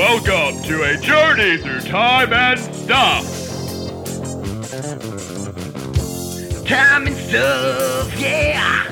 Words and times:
Welcome 0.00 0.62
to 0.62 0.82
a 0.84 0.96
journey 0.96 1.58
through 1.58 1.80
time 1.80 2.32
and 2.32 2.58
stuff. 2.74 3.22
Time 6.66 7.06
and 7.06 7.14
stuff, 7.16 8.18
yeah. 8.18 8.88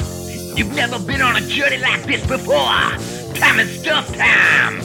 You've 0.55 0.75
never 0.75 0.98
been 0.98 1.23
on 1.23 1.37
a 1.37 1.41
journey 1.48 1.79
like 1.79 2.05
this 2.05 2.27
before. 2.27 2.55
Time 3.34 3.59
and 3.59 3.71
stuff 3.71 4.15
time. 4.15 4.80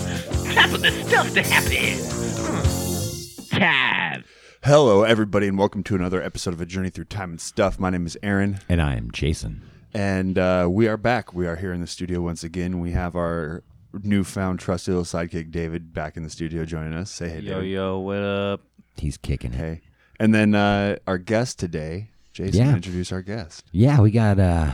Time 0.56 0.70
for 0.70 0.78
the 0.78 0.92
stuff 1.06 1.34
to 1.34 1.44
happen. 1.44 2.00
Hmm. 2.40 3.58
Time. 3.60 4.24
Hello, 4.64 5.04
everybody, 5.04 5.50
and 5.50 5.58
welcome 5.58 5.84
to 5.84 5.96
another 5.96 6.24
episode 6.24 6.54
of 6.54 6.62
A 6.62 6.66
Journey 6.66 6.90
Through 6.90 7.06
Time 7.06 7.32
and 7.32 7.42
Stuff. 7.42 7.78
My 7.80 7.90
name 7.90 8.06
is 8.06 8.18
Aaron, 8.24 8.60
And 8.70 8.82
I 8.82 8.96
am 8.96 9.12
Jason. 9.12 9.62
and 9.94 10.38
uh, 10.38 10.70
we 10.72 10.88
are 10.88 10.96
back. 10.96 11.34
We 11.34 11.48
are 11.48 11.58
here 11.58 11.74
in 11.74 11.82
the 11.82 11.88
studio 11.88 12.22
once 12.22 12.46
again. 12.46 12.80
We 12.80 12.92
have 12.92 13.14
our 13.18 13.62
newfound 14.02 14.60
trusty 14.60 14.92
little 14.92 15.04
sidekick, 15.06 15.52
David, 15.52 15.94
back 15.94 16.18
in 16.18 16.24
the 16.24 16.30
studio 16.30 16.66
joining 16.66 16.94
us. 16.94 17.12
Say 17.12 17.30
hey, 17.30 17.40
Yo, 17.42 17.56
David. 17.56 17.70
yo, 17.72 18.00
what 18.00 18.18
up? 18.24 18.62
He's 18.98 19.18
kicking 19.18 19.54
it. 19.54 19.58
Hey. 19.58 19.82
And 20.20 20.34
then 20.34 20.56
uh, 20.56 20.98
our 21.08 21.18
guest 21.18 21.60
today, 21.60 22.10
Jason, 22.34 22.66
Yeah. 22.66 22.74
introduce 22.76 23.12
our 23.12 23.22
guest. 23.22 23.64
Yeah, 23.72 24.00
we 24.00 24.12
got 24.12 24.40
uh, 24.40 24.74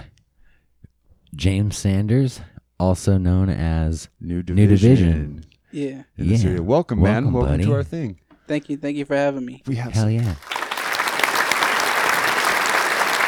James 1.36 1.78
Sanders, 1.78 2.42
also 2.80 3.18
known 3.18 3.50
as 3.50 4.10
New 4.22 4.42
Division. 4.44 4.56
New 4.70 4.78
Division. 4.78 5.46
Yeah. 5.72 5.90
In 5.90 6.06
the 6.18 6.26
Yeah. 6.26 6.38
studio. 6.38 6.62
Welcome, 6.64 7.02
man. 7.02 7.26
Welcome, 7.26 7.34
Welcome 7.34 7.62
to 7.62 7.74
our 7.74 7.84
thing. 7.84 8.20
Thank 8.48 8.70
you. 8.70 8.78
Thank 8.78 8.98
you 8.98 9.06
for 9.06 9.16
having 9.16 9.46
me. 9.46 9.62
We 9.68 9.76
have 9.76 9.92
Hell 9.94 10.04
some- 10.06 10.12
yeah. 10.12 10.36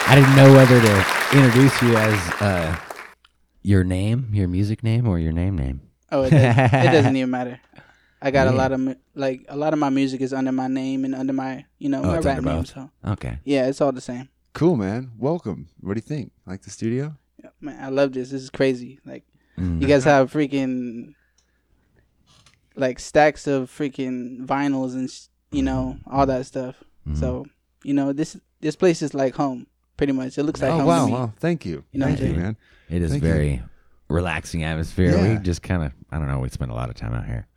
I 0.08 0.16
didn't 0.16 0.36
know 0.36 0.52
whether 0.54 0.82
to 0.82 1.38
introduce 1.38 1.82
you 1.82 1.96
as 1.96 2.14
uh, 2.42 2.76
your 3.62 3.84
name, 3.84 4.30
your 4.34 4.48
music 4.48 4.84
name, 4.84 5.08
or 5.08 5.20
your 5.20 5.32
name 5.34 5.56
name. 5.58 5.82
Oh, 6.12 6.24
it, 6.24 6.32
does, 6.32 6.42
it 6.58 6.92
doesn't 6.92 7.16
even 7.22 7.30
matter. 7.30 7.60
I 8.22 8.30
got 8.32 8.48
a 8.48 8.52
lot 8.52 8.72
of 8.72 8.96
like 9.16 9.46
a 9.50 9.56
lot 9.58 9.74
of 9.74 9.80
my 9.80 9.90
music 9.90 10.22
is 10.22 10.32
under 10.34 10.52
my 10.52 10.68
name 10.68 11.06
and 11.06 11.16
under 11.16 11.34
my 11.34 11.66
you 11.80 11.90
know 11.90 12.02
Oh, 12.04 12.08
my 12.08 12.18
it's 12.18 12.26
rap 12.26 12.38
under 12.38 12.54
name. 12.54 12.66
So 12.66 12.90
Okay. 13.06 13.40
yeah, 13.44 13.68
it's 13.68 13.82
all 13.82 13.92
the 13.92 14.02
same. 14.02 14.30
Cool, 14.54 14.76
man. 14.76 15.12
Welcome. 15.18 15.70
What 15.80 15.94
do 15.96 15.98
you 15.98 16.02
think? 16.02 16.32
Like 16.46 16.62
the 16.62 16.70
studio? 16.70 17.16
Yeah, 17.44 17.50
man, 17.60 17.84
I 17.84 17.90
love 17.90 18.14
this. 18.14 18.30
This 18.32 18.42
is 18.44 18.50
crazy. 18.50 19.00
Like 19.06 19.24
Mm. 19.58 19.82
you 19.82 19.88
guys 19.88 20.06
have 20.06 20.32
freaking 20.32 21.14
like 22.76 23.00
stacks 23.00 23.48
of 23.48 23.70
freaking 23.70 24.46
vinyls 24.46 24.94
and 24.94 25.10
sh- 25.10 25.28
you 25.52 25.62
know 25.62 25.98
all 26.08 26.26
that 26.26 26.46
stuff. 26.46 26.84
Mhm. 27.08 27.18
So 27.18 27.46
you 27.84 27.94
know 27.94 28.14
this 28.14 28.38
this 28.62 28.76
place 28.76 29.02
is 29.02 29.14
like 29.14 29.36
home 29.36 29.68
pretty 30.02 30.14
much. 30.14 30.36
It 30.36 30.44
looks 30.44 30.60
like 30.60 30.72
oh, 30.72 30.78
home 30.78 30.86
wow. 30.88 31.00
to 31.02 31.06
me. 31.06 31.14
Wow. 31.14 31.34
Thank 31.38 31.64
you. 31.64 31.84
You 31.92 32.00
know 32.00 32.08
Thank 32.08 32.20
what 32.20 32.24
you, 32.24 32.30
I'm 32.30 32.36
saying? 32.36 32.44
man. 32.44 32.58
It 32.90 33.02
is 33.04 33.12
Thank 33.12 33.24
you. 33.24 33.30
very 33.30 33.64
relaxing 34.08 34.64
atmosphere. 34.64 35.12
Yeah. 35.12 35.34
We 35.34 35.40
just 35.44 35.62
kind 35.62 35.84
of, 35.84 35.92
I 36.10 36.18
don't 36.18 36.28
know, 36.28 36.40
we 36.40 36.50
spend 36.50 36.72
a 36.72 36.74
lot 36.74 36.90
of 36.90 36.96
time 36.96 37.14
out 37.14 37.28
here. 37.28 37.48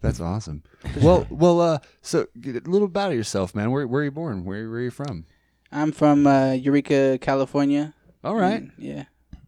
That's 0.00 0.18
awesome. 0.18 0.62
well, 1.02 1.26
well, 1.28 1.60
uh, 1.60 1.78
so 2.00 2.28
get 2.40 2.66
a 2.66 2.70
little 2.70 2.86
about 2.86 3.12
yourself, 3.12 3.54
man. 3.54 3.70
Where, 3.72 3.86
where 3.86 4.00
are 4.00 4.04
you 4.04 4.10
born? 4.10 4.46
Where, 4.46 4.70
where 4.70 4.78
are 4.78 4.82
you 4.84 4.90
from? 4.90 5.26
I'm 5.70 5.92
from 5.92 6.26
uh, 6.26 6.52
Eureka, 6.52 7.18
California. 7.20 7.92
All 8.24 8.36
right. 8.36 8.62
Mm, 8.62 8.72
yeah. 8.78 9.04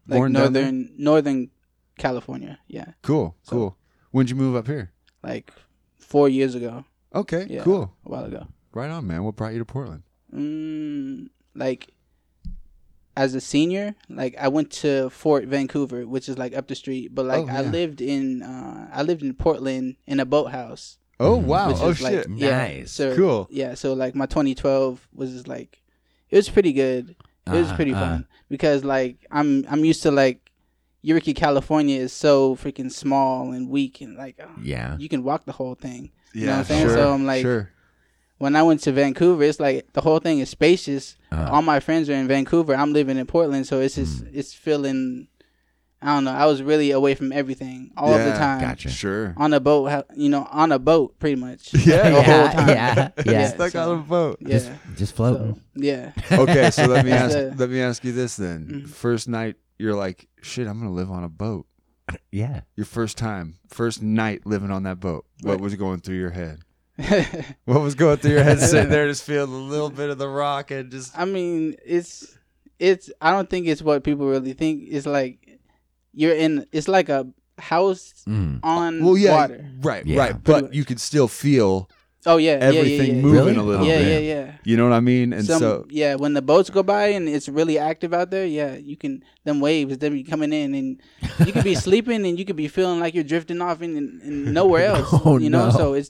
Like 0.07 0.19
Born 0.19 0.33
down 0.33 0.53
there? 0.53 0.63
northern 0.63 0.91
northern 0.99 1.49
California. 1.97 2.59
Yeah. 2.67 2.93
Cool. 3.01 3.35
So- 3.41 3.51
Cool. 3.51 3.77
When'd 4.11 4.29
you 4.29 4.35
move 4.35 4.55
up 4.55 4.67
here? 4.67 4.91
Like 5.23 5.51
four 5.97 6.29
years 6.29 6.53
ago. 6.53 6.85
Okay. 7.13 7.47
Yeah. 7.49 7.63
Cool. 7.63 7.91
A 8.05 8.09
while 8.09 8.25
ago. 8.25 8.47
Right 8.71 8.89
on, 8.89 9.07
man. 9.07 9.23
What 9.23 9.35
brought 9.35 9.53
you 9.53 9.59
to 9.59 9.65
Portland? 9.65 10.03
Mm, 10.33 11.29
like 11.55 11.91
as 13.23 13.35
a 13.35 13.41
senior, 13.53 13.85
like 14.21 14.33
I 14.45 14.47
went 14.55 14.69
to 14.83 15.09
Fort 15.09 15.43
Vancouver, 15.55 16.01
which 16.13 16.27
is 16.29 16.37
like 16.43 16.53
up 16.59 16.67
the 16.67 16.75
street. 16.83 17.07
But 17.15 17.25
like 17.33 17.45
Oh, 17.45 17.57
I 17.59 17.61
lived 17.77 17.99
in 18.15 18.41
uh 18.53 18.89
I 18.99 19.01
lived 19.09 19.23
in 19.27 19.33
Portland 19.45 19.87
in 20.11 20.19
a 20.19 20.25
boathouse. 20.33 20.97
Oh 21.19 21.37
Mhm. 21.37 21.43
wow. 21.51 21.67
which 21.69 21.81
Oh 21.81 21.89
is 21.89 22.01
like 22.01 22.13
shit. 22.13 22.27
yeah, 22.45 22.85
So, 22.85 23.15
Cool. 23.15 23.41
Yeah, 23.61 23.73
so 23.81 23.87
like 24.03 24.13
my 24.15 24.25
2012 24.25 25.07
was 25.19 25.29
just 25.35 25.47
like 25.55 25.71
it 26.29 26.35
was 26.37 26.49
pretty 26.49 26.73
good. 26.83 27.15
It 27.47 27.51
was 27.63 27.71
Uh, 27.71 27.75
pretty 27.75 27.93
uh, 27.93 27.99
fun 28.03 28.19
because 28.55 28.83
like 28.95 29.15
I'm 29.37 29.65
I'm 29.71 29.83
used 29.91 30.03
to 30.03 30.11
like 30.11 30.39
Eureka, 31.01 31.33
California 31.33 31.97
is 31.99 32.13
so 32.13 32.55
freaking 32.61 32.91
small 32.91 33.51
and 33.55 33.69
weak 33.69 34.01
and 34.01 34.15
like 34.23 34.35
uh, 34.39 34.47
Yeah. 34.73 34.97
you 35.03 35.09
can 35.13 35.23
walk 35.23 35.41
the 35.45 35.53
whole 35.59 35.75
thing. 35.75 36.11
Yeah. 36.33 36.39
You 36.39 36.45
know 36.47 36.51
what 36.53 36.59
I'm 36.59 36.65
saying? 36.71 36.85
Sure. 36.87 36.95
So 36.97 37.13
I'm 37.15 37.25
like- 37.33 37.41
sure. 37.49 37.63
When 38.39 38.55
I 38.55 38.63
went 38.63 38.81
to 38.83 38.91
Vancouver, 38.91 39.43
it's 39.43 39.59
like 39.59 39.91
the 39.93 40.01
whole 40.01 40.19
thing 40.19 40.39
is 40.39 40.49
spacious. 40.49 41.15
Uh, 41.31 41.49
All 41.51 41.61
my 41.61 41.79
friends 41.79 42.09
are 42.09 42.13
in 42.13 42.27
Vancouver. 42.27 42.73
I'm 42.75 42.93
living 42.93 43.17
in 43.17 43.25
Portland, 43.27 43.67
so 43.67 43.79
it's 43.81 43.95
just 43.95 44.23
Mm. 44.23 44.29
it's 44.33 44.53
feeling. 44.53 45.27
I 46.01 46.15
don't 46.15 46.23
know. 46.23 46.31
I 46.31 46.45
was 46.45 46.63
really 46.63 46.91
away 46.91 47.13
from 47.13 47.33
everything 47.33 47.91
all 47.97 48.13
of 48.13 48.23
the 48.23 48.31
time. 48.31 48.61
Gotcha. 48.61 48.87
Sure. 48.89 49.33
On 49.35 49.51
a 49.51 49.59
boat, 49.59 50.05
you 50.15 50.29
know, 50.29 50.47
on 50.49 50.71
a 50.71 50.79
boat, 50.79 51.19
pretty 51.19 51.35
much. 51.35 51.73
Yeah, 51.85 52.09
the 52.09 52.21
whole 52.23 52.33
yeah, 52.35 52.51
time. 52.53 52.67
yeah, 52.69 53.09
yeah. 53.25 53.47
Stuck 53.49 53.71
so- 53.71 53.91
on 53.91 53.99
a 53.99 54.01
boat. 54.01 54.37
Yeah. 54.39 54.47
Just, 54.49 54.71
just 54.95 55.15
floating. 55.17 55.55
So, 55.55 55.61
yeah. 55.75 56.13
Okay, 56.31 56.71
so 56.71 56.85
let 56.85 57.03
me 57.03 57.11
ask. 57.11 57.33
So- 57.33 57.53
let 57.57 57.69
me 57.69 57.81
ask 57.81 58.05
you 58.05 58.13
this 58.13 58.37
then. 58.37 58.83
Mhm. 58.85 58.89
First 58.89 59.27
night, 59.27 59.57
you're 59.77 59.93
like, 59.95 60.29
shit. 60.41 60.65
I'm 60.67 60.79
gonna 60.79 60.93
live 60.93 61.11
on 61.11 61.25
a 61.25 61.29
boat. 61.29 61.65
yeah. 62.31 62.61
Your 62.77 62.85
first 62.85 63.17
time, 63.17 63.55
first 63.67 64.01
night 64.01 64.45
living 64.45 64.71
on 64.71 64.83
that 64.83 65.01
boat. 65.01 65.25
What 65.41 65.51
Right. 65.55 65.59
was 65.61 65.75
going 65.75 65.99
through 65.99 66.15
your 66.17 66.31
head? 66.31 66.59
What 67.65 67.81
was 67.81 67.95
going 67.95 68.17
through 68.17 68.31
your 68.31 68.43
head 68.43 68.59
sitting 68.59 68.89
there, 68.89 69.07
just 69.07 69.23
feeling 69.29 69.51
a 69.53 69.57
little 69.57 69.89
bit 69.89 70.09
of 70.09 70.17
the 70.17 70.27
rock 70.27 70.71
and 70.71 70.91
just. 70.91 71.17
I 71.17 71.25
mean, 71.25 71.75
it's 71.85 72.37
it's. 72.79 73.09
I 73.21 73.31
don't 73.31 73.49
think 73.49 73.67
it's 73.67 73.81
what 73.81 74.03
people 74.03 74.27
really 74.27 74.53
think. 74.53 74.83
It's 74.87 75.05
like 75.05 75.59
you're 76.13 76.35
in. 76.35 76.65
It's 76.71 76.87
like 76.87 77.09
a 77.09 77.27
house 77.57 78.13
Mm. 78.27 78.59
on 78.63 79.03
Well, 79.03 79.17
yeah, 79.17 79.35
water. 79.35 79.69
right, 79.81 80.05
Yeah. 80.05 80.19
right. 80.19 80.43
But 80.43 80.73
you 80.73 80.85
could 80.85 80.99
still 80.99 81.27
feel 81.27 81.89
Oh 82.25 82.37
yeah, 82.37 82.51
yeah, 82.57 82.69
yeah, 82.71 82.79
everything 82.79 83.15
yeah, 83.15 83.21
moving 83.21 83.43
Really? 83.45 83.55
a 83.57 83.63
little 83.63 83.85
yeah, 83.85 83.97
bit. 83.99 84.07
yeah, 84.07 84.17
yeah. 84.19 84.45
Yeah. 84.45 84.51
You 84.65 84.77
know 84.77 84.83
what 84.85 84.93
I 84.93 84.99
mean? 84.99 85.31
And 85.33 85.45
Some, 85.45 85.59
so, 85.59 85.85
yeah, 85.89 86.15
when 86.15 86.33
the 86.33 86.41
boats 86.41 86.69
go 86.69 86.83
by 86.83 87.07
and 87.07 87.27
it's 87.29 87.47
really 87.49 87.77
active 87.77 88.13
out 88.13 88.29
there, 88.29 88.45
yeah, 88.45 88.75
you 88.75 88.95
can 88.97 89.23
them 89.45 89.59
waves 89.61 89.97
them 89.97 90.13
be 90.13 90.23
coming 90.23 90.51
in 90.53 90.73
and 90.75 91.01
you 91.45 91.51
could 91.53 91.63
be 91.63 91.75
sleeping 91.87 92.25
and 92.25 92.37
you 92.39 92.43
could 92.45 92.57
be 92.57 92.67
feeling 92.67 92.99
like 92.99 93.13
you're 93.13 93.23
drifting 93.23 93.61
off 93.61 93.81
in, 93.81 93.95
in, 93.97 94.21
in 94.23 94.53
nowhere 94.53 94.85
else. 94.87 95.07
Oh, 95.25 95.37
you 95.37 95.49
know, 95.49 95.65
no. 95.69 95.71
so 95.71 95.93
it's 95.93 96.09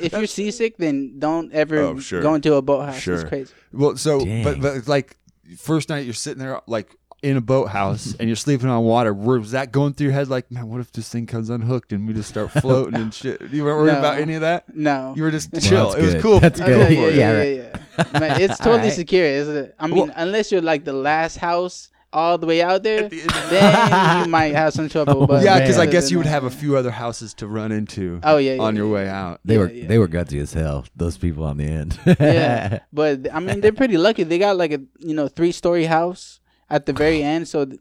if 0.00 0.12
you're 0.12 0.26
seasick, 0.26 0.76
then 0.78 1.18
don't 1.18 1.52
ever 1.52 1.78
Oh, 1.78 1.98
sure. 1.98 2.20
go 2.22 2.34
into 2.34 2.54
a 2.54 2.62
boathouse. 2.62 2.98
Sure. 3.00 3.14
It's 3.16 3.24
crazy. 3.28 3.52
well, 3.72 3.96
so, 3.96 4.24
Dang. 4.24 4.44
but, 4.44 4.60
but 4.60 4.88
like, 4.88 5.16
first 5.56 5.88
night 5.88 6.04
you're 6.04 6.14
sitting 6.14 6.38
there 6.38 6.60
like 6.66 6.94
in 7.22 7.36
a 7.36 7.40
boathouse 7.40 8.14
and 8.20 8.28
you're 8.28 8.36
sleeping 8.36 8.68
on 8.68 8.84
water. 8.84 9.12
Was 9.12 9.50
that 9.52 9.72
going 9.72 9.92
through 9.94 10.06
your 10.06 10.12
head 10.14 10.28
like, 10.28 10.50
man, 10.52 10.68
what 10.68 10.80
if 10.80 10.92
this 10.92 11.08
thing 11.08 11.26
comes 11.26 11.50
unhooked 11.50 11.92
and 11.92 12.06
we 12.06 12.14
just 12.14 12.28
start 12.28 12.50
floating 12.60 12.94
and 12.96 13.12
shit? 13.14 13.40
You 13.50 13.64
weren't 13.64 13.78
worried 13.78 13.92
No. 13.94 13.98
about 13.98 14.18
any 14.18 14.34
of 14.34 14.42
that? 14.42 14.74
No. 14.74 15.14
You 15.16 15.22
were 15.24 15.30
just 15.30 15.50
chill. 15.60 15.90
that's 15.90 15.96
it 16.00 16.02
was 16.04 16.14
good. 16.14 16.22
cool. 16.22 16.40
That's 16.40 16.60
Cool 16.60 16.68
good. 16.68 16.86
for 16.86 16.92
yeah, 16.92 16.98
you. 17.10 17.18
yeah, 17.18 17.32
Yeah, 17.32 17.42
yeah, 17.42 17.78
yeah. 18.12 18.18
Man, 18.20 18.40
it's 18.40 18.58
totally 18.58 18.78
Alright. 18.78 18.92
secure. 18.92 19.24
Isn't 19.24 19.56
it? 19.56 19.74
I 19.80 19.86
mean, 19.88 19.96
Well- 20.06 20.10
unless 20.16 20.52
you're 20.52 20.62
like 20.62 20.84
the 20.84 20.92
last 20.92 21.38
house 21.38 21.90
all 22.12 22.38
the 22.38 22.46
way 22.46 22.62
out 22.62 22.82
there, 22.82 23.08
the 23.08 23.20
then 23.50 24.24
you 24.24 24.30
might 24.30 24.54
have 24.54 24.72
some 24.72 24.88
trouble. 24.88 25.22
Oh, 25.24 25.26
but 25.26 25.44
Yeah, 25.44 25.60
because 25.60 25.78
I 25.78 25.86
guess 25.86 26.10
you 26.10 26.16
would 26.18 26.26
have 26.26 26.44
a 26.44 26.50
few 26.50 26.76
other 26.76 26.90
houses 26.90 27.34
to 27.34 27.46
run 27.46 27.70
into 27.72 28.20
Oh 28.22 28.38
yeah, 28.38 28.54
yeah 28.54 28.62
on 28.62 28.76
your 28.76 28.86
yeah, 28.88 28.92
way 28.94 29.08
out. 29.08 29.40
They 29.44 29.54
Yeah, 29.54 29.60
were 29.60 29.70
yeah. 29.70 29.86
they 29.88 29.98
were 29.98 30.08
gutsy 30.08 30.40
as 30.40 30.52
hell. 30.54 30.84
Those 30.96 31.18
people 31.18 31.44
on 31.44 31.56
the 31.58 31.64
end. 31.64 31.98
yeah, 32.18 32.80
but 32.92 33.32
I 33.32 33.40
mean 33.40 33.60
they're 33.60 33.72
pretty 33.72 33.98
lucky. 33.98 34.22
They 34.24 34.38
got 34.38 34.56
like 34.56 34.72
a 34.72 34.80
you 34.98 35.14
know 35.14 35.28
three 35.28 35.52
story 35.52 35.84
house 35.84 36.40
at 36.70 36.86
the 36.86 36.92
very 36.92 37.22
end, 37.22 37.46
so 37.48 37.64
th- 37.66 37.80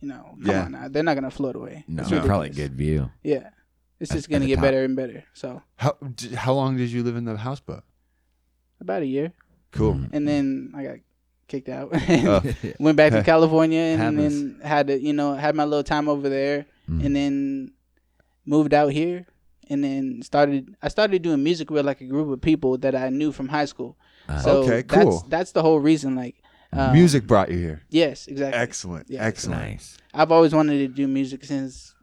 you 0.00 0.08
know, 0.08 0.34
come 0.42 0.50
Yeah. 0.50 0.64
on 0.64 0.72
now, 0.72 0.88
they're 0.88 1.02
not 1.02 1.14
gonna 1.14 1.30
float 1.30 1.56
away. 1.56 1.84
no, 1.86 2.00
It's 2.02 2.10
probably 2.10 2.48
ridiculous. 2.48 2.56
good 2.56 2.74
view. 2.74 3.10
Yeah, 3.22 3.50
it's 4.00 4.10
At- 4.10 4.14
just 4.16 4.26
at 4.28 4.30
gonna 4.32 4.40
the 4.44 4.48
get 4.48 4.54
top. 4.56 4.62
better 4.64 4.82
and 4.84 4.96
better. 4.96 5.24
So 5.34 5.62
How 5.76 5.96
d- 6.16 6.34
how 6.34 6.54
long 6.54 6.76
did 6.76 6.90
you 6.90 7.02
live 7.02 7.16
in 7.16 7.24
the 7.26 7.36
houseboat? 7.36 7.84
about 8.80 9.02
a 9.02 9.06
year, 9.06 9.32
Cool. 9.72 9.94
Mm. 9.94 10.08
and 10.14 10.26
then 10.26 10.72
I 10.74 10.82
got 10.84 10.96
kicked 11.50 11.68
out. 11.68 11.90
Oh. 12.32 12.40
Went 12.86 12.96
back 12.96 13.12
to 13.12 13.22
California 13.32 13.80
and 13.92 14.00
happens. 14.00 14.34
then 14.40 14.60
had 14.62 14.86
to 14.86 14.94
you 15.08 15.12
know 15.12 15.34
had 15.34 15.54
my 15.54 15.64
little 15.64 15.84
time 15.94 16.08
over 16.08 16.28
there, 16.28 16.66
Mm. 16.88 17.04
and 17.04 17.12
then 17.18 17.34
moved 18.46 18.72
out 18.74 18.90
here. 18.92 19.26
And 19.72 19.84
then 19.84 20.22
started. 20.22 20.74
I 20.82 20.88
started 20.88 21.22
doing 21.22 21.44
music 21.44 21.70
with 21.70 21.86
like 21.86 22.00
a 22.00 22.06
group 22.06 22.28
of 22.34 22.40
people 22.40 22.76
that 22.78 22.94
I 22.96 23.08
knew 23.10 23.30
from 23.30 23.46
high 23.48 23.66
school. 23.66 23.96
Uh, 24.28 24.38
So 24.42 24.50
Okay, 24.64 24.82
That's, 24.82 25.04
cool. 25.04 25.24
that's 25.28 25.52
the 25.52 25.62
whole 25.62 25.78
reason. 25.78 26.16
Like 26.16 26.36
um, 26.72 26.92
Music 26.92 27.22
brought 27.26 27.50
you 27.52 27.58
here. 27.58 27.78
Yes, 27.88 28.26
exactly. 28.26 28.58
Excellent. 28.60 29.06
Yeah, 29.08 29.22
Excellent. 29.24 29.60
nice. 29.62 29.96
I've 30.12 30.32
always 30.32 30.52
wanted 30.52 30.78
to 30.78 30.88
do 30.88 31.06
music 31.06 31.44
since 31.44 31.94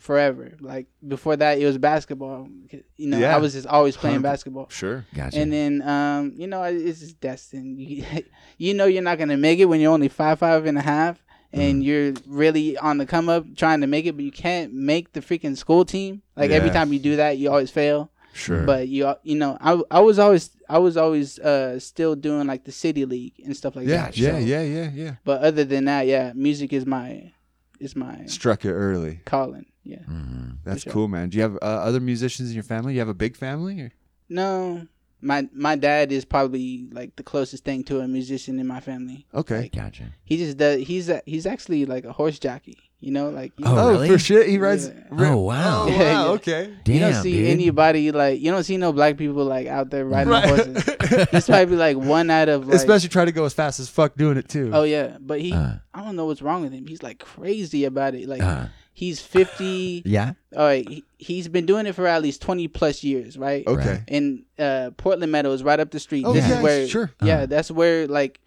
forever. 0.00 0.54
Like 0.60 0.88
before 1.06 1.36
that, 1.36 1.58
it 1.60 1.64
was 1.66 1.78
basketball. 1.78 2.48
You 2.96 3.06
know, 3.06 3.18
Yeah. 3.18 3.36
I 3.36 3.38
was 3.38 3.52
just 3.52 3.66
always 3.68 3.96
playing 3.96 4.22
basketball. 4.22 4.68
Sure. 4.70 5.06
Gotcha. 5.14 5.38
And 5.38 5.52
then, 5.52 5.82
um, 5.82 6.32
you 6.34 6.48
know, 6.48 6.62
it's 6.64 6.98
just 7.00 7.20
destined. 7.20 7.80
You, 7.80 8.04
you 8.58 8.74
know, 8.74 8.86
you're 8.86 9.02
not 9.02 9.18
gonna 9.18 9.36
make 9.36 9.58
it 9.60 9.66
when 9.66 9.80
you're 9.80 9.92
only 9.92 10.08
five, 10.08 10.38
five 10.40 10.66
and 10.66 10.76
a 10.76 10.82
half, 10.82 11.22
and 11.52 11.84
you're 11.84 12.14
really 12.26 12.76
on 12.78 12.98
the 12.98 13.06
come 13.06 13.28
up 13.28 13.44
trying 13.56 13.80
to 13.82 13.86
make 13.86 14.06
it, 14.06 14.16
but 14.16 14.24
you 14.24 14.32
can't 14.32 14.72
make 14.72 15.12
the 15.12 15.20
freaking 15.20 15.56
school 15.56 15.84
team. 15.84 16.22
Like 16.34 16.50
every 16.50 16.70
time 16.70 16.92
you 16.92 16.98
do 16.98 17.16
that, 17.16 17.38
you 17.38 17.48
always 17.50 17.70
fail. 17.70 18.10
Sure. 18.32 18.62
But 18.62 18.86
you, 18.88 19.12
you 19.24 19.34
know, 19.34 19.58
I, 19.60 19.80
I 19.90 19.98
was 20.00 20.20
always, 20.20 20.50
I 20.68 20.78
was 20.78 20.96
always, 20.96 21.40
uh, 21.40 21.80
still 21.80 22.14
doing 22.14 22.46
like 22.46 22.62
the 22.64 22.70
city 22.70 23.04
league 23.04 23.34
and 23.44 23.56
stuff 23.56 23.74
like 23.74 23.88
yeah, 23.88 24.04
that. 24.04 24.16
yeah, 24.16 24.30
so- 24.30 24.38
yeah, 24.38 24.62
yeah, 24.62 24.90
yeah. 24.94 25.14
But 25.24 25.42
other 25.42 25.64
than 25.64 25.86
that, 25.86 26.06
yeah, 26.06 26.32
music 26.36 26.72
is 26.72 26.86
my, 26.86 27.32
is 27.80 27.96
my 27.96 28.26
Struck 28.26 28.64
it 28.64 28.72
early. 28.72 29.18
calling. 29.24 29.66
Yeah. 29.90 29.98
Mm-hmm. 29.98 30.50
That's 30.64 30.82
sure. 30.82 30.92
cool, 30.92 31.08
man. 31.08 31.28
Do 31.30 31.36
you 31.36 31.42
have 31.42 31.54
uh, 31.56 31.64
other 31.64 32.00
musicians 32.00 32.48
in 32.50 32.54
your 32.54 32.62
family? 32.64 32.94
You 32.94 33.00
have 33.00 33.08
a 33.08 33.14
big 33.14 33.36
family? 33.36 33.80
Or? 33.80 33.90
No, 34.28 34.86
my 35.20 35.48
my 35.52 35.76
dad 35.76 36.12
is 36.12 36.24
probably 36.24 36.88
like 36.92 37.16
the 37.16 37.22
closest 37.22 37.64
thing 37.64 37.84
to 37.84 38.00
a 38.00 38.08
musician 38.08 38.58
in 38.58 38.66
my 38.66 38.80
family. 38.80 39.26
Okay. 39.34 39.62
Like, 39.62 39.72
Gotcha. 39.72 40.12
he 40.24 40.36
just 40.36 40.56
does. 40.56 40.86
He's 40.86 41.08
a, 41.08 41.22
he's 41.26 41.46
actually 41.46 41.84
like 41.86 42.04
a 42.04 42.12
horse 42.12 42.38
jockey. 42.38 42.78
You 43.02 43.12
know, 43.12 43.30
like 43.30 43.52
you 43.56 43.64
Oh, 43.64 43.74
know, 43.74 43.90
really? 43.92 44.08
for 44.10 44.18
shit, 44.18 44.46
he 44.46 44.58
rides. 44.58 44.88
Yeah. 44.88 45.30
Oh, 45.32 45.38
wow. 45.38 45.84
Oh, 45.84 45.88
Yeah, 45.88 45.96
wow. 45.98 46.24
yeah. 46.26 46.30
Okay. 46.32 46.74
Damn, 46.84 46.94
you 46.94 47.00
don't 47.00 47.22
see 47.22 47.32
dude. 47.32 47.46
anybody 47.50 48.12
like 48.12 48.40
you 48.42 48.50
don't 48.50 48.62
see 48.62 48.76
no 48.76 48.92
black 48.92 49.16
people 49.16 49.42
like 49.44 49.66
out 49.66 49.88
there 49.88 50.04
riding 50.04 50.30
Right. 50.30 50.46
horses. 50.46 51.28
He's 51.30 51.46
probably 51.46 51.76
like 51.76 51.96
one 51.96 52.28
out 52.30 52.50
of 52.50 52.66
like. 52.66 52.76
Especially 52.76 53.08
try 53.08 53.24
to 53.24 53.32
go 53.32 53.46
as 53.46 53.54
fast 53.54 53.80
as 53.80 53.88
fuck 53.88 54.16
doing 54.16 54.36
it 54.36 54.48
too. 54.50 54.70
Oh 54.74 54.82
yeah, 54.82 55.16
but 55.18 55.40
he. 55.40 55.52
Uh. 55.54 55.76
I 55.94 56.04
don't 56.04 56.14
know 56.14 56.26
what's 56.26 56.42
wrong 56.42 56.60
with 56.62 56.72
him. 56.72 56.86
He's 56.86 57.02
like 57.02 57.18
crazy 57.18 57.84
about 57.86 58.14
it. 58.14 58.28
Like 58.28 58.42
Uh, 58.42 58.66
he's 58.92 59.20
fifty. 59.20 60.02
yeah. 60.06 60.32
all 60.56 60.64
right, 60.64 60.88
he, 60.88 61.04
he's 61.18 61.48
been 61.48 61.66
doing 61.66 61.86
it 61.86 61.94
for 61.94 62.06
at 62.06 62.22
least 62.22 62.42
twenty 62.42 62.68
plus 62.68 63.02
years, 63.04 63.36
right? 63.38 63.66
okay. 63.66 64.02
In 64.08 64.44
uh, 64.58 64.90
Portland 64.96 65.32
Meadows, 65.32 65.62
right 65.62 65.80
up 65.80 65.90
the 65.90 66.00
street. 66.00 66.24
Oh 66.24 66.32
this 66.32 66.46
yeah, 66.48 66.56
is 66.58 66.62
where 66.62 66.88
sure. 66.88 67.10
yeah, 67.22 67.36
Uh-huh. 67.36 67.46
that's 67.46 67.70
where 67.70 68.06
like 68.06 68.40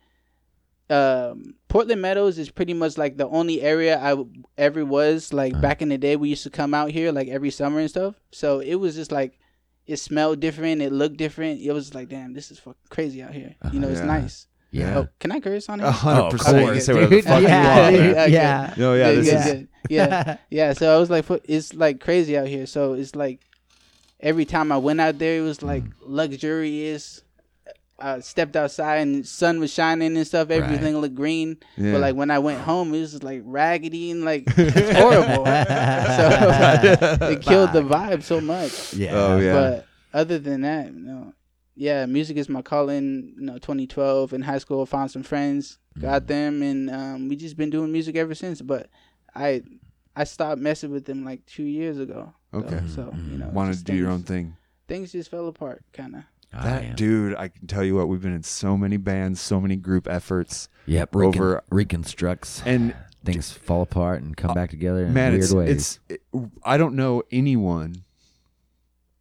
um 0.89 1.55
Portland 1.69 2.01
Meadows 2.01 2.37
is 2.37 2.49
pretty 2.49 2.73
much 2.73 2.97
like 2.97 3.17
the 3.17 3.27
only 3.27 3.61
area 3.61 3.97
I 3.97 4.21
ever 4.57 4.85
was 4.85 5.31
like 5.33 5.53
Uh-huh. 5.53 5.61
back 5.61 5.81
in 5.81 5.89
the 5.89 5.97
day 5.97 6.15
we 6.17 6.29
used 6.29 6.43
to 6.43 6.49
come 6.49 6.73
out 6.73 6.91
here 6.91 7.11
like 7.11 7.29
every 7.29 7.49
summer 7.51 7.79
and 7.79 7.89
stuff. 7.89 8.15
So 8.31 8.59
it 8.59 8.75
was 8.75 8.95
just 8.95 9.11
like 9.11 9.39
it 9.87 9.97
smelled 9.97 10.39
different, 10.39 10.81
it 10.81 10.91
looked 10.93 11.17
different. 11.17 11.61
It 11.61 11.71
was 11.73 11.93
like, 11.93 12.07
damn, 12.09 12.33
this 12.33 12.51
is 12.51 12.59
fucking 12.59 12.79
crazy 12.89 13.21
out 13.21 13.33
here. 13.33 13.55
You 13.71 13.79
know, 13.79 13.89
it's 13.89 13.99
Yeah. 13.99 14.05
nice. 14.05 14.47
Yeah. 14.73 14.97
Oh, 14.97 15.07
can 15.19 15.31
I 15.31 15.39
curse 15.39 15.69
on 15.69 15.79
it? 15.81 15.83
A 15.85 15.91
hundred 15.91 16.21
Oh, 16.21 16.25
of 16.25 16.31
percent. 16.31 16.57
You 16.57 16.63
course. 16.63 16.73
can 16.73 16.81
say 16.81 16.93
whatever 16.93 17.09
the 17.09 17.15
Dude, 17.21 17.25
fuck 17.29 17.41
you 17.41 17.47
yeah, 17.47 17.79
want. 17.79 17.93
man. 17.95 18.15
yeah. 18.15 18.25
yeah. 18.25 18.73
No, 18.75 18.93
yeah, 18.95 19.11
this 19.11 19.29
good, 19.29 19.61
is. 19.61 19.67
yeah, 19.89 20.37
yeah. 20.49 20.73
So 20.73 20.95
I 20.95 20.99
was 20.99 21.09
like, 21.11 21.25
fu- 21.25 21.39
it's 21.45 21.73
like 21.75 21.99
crazy 21.99 22.35
out 22.37 22.47
here. 22.47 22.65
So 22.65 22.93
it's 22.93 23.15
like 23.15 23.39
every 24.19 24.45
time 24.45 24.71
I 24.71 24.77
went 24.77 24.99
out 24.99 25.19
there, 25.19 25.37
it 25.37 25.41
was 25.41 25.61
like 25.61 25.83
mm. 25.83 25.93
luxurious. 26.01 27.21
I 27.99 28.19
stepped 28.21 28.55
outside 28.55 28.97
and 28.97 29.25
sun 29.25 29.59
was 29.59 29.71
shining 29.71 30.17
and 30.17 30.25
stuff. 30.25 30.49
Everything 30.49 30.97
looked 30.97 31.13
green. 31.13 31.57
Yeah. 31.77 31.91
But 31.91 32.01
like 32.01 32.15
when 32.15 32.31
I 32.31 32.39
went 32.39 32.59
home, 32.59 32.93
it 32.95 32.99
was 32.99 33.11
just 33.11 33.23
like 33.23 33.43
raggedy 33.45 34.09
and 34.09 34.25
like 34.25 34.45
it's 34.57 34.97
horrible. 34.97 35.45
so 35.45 37.27
it 37.29 37.41
killed 37.43 37.73
the 37.73 37.83
vibe 37.83 38.23
so 38.23 38.41
much. 38.41 38.95
Yeah. 38.95 39.11
Oh 39.13 39.37
yeah. 39.37 39.53
But 39.53 39.85
other 40.13 40.39
than 40.39 40.61
that, 40.61 40.87
you 40.87 40.99
know, 40.99 41.33
yeah, 41.75 42.05
music 42.05 42.37
is 42.37 42.49
my 42.49 42.61
calling. 42.61 43.33
You 43.37 43.45
know, 43.45 43.53
2012 43.53 44.33
in 44.33 44.41
high 44.41 44.57
school, 44.57 44.85
found 44.85 45.11
some 45.11 45.23
friends, 45.23 45.79
got 45.99 46.23
mm. 46.23 46.27
them, 46.27 46.61
and 46.61 46.89
um, 46.89 47.29
we 47.29 47.35
just 47.35 47.57
been 47.57 47.69
doing 47.69 47.91
music 47.91 48.15
ever 48.15 48.35
since. 48.35 48.61
But 48.61 48.89
I, 49.35 49.63
I 50.15 50.23
stopped 50.23 50.61
messing 50.61 50.91
with 50.91 51.05
them 51.05 51.25
like 51.25 51.45
two 51.45 51.63
years 51.63 51.99
ago. 51.99 52.33
Okay. 52.53 52.81
So, 52.87 53.01
you 53.01 53.07
mm-hmm. 53.07 53.39
know, 53.39 53.49
Wanted 53.49 53.71
to 53.71 53.75
just 53.75 53.85
do 53.85 53.95
your 53.95 54.09
own 54.09 54.23
thing. 54.23 54.55
Things 54.87 55.11
just 55.11 55.31
fell 55.31 55.47
apart, 55.47 55.83
kind 55.93 56.15
of. 56.15 56.23
That 56.61 56.83
yeah. 56.83 56.93
dude, 56.93 57.35
I 57.35 57.47
can 57.47 57.65
tell 57.65 57.83
you 57.83 57.95
what, 57.95 58.07
we've 58.07 58.21
been 58.21 58.35
in 58.35 58.43
so 58.43 58.77
many 58.77 58.97
bands, 58.97 59.41
so 59.41 59.59
many 59.59 59.75
group 59.75 60.07
efforts, 60.07 60.69
Yep. 60.85 61.15
Recon- 61.15 61.41
over- 61.41 61.63
reconstructs 61.71 62.61
and 62.63 62.95
things 63.25 63.51
fall 63.51 63.81
apart 63.81 64.21
and 64.21 64.37
come 64.37 64.51
uh, 64.51 64.53
back 64.53 64.69
together 64.69 65.05
in 65.05 65.13
man, 65.13 65.31
weird 65.31 65.43
it's 65.43 65.53
ways. 65.53 65.69
it's. 65.69 65.99
It, 66.09 66.21
I 66.63 66.77
don't 66.77 66.95
know 66.95 67.23
anyone. 67.31 68.03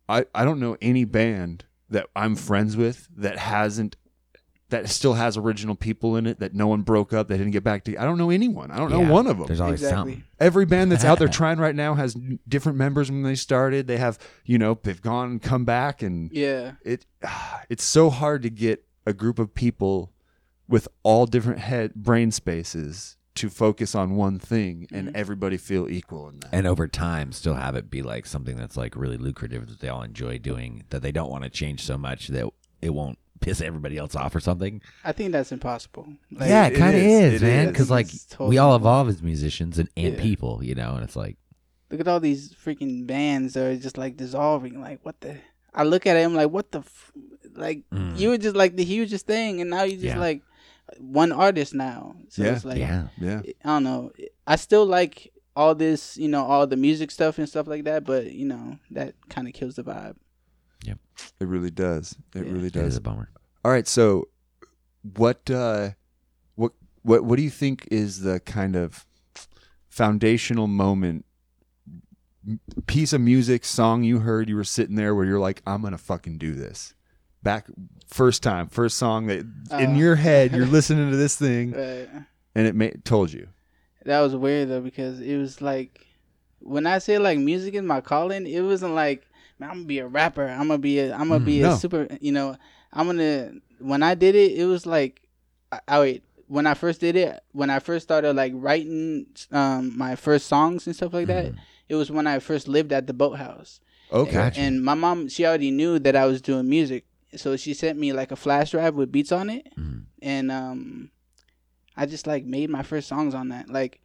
I 0.09 0.27
I 0.35 0.45
don't 0.45 0.61
know 0.61 0.77
any 0.83 1.05
band 1.05 1.65
that 1.93 2.07
I'm 2.17 2.35
friends 2.37 2.77
with 2.77 3.09
that 3.17 3.39
hasn't 3.39 3.97
that 4.71 4.89
still 4.89 5.13
has 5.13 5.37
original 5.37 5.75
people 5.75 6.17
in 6.17 6.27
it 6.27 6.41
that 6.41 6.55
no 6.55 6.67
one 6.67 6.81
broke 6.81 7.13
up 7.13 7.29
that 7.29 7.37
didn't 7.37 7.53
get 7.53 7.63
back 7.63 7.85
to. 7.85 7.95
I 7.99 8.05
don't 8.05 8.17
know 8.17 8.31
anyone. 8.31 8.71
I 8.71 8.79
don't 8.79 8.91
know 8.91 9.01
one 9.01 9.27
of 9.27 9.37
them. 9.37 9.47
There's 9.47 9.61
always 9.61 9.83
Exactly. 9.83 10.13
something. 10.15 10.25
Every 10.41 10.65
band 10.65 10.91
that's 10.91 11.05
out 11.05 11.19
there 11.19 11.29
trying 11.41 11.59
right 11.59 11.75
now 11.75 11.93
has 11.93 12.17
different 12.49 12.79
members 12.79 13.11
when 13.11 13.23
they 13.23 13.35
started. 13.35 13.87
They 13.87 13.99
have, 13.99 14.19
you 14.47 14.57
know, 14.57 14.79
they've 14.83 15.01
gone 15.03 15.33
and 15.33 15.43
come 15.43 15.67
back, 15.67 16.01
and 16.01 16.31
Yeah. 16.33 16.73
it 16.87 17.05
it's 17.69 17.85
so 17.85 18.09
hard 18.09 18.43
to 18.45 18.51
get 18.51 18.83
a 19.07 19.13
group 19.13 19.39
of 19.39 19.55
people 19.55 20.11
with 20.69 20.89
all 21.03 21.27
different 21.27 21.59
head 21.59 21.95
brain 21.95 22.31
spaces 22.31 23.19
to 23.35 23.49
focus 23.49 23.95
on 23.95 24.15
one 24.17 24.39
thing 24.39 24.87
and 24.93 25.09
Mm-hmm. 25.09 25.17
everybody 25.17 25.57
feel 25.57 25.89
equal 25.89 26.29
in 26.29 26.41
that. 26.41 26.51
And 26.53 26.67
over 26.67 26.87
time, 26.87 27.33
still 27.33 27.55
have 27.55 27.75
it 27.77 27.91
be 27.91 28.03
like 28.03 28.27
something 28.27 28.57
that's 28.57 28.77
like 28.77 28.95
really 28.97 29.17
lucrative 29.17 29.69
that 29.69 29.81
they 29.81 29.89
all 29.89 30.03
enjoy 30.03 30.39
doing. 30.39 30.85
That 30.91 31.01
they 31.03 31.13
don't 31.13 31.31
want 31.31 31.45
to 31.45 31.51
change 31.51 31.83
so 31.83 31.97
much 31.97 32.29
that 32.29 32.49
it 32.83 32.91
won't 32.91 33.19
piss 33.41 33.61
everybody 33.61 33.97
else 33.99 34.15
off 34.15 34.35
or 34.35 34.41
something. 34.41 34.81
I 35.03 35.13
think 35.13 35.33
that's 35.33 35.51
impossible. 35.51 36.07
Like, 36.31 36.49
yeah, 36.49 36.67
it 36.67 36.75
it 36.75 36.79
kind 36.79 36.95
of 36.97 37.03
is. 37.03 37.33
is, 37.35 37.43
It 37.43 37.47
man. 37.47 37.69
Because 37.69 37.91
like 37.91 38.09
totally 38.31 38.51
we 38.51 38.59
all 38.59 38.77
evolve 38.77 39.09
as 39.09 39.23
musicians 39.23 39.79
and, 39.79 39.89
and 39.97 40.15
Yeah. 40.15 40.21
people, 40.21 40.63
you 40.63 40.75
know. 40.75 40.95
And 40.95 41.03
it's 41.05 41.17
like, 41.17 41.37
Look 41.91 42.01
at 42.01 42.09
all 42.09 42.21
these 42.21 42.55
freaking 42.55 43.07
bands 43.07 43.53
that 43.55 43.67
are 43.67 43.77
just 43.77 43.99
like 43.99 44.17
dissolving. 44.17 44.81
Like, 44.81 45.01
what 45.05 45.21
the? 45.21 45.37
I 45.75 45.85
look 45.85 46.07
at 46.07 46.17
him 46.17 46.35
like, 46.35 46.51
what 46.51 46.71
the? 46.73 46.79
F-? 46.81 47.13
Like, 47.55 47.83
Mm. 47.93 48.19
you 48.19 48.31
were 48.31 48.39
just 48.39 48.57
like 48.57 48.77
the 48.77 48.85
hugest 48.85 49.27
thing, 49.27 49.61
and 49.61 49.69
now 49.71 49.83
you 49.83 49.93
just 49.95 50.05
Yeah. 50.05 50.19
like 50.19 50.43
one 50.99 51.33
artist 51.33 51.75
now. 51.75 52.15
So 52.29 52.43
Yeah. 52.43 52.53
it's 52.55 52.65
like, 52.65 52.79
yeah, 52.79 53.09
yeah. 53.19 53.43
I 53.65 53.69
don't 53.69 53.85
know. 53.85 54.13
I 54.47 54.57
still 54.57 54.87
like 54.87 55.33
all 55.55 55.75
this, 55.75 56.17
you 56.17 56.29
know, 56.29 56.45
all 56.45 56.67
the 56.67 56.77
music 56.77 57.11
stuff 57.11 57.39
and 57.39 57.49
stuff 57.49 57.67
like 57.67 57.85
that, 57.85 58.05
but 58.05 58.33
you 58.33 58.47
know, 58.47 58.79
that 58.91 59.15
kind 59.29 59.47
of 59.49 59.55
kills 59.55 59.75
the 59.77 59.85
vibe. 59.85 60.17
Yep. 60.85 60.99
It 61.41 61.47
really 61.47 61.71
does. 61.71 62.17
It 62.35 62.47
Yeah. 62.47 62.53
really 62.53 62.67
it 62.69 62.77
is 62.77 62.83
does. 62.85 62.97
a 62.97 63.01
bummer. 63.01 63.31
All 63.65 63.71
right, 63.71 63.87
so 63.87 64.29
what 65.17 65.51
uh 65.51 65.91
what 66.55 66.73
what 67.03 67.25
what 67.25 67.37
do 67.37 67.43
you 67.43 67.51
think 67.51 67.87
is 67.91 68.21
the 68.21 68.41
kind 68.41 68.77
of 68.77 69.05
foundational 69.89 70.67
moment 70.67 71.25
piece 72.87 73.13
of 73.13 73.21
music 73.21 73.65
song 73.65 74.03
you 74.03 74.19
heard 74.21 74.49
you 74.49 74.57
were 74.57 74.65
sitting 74.65 74.97
there 74.97 75.15
where 75.15 75.25
you're 75.25 75.39
like 75.39 75.63
I'm 75.67 75.81
going 75.81 75.93
to 75.93 75.99
fucking 75.99 76.39
do 76.39 76.55
this. 76.55 76.95
Back 77.43 77.67
first 78.07 78.43
time, 78.43 78.69
first 78.69 78.99
song 78.99 79.27
that 79.27 79.41
in 79.81 79.91
Uh. 79.91 79.95
your 79.95 80.15
head 80.17 80.53
you're 80.53 80.67
listening 80.79 81.11
to 81.11 81.17
this 81.17 81.35
thing 81.37 81.71
But 81.73 82.09
and 82.55 82.83
it 82.83 83.05
told 83.05 83.33
you. 83.33 83.49
that 84.05 84.21
was 84.21 84.37
weird 84.37 84.69
though 84.69 84.81
because 84.81 85.21
it 85.21 85.37
was 85.37 85.61
like 85.63 86.07
when 86.61 86.87
I 86.87 86.99
say 86.99 87.19
like 87.19 87.39
music 87.39 87.75
is 87.75 87.83
my 87.83 88.01
calling, 88.01 88.47
it 88.47 88.61
wasn't 88.61 88.95
like 88.95 89.27
man, 89.59 89.71
I'm 89.71 89.77
gonna 89.79 89.87
be 89.87 89.99
a 89.99 90.07
rapper. 90.07 90.47
I'm 90.47 90.69
gonna 90.69 90.79
be 90.79 90.99
a 91.01 91.13
I'm 91.15 91.29
gonna 91.29 91.45
be 91.45 91.61
no. 91.63 91.73
a 91.73 91.77
super. 91.77 92.07
You 92.21 92.33
know, 92.33 92.57
I'm 92.93 93.07
gonna. 93.07 93.53
When 93.81 94.03
I 94.05 94.15
did 94.15 94.37
it, 94.37 94.53
it 94.53 94.67
was 94.67 94.87
like, 94.87 95.23
I, 95.73 95.81
I 95.89 96.01
wait. 96.01 96.25
When 96.47 96.67
I 96.67 96.75
first 96.75 97.01
did 97.01 97.17
it, 97.17 97.41
when 97.53 97.71
I 97.71 97.79
first 97.81 98.05
started 98.05 98.37
like 98.37 98.53
writing 98.55 99.27
um 99.51 99.97
my 99.99 100.15
first 100.17 100.47
songs 100.47 100.87
and 100.87 100.95
stuff 100.95 101.13
like 101.15 101.27
that, 101.27 101.53
it 101.89 101.95
was 101.97 102.11
when 102.13 102.27
I 102.29 102.39
first 102.39 102.69
lived 102.69 102.93
at 102.93 103.07
the 103.09 103.13
boathouse. 103.15 103.81
Okay. 104.13 104.33
Gotcha. 104.33 104.61
And 104.61 104.85
my 104.85 104.95
mom, 104.95 105.29
she 105.29 105.45
already 105.47 105.71
knew 105.73 105.99
that 105.99 106.15
I 106.15 106.27
was 106.27 106.41
doing 106.43 106.69
music, 106.69 107.07
so 107.37 107.57
she 107.57 107.75
sent 107.75 107.99
me 107.99 108.13
like 108.13 108.31
a 108.33 108.37
flash 108.37 108.71
drive 108.73 108.95
with 108.95 109.11
beats 109.13 109.33
on 109.33 109.49
it, 109.51 109.67
Mhm. 109.79 110.05
and 110.23 110.51
um, 110.53 111.11
I 111.97 112.07
just 112.07 112.27
like 112.27 112.45
made 112.45 112.71
my 112.71 112.83
first 112.83 113.09
songs 113.09 113.35
on 113.35 113.49
that, 113.51 113.69
like 113.71 114.01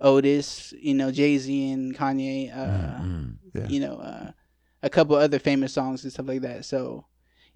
Otis, 0.00 0.72
you 0.80 0.94
know, 0.94 1.10
Jay 1.12 1.36
Z 1.38 1.70
and 1.72 1.94
Kanye, 1.96 2.56
uh, 2.56 3.00
Mm. 3.02 3.36
Yeah. 3.54 3.68
you 3.68 3.80
know, 3.80 3.96
uh, 3.96 4.30
a 4.82 4.88
couple 4.90 5.16
other 5.16 5.38
famous 5.38 5.72
songs 5.74 6.04
and 6.04 6.12
stuff 6.12 6.26
like 6.28 6.40
that. 6.42 6.64
So, 6.64 7.04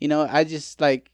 you 0.01 0.09
know, 0.09 0.29
I 0.31 0.45
just 0.45 0.81
like 0.81 1.11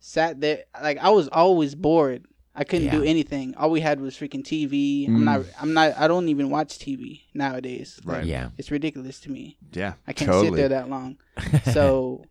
sat 0.00 0.40
there, 0.40 0.64
like 0.82 0.98
I 0.98 1.08
was 1.10 1.28
always 1.28 1.74
bored. 1.74 2.26
I 2.56 2.62
couldn't 2.62 2.90
do 2.90 3.02
anything. 3.02 3.54
All 3.56 3.68
we 3.70 3.80
had 3.80 4.00
was 4.00 4.14
freaking 4.14 4.44
TV. 4.44 5.08
Mm. 5.08 5.16
I'm 5.16 5.24
not. 5.24 5.40
I'm 5.60 5.72
not. 5.74 5.98
I 5.98 6.06
don't 6.06 6.28
even 6.28 6.50
watch 6.50 6.78
TV 6.78 7.22
nowadays. 7.34 7.98
Like, 8.04 8.18
Right. 8.18 8.26
Yeah. 8.26 8.50
It's 8.58 8.70
ridiculous 8.70 9.18
to 9.20 9.30
me. 9.32 9.58
Yeah. 9.72 9.94
I 10.06 10.12
can't 10.12 10.30
totally. 10.30 10.50
sit 10.50 10.56
there 10.56 10.68
that 10.68 10.88
long. 10.88 11.16
So 11.72 12.24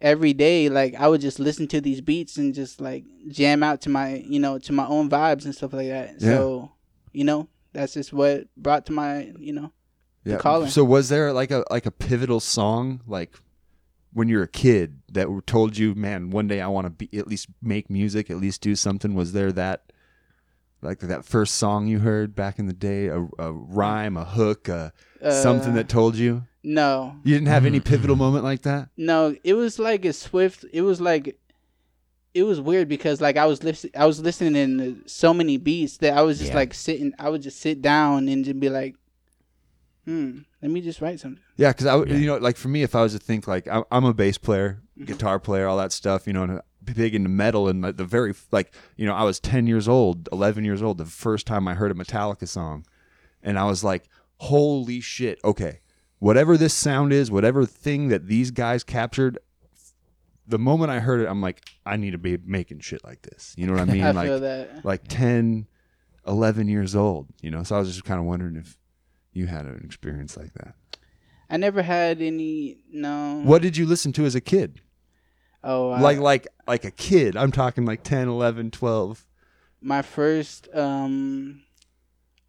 every 0.00 0.32
day, 0.32 0.68
like 0.68 0.94
I 0.94 1.08
would 1.08 1.20
just 1.20 1.38
listen 1.38 1.66
to 1.68 1.80
these 1.80 2.00
beats 2.00 2.36
and 2.36 2.54
just 2.54 2.80
like 2.80 3.04
jam 3.28 3.62
out 3.62 3.80
to 3.82 3.90
my, 3.90 4.16
you 4.26 4.40
know, 4.40 4.58
to 4.58 4.72
my 4.72 4.86
own 4.86 5.08
vibes 5.10 5.44
and 5.44 5.54
stuff 5.54 5.72
like 5.72 5.88
that. 5.88 6.20
So, 6.20 6.72
you 7.12 7.24
know, 7.24 7.48
that's 7.72 7.94
just 7.94 8.12
what 8.12 8.46
brought 8.56 8.86
to 8.86 8.92
my, 8.92 9.32
you 9.38 9.52
know, 9.52 9.72
Yeah. 10.24 10.38
calling. 10.38 10.70
So 10.70 10.84
was 10.84 11.08
there 11.08 11.32
like 11.32 11.50
a 11.50 11.64
like 11.70 11.86
a 11.86 11.90
pivotal 11.90 12.40
song 12.40 13.00
like 13.06 13.34
when 14.12 14.28
you're 14.28 14.42
a 14.42 14.48
kid 14.48 15.00
that 15.12 15.28
told 15.46 15.76
you, 15.78 15.94
man, 15.94 16.30
one 16.30 16.48
day 16.48 16.60
I 16.60 16.66
want 16.66 16.86
to 16.86 16.90
be 16.90 17.16
at 17.18 17.28
least 17.28 17.46
make 17.62 17.88
music, 17.88 18.28
at 18.30 18.38
least 18.38 18.60
do 18.60 18.74
something? 18.74 19.14
Was 19.14 19.32
there 19.32 19.52
that 19.52 19.92
like 20.82 21.00
that 21.00 21.24
first 21.24 21.54
song 21.56 21.86
you 21.86 21.98
heard 22.00 22.34
back 22.34 22.58
in 22.58 22.66
the 22.66 22.72
day, 22.72 23.06
a, 23.08 23.20
a 23.38 23.52
rhyme, 23.52 24.16
a 24.16 24.24
hook, 24.24 24.68
a, 24.68 24.92
something 25.30 25.72
Uh, 25.72 25.76
that 25.76 25.88
told 25.88 26.16
you? 26.16 26.44
No, 26.62 27.16
You 27.24 27.34
didn't 27.34 27.48
have 27.48 27.64
any 27.66 27.80
pivotal 27.80 28.16
moment 28.16 28.44
like 28.44 28.62
that? 28.62 28.88
no, 28.96 29.34
it 29.44 29.54
was 29.54 29.78
like 29.78 30.04
a 30.04 30.12
swift. 30.12 30.64
It 30.72 30.82
was 30.82 31.00
like. 31.00 31.36
It 32.32 32.44
was 32.44 32.60
weird 32.60 32.86
because 32.88 33.20
like 33.20 33.36
I 33.36 33.46
was 33.46 33.64
listening, 33.64 33.92
I 33.96 34.06
was 34.06 34.20
listening 34.20 34.78
to 34.78 35.02
so 35.08 35.34
many 35.34 35.56
beats 35.56 35.96
that 35.96 36.16
I 36.16 36.22
was 36.22 36.38
just 36.38 36.50
Yeah. 36.52 36.58
like 36.58 36.74
sitting. 36.74 37.12
I 37.18 37.28
would 37.28 37.42
just 37.42 37.58
sit 37.60 37.82
down 37.82 38.28
and 38.28 38.44
just 38.44 38.60
be 38.60 38.68
like, 38.68 38.94
"Hmm, 40.04 40.38
let 40.62 40.70
me 40.70 40.80
just 40.80 41.00
write 41.00 41.18
something." 41.18 41.42
Yeah, 41.56 41.70
because 41.70 41.86
I, 41.86 41.96
would 41.96 42.08
Yeah. 42.08 42.16
you 42.18 42.26
know, 42.26 42.36
like 42.36 42.56
for 42.56 42.68
me, 42.68 42.82
if 42.84 42.94
I 42.94 43.02
was 43.02 43.14
to 43.14 43.18
think 43.18 43.48
like 43.48 43.66
I'm, 43.66 43.82
I'm 43.90 44.04
a 44.04 44.14
bass 44.14 44.38
player, 44.38 44.80
guitar 45.04 45.40
player, 45.40 45.66
all 45.66 45.76
that 45.78 45.90
stuff, 45.92 46.26
you 46.28 46.32
know, 46.32 46.44
and 46.44 46.60
big 46.84 47.16
into 47.16 47.28
metal, 47.28 47.66
and 47.68 47.82
the 47.84 48.04
very 48.04 48.32
like, 48.52 48.72
you 48.96 49.06
know, 49.06 49.14
I 49.14 49.24
was 49.24 49.40
10 49.40 49.66
years 49.66 49.88
old, 49.88 50.28
11 50.30 50.64
years 50.64 50.82
old, 50.82 50.98
the 50.98 51.06
first 51.06 51.48
time 51.48 51.66
I 51.66 51.74
heard 51.74 51.90
a 51.90 51.94
Metallica 51.94 52.46
song, 52.46 52.86
and 53.42 53.58
I 53.58 53.64
was 53.64 53.82
like, 53.82 54.08
holy 54.36 55.00
shit. 55.00 55.40
Okay. 55.44 55.80
Whatever 56.20 56.56
this 56.56 56.72
sound 56.74 57.12
is, 57.12 57.30
whatever 57.30 57.66
thing 57.66 58.08
that 58.08 58.26
these 58.28 58.50
guys 58.52 58.84
captured, 58.84 59.38
the 60.46 60.58
moment 60.58 60.90
I 60.90 61.00
heard 61.00 61.20
it, 61.20 61.26
I'm 61.26 61.40
like, 61.42 61.62
I 61.84 61.96
need 61.96 62.12
to 62.12 62.18
be 62.18 62.36
making 62.44 62.80
shit 62.80 63.02
like 63.04 63.22
this. 63.22 63.54
You 63.58 63.66
know 63.66 63.72
what 63.72 63.82
I 63.82 63.84
mean? 63.92 64.04
I 64.04 64.10
like, 64.12 64.26
feel 64.28 64.40
that. 64.40 64.84
like 64.84 65.08
10, 65.08 65.66
11 66.26 66.68
years 66.68 66.94
old, 66.94 67.26
you 67.42 67.50
know? 67.50 67.62
So 67.62 67.74
I 67.76 67.78
was 67.80 67.88
just 67.92 68.04
kind 68.04 68.20
of 68.20 68.26
wondering 68.26 68.56
if 68.56 68.76
you 69.32 69.46
had 69.46 69.64
an 69.66 69.80
experience 69.84 70.36
like 70.36 70.52
that. 70.54 70.74
I 71.48 71.56
never 71.56 71.82
had 71.82 72.22
any. 72.22 72.78
No. 72.92 73.40
What 73.42 73.60
did 73.62 73.76
you 73.76 73.84
listen 73.86 74.12
to 74.12 74.24
as 74.24 74.36
a 74.36 74.40
kid? 74.40 74.80
Oh, 75.64 75.90
I, 75.90 76.00
like 76.00 76.18
like 76.18 76.46
like 76.68 76.84
a 76.84 76.90
kid. 76.92 77.36
I'm 77.36 77.50
talking 77.50 77.84
like 77.84 78.02
10, 78.04 78.28
11, 78.28 78.70
12. 78.70 79.26
my 79.80 80.00
first. 80.02 80.68
Um, 80.72 81.62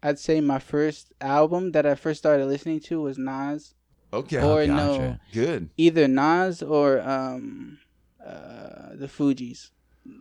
I'd 0.02 0.18
say 0.18 0.40
my 0.40 0.58
first 0.58 1.12
album 1.20 1.72
that 1.72 1.86
I 1.86 1.94
first 1.94 2.18
started 2.18 2.46
listening 2.46 2.80
to 2.80 3.00
was 3.02 3.18
Nas, 3.18 3.74
Okay. 4.12 4.42
or 4.42 4.66
no. 4.66 5.18
Good. 5.32 5.70
either 5.76 6.08
Nas 6.08 6.62
or 6.62 7.00
um, 7.00 7.78
uh, 8.24 8.94
the 8.94 9.06
Fugees. 9.06 9.70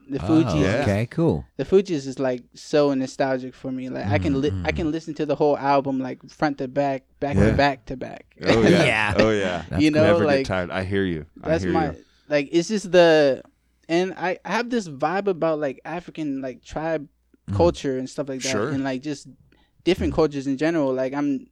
The 0.09 0.19
Oh, 0.23 0.27
Fugees. 0.27 0.61
yeah. 0.61 0.81
Okay, 0.83 1.07
cool. 1.07 1.43
The 1.57 1.65
Fugees 1.65 2.05
is 2.05 2.19
like 2.19 2.43
so 2.53 2.93
nostalgic 2.93 3.55
for 3.55 3.71
me. 3.71 3.89
Like 3.89 4.05
I 4.05 4.19
can 4.19 4.39
li- 4.39 4.53
I 4.63 4.71
can 4.71 4.91
listen 4.91 5.15
to 5.15 5.25
the 5.25 5.35
whole 5.35 5.57
album 5.57 5.99
like 5.99 6.19
front 6.29 6.59
to 6.59 6.67
back, 6.67 7.03
back 7.19 7.35
Yeah. 7.35 7.49
to 7.49 7.57
back 7.57 7.85
to 7.87 7.97
back. 7.97 8.25
Oh 8.45 8.61
yeah. 8.61 8.69
Yeah. 8.85 9.13
Oh 9.17 9.31
yeah. 9.31 9.65
That's 9.69 9.81
you 9.81 9.89
know, 9.89 10.03
Never 10.03 10.25
like 10.25 10.39
get 10.39 10.45
tired. 10.47 10.69
I 10.71 10.83
hear 10.83 11.03
you. 11.03 11.25
I 11.43 11.49
that's 11.49 11.63
hear 11.63 11.73
my 11.73 11.91
you. 11.91 12.05
like 12.29 12.49
it's 12.51 12.67
just 12.67 12.91
the 12.91 13.41
and 13.89 14.13
I 14.15 14.37
I 14.45 14.51
have 14.51 14.69
this 14.69 14.87
vibe 14.87 15.25
about 15.27 15.57
like 15.59 15.81
African 15.83 16.41
like 16.41 16.63
tribe 16.63 17.07
culture 17.53 17.97
and 17.97 18.07
stuff 18.07 18.29
like 18.29 18.41
that 18.43 18.51
Sure. 18.51 18.69
and 18.69 18.83
like 18.83 19.01
just 19.01 19.27
different 19.83 20.13
cultures 20.13 20.47
in 20.47 20.57
general 20.57 20.93
like 20.93 21.13
I'm 21.13 21.47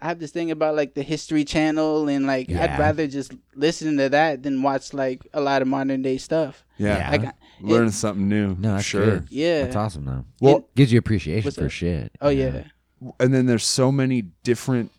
I 0.00 0.08
have 0.08 0.18
this 0.18 0.32
thing 0.32 0.50
about 0.50 0.74
like 0.76 0.94
the 0.94 1.02
History 1.02 1.44
Channel 1.44 2.08
and 2.08 2.26
like 2.26 2.48
Yeah. 2.50 2.64
I'd 2.64 2.78
rather 2.78 3.06
just 3.06 3.32
listen 3.54 3.96
to 3.96 4.08
that 4.10 4.42
than 4.42 4.62
watch 4.62 4.92
like 4.92 5.26
a 5.32 5.40
lot 5.40 5.62
of 5.62 5.68
modern 5.68 6.02
day 6.02 6.18
stuff 6.18 6.64
Yeah. 6.78 6.98
Yeah. 6.98 7.10
like 7.10 7.24
I- 7.26 7.32
Learn 7.60 7.86
it- 7.88 7.92
something 7.92 8.28
new. 8.28 8.56
No, 8.56 8.74
that's 8.74 8.84
sure. 8.84 9.04
good. 9.04 9.26
yeah 9.30 9.62
That's 9.62 9.76
awesome 9.76 10.04
though. 10.04 10.24
Well, 10.40 10.56
it 10.58 10.74
Gives 10.74 10.92
you 10.92 10.98
appreciation 10.98 11.50
for 11.50 11.60
that? 11.62 11.70
shit. 11.70 12.12
oh 12.20 12.28
you 12.30 12.44
yeah 12.44 12.64
and 13.20 13.32
then 13.34 13.46
there's 13.46 13.64
so 13.64 13.90
many 13.92 14.22
different 14.42 14.90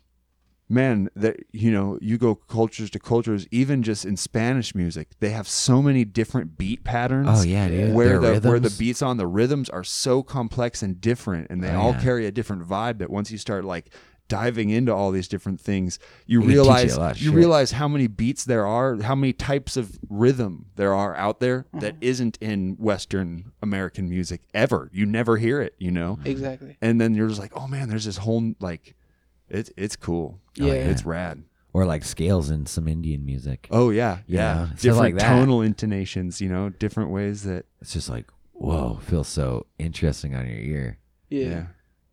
man 0.68 1.08
that 1.14 1.36
you 1.52 1.70
know 1.70 1.96
you 2.00 2.18
go 2.18 2.34
cultures 2.34 2.90
to 2.90 2.98
cultures 2.98 3.46
even 3.50 3.82
just 3.82 4.04
in 4.04 4.16
spanish 4.16 4.74
music 4.74 5.08
they 5.20 5.30
have 5.30 5.46
so 5.46 5.80
many 5.80 6.04
different 6.04 6.58
beat 6.58 6.82
patterns 6.82 7.28
Oh 7.30 7.42
yeah, 7.42 7.68
dude. 7.68 7.94
where 7.94 8.18
Their 8.18 8.40
the 8.40 8.48
where 8.48 8.58
the 8.60 8.74
beats 8.76 9.00
on 9.02 9.16
the 9.16 9.26
rhythms 9.28 9.68
are 9.70 9.84
so 9.84 10.22
complex 10.24 10.82
and 10.82 11.00
different 11.00 11.50
and 11.50 11.62
they 11.62 11.70
Oh, 11.70 11.80
all 11.80 11.92
yeah. 11.92 12.02
carry 12.02 12.26
a 12.26 12.32
different 12.32 12.66
vibe 12.66 12.98
that 12.98 13.10
once 13.10 13.30
you 13.30 13.38
start 13.38 13.64
like 13.64 13.90
diving 14.28 14.70
into 14.70 14.92
all 14.92 15.12
these 15.12 15.28
different 15.28 15.60
things 15.60 16.00
you 16.26 16.40
It 16.40 16.42
can 16.42 16.48
teach 16.48 16.54
you 16.56 16.62
realize 16.62 16.92
a 16.94 16.98
lot 17.00 17.10
of 17.12 17.22
you 17.22 17.30
realize 17.30 17.70
how 17.70 17.86
many 17.86 18.08
beats 18.08 18.44
there 18.44 18.66
are 18.66 19.00
how 19.00 19.14
many 19.14 19.32
types 19.32 19.76
of 19.76 19.96
rhythm 20.10 20.66
there 20.74 20.92
are 20.92 21.14
out 21.14 21.38
there 21.38 21.66
that 21.74 21.94
Mm-hmm. 21.94 22.02
isn't 22.02 22.38
in 22.40 22.74
western 22.80 23.52
american 23.62 24.08
music 24.10 24.40
ever 24.52 24.90
you 24.92 25.06
never 25.06 25.36
hear 25.36 25.60
it 25.60 25.76
you 25.78 25.92
know 25.92 26.18
exactly 26.24 26.76
and 26.82 27.00
then 27.00 27.14
you're 27.14 27.28
just 27.28 27.38
like, 27.40 27.52
oh 27.56 27.68
man, 27.68 27.88
there's 27.88 28.04
this 28.04 28.16
whole 28.16 28.52
like, 28.58 28.95
it's 29.48 29.70
it's 29.76 29.96
cool. 29.96 30.40
Yeah. 30.56 30.72
it's 30.72 31.04
rad. 31.04 31.42
or 31.72 31.84
like 31.84 32.04
scales 32.04 32.48
in 32.50 32.64
some 32.66 32.88
Indian 32.88 33.24
music. 33.24 33.68
Oh 33.70 33.90
yeah, 33.90 34.18
You 34.26 34.38
yeah. 34.38 34.54
know, 34.54 34.66
different 34.76 35.16
like 35.16 35.18
tonal 35.18 35.60
intonations, 35.62 36.40
you 36.40 36.48
know, 36.48 36.70
different 36.70 37.10
ways 37.10 37.42
that 37.44 37.66
It's 37.80 37.92
just 37.92 38.08
like 38.08 38.26
whoa, 38.52 38.98
feels 39.02 39.28
so 39.28 39.66
interesting 39.78 40.34
on 40.34 40.46
your 40.46 40.58
ear. 40.58 40.98
yeah, 41.28 41.48
yeah, 41.48 41.66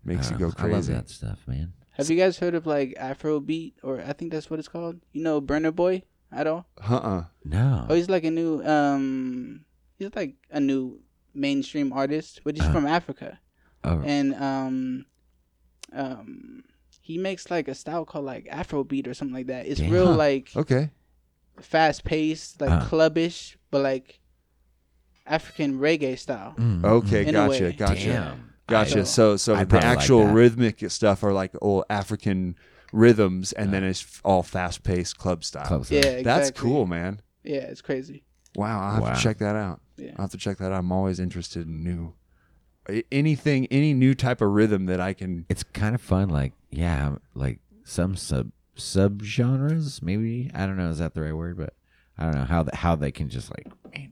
makes 0.04 0.30
you 0.30 0.36
Uh, 0.36 0.40
go 0.40 0.46
I 0.58 0.64
love 0.68 0.72
crazy. 0.86 0.94
that 0.94 1.10
stuff, 1.10 1.40
man. 1.48 1.74
have 1.94 2.10
you 2.10 2.18
guys 2.18 2.40
heard 2.40 2.56
of 2.56 2.66
like 2.66 2.96
Afrobeat 3.00 3.74
or 3.84 4.02
I 4.02 4.14
think 4.14 4.32
that's 4.34 4.50
what 4.50 4.60
it's 4.60 4.68
called 4.68 5.00
you 5.14 5.24
know 5.24 5.40
Burna 5.42 5.74
Boy 5.74 6.04
at 6.32 6.46
all 6.48 6.66
Uh 6.82 6.96
uh 6.98 7.24
No. 7.46 7.86
Oh, 7.90 7.96
he's 7.96 8.10
like 8.10 8.26
a 8.26 8.32
new 8.32 8.62
um 8.66 9.64
he's 9.98 10.10
like 10.16 10.36
a 10.52 10.60
new 10.60 11.00
mainstream 11.34 11.94
artist, 11.94 12.42
but 12.44 12.56
he's 12.58 12.66
Uh-huh. 12.66 12.74
from 12.74 12.86
Africa. 12.86 13.40
Oh, 13.86 14.02
And 14.04 14.34
um 14.36 15.06
um 15.94 16.64
he 17.06 17.18
makes 17.18 17.52
like 17.52 17.68
a 17.68 17.76
style 17.76 18.06
called 18.06 18.24
like 18.24 18.46
Afrobeat 18.46 19.08
or 19.08 19.14
something 19.14 19.36
like 19.36 19.48
that. 19.48 19.68
It's 19.68 19.82
Damn. 19.82 19.92
real 19.92 20.14
like 20.14 20.52
Okay. 20.56 20.90
fast 21.60 22.06
paced, 22.06 22.62
like 22.62 22.72
Uh. 22.72 22.86
clubbish, 22.86 23.58
but 23.72 23.82
like 23.84 24.22
African 25.26 25.80
reggae 25.80 26.18
style. 26.18 26.56
mm, 26.58 26.84
Okay, 26.84 27.26
In 27.28 27.34
gotcha, 27.34 27.74
gotcha, 27.74 28.06
Damn. 28.06 28.54
gotcha. 28.68 29.02
I- 29.02 29.04
so 29.04 29.36
so 29.38 29.54
I'd 29.56 29.64
the 29.64 29.66
probably 29.68 29.90
like 29.90 29.98
actual 30.00 30.28
rhythmic 30.28 30.90
stuff 30.90 31.24
are 31.24 31.34
like 31.34 31.52
old 31.62 31.84
African 31.90 32.56
rhythms, 32.94 33.52
and 33.52 33.74
then 33.74 33.84
it's 33.84 34.22
all 34.24 34.42
fast 34.44 34.84
paced 34.84 35.18
club 35.18 35.44
style. 35.44 35.66
Club 35.66 35.86
Yeah, 35.90 36.00
exactly. 36.00 36.24
That's 36.24 36.52
cool, 36.52 36.86
man. 36.88 37.22
Yeah, 37.44 37.58
it's 37.72 37.82
crazy. 37.82 38.24
Wow, 38.56 38.80
I'll 38.82 38.94
have 38.96 39.04
Wow. 39.04 39.14
to 39.14 39.20
check 39.22 39.40
that 39.40 39.56
out. 39.58 39.82
Yeah. 39.98 40.12
I'll 40.16 40.24
have 40.24 40.32
to 40.32 40.38
check 40.38 40.58
that 40.60 40.72
out. 40.72 40.80
I'm 40.80 40.92
always 40.92 41.20
interested 41.20 41.68
in 41.68 41.84
new 41.84 42.14
anything, 43.12 43.66
any 43.72 43.94
new 43.94 44.14
type 44.14 44.42
of 44.42 44.50
rhythm 44.52 44.86
that 44.88 45.00
I 45.00 45.14
can. 45.14 45.46
It's 45.50 45.64
kind 45.64 45.96
of 45.96 46.02
fun. 46.02 46.30
Like 46.30 46.54
yeah, 46.74 47.16
like 47.36 47.60
some 47.84 48.16
sub 48.16 48.52
sub 48.76 49.22
genres. 49.24 50.02
Maybe 50.02 50.50
I 50.54 50.66
don't 50.66 50.78
know. 50.78 50.90
Is 50.90 51.00
that 51.00 51.14
the 51.14 51.22
right 51.22 51.36
word? 51.36 51.58
But 51.58 51.74
I 52.18 52.24
don't 52.26 52.36
know 52.36 52.46
how 52.46 52.64
the, 52.64 52.76
how 52.76 52.96
they 52.96 53.12
can 53.12 53.30
just 53.30 53.50
like. 53.52 53.68
man. 53.96 54.12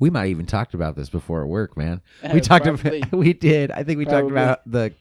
We 0.00 0.10
might 0.10 0.26
even 0.26 0.44
talked 0.46 0.74
about 0.74 0.96
this 0.96 1.08
before 1.08 1.42
at 1.42 1.48
work, 1.48 1.76
man. 1.76 2.02
We 2.22 2.28
Uh, 2.28 2.40
talked 2.40 2.64
probably. 2.66 3.00
about 3.02 3.12
we 3.18 3.32
did. 3.32 3.70
I 3.70 3.84
think 3.84 3.98
we 3.98 4.04
talked 4.04 4.30
about 4.30 4.60
the 4.70 4.92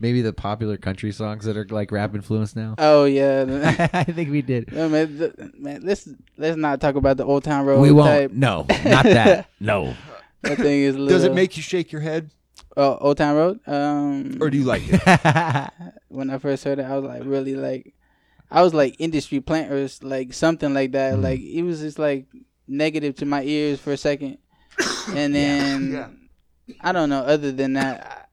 maybe 0.00 0.22
the 0.22 0.32
popular 0.32 0.78
country 0.78 1.12
songs 1.12 1.44
that 1.44 1.58
are 1.58 1.66
like 1.70 1.92
rap 1.92 2.14
influenced 2.14 2.56
now. 2.56 2.74
Oh 2.78 3.04
yeah. 3.04 3.88
I 3.92 4.04
think 4.04 4.30
we 4.30 4.40
did. 4.42 4.72
No, 4.72 4.88
man, 4.88 5.18
th- 5.18 5.34
man, 5.58 5.82
let's 5.84 6.08
let's 6.38 6.56
not 6.56 6.80
talk 6.80 6.94
about 6.96 7.18
the 7.18 7.24
Old 7.24 7.44
Town 7.44 7.66
Road 7.66 7.80
we 7.80 7.92
won't. 7.92 8.08
type. 8.08 8.32
No, 8.32 8.60
not 8.84 9.04
that. 9.04 9.48
No. 9.60 9.94
That 10.42 10.56
thing 10.56 10.80
is. 10.84 10.96
Does 10.96 11.24
it 11.24 11.34
make 11.34 11.58
you 11.58 11.62
shake 11.62 11.92
your 11.92 12.00
head, 12.00 12.30
Oh, 12.76 12.96
Old 13.00 13.16
Town 13.18 13.36
Road. 13.36 13.60
Um, 13.66 14.38
or 14.40 14.48
do 14.50 14.56
you 14.58 14.64
like 14.64 14.82
it? 14.86 15.70
when 16.08 16.30
I 16.30 16.38
first 16.38 16.64
heard 16.64 16.78
it, 16.78 16.84
I 16.84 16.96
was 16.98 17.04
like 17.04 17.22
really 17.24 17.54
like, 17.56 17.94
I 18.50 18.62
was 18.62 18.72
like 18.74 18.96
industry 18.98 19.40
plant 19.40 19.72
or 19.72 19.78
s- 19.78 20.02
like 20.02 20.32
something 20.32 20.72
like 20.72 20.92
that. 20.92 21.14
Mm-hmm. 21.14 21.22
Like 21.22 21.40
it 21.40 21.62
was 21.62 21.80
just 21.80 21.98
like 21.98 22.26
negative 22.68 23.16
to 23.16 23.26
my 23.26 23.42
ears 23.42 23.80
for 23.80 23.92
a 23.92 23.96
second, 23.96 24.38
and 25.08 25.34
then 25.34 25.92
Yeah. 25.92 26.08
I 26.80 26.92
don't 26.92 27.08
know. 27.10 27.20
Other 27.22 27.50
than 27.52 27.72
that, 27.74 28.28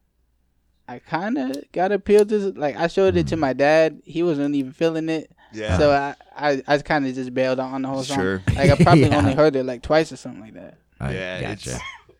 I, 0.87 0.95
I 0.95 0.99
kind 0.99 1.37
of 1.37 1.55
got 1.71 1.91
appealed 1.91 2.29
to. 2.29 2.51
Like 2.51 2.77
I 2.77 2.87
showed 2.87 3.17
it 3.17 3.27
to 3.27 3.37
my 3.37 3.53
dad. 3.53 4.01
He 4.05 4.21
wasn't 4.23 4.53
even 4.55 4.71
feeling 4.71 5.09
it. 5.09 5.31
Mm-hmm. 5.51 5.59
Yeah. 5.59 5.77
So 5.77 5.91
I, 5.91 6.15
I, 6.35 6.63
I 6.67 6.77
kind 6.79 7.07
of 7.07 7.15
just 7.15 7.33
bailed 7.33 7.59
out 7.59 7.71
on 7.73 7.81
the 7.81 7.87
whole 7.87 8.03
song. 8.03 8.17
Sure. 8.17 8.43
Like 8.55 8.69
I 8.69 8.75
probably 8.83 9.05
Yeah. 9.09 9.17
only 9.17 9.33
heard 9.33 9.55
it 9.55 9.63
like 9.65 9.81
twice 9.81 10.11
or 10.11 10.17
something 10.17 10.41
like 10.41 10.53
that. 10.53 10.77
I 10.99 11.13
yeah, 11.13 11.41
gotcha. 11.41 11.79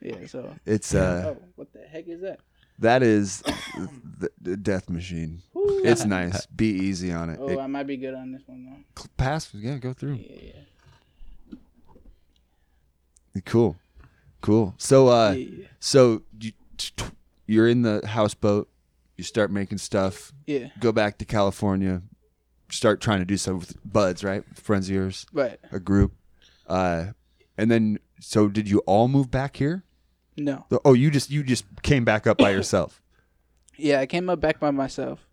It's 0.10 0.34
Yeah. 0.34 0.42
So. 0.42 0.56
it's 0.66 0.94
uh 0.96 1.36
oh, 1.38 1.44
what 1.56 1.72
the 1.74 1.82
heck 1.82 2.08
is 2.08 2.22
that? 2.22 2.40
that 2.80 3.02
is 3.04 3.42
the, 4.20 4.30
the 4.42 4.56
death 4.58 4.90
machine. 4.90 5.42
Ooh. 5.56 5.82
It's 5.84 6.06
nice. 6.20 6.46
Be 6.48 6.68
easy 6.68 7.12
on 7.12 7.30
it. 7.32 7.40
Oh, 7.42 7.50
It- 7.50 7.60
I 7.60 7.68
might 7.68 7.88
be 7.88 7.98
good 7.98 8.14
on 8.14 8.32
this 8.32 8.44
one 8.46 8.66
though. 8.96 9.04
pass. 9.18 9.52
Yeah, 9.54 9.78
go 9.78 9.94
through. 9.94 10.16
Yeah, 10.16 10.36
yeah. 10.42 10.52
Cool, 13.46 13.76
cool. 14.42 14.74
So 14.78 15.10
uh, 15.10 15.32
yeah, 15.34 15.68
so 15.80 16.24
you 16.40 16.52
t- 16.78 16.92
t- 16.98 17.06
you're 17.46 17.68
in 17.68 17.84
the 17.84 18.02
houseboat. 18.06 18.68
You 19.16 19.24
start 19.24 19.52
making 19.52 19.78
stuff. 19.78 20.32
yeah. 20.48 20.70
Go 20.80 20.92
back 20.92 21.18
to 21.20 21.26
California. 21.26 22.02
Start 22.70 23.00
trying 23.00 23.20
to 23.20 23.26
do 23.26 23.38
stuff 23.38 23.56
with 23.60 23.76
buds, 23.86 24.24
right? 24.24 24.44
Friends 24.56 24.90
of 24.90 24.96
yours, 24.96 25.26
Right. 25.32 25.60
a 25.72 25.80
group. 25.80 26.14
Uh, 26.68 27.12
and 27.58 27.70
then 27.72 28.00
so 28.20 28.48
did 28.50 28.68
you 28.70 28.80
all 28.80 29.08
move 29.08 29.30
back 29.32 29.58
here? 29.58 29.84
No. 30.38 30.65
The- 30.70 30.79
Oh, 30.86 30.94
you 30.94 31.10
just 31.12 31.29
you 31.32 31.44
just 31.44 31.65
came 31.84 32.06
back 32.06 32.27
up 32.27 32.38
by 32.38 32.51
yourself. 32.58 33.01
Yeah, 33.77 34.00
I 34.00 34.06
came 34.06 34.29
up 34.29 34.39
back 34.39 34.60
by 34.60 34.72
myself, 34.72 35.27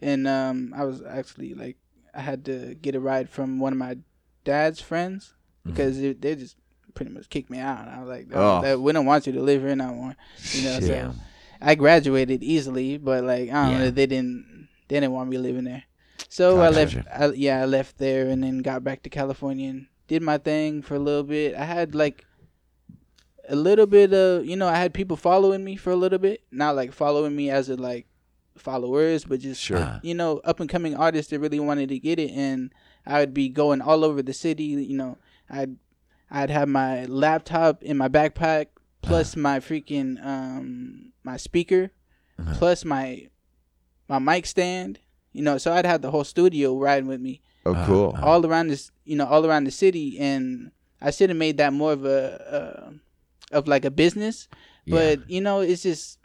and 0.00 0.26
um, 0.28 0.72
I 0.76 0.84
was 0.84 1.02
actually 1.02 1.54
like, 1.54 1.76
I 2.14 2.20
had 2.20 2.44
to 2.44 2.74
get 2.74 2.94
a 2.94 3.00
ride 3.00 3.28
from 3.28 3.58
one 3.58 3.72
of 3.72 3.78
my 3.78 3.98
dad's 4.44 4.80
friends 4.80 5.34
because 5.64 5.98
they, 6.00 6.12
they 6.12 6.34
just 6.36 6.56
pretty 6.94 7.10
much 7.10 7.28
kicked 7.28 7.50
me 7.50 7.58
out. 7.58 7.88
I 7.88 7.98
was 8.00 8.08
like, 8.08 8.28
oh, 8.32 8.58
Oh. 8.58 8.62
that, 8.62 8.80
we 8.80 8.92
don't 8.92 9.06
want 9.06 9.26
you 9.26 9.32
to 9.34 9.42
live 9.42 9.62
here 9.62 9.74
no 9.76 9.92
more. 9.92 10.16
You 10.52 10.64
know, 10.64 10.78
Yeah. 10.80 11.12
so 11.12 11.14
I 11.60 11.74
graduated 11.74 12.42
easily, 12.44 12.96
but 12.98 13.24
like 13.24 13.50
I 13.50 13.62
don't 13.64 13.72
Yeah. 13.72 13.78
know, 13.78 13.90
they 13.90 14.06
didn't 14.06 14.68
they 14.88 14.96
didn't 15.00 15.12
want 15.12 15.28
me 15.30 15.38
living 15.38 15.64
there. 15.64 15.84
So 16.28 16.60
I 16.60 16.68
left. 16.68 16.96
I, 17.12 17.26
yeah, 17.32 17.60
I 17.62 17.64
left 17.64 17.98
there 17.98 18.28
and 18.28 18.42
then 18.44 18.58
got 18.58 18.84
back 18.84 19.02
to 19.02 19.10
California 19.10 19.68
and 19.70 19.86
did 20.06 20.22
my 20.22 20.38
thing 20.38 20.80
for 20.82 20.94
a 20.94 20.98
little 21.00 21.24
bit. 21.24 21.54
I 21.56 21.64
had 21.64 21.94
like 21.94 22.24
a 23.50 23.56
little 23.56 23.86
bit 23.86 24.12
of 24.14 24.46
you 24.46 24.56
know 24.56 24.68
I 24.68 24.76
had 24.76 24.94
people 24.94 25.16
following 25.16 25.62
me 25.64 25.76
for 25.76 25.90
a 25.90 25.96
little 25.96 26.18
bit, 26.18 26.42
not 26.50 26.76
like 26.76 26.92
following 26.92 27.34
me 27.36 27.50
as 27.50 27.68
a 27.68 27.76
like 27.76 28.06
followers, 28.56 29.24
but 29.24 29.40
just 29.40 29.60
Sure. 29.60 29.78
Uh, 29.78 30.00
you 30.02 30.14
know 30.14 30.38
up 30.44 30.60
and 30.60 30.68
coming 30.68 30.94
artists 30.96 31.30
that 31.30 31.38
really 31.40 31.60
wanted 31.60 31.88
to 31.90 31.98
get 31.98 32.18
it, 32.18 32.30
and 32.30 32.72
I 33.06 33.20
would 33.20 33.34
be 33.34 33.48
going 33.48 33.80
all 33.82 34.04
over 34.04 34.22
the 34.22 34.32
city. 34.32 34.64
You 34.64 34.96
know, 34.96 35.18
I'd 35.48 35.76
I'd 36.30 36.50
have 36.50 36.68
my 36.68 37.04
laptop 37.06 37.82
in 37.82 37.96
my 37.96 38.08
backpack 38.08 38.66
plus 39.02 39.34
my 39.36 39.58
freaking 39.60 40.24
um 40.24 41.12
my 41.24 41.36
speaker 41.36 41.90
Uh-huh. 42.38 42.54
plus 42.58 42.84
my 42.84 43.28
my 44.08 44.18
mic 44.18 44.46
stand 44.46 44.98
You 45.32 45.42
know, 45.42 45.58
so 45.58 45.72
I'd 45.72 45.86
have 45.86 46.02
the 46.02 46.10
whole 46.10 46.24
studio 46.24 46.76
riding 46.76 47.08
with 47.08 47.20
me 47.20 47.40
Oh, 47.64 47.72
Uh, 47.74 47.86
cool. 47.86 48.14
uh, 48.16 48.24
all 48.24 48.44
around 48.46 48.68
this, 48.68 48.90
you 49.04 49.16
know, 49.16 49.26
all 49.26 49.44
around 49.46 49.64
the 49.64 49.70
city, 49.70 50.18
and 50.18 50.70
I 51.00 51.10
should 51.12 51.28
have 51.30 51.36
made 51.36 51.56
that 51.58 51.72
more 51.72 51.92
of 51.92 52.04
a, 52.04 52.20
uh, 52.58 52.90
of 53.50 53.68
like 53.68 53.84
a 53.84 53.90
business. 53.90 54.48
But 54.86 55.28
you 55.30 55.40
know, 55.40 55.60
it's 55.60 55.82
just 55.82 56.18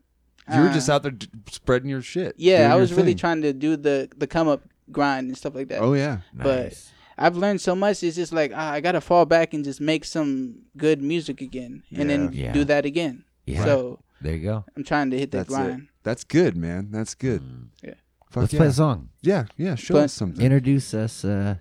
you 0.53 0.59
were 0.61 0.69
uh, 0.69 0.73
just 0.73 0.89
out 0.89 1.03
there 1.03 1.11
d- 1.11 1.27
spreading 1.51 1.89
your 1.89 2.01
shit. 2.01 2.35
Yeah, 2.37 2.71
I 2.73 2.75
was 2.77 2.91
really 2.93 3.11
thing. 3.11 3.17
trying 3.17 3.41
to 3.43 3.53
do 3.53 3.75
the 3.77 4.09
the 4.17 4.27
come 4.27 4.47
up 4.47 4.61
grind 4.91 5.27
and 5.27 5.37
stuff 5.37 5.55
like 5.55 5.67
that. 5.69 5.81
Oh 5.81 5.93
yeah. 5.93 6.19
but- 6.33 6.73
I've 7.17 7.37
learned 7.37 7.61
so 7.61 7.75
much. 7.75 8.03
It's 8.03 8.17
just 8.17 8.33
like 8.33 8.51
ah, 8.53 8.71
I 8.73 8.81
gotta 8.81 8.99
fall 8.99 9.25
back 9.25 9.53
and 9.53 9.63
just 9.63 9.79
make 9.79 10.03
some 10.03 10.63
good 10.75 11.01
music 11.01 11.39
again, 11.39 11.81
and 11.95 12.09
then 12.09 12.31
Yeah. 12.33 12.51
do 12.51 12.65
that 12.65 12.85
again. 12.85 13.23
Yeah. 13.45 13.63
So 13.63 13.99
there 14.19 14.35
you 14.35 14.43
go. 14.43 14.65
I'm 14.75 14.83
trying 14.83 15.11
to 15.11 15.17
hit 15.17 15.31
that 15.31 15.47
That's 15.47 15.49
it. 15.49 15.53
grind. 15.63 15.87
That's 16.03 16.23
good, 16.25 16.57
man. 16.57 16.89
That's 16.91 17.15
good. 17.15 17.41
Yeah. 17.81 17.93
Fuck 18.31 18.41
Let's 18.41 18.53
yeah. 18.53 18.57
play 18.59 18.67
a 18.67 18.73
song. 18.73 19.09
Yeah, 19.21 19.45
yeah. 19.55 19.75
Show 19.75 19.93
But- 19.93 20.03
us 20.05 20.13
something. 20.13 20.43
Introduce 20.43 20.93
us 20.93 21.23
uh, 21.23 21.55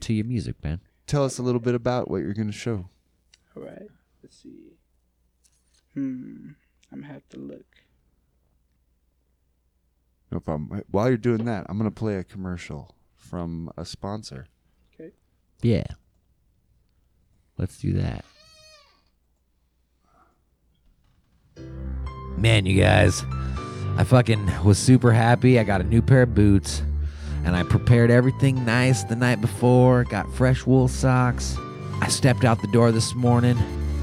to 0.00 0.12
your 0.12 0.26
music, 0.26 0.62
man. 0.62 0.80
Tell 1.06 1.24
us 1.24 1.38
a 1.38 1.42
little 1.42 1.60
bit 1.60 1.74
about 1.74 2.10
what 2.10 2.18
you're 2.18 2.34
gonna 2.34 2.52
show. 2.52 2.90
All 3.56 3.62
right. 3.62 3.88
Let's 4.22 4.42
see. 4.42 4.71
Hmm. 5.94 6.50
I'm 6.90 7.00
gonna 7.00 7.12
have 7.12 7.28
to 7.30 7.38
look. 7.38 7.66
No 10.30 10.40
problem. 10.40 10.82
While 10.90 11.08
you're 11.08 11.16
doing 11.16 11.44
that, 11.44 11.66
I'm 11.68 11.78
gonna 11.78 11.90
play 11.90 12.16
a 12.16 12.24
commercial 12.24 12.94
from 13.16 13.70
a 13.76 13.84
sponsor. 13.84 14.46
Okay. 14.94 15.12
Yeah. 15.62 15.84
Let's 17.58 17.78
do 17.78 17.92
that. 17.94 18.24
Man, 22.36 22.66
you 22.66 22.80
guys, 22.80 23.22
I 23.96 24.04
fucking 24.04 24.64
was 24.64 24.78
super 24.78 25.12
happy. 25.12 25.58
I 25.58 25.64
got 25.64 25.80
a 25.80 25.84
new 25.84 26.02
pair 26.02 26.22
of 26.22 26.34
boots 26.34 26.82
and 27.44 27.54
I 27.54 27.62
prepared 27.62 28.10
everything 28.10 28.64
nice 28.64 29.04
the 29.04 29.16
night 29.16 29.40
before. 29.40 30.04
Got 30.04 30.32
fresh 30.34 30.66
wool 30.66 30.88
socks. 30.88 31.56
I 32.00 32.08
stepped 32.08 32.44
out 32.44 32.60
the 32.60 32.72
door 32.72 32.90
this 32.90 33.14
morning. 33.14 33.56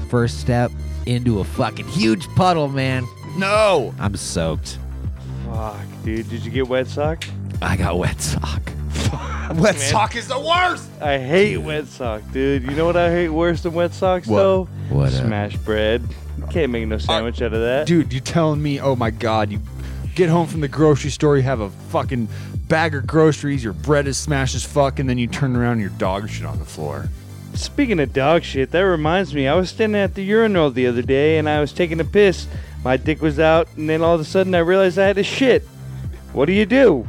First 0.08 0.40
step 0.40 0.70
into 1.10 1.40
a 1.40 1.44
fucking 1.44 1.88
huge 1.88 2.26
puddle, 2.36 2.68
man. 2.68 3.06
No. 3.36 3.92
I'm 3.98 4.16
soaked. 4.16 4.78
Fuck, 5.46 5.76
dude. 6.04 6.28
Did 6.30 6.44
you 6.44 6.50
get 6.50 6.68
wet 6.68 6.86
sock? 6.86 7.24
I 7.60 7.76
got 7.76 7.98
wet 7.98 8.20
sock. 8.20 8.62
Wet 9.56 9.74
sock 9.76 10.14
is 10.14 10.28
the 10.28 10.38
worst. 10.38 10.88
I 11.02 11.18
hate 11.18 11.58
wet 11.58 11.86
sock, 11.88 12.22
dude. 12.32 12.62
You 12.62 12.70
know 12.70 12.86
what 12.86 12.96
I 12.96 13.10
hate 13.10 13.30
worse 13.30 13.62
than 13.62 13.72
wet 13.74 13.92
socks, 13.92 14.28
What? 14.28 14.36
though? 14.38 14.64
What, 14.90 15.08
uh, 15.12 15.26
Smash 15.26 15.56
bread. 15.56 16.02
Can't 16.50 16.70
make 16.70 16.86
no 16.86 16.98
sandwich 16.98 17.42
out 17.42 17.52
of 17.52 17.60
that. 17.60 17.86
Dude, 17.88 18.12
you 18.12 18.20
telling 18.20 18.62
me? 18.62 18.80
Oh 18.80 18.94
my 18.94 19.10
god, 19.10 19.50
you 19.50 19.60
get 20.14 20.28
home 20.28 20.46
from 20.46 20.60
the 20.60 20.68
grocery 20.68 21.10
store, 21.10 21.36
you 21.36 21.42
have 21.42 21.60
a 21.60 21.70
fucking 21.90 22.28
bag 22.68 22.94
of 22.94 23.06
groceries, 23.06 23.64
your 23.64 23.72
bread 23.72 24.06
is 24.06 24.16
smashed 24.16 24.54
as 24.54 24.64
fuck, 24.64 25.00
and 25.00 25.08
then 25.08 25.18
you 25.18 25.26
turn 25.26 25.56
around 25.56 25.72
and 25.72 25.80
your 25.80 25.90
dog 25.90 26.28
shit 26.28 26.46
on 26.46 26.58
the 26.60 26.64
floor. 26.64 27.08
Speaking 27.54 28.00
of 28.00 28.12
dog 28.12 28.42
shit, 28.42 28.70
that 28.70 28.80
reminds 28.80 29.34
me. 29.34 29.48
I 29.48 29.54
was 29.54 29.70
standing 29.70 30.00
at 30.00 30.14
the 30.14 30.22
urinal 30.22 30.70
the 30.70 30.86
other 30.86 31.02
day 31.02 31.38
and 31.38 31.48
I 31.48 31.60
was 31.60 31.72
taking 31.72 32.00
a 32.00 32.04
piss. 32.04 32.46
My 32.84 32.96
dick 32.96 33.20
was 33.20 33.38
out, 33.38 33.68
and 33.76 33.90
then 33.90 34.00
all 34.00 34.14
of 34.14 34.20
a 34.20 34.24
sudden 34.24 34.54
I 34.54 34.60
realized 34.60 34.98
I 34.98 35.08
had 35.08 35.16
to 35.16 35.22
shit. 35.22 35.62
What 36.32 36.46
do 36.46 36.52
you 36.52 36.64
do? 36.64 37.06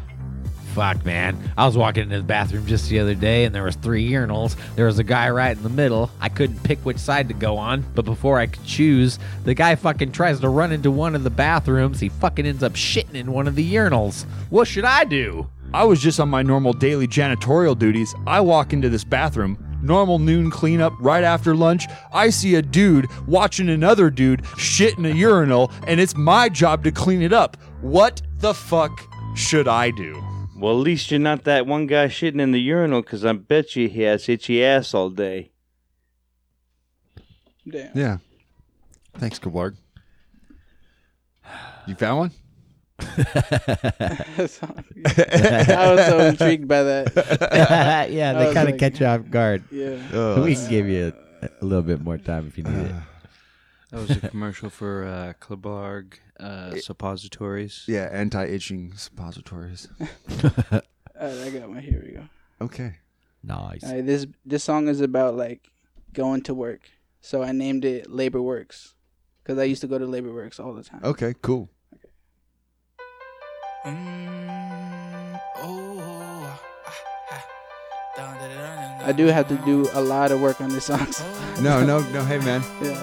Fuck, 0.74 1.06
man. 1.06 1.38
I 1.58 1.66
was 1.66 1.78
walking 1.78 2.04
into 2.04 2.18
the 2.18 2.24
bathroom 2.24 2.66
just 2.66 2.90
the 2.90 3.00
other 3.00 3.14
day 3.14 3.44
and 3.44 3.54
there 3.54 3.64
was 3.64 3.76
three 3.76 4.10
urinals. 4.10 4.56
There 4.76 4.86
was 4.86 5.00
a 5.00 5.04
guy 5.04 5.30
right 5.30 5.56
in 5.56 5.64
the 5.64 5.70
middle. 5.70 6.10
I 6.22 6.30
couldn't 6.30 6.64
pick 6.64 6.80
which 6.86 6.98
side 6.98 7.28
to 7.28 7.34
go 7.34 7.58
on, 7.58 7.84
but 7.94 8.06
before 8.06 8.40
I 8.40 8.48
could 8.48 8.64
choose, 8.66 9.20
the 9.44 9.54
guy 9.54 9.76
fucking 9.76 10.14
tries 10.14 10.40
to 10.40 10.48
run 10.48 10.72
into 10.72 10.90
one 10.90 11.14
of 11.14 11.24
the 11.24 11.30
bathrooms. 11.30 12.00
He 12.00 12.08
fucking 12.08 12.46
ends 12.46 12.64
up 12.64 12.74
shitting 12.74 13.16
in 13.16 13.34
one 13.34 13.50
of 13.50 13.56
the 13.56 13.74
urinals. 13.74 14.24
What 14.50 14.68
should 14.68 14.86
I 14.86 15.04
do? 15.04 15.50
I 15.74 15.84
was 15.84 16.02
just 16.02 16.22
on 16.22 16.30
my 16.30 16.42
normal 16.42 16.72
daily 16.72 17.08
janitorial 17.08 17.78
duties. 17.78 18.16
I 18.26 18.40
walk 18.40 18.72
into 18.72 18.88
this 18.88 19.04
bathroom, 19.04 19.58
normal 19.82 20.20
noon 20.20 20.50
cleanup 20.50 20.94
right 21.00 21.24
after 21.24 21.56
lunch. 21.56 21.86
I 22.14 22.30
see 22.30 22.56
a 22.56 22.62
dude 22.62 23.08
watching 23.28 23.70
another 23.70 24.10
dude 24.10 24.46
shit 24.58 24.98
in 24.98 25.06
a 25.06 25.10
urinal, 25.10 25.72
and 25.88 26.00
it's 26.00 26.16
my 26.16 26.50
job 26.50 26.84
to 26.84 26.92
clean 26.92 27.22
it 27.22 27.34
up. 27.34 27.58
What 27.82 28.22
the 28.38 28.54
fuck 28.54 28.92
should 29.36 29.68
I 29.68 29.92
do? 29.92 30.22
Well, 30.58 30.74
at 30.74 30.84
least 30.84 31.10
you're 31.10 31.20
not 31.20 31.44
that 31.46 31.66
one 31.66 31.88
guy 31.88 32.06
shitting 32.06 32.40
in 32.40 32.52
the 32.52 32.62
urinal 32.62 33.02
because 33.02 33.26
I 33.26 33.34
bet 33.34 33.76
you 33.76 33.90
he 33.90 34.02
has 34.02 34.30
itchy 34.30 34.64
ass 34.64 34.94
all 34.94 35.10
day. 35.10 35.52
Damn. 37.68 37.92
Yeah. 37.96 38.18
Thanks, 39.16 39.40
Kablarg. 39.40 39.76
You 41.88 41.96
found 41.96 42.18
one? 42.20 42.32
So- 44.48 44.74
I 45.06 45.94
was 45.96 46.06
so 46.08 46.20
intrigued 46.20 46.68
by 46.68 46.84
that. 46.84 48.08
yeah, 48.12 48.32
I 48.32 48.46
they 48.46 48.54
kind 48.54 48.70
of 48.70 48.74
like- 48.74 48.80
catch 48.80 49.00
you 49.00 49.06
off 49.06 49.30
guard. 49.30 49.64
Yeah. 49.72 50.40
we 50.42 50.56
can 50.56 50.70
give 50.70 50.88
you 50.88 51.14
a, 51.42 51.50
a 51.62 51.66
little 51.66 51.84
bit 51.84 52.02
more 52.02 52.18
time 52.18 52.48
if 52.48 52.58
you 52.58 52.64
need 52.64 52.88
it. 52.88 52.96
That 53.92 54.08
was 54.08 54.12
a 54.12 54.30
commercial 54.30 54.70
for 54.70 55.04
uh, 55.06 55.34
Klebarg 55.46 56.14
uh, 56.40 56.76
suppositories. 56.80 57.84
Yeah, 57.88 58.08
anti-itching 58.12 58.94
suppositories. 58.96 59.88
All 60.00 60.08
right, 61.28 61.38
I 61.46 61.50
got 61.50 61.68
one. 61.70 61.80
Here 61.80 62.02
we 62.06 62.14
go. 62.14 62.24
Okay. 62.62 62.96
Nice. 63.44 63.84
All 63.84 63.94
right, 63.94 64.06
this 64.06 64.28
this 64.46 64.64
song 64.64 64.88
is 64.88 65.02
about 65.02 65.36
like 65.36 65.68
going 66.14 66.42
to 66.44 66.54
work. 66.54 66.82
So 67.22 67.44
I 67.44 67.52
named 67.52 67.84
it 67.86 68.10
Labor 68.10 68.42
Works 68.42 68.96
because 69.44 69.60
I 69.60 69.64
used 69.66 69.82
to 69.82 69.88
go 69.88 69.98
to 69.98 70.06
Labor 70.06 70.34
Works 70.34 70.60
all 70.60 70.74
the 70.74 70.84
time. 70.84 71.02
Okay, 71.04 71.34
cool. 71.42 71.70
Mm, 73.84 75.40
oh, 75.58 75.98
ah, 76.46 76.60
ah. 78.18 79.04
I 79.04 79.12
do 79.12 79.26
have 79.26 79.48
to 79.48 79.56
do 79.66 79.90
a 79.94 80.02
lot 80.02 80.32
of 80.32 80.40
work 80.40 80.62
on 80.62 80.70
this 80.70 80.86
song. 80.86 81.08
No, 81.60 81.84
no, 81.84 82.02
no. 82.14 82.24
Hey, 82.24 82.38
man. 82.38 82.62
yeah. 82.82 83.02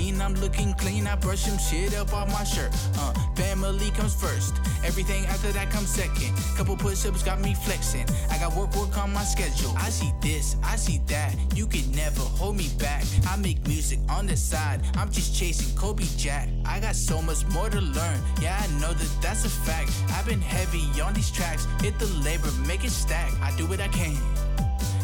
I'm 0.00 0.34
looking 0.40 0.72
clean. 0.74 1.06
I 1.06 1.14
brush 1.14 1.40
some 1.40 1.58
shit 1.58 1.94
up 1.94 2.12
off 2.14 2.28
my 2.32 2.44
shirt. 2.44 2.72
Uh, 2.96 3.12
family 3.34 3.90
comes 3.90 4.14
first. 4.14 4.54
Everything 4.82 5.26
after 5.26 5.52
that 5.52 5.70
comes 5.70 5.90
second. 5.90 6.32
Couple 6.56 6.76
push 6.76 7.04
ups 7.04 7.22
got 7.22 7.40
me 7.40 7.54
flexing. 7.54 8.06
I 8.30 8.38
got 8.38 8.54
work, 8.56 8.74
work 8.76 8.96
on 8.96 9.12
my 9.12 9.24
schedule. 9.24 9.74
I 9.76 9.90
see 9.90 10.10
this, 10.22 10.56
I 10.64 10.76
see 10.76 11.00
that. 11.08 11.34
You 11.54 11.66
can 11.66 11.90
never 11.92 12.22
hold 12.22 12.56
me 12.56 12.68
back. 12.78 13.04
I 13.28 13.36
make 13.36 13.66
music 13.66 13.98
on 14.08 14.26
the 14.26 14.36
side. 14.36 14.80
I'm 14.96 15.10
just 15.10 15.34
chasing 15.34 15.76
Colby 15.76 16.06
Jack. 16.16 16.48
I 16.64 16.80
got 16.80 16.96
so 16.96 17.20
much 17.20 17.44
more 17.48 17.68
to 17.68 17.80
learn. 17.80 18.18
Yeah, 18.40 18.58
I 18.58 18.66
know 18.80 18.92
that 18.92 19.10
that's 19.20 19.44
a 19.44 19.50
fact. 19.50 19.90
I've 20.14 20.26
been 20.26 20.40
heavy 20.40 21.00
on 21.02 21.12
these 21.12 21.30
tracks. 21.30 21.66
Hit 21.82 21.98
the 21.98 22.06
labor, 22.24 22.50
make 22.66 22.84
it 22.84 22.90
stack. 22.90 23.30
I 23.42 23.54
do 23.56 23.66
what 23.66 23.80
I 23.80 23.88
can. 23.88 24.16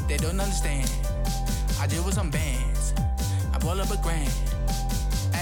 They 0.09 0.17
don't 0.17 0.41
understand. 0.41 0.91
I 1.81 1.87
deal 1.87 2.03
with 2.05 2.15
some 2.15 2.31
bands. 2.31 2.95
I 3.53 3.59
roll 3.63 3.81
up 3.81 3.91
a 3.91 3.97
grand. 4.03 4.33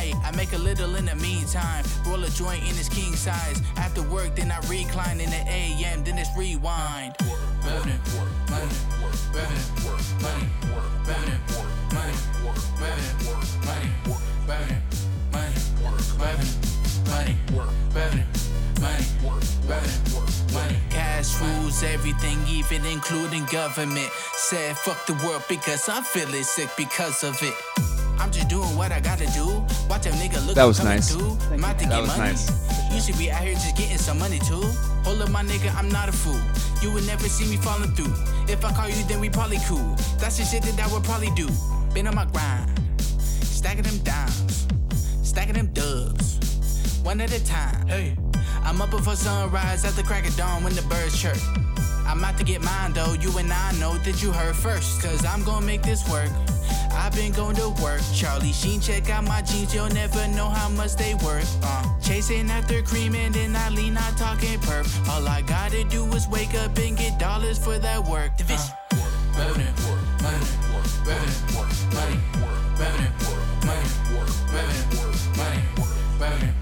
Hey, 0.04 0.12
I 0.22 0.36
make 0.36 0.52
a 0.52 0.58
little 0.58 0.96
in 0.96 1.06
the 1.06 1.14
meantime. 1.14 1.82
Roll 2.06 2.22
a 2.24 2.28
joint 2.28 2.62
in 2.62 2.76
its 2.76 2.90
king 2.90 3.16
size. 3.16 3.62
After 3.78 4.02
work, 4.02 4.36
then 4.36 4.52
I 4.52 4.58
recline 4.68 5.18
in 5.18 5.30
the 5.30 5.42
AM, 5.48 6.04
then 6.04 6.18
it's 6.18 6.28
rewind. 6.36 7.16
Money, 7.64 7.94
money, 8.12 8.28
money, 8.50 8.68
money, 9.32 9.56
money, 10.20 10.44
money, 11.08 11.38
money, 11.48 11.88
money. 11.88 12.24
Everything, 21.82 22.38
even 22.48 22.84
including 22.86 23.44
government. 23.46 24.10
Said 24.36 24.76
fuck 24.76 25.06
the 25.06 25.14
world 25.26 25.44
because 25.48 25.88
I'm 25.88 26.02
feeling 26.02 26.42
sick 26.42 26.68
because 26.76 27.24
of 27.24 27.42
it. 27.42 27.93
I'm 28.18 28.30
just 28.32 28.48
doing 28.48 28.76
what 28.76 28.92
I 28.92 29.00
gotta 29.00 29.26
do. 29.32 29.46
Watch 29.88 30.06
a 30.06 30.10
nigga 30.10 30.44
look 30.46 30.54
That 30.56 30.64
was 30.64 30.82
nice. 30.82 31.14
I'm 31.14 31.64
out 31.64 31.78
to 31.78 31.86
That 31.86 31.90
get 31.90 32.00
was 32.00 32.08
money. 32.16 32.30
nice. 32.32 32.50
You 32.94 33.00
should 33.00 33.18
be 33.18 33.30
out 33.30 33.42
here 33.42 33.54
just 33.54 33.76
getting 33.76 33.98
some 33.98 34.18
money 34.18 34.38
too. 34.38 34.62
Hold 35.04 35.20
up, 35.22 35.30
my 35.30 35.42
nigga, 35.42 35.74
I'm 35.76 35.88
not 35.88 36.08
a 36.08 36.12
fool. 36.12 36.40
You 36.82 36.92
would 36.92 37.06
never 37.06 37.28
see 37.28 37.46
me 37.50 37.56
falling 37.56 37.90
through. 37.94 38.12
If 38.52 38.64
I 38.64 38.72
call 38.72 38.88
you, 38.88 39.02
then 39.04 39.20
we 39.20 39.28
probably 39.30 39.58
cool. 39.66 39.94
That's 40.18 40.38
the 40.38 40.44
shit 40.44 40.62
that 40.64 40.78
I 40.80 40.92
would 40.92 41.04
probably 41.04 41.30
do. 41.30 41.48
Been 41.92 42.06
on 42.06 42.14
my 42.14 42.24
grind, 42.26 42.70
stacking 43.00 43.82
them 43.84 43.98
dimes, 43.98 44.66
stacking 45.22 45.54
them 45.54 45.66
dubs, 45.72 46.38
one 47.02 47.20
at 47.20 47.32
a 47.32 47.44
time. 47.44 47.86
Hey, 47.86 48.16
I'm 48.62 48.80
up 48.82 48.90
before 48.90 49.16
sunrise 49.16 49.84
at 49.84 49.94
the 49.94 50.02
crack 50.02 50.26
of 50.26 50.36
dawn 50.36 50.62
when 50.64 50.74
the 50.74 50.82
birds 50.82 51.20
chirp. 51.20 51.36
I'm 52.06 52.24
out 52.24 52.38
to 52.38 52.44
get 52.44 52.62
mine 52.62 52.92
though. 52.92 53.14
You 53.14 53.36
and 53.38 53.52
I 53.52 53.72
know 53.72 53.96
that 53.98 54.22
you 54.22 54.32
heard 54.32 54.56
first. 54.56 55.02
Cause 55.02 55.24
I'm 55.24 55.42
gonna 55.42 55.66
make 55.66 55.82
this 55.82 56.08
work. 56.08 56.30
I've 56.92 57.14
been 57.14 57.32
going 57.32 57.56
to 57.56 57.70
work. 57.82 58.00
Charlie 58.14 58.52
Sheen, 58.52 58.80
check 58.80 59.10
out 59.10 59.24
my 59.24 59.42
jeans, 59.42 59.74
you'll 59.74 59.88
never 59.88 60.26
know 60.28 60.48
how 60.48 60.68
much 60.68 60.94
they 60.96 61.14
worth. 61.14 61.58
Uh, 61.62 61.84
chasing 62.00 62.50
after 62.50 62.82
cream 62.82 63.14
and 63.14 63.34
then 63.34 63.56
I 63.56 63.68
lean, 63.70 63.94
not 63.94 64.16
talking 64.16 64.58
perp. 64.60 64.86
All 65.08 65.26
I 65.26 65.42
gotta 65.42 65.84
do 65.84 66.06
is 66.14 66.28
wake 66.28 66.54
up 66.54 66.76
and 66.78 66.96
get 66.96 67.18
dollars 67.18 67.58
for 67.58 67.78
that 67.78 68.04
work. 68.04 68.36
Division. 68.36 68.70
Revenue, 69.36 69.66
money, 70.22 70.38
revenue, 71.04 71.64
money, 71.92 72.20
revenue, 72.78 73.10
money, 73.66 73.88
revenue, 74.52 75.12
money, 75.36 75.62
revenue, 76.20 76.52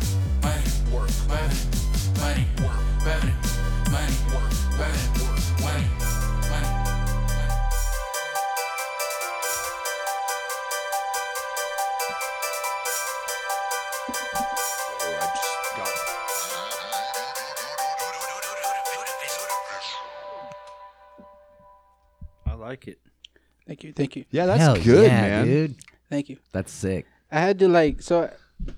Thank 23.73 23.85
you, 23.85 23.93
thank 23.95 24.17
you, 24.17 24.25
Yeah, 24.31 24.45
that's 24.45 24.61
Hell 24.61 24.77
good, 24.77 25.05
yeah, 25.11 25.23
man. 25.23 25.47
dude. 25.47 25.77
thank 26.11 26.29
you. 26.29 26.37
That's 26.53 26.71
sick. 26.71 27.07
I 27.31 27.41
had 27.41 27.59
to 27.61 27.69
like 27.69 28.03
so 28.03 28.29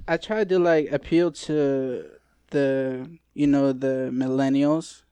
I 0.06 0.16
tried 0.18 0.48
to 0.50 0.58
like 0.60 0.92
appeal 0.92 1.32
to 1.50 2.04
the 2.50 3.08
you 3.34 3.48
know 3.48 3.72
the 3.72 4.10
millennials 4.14 5.02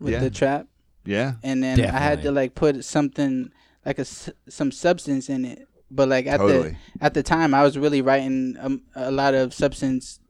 with 0.00 0.12
Yeah. 0.14 0.20
the 0.20 0.30
trap 0.30 0.68
Yeah. 1.04 1.34
and 1.42 1.60
then 1.60 1.80
I 1.80 1.98
had 1.98 2.22
to 2.22 2.30
like 2.30 2.54
put 2.54 2.84
something 2.84 3.50
like 3.84 3.98
a 3.98 4.02
s- 4.06 4.30
some 4.48 4.70
substance 4.70 5.28
in 5.28 5.44
it. 5.44 5.66
But 5.90 6.08
like 6.08 6.26
at 6.28 6.38
Totally. 6.38 6.76
the 6.98 7.04
at 7.04 7.12
the 7.14 7.24
time, 7.24 7.52
I 7.52 7.62
was 7.64 7.76
really 7.76 8.00
writing 8.00 8.54
um, 8.60 8.82
a 8.94 9.10
lot 9.10 9.34
of 9.34 9.52
substance 9.52 10.20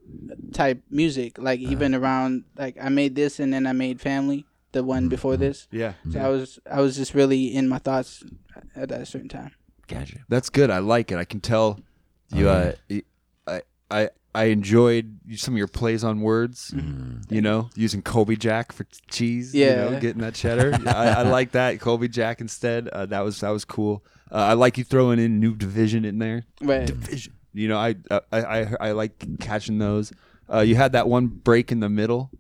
type 0.55 0.83
music. 0.91 1.37
Like 1.39 1.61
Uh-huh. 1.61 1.73
even 1.73 1.95
around 1.95 2.45
like 2.57 2.77
I 2.81 2.89
made 2.89 3.15
this 3.15 3.39
and 3.39 3.53
then 3.53 3.67
I 3.67 3.73
made 3.75 4.01
Family, 4.01 4.47
the 4.73 4.81
Mm-hmm. 4.81 4.89
one 4.89 5.09
before 5.09 5.37
this. 5.37 5.69
Yeah. 5.71 5.93
So 6.11 6.19
I 6.21 6.29
was 6.29 6.59
I 6.71 6.81
was 6.81 6.97
just 6.97 7.15
really 7.15 7.55
in 7.55 7.69
my 7.69 7.79
thoughts 7.79 8.23
at 8.75 8.89
that 8.89 9.07
certain 9.09 9.29
time. 9.29 9.53
Gotcha. 9.89 10.19
That's 10.29 10.49
good. 10.51 10.71
I 10.71 10.79
like 10.79 11.13
it. 11.13 11.19
I 11.19 11.25
can 11.25 11.41
tell 11.41 11.81
you. 12.35 12.49
Oh, 12.49 12.53
uh, 12.53 12.73
y- 12.89 13.03
I 13.47 13.63
I 13.91 14.09
I 14.35 14.45
enjoyed 14.45 15.19
some 15.37 15.53
of 15.55 15.59
your 15.59 15.69
plays 15.69 16.03
on 16.05 16.21
words. 16.23 16.75
You 17.29 17.43
know, 17.43 17.69
using 17.77 18.01
Colby 18.03 18.37
Jack 18.37 18.73
for 18.73 18.87
cheese. 19.11 19.55
You 19.55 19.67
know, 19.67 19.91
Yeah. 19.91 20.01
getting 20.01 20.23
that 20.23 20.35
cheddar. 20.35 20.79
I, 20.87 21.09
I 21.09 21.23
like 21.23 21.53
that 21.53 21.79
Colby 21.87 22.09
Jack 22.09 22.41
instead. 22.41 22.89
Uh, 22.89 23.05
that 23.07 23.21
was 23.21 23.41
that 23.41 23.51
was 23.51 23.65
cool. 23.67 24.03
Uh, 24.31 24.37
I 24.37 24.53
like 24.55 24.79
you 24.79 24.85
throwing 24.85 25.19
in 25.19 25.39
New 25.41 25.55
Division 25.55 26.07
in 26.07 26.19
there. 26.19 26.45
Right. 26.63 26.87
Division. 26.87 27.35
You 27.53 27.69
know, 27.69 27.77
I 27.77 27.97
I 28.11 28.21
I, 28.41 28.75
I 28.81 28.91
like 28.93 29.39
catching 29.41 29.77
those. 29.79 30.13
Uh, 30.51 30.61
you 30.61 30.75
had 30.77 30.93
that 30.93 31.07
one 31.09 31.27
break 31.27 31.71
in 31.71 31.81
the 31.81 31.89
middle. 31.91 32.31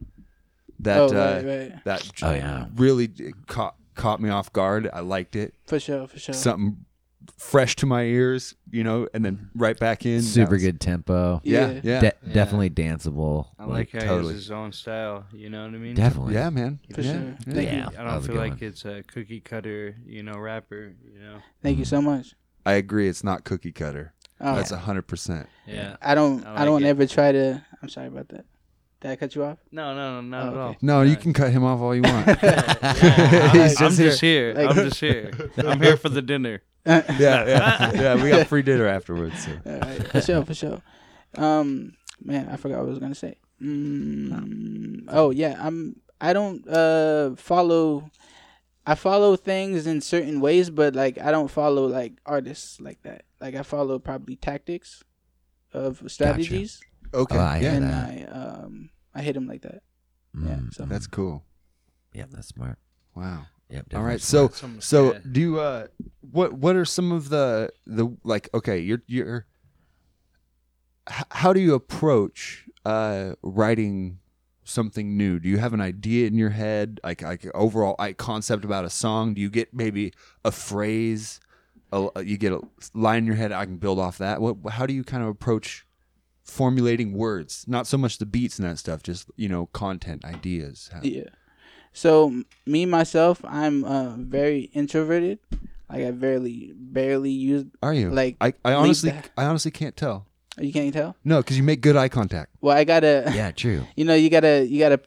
That 0.82 0.98
Oh, 0.98 1.06
uh, 1.06 1.10
right, 1.10 1.46
right. 1.46 1.84
that 1.84 2.10
Oh, 2.22 2.32
yeah. 2.32 2.66
really 2.76 3.08
caught 3.46 3.76
caught 3.94 4.20
me 4.20 4.28
off 4.30 4.52
guard. 4.52 4.88
I 4.92 5.00
liked 5.00 5.36
it. 5.36 5.54
For 5.66 5.78
sure, 5.80 6.06
for 6.06 6.18
sure. 6.18 6.34
Something 6.34 6.84
fresh 7.38 7.76
to 7.76 7.86
my 7.86 8.02
ears, 8.02 8.54
you 8.70 8.82
know, 8.82 9.06
and 9.14 9.24
then 9.24 9.48
right 9.54 9.78
back 9.78 10.04
in. 10.06 10.22
Super 10.22 10.52
was- 10.54 10.62
good 10.62 10.80
tempo. 10.80 11.40
Yeah, 11.44 11.70
Yeah. 11.70 11.80
yeah, 11.84 12.00
De- 12.00 12.32
Definitely 12.32 12.70
danceable. 12.70 13.46
I 13.58 13.64
like 13.66 13.92
how 13.92 14.00
totally. 14.00 14.20
he 14.22 14.26
has 14.34 14.36
his 14.44 14.50
own 14.50 14.72
style. 14.72 15.26
You 15.32 15.50
know 15.50 15.64
what 15.64 15.74
I 15.74 15.78
mean? 15.78 15.94
Definitely. 15.94 16.34
yeah, 16.34 16.50
man. 16.50 16.80
For 16.92 17.00
yeah, 17.00 17.12
sure. 17.12 17.20
yeah. 17.46 17.54
Thank 17.54 17.68
Yeah. 17.68 17.90
you. 17.90 17.98
I 17.98 18.04
don't 18.10 18.22
feel 18.22 18.34
like 18.36 18.52
one. 18.52 18.58
it's 18.62 18.84
a 18.84 19.02
cookie 19.04 19.40
cutter, 19.40 19.94
you 20.06 20.22
know, 20.22 20.34
rapper. 20.38 20.94
You 21.14 21.20
know? 21.20 21.36
Thank 21.62 21.78
you 21.78 21.84
so 21.84 22.02
much. 22.02 22.34
I 22.66 22.72
agree. 22.74 23.08
It's 23.08 23.22
not 23.24 23.44
cookie 23.44 23.72
cutter. 23.72 24.14
Oh, 24.40 24.56
That's 24.56 24.72
a 24.72 24.78
hundred 24.78 25.02
percent. 25.06 25.48
Yeah. 25.66 25.96
I 26.02 26.16
don't. 26.16 26.44
I 26.44 26.62
I, 26.62 26.64
don't 26.64 26.82
it. 26.84 26.88
ever 26.88 27.06
try 27.06 27.30
to. 27.30 27.64
I'm 27.80 27.88
sorry 27.88 28.08
about 28.08 28.28
that. 28.30 28.44
Did 29.02 29.10
I 29.10 29.16
cut 29.16 29.34
you 29.34 29.42
off? 29.44 29.58
No, 29.72 29.94
no, 29.94 30.20
no, 30.20 30.20
not 30.22 30.44
Oh, 30.46 30.50
at 30.50 30.56
all. 30.56 30.68
okay. 30.70 30.78
No, 30.80 31.02
you 31.02 31.16
can 31.16 31.32
cut 31.32 31.50
him 31.50 31.64
off 31.64 31.80
all 31.80 31.94
you 31.94 32.02
want. 32.02 32.28
I'm, 32.44 33.50
He's 33.50 33.80
I'm 33.80 33.88
just 33.90 33.96
just 33.98 34.20
here. 34.20 34.54
Like- 34.54 34.70
I'm 34.70 34.76
just 34.76 35.00
here. 35.00 35.30
I'm 35.58 35.80
here 35.82 35.96
for 35.96 36.08
the 36.08 36.22
dinner. 36.22 36.62
yeah, 36.86 37.02
yeah, 37.18 37.92
yeah. 37.94 38.22
We 38.22 38.30
got 38.30 38.46
free 38.46 38.62
dinner 38.62 38.86
afterwards. 38.86 39.44
So. 39.44 39.52
All 39.66 39.78
right, 39.78 40.06
for 40.08 40.20
sure, 40.20 40.44
for 40.44 40.54
sure. 40.54 40.82
Um, 41.36 41.94
man, 42.22 42.48
I 42.48 42.56
forgot 42.56 42.78
what 42.78 42.86
I 42.86 42.90
was 42.90 42.98
gonna 42.98 43.14
say. 43.14 43.36
Mm, 43.62 45.04
oh 45.08 45.30
yeah, 45.30 45.56
I'm. 45.58 45.96
I 46.20 46.32
don't 46.32 46.66
uh 46.68 47.34
follow. 47.36 48.10
I 48.86 48.94
follow 48.96 49.36
things 49.36 49.86
in 49.86 50.00
certain 50.00 50.40
ways, 50.40 50.70
but 50.70 50.94
like 50.94 51.18
I 51.18 51.30
don't 51.30 51.48
follow 51.50 51.86
like 51.86 52.14
artists 52.26 52.80
like 52.80 53.02
that. 53.02 53.24
Like 53.40 53.54
I 53.54 53.62
follow 53.62 53.98
probably 54.00 54.34
tactics 54.36 55.02
of 55.72 56.02
strategies, 56.08 56.80
Okay, 57.14 57.36
Oh, 57.36 57.40
I 57.40 57.58
yeah, 57.58 57.72
and 57.72 57.84
that. 57.84 58.08
I 58.10 58.24
um 58.32 58.90
I 59.14 59.22
hit 59.22 59.36
him 59.36 59.46
like 59.46 59.62
that. 59.62 59.82
Yeah, 60.34 60.54
Mm, 60.56 60.74
so 60.74 60.84
that's 60.86 61.06
cool. 61.06 61.44
Yep, 62.14 62.30
that's 62.32 62.48
smart. 62.48 62.78
Wow. 63.14 63.46
Yep. 63.68 63.78
All 63.94 64.02
definitely 64.02 64.06
right. 64.10 64.20
smart. 64.20 64.54
So, 64.54 64.68
so 64.80 65.12
yeah. 65.12 65.18
do 65.30 65.40
you? 65.40 65.60
Uh, 65.60 65.86
what 66.30 66.52
What 66.54 66.76
are 66.76 66.84
some 66.84 67.12
of 67.12 67.28
the 67.28 67.70
the 67.86 68.14
like? 68.24 68.48
Okay, 68.54 68.78
you're 68.78 69.02
you're. 69.06 69.46
How 71.06 71.52
do 71.52 71.60
you 71.60 71.74
approach 71.74 72.66
uh 72.84 73.34
writing 73.42 74.18
something 74.64 75.16
new? 75.16 75.38
Do 75.40 75.48
you 75.48 75.58
have 75.58 75.72
an 75.74 75.80
idea 75.80 76.26
in 76.26 76.34
your 76.34 76.50
head, 76.50 77.00
like 77.02 77.22
like 77.22 77.46
overall 77.54 77.96
like 77.98 78.16
concept 78.18 78.64
about 78.64 78.84
a 78.84 78.90
song? 78.90 79.34
Do 79.34 79.40
you 79.40 79.50
get 79.50 79.74
maybe 79.74 80.12
a 80.44 80.52
phrase? 80.52 81.40
A, 81.92 82.08
you 82.22 82.38
get 82.38 82.52
a 82.52 82.60
line 82.94 83.18
in 83.18 83.26
your 83.26 83.36
head. 83.36 83.52
I 83.52 83.64
can 83.66 83.76
build 83.76 83.98
off 83.98 84.18
that. 84.18 84.40
What? 84.40 84.56
How 84.70 84.86
do 84.86 84.94
you 84.94 85.04
kind 85.04 85.22
of 85.22 85.28
approach 85.28 85.86
formulating 86.44 87.12
words? 87.12 87.64
Not 87.68 87.86
so 87.86 87.96
much 87.98 88.18
the 88.18 88.26
beats 88.26 88.58
and 88.58 88.68
that 88.68 88.78
stuff, 88.78 89.02
just 89.02 89.30
you 89.36 89.48
know, 89.48 89.66
content 89.66 90.24
ideas. 90.24 90.90
Yeah. 91.02 91.24
So 91.92 92.42
me 92.66 92.86
myself, 92.86 93.44
I'm 93.44 93.84
uh 93.84 94.16
very 94.16 94.70
introverted. 94.72 95.38
Like 95.90 96.04
I 96.04 96.10
barely 96.10 96.72
barely 96.74 97.30
use. 97.30 97.66
Are 97.82 97.92
you? 97.92 98.10
Like, 98.10 98.36
I, 98.40 98.54
I 98.64 98.72
honestly 98.74 99.10
that- 99.10 99.30
I 99.36 99.44
honestly 99.44 99.70
can't 99.70 99.96
tell. 99.96 100.26
You 100.58 100.72
can't 100.72 100.92
tell. 100.92 101.16
No, 101.24 101.38
because 101.38 101.56
you 101.56 101.62
make 101.62 101.80
good 101.80 101.96
eye 101.96 102.10
contact. 102.10 102.50
Well, 102.60 102.76
I 102.76 102.84
gotta. 102.84 103.32
yeah, 103.34 103.52
true. 103.52 103.86
you 103.96 104.04
know 104.04 104.14
you 104.14 104.28
gotta 104.30 104.66
you 104.68 104.78
gotta 104.78 105.00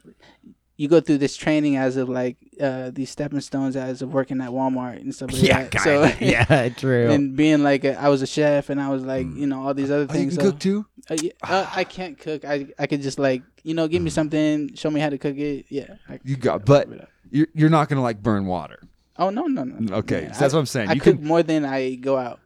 you 0.78 0.88
go 0.90 1.00
through 1.00 1.18
this 1.20 1.36
training 1.38 1.78
as 1.78 1.96
of 1.98 2.10
like 2.10 2.38
uh 2.60 2.92
these 2.92 3.10
stepping 3.10 3.40
stones 3.42 3.76
as 3.76 4.02
of 4.02 4.14
working 4.14 4.42
at 4.42 4.50
walmart 4.50 4.98
and 5.02 5.14
stuff 5.16 5.32
like 5.32 5.42
Yeah, 5.42 5.64
that 5.68 5.82
so 5.82 6.08
kinda. 6.10 6.26
yeah, 6.32 6.70
true. 6.78 7.10
and 7.12 7.36
being 7.36 7.64
like 7.64 7.84
a, 7.86 8.00
i 8.02 8.10
was 8.10 8.22
a 8.22 8.28
chef 8.28 8.70
and 8.70 8.82
i 8.82 8.90
was 8.90 9.04
like 9.04 9.26
you 9.36 9.48
know 9.48 9.66
all 9.66 9.74
these 9.74 9.90
other 9.92 10.08
Oh, 10.10 10.14
you 10.14 10.20
things 10.20 10.36
can 10.38 10.46
so, 10.46 10.52
cook 10.52 10.60
too. 10.60 10.86
uh, 11.10 11.16
yeah, 11.22 11.32
uh, 11.44 11.66
i 11.76 11.84
can't 11.84 12.18
cook 12.18 12.44
i 12.46 12.68
i 12.78 12.88
could 12.88 13.02
just 13.02 13.20
like 13.20 13.42
you 13.64 13.74
know 13.74 13.88
give 13.88 14.02
me 14.02 14.10
something 14.10 14.76
show 14.76 14.90
me 14.92 15.00
how 15.00 15.10
to 15.10 15.18
cook 15.18 15.38
it 15.38 15.66
yeah 15.70 15.96
I, 16.10 16.20
You 16.24 16.36
got, 16.36 16.66
but 16.66 16.90
you're 17.32 17.48
you're 17.54 17.70
not 17.70 17.88
gonna 17.90 18.02
like 18.04 18.22
burn 18.22 18.46
water. 18.46 18.80
oh 19.18 19.30
no 19.30 19.44
no 19.48 19.64
no, 19.64 19.76
no 19.80 19.96
Okay, 19.98 20.22
man. 20.22 20.34
so 20.34 20.40
that's 20.42 20.54
I, 20.54 20.58
what 20.58 20.60
I'm 20.62 20.66
saying. 20.66 20.90
i 20.90 20.94
You 20.94 21.02
cook 21.02 21.16
can- 21.18 21.26
more 21.28 21.42
than 21.44 21.64
i 21.66 21.96
go 21.96 22.18
out 22.18 22.40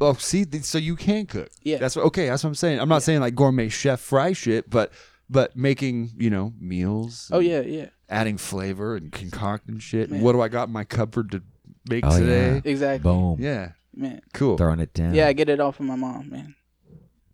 Oh, 0.00 0.14
see, 0.14 0.44
so 0.62 0.78
you 0.78 0.96
can 0.96 1.24
cook. 1.26 1.50
Yeah. 1.62 1.76
that's 1.78 1.94
what, 1.94 2.06
okay. 2.06 2.26
That's 2.26 2.42
what 2.42 2.48
I'm 2.48 2.54
saying. 2.56 2.80
I'm 2.80 2.88
not 2.88 3.04
saying 3.04 3.20
like 3.20 3.36
gourmet 3.36 3.68
chef 3.68 4.00
fry 4.00 4.32
shit, 4.32 4.68
but 4.68 4.90
but 5.30 5.56
making 5.56 6.10
you 6.16 6.30
know 6.30 6.52
meals. 6.60 7.30
oh 7.32 7.38
yeah 7.40 7.60
yeah 7.60 7.86
adding 8.08 8.36
flavor 8.36 8.96
and 8.96 9.10
concocting 9.12 9.78
shit. 9.78 10.10
Man. 10.10 10.20
What 10.20 10.32
do 10.32 10.40
I 10.40 10.48
got 10.48 10.68
in 10.68 10.72
my 10.72 10.84
cupboard 10.84 11.30
to 11.32 11.42
make 11.88 12.04
Oh, 12.06 12.18
today? 12.18 12.60
exactly 12.64 13.02
Boom. 13.10 13.36
Yeah, 13.40 13.72
man 13.94 14.20
cool. 14.32 14.56
Throwing 14.56 14.80
it 14.80 14.92
down. 14.94 15.14
yeah 15.14 15.26
i 15.26 15.32
get 15.32 15.48
it 15.48 15.60
all 15.60 15.72
from 15.72 15.86
my 15.86 15.96
mom 15.96 16.30
man 16.30 16.54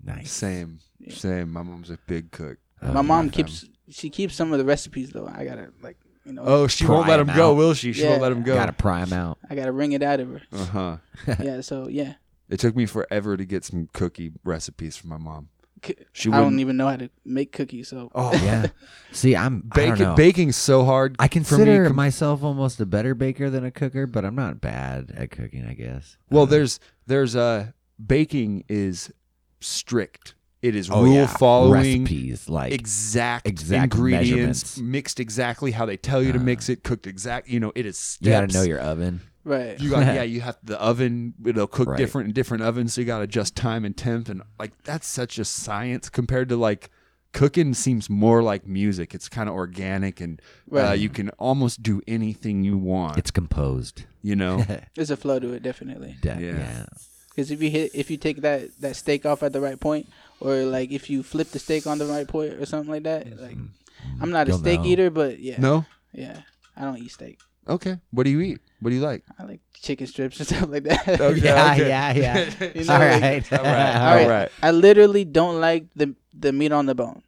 Nice. 0.02 0.30
Same, 0.32 0.78
same. 1.10 1.52
My 1.52 1.62
mom's 1.62 1.90
a 1.90 1.98
big 2.06 2.30
cook. 2.30 2.56
Oh, 2.80 2.92
my 2.92 3.02
mom 3.02 3.26
yeah, 3.26 3.32
keeps 3.32 3.66
she 3.90 4.08
keeps 4.08 4.34
some 4.34 4.50
of 4.52 4.58
the 4.58 4.64
recipes 4.64 5.10
though 5.10 5.26
i 5.26 5.44
gotta 5.44 5.68
like 5.82 5.96
you 6.24 6.32
know 6.32 6.42
Oh, 6.44 6.66
she 6.68 6.86
won't 6.86 7.08
let 7.08 7.16
them 7.18 7.28
him 7.28 7.36
go, 7.36 7.54
will 7.54 7.74
she? 7.74 7.92
She 7.92 8.04
won't 8.06 8.22
let 8.22 8.28
them 8.30 8.42
go. 8.42 8.54
Gotta 8.54 8.72
pry 8.72 9.04
them 9.04 9.12
out. 9.18 9.38
i 9.50 9.54
gotta 9.54 9.72
wring 9.72 9.92
it 9.92 10.02
out 10.02 10.20
of 10.20 10.28
her 10.28 10.42
Uh 10.52 10.64
huh. 10.66 10.96
yeah 11.42 11.60
so 11.60 11.88
yeah 11.88 12.14
It 12.48 12.60
took 12.60 12.74
me 12.76 12.86
forever 12.86 13.36
to 13.36 13.44
get 13.44 13.64
some 13.64 13.88
cookie 13.92 14.32
recipes 14.44 14.96
from 14.96 15.10
my 15.10 15.18
mom. 15.18 15.48
C- 15.84 15.94
She 16.12 16.28
I 16.28 16.32
don't 16.36 16.44
wouldn't- 16.44 16.60
even 16.60 16.76
know 16.76 16.88
how 16.88 16.96
to 16.96 17.10
make 17.24 17.52
cookies, 17.52 17.88
so 17.88 18.10
Oh, 18.14 18.32
Yeah. 18.32 18.66
See, 19.12 19.34
I'm 19.36 19.68
I 19.72 19.76
don't 19.76 19.90
baking 19.90 20.06
know. 20.06 20.14
baking's 20.14 20.56
so 20.56 20.84
hard. 20.84 21.16
I 21.18 21.26
for 21.28 21.38
me 21.38 21.44
consider 21.44 21.90
myself 21.90 22.42
almost 22.42 22.80
a 22.80 22.86
better 22.86 23.14
baker 23.14 23.50
than 23.50 23.64
a 23.64 23.70
cooker, 23.70 24.06
but 24.06 24.24
I'm 24.24 24.34
not 24.36 24.60
bad 24.60 25.12
at 25.16 25.30
cooking. 25.30 25.64
I 25.66 25.74
guess. 25.74 26.16
well, 26.30 26.42
Uh, 26.44 26.46
there's 26.46 26.80
there's 27.06 27.34
uh 27.36 27.72
baking 28.04 28.64
is 28.68 29.12
strict. 29.60 30.34
It 30.62 30.76
is 30.76 30.90
oh, 30.90 31.04
rule 31.04 31.14
yeah. 31.14 31.26
following. 31.26 32.02
recipes 32.04 32.48
like 32.48 32.72
exact, 32.72 33.46
exact 33.48 33.94
ingredients 33.94 34.28
measurements. 34.76 34.78
mixed 34.78 35.18
exactly 35.20 35.70
how 35.70 35.86
they 35.86 35.96
tell 35.96 36.22
you 36.22 36.32
to 36.32 36.38
Uh. 36.38 36.42
mix 36.42 36.68
it 36.68 36.82
cooked 36.84 37.06
exact 37.06 37.48
you 37.48 37.58
know 37.60 37.72
it 37.74 37.86
is 37.86 37.96
steps. 37.98 38.26
you 38.26 38.32
got 38.32 38.48
to 38.50 38.54
know 38.54 38.62
your 38.62 38.78
oven. 38.80 39.20
right. 39.44 39.80
you 39.80 39.88
got 39.90 40.00
yeah 40.14 40.22
you 40.22 40.40
have 40.42 40.58
the 40.62 40.78
oven 40.80 41.32
it'll 41.46 41.66
cook 41.66 41.88
Right. 41.88 41.96
different 41.98 42.28
in 42.28 42.32
different 42.34 42.62
ovens 42.62 42.92
so 42.92 43.00
you 43.00 43.06
got 43.06 43.18
to 43.18 43.24
adjust 43.24 43.56
time 43.56 43.84
and 43.86 43.96
temp 43.96 44.28
and 44.28 44.42
like 44.58 44.72
that's 44.84 45.06
such 45.06 45.38
a 45.38 45.44
science 45.46 46.10
compared 46.10 46.48
to 46.50 46.56
like 46.56 46.90
cooking 47.32 47.72
seems 47.72 48.10
more 48.10 48.42
like 48.42 48.66
music 48.66 49.14
it's 49.14 49.28
kind 49.30 49.48
of 49.48 49.54
organic 49.54 50.20
and 50.20 50.42
uh, 50.76 50.90
you 50.92 51.08
can 51.08 51.30
almost 51.38 51.80
do 51.82 52.02
anything 52.08 52.64
you 52.64 52.76
want 52.76 53.16
It's 53.16 53.30
composed. 53.30 54.02
you 54.20 54.36
know 54.36 54.64
There's 54.94 55.10
a 55.10 55.16
flow 55.16 55.38
to 55.38 55.52
it, 55.54 55.62
definitely. 55.62 56.16
De- 56.20 56.28
Yeah. 56.38 56.58
yeah. 56.58 56.86
Because 57.30 57.52
if 57.52 57.62
you 57.62 57.70
hit, 57.70 57.92
if 57.94 58.10
you 58.10 58.16
take 58.16 58.42
that 58.42 58.68
that 58.80 58.96
steak 58.96 59.24
off 59.24 59.44
at 59.44 59.52
the 59.52 59.60
right 59.60 59.78
point, 59.78 60.08
or 60.40 60.64
like 60.64 60.90
if 60.90 61.08
you 61.10 61.22
flip 61.22 61.50
the 61.50 61.58
steak 61.58 61.86
on 61.86 61.98
the 61.98 62.06
right 62.06 62.26
point 62.26 62.54
or 62.54 62.66
something 62.66 62.90
like 62.90 63.04
that, 63.04 63.26
like 63.40 63.56
mm-hmm. 63.56 64.22
I'm 64.22 64.30
not 64.30 64.48
a 64.48 64.50
You'll 64.50 64.58
steak 64.58 64.80
know. 64.80 64.86
eater, 64.86 65.10
but 65.10 65.38
yeah, 65.38 65.60
No. 65.60 65.84
yeah, 66.12 66.40
I 66.76 66.82
don't 66.82 66.98
eat 66.98 67.10
steak. 67.12 67.38
Okay. 67.68 67.98
What 68.10 68.24
do 68.24 68.30
you 68.30 68.40
eat? 68.40 68.58
What 68.80 68.90
do 68.90 68.96
you 68.96 69.02
like? 69.02 69.22
I 69.38 69.44
like 69.44 69.60
chicken 69.74 70.06
strips 70.06 70.38
and 70.40 70.48
stuff 70.50 70.68
like 70.68 70.84
that. 70.84 71.06
Okay, 71.20 71.40
yeah, 71.44 71.72
okay. 71.76 71.88
yeah, 71.88 72.12
yeah. 72.14 72.70
You 72.74 72.84
know, 72.84 72.94
All 72.94 72.98
like- 72.98 73.20
right. 73.22 73.52
All 73.52 73.64
right. 73.64 73.96
All 73.96 74.08
All 74.08 74.16
right. 74.16 74.28
right. 74.28 74.52
I 74.62 74.70
literally 74.70 75.24
don't 75.24 75.60
like 75.60 75.86
the 75.94 76.14
the 76.34 76.52
meat 76.52 76.72
on 76.72 76.86
the 76.86 76.94
bone. 76.94 77.22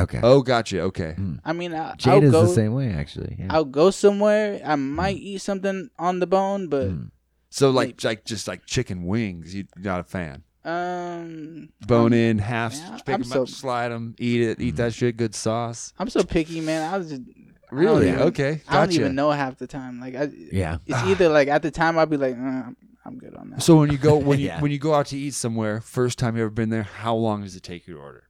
Okay. 0.00 0.20
Oh, 0.22 0.40
gotcha. 0.40 0.80
Okay. 0.80 1.12
Hmm. 1.12 1.34
I 1.44 1.52
mean, 1.52 1.74
I, 1.74 1.90
I'll 1.90 1.96
Jade 1.96 2.24
is 2.24 2.32
go. 2.32 2.46
the 2.46 2.54
same 2.54 2.72
way, 2.72 2.90
actually. 2.90 3.36
Yeah. 3.38 3.48
I'll 3.50 3.66
go 3.66 3.90
somewhere. 3.90 4.60
I 4.64 4.74
might 4.76 5.18
hmm. 5.18 5.36
eat 5.36 5.42
something 5.42 5.90
on 5.98 6.20
the 6.20 6.26
bone, 6.26 6.68
but 6.68 6.88
Mm. 6.88 7.10
So 7.50 7.70
like 7.70 7.88
Maybe. 7.88 8.08
like 8.08 8.24
just 8.24 8.46
like 8.48 8.64
chicken 8.64 9.04
wings, 9.04 9.54
you're 9.54 9.64
not 9.76 10.00
a 10.00 10.04
fan. 10.04 10.44
Um, 10.64 11.70
Bone 11.86 12.12
in, 12.12 12.38
half, 12.38 12.74
yeah, 12.74 12.96
pick 13.04 13.14
I'm 13.14 13.20
'em 13.22 13.24
so- 13.24 13.42
up, 13.42 13.48
slide 13.48 13.88
them, 13.90 14.14
eat 14.18 14.42
it, 14.42 14.60
eat 14.60 14.76
that 14.76 14.92
shit, 14.94 15.16
good 15.16 15.34
sauce. 15.34 15.92
I'm 15.98 16.10
so 16.10 16.22
picky, 16.22 16.60
man. 16.60 16.92
I 16.92 16.98
was 16.98 17.08
just 17.10 17.22
I 17.70 17.74
Really? 17.74 18.08
even- 18.08 18.20
Okay, 18.22 18.62
I 18.68 18.78
don't 18.80 18.92
even 18.92 19.14
know 19.14 19.30
half 19.30 19.56
the 19.58 19.66
time. 19.66 20.00
Like, 20.00 20.16
I, 20.16 20.28
Yeah. 20.52 20.78
it's 20.86 20.98
either 21.04 21.28
like 21.28 21.48
at 21.48 21.62
the 21.62 21.70
time 21.70 21.98
I'd 21.98 22.10
be 22.10 22.16
like, 22.16 22.34
uh, 22.34 22.38
I'm, 22.38 22.76
I'm 23.04 23.16
good 23.18 23.34
on 23.36 23.50
that. 23.50 23.62
So 23.62 23.76
when 23.76 23.90
you 23.92 23.98
go 23.98 24.16
when 24.16 24.38
you 24.40 24.46
Yeah. 24.48 24.60
when 24.60 24.70
you 24.72 24.78
go 24.78 24.92
out 24.94 25.06
to 25.06 25.16
eat 25.16 25.34
somewhere, 25.34 25.80
first 25.80 26.18
time 26.18 26.36
you 26.36 26.42
ever 26.42 26.50
been 26.50 26.70
there, 26.70 26.82
how 26.82 27.14
long 27.14 27.42
does 27.42 27.54
it 27.56 27.62
take 27.62 27.86
you 27.86 27.94
to 27.94 28.00
order? 28.00 28.24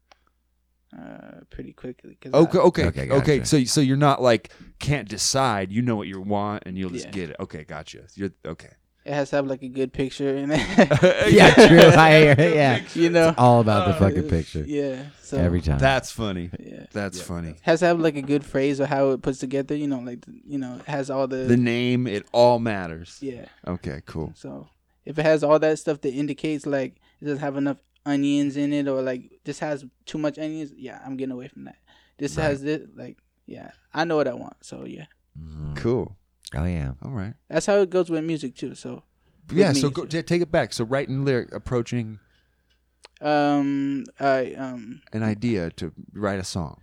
uh, 0.93 1.41
pretty 1.51 1.73
quickly. 1.73 2.19
Cause 2.21 2.33
Okay, 2.35 2.59
I, 2.59 2.63
okay, 2.63 2.87
Okay, 2.89 3.11
okay. 3.11 3.45
So 3.45 3.63
so 3.65 3.81
you're 3.81 3.97
not 3.97 4.21
like 4.21 4.51
can't 4.81 5.09
decide. 5.09 5.71
You 5.71 5.83
know 5.83 5.95
what 5.95 6.09
you 6.09 6.21
want, 6.21 6.65
and 6.67 6.77
you'll 6.77 6.91
just 6.91 7.07
Yeah. 7.07 7.11
get 7.13 7.31
it. 7.31 7.37
Okay, 7.39 7.63
gotcha. 7.65 8.01
You're 8.17 8.33
okay. 8.45 8.71
It 9.11 9.15
has 9.15 9.31
to 9.31 9.37
have 9.37 9.47
like 9.47 9.63
a 9.63 9.69
good 9.69 9.93
picture 9.93 10.37
in 10.37 10.51
it. 10.53 10.61
yeah, 11.33 11.55
true. 11.69 11.79
I 12.07 12.11
hear 12.21 12.35
it. 12.39 12.55
Yeah. 12.55 12.81
you 12.95 13.11
know. 13.11 13.35
All 13.37 13.61
about 13.61 13.89
the 13.89 13.95
fucking 13.95 14.29
picture. 14.29 14.65
Yeah. 14.67 15.03
So 15.23 15.37
Every 15.39 15.61
time. 15.61 15.79
That's 15.79 16.11
funny. 16.11 16.51
Yeah. 16.59 16.87
That's 16.93 17.21
funny. 17.21 17.55
Has 17.63 17.81
to 17.81 17.87
have 17.87 18.01
like 18.01 18.17
a 18.17 18.23
good 18.23 18.45
phrase 18.45 18.81
or 18.81 18.87
how 18.87 19.11
it 19.11 19.23
puts 19.23 19.39
together. 19.39 19.75
You 19.75 19.89
know, 19.89 19.99
like 20.01 20.25
you 20.47 20.59
know, 20.59 20.77
it 20.77 20.87
has 20.87 21.11
all 21.11 21.27
the, 21.27 21.37
The 21.39 21.57
name, 21.57 22.07
it 22.07 22.25
all 22.33 22.59
matters. 22.59 23.19
yeah. 23.21 23.47
Okay, 23.67 24.01
cool. 24.07 24.33
So 24.37 24.69
if 25.05 25.19
it 25.19 25.23
has 25.25 25.43
all 25.43 25.59
that 25.59 25.79
stuff 25.79 26.01
that 26.03 26.13
indicates 26.15 26.65
like 26.67 26.97
it 27.21 27.25
doesn't 27.25 27.41
have 27.41 27.57
enough 27.57 27.79
onions 28.07 28.57
in 28.57 28.73
it 28.73 28.89
or 28.89 29.03
like 29.03 29.41
this 29.45 29.59
has 29.59 29.85
too 30.07 30.19
much 30.19 30.39
onions, 30.39 30.73
yeah, 30.77 31.01
I'm 31.05 31.17
getting 31.17 31.33
away 31.33 31.49
from 31.49 31.65
that. 31.65 31.77
This 32.19 32.37
Right. 32.37 32.45
has 32.45 32.63
this 32.63 32.83
like 32.95 33.19
yeah, 33.47 33.73
I 33.93 34.05
know 34.05 34.17
what 34.17 34.29
I 34.29 34.35
want. 34.35 34.57
So 34.63 34.85
yeah, 34.87 35.07
Mhm. 35.39 35.77
Cool. 35.77 36.17
Oh, 36.55 36.65
yeah. 36.65 36.93
All 37.05 37.13
right. 37.13 37.35
that's 37.49 37.67
how 37.67 37.79
it 37.79 37.91
goes 37.91 38.11
with 38.11 38.25
music 38.25 38.57
too. 38.57 38.75
So 38.75 39.03
Yeah. 39.53 39.73
So 39.73 39.91
go, 39.91 40.05
take 40.07 40.43
it 40.43 40.51
back. 40.51 40.73
So 40.73 40.85
writing 40.85 41.25
lyric, 41.25 41.53
approaching 41.55 42.19
um, 43.21 44.05
I 44.19 44.55
um 44.55 45.03
an 45.13 45.23
idea 45.23 45.71
to 45.73 45.93
write 46.15 46.39
a 46.39 46.45
song. 46.45 46.81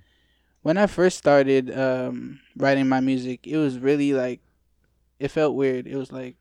when 0.61 0.77
I 0.77 0.85
first 0.87 1.17
started 1.17 1.75
um 1.77 2.39
writing 2.55 2.87
my 2.87 2.99
music, 2.99 3.47
it 3.47 3.57
was 3.57 3.79
really 3.79 4.13
like 4.13 4.41
it 5.19 5.29
felt 5.29 5.55
weird. 5.55 5.87
It 5.87 5.95
was 5.97 6.11
like 6.11 6.35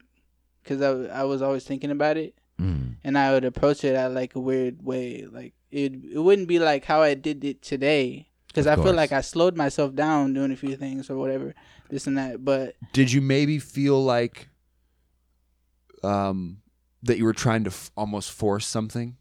because 0.63 0.83
I 0.83 1.21
I 1.21 1.25
was 1.25 1.41
always 1.43 1.65
thinking 1.65 1.91
about 1.91 2.17
it. 2.17 2.35
Mm. 2.59 2.97
and 3.05 3.19
I 3.19 3.33
would 3.33 3.45
approach 3.45 3.85
it 3.85 3.95
at 3.95 4.13
like 4.13 4.35
a 4.35 4.41
weird 4.41 4.83
way. 4.83 5.27
Like 5.31 5.53
it, 5.71 5.93
it 6.15 6.19
wouldn't 6.19 6.49
be 6.49 6.59
like 6.59 6.87
how 6.87 7.03
I 7.03 7.13
did 7.13 7.45
it 7.45 7.61
today, 7.61 8.29
because 8.49 8.67
I 8.67 8.77
feel 8.77 8.95
like 8.95 9.13
I 9.13 9.21
slowed 9.21 9.57
myself 9.59 9.95
down 9.95 10.33
doing 10.33 10.51
a 10.53 10.57
few 10.57 10.75
things 10.75 11.11
or 11.11 11.19
whatever, 11.19 11.55
this 11.89 12.07
and 12.07 12.17
that. 12.19 12.45
But 12.45 12.75
Did 12.93 13.13
you 13.13 13.21
maybe 13.21 13.59
feel 13.59 14.03
like 14.03 14.49
um 16.03 16.59
that 17.03 17.19
you 17.19 17.25
were 17.25 17.33
trying 17.33 17.65
to 17.65 17.71
f- 17.71 17.91
almost 17.97 18.31
force 18.33 18.67
something 18.67 19.17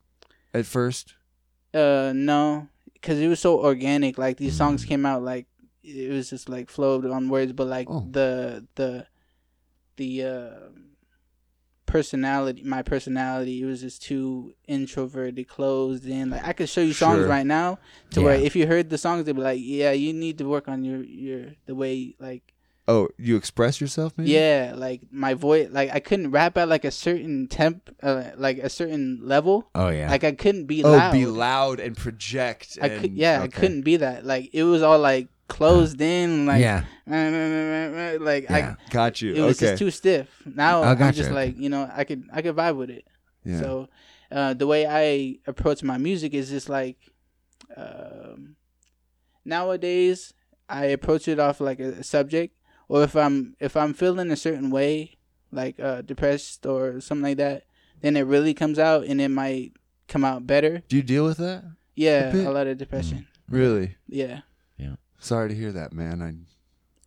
at 0.54 0.66
first? 0.66 1.14
uh, 1.74 2.14
no, 2.16 2.68
because 2.94 3.20
it 3.20 3.28
was 3.28 3.40
so 3.40 3.60
organic. 3.60 4.18
Like 4.18 4.38
these 4.38 4.56
songs 4.56 4.86
came 4.86 5.06
out 5.06 5.22
like 5.24 5.46
it 5.84 6.10
was 6.12 6.30
just 6.30 6.50
like 6.50 6.70
flowed 6.70 7.06
on 7.06 7.30
words, 7.30 7.54
but 7.54 7.68
like 7.68 7.88
Oh. 7.90 8.08
the 8.10 8.66
the 8.76 9.08
the 9.98 10.24
uh, 10.24 10.70
personality, 11.86 12.64
my 12.64 12.82
personality, 12.82 13.62
it 13.62 13.66
was 13.66 13.82
just 13.82 14.02
too 14.02 14.56
introverted, 14.68 15.48
closed 15.48 16.06
in. 16.08 16.30
Like 16.32 16.46
I 16.46 16.54
could 16.54 16.70
show 16.70 16.82
you 16.82 16.94
songs 16.94 17.20
Sure. 17.20 17.28
right 17.28 17.46
now 17.46 17.78
to 18.12 18.22
where 18.22 18.36
if 18.36 18.56
you 18.56 18.66
heard 18.68 18.90
the 18.90 18.98
songs, 18.98 19.26
they'd 19.26 19.36
be 19.36 19.42
like, 19.42 19.60
yeah, 19.62 19.92
you 19.92 20.12
need 20.14 20.38
to 20.40 20.46
work 20.48 20.68
on 20.68 20.84
your 20.84 21.04
your 21.04 21.52
the 21.68 21.76
way 21.76 22.16
like 22.20 22.54
Oh, 22.88 23.08
you 23.18 23.36
express 23.36 23.82
yourself, 23.82 24.14
maybe? 24.16 24.30
Yeah, 24.32 24.74
like 24.76 25.02
my 25.12 25.34
voice, 25.34 25.70
like 25.72 25.90
I 25.92 26.00
couldn't 26.00 26.30
rap 26.32 26.56
at 26.58 26.68
like 26.70 26.86
a 26.86 26.92
certain 26.92 27.48
temp, 27.48 27.90
uh, 28.04 28.26
like 28.38 28.60
a 28.60 28.70
certain 28.70 29.20
level. 29.24 29.68
Oh, 29.74 29.90
yeah. 29.90 30.10
Like 30.10 30.24
I 30.24 30.34
couldn't 30.34 30.66
be 30.66 30.84
Oh, 30.84 30.92
loud. 30.92 31.12
be 31.12 31.26
loud 31.26 31.80
and 31.80 31.98
project. 31.98 32.78
I 32.80 32.88
and, 32.88 33.02
could, 33.02 33.14
yeah, 33.14 33.42
I 33.42 33.48
couldn't 33.48 33.82
be 33.82 33.98
that. 33.98 34.24
Like 34.24 34.52
it 34.54 34.64
was 34.64 34.84
all 34.84 35.00
like 35.00 35.30
closed 35.48 36.00
in, 36.00 36.46
like 36.46 36.62
yeah. 36.62 36.84
like 38.20 38.44
Yeah. 38.50 38.76
I. 38.78 38.92
Got 38.92 39.20
you. 39.22 39.34
It 39.34 39.42
was 39.42 39.58
okay. 39.58 39.72
just 39.72 39.80
too 39.80 39.90
stiff. 39.92 40.28
Now 40.46 40.84
Oh, 40.84 40.96
I'm 40.96 41.14
just 41.14 41.32
like 41.32 41.58
you 41.58 41.70
know 41.70 41.90
I 41.92 42.04
could 42.04 42.24
I 42.32 42.42
could 42.44 42.56
vibe 42.56 42.78
with 42.78 42.92
it. 42.92 43.06
yeah. 43.44 43.60
So 43.62 43.90
uh, 44.32 44.54
the 44.54 44.68
way 44.68 44.86
I 44.86 45.40
approach 45.48 45.82
my 45.82 45.98
music 45.98 46.34
is 46.36 46.50
just 46.50 46.70
like 46.70 46.98
um, 47.76 48.56
nowadays 49.44 50.34
I 50.70 50.86
approach 50.86 51.28
it 51.28 51.40
off 51.40 51.60
like 51.62 51.80
a, 51.80 52.04
subject, 52.04 52.56
or 52.88 53.04
if 53.04 53.16
I'm 53.16 53.56
if 53.60 53.76
I'm 53.76 53.94
feeling 53.94 54.32
a 54.32 54.36
certain 54.36 54.70
way, 54.70 55.18
like 55.52 55.80
uh, 55.80 56.02
depressed 56.02 56.66
or 56.66 57.00
something 57.02 57.24
like 57.24 57.38
that, 57.38 57.64
then 58.02 58.16
it 58.16 58.22
really 58.22 58.54
comes 58.54 58.80
out 58.80 59.06
and 59.06 59.20
it 59.20 59.30
might 59.30 59.74
come 60.08 60.24
out 60.24 60.46
better. 60.46 60.84
Do 60.88 60.96
you 60.96 61.04
deal 61.04 61.26
with 61.26 61.38
that? 61.38 61.64
Yeah, 61.96 62.32
bit. 62.32 62.46
a 62.46 62.52
lot 62.52 62.68
of 62.68 62.78
depression. 62.78 63.28
Really? 63.50 63.96
Yeah, 64.08 64.42
Yeah. 64.78 64.96
Sorry 65.20 65.50
to 65.50 65.56
hear 65.56 65.72
that, 65.72 65.94
man. 65.94 66.22
I 66.22 66.34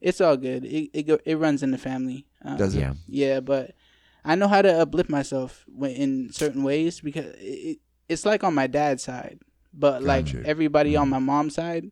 it's 0.01 0.21
all 0.21 0.37
good. 0.37 0.65
It 0.65 0.91
it 0.93 1.03
go, 1.05 1.19
it 1.25 1.37
runs 1.37 1.63
in 1.63 1.71
the 1.71 1.79
family. 1.79 2.27
Um, 2.45 2.57
does 2.57 2.75
it? 2.75 2.81
Yeah. 2.81 2.95
Yeah, 3.07 3.41
but 3.41 3.75
I 4.25 4.35
know 4.35 4.49
how 4.49 4.63
to 4.63 4.81
uplift 4.81 5.11
myself 5.11 5.65
in 5.81 6.31
certain 6.33 6.63
ways 6.63 7.01
because 7.01 7.27
it, 7.35 7.39
it, 7.41 7.79
it's 8.09 8.25
like 8.25 8.45
on 8.45 8.55
my 8.55 8.67
dad's 8.67 9.03
side, 9.03 9.41
but 9.73 10.03
like 10.03 10.27
Gotcha. 10.27 10.47
everybody 10.47 10.97
on 10.97 11.09
my 11.09 11.19
mom's 11.19 11.55
side, 11.55 11.91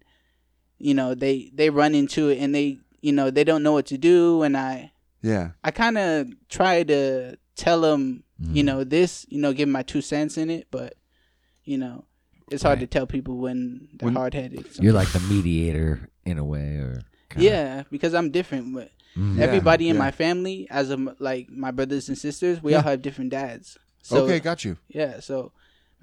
you 0.79 0.95
know, 0.95 1.15
they 1.15 1.51
they 1.55 1.71
run 1.71 1.95
into 1.95 2.29
it 2.29 2.39
and 2.39 2.55
they 2.55 2.79
you 3.07 3.13
know 3.13 3.27
they 3.31 3.45
don't 3.51 3.63
know 3.67 3.73
what 3.79 3.87
to 3.93 3.99
do, 3.99 4.43
and 4.47 4.55
I 4.57 4.93
Yeah. 5.23 5.47
I 5.69 5.71
kind 5.83 5.97
of 5.99 6.29
try 6.49 6.75
to 6.93 7.37
tell 7.65 7.81
them 7.89 8.03
you 8.57 8.63
Mm. 8.63 8.67
know 8.71 8.81
this, 8.85 9.25
you 9.35 9.41
know, 9.43 9.53
give 9.59 9.69
my 9.79 9.83
two 9.93 10.03
cents 10.13 10.37
in 10.43 10.49
it, 10.57 10.65
but 10.71 10.91
you 11.65 11.79
know. 11.79 12.05
It's 12.49 12.63
hard 12.63 12.79
Right. 12.79 12.89
to 12.91 12.99
tell 12.99 13.07
people 13.17 13.35
when 13.47 13.61
they're 13.95 14.07
When- 14.07 14.15
hard 14.15 14.35
headed. 14.35 14.65
You're 14.81 14.93
like 15.01 15.11
the 15.17 15.19
mediator 15.33 16.09
in 16.25 16.39
a 16.39 16.45
way, 16.45 16.69
or 16.87 16.93
kinda- 17.31 17.45
yeah, 17.49 17.83
because 17.91 18.13
I'm 18.19 18.31
different. 18.39 18.73
But. 18.75 18.91
Yeah, 19.17 19.43
everybody 19.49 19.89
in 19.89 19.97
yeah. 19.97 20.03
my 20.07 20.13
family, 20.25 20.59
as 20.71 20.91
a 20.91 20.99
m 21.03 21.05
like 21.19 21.45
my 21.51 21.73
brothers 21.73 22.09
and 22.11 22.17
sisters, 22.27 22.63
we 22.63 22.71
Yeah. 22.71 22.79
all 22.79 22.85
have 22.91 23.01
different 23.03 23.31
dads. 23.31 23.79
So 24.03 24.25
okay, 24.25 24.39
got 24.51 24.59
you. 24.67 24.77
yeah, 25.01 25.19
so 25.29 25.53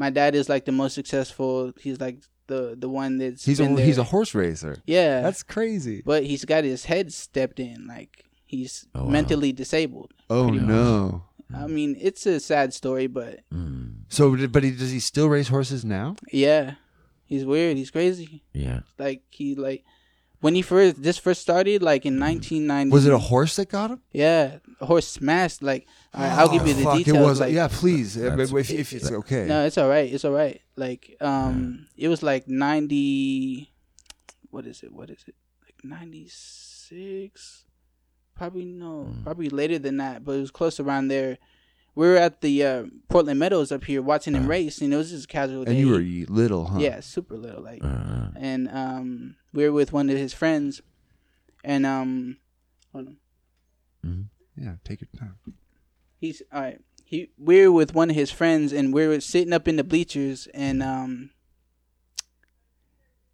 my 0.04 0.10
dad 0.10 0.32
is 0.36 0.50
like 0.54 0.66
the 0.66 0.72
most 0.82 0.94
successful. 0.96 1.72
He's 1.86 2.00
like 2.06 2.18
the 2.48 2.76
the 2.78 2.90
one 2.90 3.18
that's 3.18 3.46
He's 3.46 3.60
a 3.60 3.64
been 3.64 3.78
he's 3.78 3.98
a 3.98 4.04
horse 4.04 4.34
racer. 4.36 4.78
yeah. 4.86 5.22
That's 5.22 5.44
crazy. 5.44 6.02
but 6.06 6.24
he's 6.24 6.46
got 6.46 6.64
his 6.64 6.86
head 6.86 7.12
stepped 7.14 7.60
in. 7.60 7.88
Like 7.88 8.26
he's 8.46 8.86
Oh, 8.96 9.04
wow. 9.06 9.10
mentally 9.10 9.52
disabled. 9.54 10.14
Oh 10.30 10.50
no. 10.50 11.24
I 11.56 11.68
mean, 11.68 11.96
it's 12.02 12.26
a 12.26 12.40
sad 12.40 12.74
story, 12.74 13.06
but 13.08 13.42
Mm. 13.54 13.94
So, 14.10 14.36
but 14.48 14.64
he, 14.64 14.72
does 14.72 14.92
he 14.92 15.00
still 15.00 15.30
race 15.30 15.48
horses 15.50 15.86
now? 15.86 16.16
yeah, 16.32 16.76
he's 17.26 17.46
weird. 17.46 17.78
He's 17.78 17.92
crazy. 17.92 18.44
Yeah. 18.54 18.82
Like 18.98 19.22
he 19.30 19.56
like 19.56 19.84
when 20.44 20.56
he 20.56 20.62
first 20.62 21.02
this 21.02 21.18
first 21.18 21.42
started, 21.42 21.82
like 21.82 22.06
in 22.06 22.20
1990. 22.20 22.92
Was 22.92 23.06
it 23.08 23.14
a 23.14 23.18
horse 23.18 23.56
that 23.56 23.70
got 23.70 23.92
him? 23.92 24.02
Yeah, 24.12 24.58
a 24.82 24.86
horse 24.86 25.08
smashed. 25.08 25.64
Like 25.64 25.88
all 26.14 26.22
right, 26.22 26.32
I'll 26.38 26.50
give 26.50 26.68
you 26.68 26.74
the 26.74 26.82
Oh, 26.82 26.84
Fuck, 26.84 26.98
details. 26.98 27.18
It 27.18 27.22
was 27.22 27.40
like, 27.40 27.54
yeah, 27.54 27.70
please. 27.72 28.16
That's- 28.16 28.52
if, 28.52 28.70
if 28.70 28.94
it's 28.94 29.10
okay. 29.12 29.46
No, 29.46 29.66
it's 29.66 29.78
all 29.78 29.88
right. 29.88 30.12
It's 30.14 30.26
all 30.26 30.34
right. 30.34 30.60
Like, 30.76 31.16
um, 31.22 31.88
it 31.96 32.10
was 32.10 32.22
like 32.22 32.48
ninety. 32.48 33.72
What 34.50 34.68
is 34.68 34.84
it? 34.84 34.92
What 34.92 35.10
is 35.10 35.24
it? 35.28 35.36
Like 35.64 35.76
ninety 35.84 36.28
six? 36.30 37.64
Probably 38.36 38.66
no. 38.66 39.04
Hmm. 39.06 39.24
Probably 39.24 39.50
later 39.50 39.80
than 39.80 39.98
that, 39.98 40.26
but 40.26 40.34
it 40.34 40.42
was 40.42 40.52
close 40.52 40.80
around 40.80 41.08
there. 41.08 41.38
We 41.96 42.08
were 42.08 42.16
at 42.18 42.42
the 42.42 42.64
uh, 42.64 42.84
Portland 43.08 43.40
Meadows 43.40 43.72
up 43.72 43.84
here 43.84 44.02
watching 44.02 44.34
him 44.34 44.48
race, 44.48 44.82
and 44.82 44.92
it 44.94 44.98
was 44.98 45.12
just 45.12 45.26
a 45.26 45.28
casual 45.28 45.64
day. 45.64 45.72
Uh-huh. 45.72 45.80
and 45.80 46.02
you 46.02 46.26
were 46.28 46.34
little, 46.34 46.66
huh? 46.66 46.80
yeah, 46.80 47.00
super 47.02 47.38
little, 47.38 47.62
like, 47.62 47.84
Uh, 47.84 48.30
and 48.36 48.68
um, 48.70 49.36
we 49.54 49.64
were 49.64 49.72
with 49.72 49.94
one 49.94 50.10
of 50.10 50.18
his 50.18 50.34
friends, 50.34 50.82
and 51.64 51.86
um, 51.86 52.38
hold 52.92 53.10
on. 54.04 54.30
Yeah. 54.58 54.74
Take 54.84 55.02
your 55.02 55.08
time. 55.18 55.36
he's 56.20 56.42
all 56.52 56.62
right. 56.62 56.80
He 57.06 57.30
we 57.38 57.66
were 57.68 57.72
with 57.72 57.94
one 57.94 58.10
of 58.10 58.16
his 58.16 58.32
friends 58.32 58.72
and 58.74 58.94
we 58.94 59.08
were 59.08 59.20
sitting 59.20 59.54
up 59.54 59.68
in 59.68 59.76
the 59.76 59.84
bleachers 59.84 60.48
and 60.54 60.82
um 60.82 61.30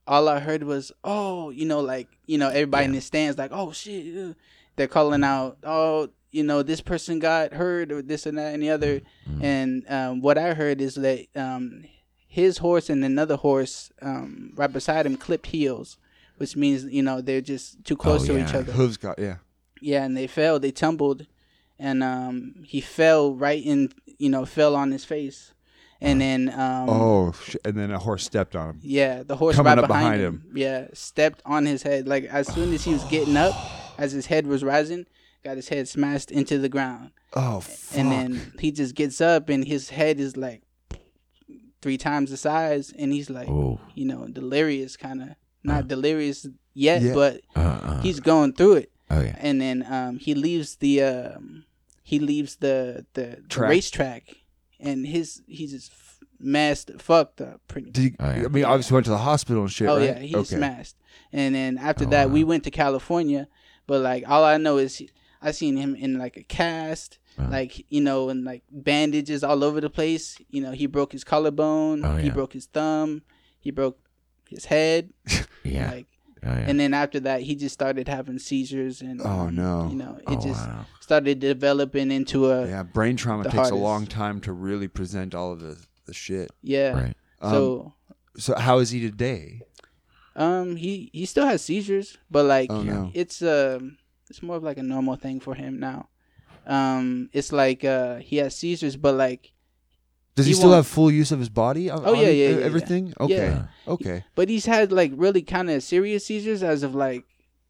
all 0.08 0.28
I 0.28 0.39
heard 0.39 0.63
was 0.63 0.91
oh 1.04 1.50
you 1.50 1.65
know 1.65 1.80
like 1.80 2.08
you 2.26 2.38
know 2.38 2.50
everybody 2.50 2.86
in 2.86 2.91
the 2.93 3.02
stands 3.02 3.38
like 3.38 3.52
oh 3.54 3.72
shit 3.72 4.17
uh," 4.17 4.34
they're 4.76 4.88
calling 4.88 5.24
out 5.24 5.58
oh 5.63 6.10
you 6.32 6.44
know 6.44 6.62
this 6.63 6.82
person 6.82 7.20
got 7.20 7.54
hurt 7.54 7.92
or 7.92 8.02
this 8.02 8.26
and 8.26 8.38
that 8.38 8.54
and 8.54 8.62
the 8.63 8.70
other. 8.70 9.02
Mm. 9.30 9.44
And 9.44 9.89
um, 9.92 10.22
what 10.22 10.38
I 10.38 10.54
heard 10.54 10.80
is 10.82 10.96
that 10.96 11.26
um, 11.36 11.84
his 12.28 12.60
horse 12.60 12.89
and 12.89 13.04
another 13.04 13.36
horse 13.36 13.92
um, 14.02 14.54
right 14.56 14.72
beside 14.72 15.06
him 15.06 15.18
clipped 15.18 15.48
heels, 15.48 15.98
which 16.38 16.56
means 16.56 16.84
you 16.86 17.02
know 17.04 17.22
they're 17.22 17.42
just 17.42 17.84
too 17.84 17.96
close 17.98 18.24
Oh, 18.30 18.34
to 18.34 18.44
each 18.44 18.52
yeah. 18.54 18.60
other. 18.60 18.72
Hooves 18.72 18.98
got 18.98 19.18
yeah. 19.20 19.38
Yeah, 19.82 20.04
and 20.04 20.15
they 20.18 20.28
fell. 20.28 20.60
They 20.60 20.72
tumbled, 20.72 21.26
and 21.80 22.04
um, 22.04 22.56
he 22.65 22.82
fell 22.82 23.34
right 23.34 23.63
in. 23.63 23.92
You 24.18 24.30
know, 24.30 24.46
fell 24.46 24.76
on 24.76 24.92
his 24.92 25.06
face, 25.06 25.54
and 26.02 26.20
then 26.20 26.50
um, 26.50 26.89
Oh, 26.89 27.32
sh- 27.32 27.56
and 27.63 27.78
then 27.78 27.89
a 27.89 27.98
horse 27.98 28.26
stepped 28.26 28.54
on 28.56 28.72
him. 28.72 28.80
yeah, 28.84 29.24
the 29.24 29.38
horse 29.38 29.56
Coming 29.56 29.70
right 29.70 29.80
up 29.80 29.88
behind, 29.88 30.18
behind 30.18 30.22
him. 30.22 30.52
Yeah, 30.54 30.88
stepped 30.94 31.42
on 31.46 31.65
his 31.65 31.82
head. 31.84 32.06
Like 32.08 32.26
as 32.26 32.54
soon 32.54 32.74
as 32.74 32.84
he 32.84 32.92
was 32.92 33.06
getting 33.06 33.38
up, 33.38 33.56
as 33.98 34.12
his 34.12 34.26
head 34.26 34.46
was 34.46 34.62
rising, 34.62 35.06
got 35.43 35.56
his 35.56 35.69
head 35.69 35.88
smashed 35.88 36.32
into 36.32 36.58
the 36.58 36.69
ground, 36.69 37.12
Oh, 37.34 37.60
fuck. 37.62 37.97
and 37.99 38.12
then 38.12 38.54
he 38.60 38.71
just 38.71 38.95
gets 38.95 39.21
up, 39.21 39.49
and 39.49 39.65
his 39.65 39.89
head 39.89 40.19
is 40.19 40.36
like 40.38 40.62
three 41.82 41.97
times 41.97 42.30
the 42.32 42.38
size, 42.38 42.91
and 42.97 43.12
he's 43.13 43.30
like, 43.30 43.47
Oh. 43.47 43.80
you 43.95 44.06
know, 44.06 44.28
delirious, 44.28 44.97
kind 44.97 45.21
of 45.21 45.30
not 45.63 45.88
delirious 45.88 46.47
yet, 46.73 47.02
Yeah. 47.02 47.13
but 47.13 47.41
Uh, 47.56 47.60
uh, 47.60 48.02
he's 48.02 48.19
going 48.19 48.54
through 48.54 48.73
it 48.75 48.91
oh 49.10 49.21
yeah. 49.21 49.36
and 49.39 49.60
then 49.62 49.86
um, 49.89 50.17
he 50.19 50.34
leaves 50.36 50.75
the 50.78 51.02
um, 51.04 51.65
he 52.04 52.19
leaves 52.19 52.58
the 52.58 53.06
the, 53.13 53.43
the 53.49 53.60
racetrack, 53.62 54.36
and 54.80 55.06
his 55.08 55.41
he's 55.47 55.71
just 55.71 55.91
messed 56.41 56.89
fucked 56.99 57.41
up 57.41 57.60
pretty. 57.67 57.91
Did 57.91 58.02
he, 58.04 58.15
Oh, 58.19 58.25
yeah. 58.32 58.45
I 58.45 58.47
mean, 58.47 58.63
obviously 58.65 58.93
went 58.95 59.06
to 59.06 59.12
the 59.12 59.17
hospital 59.17 59.63
and 59.63 59.71
shit. 59.71 59.88
oh 59.89 59.97
right? 59.97 60.04
yeah, 60.06 60.19
he's 60.19 60.36
okay. 60.36 60.56
smashed. 60.58 60.95
And 61.34 61.54
then 61.54 61.78
after 61.78 62.06
Oh, 62.06 62.10
that, 62.10 62.32
we 62.32 62.43
went 62.45 62.63
to 62.63 62.71
California, 62.71 63.47
but 63.88 64.02
like 64.02 64.23
all 64.28 64.43
I 64.45 64.58
know 64.58 64.78
is 64.78 64.95
he, 64.97 65.10
I 65.41 65.52
seen 65.52 65.78
him 65.78 65.95
in 65.95 66.17
like 66.17 66.36
a 66.38 66.43
cast. 66.43 67.17
Uh. 67.38 67.47
Like 67.49 67.86
you 67.89 68.02
know, 68.02 68.30
and 68.30 68.43
like 68.43 68.63
bandages 68.71 69.43
all 69.43 69.63
over 69.63 69.80
the 69.82 69.89
place. 69.89 70.38
You 70.49 70.62
know, 70.62 70.71
he 70.71 70.86
broke 70.88 71.12
his 71.12 71.23
collarbone. 71.23 72.04
Oh, 72.06 72.17
He 72.17 72.30
broke 72.30 72.54
his 72.54 72.65
thumb. 72.67 73.21
He 73.60 73.71
broke 73.71 73.97
his 74.49 74.65
head. 74.65 75.12
Yeah. 75.63 75.91
Like, 75.91 76.08
oh 76.43 76.47
yeah. 76.49 76.65
and 76.69 76.80
then 76.80 76.93
after 76.93 77.19
that, 77.19 77.41
he 77.41 77.54
just 77.54 77.73
started 77.73 78.08
having 78.08 78.39
seizures, 78.39 79.02
and 79.02 79.21
Oh, 79.21 79.49
no. 79.49 79.88
you 79.89 79.95
know, 79.97 80.15
it 80.21 80.23
oh 80.28 80.41
just 80.41 80.65
wow. 80.67 80.86
started 81.02 81.39
developing 81.39 82.12
into 82.12 82.49
a 82.49 82.65
Yeah, 82.65 82.84
brain 82.84 83.17
trauma 83.17 83.43
the 83.43 83.49
takes 83.49 83.69
a 83.69 83.75
long 83.75 84.08
time 84.08 84.39
to 84.41 84.54
really 84.54 84.88
present 84.88 85.36
all 85.36 85.52
of 85.52 85.60
the, 85.60 85.78
the 86.06 86.13
shit. 86.13 86.49
yeah. 86.63 86.91
Right. 86.93 87.17
Um, 87.41 87.52
So 87.52 87.93
So 88.38 88.56
how 88.56 88.80
is 88.80 88.89
he 88.91 89.02
today? 89.02 89.62
um 90.36 90.75
he 90.78 91.10
he 91.13 91.25
still 91.25 91.45
has 91.45 91.62
seizures, 91.62 92.17
but 92.32 92.45
like 92.45 92.71
Oh, 92.71 92.82
no. 92.84 93.12
it's 93.13 93.41
um 93.43 93.97
it's 94.30 94.42
more 94.44 94.56
of 94.58 94.63
like 94.63 94.78
a 94.78 94.84
normal 94.84 95.15
thing 95.15 95.39
for 95.39 95.56
him 95.56 95.80
now. 95.80 96.10
Um 96.68 97.30
it's 97.34 97.52
like 97.52 97.84
uh 97.84 98.18
he 98.18 98.38
has 98.38 98.56
seizures 98.56 98.96
but 98.96 99.15
like 99.15 99.52
Does 100.36 100.46
he, 100.46 100.52
He 100.52 100.56
still 100.56 100.72
have 100.74 100.88
full 100.88 101.12
use 101.12 101.32
of 101.32 101.39
his 101.39 101.50
body? 101.50 101.89
on- 101.89 102.00
Oh, 102.06 102.13
yeah, 102.13 102.20
on 102.20 102.26
yeah, 102.26 102.32
yeah, 102.32 102.50
yeah. 102.60 102.65
Everything? 102.65 103.13
Okay. 103.20 103.36
Yeah. 103.36 103.65
Okay. 103.88 104.24
but 104.36 104.48
he's 104.50 104.65
had 104.65 104.92
like 104.92 105.12
really 105.15 105.42
kind 105.42 105.70
of 105.70 105.82
serious 105.84 106.26
seizures 106.26 106.62
as 106.63 106.84
of 106.84 106.94
like 106.96 107.24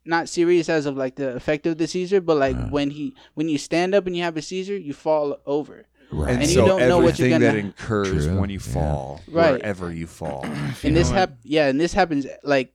not 0.05 0.27
serious 0.29 0.69
as 0.69 0.85
of 0.85 0.97
like 0.97 1.15
the 1.15 1.35
effect 1.35 1.67
of 1.67 1.77
the 1.77 1.87
seizure, 1.87 2.21
but 2.21 2.37
like 2.37 2.55
Uh. 2.55 2.67
when 2.69 2.89
he 2.91 3.15
when 3.35 3.47
you 3.49 3.57
stand 3.57 3.93
up 3.95 4.05
and 4.07 4.15
you 4.17 4.23
have 4.23 4.37
a 4.37 4.41
seizure, 4.41 4.77
you 4.77 4.93
fall 4.93 5.37
over. 5.45 5.85
Right. 6.11 6.31
And, 6.33 6.41
And 6.41 6.49
you 6.49 6.65
don't 6.65 6.79
know 6.89 6.97
what 6.97 7.19
you're 7.19 7.27
everything 7.27 7.41
that 7.41 7.53
gonna- 7.53 7.59
incurs 7.69 8.25
True, 8.25 8.39
when 8.41 8.49
you 8.49 8.57
yeah. 8.65 8.73
fall, 8.73 9.21
Right. 9.29 9.51
wherever 9.61 9.93
you 9.93 10.07
fall. 10.07 10.41
and 10.83 10.95
this 10.97 11.09
know 11.11 11.15
hap- 11.15 11.37
yeah, 11.43 11.67
and 11.69 11.79
this 11.79 11.93
happens 11.93 12.25
like 12.43 12.73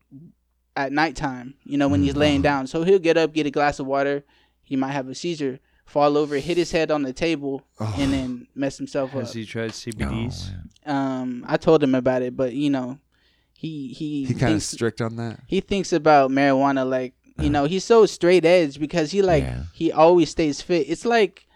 at 0.76 0.92
nighttime, 0.92 1.54
you 1.64 1.78
know, 1.78 1.88
when 1.88 2.02
he's 2.02 2.16
laying 2.16 2.42
down. 2.42 2.66
So 2.66 2.82
he'll 2.84 2.98
get 2.98 3.16
up, 3.16 3.32
get 3.32 3.46
a 3.46 3.50
glass 3.50 3.78
of 3.78 3.86
water, 3.86 4.24
he 4.62 4.76
might 4.76 4.92
have 4.92 5.08
a 5.08 5.14
seizure, 5.14 5.60
fall 5.86 6.16
over, 6.16 6.36
hit 6.36 6.56
his 6.56 6.72
head 6.72 6.90
on 6.90 7.02
the 7.02 7.12
table, 7.12 7.62
and 7.78 8.12
then 8.12 8.48
mess 8.54 8.76
himself 8.78 9.10
up. 9.14 9.20
Has 9.20 9.32
he 9.32 9.44
tried 9.44 9.66
Oh, 9.70 9.72
CBDs? 9.72 10.50
man. 10.50 10.70
Um, 10.86 11.44
I 11.46 11.56
told 11.56 11.82
him 11.82 11.94
about 11.94 12.22
it, 12.22 12.36
but 12.36 12.52
you 12.54 12.70
know, 12.70 12.98
he 13.52 13.92
he 13.92 14.24
He 14.24 14.34
kind 14.34 14.54
of 14.56 14.62
strict 14.62 15.00
on 15.00 15.16
that. 15.16 15.40
he 15.46 15.60
thinks 15.60 15.92
about 15.92 16.30
marijuana 16.30 16.88
like 16.88 17.14
you 17.40 17.48
know 17.50 17.64
he's 17.64 17.82
so 17.84 18.04
straight 18.06 18.44
edge 18.44 18.78
because 18.78 19.10
he 19.12 19.22
like 19.22 19.42
Yeah. 19.44 19.62
he 19.72 19.90
always 19.92 20.28
stays 20.30 20.60
fit. 20.60 20.88
It's 20.88 21.04
like 21.04 21.46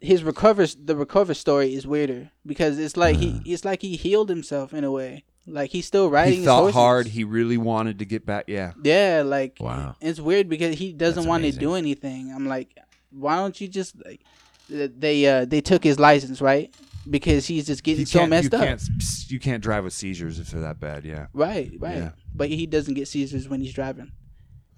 his 0.00 0.24
recover 0.24 0.66
the 0.66 0.96
recover 0.96 1.34
story 1.34 1.74
is 1.74 1.86
weirder 1.86 2.30
because 2.46 2.78
it's 2.78 2.96
like 2.96 3.16
he 3.16 3.40
it's 3.44 3.64
like 3.64 3.82
he 3.82 3.96
healed 3.96 4.28
himself 4.28 4.72
in 4.74 4.84
a 4.84 4.90
way. 4.90 5.24
Like 5.46 5.70
he's 5.70 5.86
still 5.86 6.08
riding. 6.08 6.32
He 6.34 6.38
his 6.38 6.46
thought 6.46 6.58
horses. 6.60 6.74
hard. 6.74 7.06
He 7.08 7.24
really 7.24 7.56
wanted 7.58 7.98
to 7.98 8.04
get 8.04 8.24
back. 8.24 8.44
Yeah. 8.46 8.72
Yeah, 8.82 9.22
like 9.26 9.56
Wow. 9.60 9.96
it's 10.00 10.20
weird 10.20 10.48
because 10.48 10.76
he 10.78 10.92
doesn't 10.92 11.22
That's 11.22 11.26
want 11.28 11.44
to 11.44 11.52
do 11.52 11.74
anything. 11.74 12.32
I'm 12.32 12.46
like, 12.46 12.76
why 13.10 13.36
don't 13.36 13.60
you 13.60 13.66
just 13.68 13.96
like 14.04 14.20
they 14.68 15.26
uh 15.26 15.44
they 15.44 15.60
took 15.60 15.82
his 15.82 15.98
license 15.98 16.40
right 16.40 16.72
because 17.10 17.46
he's 17.46 17.66
just 17.66 17.82
getting 17.82 18.00
You 18.00 18.06
so 18.06 18.26
messed 18.26 18.52
you 18.52 18.58
up. 18.58 18.64
Can't, 18.64 18.82
you 19.28 19.40
can't 19.40 19.62
drive 19.62 19.82
with 19.84 19.92
seizures 19.92 20.38
if 20.38 20.50
they're 20.50 20.60
that 20.60 20.78
bad. 20.78 21.04
Yeah. 21.04 21.26
Right, 21.32 21.72
right. 21.78 21.96
Yeah. 21.96 22.10
But 22.32 22.48
he 22.50 22.66
doesn't 22.66 22.94
get 22.94 23.08
seizures 23.08 23.48
when 23.48 23.60
he's 23.60 23.74
driving. 23.74 24.12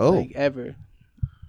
Oh. 0.00 0.12
like 0.12 0.32
ever. 0.34 0.76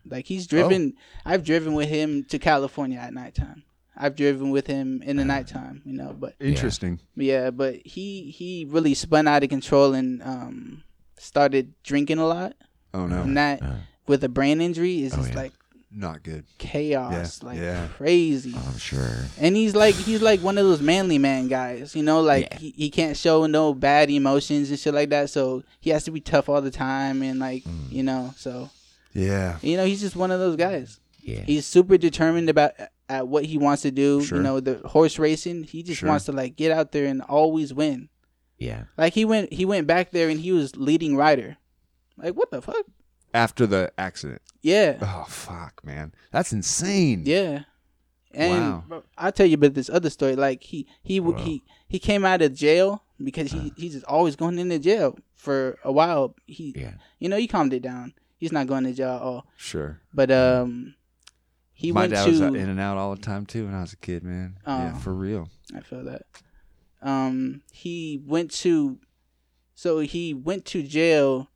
Like 0.07 0.25
he's 0.27 0.45
driven. 0.45 0.93
I've 1.25 1.43
driven 1.45 1.73
with 1.73 1.87
him 1.89 2.25
to 2.25 2.37
California 2.37 2.99
at 2.99 3.13
nighttime. 3.13 3.63
I've 3.97 4.15
driven 4.15 4.49
with 4.51 4.67
him 4.67 5.01
in 5.03 5.15
the 5.17 5.25
nighttime, 5.25 5.81
you 5.85 5.93
know. 5.93 6.15
But 6.19 6.35
Interesting. 6.39 6.99
yeah, 7.15 7.49
but 7.51 7.75
he 7.85 8.31
he 8.31 8.65
really 8.69 8.93
spun 8.93 9.27
out 9.27 9.43
of 9.43 9.49
control 9.49 9.93
and 9.93 10.21
um 10.23 10.83
started 11.17 11.73
drinking 11.83 12.17
a 12.19 12.27
lot, 12.27 12.53
Oh 12.93 13.07
no. 13.07 13.21
and 13.21 13.37
that 13.37 13.61
Uh, 13.61 13.75
with 14.07 14.23
a 14.23 14.29
brain 14.29 14.61
injury 14.61 15.03
is 15.03 15.13
Oh, 15.13 15.17
just 15.17 15.29
yeah. 15.29 15.35
like 15.35 15.53
Not 15.91 16.23
good. 16.23 16.43
chaos, 16.57 17.39
Yeah, 17.41 17.47
like 17.47 17.57
yeah. 17.57 17.87
crazy. 17.95 18.53
I'm 18.55 18.77
sure. 18.77 19.25
And 19.39 19.55
he's 19.55 19.73
like 19.75 19.95
he's 19.95 20.21
like 20.21 20.41
one 20.41 20.57
of 20.57 20.65
those 20.65 20.81
manly 20.81 21.17
man 21.17 21.47
guys, 21.47 21.95
you 21.95 22.03
know, 22.03 22.19
like 22.21 22.47
Yeah. 22.51 22.57
he, 22.59 22.69
he 22.75 22.89
can't 22.89 23.15
show 23.15 23.45
no 23.45 23.73
bad 23.73 24.09
emotions 24.09 24.69
and 24.69 24.77
shit 24.77 24.93
like 24.93 25.09
that. 25.09 25.29
So 25.29 25.63
he 25.79 25.89
has 25.91 26.03
to 26.03 26.11
be 26.11 26.19
tough 26.19 26.49
all 26.49 26.61
the 26.61 26.71
time 26.71 27.21
and 27.21 27.39
like 27.39 27.63
Mm. 27.63 27.91
you 27.91 28.03
know, 28.03 28.33
so 28.37 28.69
Yeah. 29.13 29.57
you 29.61 29.77
know, 29.77 29.85
he's 29.85 30.01
just 30.01 30.15
one 30.17 30.31
of 30.31 30.39
those 30.39 30.57
guys. 30.57 30.99
Yeah. 31.21 31.41
He's 31.41 31.65
super 31.65 31.97
determined 31.97 32.49
about 32.49 32.73
at 33.09 33.27
what 33.27 33.45
he 33.45 33.57
wants 33.57 33.81
to 33.83 33.91
do. 33.91 34.21
Sure. 34.23 34.37
You 34.37 34.43
know, 34.43 34.59
the 34.59 34.75
horse 34.87 35.19
racing, 35.19 35.63
he 35.63 35.83
just 35.83 35.99
Sure. 35.99 36.09
wants 36.09 36.25
to 36.25 36.31
like 36.31 36.55
get 36.55 36.71
out 36.71 36.91
there 36.91 37.05
and 37.05 37.21
always 37.21 37.73
win. 37.73 38.09
yeah. 38.57 38.85
Like 38.97 39.13
he 39.13 39.25
went 39.25 39.51
he 39.53 39.65
went 39.65 39.85
back 39.87 40.11
there 40.11 40.29
and 40.29 40.39
he 40.39 40.51
was 40.51 40.75
leading 40.75 41.15
rider. 41.15 41.57
Like 42.17 42.35
what 42.35 42.49
the 42.51 42.61
fuck? 42.61 42.85
After 43.33 43.67
the 43.67 43.91
accident. 43.97 44.41
Yeah. 44.61 44.97
Oh 45.01 45.25
fuck, 45.27 45.81
man. 45.83 46.13
That's 46.31 46.53
insane. 46.53 47.23
Yeah. 47.25 47.63
And 48.33 48.83
Wow. 48.89 49.03
I'll 49.17 49.31
tell 49.31 49.45
you 49.45 49.55
about 49.55 49.73
this 49.75 49.89
other 49.89 50.09
story. 50.09 50.35
Like 50.35 50.63
he 50.63 50.87
he 51.03 51.19
w 51.19 51.37
he 51.37 51.63
he 51.87 51.99
came 51.99 52.25
out 52.25 52.41
of 52.41 52.53
jail 52.53 53.03
because 53.23 53.51
he 53.51 53.71
he's 53.77 53.93
just 53.93 54.05
always 54.05 54.35
going 54.35 54.57
into 54.59 54.79
jail 54.79 55.17
for 55.35 55.77
a 55.83 55.91
while. 55.91 56.35
He 56.45 56.73
Yeah. 56.75 56.93
you 57.19 57.29
know 57.29 57.37
he 57.37 57.47
calmed 57.47 57.73
it 57.73 57.81
down. 57.81 58.13
He's 58.37 58.51
not 58.51 58.67
going 58.67 58.83
to 58.83 58.93
jail 58.93 59.15
at 59.15 59.21
all. 59.21 59.45
Sure. 59.55 60.01
But 60.13 60.29
um, 60.31 60.95
he 61.77 61.91
My 61.91 62.01
went 62.01 62.13
dad 62.13 62.25
to. 62.25 62.31
was 62.31 62.39
in 62.41 62.55
and 62.69 62.79
out 62.79 62.97
all 62.97 63.13
the 63.13 63.21
time 63.21 63.45
too 63.45 63.65
when 63.65 63.75
I 63.75 63.81
was 63.81 63.93
a 63.93 63.97
kid, 63.97 64.23
man. 64.23 64.57
yeah, 64.65 64.93
Oh. 64.95 64.99
for 64.99 65.13
real. 65.13 65.49
I 65.75 65.81
feel 65.81 66.03
that. 66.05 66.23
Um, 67.01 67.61
he 67.71 68.19
went 68.25 68.49
to, 68.61 68.97
so 69.75 69.99
he 69.99 70.33
went 70.33 70.65
to 70.67 70.81
jail, 70.81 71.49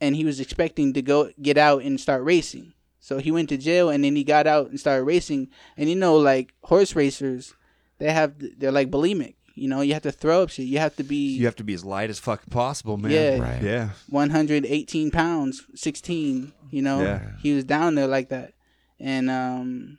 and 0.00 0.14
he 0.14 0.24
was 0.24 0.38
expecting 0.38 0.92
to 0.92 1.02
go 1.02 1.30
get 1.40 1.56
out 1.58 1.82
and 1.82 1.98
start 1.98 2.22
racing. 2.22 2.74
So 3.00 3.18
he 3.18 3.30
went 3.30 3.48
to 3.50 3.56
jail, 3.56 3.88
and 3.90 4.04
then 4.04 4.16
he 4.16 4.22
got 4.24 4.46
out 4.46 4.68
and 4.70 4.78
started 4.78 5.04
racing. 5.04 5.48
And 5.76 5.88
you 5.88 5.96
know, 5.96 6.16
like 6.16 6.52
horse 6.62 6.94
racers, 6.94 7.54
they 7.98 8.12
have 8.12 8.34
they're 8.58 8.72
like 8.72 8.90
bulimic. 8.90 9.34
You 9.56 9.68
know, 9.68 9.82
you 9.82 9.92
have 9.94 10.02
to 10.02 10.12
throw 10.12 10.42
up 10.42 10.50
shit. 10.50 10.66
You 10.66 10.78
have 10.78 10.96
to 10.96 11.04
be 11.04 11.36
You 11.36 11.44
have 11.46 11.56
to 11.56 11.64
be 11.64 11.74
as 11.74 11.84
light 11.84 12.10
as 12.10 12.18
fucking 12.18 12.50
possible, 12.50 12.96
man. 12.96 13.12
Yeah. 13.12 13.38
Right. 13.38 13.62
Yeah. 13.62 13.90
118 14.08 15.10
pounds, 15.10 15.62
16. 15.74 16.52
You 16.70 16.82
know, 16.82 17.02
Yeah. 17.02 17.20
he 17.40 17.52
was 17.54 17.64
down 17.64 17.94
there 17.94 18.08
like 18.08 18.30
that, 18.30 18.52
and 19.04 19.28
um, 19.28 19.98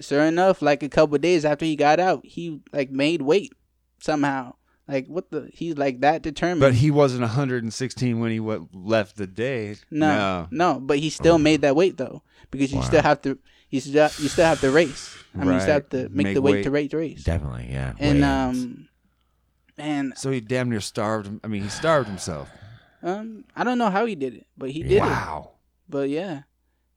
sure 0.00 0.24
enough, 0.24 0.60
like 0.60 0.82
a 0.82 0.88
couple 0.88 1.16
days 1.18 1.44
after 1.44 1.64
he 1.64 1.76
got 1.76 2.00
out, 2.00 2.26
he 2.26 2.60
like 2.72 2.90
made 2.90 3.22
weight 3.22 3.52
somehow. 4.00 4.54
Like 4.88 5.06
what 5.06 5.30
the? 5.30 5.48
He's 5.52 5.78
like 5.78 6.00
that 6.00 6.22
determined. 6.22 6.60
But 6.60 6.74
he 6.74 6.90
wasn't 6.90 7.20
116 7.22 8.18
when 8.18 8.30
he 8.32 8.38
w- 8.38 8.66
left 8.74 9.16
the 9.16 9.28
day. 9.28 9.76
no, 9.90 10.48
no, 10.50 10.80
but 10.80 10.98
he 10.98 11.08
still 11.08 11.38
made 11.38 11.60
that 11.62 11.76
weight 11.76 11.96
though, 11.96 12.22
because 12.50 12.72
you 12.72 12.82
still 12.82 13.02
have 13.02 13.22
to. 13.22 13.38
You 13.70 13.80
still 13.80 14.10
you 14.18 14.28
still 14.28 14.44
have 14.46 14.60
to 14.60 14.70
race. 14.70 15.16
I 15.34 15.44
mean, 15.44 15.54
you 15.54 15.60
still 15.60 15.74
have 15.74 15.88
to 15.90 16.08
make, 16.10 16.24
Make 16.26 16.34
the 16.34 16.42
weight, 16.42 16.52
weight. 16.56 16.64
to 16.64 16.70
race 16.70 16.92
race. 16.92 17.24
Definitely. 17.24 17.68
Yeah. 17.70 17.94
And 17.98 18.20
Weigh-ins. 18.20 18.64
um, 18.64 18.88
and 19.78 20.12
So 20.18 20.30
he 20.30 20.40
damn 20.42 20.68
near 20.68 20.80
starved. 20.80 21.40
I 21.42 21.46
mean, 21.46 21.62
he 21.62 21.68
starved 21.70 22.06
himself. 22.08 22.50
um, 23.02 23.44
I 23.56 23.64
don't 23.64 23.78
know 23.78 23.88
how 23.88 24.04
he 24.04 24.14
did 24.14 24.34
it, 24.34 24.46
but 24.58 24.70
he 24.70 24.82
did 24.82 24.92
it. 24.92 25.00
Wow. 25.00 25.52
But 25.88 26.10
yeah, 26.10 26.42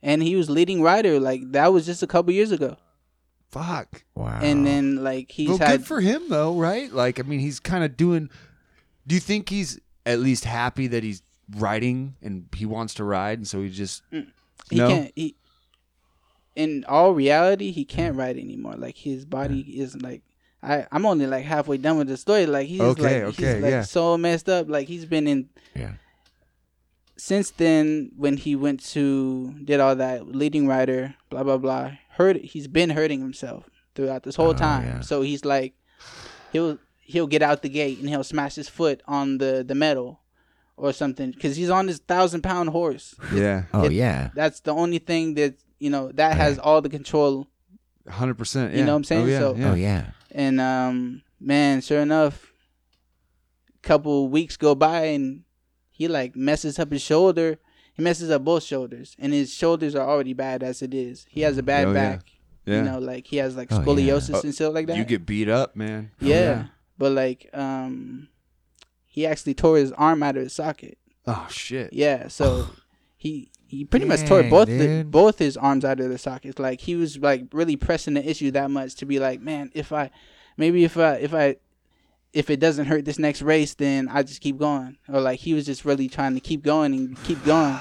and 0.01 0.21
he 0.21 0.35
was 0.35 0.49
leading 0.49 0.81
rider 0.81 1.19
like 1.19 1.51
that 1.51 1.73
was 1.73 1.85
just 1.85 2.03
a 2.03 2.07
couple 2.07 2.31
years 2.31 2.51
ago. 2.51 2.77
Fuck. 3.49 4.03
Wow. 4.15 4.39
And 4.41 4.65
then 4.65 5.03
like 5.03 5.31
he's 5.31 5.47
well, 5.47 5.57
had 5.57 5.79
good 5.79 5.87
for 5.87 6.01
him 6.01 6.23
though, 6.29 6.55
right? 6.55 6.91
Like, 6.91 7.19
I 7.19 7.23
mean, 7.23 7.39
he's 7.39 7.59
kind 7.59 7.83
of 7.83 7.95
doing. 7.95 8.29
Do 9.07 9.15
you 9.15 9.21
think 9.21 9.49
he's 9.49 9.79
at 10.05 10.19
least 10.19 10.43
happy 10.43 10.87
that 10.87 11.03
he's 11.03 11.21
riding 11.55 12.15
and 12.21 12.47
he 12.55 12.65
wants 12.65 12.95
to 12.95 13.03
ride, 13.03 13.37
and 13.39 13.47
so 13.47 13.61
he 13.61 13.69
just 13.69 14.03
mm. 14.11 14.27
he 14.69 14.75
no? 14.75 14.89
can't 14.89 15.11
he 15.15 15.35
in 16.55 16.85
all 16.87 17.13
reality, 17.13 17.71
he 17.71 17.85
can't 17.85 18.15
ride 18.15 18.37
anymore. 18.37 18.75
Like 18.75 18.97
his 18.97 19.25
body 19.25 19.61
is 19.61 19.95
like. 20.01 20.21
I, 20.63 20.87
I'm 20.91 21.05
only 21.05 21.27
like 21.27 21.45
halfway 21.45 21.77
done 21.77 21.99
with 21.99 22.07
the 22.07 22.17
story. 22.17 22.47
Like 22.47 22.67
he's 22.67 22.81
Okay, 22.81 23.23
like 23.23 23.35
okay, 23.35 23.53
he's 23.53 23.61
like 23.61 23.69
yeah. 23.69 23.81
so 23.83 24.17
messed 24.17 24.49
up. 24.49 24.67
Like 24.67 24.87
he's 24.87 25.05
been 25.05 25.27
in 25.27 25.47
Yeah. 25.75 25.91
Since 27.17 27.51
then 27.51 28.11
when 28.17 28.37
he 28.37 28.55
went 28.55 28.83
to 28.83 29.53
did 29.63 29.79
all 29.79 29.95
that 29.95 30.27
leading 30.27 30.67
rider 30.67 31.15
blah 31.29 31.43
blah 31.43 31.57
blah 31.57 31.91
hurt 32.11 32.35
he's 32.37 32.67
been 32.67 32.89
hurting 32.91 33.21
himself 33.21 33.69
throughout 33.95 34.23
this 34.23 34.35
whole 34.35 34.49
Oh, 34.49 34.53
time 34.53 34.83
yeah. 34.85 34.99
so 35.01 35.21
he's 35.21 35.45
like 35.45 35.73
he'll 36.51 36.77
he'll 36.99 37.27
get 37.27 37.41
out 37.41 37.61
the 37.61 37.69
gate 37.69 37.99
and 37.99 38.09
he'll 38.09 38.23
smash 38.23 38.55
his 38.55 38.67
foot 38.67 39.01
on 39.07 39.37
the 39.37 39.63
the 39.65 39.75
metal 39.75 40.19
or 40.77 40.91
something 40.91 41.31
because 41.31 41.55
he's 41.55 41.69
on 41.69 41.85
this 41.85 41.99
thousand 41.99 42.41
pound 42.41 42.69
horse 42.69 43.15
Yeah, 43.33 43.63
Oh 43.73 43.85
It- 43.85 43.93
yeah. 43.93 44.31
that's 44.35 44.59
the 44.59 44.71
only 44.73 44.99
thing 44.99 45.35
that 45.35 45.55
you 45.79 45.89
know 45.89 46.11
that 46.13 46.35
has 46.35 46.59
all 46.59 46.81
the 46.81 46.89
control 46.89 47.47
hundred 48.09 48.37
percent. 48.37 48.75
You 48.75 48.83
know 48.83 48.91
what 48.91 48.97
I'm 48.97 49.03
saying? 49.05 49.23
Oh, 49.23 49.27
yeah, 49.27 49.39
So- 49.39 49.55
yeah. 49.55 49.71
Oh 49.71 49.75
yeah. 49.75 50.05
and 50.31 50.59
um 50.59 51.21
man 51.39 51.79
sure 51.81 52.01
enough 52.01 52.51
couple 53.81 54.27
weeks 54.27 54.57
go 54.57 54.75
by 54.75 55.05
and 55.15 55.43
he 55.95 56.07
like 56.07 56.35
messes 56.35 56.77
up 56.79 56.91
his 56.91 57.01
shoulder 57.01 57.57
he 57.93 58.03
messes 58.03 58.29
up 58.29 58.43
both 58.43 58.63
shoulders 58.63 59.15
and 59.17 59.31
his 59.33 59.53
shoulders 59.53 59.95
are 59.95 60.07
already 60.07 60.33
bad 60.33 60.61
as 60.61 60.81
it 60.81 60.93
is 60.93 61.25
he 61.29 61.41
has 61.41 61.57
a 61.57 61.63
bad 61.63 61.87
Oh, 61.87 61.93
back 61.93 62.21
yeah. 62.65 62.77
you 62.77 62.81
know 62.83 62.99
like 62.99 63.25
he 63.27 63.37
has 63.37 63.55
like 63.55 63.69
Oh, 63.71 63.77
yeah. 63.79 63.83
scoliosis 63.85 64.35
Oh, 64.35 64.41
and 64.43 64.53
stuff 64.53 64.73
like 64.73 64.87
that 64.87 64.97
you 64.97 65.05
get 65.05 65.25
beat 65.25 65.47
up, 65.49 65.75
man. 65.75 66.11
Oh, 66.21 66.25
yeah. 66.25 66.65
but 66.97 67.11
like 67.13 67.49
um 67.53 68.27
he 69.07 69.25
actually 69.25 69.53
tore 69.53 69.77
his 69.77 69.91
arm 69.93 70.21
out 70.23 70.35
of 70.35 70.43
his 70.43 70.53
socket 70.53 70.97
Oh 71.25 71.47
shit. 71.49 71.93
yeah 71.93 72.27
so 72.27 72.67
he 73.17 73.49
he 73.67 73.83
pretty 73.85 74.05
much 74.05 74.21
tore 74.27 74.43
both 74.43 74.67
the, 74.67 75.03
both 75.07 75.39
his 75.39 75.57
arms 75.57 75.83
out 75.85 75.99
of 75.99 76.09
the 76.09 76.17
sockets 76.17 76.59
like 76.59 76.81
he 76.81 76.95
was 76.95 77.17
like 77.17 77.45
really 77.53 77.75
pressing 77.77 78.13
the 78.15 78.29
issue 78.29 78.51
that 78.51 78.69
much 78.69 78.95
to 78.95 79.05
be 79.05 79.17
like 79.19 79.39
man 79.41 79.71
if 79.73 79.91
i 79.91 80.11
maybe 80.57 80.83
if 80.83 80.97
i 80.97 81.13
if 81.15 81.33
i 81.33 81.55
if 82.35 82.49
it 82.49 82.59
doesn't 82.59 82.85
hurt 82.85 83.05
this 83.05 83.17
next 83.17 83.41
race 83.41 83.73
then 83.75 84.09
i 84.09 84.21
just 84.21 84.41
keep 84.41 84.57
going. 84.57 84.97
Or 85.07 85.21
like 85.21 85.39
he 85.39 85.53
was 85.53 85.65
just 85.65 85.85
really 85.85 86.09
trying 86.09 86.35
to 86.35 86.41
keep 86.41 86.61
going 86.61 86.93
and 86.93 87.23
keep 87.23 87.43
going. 87.43 87.77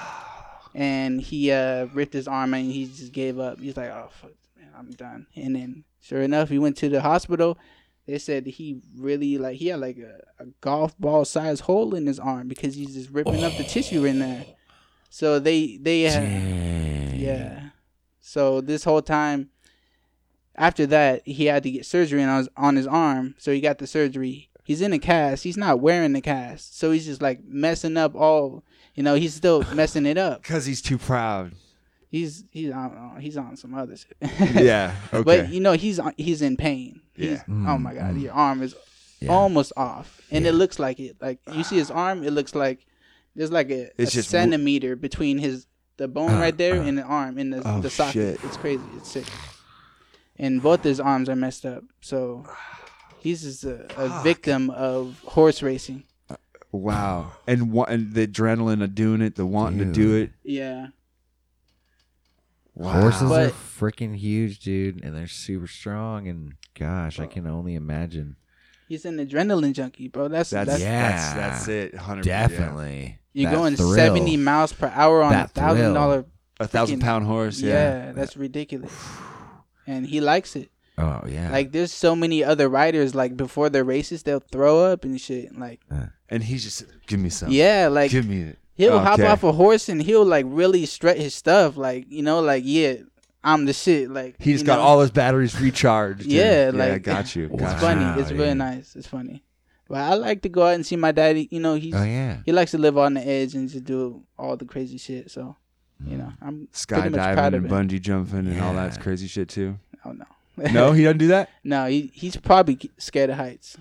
And 0.74 1.20
he 1.20 1.50
uh 1.50 1.86
ripped 1.92 2.14
his 2.14 2.28
arm 2.28 2.54
and 2.54 2.70
he 2.70 2.86
just 2.86 3.12
gave 3.12 3.38
up. 3.38 3.60
He's 3.60 3.76
like 3.76 3.90
oh 3.90 4.08
fuck 4.20 4.32
man 4.56 4.70
i'm 4.78 4.90
done. 4.92 5.26
And 5.36 5.56
then 5.56 5.84
sure 6.00 6.22
enough 6.22 6.48
he 6.48 6.58
went 6.58 6.76
to 6.78 6.88
the 6.88 7.02
hospital. 7.02 7.58
They 8.06 8.18
said 8.18 8.46
he 8.46 8.80
really 8.96 9.38
like 9.38 9.56
he 9.56 9.68
had 9.68 9.80
like 9.80 9.98
a, 9.98 10.20
a 10.42 10.46
golf 10.60 10.96
ball 10.98 11.24
size 11.24 11.60
hole 11.60 11.94
in 11.94 12.06
his 12.06 12.20
arm 12.20 12.48
because 12.48 12.76
he's 12.76 12.94
just 12.94 13.10
ripping 13.10 13.42
up 13.42 13.56
the 13.56 13.64
tissue 13.64 14.04
in 14.04 14.20
there. 14.20 14.44
So 15.10 15.38
they 15.38 15.78
they 15.78 16.02
had 16.02 17.18
yeah. 17.18 17.70
So 18.20 18.60
this 18.60 18.84
whole 18.84 19.02
time, 19.02 19.50
after 20.56 20.86
that, 20.86 21.22
he 21.26 21.46
had 21.46 21.62
to 21.64 21.70
get 21.70 21.86
surgery 21.86 22.22
on 22.22 22.38
his 22.38 22.48
on 22.56 22.76
his 22.76 22.86
arm. 22.86 23.34
So 23.38 23.52
he 23.52 23.60
got 23.60 23.78
the 23.78 23.86
surgery. 23.86 24.50
He's 24.64 24.80
in 24.80 24.92
a 24.92 24.98
cast. 24.98 25.44
He's 25.44 25.56
not 25.58 25.80
wearing 25.80 26.12
the 26.14 26.20
cast. 26.22 26.78
So 26.78 26.90
he's 26.92 27.04
just 27.04 27.20
like 27.20 27.44
messing 27.44 27.96
up 27.96 28.14
all. 28.14 28.64
You 28.94 29.02
know, 29.02 29.14
he's 29.14 29.34
still 29.34 29.62
messing 29.74 30.06
it 30.06 30.16
up. 30.16 30.42
Because 30.42 30.64
he's 30.66 30.80
too 30.80 30.98
proud. 30.98 31.52
He's 32.10 32.44
he's 32.50 32.70
on 32.72 33.16
he's 33.20 33.36
on 33.36 33.56
some 33.56 33.74
other 33.74 33.96
shit. 33.96 34.16
Yeah. 34.54 34.94
Okay. 35.12 35.22
But 35.24 35.48
you 35.50 35.60
know, 35.60 35.72
he's 35.72 35.98
on- 35.98 36.14
he's 36.16 36.42
in 36.42 36.56
pain. 36.56 37.00
He's, 37.14 37.30
Yeah. 37.30 37.42
Oh 37.48 37.76
my 37.78 37.92
god, 37.94 38.16
your 38.16 38.32
arm 38.32 38.62
is 38.62 38.74
Yeah. 39.20 39.30
almost 39.30 39.72
off, 39.76 40.20
and 40.30 40.44
Yeah. 40.44 40.50
it 40.52 40.54
looks 40.54 40.78
like 40.78 41.00
it. 41.00 41.16
Like 41.20 41.40
you 41.52 41.64
see 41.64 41.76
his 41.76 41.90
arm, 41.90 42.22
it 42.22 42.30
looks 42.32 42.54
like 42.54 42.86
there's 43.34 43.50
like 43.50 43.68
a, 43.70 43.86
a 43.86 43.90
It's 43.98 44.12
just 44.12 44.32
mo- 44.32 44.38
centimeter 44.38 44.94
between 44.94 45.38
his 45.38 45.66
the 45.96 46.06
bone 46.08 46.30
Uh, 46.34 46.38
right 46.40 46.56
there 46.56 46.80
uh. 46.80 46.84
and 46.84 46.96
the 46.98 47.02
arm 47.02 47.36
in 47.36 47.50
the 47.50 47.62
Oh, 47.64 47.80
the 47.80 47.90
socket. 47.90 48.12
shit. 48.12 48.44
It's 48.44 48.56
crazy. 48.56 48.82
It's 48.96 49.10
sick. 49.10 49.24
And 50.36 50.60
both 50.62 50.82
his 50.82 50.98
arms 51.00 51.28
are 51.28 51.36
messed 51.36 51.64
up. 51.64 51.84
So 52.00 52.44
he's 53.20 53.42
just 53.42 53.64
a, 53.64 53.86
a 53.96 54.22
victim 54.22 54.68
of 54.70 55.20
horse 55.24 55.62
racing. 55.62 56.04
Uh, 56.28 56.36
wow. 56.72 57.32
And 57.46 57.70
wa- 57.72 57.84
and 57.84 58.12
the 58.14 58.26
adrenaline 58.26 58.82
of 58.82 58.94
doing 58.94 59.20
it, 59.20 59.36
the 59.36 59.46
wanting 59.46 59.78
to 59.78 59.92
do 59.92 60.14
it. 60.16 60.32
Yeah. 60.42 60.88
Wow. 62.74 63.00
Horses 63.02 63.28
But- 63.28 63.46
are 63.48 63.50
freaking 63.52 64.16
huge, 64.16 64.58
dude, 64.60 65.04
and 65.04 65.16
they're 65.16 65.28
super 65.28 65.68
strong. 65.68 66.26
And 66.26 66.54
gosh, 66.78 67.20
I 67.20 67.26
can 67.26 67.46
only 67.46 67.74
imagine. 67.76 68.36
He's 68.88 69.04
an 69.04 69.16
adrenaline 69.18 69.72
junkie, 69.72 70.08
bro. 70.08 70.28
That's 70.28 70.50
That's 70.50 70.68
that's, 70.70 70.82
Yeah. 70.82 71.10
that's 71.10 71.34
that's 71.34 71.68
it. 71.68 71.94
Hundred 71.94 72.24
Definitely. 72.24 73.18
you're 73.32 73.50
That 73.50 73.56
going 73.56 73.76
thrill. 73.76 73.94
70 73.94 74.36
miles 74.36 74.72
per 74.72 74.88
hour 74.88 75.22
on 75.22 75.32
a 75.32 75.36
That 75.36 75.50
thousand 75.52 75.78
thrill. 75.82 75.94
dollar 75.94 76.24
A 76.60 76.66
thousand 76.66 76.98
freaking- 76.98 77.02
pound 77.02 77.26
horse. 77.26 77.60
Yeah, 77.60 77.72
Yeah. 78.06 78.12
that's 78.12 78.36
ridiculous. 78.36 78.92
And 79.86 80.06
he 80.06 80.20
likes 80.20 80.56
it. 80.56 80.70
Oh 80.96 81.22
yeah. 81.26 81.50
Like 81.50 81.72
there's 81.72 81.92
so 81.92 82.14
many 82.14 82.44
other 82.44 82.68
riders 82.68 83.14
like 83.14 83.36
before 83.36 83.68
their 83.68 83.84
races 83.84 84.22
they'll 84.22 84.40
throw 84.40 84.84
up 84.84 85.04
and 85.04 85.20
shit. 85.20 85.56
Like 85.58 85.80
uh, 85.90 86.06
And 86.28 86.42
he's 86.44 86.62
just 86.62 86.84
give 87.06 87.18
me 87.20 87.30
some. 87.30 87.50
yeah, 87.50 87.88
like 87.90 88.10
Give 88.12 88.26
me 88.28 88.42
it. 88.42 88.58
he'll 88.74 89.00
hop 89.00 89.18
off 89.20 89.42
a 89.42 89.52
horse 89.52 89.88
and 89.88 90.00
he'll 90.00 90.24
like 90.24 90.46
really 90.48 90.86
strut 90.86 91.16
his 91.16 91.34
stuff. 91.34 91.76
Like 91.76 92.06
you 92.08 92.22
know, 92.22 92.40
like 92.40 92.62
yeah, 92.64 92.94
I'm 93.42 93.64
the 93.66 93.72
shit. 93.72 94.08
Like 94.10 94.36
He 94.38 94.52
just 94.52 94.62
you 94.62 94.66
got 94.68 94.76
know? 94.76 94.82
all 94.84 95.00
his 95.00 95.10
batteries 95.10 95.60
recharged. 95.60 96.26
Yeah, 96.26 96.68
and- 96.68 96.78
like 96.78 96.92
I 96.92 96.98
got 96.98 97.34
you. 97.34 97.50
It's 97.52 97.60
you. 97.62 97.78
funny. 97.78 98.20
It's 98.22 98.30
really 98.30 98.54
nice. 98.54 98.94
It's 98.94 99.08
funny. 99.08 99.42
But 99.88 99.98
I 99.98 100.14
like 100.14 100.40
to 100.42 100.48
go 100.48 100.62
out 100.66 100.76
and 100.76 100.86
see 100.86 100.96
my 100.96 101.10
daddy. 101.12 101.46
You 101.50 101.58
know, 101.60 101.74
he's 101.74 101.94
oh 101.94 102.04
yeah. 102.04 102.38
he 102.46 102.52
likes 102.52 102.70
to 102.70 102.78
live 102.78 102.96
on 102.96 103.14
the 103.14 103.20
edge 103.26 103.54
and 103.54 103.68
just 103.68 103.84
do 103.84 104.22
all 104.38 104.56
the 104.56 104.64
crazy 104.64 104.96
shit. 104.96 105.30
So 105.30 105.56
you 106.06 106.16
know, 106.16 106.32
I'm 106.42 106.68
pretty 106.88 107.10
much 107.10 107.12
proud 107.34 107.52
Skydiving 107.52 107.54
and 107.56 107.68
bungee 107.70 108.00
jumping 108.00 108.38
and 108.46 108.60
all 108.60 108.74
that's 108.74 108.96
Yeah. 108.96 109.02
crazy 109.02 109.26
shit 109.26 109.48
too. 109.48 109.78
Oh 110.04 110.12
no, 110.12 110.24
No, 110.72 110.92
he 110.92 111.02
doesn't 111.04 111.18
do 111.18 111.28
that. 111.28 111.50
no, 111.64 111.86
he 111.86 112.10
he's 112.14 112.36
probably 112.36 112.78
scared 112.98 113.30
of 113.30 113.36
heights. 113.36 113.76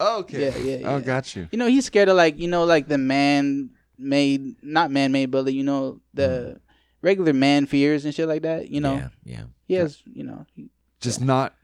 Okay. 0.00 0.42
Yeah, 0.42 0.56
yeah, 0.58 0.76
yeah. 0.78 0.88
Oh, 0.94 1.00
got 1.00 1.34
you. 1.34 1.48
You 1.50 1.58
know, 1.58 1.66
he's 1.68 1.86
scared 1.86 2.08
of 2.08 2.16
like 2.16 2.38
you 2.38 2.48
know 2.48 2.64
like 2.64 2.88
the 2.88 2.98
man 2.98 3.70
made 3.98 4.62
not 4.62 4.90
man 4.90 5.10
made, 5.12 5.30
but 5.30 5.52
you 5.52 5.62
know 5.64 6.00
the 6.14 6.60
regular 7.02 7.32
man 7.32 7.66
fears 7.66 8.04
and 8.04 8.14
shit 8.14 8.28
like 8.28 8.42
that. 8.42 8.68
You 8.70 8.80
know, 8.80 8.94
Yeah. 8.96 9.08
Yeah. 9.24 9.42
he 9.66 9.74
has 9.74 10.02
you 10.12 10.24
know 10.24 10.44
he, 10.54 10.68
Just 11.00 11.20
not. 11.20 11.54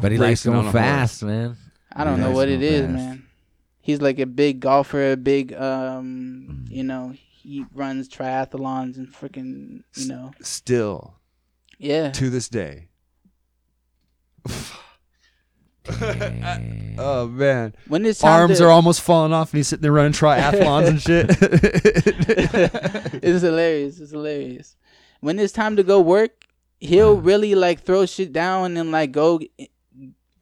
But 0.00 0.12
he 0.12 0.18
likes 0.18 0.44
going 0.44 0.58
a 0.58 0.62
horse. 0.62 0.72
fast, 0.72 1.22
man. 1.24 1.56
I 1.92 2.04
don't 2.04 2.18
He 2.18 2.24
know 2.24 2.30
what 2.30 2.48
it 2.48 2.60
going 2.60 2.72
is, 2.72 2.88
man. 2.88 3.26
He's 3.82 4.00
like 4.00 4.20
a 4.20 4.26
big 4.26 4.60
golfer, 4.60 5.12
a 5.12 5.16
big 5.16 5.52
um, 5.54 6.46
Mm. 6.68 6.70
you 6.70 6.84
know, 6.84 7.14
he 7.42 7.64
runs 7.74 8.08
triathlons 8.08 8.96
and 8.96 9.08
freaking, 9.12 9.82
you 9.96 10.06
know, 10.08 10.32
Still 10.42 11.14
yeah. 11.78 12.10
to 12.12 12.30
this 12.30 12.48
day. 12.48 12.88
Dang. 15.84 16.76
Oh 16.98 17.26
man, 17.28 17.74
When 17.88 18.04
it's 18.04 18.18
time 18.20 18.42
arms 18.42 18.58
to- 18.58 18.64
are 18.66 18.70
almost 18.70 19.00
falling 19.00 19.32
off, 19.32 19.52
and 19.52 19.58
he's 19.58 19.68
sitting 19.68 19.82
there 19.82 19.92
running 19.92 20.12
triathlons 20.12 20.88
and 20.88 21.00
shit. 21.00 21.30
it's 23.22 23.42
hilarious. 23.42 23.98
It's 24.00 24.10
hilarious. 24.10 24.76
When 25.20 25.38
it's 25.38 25.52
time 25.54 25.76
to 25.76 25.82
go 25.82 25.98
work, 26.00 26.44
he'll 26.78 27.16
really 27.16 27.54
like 27.54 27.80
throw 27.82 28.04
shit 28.04 28.32
down 28.34 28.76
and 28.76 28.90
like 28.92 29.12
go 29.12 29.40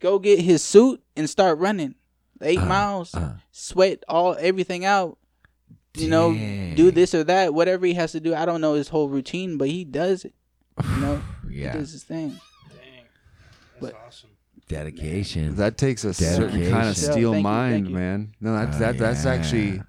go 0.01 0.19
get 0.19 0.41
his 0.41 0.65
suit 0.65 1.01
and 1.17 1.31
start 1.31 1.59
running. 1.59 1.95
Eight 2.43 2.59
Uh, 2.59 2.67
miles, 2.67 3.15
uh. 3.15 3.35
sweat 3.53 4.03
all 4.09 4.37
everything 4.41 4.85
out. 4.85 5.17
You 5.95 6.09
know, 6.09 6.33
do 6.33 6.91
this 6.91 7.15
or 7.15 7.25
that, 7.25 7.55
whatever 7.55 7.85
he 7.87 7.95
has 7.95 8.13
to 8.13 8.21
do. 8.21 8.35
I 8.35 8.45
don't 8.47 8.61
know 8.61 8.75
his 8.75 8.89
whole 8.89 9.09
routine, 9.09 9.57
but 9.59 9.69
he 9.69 9.85
does 9.85 10.25
it. 10.25 10.35
You 10.83 10.97
know, 11.01 11.23
Yeah. 11.51 11.73
he 11.73 11.79
does 11.79 11.93
his 11.93 12.05
thing. 12.05 12.39
That's 12.71 12.81
But- 13.81 13.95
awesome. 14.07 14.31
Dedication. 14.69 15.55
that 15.57 15.79
takes 15.79 16.05
a 16.05 16.13
certain 16.13 16.71
kind 16.71 16.89
of 16.91 16.97
steel 16.97 17.33
Thank 17.33 17.43
mind, 17.43 17.89
you. 17.89 17.95
man. 17.95 18.33
No, 18.39 18.53
that's 18.55 18.77
Oh, 18.77 18.81
that 18.81 18.99
that's 18.99 19.25
actually 19.25 19.81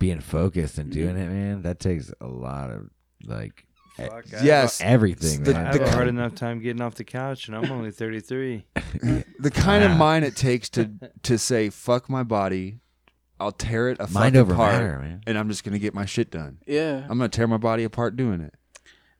being 0.00 0.18
focused 0.20 0.78
and 0.78 0.90
doing 0.90 1.14
mm-hmm. 1.14 1.18
it, 1.18 1.28
man. 1.30 1.62
That 1.62 1.78
takes 1.78 2.12
a 2.20 2.26
lot 2.26 2.70
of 2.70 2.90
like 3.24 3.64
Fuck, 3.96 4.24
I 4.36 4.42
yes. 4.42 4.80
everything, 4.80 5.44
The- 5.44 5.52
I 5.52 5.54
man. 5.54 5.66
have 5.66 5.74
the 5.78 5.84
a 5.84 5.90
hard 5.90 6.08
enough 6.08 6.34
time 6.34 6.58
getting 6.60 6.82
off 6.82 6.96
the 6.96 7.04
couch, 7.04 7.46
and 7.46 7.56
I'm 7.56 7.70
only 7.70 7.92
33. 7.92 8.66
the 9.38 9.50
kind 9.54 9.84
of 9.84 9.96
mind 9.96 10.24
it 10.24 10.34
takes 10.34 10.68
to 10.70 10.90
to 11.22 11.38
say 11.38 11.70
fuck 11.70 12.10
my 12.10 12.24
body. 12.24 12.80
I'll 13.38 13.52
tear 13.52 13.88
it 13.90 13.98
a 14.00 14.04
Mind 14.04 14.12
fucking 14.34 14.36
over 14.36 14.52
apart, 14.54 14.72
matter, 14.74 14.98
man. 14.98 15.20
and 15.26 15.38
I'm 15.38 15.48
just 15.48 15.62
gonna 15.64 15.78
get 15.78 15.94
my 15.94 16.06
shit 16.06 16.30
done. 16.30 16.58
Yeah, 16.66 17.02
I'm 17.08 17.18
gonna 17.18 17.28
tear 17.28 17.46
my 17.46 17.56
body 17.58 17.84
apart 17.84 18.16
doing 18.16 18.40
it. 18.40 18.54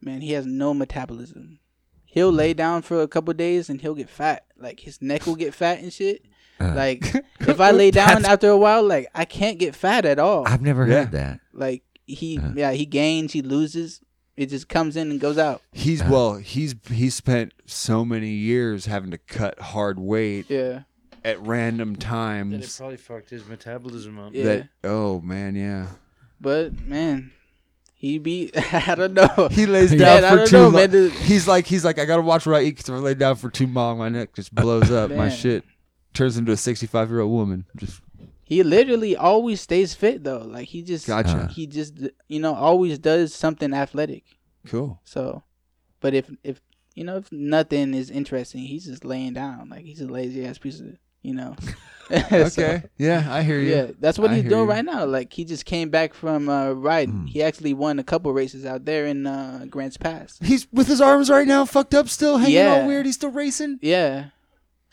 man, 0.01 0.21
he 0.21 0.33
has 0.33 0.47
no 0.47 0.73
metabolism. 0.75 1.59
He'll 2.05 2.33
lay 2.33 2.55
down 2.55 2.81
for 2.83 3.03
a 3.03 3.09
couple 3.09 3.35
days 3.35 3.69
and 3.69 3.81
he'll 3.81 3.95
get 3.95 4.09
fat. 4.09 4.47
Like 4.59 4.81
his 4.81 5.03
neck 5.03 5.27
will 5.27 5.37
get 5.37 5.53
fat 5.55 5.81
and 5.81 5.93
shit. 5.93 6.25
Uh, 6.59 6.73
Like 6.75 7.05
if 7.41 7.61
I 7.61 7.73
lay 7.73 7.91
down 7.91 8.09
That's- 8.23 8.25
after 8.33 8.49
a 8.49 8.57
while, 8.57 8.83
like 8.83 9.09
I 9.15 9.27
can't 9.27 9.59
get 9.59 9.75
fat 9.77 10.07
at 10.07 10.19
all. 10.19 10.47
I've 10.49 10.63
never 10.63 10.87
Yeah. 10.87 10.95
heard 11.01 11.13
that. 11.13 11.41
Like 11.53 11.83
he, 12.07 12.39
Uh. 12.39 12.53
yeah, 12.55 12.73
he 12.73 12.87
gains, 12.87 13.33
he 13.33 13.43
loses. 13.43 14.01
It 14.37 14.47
just 14.47 14.69
comes 14.69 14.97
in 14.97 15.11
and 15.11 15.19
goes 15.21 15.37
out. 15.39 15.61
He's 15.73 16.03
well, 16.05 16.37
he's 16.37 16.75
he 16.91 17.11
spent 17.11 17.53
so 17.67 18.05
many 18.05 18.31
years 18.31 18.87
having 18.87 19.11
to 19.11 19.19
cut 19.19 19.59
hard 19.61 19.99
weight 19.99 20.47
Yeah, 20.49 20.83
at 21.27 21.41
random 21.47 21.95
Then 21.95 21.97
it 21.97 22.01
times. 22.01 22.77
probably 22.79 22.97
fucked 22.97 23.31
his 23.31 23.47
metabolism 23.47 24.19
up. 24.19 24.33
Yeah. 24.35 24.45
That 24.45 24.69
oh 24.85 25.21
man, 25.21 25.55
yeah. 25.57 25.89
but 26.41 26.81
man, 26.87 27.33
He 27.95 28.19
be 28.19 28.51
I 28.73 28.95
don't 28.95 29.15
know. 29.15 29.49
He 29.51 29.67
lays 29.67 29.91
down 29.91 30.23
Man, 30.23 30.25
I 30.25 30.31
for 30.31 30.37
don't 30.37 30.47
too 30.49 30.57
know, 30.57 30.63
long. 30.65 30.73
man. 30.75 30.91
The- 30.91 31.11
He's 31.11 31.49
like, 31.49 31.67
he's 31.67 31.85
like, 31.85 31.99
I 31.99 32.05
gotta 32.05 32.23
watch 32.23 32.47
what 32.47 32.57
I 32.57 32.63
eat 32.63 32.71
because 32.77 32.89
if 32.89 32.95
I 32.95 32.99
lay 32.99 33.15
down 33.15 33.37
for 33.37 33.51
too 33.51 33.67
long, 33.67 33.99
my 33.99 34.09
neck 34.09 34.35
just 34.35 34.55
blows 34.55 34.91
up. 34.91 35.11
my 35.11 35.29
Damn. 35.29 35.37
shit 35.37 35.65
turns 36.15 36.37
into 36.39 36.53
a 36.53 36.57
65 36.57 37.11
year 37.11 37.21
old 37.21 37.33
woman. 37.33 37.67
Just 37.77 38.01
He 38.45 38.63
literally 38.63 39.17
always 39.17 39.61
stays 39.61 39.95
fit 39.95 40.23
though. 40.25 40.45
Like 40.47 40.69
he 40.69 40.83
just 40.83 41.07
Gotcha. 41.07 41.49
he 41.53 41.67
just 41.67 41.99
you 42.29 42.41
know 42.41 42.55
always 42.55 42.99
does 42.99 43.35
something 43.35 43.75
athletic. 43.75 44.25
cool. 44.67 45.01
So, 45.05 45.43
but 46.01 46.15
if 46.15 46.31
if 46.45 46.61
you 46.95 47.05
know 47.05 47.17
if 47.17 47.31
nothing 47.33 47.93
is 47.95 48.11
interesting, 48.11 48.61
he's 48.63 48.85
just 48.87 49.05
laying 49.05 49.33
down 49.35 49.69
like 49.71 49.85
he's 49.85 50.01
a 50.01 50.07
lazy 50.07 50.47
ass 50.47 50.57
piece 50.59 50.81
of 50.81 50.87
you 51.27 51.35
know. 51.35 51.57
So, 52.09 52.37
Okay. 52.63 52.85
yeah, 52.99 53.27
I 53.29 53.43
hear 53.43 53.59
you. 53.59 53.75
yeah, 53.75 53.87
that's 53.99 54.17
what 54.17 54.31
I 54.31 54.35
he's 54.37 54.45
doing 54.45 54.63
you. 54.63 54.71
right 54.71 54.85
now. 54.85 55.05
Like 55.07 55.33
he 55.33 55.45
just 55.45 55.65
came 55.65 55.91
back 55.91 56.15
from 56.15 56.49
uh, 56.49 56.71
riding. 56.71 57.15
Mm. 57.27 57.29
He 57.29 57.43
actually 57.43 57.75
won 57.75 57.99
a 57.99 58.05
couple 58.05 58.33
races 58.33 58.65
out 58.65 58.85
there 58.85 59.07
in 59.07 59.27
uh, 59.27 59.67
Grants 59.69 59.97
Pass. 59.97 60.39
He's 60.41 60.69
with 60.73 60.87
his 60.87 61.01
arms 61.01 61.31
right 61.31 61.49
now, 61.49 61.65
fucked 61.65 61.95
up, 61.95 62.09
still 62.09 62.37
hanging 62.39 62.55
Yeah. 62.55 62.75
all 62.83 62.87
weird. 62.87 63.07
He's 63.07 63.17
still 63.17 63.33
racing. 63.33 63.81
Yeah, 63.83 64.27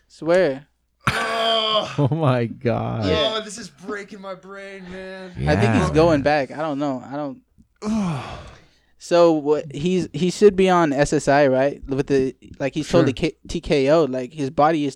swear. 0.08 0.66
Oh 1.08 2.08
my 2.12 2.46
god. 2.46 3.06
Yeah. 3.06 3.34
Oh, 3.36 3.42
this 3.44 3.60
is 3.60 3.70
breaking 3.70 4.20
my 4.20 4.34
brain, 4.34 4.90
man. 4.90 5.34
I 5.48 5.56
think 5.56 5.76
he's 5.76 5.92
going 5.92 6.24
back. 6.24 6.50
I 6.50 6.58
don't 6.64 6.80
know. 6.80 7.04
I 7.06 7.16
don't. 7.16 7.42
So 8.98 9.34
what 9.34 9.72
he's 9.76 10.08
he 10.14 10.32
should 10.32 10.56
be 10.56 10.70
on 10.70 10.92
SSI 10.92 11.52
right 11.52 11.84
with 11.90 12.08
the 12.08 12.36
like 12.58 12.74
he's 12.74 12.88
totally 12.90 13.12
K- 13.12 13.36
TKO 13.50 14.10
like 14.10 14.32
his 14.32 14.50
body 14.50 14.86
is 14.86 14.96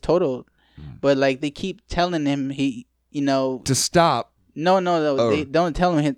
totaled, 0.78 0.98
but 1.02 1.18
like 1.18 1.42
they 1.42 1.50
keep 1.52 1.82
telling 1.88 2.26
him 2.26 2.50
he 2.50 2.86
you 3.12 3.22
know 3.22 3.62
To 3.66 3.76
stop. 3.76 4.32
no 4.56 4.80
no 4.80 5.02
no 5.02 5.24
Oh. 5.24 5.30
they 5.30 5.44
don't 5.44 5.76
tell 5.76 5.98
him 5.98 6.16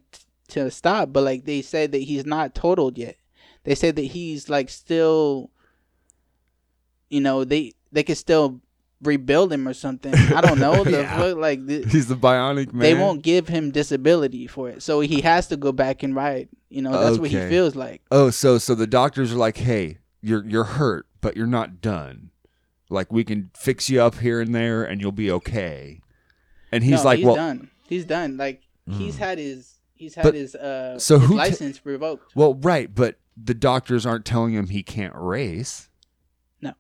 to 0.50 0.70
stop 0.72 1.14
but 1.14 1.24
like 1.24 1.46
they 1.46 1.62
said 1.62 1.92
that 1.92 2.00
he's 2.00 2.26
not 2.26 2.56
totaled 2.56 2.98
yet. 2.98 3.16
They 3.64 3.76
said 3.76 3.96
that 3.98 4.04
he's 4.06 4.50
like 4.50 4.70
still, 4.70 5.52
you 7.10 7.22
know 7.22 7.44
they 7.44 7.74
they 7.92 8.04
could 8.04 8.18
still 8.18 8.62
rebuild 9.02 9.52
him 9.54 9.68
or 9.68 9.74
something. 9.74 10.14
I 10.14 10.42
don't 10.42 10.60
know. 10.60 10.84
The 10.84 10.92
Yeah. 10.92 11.24
like 11.38 11.66
the, 11.66 11.86
He's 11.88 12.08
the 12.08 12.16
bionic 12.16 12.74
man. 12.74 12.80
they 12.82 12.94
won't 12.96 13.22
give 13.22 13.48
him 13.48 13.72
disability 13.72 14.48
for 14.48 14.70
it, 14.70 14.82
so 14.84 15.00
he 15.00 15.22
has 15.22 15.48
to 15.48 15.58
go 15.58 15.72
back 15.72 16.04
and 16.04 16.16
ride. 16.16 16.50
You 16.70 16.82
know, 16.82 16.92
that's 16.92 17.18
what 17.18 17.30
he 17.32 17.38
feels 17.38 17.76
like. 17.76 18.02
Oh, 18.12 18.30
so 18.30 18.58
so 18.58 18.76
the 18.76 18.88
doctors 18.88 19.32
are 19.34 19.38
like, 19.38 19.58
"Hey, 19.58 19.98
you're 20.22 20.46
you're 20.46 20.66
hurt, 20.66 21.06
but 21.22 21.36
you're 21.38 21.48
not 21.48 21.82
done. 21.82 22.32
Like 22.90 23.12
we 23.14 23.24
can 23.24 23.52
fix 23.56 23.90
you 23.90 24.02
up 24.02 24.16
here 24.16 24.42
and 24.42 24.54
there, 24.54 24.84
and 24.84 25.00
you'll 25.02 25.12
be 25.12 25.32
okay." 25.32 26.02
And 26.72 26.84
he's 26.84 27.00
no, 27.00 27.04
like, 27.04 27.18
he's 27.18 27.26
"Well, 27.26 27.36
done. 27.36 27.70
He's 27.88 28.06
done. 28.06 28.38
Like 28.38 28.62
he's 28.90 29.18
had 29.18 29.38
his 29.38 29.76
he's 29.94 30.16
had 30.16 30.24
But- 30.24 30.34
his 30.36 30.56
uh 30.56 30.98
so 31.00 31.20
his 31.20 31.30
license 31.30 31.86
revoked. 31.86 32.36
well, 32.36 32.56
right, 32.56 32.94
but 32.94 33.20
the 33.42 33.54
doctors 33.54 34.06
aren't 34.06 34.26
telling 34.26 34.54
him 34.54 34.68
he 34.68 34.84
can't 34.84 35.14
race." 35.16 35.90
No. 36.62 36.74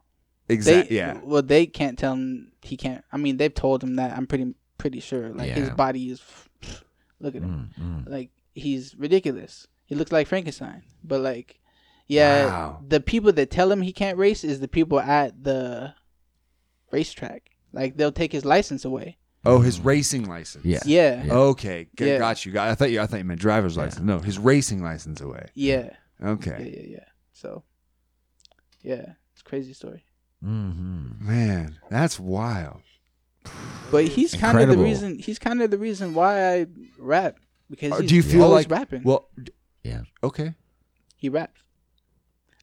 Exactly. 0.47 0.97
Yeah. 0.97 1.19
Well, 1.23 1.41
they 1.43 1.65
can't 1.65 1.97
tell 1.97 2.13
him 2.13 2.51
he 2.61 2.75
can't. 2.77 3.03
I 3.11 3.17
mean, 3.17 3.37
they've 3.37 3.53
told 3.53 3.83
him 3.83 3.95
that. 3.97 4.15
I'm 4.17 4.27
pretty 4.27 4.53
pretty 4.77 4.99
sure. 4.99 5.29
Like 5.29 5.51
his 5.51 5.69
body 5.71 6.09
is. 6.09 6.21
Look 7.19 7.35
at 7.35 7.41
him. 7.41 7.69
Mm, 7.79 8.05
mm. 8.05 8.09
Like 8.09 8.29
he's 8.53 8.95
ridiculous. 8.95 9.67
He 9.85 9.95
looks 9.95 10.11
like 10.11 10.27
Frankenstein. 10.27 10.83
But 11.03 11.21
like, 11.21 11.59
yeah, 12.07 12.45
Wow. 12.45 12.83
the 12.87 12.99
people 13.01 13.31
that 13.33 13.51
tell 13.51 13.71
him 13.71 13.81
he 13.81 13.91
can't 13.91 14.17
race 14.17 14.43
is 14.43 14.59
the 14.59 14.67
people 14.67 14.99
at 14.99 15.43
the 15.43 15.93
racetrack. 16.91 17.51
Like 17.73 17.97
they'll 17.97 18.11
take 18.11 18.31
his 18.31 18.45
license 18.45 18.85
away. 18.85 19.17
Oh, 19.45 19.59
his 19.61 19.79
racing 19.79 20.25
license. 20.27 20.65
Yeah. 20.65 20.79
Yeah. 20.85 21.23
Yeah. 21.23 21.33
Okay, 21.33 21.87
g- 21.97 22.07
Yeah. 22.07 22.17
got 22.17 22.45
you. 22.45 22.51
Got- 22.51 22.69
I 22.69 22.75
thought 22.75 22.91
you. 22.91 22.99
I 23.01 23.05
thought 23.05 23.17
you 23.19 23.23
meant 23.25 23.39
driver's 23.39 23.77
license. 23.77 24.03
No, 24.03 24.19
his 24.19 24.37
racing 24.37 24.83
license 24.83 25.21
away. 25.21 25.49
Yeah. 25.53 25.89
Yeah. 26.21 26.29
Okay, 26.31 26.73
Yeah. 26.75 26.97
Yeah. 26.97 27.05
So. 27.33 27.63
Yeah, 28.81 29.13
it's 29.33 29.41
a 29.41 29.43
crazy 29.43 29.73
story. 29.73 30.05
Mhm. 30.43 31.19
man, 31.19 31.79
that's 31.89 32.17
wild. 32.19 32.81
But 33.91 34.05
he's 34.05 34.33
kind 34.33 34.57
of 34.57 34.67
the 34.67 34.73
Incredible. 34.73 34.83
reason. 34.83 35.19
He's 35.19 35.37
kind 35.39 35.61
of 35.61 35.69
the 35.71 35.77
reason 35.77 36.13
why 36.13 36.53
I 36.59 36.65
rap 36.97 37.37
because 37.69 37.91
Uh, 37.93 37.97
he's 38.01 38.09
do 38.09 38.15
you 38.15 38.23
feel 38.23 38.43
always 38.43 38.65
like 38.69 38.79
rapping. 38.79 39.03
Well, 39.03 39.29
d- 39.41 39.51
Yeah. 39.83 40.01
okay. 40.23 40.53
he 41.17 41.27
raps. 41.29 41.61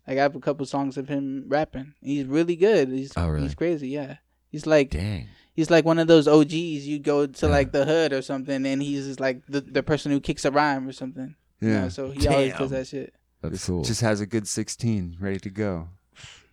Like 0.06 0.18
I 0.18 0.22
have 0.22 0.36
a 0.36 0.40
couple 0.40 0.64
songs 0.66 0.96
of 0.96 1.08
him 1.08 1.44
rapping. 1.48 1.94
He's 2.00 2.24
really 2.26 2.56
good. 2.56 2.88
He's 2.88 3.12
Oh, 3.16 3.28
really? 3.28 3.44
he's 3.44 3.54
crazy. 3.54 3.88
Yeah, 3.88 4.16
he's 4.50 4.66
like 4.66 4.90
Dang. 4.90 5.28
he's 5.54 5.70
like 5.70 5.84
one 5.84 5.98
of 5.98 6.06
those 6.06 6.28
OGs. 6.28 6.52
You 6.86 6.98
go 6.98 7.26
to 7.26 7.48
like 7.48 7.72
the 7.72 7.84
hood 7.84 8.12
or 8.12 8.22
something, 8.22 8.64
and 8.66 8.80
he's 8.82 9.06
just 9.06 9.20
like 9.20 9.44
the 9.46 9.60
the 9.60 9.82
person 9.82 10.12
who 10.12 10.20
kicks 10.20 10.44
a 10.44 10.50
rhyme 10.50 10.86
or 10.88 10.92
something. 10.92 11.34
You 11.60 11.68
Yeah. 11.70 11.80
know, 11.82 11.88
so 11.88 12.10
he 12.10 12.26
always 12.28 12.54
does 12.54 12.70
that 12.70 12.86
shit. 12.86 13.14
That's 13.42 13.54
Just- 13.54 13.66
cool. 13.66 13.82
Just 13.82 14.00
has 14.02 14.20
a 14.20 14.26
good 14.26 14.46
sixteen 14.46 15.16
ready 15.20 15.38
to 15.40 15.50
go. 15.50 15.88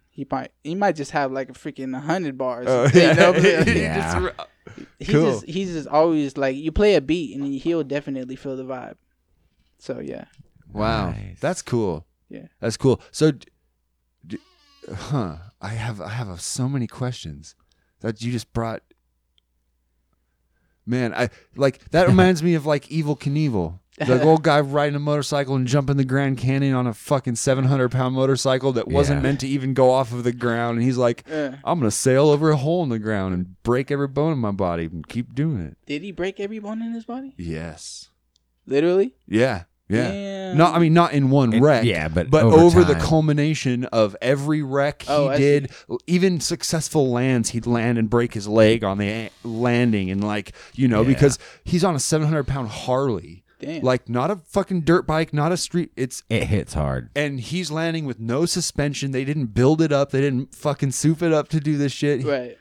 He 0.10 0.28
might 0.30 0.51
he 0.64 0.76
might 0.76 0.95
just 0.95 1.12
have 1.12 1.32
like 1.32 1.49
a 1.49 1.54
freaking 1.54 1.99
hundred 1.99 2.38
bars. 2.38 2.66
Oh, 2.70 2.84
you 2.93 3.14
know, 3.16 3.34
but 3.34 3.68
Yeah. 3.68 4.30
he 4.99 5.06
Cool. 5.12 5.32
just 5.32 5.45
he's 5.45 5.74
just 5.74 5.88
always 5.88 6.38
like 6.38 6.56
you 6.56 6.72
play 6.72 6.95
a 6.95 7.01
beat 7.01 7.36
and 7.36 7.54
he'll 7.54 7.84
definitely 7.84 8.36
feel 8.36 8.56
the 8.58 8.64
vibe. 8.64 8.95
So 9.80 9.99
yeah, 9.99 10.26
Wow, 10.72 11.12
Nice. 11.12 11.39
that's 11.39 11.62
cool. 11.62 12.06
Yeah. 12.34 12.48
that's 12.60 12.78
cool. 12.78 13.00
So, 13.12 13.32
d- 13.32 13.48
d- 14.26 14.38
huh? 14.94 15.38
I 15.62 15.70
have 15.70 16.02
I 16.02 16.10
have 16.10 16.30
uh, 16.30 16.38
so 16.38 16.68
many 16.68 16.88
questions 16.88 17.56
that 18.02 18.22
you 18.22 18.32
just 18.32 18.52
brought. 18.54 18.82
Man, 20.86 21.14
I 21.14 21.30
like 21.56 21.90
that 21.92 22.08
reminds 22.08 22.44
me 22.44 22.56
of 22.56 22.66
like 22.66 22.86
Evel 22.88 23.18
Knievel. 23.18 23.80
The 23.98 24.22
old 24.28 24.44
guy 24.44 24.60
riding 24.60 24.96
a 24.96 25.00
motorcycle 25.00 25.56
and 25.56 25.66
jumping 25.68 25.98
the 25.98 26.04
Grand 26.04 26.38
Canyon 26.40 26.74
on 26.76 26.88
a 26.88 26.94
fucking 26.94 27.36
seven 27.36 27.66
hundred 27.66 27.92
pound 27.92 28.16
motorcycle 28.16 28.74
that 28.74 28.88
wasn't 28.90 29.20
Yeah. 29.20 29.24
meant 29.24 29.40
to 29.42 29.48
even 29.48 29.74
go 29.74 29.92
off 29.92 30.12
of 30.12 30.24
the 30.26 30.34
ground. 30.34 30.78
And 30.78 30.84
he's 30.86 30.98
like, 30.98 31.24
Yeah. 31.30 31.58
"I'm 31.64 31.80
gonna 31.80 31.92
sail 31.92 32.28
over 32.30 32.50
a 32.50 32.58
hole 32.58 32.84
in 32.84 32.90
the 32.90 33.00
ground 33.00 33.34
and 33.34 33.62
break 33.64 33.92
every 33.92 34.08
bone 34.10 34.34
in 34.34 34.40
my 34.40 34.52
body 34.52 34.86
and 34.86 35.08
keep 35.08 35.34
doing 35.34 35.62
it." 35.62 35.78
did 35.86 36.02
he 36.02 36.12
break 36.12 36.40
every 36.40 36.60
bone 36.60 36.82
in 36.82 36.92
his 36.94 37.06
body? 37.06 37.34
Yes. 37.38 38.10
Literally? 38.66 39.16
Yeah. 39.28 39.64
Yeah. 39.94 40.12
Damn. 40.12 40.58
Not 40.58 40.76
I 40.76 40.80
mean 40.80 40.94
not 40.94 41.14
in 41.14 41.30
one 41.32 41.52
In- 41.54 41.64
wreck. 41.64 41.84
yeah, 41.84 42.08
but 42.10 42.30
but 42.30 42.44
over 42.44 42.58
over, 42.60 42.84
the 42.84 42.94
time. 42.94 43.02
culmination 43.02 43.86
of 43.86 44.16
every 44.22 44.62
wreck 44.62 45.02
he 45.04 45.10
Oh, 45.12 45.30
I 45.30 45.38
did, 45.38 45.72
even 46.06 46.39
successful 46.39 47.10
lands, 47.10 47.50
he'd 47.50 47.66
land 47.66 47.98
and 47.98 48.08
break 48.10 48.34
his 48.36 48.48
leg 48.48 48.84
on 48.84 49.00
the 49.00 49.08
a- 49.10 49.30
landing, 49.44 50.12
and 50.12 50.24
like 50.24 50.54
you 50.76 50.88
know 50.88 51.02
Yeah. 51.02 51.08
because 51.08 51.39
he's 51.64 51.84
on 51.84 51.96
a 51.96 52.00
seven 52.00 52.28
hundred 52.28 52.46
pound 52.46 52.68
Harley, 52.70 53.44
Damn. 53.60 53.82
like 53.82 54.08
not 54.08 54.30
a 54.30 54.36
fucking 54.48 54.82
dirt 54.82 55.08
bike, 55.08 55.34
not 55.34 55.52
a 55.52 55.58
street. 55.58 55.91
It's 55.96 56.22
It 56.30 56.44
hits 56.44 56.76
hard. 56.76 57.10
and 57.16 57.39
he's 57.39 57.72
landing 57.72 58.06
with 58.06 58.20
no 58.20 58.46
suspension. 58.46 59.10
They 59.12 59.26
didn't 59.26 59.56
build 59.56 59.82
it 59.82 59.91
up. 59.91 60.12
They 60.12 60.22
didn't 60.22 60.54
fucking 60.54 60.91
soup 60.91 61.24
it 61.24 61.34
up 61.34 61.48
to 61.50 61.60
do 61.60 61.78
this 61.78 61.91
shit. 61.94 62.24
right. 62.26 62.58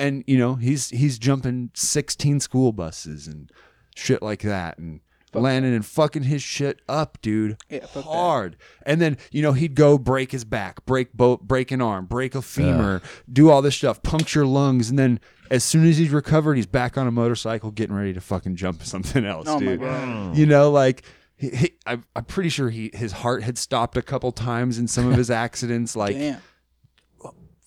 And 0.00 0.24
you 0.26 0.36
know 0.36 0.56
he's 0.56 0.90
he's 0.90 1.16
jumping 1.20 1.70
sixteen 1.74 2.40
school 2.40 2.72
buses 2.72 3.28
and 3.28 3.52
shit 3.94 4.20
like 4.20 4.42
that, 4.42 4.78
and 4.78 4.98
Fuck 5.34 5.42
landing 5.42 5.74
and 5.74 5.84
fucking 5.84 6.22
his 6.22 6.42
shit 6.42 6.80
up, 6.88 7.18
dude. 7.20 7.58
Yeah, 7.68 7.80
fuck 7.80 7.92
that. 7.92 8.04
hard. 8.04 8.56
And 8.86 9.00
then 9.00 9.18
you 9.30 9.42
know 9.42 9.52
he'd 9.52 9.74
go 9.74 9.98
break 9.98 10.32
his 10.32 10.44
back, 10.44 10.84
break 10.86 11.12
both, 11.12 11.42
break 11.42 11.70
an 11.70 11.82
arm, 11.82 12.06
break 12.06 12.34
a 12.34 12.40
femur, 12.42 13.02
do 13.30 13.50
all 13.50 13.60
this 13.60 13.76
stuff, 13.76 14.02
puncture 14.02 14.46
lungs, 14.46 14.88
and 14.90 14.98
then 14.98 15.20
as 15.50 15.62
soon 15.62 15.86
as 15.86 15.98
he's 15.98 16.10
recovered, 16.10 16.54
he's 16.54 16.66
back 16.66 16.96
on 16.96 17.06
a 17.06 17.10
motorcycle, 17.12 17.70
getting 17.70 17.94
ready 17.94 18.14
to 18.14 18.20
fucking 18.20 18.56
jump 18.56 18.82
something 18.84 19.24
else, 19.26 19.46
Oh 19.48 19.58
dude. 19.60 20.36
You 20.36 20.46
know, 20.46 20.70
like. 20.70 21.04
He, 21.36 21.50
he, 21.50 21.70
I, 21.84 21.98
I'm 22.14 22.24
pretty 22.26 22.48
sure 22.48 22.70
he 22.70 22.92
his 22.94 23.10
heart 23.10 23.42
had 23.42 23.58
stopped 23.58 23.96
a 23.96 24.02
couple 24.02 24.30
times 24.30 24.78
in 24.78 24.86
some 24.86 25.10
of 25.10 25.16
his 25.16 25.30
accidents. 25.44 25.96
Like 25.96 26.14
Damn. 26.14 26.40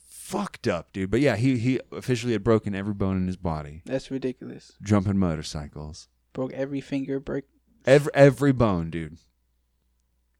fucked 0.08 0.68
up, 0.68 0.94
dude. 0.94 1.12
But 1.12 1.20
yeah, 1.20 1.36
he 1.36 1.58
he 1.58 1.80
officially 1.92 2.34
had 2.34 2.44
broken 2.44 2.76
every 2.76 2.94
bone 2.94 3.18
in 3.18 3.28
his 3.28 3.38
body 3.38 3.82
That's 3.86 4.12
ridiculous. 4.12 4.74
jumping 4.82 5.18
motorcycles. 5.18 6.08
Broke 6.34 6.54
every 6.54 6.82
finger, 6.82 7.20
break 7.20 7.44
Every 7.88 8.12
every 8.14 8.52
bone, 8.52 8.90
dude. 8.90 9.18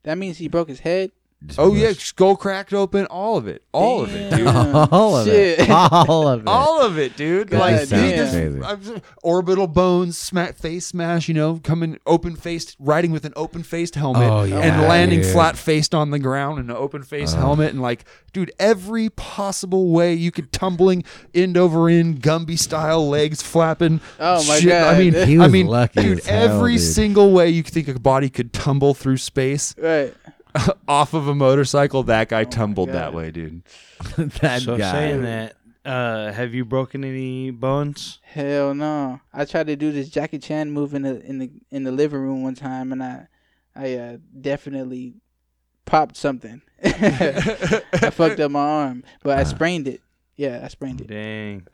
that 0.02 0.18
means 0.18 0.36
he 0.36 0.48
broke 0.48 0.68
his 0.68 0.80
head. 0.80 1.12
Just 1.46 1.60
Oh 1.60 1.72
yeah, 1.72 1.92
skull 1.92 2.34
cracked 2.34 2.74
open, 2.74 3.06
all 3.06 3.36
of 3.36 3.46
it, 3.46 3.62
all 3.72 4.02
of 4.02 4.12
it, 4.12 4.28
dude. 4.36 4.46
All 4.48 5.16
of 5.16 5.26
Shit. 5.26 5.60
it. 5.60 5.70
All 5.70 6.26
of 6.26 6.40
it. 6.40 6.48
all 6.48 6.82
of 6.82 6.98
it, 6.98 7.16
dude. 7.16 7.50
God 7.50 7.58
like 7.60 7.88
damn. 7.88 8.04
he 8.10 8.16
just- 8.16 8.32
Crazy. 8.34 8.60
I'm- 8.60 9.02
orbital 9.22 9.68
bones, 9.68 10.18
smack 10.18 10.56
face 10.56 10.86
smash. 10.86 11.28
You 11.28 11.34
know, 11.34 11.60
coming 11.62 11.98
open 12.06 12.34
faced, 12.34 12.74
riding 12.80 13.12
with 13.12 13.24
an 13.24 13.32
open 13.36 13.62
faced 13.62 13.94
helmet, 13.94 14.28
Oh, 14.28 14.42
yeah, 14.42 14.58
and 14.58 14.82
landing 14.88 15.20
dude. 15.20 15.30
flat 15.32 15.56
faced 15.56 15.94
on 15.94 16.10
the 16.10 16.18
ground 16.18 16.58
in 16.58 16.70
an 16.70 16.76
open 16.76 17.04
faced 17.04 17.36
Oh. 17.36 17.40
helmet, 17.40 17.70
and 17.70 17.80
like, 17.80 18.04
dude, 18.32 18.50
every 18.58 19.08
possible 19.10 19.90
way 19.92 20.14
you 20.14 20.32
could 20.32 20.50
tumbling 20.50 21.04
end 21.34 21.56
over 21.56 21.88
end, 21.88 22.20
Gumby 22.20 22.58
style, 22.58 23.08
legs 23.08 23.42
flapping. 23.42 24.00
Oh, 24.18 24.44
my 24.48 24.58
shit. 24.58 24.72
I 24.72 24.98
mean, 24.98 25.14
He 25.14 25.38
I 25.38 25.44
was 25.44 25.52
mean, 25.52 25.68
lucky 25.68 26.02
dude, 26.02 26.18
as 26.18 26.26
hell, 26.26 26.56
every 26.58 26.72
dude. 26.78 26.82
single 26.82 27.30
way 27.32 27.48
you 27.48 27.62
could 27.62 27.74
think 27.74 27.86
a 27.86 27.98
body 28.00 28.28
could 28.28 28.52
tumble 28.52 28.92
through 28.92 29.18
space 29.18 29.72
Right. 29.78 30.12
off 30.88 31.14
of 31.14 31.28
a 31.28 31.34
motorcycle, 31.34 32.02
that 32.04 32.28
guy 32.28 32.44
my 32.44 32.50
tumbled 32.50 32.90
that 32.90 33.14
way, 33.14 33.30
dude. 33.30 33.62
that 34.16 34.62
so 34.62 34.76
guy. 34.76 34.92
saying 34.92 35.22
that, 35.22 35.56
uh, 35.84 36.32
have 36.32 36.54
you 36.54 36.64
broken 36.64 37.04
any 37.04 37.50
bones? 37.50 38.18
Hell 38.22 38.74
no. 38.74 39.20
I 39.32 39.44
tried 39.44 39.68
to 39.68 39.76
do 39.76 39.92
this 39.92 40.08
Jackie 40.08 40.38
Chan 40.38 40.70
move 40.70 40.94
in 40.94 41.02
the 41.02 41.24
in 41.24 41.38
the 41.38 41.50
in 41.70 41.84
the 41.84 41.92
living 41.92 42.20
room 42.20 42.42
one 42.42 42.54
time 42.54 42.92
and 42.92 43.02
I 43.02 43.28
I 43.74 43.94
uh, 43.94 44.16
definitely 44.38 45.14
popped 45.84 46.16
something. 46.16 46.62
I 46.84 48.10
fucked 48.10 48.40
up 48.40 48.50
my 48.50 48.60
arm, 48.60 49.04
but 49.22 49.38
I 49.38 49.44
sprained 49.44 49.88
it. 49.88 50.02
Yeah, 50.36 50.60
I 50.62 50.68
sprained 50.68 51.00
it. 51.00 51.08
Dang. 51.08 51.66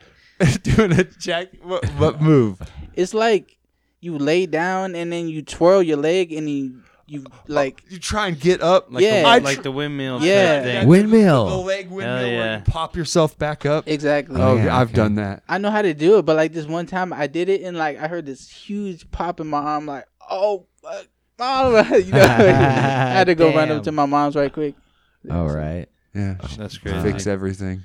Doing 0.62 0.92
a 0.92 1.04
jack. 1.04 1.48
What, 1.62 1.84
what 1.90 2.20
move? 2.20 2.60
It's 2.94 3.14
like 3.14 3.58
you 4.00 4.18
lay 4.18 4.46
down 4.46 4.94
and 4.94 5.12
then 5.12 5.28
you 5.28 5.42
twirl 5.42 5.82
your 5.82 5.96
leg 5.96 6.32
and 6.32 6.48
you 6.48 6.82
you 7.06 7.24
oh, 7.30 7.32
oh, 7.34 7.42
like 7.48 7.82
You 7.88 7.98
try 7.98 8.28
and 8.28 8.38
get 8.38 8.62
up. 8.62 8.86
Like 8.90 9.02
Yeah. 9.02 9.22
the, 9.22 9.28
I 9.28 9.38
like 9.38 9.56
tr- 9.56 9.62
the 9.62 9.72
windmill 9.72 10.22
Yeah. 10.22 10.62
thing. 10.62 10.88
Windmill. 10.88 11.46
The 11.48 11.56
leg 11.56 11.90
windmill 11.90 12.16
oh, 12.18 12.22
where 12.22 12.32
yeah. 12.32 12.58
you 12.58 12.64
pop 12.64 12.96
yourself 12.96 13.38
back 13.38 13.66
up. 13.66 13.84
exactly. 13.86 14.40
Oh, 14.40 14.56
yeah, 14.56 14.76
I've 14.76 14.88
okay. 14.88 14.96
done 14.96 15.14
that. 15.16 15.42
I 15.48 15.58
know 15.58 15.70
how 15.70 15.82
to 15.82 15.94
do 15.94 16.18
it, 16.18 16.22
but 16.22 16.36
like 16.36 16.52
this 16.52 16.66
one 16.66 16.86
time 16.86 17.12
I 17.12 17.26
did 17.26 17.48
it 17.48 17.62
and 17.62 17.76
like 17.76 17.98
I 17.98 18.08
heard 18.08 18.26
this 18.26 18.48
huge 18.48 19.10
pop 19.10 19.40
in 19.40 19.46
my 19.48 19.58
arm, 19.58 19.86
like 19.86 20.06
oh, 20.30 20.66
fuck, 20.82 21.06
mom, 21.38 21.72
you 21.94 22.12
know, 22.12 22.20
I 22.22 22.30
had 22.30 23.24
to 23.24 23.34
go 23.34 23.54
run 23.54 23.70
up 23.70 23.82
to 23.84 23.92
my 23.92 24.06
mom's 24.06 24.36
right 24.36 24.52
quick. 24.52 24.74
All 25.30 25.48
right. 25.48 25.86
Yeah. 26.14 26.36
That's 26.56 26.78
great. 26.78 27.02
Fix 27.02 27.26
everything. 27.26 27.82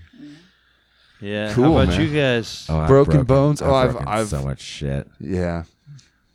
Yeah. 1.21 1.53
Cool, 1.53 1.75
How 1.75 1.81
about 1.83 1.87
man. 1.97 2.01
you 2.01 2.15
guys? 2.15 2.65
Oh, 2.69 2.79
I've 2.79 2.87
Broken 2.87 3.23
bones? 3.23 3.61
Oh, 3.61 3.73
I've- 3.73 3.91
broken 3.91 4.07
I've- 4.07 4.27
so 4.27 4.41
much 4.43 4.61
shit. 4.61 5.07
Yeah. 5.19 5.63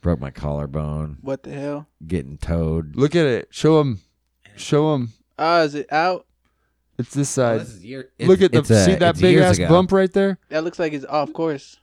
Broke 0.05 0.19
my 0.19 0.29
collarbone. 0.29 1.17
What 1.21 1.41
the 1.41 1.49
hell? 1.51 1.87
Getting 2.05 2.37
towed. 2.37 2.95
Look 2.95 3.15
at 3.15 3.25
it. 3.25 3.47
Show 3.49 3.81
him. 3.81 4.01
Show 4.55 4.93
him. 4.93 5.13
Oh, 5.39 5.63
is 5.63 5.73
it 5.73 5.91
out? 5.91 6.27
It's 6.99 7.11
this 7.15 7.27
side. 7.27 7.61
is 7.61 7.83
year, 7.83 8.11
Look 8.19 8.39
at 8.43 8.51
the 8.51 8.63
see 8.63 8.93
that 8.93 9.19
big 9.19 9.37
ass 9.39 9.57
bump 9.57 9.91
right 9.91 10.13
there. 10.13 10.37
That 10.49 10.63
looks 10.63 10.77
like 10.77 10.93
it's 10.93 11.05
off 11.05 11.33
course. 11.33 11.79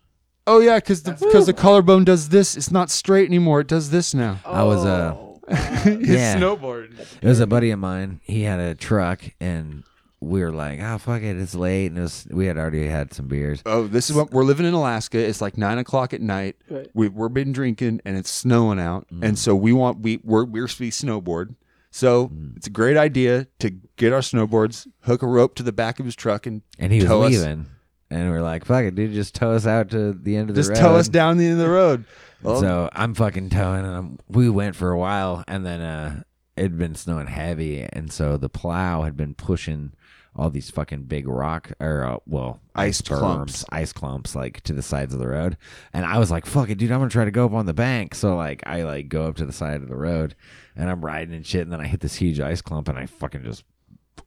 Oh 0.46 0.60
yeah, 0.60 0.76
because 0.76 1.02
the 1.02 1.14
because 1.14 1.46
the 1.46 1.52
collarbone 1.52 2.04
does 2.04 2.28
this. 2.28 2.56
It's 2.56 2.70
not 2.70 2.90
straight 2.90 3.26
anymore. 3.26 3.58
It 3.62 3.66
does 3.66 3.90
this 3.90 4.14
now. 4.14 4.38
I 4.46 4.62
was, 4.62 4.84
uh, 4.86 5.16
Oh, 5.16 5.40
His 5.82 6.08
Yeah. 6.08 6.36
snowboard. 6.38 6.96
It 7.20 7.26
was 7.26 7.40
a 7.40 7.46
buddy 7.48 7.72
of 7.72 7.80
mine. 7.80 8.20
He 8.22 8.42
had 8.42 8.60
a 8.60 8.76
truck, 8.76 9.20
and 9.40 9.82
we 10.22 10.40
were 10.40 10.52
like, 10.52 10.80
"Oh 10.80 10.98
fuck 10.98 11.22
it, 11.22 11.36
it's 11.36 11.54
late." 11.54 11.86
And 11.86 11.98
it 11.98 12.02
was, 12.02 12.26
we 12.30 12.46
had 12.46 12.56
already 12.56 12.86
had 12.86 13.12
some 13.12 13.26
beers. 13.26 13.62
Oh, 13.66 13.86
this 13.86 14.08
is 14.08 14.16
what 14.16 14.30
we're 14.30 14.44
living 14.44 14.66
in 14.66 14.74
Alaska. 14.74 15.18
It's 15.18 15.40
like 15.40 15.58
nine 15.58 15.78
o'clock 15.78 16.14
at 16.14 16.20
night. 16.20 16.56
Right. 16.70 16.88
We 16.94 17.08
we're 17.08 17.28
been 17.28 17.52
drinking 17.52 18.00
and 18.04 18.16
it's 18.16 18.30
snowing 18.30 18.78
out, 18.78 19.08
mm-hmm. 19.08 19.24
and 19.24 19.38
so 19.38 19.54
we 19.54 19.72
want 19.72 20.00
we 20.00 20.20
we're 20.22 20.44
we're 20.44 20.68
supposed 20.68 21.00
to 21.00 21.06
snowboard. 21.06 21.56
So 21.90 22.28
mm-hmm. 22.28 22.56
it's 22.56 22.68
a 22.68 22.70
great 22.70 22.96
idea 22.96 23.48
to 23.58 23.70
get 23.96 24.12
our 24.12 24.20
snowboards, 24.20 24.86
hook 25.00 25.22
a 25.22 25.26
rope 25.26 25.56
to 25.56 25.62
the 25.62 25.72
back 25.72 25.98
of 25.98 26.06
his 26.06 26.16
truck, 26.16 26.46
and 26.46 26.62
And 26.78 26.92
he 26.92 27.00
was 27.00 27.08
tow 27.08 27.22
us- 27.22 27.32
leaving, 27.32 27.66
and 28.08 28.30
we 28.30 28.36
are 28.36 28.42
like, 28.42 28.64
"Fuck 28.64 28.84
it, 28.84 28.94
dude, 28.94 29.12
just 29.12 29.34
tow 29.34 29.52
us 29.52 29.66
out 29.66 29.90
to 29.90 30.12
the 30.12 30.36
end 30.36 30.50
of 30.50 30.54
the 30.54 30.60
just 30.60 30.70
road." 30.70 30.76
Just 30.76 30.82
tow 30.82 30.96
us 30.96 31.08
down 31.08 31.36
the 31.36 31.46
end 31.46 31.60
of 31.60 31.66
the 31.66 31.72
road. 31.72 32.04
Well, 32.42 32.60
so 32.60 32.88
I'm 32.92 33.14
fucking 33.14 33.50
towing, 33.50 33.84
and 33.84 33.94
I'm, 33.94 34.18
we 34.26 34.50
went 34.50 34.74
for 34.74 34.90
a 34.90 34.98
while, 34.98 35.44
and 35.46 35.64
then 35.64 35.80
uh, 35.80 36.22
it'd 36.56 36.76
been 36.76 36.96
snowing 36.96 37.28
heavy, 37.28 37.86
and 37.92 38.12
so 38.12 38.36
the 38.36 38.48
plow 38.48 39.02
had 39.02 39.16
been 39.16 39.34
pushing 39.34 39.92
all 40.34 40.48
these 40.50 40.70
fucking 40.70 41.02
big 41.04 41.28
rock 41.28 41.72
or 41.80 42.04
uh, 42.06 42.16
well 42.26 42.60
Ice 42.74 43.02
berms, 43.02 43.18
clumps. 43.18 43.64
ice 43.70 43.92
clumps 43.92 44.34
like 44.34 44.60
to 44.62 44.72
the 44.72 44.82
sides 44.82 45.12
of 45.12 45.20
the 45.20 45.28
road, 45.28 45.56
and 45.92 46.06
I 46.06 46.18
was 46.18 46.30
like, 46.30 46.46
"Fuck 46.46 46.70
it, 46.70 46.78
dude, 46.78 46.90
I'm 46.90 47.00
gonna 47.00 47.10
try 47.10 47.24
to 47.26 47.30
go 47.30 47.44
up 47.46 47.52
on 47.52 47.66
the 47.66 47.74
bank." 47.74 48.14
So 48.14 48.34
like 48.36 48.62
I 48.66 48.82
like 48.84 49.08
go 49.08 49.26
up 49.26 49.36
to 49.36 49.46
the 49.46 49.52
side 49.52 49.82
of 49.82 49.88
the 49.88 49.96
road, 49.96 50.34
and 50.74 50.88
I'm 50.90 51.04
riding 51.04 51.34
and 51.34 51.46
shit, 51.46 51.62
and 51.62 51.72
then 51.72 51.80
I 51.80 51.86
hit 51.86 52.00
this 52.00 52.14
huge 52.16 52.40
ice 52.40 52.62
clump, 52.62 52.88
and 52.88 52.98
I 52.98 53.06
fucking 53.06 53.42
just. 53.44 53.64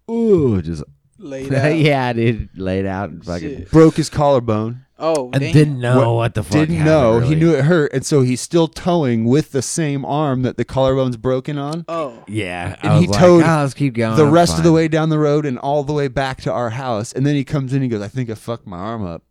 Ooh, 0.10 0.62
just 0.62 0.84
laid 1.18 1.54
out. 1.54 1.76
yeah, 1.78 2.14
dude, 2.14 2.50
laid 2.58 2.86
out 2.86 3.10
and 3.10 3.24
fucking 3.26 3.58
Shit. 3.60 3.72
broke 3.72 3.96
his 3.96 4.10
collarbone. 4.10 4.82
Oh, 4.98 5.30
and 5.34 5.42
damn. 5.42 5.52
didn't 5.52 5.80
know 5.82 5.98
What- 6.14 6.16
what, 6.16 6.34
the 6.36 6.44
fuck. 6.44 6.54
Didn't 6.54 6.76
happened, 6.76 6.86
know. 6.86 7.20
He 7.20 7.36
really. 7.36 7.36
knew 7.36 7.54
it 7.54 7.66
hurt, 7.66 7.92
and 7.92 8.06
so 8.06 8.22
he's 8.22 8.40
still 8.40 8.70
towing 8.70 9.26
with 9.26 9.52
the 9.52 9.62
same 9.62 10.06
arm 10.06 10.44
that 10.44 10.56
the 10.56 10.64
collarbone's 10.64 11.18
broken 11.18 11.58
on. 11.58 11.84
Oh, 11.90 12.24
Yeah, 12.30 12.78
And 12.82 12.94
I 12.94 13.00
he 13.02 13.08
was 13.08 13.18
towed 13.18 13.42
like, 13.42 13.50
oh, 13.50 13.62
let's 13.62 13.74
keep 13.74 13.94
going. 13.94 14.16
the 14.16 14.26
I'm 14.26 14.32
rest 14.32 14.54
of 14.58 14.64
the 14.64 14.70
fine." 14.70 14.74
way 14.76 14.88
down 14.88 15.10
the 15.10 15.20
road 15.20 15.46
and 15.46 15.60
all 15.60 15.84
the 15.84 15.92
way 15.92 16.08
back 16.08 16.40
to 16.44 16.52
our 16.52 16.70
house. 16.70 17.12
And 17.12 17.26
then 17.26 17.36
he 17.36 17.44
comes 17.44 17.74
in. 17.74 17.82
He 17.82 17.90
goes, 17.90 18.02
"I 18.02 18.08
think 18.08 18.30
I 18.30 18.36
fucked 18.36 18.66
my 18.68 18.78
arm 18.78 19.06
up." 19.06 19.24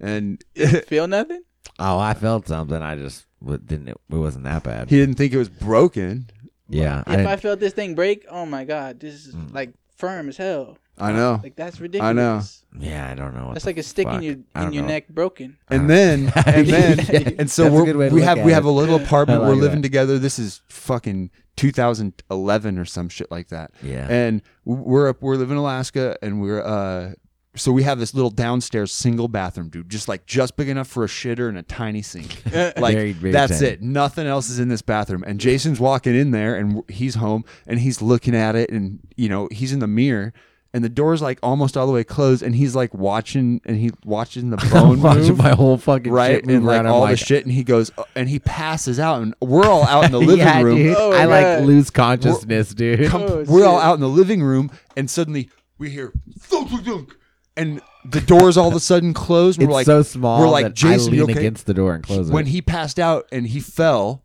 And 0.00 0.42
he 0.54 0.66
feel 0.88 1.06
nothing? 1.06 1.42
Oh, 1.78 1.98
I 1.98 2.14
felt 2.14 2.48
something. 2.48 2.82
I 2.82 2.96
just 2.96 3.26
w- 3.40 3.60
didn't. 3.64 3.88
It 3.88 3.96
wasn't 4.08 4.44
that 4.44 4.64
bad. 4.64 4.90
He 4.90 4.96
didn't 4.98 5.14
think 5.14 5.32
it 5.32 5.38
was 5.38 5.48
broken. 5.48 6.28
yeah, 6.68 7.04
I 7.06 7.12
If 7.14 7.18
I 7.20 7.22
didn't- 7.30 7.40
felt 7.42 7.60
this 7.60 7.72
thing 7.72 7.94
break, 7.94 8.26
oh 8.28 8.46
my 8.46 8.64
god, 8.64 8.98
this 8.98 9.26
is 9.26 9.34
Mm. 9.34 9.54
like 9.54 9.70
firm 9.96 10.28
as 10.28 10.36
hell. 10.38 10.76
I 11.00 11.12
know. 11.12 11.40
Like 11.42 11.56
that's 11.56 11.80
ridiculous. 11.80 12.08
I 12.08 12.12
know. 12.12 12.42
yeah, 12.78 13.10
I 13.10 13.14
don't 13.14 13.34
know. 13.34 13.46
What 13.46 13.54
That's 13.54 13.64
the 13.64 13.70
like 13.70 13.78
a 13.78 13.82
stick 13.82 14.06
in 14.08 14.22
your 14.22 14.34
I 14.54 14.60
in 14.60 14.64
don't 14.66 14.72
your 14.72 14.82
know. 14.82 14.88
neck 14.88 15.08
broken. 15.08 15.56
And 15.70 15.88
then, 15.88 16.32
and 16.46 16.66
then, 16.66 16.98
and 17.38 17.50
so 17.50 17.64
That's 17.64 17.74
a 17.74 17.84
we're, 17.84 17.92
to 17.92 17.98
we 17.98 18.08
look 18.10 18.22
have 18.22 18.38
at 18.38 18.44
we 18.44 18.52
it. 18.52 18.54
have 18.54 18.64
a 18.64 18.70
little 18.70 18.96
apartment. 18.96 19.42
I 19.42 19.46
we're 19.48 19.54
like 19.54 19.62
living 19.62 19.78
that. 19.82 19.88
together. 19.88 20.18
This 20.18 20.38
is 20.38 20.60
fucking 20.68 21.30
2011 21.56 22.78
or 22.78 22.84
some 22.84 23.08
shit 23.08 23.30
like 23.30 23.48
that. 23.48 23.72
Yeah. 23.82 24.06
And 24.08 24.42
we're 24.64 25.08
up. 25.08 25.22
We're 25.22 25.36
living 25.36 25.52
in 25.56 25.58
Alaska, 25.58 26.16
and 26.22 26.40
we're 26.40 26.62
uh. 26.62 27.12
So 27.56 27.72
we 27.72 27.82
have 27.82 27.98
this 27.98 28.14
little 28.14 28.30
downstairs 28.30 28.92
single 28.92 29.26
bathroom, 29.26 29.68
dude, 29.68 29.88
just 29.88 30.06
like 30.06 30.26
just 30.26 30.56
big 30.56 30.68
enough 30.68 30.86
for 30.86 31.02
a 31.02 31.08
shitter 31.08 31.48
and 31.48 31.58
a 31.58 31.62
tiny 31.64 32.02
sink. 32.02 32.40
Like 32.76 32.94
Very, 32.94 33.12
very 33.12 33.32
that's 33.32 33.58
tiny. 33.58 33.72
it. 33.72 33.82
Nothing 33.82 34.28
else 34.28 34.48
is 34.48 34.60
in 34.60 34.68
this 34.68 34.82
bathroom. 34.82 35.24
And 35.26 35.40
Jason's 35.40 35.80
walking 35.80 36.14
in 36.14 36.30
there, 36.30 36.54
and 36.54 36.68
w- 36.68 36.84
he's 36.88 37.16
home, 37.16 37.44
and 37.66 37.80
he's 37.80 38.00
looking 38.00 38.36
at 38.36 38.54
it, 38.54 38.70
and 38.70 39.00
you 39.16 39.28
know 39.28 39.48
he's 39.50 39.72
in 39.72 39.80
the 39.80 39.88
mirror, 39.88 40.32
and 40.74 40.84
the 40.84 40.88
door's 40.88 41.22
like 41.22 41.38
almost 41.42 41.76
all 41.76 41.86
the 41.86 41.92
way 41.92 42.04
closed, 42.04 42.42
and 42.42 42.54
he's 42.54 42.74
like 42.76 42.92
watching, 42.92 43.60
and 43.64 43.76
he 43.78 43.90
watching 44.04 44.50
the 44.50 44.56
bone 44.72 45.00
watching 45.00 45.22
move 45.28 45.38
my 45.38 45.50
whole 45.54 45.78
fucking 45.78 46.12
right 46.12 46.36
shit 46.36 46.44
and 46.46 46.64
like 46.66 46.76
around. 46.76 46.86
I'm 46.86 46.92
all 46.92 47.06
the 47.06 47.16
shit 47.16 47.44
and 47.44 47.52
he 47.52 47.64
goes 47.64 47.90
uh, 47.96 48.04
and 48.14 48.28
he 48.28 48.38
passes 48.38 49.00
out 49.00 49.22
and 49.22 49.34
we're 49.40 49.64
all 49.66 49.84
out 49.84 50.04
in 50.04 50.12
the 50.12 50.18
living 50.20 50.38
yeah, 50.38 50.60
room 50.60 50.76
dude. 50.76 50.96
Oh, 50.98 51.12
I 51.12 51.24
God. 51.24 51.28
like 51.58 51.66
lose 51.66 51.90
consciousness, 51.90 52.74
dude. 52.74 53.08
Com- 53.08 53.22
Oh, 53.22 53.44
we're 53.48 53.66
all 53.66 53.78
out 53.80 53.94
in 53.94 54.00
the 54.00 54.08
living 54.08 54.42
room 54.42 54.70
and 54.96 55.10
suddenly 55.10 55.48
we 55.78 55.90
hear 55.90 56.12
thunk, 56.38 56.68
thunk, 56.70 56.84
thunk, 56.84 57.16
and 57.56 57.80
the 58.04 58.20
doors 58.20 58.56
all 58.56 58.68
of 58.68 58.74
a 58.74 58.80
sudden 58.80 59.12
close 59.14 59.56
and 59.56 59.64
it's 59.64 59.68
we're 59.68 59.74
like 59.74 59.86
so 59.86 60.02
small. 60.02 60.40
we're 60.40 60.48
like 60.48 60.64
that 60.66 60.74
Jason 60.74 61.14
I 61.14 61.16
lean 61.16 61.30
okay?" 61.30 61.38
against 61.40 61.66
the 61.66 61.74
door 61.74 61.94
and 61.94 62.04
close 62.04 62.30
when 62.30 62.46
it. 62.46 62.50
he 62.50 62.60
passed 62.62 62.98
out 62.98 63.26
and 63.32 63.46
he 63.48 63.60
fell 63.60 64.22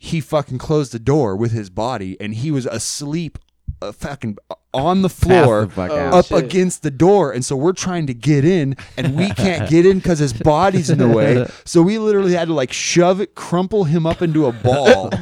he 0.00 0.20
fucking 0.20 0.58
closed 0.58 0.92
the 0.92 0.98
door 0.98 1.36
with 1.36 1.52
his 1.52 1.70
body 1.70 2.16
and 2.20 2.34
he 2.34 2.50
was 2.50 2.66
asleep 2.66 3.38
uh, 3.82 3.92
fucking 3.92 4.38
on 4.72 5.00
the 5.02 5.08
floor 5.08 5.66
the 5.66 5.70
fuck 5.72 5.90
Oh, 5.90 6.18
up 6.18 6.30
against 6.30 6.82
the 6.82 6.90
door 6.90 7.32
and 7.32 7.44
so 7.44 7.56
we're 7.56 7.72
trying 7.72 8.06
to 8.08 8.14
get 8.14 8.44
in 8.44 8.76
and 8.96 9.16
we 9.16 9.30
can't 9.30 9.70
get 9.70 9.86
in 9.86 9.98
because 9.98 10.18
his 10.18 10.32
body's 10.34 10.90
in 10.90 10.98
the 10.98 11.08
way. 11.08 11.46
So 11.64 11.82
we 11.82 11.98
literally 11.98 12.32
had 12.32 12.48
to 12.48 12.54
like 12.54 12.72
shove 12.72 13.20
it 13.20 13.34
crumple 13.34 13.84
him 13.84 14.06
up 14.06 14.22
into 14.22 14.46
a 14.46 14.52
ball. 14.52 15.10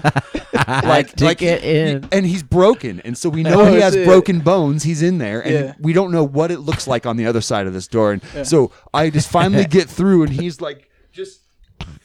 Like 0.67 1.13
to 1.17 1.25
like 1.25 1.39
get 1.39 1.63
in. 1.65 2.09
and 2.13 2.25
he's 2.25 2.43
broken 2.43 3.01
and 3.01 3.19
so 3.19 3.29
we 3.29 3.43
know 3.43 3.63
Oh, 3.63 3.73
he 3.73 3.81
has 3.81 3.93
shit. 3.95 4.07
broken 4.07 4.41
bones. 4.41 4.83
He's 4.85 5.03
in 5.03 5.19
there 5.19 5.41
and 5.45 5.53
Yeah. 5.53 5.75
we 5.81 5.93
don't 5.93 6.11
know 6.13 6.25
what 6.25 6.51
it 6.51 6.61
looks 6.61 6.87
like 6.87 7.07
on 7.07 7.17
the 7.17 7.27
other 7.27 7.41
side 7.41 7.67
of 7.67 7.73
this 7.75 7.87
door. 7.89 8.13
And 8.13 8.47
so 8.47 8.71
i 8.95 9.11
just 9.11 9.29
finally 9.31 9.65
get 9.79 9.89
through 9.89 10.23
and 10.23 10.33
he's 10.33 10.61
like 10.61 10.89
just 11.13 11.41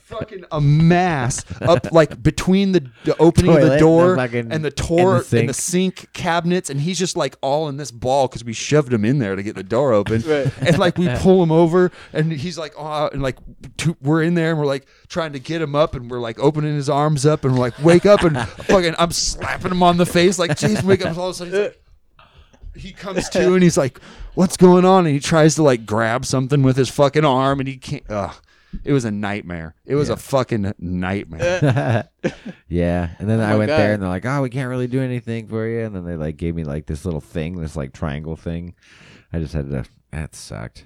fucking 0.10 0.44
a 0.52 0.60
mass 0.60 1.46
up 1.62 1.90
like 1.92 2.22
between 2.24 2.72
the, 2.72 2.84
the 3.06 3.16
opening 3.18 3.56
of 3.56 3.62
the 3.62 3.78
door 3.78 4.10
the 4.12 4.16
fucking- 4.16 4.52
and 4.52 4.66
the 4.66 4.72
door 4.72 5.18
and 5.18 5.26
the 5.26 5.40
and 5.40 5.50
the 5.50 5.54
sink 5.54 6.12
cabinets 6.14 6.70
and 6.72 6.82
he's 6.82 6.98
just 6.98 7.16
like 7.16 7.36
all 7.42 7.70
in 7.70 7.78
this 7.78 7.92
ball 7.92 8.28
because 8.28 8.44
we 8.44 8.52
shoved 8.52 8.92
him 8.92 9.06
in 9.06 9.20
there 9.20 9.36
to 9.36 9.44
get 9.44 9.56
the 9.56 9.64
door 9.64 9.94
open 9.94 10.22
Right. 10.26 10.52
and 10.62 10.78
like 10.80 10.98
we 10.98 11.08
pull 11.18 11.44
him 11.44 11.52
over 11.52 11.92
and 12.12 12.32
he's 12.32 12.58
like 12.58 12.74
oh 12.78 13.10
and 13.14 13.22
like 13.22 13.38
two, 13.78 13.96
we're 14.02 14.24
in 14.24 14.34
there 14.34 14.50
and 14.50 14.60
we're 14.60 14.66
like 14.66 14.88
trying 15.08 15.34
to 15.34 15.40
get 15.40 15.62
him 15.62 15.76
up 15.76 15.94
and 15.94 16.10
we're 16.10 16.20
like 16.20 16.40
opening 16.40 16.76
his 16.76 16.90
arms 16.90 17.26
up 17.26 17.46
and 17.46 17.54
we're 17.54 17.60
like 17.60 17.78
wake 17.84 18.06
up 18.08 18.24
and 18.24 18.36
fucking 18.66 18.96
I'm 18.98 19.12
slapping 19.12 19.72
him 19.72 19.84
on 19.84 19.98
the 19.98 20.06
face 20.08 20.40
like 20.40 20.58
Jason 20.58 20.88
wake 20.88 21.06
up 21.06 21.18
all 21.18 21.30
of 21.30 21.32
a 21.32 21.34
sudden 21.38 21.54
he's 21.54 21.62
like 21.62 21.82
he 22.76 22.92
comes 22.94 23.28
to 23.30 23.54
and 23.54 23.62
he's 23.64 23.78
like 23.78 24.00
what's 24.36 24.56
going 24.58 24.86
on 24.86 25.06
and 25.06 25.14
he 25.14 25.20
tries 25.20 25.56
to 25.56 25.64
like 25.64 25.86
grab 25.86 26.26
something 26.26 26.64
with 26.64 26.78
his 26.78 26.90
fucking 26.90 27.26
arm 27.26 27.60
and 27.60 27.68
he 27.68 27.78
can't 27.78 28.04
ugh. 28.10 28.36
It 28.84 28.94
was 28.94 29.04
a 29.06 29.12
nightmare 29.12 29.74
it 29.86 29.96
was 29.96 30.10
a 30.10 30.16
fucking 30.18 30.74
nightmare 30.80 32.08
yeah, 32.68 33.10
and 33.20 33.30
then 33.30 33.40
Oh 33.40 33.44
I 33.44 33.50
my 33.52 33.56
went 33.58 33.70
God. 33.70 33.78
there 33.78 33.94
and 33.94 34.02
they're 34.04 34.10
like, 34.10 34.26
"Oh, 34.26 34.42
we 34.42 34.50
can't 34.50 34.70
really 34.70 34.88
do 34.88 35.02
anything 35.02 35.48
for 35.48 35.68
you." 35.68 35.82
And 35.86 35.96
then 35.96 36.06
they 36.06 36.16
like 36.16 36.38
gave 36.38 36.56
me 36.56 36.64
like 36.64 36.86
this 36.86 37.06
little 37.06 37.22
thing, 37.22 37.60
this 37.60 37.76
like 37.76 37.94
triangle 37.94 38.36
thing. 38.36 38.76
I 39.34 39.40
just 39.40 39.54
had 39.54 39.70
to. 39.72 39.86
That 40.12 40.36
sucked. 40.36 40.86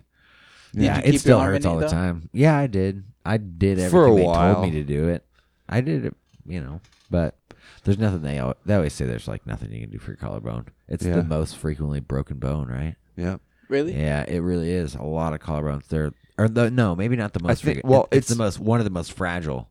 Did 0.74 0.84
yeah, 0.84 0.98
you 0.98 1.04
it 1.04 1.12
keep 1.12 1.20
still 1.22 1.38
your 1.38 1.46
arm 1.46 1.54
hurts 1.54 1.66
in 1.66 1.72
all 1.72 1.78
the 1.78 1.86
though? 1.86 1.92
time. 1.92 2.30
Yeah, 2.34 2.58
I 2.58 2.68
did. 2.68 3.04
I 3.26 3.38
did 3.38 3.80
everything 3.80 3.90
For 3.92 4.08
a 4.08 4.16
they 4.16 4.24
while. 4.24 4.54
told 4.56 4.66
me 4.66 4.72
to 4.72 4.84
do 4.84 5.08
it. 5.10 5.26
I 5.70 5.82
did 5.82 6.06
it, 6.06 6.16
you 6.46 6.60
know, 6.62 6.82
but 7.10 7.36
there's 7.84 7.98
nothing 7.98 8.22
they 8.22 8.38
al- 8.38 8.58
they 8.66 8.76
always 8.76 8.94
say 8.94 9.06
there's 9.06 9.28
like 9.28 9.46
nothing 9.48 9.72
you 9.72 9.82
can 9.82 9.90
do 9.92 9.98
for 10.00 10.12
your 10.12 10.18
collarbone. 10.18 10.68
It's 10.88 11.06
Yeah. 11.06 11.16
the 11.16 11.24
most 11.24 11.58
frequently 11.58 12.00
broken 12.02 12.38
bone, 12.38 12.68
right? 12.68 12.96
yeah 13.16 13.38
Really? 13.70 13.94
Yeah, 13.98 14.26
it 14.28 14.40
really 14.40 14.72
is. 14.72 14.96
A 14.96 15.04
lot 15.04 15.34
of 15.34 15.40
collarbones. 15.40 15.88
They're 15.88 16.12
or 16.38 16.48
the, 16.50 16.72
no, 16.72 16.96
maybe 16.96 17.16
not 17.16 17.34
the 17.34 17.40
most. 17.42 17.64
think- 17.64 17.76
frequent. 17.78 17.86
well, 17.92 18.08
It- 18.12 18.18
it's, 18.18 18.28
it's- 18.32 18.38
the 18.38 18.44
most 18.44 18.60
one 18.60 18.80
of 18.80 18.86
the 18.86 18.90
most 18.92 19.12
fragile 19.14 19.70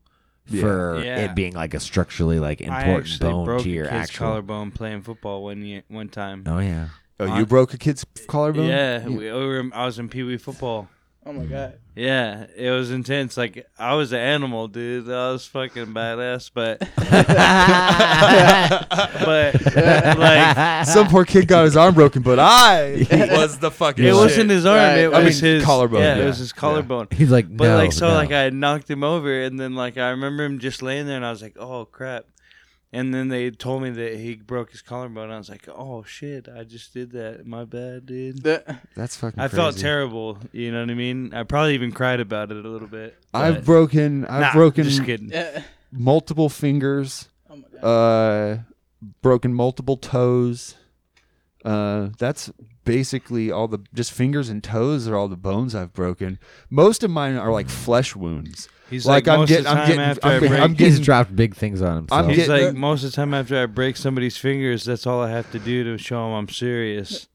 Yeah. 0.49 0.61
for 0.61 1.03
Yeah. 1.05 1.19
it 1.25 1.35
being 1.35 1.55
like 1.55 1.75
a 1.75 1.81
structurally 1.81 2.39
like 2.41 2.61
I 2.63 2.65
important 2.65 2.99
actually 3.13 3.31
bone 3.31 3.45
broke 3.45 3.63
to 3.63 3.71
your 3.71 3.85
a 3.87 3.91
kid's 3.91 4.03
actual. 4.11 4.27
collarbone 4.27 4.71
playing 4.73 5.03
football 5.03 5.45
one 5.45 5.63
year, 5.63 5.83
one 5.89 6.09
time. 6.09 6.45
Oh 6.47 6.59
yeah, 6.59 6.89
oh 7.21 7.29
Uh, 7.31 7.39
you 7.39 7.47
broke 7.47 7.75
a 7.75 7.79
kid's 7.79 8.05
collarbone 8.29 8.67
Yeah, 8.69 9.07
You- 9.07 9.17
we, 9.19 9.25
we 9.33 9.47
were, 9.47 9.71
I 9.73 9.87
was 9.87 9.99
in 9.99 10.09
Pee 10.09 10.23
Wee 10.25 10.37
football. 10.39 10.89
Oh 11.25 11.33
my 11.33 11.45
god. 11.45 11.79
Yeah, 11.95 12.47
it 12.57 12.71
was 12.71 12.91
intense. 12.91 13.37
Like 13.37 13.67
I 13.79 13.95
was 13.95 14.13
an 14.13 14.19
animal, 14.19 14.67
dude. 14.67 15.09
I 15.09 15.31
was 15.31 15.47
fucking 15.47 15.87
badass, 15.95 16.51
but 16.53 16.81
but 19.25 20.19
like 20.19 20.87
Some 20.87 21.07
poor 21.09 21.25
kid 21.25 21.47
got 21.49 21.65
his 21.65 21.77
arm 21.77 21.95
broken, 21.95 22.23
but 22.23 22.39
I 22.39 23.07
was 23.31 23.59
the 23.59 23.71
fucking. 23.71 24.05
it 24.05 24.09
shit. 24.09 24.17
wasn't 24.17 24.51
his 24.51 24.67
arm. 24.67 24.79
Right. 24.79 24.99
It 24.99 25.13
I 25.15 25.23
was 25.23 25.43
mean, 25.43 25.55
his 25.55 25.65
collarbone, 25.65 26.01
Yeah, 26.01 26.17
yeah. 26.17 26.23
it 26.23 26.27
was 26.27 26.39
his 26.39 26.53
collarbone. 26.53 27.09
He's 27.11 27.31
like, 27.31 27.55
But 27.55 27.69
no, 27.69 27.77
like 27.77 27.93
so, 27.93 28.09
no. 28.09 28.15
like 28.15 28.33
I 28.33 28.51
knocked 28.51 28.91
him 28.91 29.05
over, 29.05 29.43
and 29.43 29.59
then 29.61 29.75
like 29.75 29.99
I 29.99 30.11
remember 30.11 30.45
him 30.45 30.59
just 30.59 30.83
laying 30.83 31.07
there, 31.07 31.17
and 31.17 31.25
I 31.27 31.31
was 31.31 31.43
like, 31.43 31.57
oh 31.59 31.85
crap. 31.85 32.25
And 32.95 33.15
then 33.15 33.29
they 33.29 33.51
told 33.51 33.83
me 33.83 33.89
that 33.91 34.17
he 34.19 34.35
broke 34.35 34.71
his 34.71 34.83
collarbone. 34.83 35.31
I 35.31 35.39
was 35.39 35.49
like, 35.49 35.67
"Oh 35.69 36.03
shit! 36.05 36.47
I 36.55 36.65
just 36.65 36.93
did 36.93 37.13
that. 37.13 37.47
My 37.47 37.65
bad, 37.65 38.05
dude." 38.05 38.43
The- 38.43 38.79
That's 38.95 39.17
fucking. 39.17 39.41
I 39.41 39.49
felt 39.49 39.75
crazy. 39.75 39.83
terrible. 39.83 40.39
You 40.53 40.73
know 40.73 40.81
what 40.81 40.91
I 40.91 40.95
mean? 40.95 41.33
I 41.33 41.45
probably 41.45 41.73
even 41.75 41.91
cried 41.93 42.21
about 42.21 42.51
it 42.53 42.63
a 42.63 42.69
little 42.69 42.89
bit. 42.89 43.17
I've 43.33 43.65
broken. 43.65 44.27
I've 44.27 44.41
Nah, 44.43 44.53
broken 44.53 44.85
Just 44.85 45.05
kidding. 45.05 45.33
multiple 45.91 46.51
fingers. 46.51 47.29
Oh 47.49 47.57
my 47.57 47.63
god. 47.81 47.87
Uh, 47.87 48.59
broken 49.23 49.55
multiple 49.55 49.97
toes. 49.97 50.75
Uh, 51.65 52.09
that's 52.19 52.51
basically 52.85 53.51
all 53.51 53.69
the 53.69 53.79
just 53.95 54.13
fingers 54.13 54.49
and 54.51 54.63
toes 54.63 55.07
are 55.09 55.17
all 55.17 55.29
the 55.29 55.37
bones 55.37 55.75
I've 55.75 55.93
broken. 55.95 56.39
Most 56.69 57.03
of 57.05 57.11
mine 57.11 57.37
are 57.37 57.53
like 57.53 57.69
flesh 57.71 58.15
wounds. 58.17 58.69
He's 58.93 59.07
like, 59.07 59.27
like, 59.27 59.33
I'm 59.35 59.41
most 59.41 59.51
of 59.51 59.65
the 59.65 59.71
I'm 59.71 59.77
time 59.77 59.87
getting, 59.87 60.01
after 60.03 60.27
I'm, 60.27 60.31
I 60.31 60.35
getting- 60.41 60.49
break, 60.51 60.61
I'm 60.63 60.75
he's 60.75 61.01
dropped 61.01 61.35
big 61.37 61.55
things 61.57 61.83
on 61.83 61.97
himself. 61.97 62.21
I'm 62.23 62.29
He's 62.29 62.47
getting- 62.47 62.67
like 62.67 62.75
most 62.89 63.03
of 63.05 63.11
the 63.11 63.17
time 63.17 63.35
after 63.35 63.61
I 63.63 63.67
break 63.67 63.97
somebody's 63.97 64.37
fingers, 64.37 64.85
that's 64.85 65.07
all 65.07 65.21
I 65.23 65.31
have 65.31 65.51
to 65.53 65.59
do 65.59 65.83
to 65.85 65.99
show 65.99 66.27
him 66.29 66.33
I'm 66.35 66.49
serious. 66.49 67.29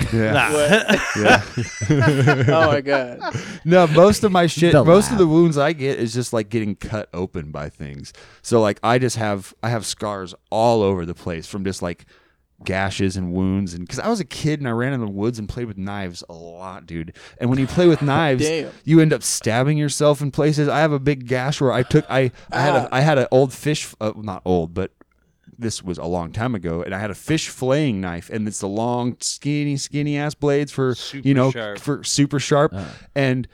yeah, 0.12 0.32
Nah. 0.32 1.20
yeah. 1.20 2.44
oh 2.48 2.66
my 2.68 2.80
god. 2.80 3.18
No, 3.64 3.86
most 3.88 4.22
of 4.22 4.30
my 4.30 4.46
shit, 4.46 4.72
The 4.72 4.84
most 4.84 5.10
of 5.10 5.18
the 5.18 5.26
wounds 5.26 5.58
I 5.58 5.72
get 5.72 5.98
is 5.98 6.14
just 6.14 6.32
like 6.32 6.48
getting 6.50 6.76
cut 6.76 7.08
open 7.12 7.50
by 7.50 7.68
things. 7.68 8.12
So 8.42 8.60
like 8.60 8.78
I 8.84 8.98
just 8.98 9.16
have 9.16 9.54
I 9.62 9.70
have 9.70 9.84
scars 9.84 10.34
all 10.50 10.82
over 10.82 11.04
the 11.04 11.14
place 11.14 11.48
from 11.48 11.64
just 11.64 11.82
like 11.82 12.06
gashes 12.64 13.16
and 13.16 13.32
wounds 13.32 13.72
and 13.72 13.86
because 13.86 14.00
I 14.00 14.08
was 14.08 14.18
a 14.20 14.24
kid 14.24 14.58
and 14.58 14.68
I 14.68 14.72
ran 14.72 14.92
in 14.92 15.00
the 15.00 15.06
woods 15.08 15.38
and 15.38 15.48
played 15.48 15.66
with 15.66 15.78
knives 15.78 16.24
a 16.28 16.32
lot, 16.34 16.86
dude. 16.86 17.14
And 17.38 17.48
when 17.50 17.58
you 17.58 17.66
play 17.66 17.86
with 17.86 18.02
knives, 18.12 18.42
Damn. 18.44 18.72
you 18.84 19.00
end 19.00 19.12
up 19.12 19.22
stabbing 19.22 19.78
yourself 19.78 20.20
in 20.20 20.30
places. 20.32 20.68
I 20.68 20.80
have 20.80 20.92
a 20.92 20.98
big 20.98 21.26
gash 21.28 21.60
where 21.60 21.72
I 21.72 21.82
took 21.84 22.04
I 22.10 22.32
I 22.50 22.60
had 22.60 22.74
a 22.74 22.88
I 22.92 23.00
had 23.00 23.18
an 23.18 23.26
old 23.30 23.52
fish, 23.52 23.94
uh, 24.00 24.12
not 24.16 24.42
old, 24.44 24.74
but 24.74 24.92
this 25.60 25.82
was 25.82 25.98
a 25.98 26.04
long 26.04 26.30
time 26.32 26.54
ago, 26.54 26.82
and 26.82 26.94
I 26.94 26.98
had 27.00 27.10
a 27.10 27.14
fish 27.16 27.48
filleting 27.48 27.96
knife, 27.96 28.30
and 28.30 28.46
it's 28.46 28.60
the 28.60 28.68
long, 28.68 29.16
skinny, 29.20 29.76
skinny 29.76 30.16
ass 30.16 30.34
blades 30.34 30.70
for 30.70 30.94
Super 30.94 31.26
you 31.26 31.34
know 31.34 31.50
sharp. 31.50 31.78
for 31.80 32.04
super 32.04 32.38
sharp, 32.38 32.72
and 33.16 33.48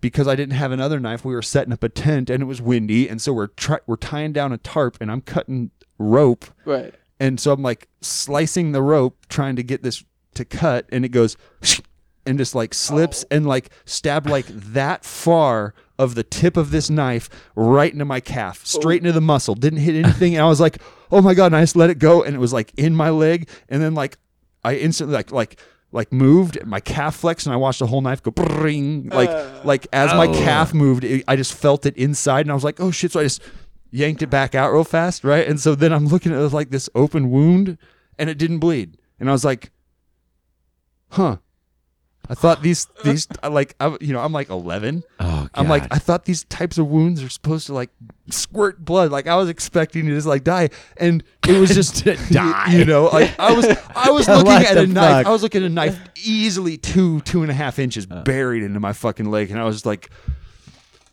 because 0.00 0.26
I 0.28 0.34
didn't 0.34 0.54
have 0.54 0.72
another 0.72 0.98
knife, 1.00 1.24
we 1.24 1.34
were 1.34 1.42
setting 1.42 1.72
up 1.72 1.82
a 1.84 1.88
tent, 1.88 2.30
and 2.30 2.42
it 2.42 2.46
was 2.46 2.60
windy, 2.60 3.08
and 3.08 3.20
so 3.22 3.32
we're 3.32 3.46
try- 3.48 3.78
we're 3.86 3.96
tying 3.96 4.32
down 4.32 4.52
a 4.52 4.58
tarp, 4.58 4.96
and 5.00 5.10
I'm 5.10 5.20
cutting 5.20 5.70
rope, 5.98 6.44
Right. 6.64 6.94
And 7.18 7.40
so 7.40 7.52
I'm 7.52 7.62
like 7.62 7.88
slicing 8.00 8.72
the 8.72 8.82
rope, 8.82 9.26
trying 9.28 9.56
to 9.56 9.62
get 9.62 9.82
this 9.82 10.04
to 10.34 10.44
cut, 10.44 10.86
and 10.90 11.04
it 11.04 11.10
goes 11.10 11.36
and 12.26 12.38
just 12.38 12.54
like 12.54 12.74
slips 12.74 13.24
oh. 13.24 13.36
and 13.36 13.46
like 13.46 13.70
stabbed 13.84 14.28
like 14.28 14.46
that 14.46 15.04
far 15.04 15.74
of 15.98 16.14
the 16.14 16.22
tip 16.22 16.56
of 16.56 16.70
this 16.70 16.90
knife 16.90 17.30
right 17.54 17.92
into 17.92 18.04
my 18.04 18.20
calf, 18.20 18.62
oh. 18.64 18.78
straight 18.80 19.00
into 19.00 19.12
the 19.12 19.20
muscle. 19.20 19.54
Didn't 19.54 19.80
hit 19.80 19.94
anything, 19.94 20.34
and 20.34 20.44
I 20.44 20.48
was 20.48 20.60
like, 20.60 20.80
"Oh 21.10 21.22
my 21.22 21.34
god!" 21.34 21.46
And 21.46 21.56
I 21.56 21.62
just 21.62 21.76
let 21.76 21.90
it 21.90 21.98
go, 21.98 22.22
and 22.22 22.34
it 22.34 22.38
was 22.38 22.52
like 22.52 22.72
in 22.76 22.94
my 22.94 23.10
leg, 23.10 23.48
and 23.68 23.82
then 23.82 23.94
like 23.94 24.18
I 24.64 24.76
instantly 24.76 25.14
like 25.14 25.30
like 25.30 25.60
like 25.92 26.12
moved 26.12 26.58
my 26.66 26.80
calf 26.80 27.16
flexed 27.16 27.46
and 27.46 27.54
I 27.54 27.56
watched 27.56 27.78
the 27.78 27.86
whole 27.86 28.00
knife 28.00 28.22
go 28.22 28.30
bring 28.32 29.08
like 29.08 29.30
uh. 29.30 29.60
like 29.64 29.86
as 29.92 30.12
my 30.12 30.26
calf 30.26 30.74
moved 30.74 31.04
it, 31.04 31.24
I 31.28 31.36
just 31.36 31.54
felt 31.54 31.86
it 31.86 31.96
inside 31.96 32.40
and 32.40 32.50
I 32.50 32.54
was 32.54 32.64
like 32.64 32.80
oh 32.80 32.90
shit 32.90 33.12
so 33.12 33.20
I 33.20 33.22
just 33.22 33.40
yanked 33.90 34.22
it 34.22 34.28
back 34.28 34.54
out 34.54 34.72
real 34.72 34.84
fast 34.84 35.24
right? 35.24 35.46
And 35.46 35.60
so 35.60 35.74
then 35.74 35.92
I'm 35.92 36.06
looking 36.06 36.32
at 36.32 36.52
like 36.52 36.70
this 36.70 36.88
open 36.94 37.30
wound 37.30 37.78
and 38.18 38.30
it 38.30 38.38
didn't 38.38 38.58
bleed. 38.58 38.98
And 39.18 39.28
I 39.28 39.32
was 39.32 39.44
like 39.44 39.70
huh. 41.10 41.38
I 42.28 42.34
thought 42.34 42.62
these 42.62 42.88
these 43.04 43.28
like 43.48 43.74
I, 43.80 43.96
you 44.00 44.12
know 44.12 44.20
I'm 44.20 44.32
like 44.32 44.50
11 44.50 45.04
oh, 45.20 45.36
I'm 45.56 45.68
like, 45.68 45.86
I 45.90 45.98
thought 45.98 46.24
these 46.24 46.44
types 46.44 46.78
of 46.78 46.86
wounds 46.86 47.22
are 47.22 47.28
supposed 47.28 47.66
to 47.66 47.74
like 47.74 47.90
squirt 48.30 48.84
blood. 48.84 49.10
Like 49.10 49.26
I 49.26 49.36
was 49.36 49.48
expecting 49.48 50.06
to 50.06 50.14
just 50.14 50.26
like 50.26 50.44
die, 50.44 50.70
and 50.96 51.24
it 51.48 51.58
was 51.58 51.70
just 51.74 52.04
to 52.04 52.16
Die. 52.30 52.72
You 52.72 52.84
know, 52.84 53.06
like 53.06 53.38
I 53.38 53.52
was, 53.52 53.66
I 53.94 54.10
was 54.10 54.28
What 54.28 54.44
looking 54.44 54.66
at 54.66 54.76
a 54.76 54.80
the 54.82 54.86
knife. 54.86 55.26
I 55.26 55.30
was 55.30 55.42
looking 55.42 55.62
at 55.62 55.70
a 55.70 55.74
knife 55.74 55.98
easily 56.16 56.76
two, 56.76 57.20
two 57.22 57.42
and 57.42 57.50
a 57.50 57.54
half 57.54 57.78
inches 57.78 58.06
uh. 58.10 58.22
buried 58.22 58.62
into 58.62 58.80
my 58.80 58.92
fucking 58.92 59.30
leg, 59.30 59.50
and 59.50 59.58
I 59.58 59.64
was 59.64 59.86
like, 59.86 60.10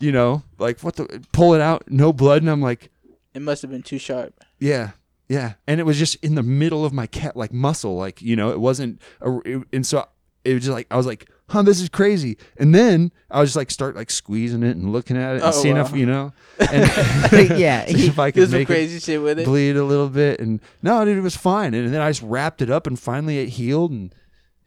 you 0.03 0.11
know, 0.11 0.43
like 0.59 0.79
what 0.81 0.95
the 0.97 1.23
pull 1.31 1.53
it 1.53 1.61
out, 1.61 1.83
no 1.89 2.11
blood, 2.13 2.41
and 2.41 2.51
I'm 2.51 2.61
like, 2.61 2.91
It 3.33 3.41
must 3.41 3.61
have 3.61 3.71
been 3.71 3.83
too 3.83 3.97
sharp. 3.97 4.43
yeah. 4.59 4.91
Yeah, 5.29 5.53
and 5.67 5.79
it 5.79 5.85
was 5.85 5.97
just 5.97 6.15
in 6.15 6.35
the 6.35 6.43
middle 6.43 6.83
of 6.85 6.91
my 6.93 7.07
cat, 7.07 7.35
like 7.37 7.53
muscle, 7.53 7.95
like 7.95 8.21
you 8.21 8.35
know, 8.35 8.51
it 8.51 8.59
wasn't, 8.59 9.01
a, 9.21 9.37
it- 9.45 9.63
and 9.71 9.87
so 9.87 10.05
it 10.43 10.53
was 10.53 10.63
just 10.63 10.73
like 10.73 10.85
I 10.91 10.97
was 10.97 11.05
like, 11.07 11.29
"Huh, 11.47 11.61
this 11.63 11.79
is 11.79 11.87
crazy." 11.87 12.37
And 12.57 12.75
then 12.75 13.11
I 13.31 13.39
was 13.39 13.49
just 13.49 13.55
like, 13.55 13.71
start 13.71 13.95
like 13.95 14.11
squeezing 14.11 14.61
it 14.63 14.75
and 14.75 14.91
looking 14.91 15.15
at 15.17 15.31
it 15.37 15.41
and 15.41 15.43
Oh, 15.45 15.51
seeing 15.51 15.77
wow. 15.77 15.85
if 15.85 15.95
you 15.95 16.05
know, 16.05 16.33
and 16.59 16.83
yeah, 17.57 17.85
see 17.87 18.07
if 18.07 18.19
I 18.19 18.27
Did 18.31 18.33
could 18.41 18.49
some 18.49 18.59
make 18.59 18.67
crazy 18.67 18.97
it 18.97 19.03
shit 19.03 19.21
with 19.23 19.39
it. 19.39 19.45
bleed 19.45 19.77
a 19.77 19.83
little 19.85 20.09
bit. 20.09 20.41
And 20.41 20.59
no, 20.83 21.03
dude, 21.05 21.17
it 21.17 21.21
was 21.21 21.37
fine. 21.37 21.73
And 21.73 21.91
then 21.91 22.01
I 22.01 22.09
just 22.11 22.21
wrapped 22.21 22.61
it 22.61 22.69
up, 22.69 22.85
and 22.85 22.99
finally 22.99 23.39
it 23.39 23.49
healed, 23.49 23.91
and 23.91 24.13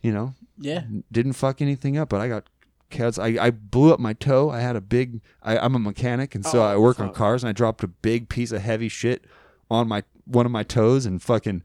you 0.01 0.11
know, 0.11 0.34
Yeah. 0.59 0.84
didn't 1.12 1.34
fuck 1.34 1.61
anything 1.61 1.99
up. 1.99 2.09
But 2.09 2.22
I 2.22 2.28
got 2.28 2.49
cats. 2.91 3.18
I, 3.18 3.37
I 3.41 3.51
blew 3.51 3.93
up 3.93 4.01
my 4.01 4.12
toe. 4.12 4.51
I 4.51 4.61
had 4.61 4.76
a 4.76 4.80
big. 4.80 5.20
I, 5.43 5.59
I'm 5.59 5.74
a 5.74 5.78
mechanic, 5.78 6.34
and 6.34 6.45
so 6.45 6.61
Oh, 6.61 6.66
I 6.66 6.76
work 6.76 7.01
on 7.01 7.12
cars, 7.12 7.43
and 7.43 7.49
I 7.49 7.53
dropped 7.53 7.82
a 7.82 7.89
big 7.89 8.28
piece 8.28 8.53
of 8.53 8.62
heavy 8.62 8.89
shit 8.89 9.24
on 9.70 9.89
my 9.89 10.03
one 10.24 10.47
of 10.47 10.53
my 10.53 10.62
toes, 10.62 11.07
and 11.07 11.22
fucking 11.22 11.62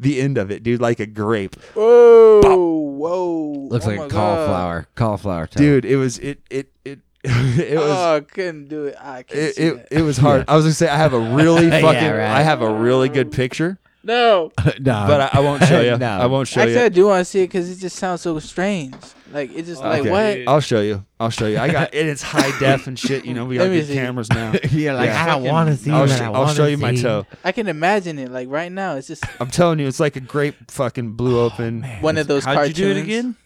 the 0.00 0.20
end 0.20 0.38
of 0.38 0.50
it, 0.50 0.62
dude, 0.62 0.80
like 0.80 1.00
a 1.00 1.06
grape, 1.06 1.56
Whoa, 1.74 2.40
whoa. 2.42 3.52
looks 3.70 3.86
Oh 3.86 3.88
like 3.88 3.98
my 3.98 4.04
a 4.04 4.08
God. 4.08 4.16
cauliflower. 4.36 4.86
Cauliflower 4.94 5.46
toe. 5.46 5.58
dude. 5.58 5.84
It 5.84 5.96
was 5.96 6.18
it 6.18 6.40
it 6.50 6.72
it 6.84 7.00
it 7.24 7.76
was. 7.78 7.90
oh, 7.90 8.16
I 8.16 8.20
couldn't 8.20 8.68
do 8.68 8.86
it. 8.86 8.96
I 9.00 9.22
can't 9.24 9.38
It, 9.40 9.54
see 9.56 9.62
it, 9.64 9.74
that. 9.90 9.98
it 9.98 10.02
was 10.02 10.16
hard. 10.18 10.44
I 10.48 10.54
was 10.56 10.64
gonna 10.64 10.74
say 10.74 10.88
I 10.88 10.96
have 10.96 11.12
a 11.12 11.18
really 11.34 11.66
Yeah, 11.68 11.80
fucking 11.80 12.10
right. 12.10 12.20
I 12.30 12.42
have 12.42 12.62
a 12.62 12.72
really 12.72 13.08
good 13.08 13.32
picture, 13.32 13.78
no. 14.04 14.50
no, 14.64 15.04
but 15.06 15.20
I, 15.20 15.30
I 15.34 15.40
won't 15.40 15.64
show 15.64 15.80
you. 15.80 15.96
No. 15.98 16.06
I 16.08 16.26
won't 16.26 16.48
show 16.48 16.60
Actually, 16.60 16.74
you. 16.74 16.80
I 16.82 16.88
do 16.88 17.06
want 17.06 17.20
to 17.20 17.24
see 17.24 17.40
it 17.42 17.48
because 17.48 17.70
it 17.70 17.76
just 17.80 17.96
sounds 17.96 18.20
so 18.22 18.38
strange. 18.38 18.94
Like 19.32 19.50
it 19.54 19.66
just 19.66 19.82
like 19.82 20.00
Okay. 20.02 20.10
what? 20.44 20.50
I'll 20.50 20.60
show 20.60 20.80
you. 20.80 21.04
I'll 21.20 21.28
show 21.30 21.46
you. 21.46 21.58
I 21.58 21.68
got 21.70 21.92
and 21.94 22.08
it's 22.08 22.22
high 22.22 22.56
def 22.58 22.86
and 22.86 22.98
shit. 22.98 23.26
You 23.26 23.34
know, 23.34 23.44
we 23.44 23.56
got 23.56 23.62
Let 23.64 23.70
me 23.72 23.78
good 23.80 23.88
see. 23.88 23.94
cameras 23.94 24.30
now. 24.30 24.54
You're 24.70 24.94
like, 24.94 25.08
Yeah. 25.08 25.22
I 25.22 25.26
don't 25.26 25.44
want 25.44 25.68
to 25.68 25.76
see. 25.76 25.90
I'll, 25.90 26.06
but 26.06 26.16
sh- 26.16 26.20
I 26.20 26.24
I'll 26.26 26.32
wanna 26.32 26.54
show 26.54 26.66
you 26.66 26.78
my 26.78 26.94
see. 26.94 27.02
toe. 27.02 27.26
I 27.44 27.52
can 27.52 27.68
imagine 27.68 28.18
it. 28.18 28.30
Like 28.30 28.48
right 28.48 28.72
now, 28.72 28.94
it's 28.96 29.06
just 29.08 29.24
I'm 29.40 29.50
telling 29.50 29.78
you, 29.80 29.86
it's 29.86 30.00
like 30.00 30.16
a 30.16 30.20
grape 30.20 30.70
fucking 30.70 31.12
blew 31.12 31.38
oh, 31.40 31.44
open. 31.46 31.82
one 32.00 32.16
of 32.16 32.26
those 32.26 32.44
How'd 32.44 32.54
cartoons. 32.56 32.78
you 32.78 32.84
do 32.86 32.90
it 32.98 33.02
again? 33.02 33.36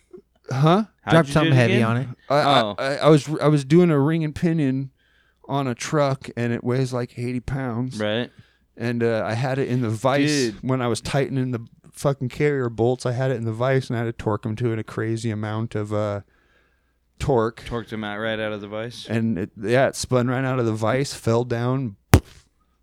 Huh? 0.50 0.84
How'd 1.02 1.12
Drop 1.12 1.24
you 1.24 1.26
do 1.28 1.32
something 1.32 1.52
heavy 1.54 1.74
again? 1.74 1.86
on 1.86 1.96
it. 1.96 2.08
I, 2.28 2.34
I- 2.36 2.60
Oh. 2.62 2.74
I, 2.78 2.94
I 2.96 3.08
was 3.08 3.28
I 3.40 3.48
was 3.48 3.64
doing 3.64 3.90
a 3.90 3.98
ring 3.98 4.22
and 4.22 4.34
pinion 4.34 4.90
on 5.48 5.66
a 5.66 5.74
truck, 5.74 6.28
and 6.36 6.52
it 6.52 6.62
weighs 6.62 6.92
like 6.92 7.18
80 7.18 7.40
pounds. 7.40 7.98
Right. 7.98 8.30
And 8.76 9.02
uh, 9.02 9.22
I 9.26 9.34
had 9.34 9.58
it 9.58 9.68
in 9.68 9.82
the 9.82 9.90
vice 9.90 10.50
Dude. 10.50 10.54
when 10.62 10.80
I 10.80 10.88
was 10.88 11.00
tightening 11.00 11.50
the 11.50 11.60
fucking 11.92 12.30
carrier 12.30 12.68
bolts. 12.68 13.04
I 13.04 13.12
had 13.12 13.30
it 13.30 13.36
in 13.36 13.44
the 13.44 13.52
vice, 13.52 13.88
and 13.88 13.96
I 13.96 14.00
had 14.00 14.06
to 14.06 14.12
torque 14.12 14.42
them 14.42 14.56
to 14.56 14.72
it 14.72 14.78
a 14.78 14.84
crazy 14.84 15.30
amount 15.30 15.74
of 15.74 15.92
uh, 15.92 16.22
torque. 17.18 17.62
Torqued 17.64 17.92
him 17.92 18.02
out 18.04 18.18
right 18.18 18.40
out 18.40 18.52
of 18.52 18.60
the 18.60 18.68
vice. 18.68 19.06
And 19.08 19.38
it, 19.38 19.50
yeah, 19.60 19.88
it 19.88 19.96
spun 19.96 20.28
right 20.28 20.44
out 20.44 20.58
of 20.58 20.66
the 20.66 20.72
vice, 20.72 21.12
fell 21.14 21.44
down, 21.44 21.96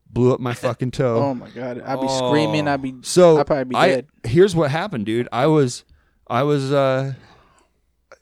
blew 0.10 0.34
up 0.34 0.40
my 0.40 0.54
fucking 0.66 0.92
toe. 0.92 1.18
Oh 1.18 1.34
my 1.34 1.50
god! 1.50 1.82
I'd 1.82 2.02
be 2.02 2.08
screaming. 2.08 2.68
I'd 2.68 2.82
be 2.82 2.96
So 3.02 3.40
I'd 3.40 3.48
probably 3.48 3.66
be 3.66 3.76
I, 3.76 3.88
dead. 3.88 4.08
here's 4.24 4.56
what 4.56 4.70
happened, 4.72 5.06
dude. 5.08 5.28
I 5.32 5.48
was, 5.48 5.84
I 6.28 6.44
was, 6.44 6.72
uh, 6.72 7.14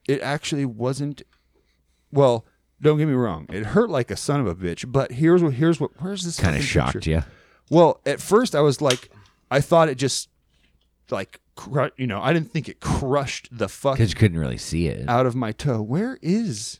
it 0.07 0.21
actually 0.21 0.65
wasn't. 0.65 1.21
Well, 2.11 2.45
don't 2.81 2.97
get 2.97 3.07
me 3.07 3.13
wrong. 3.13 3.47
It 3.51 3.65
hurt 3.67 3.89
like 3.89 4.09
a 4.09 4.15
son 4.15 4.39
of 4.39 4.47
a 4.47 4.55
bitch. 4.55 4.89
But 4.89 5.11
here's 5.11 5.43
what. 5.43 5.53
Here's 5.53 5.79
what. 5.79 5.91
Where's 6.01 6.23
this? 6.23 6.39
Kind 6.39 6.55
of 6.55 6.61
fucking 6.61 6.67
shocked 6.67 6.93
picture? 6.93 7.09
you. 7.11 7.23
Well, 7.69 7.99
at 8.05 8.21
first 8.21 8.55
I 8.55 8.61
was 8.61 8.81
like, 8.81 9.09
I 9.51 9.61
thought 9.61 9.89
it 9.89 9.95
just, 9.95 10.29
like, 11.09 11.39
cru- 11.55 11.91
you 11.97 12.07
know, 12.07 12.21
I 12.21 12.33
didn't 12.33 12.51
think 12.51 12.69
it 12.69 12.79
crushed 12.79 13.49
the 13.51 13.67
fuck 13.67 13.95
Because 13.95 14.09
you 14.11 14.15
couldn't 14.15 14.39
really 14.39 14.57
see 14.57 14.87
it. 14.87 15.07
out 15.09 15.25
of 15.25 15.35
my 15.35 15.51
toe. 15.51 15.81
Where 15.81 16.17
is 16.21 16.79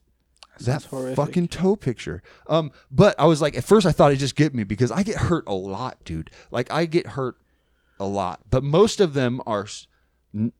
that 0.60 0.64
sounds 0.82 0.86
horrific. 0.86 1.16
fucking 1.16 1.48
toe 1.50 1.76
picture? 1.76 2.24
Um, 2.48 2.72
but 2.92 3.16
I 3.20 3.26
was 3.26 3.42
like, 3.42 3.58
at 3.58 3.64
first 3.64 3.86
I 3.86 3.92
thought 3.92 4.12
it 4.12 4.18
just 4.18 4.36
get 4.36 4.54
me 4.54 4.64
because 4.64 4.92
I 4.92 5.04
get 5.04 5.16
hurt 5.18 5.44
a 5.48 5.54
lot, 5.54 6.04
dude. 6.06 6.32
Like 6.52 6.72
I 6.72 6.86
get 6.86 7.08
hurt 7.08 7.38
a 8.00 8.06
lot, 8.06 8.42
but 8.50 8.64
most 8.64 9.00
of 9.00 9.14
them 9.14 9.42
are. 9.46 9.64
s- 9.64 9.88
n- 10.34 10.52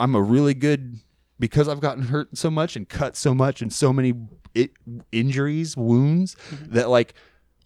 I'm 0.00 0.14
a 0.14 0.22
really 0.22 0.54
good 0.54 0.98
because 1.40 1.68
I've 1.68 1.80
gotten 1.80 2.04
hurt 2.04 2.36
so 2.38 2.50
much 2.50 2.76
and 2.76 2.88
cut 2.88 3.16
so 3.16 3.34
much 3.34 3.60
and 3.62 3.72
so 3.72 3.92
many 3.92 4.14
it, 4.54 4.70
injuries, 5.12 5.76
wounds 5.76 6.36
Mm-hmm. 6.50 6.74
that 6.74 6.88
like 6.88 7.14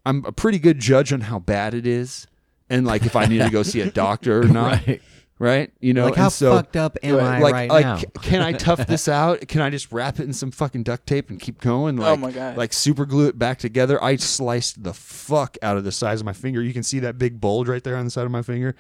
I'm 0.05 0.25
a 0.25 0.33
pretty 0.33 0.59
good 0.59 0.79
judge 0.79 1.13
on 1.13 1.21
how 1.23 1.39
bad 1.39 1.75
it 1.75 1.87
is 1.87 2.27
and 2.71 2.87
like 2.87 3.05
if 3.07 3.15
I 3.17 3.27
need 3.27 3.39
to 3.39 3.51
go 3.51 3.63
see 3.63 3.81
a 3.81 3.91
doctor 4.05 4.41
or 4.43 4.45
not 4.49 4.87
Right. 4.87 5.03
right? 5.39 5.73
You 5.81 5.93
know, 5.95 6.07
like 6.07 6.17
how 6.17 6.25
and 6.25 6.33
so 6.33 6.57
fucked 6.57 6.77
up 6.77 6.97
am 7.03 7.17
I 7.21 7.39
like 7.41 7.53
right 7.53 7.71
like 7.71 7.85
now? 7.85 7.97
c- 7.99 8.07
can 8.23 8.43
I 8.43 8.53
tough 8.53 8.87
this 8.87 9.09
out? 9.09 9.47
Can 9.49 9.61
I 9.61 9.71
just 9.71 9.91
wrap 9.93 10.19
it 10.21 10.25
in 10.25 10.33
some 10.33 10.51
fucking 10.51 10.83
duct 10.85 11.07
tape 11.07 11.31
and 11.31 11.39
keep 11.41 11.61
going? 11.61 11.99
Oh 11.99 12.03
like, 12.03 12.13
Oh 12.13 12.17
my 12.17 12.31
God. 12.33 12.57
Like 12.57 12.73
super 12.73 13.05
glue 13.07 13.29
it 13.29 13.39
back 13.39 13.59
together. 13.59 14.03
I 14.03 14.17
sliced 14.17 14.83
the 14.85 14.95
fuck 14.95 15.57
out 15.63 15.77
of 15.77 15.85
the 15.85 15.93
size 15.93 16.21
of 16.21 16.25
my 16.27 16.33
finger. 16.33 16.63
You 16.63 16.73
can 16.73 16.83
see 16.83 16.99
that 17.01 17.19
big 17.19 17.41
bulge 17.41 17.69
right 17.69 17.83
there 17.85 17.97
on 17.97 18.05
the 18.05 18.11
side 18.11 18.25
of 18.27 18.31
my 18.33 18.43
finger, 18.43 18.75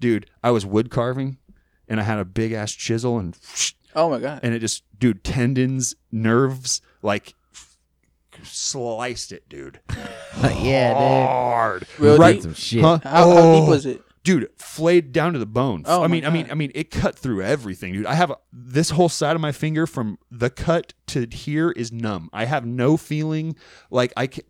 dude. 0.00 0.28
I 0.42 0.50
was 0.50 0.64
wood 0.66 0.90
carving, 0.90 1.38
and 1.88 2.00
I 2.00 2.02
had 2.04 2.18
a 2.18 2.24
big 2.24 2.52
ass 2.52 2.72
chisel 2.72 3.18
and 3.18 3.36
Oh 3.96 4.10
my 4.10 4.18
god. 4.18 4.40
and 4.42 4.52
it 4.54 4.58
just 4.58 4.82
dude 4.98 5.22
tendons, 5.22 5.94
nerves, 6.10 6.80
like 7.02 7.34
sliced 8.42 9.32
it, 9.32 9.48
dude. 9.48 9.80
yeah, 10.56 10.94
Hard, 10.94 11.86
Real 11.98 12.18
right? 12.18 12.34
deep? 12.34 12.42
Some 12.42 12.54
shit. 12.54 12.82
Huh? 12.82 12.98
How, 13.02 13.10
how 13.10 13.24
Oh 13.30 13.60
deep 13.60 13.68
was 13.68 13.86
it? 13.86 14.02
dude 14.24 14.48
flayed 14.56 15.12
down 15.12 15.34
to 15.34 15.38
the 15.38 15.44
bone 15.44 15.82
Oh 15.84 15.98
i 16.02 16.06
my 16.06 16.08
mean 16.08 16.24
i 16.24 16.30
mean 16.30 16.46
God. 16.46 16.52
i 16.52 16.54
mean 16.54 16.72
it 16.74 16.90
cut 16.90 17.14
through 17.14 17.42
everything 17.42 17.92
dude 17.92 18.06
i 18.06 18.14
have 18.14 18.30
a, 18.30 18.36
this 18.54 18.88
whole 18.88 19.10
side 19.10 19.36
of 19.36 19.42
my 19.42 19.52
finger 19.52 19.86
from 19.86 20.18
the 20.30 20.48
cut 20.48 20.94
to 21.08 21.26
here 21.30 21.70
is 21.72 21.92
numb 21.92 22.30
i 22.32 22.46
have 22.46 22.64
no 22.64 22.96
feeling 22.96 23.54
like 23.90 24.14
i 24.16 24.26
can 24.26 24.42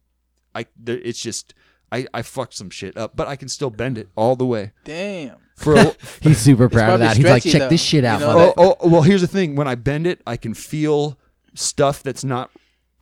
i 0.55 0.64
there- 0.76 1.01
it's 1.03 1.18
just 1.20 1.55
i 1.91 2.07
i 2.14 2.22
fucked 2.22 2.55
some 2.55 2.70
shit 2.70 2.97
up 2.97 3.16
but 3.16 3.26
i 3.26 3.35
can 3.35 3.49
still 3.49 3.68
bend 3.68 3.99
it 3.99 4.09
all 4.14 4.37
the 4.37 4.47
way 4.47 4.70
Damn. 4.85 5.39
for 5.57 5.74
a, 5.74 5.97
He's 6.20 6.39
super 6.39 6.68
proud 6.68 7.01
of 7.01 7.01
probably 7.01 7.07
that. 7.09 7.16
He's 7.16 7.26
like, 7.26 7.43
stretchy, 7.43 7.59
check 7.59 7.68
this 7.68 7.80
though. 7.80 7.85
shit 7.85 8.05
out. 8.05 8.20
You 8.20 8.26
know 8.28 8.32
mother- 8.37 8.53
oh, 8.57 8.76
oh 8.78 8.89
well 8.89 9.03
here's 9.03 9.22
the 9.22 9.26
thing 9.26 9.57
when 9.57 9.66
i 9.66 9.74
bend 9.74 10.07
it 10.07 10.20
i 10.24 10.37
can 10.37 10.55
feel 10.55 11.18
stuff 11.55 12.01
that's 12.05 12.22
not 12.22 12.53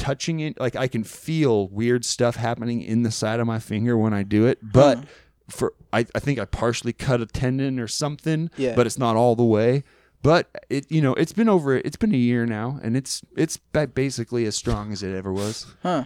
touching 0.03 0.41
it 0.41 0.59
like 0.59 0.75
i 0.75 0.89
can 0.89 1.05
feel 1.05 1.69
weird 1.69 2.05
stuff 2.05 2.35
happening 2.35 2.83
in 2.83 3.03
the 3.05 3.11
side 3.11 3.39
of 3.39 3.47
my 3.47 3.61
finger 3.61 3.97
when 3.97 4.13
i 4.13 4.23
do 4.25 4.47
it 4.47 4.59
but 4.63 4.99
Huh. 4.99 5.05
for 5.49 5.75
I, 5.93 6.01
I 6.15 6.19
think 6.19 6.39
i 6.41 6.45
partially 6.45 6.93
cut 6.93 7.21
a 7.21 7.27
tendon 7.27 7.79
or 7.79 7.87
something 7.87 8.51
Yeah. 8.57 8.75
but 8.75 8.87
it's 8.87 8.99
not 8.99 9.15
all 9.15 9.37
the 9.37 9.45
way 9.45 9.85
but 10.23 10.49
it 10.69 10.91
you 10.91 11.01
know 11.01 11.15
it's 11.15 11.33
been 11.33 11.49
over 11.49 11.77
it's 11.77 11.97
been 11.97 12.13
a 12.13 12.19
year 12.19 12.47
now 12.47 12.81
and 12.83 12.97
it's 12.97 13.23
it's 13.37 13.59
basically 13.95 14.45
as 14.47 14.57
strong 14.57 14.91
as 14.93 15.03
it 15.05 15.15
ever 15.15 15.33
was 15.33 15.67
Huh. 15.85 16.05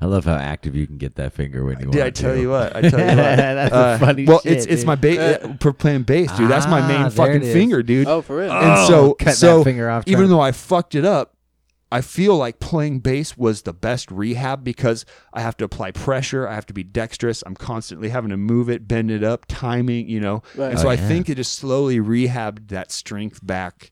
I 0.00 0.06
love 0.06 0.26
how 0.26 0.34
active 0.36 0.76
you 0.76 0.86
can 0.86 0.96
get 0.96 1.16
that 1.16 1.32
finger 1.32 1.64
when 1.64 1.80
you 1.80 1.86
want 1.86 1.92
did 1.94 2.02
i 2.02 2.10
tell 2.10 2.34
to. 2.34 2.40
you 2.40 2.50
what 2.50 2.76
i 2.76 2.82
tell 2.82 3.00
you 3.00 3.06
what 3.06 3.16
That's 3.16 3.72
Uh, 3.74 3.92
the 3.98 4.06
funny 4.06 4.24
well 4.26 4.40
shit, 4.40 4.52
it's 4.52 4.66
it's 4.66 4.82
dude. 4.82 4.86
my 4.86 4.94
ba- 4.94 5.56
for 5.60 5.72
playing 5.72 6.02
bass 6.04 6.30
dude 6.36 6.50
that's 6.50 6.66
my 6.66 6.80
Ah, 6.82 6.88
main 6.88 7.00
there 7.02 7.10
fucking 7.10 7.42
finger 7.42 7.82
dude 7.82 8.06
Oh, 8.06 8.20
for 8.22 8.36
real. 8.36 8.52
and 8.52 8.72
Oh, 8.78 8.88
so 8.88 9.14
cut 9.14 9.24
that 9.26 9.36
so 9.36 9.64
finger 9.64 9.88
off 9.90 10.04
even 10.06 10.28
though 10.28 10.40
I 10.40 10.52
fucked 10.52 10.94
it 10.94 11.04
up, 11.04 11.34
I 11.90 12.00
feel 12.02 12.36
like 12.36 12.60
playing 12.60 13.00
bass 13.00 13.36
was 13.36 13.62
the 13.62 13.72
best 13.72 14.10
rehab 14.10 14.62
because 14.62 15.06
I 15.32 15.40
have 15.40 15.56
to 15.58 15.64
apply 15.64 15.92
pressure, 15.92 16.46
I 16.46 16.54
have 16.54 16.66
to 16.66 16.74
be 16.74 16.82
dexterous, 16.82 17.42
I'm 17.46 17.54
constantly 17.54 18.10
having 18.10 18.30
to 18.30 18.36
move 18.36 18.68
it, 18.68 18.86
bend 18.86 19.10
it 19.10 19.24
up, 19.24 19.46
timing, 19.48 20.08
you 20.08 20.20
know. 20.20 20.42
Right. 20.54 20.70
And 20.70 20.78
so 20.78 20.88
Oh, 20.88 20.90
I 20.90 20.94
yeah. 20.94 21.08
think 21.08 21.28
it 21.30 21.36
just 21.36 21.54
slowly 21.54 21.98
rehabbed 21.98 22.68
that 22.68 22.92
strength 22.92 23.40
back 23.46 23.90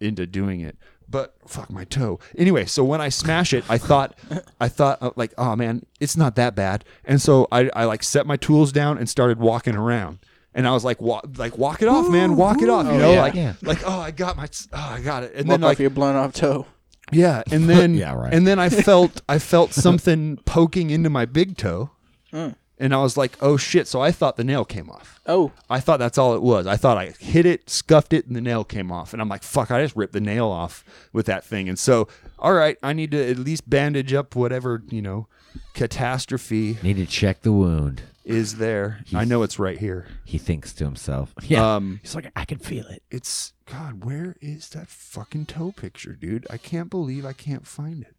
into 0.00 0.26
doing 0.26 0.60
it. 0.60 0.76
But 1.08 1.34
fuck 1.46 1.70
my 1.70 1.84
toe. 1.84 2.18
Anyway, 2.38 2.64
so 2.66 2.82
when 2.84 3.00
I 3.00 3.08
smash 3.08 3.52
it, 3.52 3.64
I 3.68 3.78
thought, 3.78 4.16
I 4.60 4.68
thought 4.68 4.98
uh, 5.02 5.10
like, 5.16 5.34
oh 5.36 5.54
man, 5.56 5.84
it's 6.00 6.16
not 6.16 6.34
that 6.36 6.54
bad. 6.54 6.84
And 7.04 7.20
so 7.20 7.46
I, 7.52 7.68
I 7.74 7.84
like 7.84 8.02
set 8.02 8.26
my 8.26 8.36
tools 8.36 8.72
down 8.72 8.96
and 8.96 9.08
started 9.08 9.38
walking 9.38 9.74
around. 9.76 10.18
And 10.54 10.66
I 10.68 10.72
was 10.72 10.84
like, 10.84 11.00
walk, 11.02 11.26
like 11.36 11.58
walk 11.58 11.82
it 11.82 11.88
off, 11.88 12.08
man, 12.08 12.36
walk 12.36 12.62
it 12.62 12.68
off. 12.68 12.86
You 12.86 12.92
Oh, 12.92 12.98
know, 12.98 13.12
yeah. 13.12 13.20
like, 13.22 13.34
Yeah. 13.34 13.52
like, 13.62 13.82
oh, 13.84 13.98
I 13.98 14.12
got 14.12 14.36
my, 14.36 14.48
oh, 14.72 14.78
I 14.96 15.00
got 15.00 15.24
it. 15.24 15.34
And 15.34 15.48
Walk 15.48 15.54
then 15.60 15.64
off 15.64 15.68
like, 15.70 15.78
your 15.80 15.90
blown 15.90 16.14
off 16.16 16.32
toe. 16.32 16.66
Yeah, 17.14 17.42
and 17.50 17.68
then 17.70 17.94
Yeah, 17.94 18.14
right. 18.14 18.32
And 18.34 18.46
then 18.46 18.58
I 18.58 18.68
felt 18.88 19.22
I 19.28 19.38
felt 19.38 19.72
something 19.72 20.38
poking 20.44 20.90
into 20.90 21.10
my 21.10 21.24
big 21.24 21.56
toe, 21.56 21.90
Mm. 22.32 22.54
and 22.78 22.92
I 22.94 22.98
was 23.02 23.16
like, 23.16 23.36
"Oh 23.40 23.56
shit!" 23.56 23.86
So 23.86 24.00
I 24.00 24.10
thought 24.10 24.36
the 24.36 24.44
nail 24.44 24.64
came 24.64 24.90
off. 24.90 25.20
Oh. 25.26 25.52
I 25.70 25.80
thought 25.80 25.98
that's 25.98 26.18
all 26.18 26.34
it 26.34 26.42
was. 26.42 26.66
I 26.66 26.76
thought 26.76 26.98
I 26.98 27.14
hit 27.18 27.46
it, 27.46 27.70
scuffed 27.70 28.12
it, 28.12 28.26
and 28.26 28.34
the 28.36 28.40
nail 28.40 28.64
came 28.64 28.90
off. 28.92 29.12
And 29.12 29.22
I'm 29.22 29.28
like, 29.28 29.42
"Fuck!" 29.44 29.70
I 29.70 29.82
just 29.82 29.94
ripped 29.96 30.12
the 30.12 30.20
nail 30.20 30.48
off 30.48 30.84
with 31.12 31.26
that 31.26 31.44
thing. 31.44 31.68
And 31.68 31.78
so, 31.78 32.08
all 32.38 32.52
right, 32.54 32.76
I 32.82 32.92
need 32.92 33.10
to 33.12 33.30
at 33.30 33.38
least 33.38 33.70
bandage 33.70 34.12
up 34.12 34.34
whatever 34.34 34.82
you 34.90 35.00
know 35.02 35.28
catastrophe 35.72 36.78
Need 36.82 36.96
to 36.96 37.06
check 37.06 37.42
the 37.42 37.52
wound. 37.52 38.02
Is 38.24 38.56
there. 38.56 39.00
I 39.14 39.24
know 39.24 39.42
it's 39.42 39.58
right 39.58 39.78
here. 39.78 40.06
He 40.24 40.38
thinks 40.38 40.72
to 40.74 40.84
himself. 40.84 41.34
Yeah. 41.42 41.76
Um, 41.76 42.00
He's 42.02 42.14
like, 42.14 42.30
I 42.34 42.44
can 42.44 42.58
feel 42.58 42.86
it. 42.86 43.02
it's 43.10 43.52
God. 43.66 44.04
Where 44.04 44.36
is 44.40 44.70
that 44.70 44.88
fucking 44.88 45.46
toe 45.46 45.72
picture, 45.72 46.14
dude? 46.14 46.46
I 46.50 46.56
can't 46.56 46.90
believe 46.90 47.24
I 47.26 47.32
can't 47.34 47.66
find 47.66 48.02
it. 48.02 48.16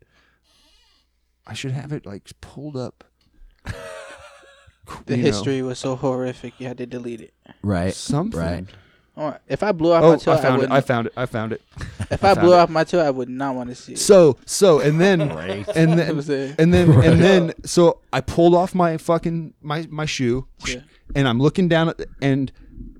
I 1.48 1.54
should 1.54 1.72
have 1.72 1.92
it 1.92 2.06
like 2.06 2.30
pulled 2.42 2.78
up. 2.78 3.04
The 5.08 5.18
You 5.18 5.24
know, 5.24 5.30
history 5.30 5.62
was 5.64 5.80
so 5.80 5.96
horrific, 5.96 6.60
you 6.60 6.68
had 6.68 6.78
to 6.78 6.86
delete 6.86 7.20
it. 7.22 7.34
Right. 7.64 7.92
something. 7.94 8.40
Right. 8.40 8.66
All 9.18 9.32
right. 9.32 9.40
If 9.48 9.64
I 9.64 9.72
blew 9.72 9.94
off 9.94 10.02
my 10.04 10.08
Oh, 10.10 10.16
toe, 10.18 10.32
I 10.34 10.36
I, 10.36 10.48
it. 10.48 10.52
wouldn't. 10.54 10.72
I 10.74 10.82
found 10.82 11.08
it. 11.08 11.14
I 11.16 11.26
found 11.26 11.54
it. 11.54 11.62
if 12.12 12.24
I 12.24 12.32
I, 12.32 12.34
blew 12.34 12.54
it. 12.54 12.58
off 12.58 12.70
my 12.70 12.84
toe, 12.84 13.00
I 13.00 13.10
would 13.10 13.30
not 13.30 13.56
want 13.56 13.70
to 13.70 13.76
see 13.76 13.94
it. 13.94 14.00
So 14.00 14.38
so 14.46 14.80
and 14.80 15.00
then 15.00 15.22
and 15.76 15.98
then 15.98 16.20
and 16.60 16.74
then 16.74 16.90
and 16.92 17.22
then 17.22 17.54
so 17.64 18.00
I 18.12 18.22
pulled 18.22 18.54
off 18.54 18.76
my 18.76 18.98
fucking 18.98 19.54
my 19.62 19.88
my 19.90 20.06
shoe, 20.06 20.48
Yeah. 20.68 20.82
and 21.16 21.28
I'm 21.28 21.40
looking 21.40 21.68
down 21.70 21.88
at 21.90 21.98
the, 21.98 22.08
and 22.22 22.52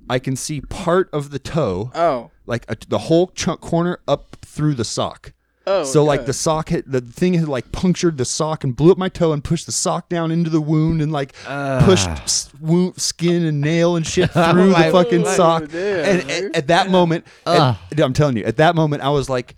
I 0.10 0.20
can 0.20 0.36
see 0.36 0.62
part 0.62 1.10
of 1.12 1.32
the 1.32 1.40
toe, 1.40 1.92
Oh. 1.96 2.32
like 2.46 2.66
a, 2.70 2.78
the 2.88 3.00
whole 3.00 3.28
chunk 3.28 3.60
corner 3.60 4.00
up 4.08 4.38
through 4.42 4.76
the 4.76 4.86
sock. 4.86 5.34
Oh. 5.68 5.84
so 5.84 6.04
like 6.04 6.26
the 6.26 6.34
sock 6.34 6.70
hit 6.70 6.90
the 6.92 7.02
thing 7.02 7.34
had 7.34 7.48
like 7.48 7.72
punctured 7.72 8.18
the 8.18 8.26
sock 8.26 8.64
and 8.64 8.76
blew 8.76 8.92
up 8.92 8.98
my 8.98 9.10
toe 9.10 9.32
and 9.34 9.44
pushed 9.44 9.66
the 9.66 9.72
sock 9.72 10.10
down 10.10 10.32
into 10.32 10.50
the 10.50 10.62
wound 10.62 11.02
and 11.02 11.12
like 11.12 11.34
ah. 11.48 11.82
pushed 11.84 12.08
s- 12.08 12.52
wound, 12.62 13.00
skin 13.02 13.44
and 13.46 13.62
nail 13.62 13.96
and 13.96 14.06
shit 14.06 14.30
through 14.34 14.70
my- 14.72 14.88
the 14.88 14.92
fucking 14.92 15.22
my- 15.24 15.36
sock. 15.36 15.64
Oh, 15.64 15.68
damn, 15.68 16.20
and 16.20 16.32
at, 16.32 16.56
at 16.56 16.68
that 16.68 16.90
moment, 16.90 17.26
Ugh. 17.46 17.76
at- 17.92 18.00
ah. 18.00 18.04
I'm 18.04 18.14
telling 18.14 18.38
you, 18.38 18.44
at 18.44 18.58
that 18.58 18.76
moment, 18.76 19.02
I 19.02 19.10
was 19.10 19.30
like, 19.30 19.56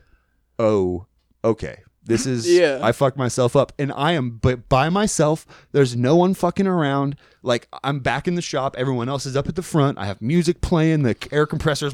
"Oh, 0.60 1.06
okay, 1.44 1.80
this 2.06 2.26
is 2.26 2.50
Yeah. 2.60 2.80
I 2.82 2.92
fucked 2.94 3.18
myself 3.18 3.56
up, 3.56 3.74
and 3.78 3.92
I 3.92 4.14
am 4.14 4.38
but 4.38 4.70
by 4.70 4.90
myself. 4.90 5.46
There's 5.74 5.96
no 5.96 6.16
one 6.16 6.34
fucking 6.34 6.68
around. 6.68 7.18
Like 7.44 7.68
I'm 7.84 8.00
back 8.00 8.28
in 8.28 8.36
the 8.36 8.42
shop. 8.42 8.76
Everyone 8.78 9.10
else 9.10 9.26
is 9.26 9.36
up 9.36 9.48
at 9.48 9.56
the 9.56 9.62
front. 9.62 9.98
I 9.98 10.06
have 10.06 10.22
music 10.22 10.62
playing. 10.62 11.04
The 11.04 11.16
air 11.32 11.46
compressors 11.46 11.94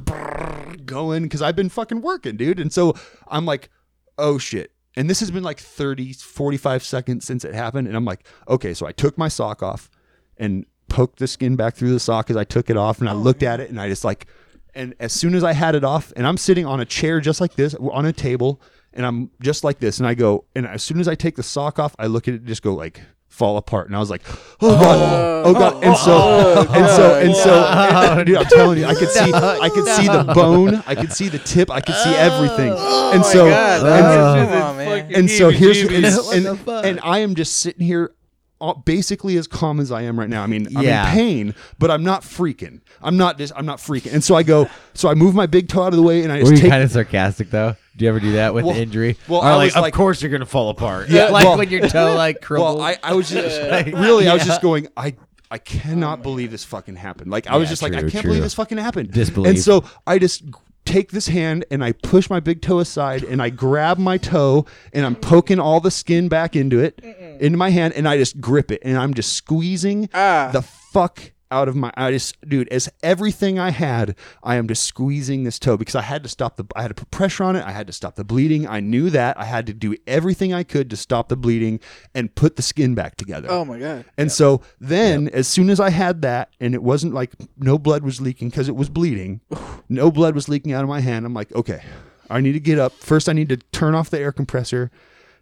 going 0.86 1.24
because 1.24 1.42
I've 1.42 1.56
been 1.56 1.70
fucking 1.70 2.02
working, 2.02 2.38
dude. 2.38 2.60
And 2.60 2.72
so 2.72 2.94
I'm 3.28 3.46
like, 3.46 3.70
oh 4.18 4.38
shit. 4.38 4.72
And 4.96 5.10
this 5.10 5.20
has 5.22 5.32
been 5.32 5.44
like 5.44 5.60
30, 5.60 6.14
45 6.14 6.84
seconds 6.84 7.26
since 7.26 7.44
it 7.44 7.56
happened. 7.56 7.88
And 7.88 7.98
I'm 7.98 8.06
like, 8.06 8.28
okay, 8.48 8.74
so 8.74 8.86
I 8.86 8.92
took 8.92 9.18
my 9.18 9.28
sock 9.28 9.64
off 9.64 9.90
and 10.38 10.66
poked 10.88 11.20
the 11.20 11.28
skin 11.28 11.56
back 11.56 11.76
through 11.76 11.92
the 11.92 12.00
sock 12.00 12.30
as 12.30 12.38
I 12.38 12.44
took 12.44 12.70
it 12.70 12.78
off. 12.78 13.00
And 13.00 13.10
I 13.10 13.14
oh, 13.14 13.18
looked 13.18 13.44
at 13.44 13.60
it 13.60 13.70
and 13.70 13.82
I 13.82 13.90
just 13.90 14.04
like, 14.04 14.28
and 14.76 14.94
as 15.00 15.14
soon 15.14 15.36
as 15.36 15.44
I 15.44 15.54
had 15.54 15.76
it 15.76 15.84
off, 15.84 16.12
and 16.16 16.26
I'm 16.26 16.38
sitting 16.38 16.66
on 16.66 16.80
a 16.80 16.86
chair 16.86 17.20
just 17.20 17.42
like 17.42 17.56
this, 17.56 17.76
on 17.76 18.06
a 18.06 18.14
table, 18.14 18.62
and 18.94 19.06
I'm 19.06 19.32
just 19.40 19.64
like 19.64 19.80
this. 19.80 20.00
And 20.00 20.08
I 20.08 20.14
go, 20.14 20.46
and 20.56 20.68
as 20.68 20.84
soon 20.84 21.00
as 21.00 21.08
I 21.08 21.16
take 21.16 21.36
the 21.36 21.44
sock 21.44 21.80
off, 21.80 21.96
I 22.00 22.08
look 22.08 22.28
at 22.28 22.34
it 22.34 22.38
and 22.38 22.48
just 22.48 22.64
go 22.64 22.74
like, 22.74 23.02
fall 23.34 23.58
apart 23.58 23.88
and 23.88 23.96
I 23.96 24.00
was 24.00 24.12
like 24.12 24.22
oh 24.62 24.80
god 24.80 25.44
oh 25.48 25.54
god 25.54 25.84
and 25.84 25.98
so 25.98 26.68
and 26.72 26.88
so 26.88 27.20
and 27.20 27.36
so 27.36 27.66
and- 27.66 28.26
dude 28.28 28.38
I'm 28.38 28.46
telling 28.46 28.78
you 28.78 28.86
I 28.86 28.94
could 28.94 29.10
see 29.10 29.34
I 29.34 29.70
could 29.70 29.88
see 29.88 30.08
the 30.08 30.32
bone 30.36 30.84
I 30.86 30.94
could 30.94 31.12
see 31.12 31.30
the 31.30 31.40
tip 31.40 31.72
I 31.72 31.82
could 31.82 31.96
see 31.96 32.14
everything 32.14 32.74
and 32.74 33.26
so 33.26 33.50
God, 33.50 33.86
and, 33.88 34.50
Come 34.50 34.88
on, 34.88 35.14
and 35.16 35.30
so 35.32 35.50
here's 35.50 35.84
What 35.84 36.36
and, 36.36 36.46
the 36.46 36.82
and 36.86 37.00
I 37.04 37.20
am 37.20 37.34
just 37.34 37.56
sitting 37.56 37.84
here 37.84 38.14
uh, 38.62 38.74
basically 38.76 39.36
as 39.38 39.48
calm 39.48 39.80
as 39.82 39.92
I 39.92 40.04
am 40.04 40.18
right 40.18 40.30
now. 40.30 40.42
I 40.42 40.48
mean, 40.48 40.68
I'm 40.78 40.84
Yeah. 40.84 41.06
in 41.10 41.14
pain, 41.14 41.56
but 41.80 41.92
I'm 41.92 42.04
not 42.04 42.22
freaking. 42.22 42.80
I'm 43.02 43.18
not 43.18 43.38
just 43.38 43.52
I'm 43.58 43.66
not 43.66 43.80
freaking. 43.80 44.14
And 44.14 44.24
so 44.24 44.36
I 44.36 44.44
go 44.44 44.70
so 44.94 45.10
I 45.10 45.16
move 45.16 45.36
my 45.36 45.48
big 45.48 45.68
toe 45.68 45.82
out 45.84 45.88
of 45.88 45.98
the 45.98 46.04
way 46.04 46.24
and 46.24 46.32
I 46.32 46.36
Were 46.38 46.42
just 46.44 46.52
you 46.54 46.58
take 46.60 46.72
kind 46.72 46.84
of 46.84 46.92
sarcastic 46.92 47.50
though? 47.50 47.76
Do 47.96 48.06
you 48.06 48.10
ever 48.10 48.20
do 48.20 48.32
that 48.34 48.54
with 48.54 48.66
Well- 48.66 48.76
injury? 48.76 49.18
well, 49.28 49.42
Or 49.42 49.46
I 49.46 49.56
like, 49.56 49.66
was 49.68 49.76
of 49.76 49.82
like- 49.84 49.94
course 49.94 50.22
you're 50.22 50.32
gonna 50.32 50.46
fall 50.46 50.70
apart. 50.70 51.10
Yeah, 51.10 51.26
like 51.30 51.46
well- 51.46 51.58
when 51.58 51.70
your 51.70 51.88
toe 51.88 52.16
like 52.18 52.42
crumbles. 52.42 52.78
Well, 52.78 52.86
I, 52.86 52.98
I 53.04 53.14
was 53.14 53.30
just 53.30 53.62
really, 53.94 54.28
I 54.28 54.34
was 54.34 54.46
just 54.46 54.62
going, 54.62 54.88
I, 54.98 55.16
I 55.52 55.60
cannot 55.60 56.24
believe 56.24 56.50
this 56.52 56.64
fucking 56.64 56.96
happened. 56.96 57.30
Like 57.32 57.46
I 57.48 57.58
was 57.58 57.68
Yeah, 57.68 57.72
just 57.72 57.82
like, 57.84 57.94
I 57.94 58.00
true, 58.02 58.10
can't 58.10 58.24
true. 58.24 58.30
believe 58.32 58.44
this 58.44 58.56
fucking 58.56 58.78
happened. 58.80 59.12
Disbelief. 59.12 59.50
And 59.52 59.60
so 59.60 59.84
I 60.08 60.18
just 60.18 60.44
take 60.86 61.12
this 61.12 61.28
hand 61.28 61.64
and 61.72 61.84
I 61.84 61.92
push 61.92 62.30
my 62.30 62.40
big 62.40 62.62
toe 62.62 62.80
aside 62.80 63.24
and 63.24 63.42
I 63.42 63.50
grab 63.50 63.98
my 64.00 64.18
toe 64.18 64.66
and 64.92 65.06
I'm 65.06 65.16
poking 65.16 65.60
all 65.60 65.80
the 65.80 65.92
skin 65.92 66.28
back 66.28 66.56
into 66.56 66.80
it, 66.80 67.00
into 67.40 67.58
my 67.58 67.70
hand, 67.70 67.94
and 67.96 68.08
I 68.08 68.18
just 68.18 68.42
grip 68.42 68.72
it 68.72 68.82
and 68.84 68.98
I'm 68.98 69.14
just 69.14 69.34
squeezing 69.34 70.10
Ah. 70.14 70.50
the 70.52 70.62
fuck 70.64 71.32
out 71.52 71.68
of 71.68 71.76
my 71.76 71.92
I 71.96 72.12
just 72.12 72.40
dude 72.48 72.68
as 72.70 72.90
everything 73.04 73.60
I 73.60 73.70
had 73.70 74.16
I 74.42 74.56
am 74.56 74.68
just 74.68 74.84
squeezing 74.86 75.44
this 75.44 75.60
toe 75.60 75.78
because 75.78 75.94
I 75.96 76.02
had 76.02 76.24
to 76.24 76.30
stop 76.30 76.58
the 76.58 76.66
I 76.76 76.82
had 76.82 76.88
to 76.90 76.96
put 76.96 77.12
pressure 77.12 77.44
on 77.44 77.56
it 77.56 77.64
I 77.64 77.72
had 77.72 77.86
to 77.88 77.94
stop 77.94 78.16
the 78.16 78.24
bleeding 78.24 78.68
I 78.68 78.80
knew 78.80 79.10
that 79.12 79.40
I 79.40 79.46
had 79.46 79.68
to 79.68 79.74
do 79.74 79.96
everything 80.08 80.54
I 80.54 80.64
could 80.64 80.90
to 80.90 80.98
stop 80.98 81.30
the 81.30 81.36
bleeding 81.36 81.80
and 82.16 82.34
put 82.34 82.56
the 82.56 82.62
skin 82.62 82.96
back 82.96 83.16
together 83.18 83.50
Oh 83.52 83.64
my 83.66 83.78
god. 83.78 84.06
and 84.18 84.32
so 84.32 84.62
then, 84.80 85.30
as 85.30 85.48
soon 85.48 85.70
as 85.70 85.80
I 85.80 85.90
had 85.90 86.22
that, 86.24 86.50
and 86.60 86.74
it 86.74 86.82
wasn't 86.84 87.14
like 87.14 87.34
no 87.58 87.78
blood 87.78 88.04
was 88.04 88.20
leaking 88.20 88.50
because 88.50 88.68
it 88.68 88.76
was 88.76 88.90
bleeding, 88.90 89.42
no 89.90 90.10
blood 90.12 90.36
was 90.36 90.50
leaking 90.50 90.74
out 90.74 90.84
of 90.84 90.90
my 90.90 91.02
hand. 91.02 91.26
I'm 91.26 91.34
like, 91.34 91.54
okay, 91.54 91.84
I 92.30 92.42
need 92.42 92.54
to 92.54 92.60
get 92.60 92.80
up. 92.80 92.94
First, 92.94 93.30
I 93.30 93.34
need 93.34 93.50
to 93.50 93.58
turn 93.58 93.96
off 93.96 94.10
the 94.10 94.20
air 94.20 94.32
compressor, 94.32 94.92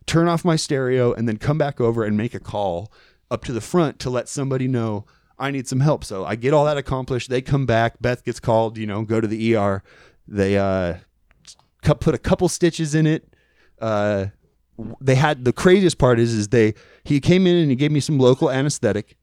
turn 0.05 0.27
off 0.27 0.43
my 0.43 0.55
stereo, 0.55 1.13
and 1.13 1.27
then 1.27 1.37
come 1.37 1.57
back 1.57 1.79
over 1.79 2.03
and 2.03 2.17
make 2.17 2.33
a 2.33 2.39
call 2.39 2.91
up 3.29 3.43
to 3.45 3.53
the 3.53 3.61
front 3.61 3.97
to 3.99 4.09
let 4.09 4.27
somebody 4.27 4.67
know 4.67 5.05
I 5.41 5.51
need 5.51 5.67
some 5.67 5.79
help. 5.79 6.05
So 6.05 6.23
I 6.23 6.35
get 6.35 6.53
all 6.53 6.65
that 6.65 6.77
accomplished. 6.77 7.29
They 7.29 7.41
come 7.41 7.65
back. 7.65 7.99
Beth 7.99 8.23
gets 8.23 8.39
called. 8.39 8.77
You 8.77 8.85
know, 8.85 9.01
go 9.01 9.19
to 9.19 9.27
the 9.27 9.55
ER. 9.55 9.83
They 10.27 10.57
uh, 10.57 10.95
put 11.81 12.13
a 12.13 12.17
couple 12.17 12.47
stitches 12.47 12.95
in 12.95 13.07
it. 13.07 13.33
Uh, 13.79 14.27
they 14.99 15.15
had 15.15 15.43
the 15.43 15.51
craziest 15.51 15.97
part 15.97 16.19
is 16.19 16.33
is 16.33 16.47
they 16.49 16.73
he 17.03 17.19
came 17.19 17.45
in 17.45 17.55
and 17.55 17.69
he 17.69 17.75
gave 17.75 17.91
me 17.91 17.99
some 17.99 18.17
local 18.17 18.49
anesthetic 18.49 19.17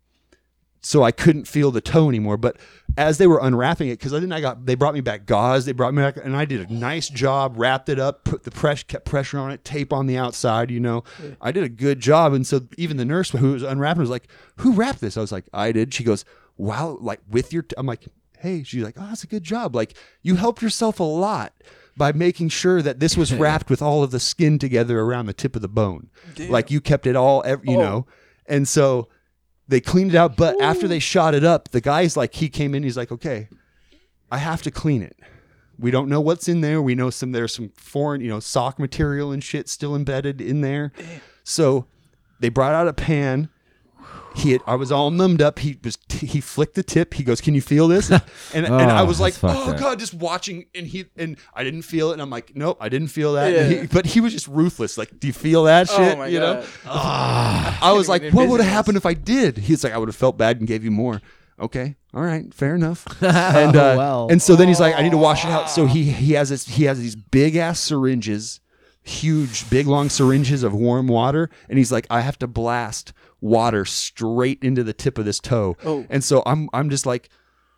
so 0.80 1.02
I 1.02 1.10
couldn't 1.12 1.46
feel 1.48 1.70
the 1.70 1.80
toe 1.80 2.08
anymore. 2.08 2.36
But 2.36 2.56
as 2.96 3.18
they 3.18 3.26
were 3.26 3.40
unwrapping 3.42 3.88
it, 3.88 3.98
because 3.98 4.12
then 4.12 4.32
I 4.32 4.40
got 4.40 4.66
they 4.66 4.74
brought 4.74 4.94
me 4.94 5.00
back 5.00 5.26
gauze, 5.26 5.64
they 5.64 5.72
brought 5.72 5.92
me 5.94 6.02
back, 6.02 6.16
and 6.16 6.36
I 6.36 6.44
did 6.44 6.68
a 6.68 6.72
nice 6.72 7.08
job, 7.08 7.54
wrapped 7.56 7.88
it 7.88 7.98
up, 7.98 8.24
put 8.24 8.44
the 8.44 8.50
press 8.50 8.82
kept 8.82 9.04
pressure 9.04 9.38
on 9.38 9.50
it, 9.50 9.64
tape 9.64 9.92
on 9.92 10.06
the 10.06 10.16
outside. 10.16 10.70
You 10.70 10.80
know, 10.80 11.04
I 11.40 11.52
did 11.52 11.64
a 11.64 11.68
good 11.68 12.00
job, 12.00 12.32
and 12.32 12.46
so 12.46 12.60
even 12.76 12.96
the 12.96 13.04
nurse 13.04 13.30
who 13.30 13.52
was 13.52 13.62
unwrapping 13.62 14.00
was 14.00 14.10
like, 14.10 14.28
"Who 14.58 14.72
wrapped 14.72 15.00
this?" 15.00 15.16
I 15.16 15.20
was 15.20 15.32
like, 15.32 15.46
"I 15.52 15.72
did." 15.72 15.92
She 15.94 16.04
goes, 16.04 16.24
"Wow!" 16.56 16.98
Like 17.00 17.20
with 17.28 17.52
your, 17.52 17.62
t-. 17.62 17.74
I'm 17.76 17.86
like, 17.86 18.06
"Hey," 18.38 18.62
she's 18.62 18.82
like, 18.84 18.94
"Oh, 18.98 19.06
that's 19.08 19.24
a 19.24 19.28
good 19.28 19.42
job. 19.44 19.74
Like 19.74 19.94
you 20.22 20.36
helped 20.36 20.62
yourself 20.62 21.00
a 21.00 21.04
lot." 21.04 21.52
By 21.96 22.12
making 22.12 22.50
sure 22.50 22.80
that 22.80 23.00
this 23.00 23.16
was 23.16 23.34
wrapped 23.34 23.68
with 23.70 23.82
all 23.82 24.04
of 24.04 24.12
the 24.12 24.20
skin 24.20 24.60
together 24.60 25.00
around 25.00 25.26
the 25.26 25.32
tip 25.32 25.56
of 25.56 25.62
the 25.62 25.68
bone, 25.68 26.10
like 26.48 26.70
you 26.70 26.80
kept 26.80 27.08
it 27.08 27.16
all, 27.16 27.42
you 27.64 27.76
Oh. 27.76 27.80
know, 27.82 28.06
and 28.46 28.68
so 28.68 29.08
they 29.68 29.80
cleaned 29.80 30.14
it 30.14 30.16
out 30.16 30.36
but 30.36 30.60
after 30.60 30.88
they 30.88 30.98
shot 30.98 31.34
it 31.34 31.44
up 31.44 31.70
the 31.70 31.80
guy's 31.80 32.16
like 32.16 32.34
he 32.34 32.48
came 32.48 32.74
in 32.74 32.82
he's 32.82 32.96
like 32.96 33.12
okay 33.12 33.48
i 34.30 34.38
have 34.38 34.62
to 34.62 34.70
clean 34.70 35.02
it. 35.02 35.16
We 35.80 35.92
don't 35.92 36.08
know 36.08 36.20
what's 36.20 36.48
in 36.48 36.60
there. 36.60 36.82
We 36.82 36.96
know 36.96 37.08
some 37.08 37.30
there's 37.32 37.54
some 37.54 37.70
foreign 37.76 38.20
you 38.20 38.28
know 38.28 38.40
sock 38.40 38.78
material 38.78 39.30
and 39.30 39.42
shit 39.42 39.68
still 39.68 39.94
embedded 39.94 40.40
in 40.40 40.60
there. 40.60 40.92
Eh. 40.98 41.18
So 41.44 41.86
they 42.40 42.48
brought 42.48 42.74
out 42.74 42.88
a 42.88 42.92
pan 42.92 43.48
he 44.38 44.52
had, 44.52 44.60
I 44.66 44.74
was 44.76 44.92
all 44.92 45.10
numbed 45.10 45.42
up. 45.42 45.58
He 45.58 45.78
was 45.82 45.98
he 46.10 46.40
flicked 46.40 46.74
the 46.74 46.82
tip. 46.82 47.14
He 47.14 47.24
goes, 47.24 47.40
"Can 47.40 47.54
you 47.54 47.60
feel 47.60 47.88
this?" 47.88 48.10
And 48.54 48.64
and 48.66 48.74
I 48.90 49.00
Oh, 49.00 49.04
was 49.04 49.20
like, 49.20 49.34
"Oh 49.42 49.72
up. 49.72 49.78
god!" 49.78 49.98
Just 49.98 50.14
watching, 50.14 50.66
and 50.74 50.86
he 50.86 51.06
and 51.16 51.36
I 51.54 51.64
didn't 51.64 51.82
feel 51.82 52.10
it. 52.10 52.14
And 52.14 52.22
I'm 52.22 52.30
like, 52.30 52.52
"Nope, 52.54 52.78
I 52.80 52.88
didn't 52.88 53.08
feel 53.08 53.32
that." 53.34 53.52
Yeah. 53.52 53.80
he- 53.82 53.86
but 53.86 54.06
he 54.06 54.20
was 54.20 54.32
just 54.32 54.46
ruthless. 54.48 54.96
Like, 54.96 55.18
do 55.20 55.26
you 55.26 55.32
feel 55.32 55.64
that 55.64 55.88
Oh 55.90 55.96
shit? 55.96 56.30
you 56.32 56.38
know? 56.40 56.64
God. 56.84 57.78
I 57.82 57.92
was 57.92 58.08
like, 58.08 58.32
what 58.32 58.48
would 58.48 58.60
have 58.60 58.70
happened 58.72 58.96
if 58.96 59.04
I 59.06 59.14
did? 59.14 59.58
He's 59.58 59.82
like, 59.84 59.92
I 59.92 59.98
would 59.98 60.08
have 60.08 60.16
felt 60.16 60.38
bad 60.38 60.58
and 60.58 60.66
gave 60.68 60.84
you 60.84 60.90
more. 60.90 61.20
Okay, 61.60 61.96
all 62.14 62.22
right, 62.22 62.54
fair 62.54 62.74
enough. 62.76 63.04
And 63.22 63.74
uh, 63.76 63.94
well. 63.98 64.28
and 64.30 64.40
so 64.40 64.54
then 64.54 64.68
he's 64.68 64.78
like, 64.78 64.94
I 64.94 65.02
need 65.02 65.10
to 65.10 65.16
wash 65.18 65.44
it 65.44 65.50
out. 65.50 65.68
So 65.68 65.86
he 65.86 66.04
he 66.04 66.34
has 66.34 66.50
this 66.50 66.66
he 66.68 66.84
has 66.84 67.00
these 67.00 67.16
big 67.16 67.56
ass 67.56 67.80
syringes, 67.80 68.60
huge 69.02 69.68
big 69.70 69.86
long 69.86 70.08
syringes 70.08 70.62
of 70.62 70.72
warm 70.74 71.08
water, 71.08 71.50
and 71.68 71.78
he's 71.78 71.90
like, 71.90 72.06
I 72.10 72.20
have 72.20 72.38
to 72.40 72.46
blast 72.46 73.12
water 73.40 73.84
straight 73.84 74.62
into 74.62 74.82
the 74.84 74.92
tip 74.92 75.18
of 75.18 75.24
this 75.24 75.38
toe. 75.40 75.76
Oh. 75.84 76.06
And 76.10 76.22
so 76.24 76.42
I'm 76.46 76.68
I'm 76.72 76.90
just 76.90 77.06
like. 77.06 77.28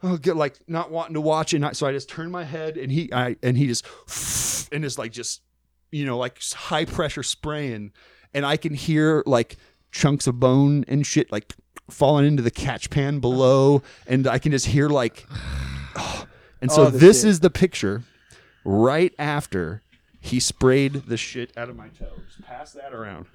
Oh, 0.02 0.16
get 0.16 0.34
like 0.34 0.58
not 0.66 0.90
wanting 0.90 1.12
to 1.12 1.20
watch 1.20 1.52
it. 1.52 1.58
Not, 1.58 1.76
so 1.76 1.86
I 1.86 1.92
just 1.92 2.08
turn 2.08 2.30
my 2.30 2.44
head 2.44 2.78
and 2.78 2.90
he 2.90 3.12
I 3.12 3.36
and 3.42 3.54
he 3.58 3.66
just 3.66 3.84
and 4.72 4.82
is 4.82 4.98
like 4.98 5.12
just 5.12 5.42
you 5.90 6.06
know 6.06 6.16
like 6.16 6.40
high 6.54 6.86
pressure 6.86 7.22
spraying, 7.22 7.92
and 8.32 8.46
I 8.46 8.56
can 8.56 8.72
hear 8.72 9.22
like 9.26 9.58
chunks 9.92 10.26
of 10.26 10.40
bone 10.40 10.86
and 10.88 11.06
shit 11.06 11.30
like 11.30 11.52
falling 11.90 12.24
into 12.24 12.42
the 12.42 12.50
catch 12.50 12.88
pan 12.88 13.18
below, 13.18 13.82
and 14.06 14.26
I 14.26 14.38
can 14.38 14.52
just 14.52 14.68
hear 14.68 14.88
like, 14.88 15.26
and 16.62 16.72
so 16.72 16.86
Oh, 16.86 16.90
this 16.90 17.20
shit. 17.20 17.28
is 17.28 17.40
the 17.40 17.50
picture 17.50 18.02
right 18.64 19.12
after 19.18 19.82
he 20.18 20.40
sprayed 20.40 20.94
the 21.08 21.18
shit 21.18 21.52
out 21.58 21.68
of 21.68 21.76
my 21.76 21.88
toe. 21.88 22.06
Just 22.26 22.40
pass 22.40 22.72
that 22.72 22.94
around. 22.94 23.26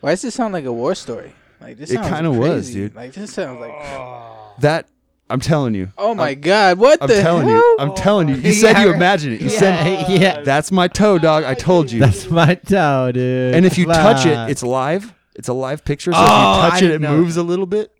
Why 0.00 0.10
does 0.10 0.22
this 0.22 0.34
sound 0.34 0.52
like 0.52 0.64
a 0.64 0.72
war 0.72 0.96
story? 0.96 1.34
Like 1.60 1.76
this 1.76 1.90
It 1.90 2.00
kinda 2.02 2.30
was, 2.30 2.70
dude. 2.70 2.94
Like 2.94 3.12
this 3.12 3.32
sounds 3.32 3.60
like 3.60 3.72
ah. 3.74 4.54
That 4.60 4.86
I'm 5.30 5.40
telling 5.40 5.74
you. 5.74 5.90
Oh 5.98 6.14
my 6.14 6.34
god, 6.34 6.78
what 6.78 7.00
the 7.00 7.04
I'm 7.16 7.22
telling 7.22 7.48
hell? 7.48 7.56
you. 7.56 7.76
I'm 7.78 7.94
telling 7.94 8.28
you. 8.28 8.36
You 8.36 8.52
said 8.54 8.78
you 8.82 8.92
imagine 8.92 9.32
it. 9.34 9.40
You 9.42 9.50
Yeah, 9.50 9.58
said 9.58 10.08
yeah. 10.10 10.40
that's 10.42 10.72
my 10.72 10.88
toe, 10.88 11.18
dog. 11.18 11.44
I 11.44 11.54
told 11.54 11.92
you. 11.92 12.00
That's 12.00 12.30
my 12.30 12.54
toe, 12.54 13.12
dude. 13.12 13.54
and 13.54 13.66
if 13.66 13.76
you 13.76 13.84
Come 13.86 13.94
touch 13.94 14.24
it, 14.26 14.50
it's 14.50 14.62
live. 14.62 15.12
It's 15.34 15.48
a 15.48 15.52
live 15.52 15.84
picture. 15.84 16.12
So 16.12 16.18
Oh, 16.18 16.22
if 16.22 16.28
you 16.28 16.34
oh, 16.34 16.60
I 16.66 16.70
touch 16.70 16.82
it, 16.82 16.90
it 16.92 17.00
know. 17.00 17.16
moves 17.18 17.36
a 17.36 17.42
little 17.42 17.66
bit. 17.66 17.92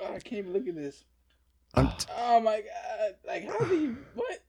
Oh, 0.00 0.06
I 0.14 0.18
can't 0.18 0.40
even 0.40 0.52
look 0.52 0.66
at 0.66 0.74
this. 0.74 1.04
I'm 1.74 1.88
t- 1.88 2.06
Oh 2.18 2.40
my 2.40 2.56
god! 2.62 3.14
Like 3.26 3.48
how 3.48 3.64
do 3.64 3.74
you 3.76 3.96
what? 4.14 4.40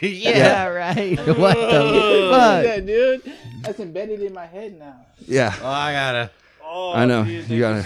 yeah, 0.02 0.66
right. 0.66 1.16
what 1.26 1.54
the 1.56 2.28
fuck? 2.30 2.62
that, 2.64 2.84
dude? 2.86 3.32
That's 3.62 3.80
embedded 3.80 4.20
in 4.22 4.32
my 4.34 4.46
head 4.46 4.78
now. 4.78 5.06
yeah, 5.26 5.54
Oh, 5.62 5.66
I 5.68 5.92
gotta. 5.92 6.30
I 6.94 7.04
know. 7.06 7.22
You 7.24 7.60
gotta. 7.60 7.84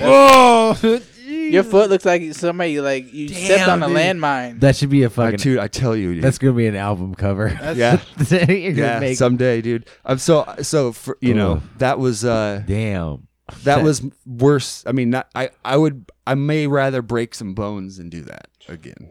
Oh, 0.00 1.00
Your 1.28 1.62
foot 1.62 1.88
looks 1.90 2.04
like 2.04 2.34
somebody 2.34 2.80
like 2.80 3.12
you 3.12 3.28
stepped 3.28 3.66
Damn, 3.66 3.82
on 3.82 3.90
a 3.90 3.94
landmine. 3.94 4.60
that 4.60 4.76
should 4.76 4.90
be 4.90 5.02
a 5.02 5.06
I, 5.06 5.10
fucking. 5.10 5.38
dude, 5.38 5.58
I 5.58 5.68
tell 5.68 5.94
you, 5.96 6.14
dude. 6.14 6.24
that's 6.24 6.38
gonna 6.38 6.52
be 6.54 6.66
an 6.66 6.76
album 6.76 7.14
cover. 7.14 7.48
yeah, 7.74 8.00
You're 8.30 8.46
gonna 8.46 8.72
yeah. 8.72 8.98
make- 9.00 9.16
Someday, 9.18 9.60
dude. 9.62 9.88
I'm 10.04 10.18
so 10.18 10.46
so. 10.62 10.92
For, 10.92 11.16
you 11.20 11.34
know, 11.34 11.52
Ugh. 11.54 11.62
that 11.78 11.98
was 11.98 12.24
uh 12.24 12.62
Damn. 12.66 13.28
that 13.64 13.82
was 13.82 14.02
worse. 14.26 14.84
I 14.86 14.92
mean, 14.92 15.10
not, 15.10 15.28
I 15.34 15.50
I 15.64 15.76
would 15.76 16.10
I 16.26 16.34
may 16.34 16.66
rather 16.66 17.02
break 17.02 17.34
some 17.34 17.54
bones 17.54 17.96
than 17.98 18.08
do 18.10 18.22
that 18.22 18.48
again. 18.68 19.08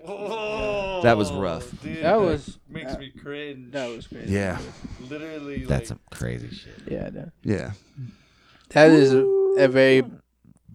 That 1.03 1.17
was 1.17 1.31
rough. 1.31 1.69
that 1.83 2.19
was 2.19 2.57
makes 2.67 2.91
that- 2.91 2.99
me 2.99 3.11
cringe. 3.11 3.71
that 3.73 3.87
was 3.89 4.07
crazy. 4.07 4.33
Yeah, 4.33 4.57
Literally, 5.09 5.65
That's 5.65 5.69
like, 5.69 5.87
some 5.87 5.99
crazy 6.11 6.49
shit. 6.49 6.73
Yeah, 6.91 7.09
that, 7.11 7.29
yeah. 7.43 7.71
That 8.69 8.91
is 8.91 9.13
a, 9.13 9.23
a 9.63 9.67
very 9.67 10.03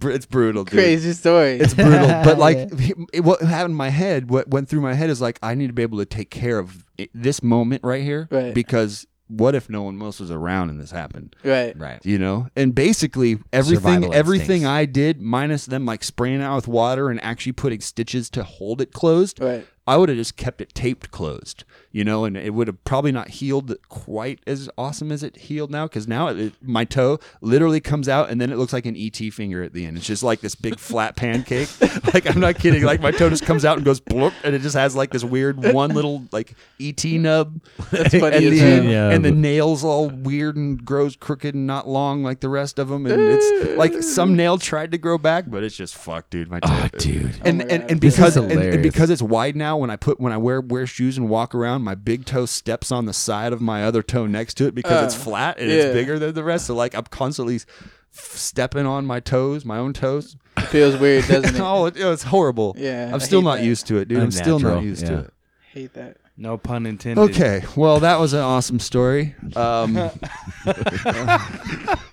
it's 0.04 0.26
brutal, 0.26 0.64
dude. 0.64 0.72
crazy 0.74 1.12
story. 1.12 1.58
It's 1.60 1.74
brutal, 1.74 2.06
but 2.24 2.38
like 2.38 2.56
it, 3.12 3.20
what 3.20 3.40
happened 3.40 3.72
in 3.72 3.76
my 3.76 3.90
head, 3.90 4.30
what 4.30 4.48
went 4.48 4.68
through 4.68 4.80
my 4.80 4.94
head 4.94 5.10
is 5.10 5.20
like 5.20 5.38
I 5.42 5.54
need 5.54 5.68
to 5.68 5.72
be 5.72 5.82
able 5.82 5.98
to 5.98 6.04
take 6.06 6.30
care 6.30 6.58
of 6.58 6.84
it, 6.98 7.10
this 7.14 7.42
moment 7.42 7.84
right 7.84 8.02
here, 8.02 8.26
Right. 8.30 8.52
because 8.54 9.06
what 9.28 9.54
if 9.54 9.70
no 9.70 9.82
one 9.84 10.02
else 10.02 10.18
was 10.20 10.30
around 10.30 10.68
and 10.70 10.80
this 10.80 10.90
happened? 10.90 11.36
right. 11.44 11.78
Right. 11.78 12.04
You 12.04 12.18
know, 12.18 12.48
and 12.56 12.74
basically 12.74 13.38
everything, 13.52 13.76
Survival 14.02 14.12
everything 14.14 14.62
instincts. 14.62 14.66
I 14.66 14.84
did, 14.86 15.20
minus 15.20 15.66
them 15.66 15.86
like 15.86 16.02
spraying 16.04 16.40
it 16.40 16.44
out 16.44 16.56
with 16.56 16.68
water 16.68 17.08
and 17.08 17.22
actually 17.22 17.52
putting 17.52 17.80
stitches 17.80 18.28
to 18.30 18.42
hold 18.42 18.80
it 18.80 18.92
closed, 18.92 19.40
Right. 19.40 19.66
I 19.86 19.96
would 19.96 20.08
have 20.08 20.18
just 20.18 20.36
kept 20.36 20.60
it 20.60 20.74
taped 20.74 21.10
closed, 21.12 21.64
you 21.92 22.04
know, 22.04 22.24
and 22.24 22.36
it 22.36 22.54
would 22.54 22.66
have 22.66 22.82
probably 22.84 23.12
not 23.12 23.28
healed 23.28 23.74
quite 23.88 24.40
as 24.46 24.68
awesome 24.76 25.12
as 25.12 25.22
it 25.22 25.36
healed 25.36 25.70
now. 25.70 25.86
Because 25.86 26.08
now 26.08 26.28
it, 26.28 26.38
it- 26.38 26.52
my 26.62 26.84
toe 26.84 27.18
literally 27.40 27.80
comes 27.80 28.08
out 28.08 28.30
and 28.30 28.40
then 28.40 28.50
it 28.50 28.56
looks 28.56 28.72
like 28.72 28.86
an 28.86 28.96
ET 28.96 29.16
finger 29.32 29.62
at 29.62 29.72
the 29.72 29.84
end. 29.86 29.96
It's 29.96 30.06
just 30.06 30.22
like 30.22 30.40
this 30.40 30.54
big 30.54 30.78
flat 30.78 31.16
pancake. 31.16 31.68
like 32.14 32.28
I'm 32.28 32.40
not 32.40 32.56
kidding. 32.56 32.82
Like 32.82 33.00
my 33.00 33.10
toe 33.10 33.28
just 33.30 33.44
comes 33.44 33.64
out 33.64 33.76
and 33.76 33.84
goes 33.84 34.00
bloop, 34.00 34.32
and 34.44 34.54
it 34.54 34.60
just 34.60 34.74
has 34.76 34.96
like 34.96 35.10
this 35.10 35.24
weird 35.24 35.62
one 35.72 35.90
little 35.94 36.24
like 36.32 36.54
ET 36.80 37.04
nub. 37.04 37.60
That's 37.90 38.14
funny 38.18 38.36
and, 38.46 38.52
the, 38.52 38.58
hell. 38.58 38.84
Yeah, 38.84 39.10
and 39.10 39.24
the 39.24 39.30
nails 39.30 39.84
all 39.84 40.08
weird 40.08 40.56
and 40.56 40.84
grows 40.84 41.16
crooked 41.16 41.54
and 41.54 41.66
not 41.66 41.86
long 41.88 42.22
like 42.22 42.40
the 42.40 42.48
rest 42.48 42.78
of 42.78 42.88
them. 42.88 43.06
And 43.06 43.20
it's 43.20 43.76
like 43.76 44.02
some 44.02 44.34
nail 44.36 44.58
tried 44.58 44.92
to 44.92 44.98
grow 44.98 45.18
back, 45.18 45.44
but 45.48 45.62
it's 45.62 45.76
just 45.76 45.94
fuck, 45.94 46.30
dude. 46.30 46.50
My 46.50 46.60
toe, 46.60 46.68
Oh, 46.72 46.88
dude. 46.98 47.36
and, 47.44 47.62
Oh 47.62 47.66
my 47.66 47.70
and, 47.74 47.90
and 47.90 48.00
because 48.00 48.36
and, 48.36 48.50
and 48.50 48.82
because 48.82 49.10
it's 49.10 49.22
wide 49.22 49.56
now 49.56 49.76
when 49.76 49.90
I 49.90 49.96
put 49.96 50.18
when 50.20 50.32
I 50.32 50.36
wear 50.38 50.60
wear 50.60 50.86
shoes 50.86 51.18
and 51.18 51.28
walk 51.28 51.54
around 51.54 51.81
my 51.82 51.94
big 51.94 52.24
toe 52.24 52.46
steps 52.46 52.90
on 52.92 53.06
the 53.06 53.12
side 53.12 53.52
of 53.52 53.60
my 53.60 53.84
other 53.84 54.02
toe 54.02 54.26
next 54.26 54.54
to 54.54 54.66
it 54.66 54.74
because 54.74 55.04
it's 55.12 55.20
Uh, 55.20 55.24
flat 55.24 55.58
and 55.58 55.68
yeah. 55.70 55.76
it's 55.76 55.94
bigger 55.94 56.18
than 56.18 56.34
the 56.34 56.44
rest 56.44 56.66
so 56.66 56.74
like 56.74 56.94
I'm 56.94 57.04
constantly 57.04 57.56
f- 57.56 57.66
stepping 58.12 58.86
on 58.86 59.04
my 59.06 59.20
toes 59.20 59.64
my 59.64 59.78
own 59.78 59.92
toes 59.92 60.36
It 60.56 60.62
feels 60.66 60.96
weird, 60.96 61.24
doesn't 61.28 61.54
it? 61.56 61.60
oh 61.60 61.86
it, 61.86 61.96
it's 61.96 62.22
horrible 62.24 62.74
Yeah, 62.78 63.08
I 63.10 63.14
I'm 63.14 63.20
still 63.20 63.42
not 63.42 63.56
that. 63.58 63.64
used 63.64 63.86
to 63.88 63.96
it 63.98 64.08
dude 64.08 64.18
I'm 64.22 64.30
still 64.30 64.58
not 64.58 64.68
Unnatural, 64.78 64.84
used 64.84 65.06
to 65.06 65.12
yeah. 65.12 65.18
it 65.20 65.32
hate 65.72 65.92
that. 65.94 66.16
No 66.42 66.58
pun 66.58 66.86
intended. 66.86 67.22
okay 67.30 67.62
well 67.76 68.00
that 68.00 68.18
was 68.18 68.32
an 68.32 68.40
awesome 68.40 68.78
story 68.80 69.34
um 69.56 69.94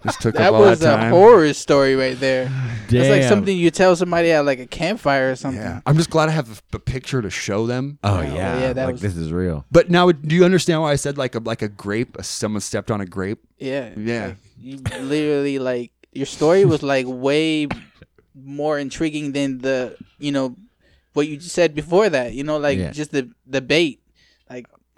just 0.03 0.21
took 0.21 0.35
That 0.35 0.49
up 0.49 0.53
all 0.53 0.61
was 0.61 0.79
that 0.79 0.93
a 0.93 0.97
time 0.97 1.11
horror 1.11 1.53
story 1.53 1.95
right 1.95 2.17
there. 2.19 2.45
Damn. 2.87 3.01
It's 3.01 3.09
like 3.09 3.23
something 3.23 3.55
you 3.57 3.71
tell 3.71 3.95
somebody 3.95 4.31
at 4.31 4.45
like 4.45 4.59
a 4.59 4.65
campfire 4.67 5.31
or 5.31 5.35
something. 5.35 5.61
yeah 5.61 5.81
I'm 5.85 5.97
just 5.97 6.09
glad 6.09 6.29
I 6.29 6.31
have 6.33 6.61
a, 6.73 6.75
a 6.77 6.79
picture 6.79 7.21
to 7.21 7.29
show 7.29 7.65
them 7.65 7.99
Oh 8.03 8.17
Oh, 8.19 8.21
yeah. 8.21 8.59
yeah, 8.59 8.73
that 8.73 8.85
like 8.85 8.93
was- 8.93 9.01
this 9.01 9.17
is 9.17 9.31
real. 9.31 9.65
but 9.71 9.89
now 9.89 10.11
do 10.11 10.35
you 10.35 10.45
understand 10.45 10.81
why 10.81 10.91
I 10.91 10.95
said 10.95 11.17
like 11.17 11.35
a 11.35 11.39
like 11.39 11.61
a 11.61 11.67
grape 11.69 12.17
someone 12.21 12.61
stepped 12.61 12.91
on 12.91 13.01
a 13.01 13.05
grape 13.05 13.39
Yeah. 13.57 13.89
Yeah. 13.97 14.27
Like, 14.27 14.37
you 14.59 14.77
literally 15.01 15.59
like 15.59 15.91
your 16.11 16.25
story 16.25 16.65
was 16.65 16.83
like 16.83 17.05
way 17.07 17.67
more 18.35 18.77
intriguing 18.79 19.31
than 19.31 19.59
the 19.59 19.95
you 20.17 20.31
know 20.31 20.55
what 21.13 21.27
you 21.27 21.39
said 21.39 21.73
before 21.75 22.07
that. 22.09 22.33
You 22.33 22.43
know, 22.43 22.57
like 22.57 22.77
Yeah. 22.77 22.91
just 22.91 23.11
the 23.11 23.29
the 23.47 23.61
bait. 23.61 23.98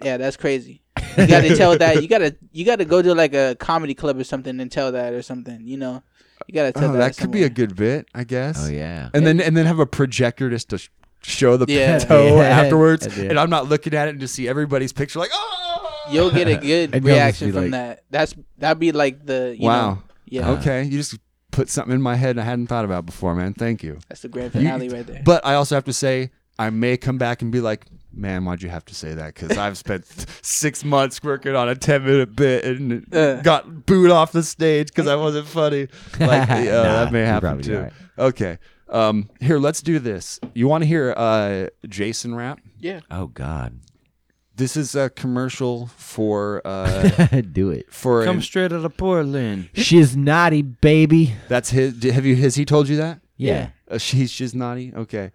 Like 0.02 0.06
yeah, 0.06 0.16
that's 0.16 0.36
crazy. 0.36 0.82
You 1.16 1.26
got 1.26 1.42
to 1.42 1.56
tell 1.62 1.76
that. 1.78 2.02
You 2.02 2.08
gotta 2.08 2.36
you 2.52 2.64
gotta 2.64 2.84
go 2.84 3.02
to 3.02 3.14
like 3.14 3.34
a 3.34 3.56
comedy 3.58 3.94
club 3.94 4.18
or 4.18 4.24
something 4.24 4.60
and 4.60 4.70
tell 4.70 4.92
that 4.92 5.12
or 5.12 5.22
something. 5.22 5.60
You 5.66 5.76
know, 5.76 6.02
you 6.46 6.54
gotta 6.54 6.72
tell 6.72 6.90
Oh, 6.90 6.92
that. 6.94 7.14
that 7.14 7.20
could 7.20 7.30
be 7.30 7.42
a 7.44 7.50
good 7.50 7.76
bit, 7.76 8.06
I 8.14 8.24
guess. 8.24 8.66
Oh 8.66 8.70
yeah. 8.70 9.08
And 9.14 9.26
then 9.26 9.40
and 9.40 9.56
then 9.56 9.66
have 9.66 9.78
a 9.78 9.86
projector 9.86 10.50
just 10.50 10.70
to 10.70 10.78
show 11.22 11.56
the 11.56 11.66
Yeah. 11.72 11.98
toe 12.00 12.36
Yeah. 12.36 12.42
afterwards, 12.42 13.16
Yeah. 13.16 13.24
and 13.30 13.38
I'm 13.38 13.50
not 13.50 13.68
looking 13.68 13.94
at 13.94 14.08
it 14.08 14.12
and 14.12 14.20
just 14.20 14.34
see 14.34 14.48
everybody's 14.48 14.92
picture 14.92 15.18
like, 15.18 15.30
oh, 15.32 15.88
You'll 16.10 16.30
get 16.32 16.48
a 16.48 16.56
good 16.70 16.94
And 16.94 17.04
you'll 17.04 17.14
just 17.14 17.40
reaction 17.40 17.52
from 17.52 17.62
like- 17.62 17.70
that. 17.72 18.04
That's 18.10 18.34
that'd 18.58 18.78
be 18.80 18.92
like 18.92 19.24
the 19.24 19.54
you 19.58 19.66
wow. 19.66 19.90
Know, 19.94 20.02
yeah. 20.26 20.50
Okay, 20.52 20.82
you 20.84 20.98
just 20.98 21.18
put 21.50 21.68
something 21.68 21.94
in 21.94 22.00
my 22.02 22.16
head 22.16 22.38
I 22.38 22.42
hadn't 22.44 22.66
thought 22.68 22.84
about 22.86 23.04
before, 23.06 23.34
man. 23.34 23.52
Thank 23.54 23.82
you. 23.82 23.98
That's 24.08 24.22
the 24.22 24.28
grand 24.28 24.54
You- 24.54 24.60
finale 24.62 24.88
right 24.88 25.06
there. 25.06 25.22
But 25.24 25.44
I 25.46 25.54
also 25.54 25.74
have 25.74 25.84
to 25.84 25.92
say, 25.92 26.30
I 26.58 26.70
may 26.70 26.96
come 26.96 27.18
back 27.18 27.42
and 27.42 27.52
be 27.52 27.60
like, 27.60 27.84
man, 28.14 28.44
why'd 28.44 28.62
you 28.62 28.68
have 28.68 28.84
to 28.86 28.94
say 28.94 29.14
that? 29.14 29.34
Because 29.34 29.56
I've 29.58 29.76
spent 29.78 30.04
six 30.42 30.84
months 30.84 31.22
working 31.22 31.54
on 31.56 31.68
a 31.68 31.74
10 31.74 32.04
minute 32.04 32.36
bit 32.36 32.64
and 32.64 33.14
Uh. 33.14 33.40
got 33.42 33.86
booed 33.86 34.10
off 34.10 34.32
the 34.32 34.42
stage 34.42 34.88
because 34.88 35.06
I 35.06 35.16
wasn't 35.16 35.46
funny. 35.46 35.88
Like, 36.20 36.48
yeah, 36.48 36.64
Nah, 36.82 37.04
that 37.04 37.12
may 37.12 37.22
happen 37.24 37.60
too. 37.62 37.78
right. 37.80 37.92
Okay. 38.18 38.58
Um, 38.88 39.30
here, 39.40 39.58
let's 39.58 39.80
do 39.80 39.98
this. 39.98 40.38
You 40.54 40.68
want 40.68 40.82
to 40.82 40.86
hear 40.88 41.14
uh, 41.16 41.68
Jason 41.88 42.34
rap? 42.34 42.60
yeah. 42.78 43.00
Oh 43.10 43.26
God, 43.28 43.80
This 44.54 44.76
is 44.76 44.94
a 44.94 45.08
commercial 45.08 45.86
for 45.96 46.60
uh, 46.66 47.08
do 47.52 47.70
it. 47.70 47.90
for 47.90 48.22
Come 48.24 48.36
an- 48.36 48.42
straight 48.42 48.70
out 48.72 48.84
of 48.84 48.96
Portland. 48.98 49.70
She's 49.72 50.14
naughty, 50.14 50.60
baby. 50.60 51.32
that's 51.48 51.70
his. 51.70 52.02
Have 52.04 52.26
you? 52.26 52.36
Has 52.36 52.54
he 52.56 52.66
told 52.66 52.88
you 52.90 52.96
that? 52.98 53.20
Yeah. 53.38 53.70
Uh, 53.90 53.96
she's 53.96 54.30
she's 54.30 54.54
naughty. 54.54 54.92
Okay, 54.94 55.32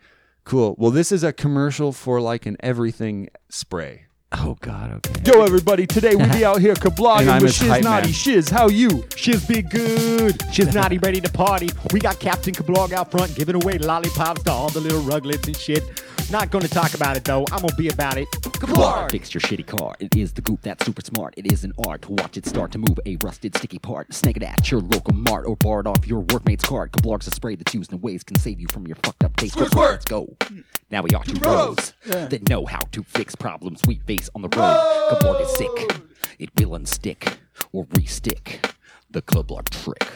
cool. 0.48 0.76
Well, 0.78 0.91
this 0.91 1.12
is 1.12 1.24
a 1.24 1.34
commercial 1.34 1.91
for 1.91 2.22
like 2.22 2.45
an 2.45 2.58
everything 2.62 3.30
spray. 3.50 4.06
Oh 4.32 4.58
God. 4.60 4.91
Okay. 5.06 5.32
Yo, 5.32 5.41
everybody! 5.43 5.88
Today 5.88 6.16
we 6.16 6.26
be 6.28 6.43
out 6.43 6.60
here 6.60 6.74
kablogging 6.86 7.30
I'm 7.30 7.41
with 7.41 7.52
his 7.52 7.56
Shiz 7.58 7.70
hype 7.70 7.84
Naughty 7.84 8.08
man. 8.08 8.14
Shiz. 8.14 8.50
How 8.50 8.68
you? 8.68 9.06
She's 9.16 9.45
be 9.48 9.62
good. 9.62 10.41
She's 10.52 10.74
naughty, 10.74 10.98
ready 10.98 11.22
to 11.22 11.30
party. 11.32 11.70
We 11.93 12.00
got 12.00 12.20
Captain 12.20 12.54
Kablog 12.54 12.91
out 12.91 13.10
front 13.12 13.36
giving 13.36 13.56
away 13.56 13.78
lollipops 13.78 14.43
to 14.43 14.52
all 14.52 14.70
the 14.70 14.82
little 14.82 15.02
ruglets 15.02 15.48
and 15.48 15.56
shit. 15.56 15.84
Not 16.30 16.52
gonna 16.52 16.68
talk 16.68 16.93
about 16.93 17.16
it 17.16 17.24
though. 17.24 17.45
I'm 17.52 17.62
gonna 17.62 17.76
be 17.76 17.88
about 17.88 18.18
it. 18.18 18.28
Kablog! 18.60 19.12
Fix 19.12 19.34
your 19.34 19.41
shitty 19.41 19.66
car. 19.66 19.95
It 19.99 20.16
is 20.16 20.34
the 20.34 20.41
goop 20.41 20.62
that's 20.62 20.86
super 20.86 21.01
smart. 21.01 21.34
It 21.38 21.51
is 21.51 21.64
an 21.64 21.74
art 21.88 22.01
to 22.03 22.12
watch 22.14 22.38
it 22.38 22.45
start 22.45 22.72
to 22.72 22.78
move 22.80 22.99
a 23.05 23.16
rusted, 23.18 23.55
sticky 23.55 23.80
part. 23.80 24.14
Snag 24.14 24.38
it 24.38 24.43
at 24.43 24.72
your 24.72 24.82
local 24.82 25.14
mart 25.14 25.45
or 25.45 25.55
bar 25.55 25.82
it 25.82 25.88
off 25.88 26.08
your 26.08 26.22
workmate's 26.22 26.66
cart. 26.66 26.91
Kablog's 26.91 27.28
a 27.28 27.32
spray 27.32 27.55
that's 27.55 27.74
used 27.74 27.93
in 27.93 28.01
ways 28.01 28.24
can 28.24 28.38
save 28.38 28.60
you 28.60 28.68
from 28.72 28.88
your 28.88 28.95
fucked 28.97 29.24
up 29.24 29.36
taste. 29.36 29.55
Let's 29.58 30.05
go. 30.05 30.36
Now 30.89 31.03
we 31.03 31.12
are 31.12 31.24
two 31.24 31.39
bros 31.39 31.93
that 32.05 32.49
know 32.49 32.66
how 32.66 32.82
to 32.91 33.03
fix 33.03 33.36
problems 33.36 33.82
we 33.86 33.99
face 34.08 34.30
on 34.34 34.41
the 34.41 34.49
road. 34.49 35.12
Kablog 35.12 35.41
is 35.41 35.55
sick. 35.55 36.01
It 36.39 36.49
will 36.58 36.78
unstick 36.78 37.38
or 37.72 37.86
re-stick 37.91 38.60
the 39.12 39.22
Kablog 39.22 39.70
trick. 39.70 40.08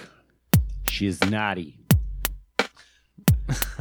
She's 0.89 1.19
naughty. 1.29 1.77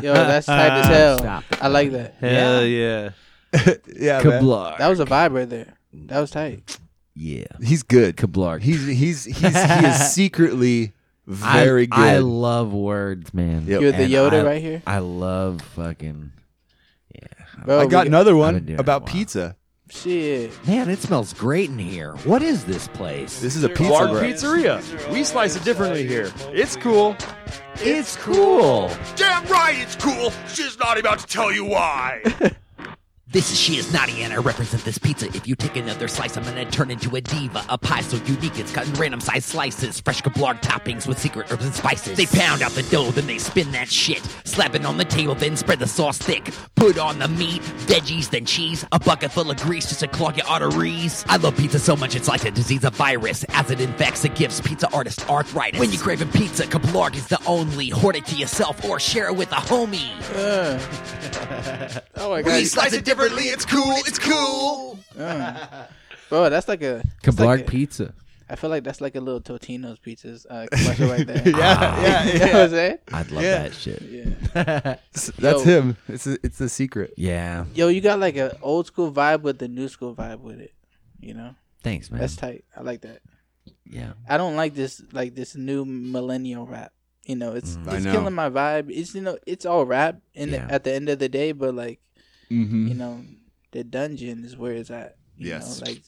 Yo, 0.02 0.12
that's 0.14 0.46
tight 0.46 0.80
as 0.80 0.86
hell. 0.96 1.18
Stop. 1.18 1.44
I 1.60 1.68
like 1.68 1.92
that. 1.92 2.14
Hell 2.20 2.64
yeah. 2.64 3.02
Yeah, 3.04 3.10
man. 3.66 4.22
Kablar. 4.22 4.78
That 4.78 4.88
was 4.88 5.00
a 5.00 5.04
vibe 5.04 5.34
right 5.34 5.48
there. 5.48 5.74
That 5.92 6.20
was 6.20 6.30
tight. 6.30 6.78
yeah. 7.14 7.44
He's 7.62 7.82
good. 7.82 8.16
Kablar. 8.16 8.60
He's 8.60 8.86
he's 8.86 9.24
he's 9.24 9.40
he 9.40 9.86
is 9.86 10.12
secretly 10.12 10.92
very 11.26 11.84
I, 11.90 11.96
good. 11.96 11.98
I 12.00 12.18
love 12.18 12.72
words, 12.72 13.32
man. 13.34 13.64
Yep. 13.66 13.80
You're 13.80 13.92
the 13.92 14.04
And 14.04 14.12
Yoda 14.12 14.40
I- 14.40 14.44
right 14.44 14.62
here. 14.62 14.82
I 14.86 14.98
love 14.98 15.60
fucking. 15.62 16.32
Yeah. 17.14 17.64
Bro, 17.64 17.80
I 17.80 17.86
got 17.86 18.06
another 18.06 18.36
one 18.36 18.54
been 18.54 18.64
doing 18.66 18.78
it 18.78 18.80
about 18.80 19.06
pizza. 19.06 19.56
Shit. 19.90 20.52
Man, 20.68 20.88
it 20.88 21.00
smells 21.00 21.32
great 21.34 21.68
in 21.68 21.76
here. 21.78 22.14
What 22.22 22.42
is 22.42 22.64
this 22.64 22.86
place? 22.86 23.40
This 23.40 23.56
is 23.56 23.64
a 23.64 23.68
pizza. 23.68 23.86
Clark 23.88 24.12
wrap. 24.12 24.22
Pizzeria. 24.22 25.12
We 25.12 25.24
slice 25.24 25.56
it 25.56 25.64
differently 25.64 26.06
here. 26.06 26.32
It's 26.50 26.76
cool. 26.76 27.16
It's 27.74 28.14
cool. 28.18 28.88
Damn 29.16 29.44
right 29.46 29.76
it's 29.80 29.96
cool. 29.96 30.30
She's 30.46 30.78
not 30.78 30.96
about 30.96 31.18
to 31.18 31.26
tell 31.26 31.50
you 31.52 31.64
why. 31.64 32.22
This 33.32 33.52
is 33.52 33.60
She 33.60 33.76
is 33.76 33.92
Naughty 33.92 34.22
and 34.24 34.32
I 34.32 34.38
represent 34.38 34.82
this 34.82 34.98
pizza. 34.98 35.28
If 35.28 35.46
you 35.46 35.54
take 35.54 35.76
another 35.76 36.08
slice, 36.08 36.36
I'm 36.36 36.42
gonna 36.42 36.68
turn 36.68 36.90
into 36.90 37.14
a 37.14 37.20
diva. 37.20 37.64
A 37.68 37.78
pie 37.78 38.00
so 38.00 38.16
unique, 38.24 38.58
it's 38.58 38.72
cut 38.72 38.88
in 38.88 38.94
random 38.94 39.20
size 39.20 39.44
slices. 39.44 40.00
Fresh 40.00 40.22
kablog 40.22 40.60
toppings 40.62 41.06
with 41.06 41.16
secret 41.16 41.52
herbs 41.52 41.64
and 41.64 41.72
spices. 41.72 42.16
They 42.16 42.26
pound 42.26 42.60
out 42.60 42.72
the 42.72 42.82
dough, 42.82 43.12
then 43.12 43.28
they 43.28 43.38
spin 43.38 43.70
that 43.70 43.88
shit. 43.88 44.20
Slap 44.42 44.74
it 44.74 44.84
on 44.84 44.96
the 44.96 45.04
table, 45.04 45.36
then 45.36 45.56
spread 45.56 45.78
the 45.78 45.86
sauce 45.86 46.18
thick. 46.18 46.52
Put 46.74 46.98
on 46.98 47.20
the 47.20 47.28
meat, 47.28 47.62
veggies, 47.86 48.30
then 48.30 48.46
cheese. 48.46 48.84
A 48.90 48.98
bucket 48.98 49.30
full 49.30 49.48
of 49.48 49.58
grease 49.58 49.86
just 49.86 50.00
to 50.00 50.08
clog 50.08 50.36
your 50.36 50.46
arteries. 50.48 51.24
I 51.28 51.36
love 51.36 51.56
pizza 51.56 51.78
so 51.78 51.94
much 51.94 52.16
it's 52.16 52.26
like 52.26 52.44
a 52.44 52.50
disease, 52.50 52.82
a 52.82 52.90
virus. 52.90 53.44
As 53.50 53.70
it 53.70 53.80
infects, 53.80 54.24
it 54.24 54.34
gives 54.34 54.60
pizza 54.60 54.88
artists 54.92 55.24
arthritis. 55.28 55.78
When 55.78 55.92
you're 55.92 56.02
craving 56.02 56.32
pizza, 56.32 56.64
kablog 56.64 57.14
is 57.14 57.28
the 57.28 57.38
only. 57.46 57.90
Hoard 57.90 58.16
it 58.16 58.26
to 58.26 58.34
yourself 58.34 58.84
or 58.84 58.98
share 58.98 59.28
it 59.28 59.36
with 59.36 59.52
a 59.52 59.62
homie. 59.70 60.10
Oh 62.20 62.30
my 62.30 62.42
god. 62.42 62.66
slice 62.66 62.92
it 62.92 63.04
differently. 63.20 63.50
It's 63.50 63.64
cool. 63.64 63.94
It's 64.06 64.18
cool. 64.18 64.98
Bro, 66.28 66.50
that's 66.50 66.68
like 66.68 66.82
a 66.82 67.02
that's 67.22 67.36
Kablarg 67.36 67.46
like 67.46 67.60
a- 67.60 67.64
pizza. 67.70 68.14
I 68.48 68.56
feel 68.56 68.68
like 68.70 68.82
that's 68.82 69.00
like 69.00 69.14
a 69.14 69.20
little 69.20 69.40
Totino's 69.40 70.00
pizzas 70.00 70.44
uh, 70.50 70.66
commercial 70.72 71.08
right 71.08 71.24
there. 71.24 71.40
Yeah, 71.46 72.02
yeah, 72.02 72.24
you 72.32 72.38
know 72.40 72.46
what 72.46 72.54
I'm 72.56 72.70
saying? 72.70 72.98
I'd 73.12 73.30
love 73.30 73.44
Yeah. 73.44 73.62
that 73.62 73.74
shit. 73.74 74.02
Yeah. 74.02 74.96
That's 75.38 75.38
Yo. 75.38 75.58
him. 75.60 75.96
It's 76.08 76.26
a, 76.26 76.36
it's 76.42 76.58
the 76.58 76.68
secret. 76.68 77.14
Yeah. 77.16 77.66
Yo, 77.74 77.86
you 77.88 78.00
got 78.00 78.18
like 78.18 78.34
an 78.36 78.50
old 78.60 78.88
school 78.88 79.12
vibe 79.12 79.42
with 79.42 79.58
the 79.60 79.68
new 79.68 79.86
school 79.86 80.16
vibe 80.16 80.40
with 80.40 80.58
it. 80.60 80.72
You 81.20 81.34
know, 81.34 81.54
Thanks, 81.84 82.10
man. 82.10 82.20
that's 82.20 82.34
tight. 82.34 82.64
I 82.76 82.80
like 82.82 83.02
that. 83.02 83.20
yeah. 83.84 84.14
I 84.28 84.36
don't 84.36 84.56
like 84.56 84.74
this 84.74 85.00
like 85.12 85.36
this 85.36 85.54
new 85.54 85.84
millennial 85.84 86.66
rap. 86.66 86.92
You 87.26 87.36
know, 87.36 87.52
it's 87.54 87.76
Mm, 87.76 87.88
I 87.88 87.96
it's 87.96 88.04
know. 88.04 88.12
killing 88.12 88.34
my 88.34 88.50
vibe. 88.50 88.90
It's 88.90 89.14
you 89.14 89.20
know, 89.20 89.38
it's 89.46 89.64
all 89.64 89.84
rap 89.84 90.22
in 90.34 90.48
Yeah. 90.48 90.66
the, 90.66 90.74
at 90.74 90.82
the 90.84 90.92
end 90.92 91.08
of 91.08 91.20
the 91.20 91.28
day, 91.28 91.52
but 91.52 91.72
like 91.74 92.00
Mm-hmm. 92.50 92.88
you 92.88 92.94
know, 92.94 93.22
the 93.72 93.84
dungeon 93.84 94.44
is 94.44 94.56
where 94.56 94.72
it's 94.72 94.90
at. 94.90 95.16
You 95.36 95.48
Yes. 95.50 95.80
know, 95.80 95.86
like 95.86 96.02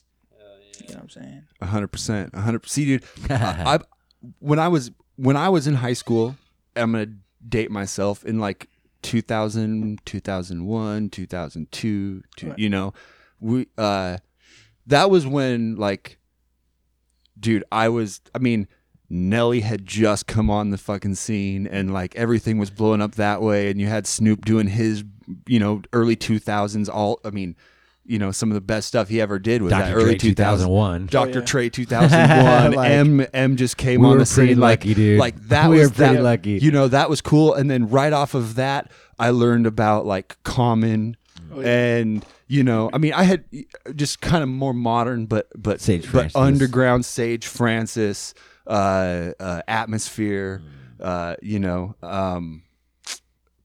you 0.79 0.87
know 0.89 0.95
what 0.95 1.03
I'm 1.03 1.09
saying. 1.09 1.43
A 1.61 1.65
hundred 1.65 1.87
percent. 1.89 2.31
A 2.33 2.41
hundred. 2.41 2.67
See, 2.67 2.85
dude, 2.85 3.03
I, 3.29 3.75
I 3.75 3.79
when 4.39 4.59
I 4.59 4.67
was 4.67 4.91
when 5.15 5.37
I 5.37 5.49
was 5.49 5.67
in 5.67 5.75
high 5.75 5.93
school, 5.93 6.35
I'm 6.75 6.91
gonna 6.91 7.07
date 7.47 7.71
myself 7.71 8.23
in 8.25 8.39
like 8.39 8.67
2000, 9.03 9.99
2001, 10.05 11.09
2002. 11.09 12.23
Two, 12.35 12.47
Right. 12.49 12.59
You 12.59 12.69
know, 12.69 12.93
we 13.39 13.67
uh, 13.77 14.17
that 14.87 15.09
was 15.09 15.25
when 15.27 15.75
like, 15.75 16.17
dude, 17.39 17.63
I 17.71 17.89
was. 17.89 18.21
I 18.35 18.39
mean. 18.39 18.67
Nelly 19.09 19.59
had 19.59 19.85
just 19.85 20.25
come 20.25 20.49
on 20.49 20.71
the 20.71 20.77
fucking 20.77 21.13
scene 21.13 21.67
and 21.67 21.93
like 21.93 22.15
everything 22.15 22.57
was 22.57 22.71
blowing 22.71 22.99
up 22.99 23.13
that 23.15 23.43
way 23.43 23.69
and 23.69 23.79
you 23.79 23.85
had 23.85 24.07
Snoop 24.07 24.43
doing 24.43 24.65
his 24.65 25.03
you 25.47 25.59
know 25.59 25.81
early 25.93 26.15
2000s 26.15 26.89
all 26.89 27.19
I 27.23 27.29
mean 27.31 27.55
you 28.05 28.19
know 28.19 28.31
some 28.31 28.49
of 28.49 28.55
the 28.55 28.61
best 28.61 28.87
stuff 28.87 29.07
he 29.07 29.21
ever 29.21 29.39
did 29.39 29.61
was 29.61 29.71
Dr. 29.71 29.85
that 29.85 29.93
early 29.95 30.05
Dre 30.17 30.29
2001 30.29 31.07
2001. 31.07 31.07
Dr. 31.07 31.37
Oh, 31.37 31.39
yeah. 31.41 31.45
Dre 31.45 31.69
2001 32.67 32.71
Like, 32.73 32.91
Eminem 32.91 33.55
just 33.55 33.77
came 33.77 34.01
we 34.01 34.07
on 34.07 34.17
the 34.17 34.25
pretty 34.25 34.51
scene 34.53 34.59
like 34.59 34.79
lucky, 34.81 34.93
dude. 34.93 35.19
like 35.19 35.35
that 35.47 35.69
We 35.69 35.79
was 35.79 35.89
were 35.89 35.95
pretty 35.95 36.15
that- 36.15 36.23
lucky. 36.23 36.51
you 36.59 36.71
know 36.71 36.87
that 36.89 37.09
was 37.09 37.21
cool 37.21 37.53
and 37.53 37.69
then 37.71 37.89
right 37.89 38.11
off 38.13 38.33
of 38.33 38.55
that 38.55 38.91
I 39.17 39.29
learned 39.29 39.67
about 39.67 40.05
like 40.05 40.37
Common 40.43 41.15
Oh, 41.55 41.61
yeah. 41.61 41.67
and 41.97 42.25
you 42.47 42.63
know 42.63 42.89
I 42.93 42.97
mean 42.97 43.13
I 43.13 43.23
had 43.23 43.43
just 43.95 44.21
kind 44.21 44.41
of 44.43 44.49
more 44.49 44.73
modern 44.73 45.25
but 45.27 45.47
but 45.55 45.79
Sage 45.81 46.01
but 46.03 46.09
Francis. 46.09 46.35
underground 46.35 47.05
Sage 47.05 47.45
Francis 47.47 48.33
uh, 48.67 49.31
uh 49.39 49.61
atmosphere 49.67 50.61
Mm. 50.63 51.05
uh 51.05 51.35
you 51.41 51.59
know 51.59 51.95
um 52.01 52.63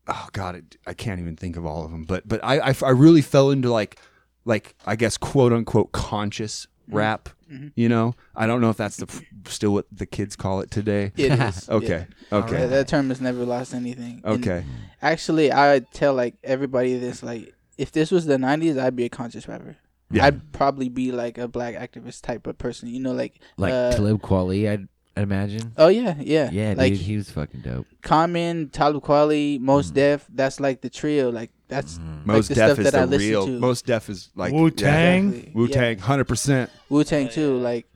oh 0.08 0.28
god 0.32 0.54
it, 0.56 0.76
i 0.86 0.94
can't 0.94 1.20
even 1.20 1.36
think 1.36 1.56
of 1.56 1.64
all 1.66 1.84
of 1.84 1.90
them 1.90 2.04
but 2.04 2.26
but 2.26 2.42
I, 2.42 2.58
I 2.70 2.74
i 2.82 2.90
really 2.90 3.22
fell 3.22 3.50
into 3.50 3.70
like 3.70 4.00
like 4.44 4.74
i 4.86 4.96
guess 4.96 5.16
quote 5.16 5.52
unquote 5.52 5.92
conscious 5.92 6.66
Mm-hmm. 6.88 6.96
rap 6.96 7.28
you 7.74 7.86
know 7.86 8.14
i 8.34 8.46
don't 8.46 8.62
know 8.62 8.70
if 8.70 8.78
that's 8.78 8.96
the 8.96 9.22
still 9.46 9.74
what 9.74 9.84
the 9.92 10.06
kids 10.06 10.36
call 10.36 10.60
it 10.60 10.70
today 10.70 11.12
It 11.18 11.32
is. 11.38 11.68
okay 11.78 12.06
Yeah. 12.32 12.38
okay 12.38 12.56
That, 12.56 12.70
that 12.70 12.88
term 12.88 13.10
has 13.10 13.20
never 13.20 13.44
lost 13.44 13.74
anything. 13.74 14.22
And 14.24 14.42
okay 14.46 14.64
actually, 15.02 15.52
I 15.52 15.80
tell 15.92 16.14
like 16.14 16.36
everybody 16.42 16.98
this 16.98 17.22
like 17.22 17.52
if 17.76 17.92
this 17.92 18.10
was 18.10 18.24
the 18.24 18.38
'90s, 18.38 18.78
I'd 18.80 18.96
be 18.96 19.04
a 19.04 19.10
conscious 19.10 19.46
rapper. 19.46 19.76
Yeah. 20.10 20.24
I'd 20.24 20.50
probably 20.52 20.88
be 20.88 21.12
like 21.12 21.36
a 21.36 21.46
black 21.46 21.74
activist 21.74 22.22
type 22.22 22.46
of 22.46 22.56
person. 22.56 22.88
You 22.88 23.00
know, 23.00 23.12
like 23.12 23.38
Like 23.58 23.72
uh, 23.74 23.92
Talib 23.92 24.22
Kweli, 24.22 24.66
I'd, 24.70 24.80
I'd 24.80 24.88
imagine. 25.20 25.72
Oh 25.76 25.88
yeah, 25.88 26.14
yeah, 26.20 26.50
Yeah, 26.50 26.74
Like 26.76 26.92
dude, 26.94 27.02
he 27.02 27.16
was 27.16 27.30
fucking 27.30 27.60
dope. 27.60 27.86
Common, 28.02 28.68
Talib 28.70 29.02
Kweli, 29.02 29.60
Mos 29.60 29.90
Def. 29.90 30.26
That's 30.28 30.60
like 30.60 30.80
the 30.80 30.90
trio. 30.90 31.30
Like 31.30 31.50
that's 31.68 31.98
Mm. 31.98 32.24
most 32.26 32.48
the 32.48 32.54
def 32.54 32.66
stuff 32.72 32.78
is 32.78 32.84
that 32.90 32.94
I 32.94 33.04
the 33.04 33.10
listen 33.12 33.28
real 33.28 33.46
to. 33.46 33.58
most 33.58 33.86
def 33.86 34.08
is 34.08 34.30
like 34.34 34.52
Wu 34.52 34.70
Tang. 34.70 35.28
Exactly. 35.28 35.52
wu 35.54 35.68
tang 35.68 35.96
100% 35.98 36.70
Wu 36.88 37.04
Tang 37.04 37.28
too. 37.28 37.58
Like 37.58 37.86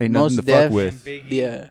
ain't 0.00 0.12
Most 0.12 0.32
nothing 0.36 0.46
to 0.46 0.52
fuck 0.52 0.62
Def. 0.64 0.72
with 0.72 1.08
yeah, 1.32 1.70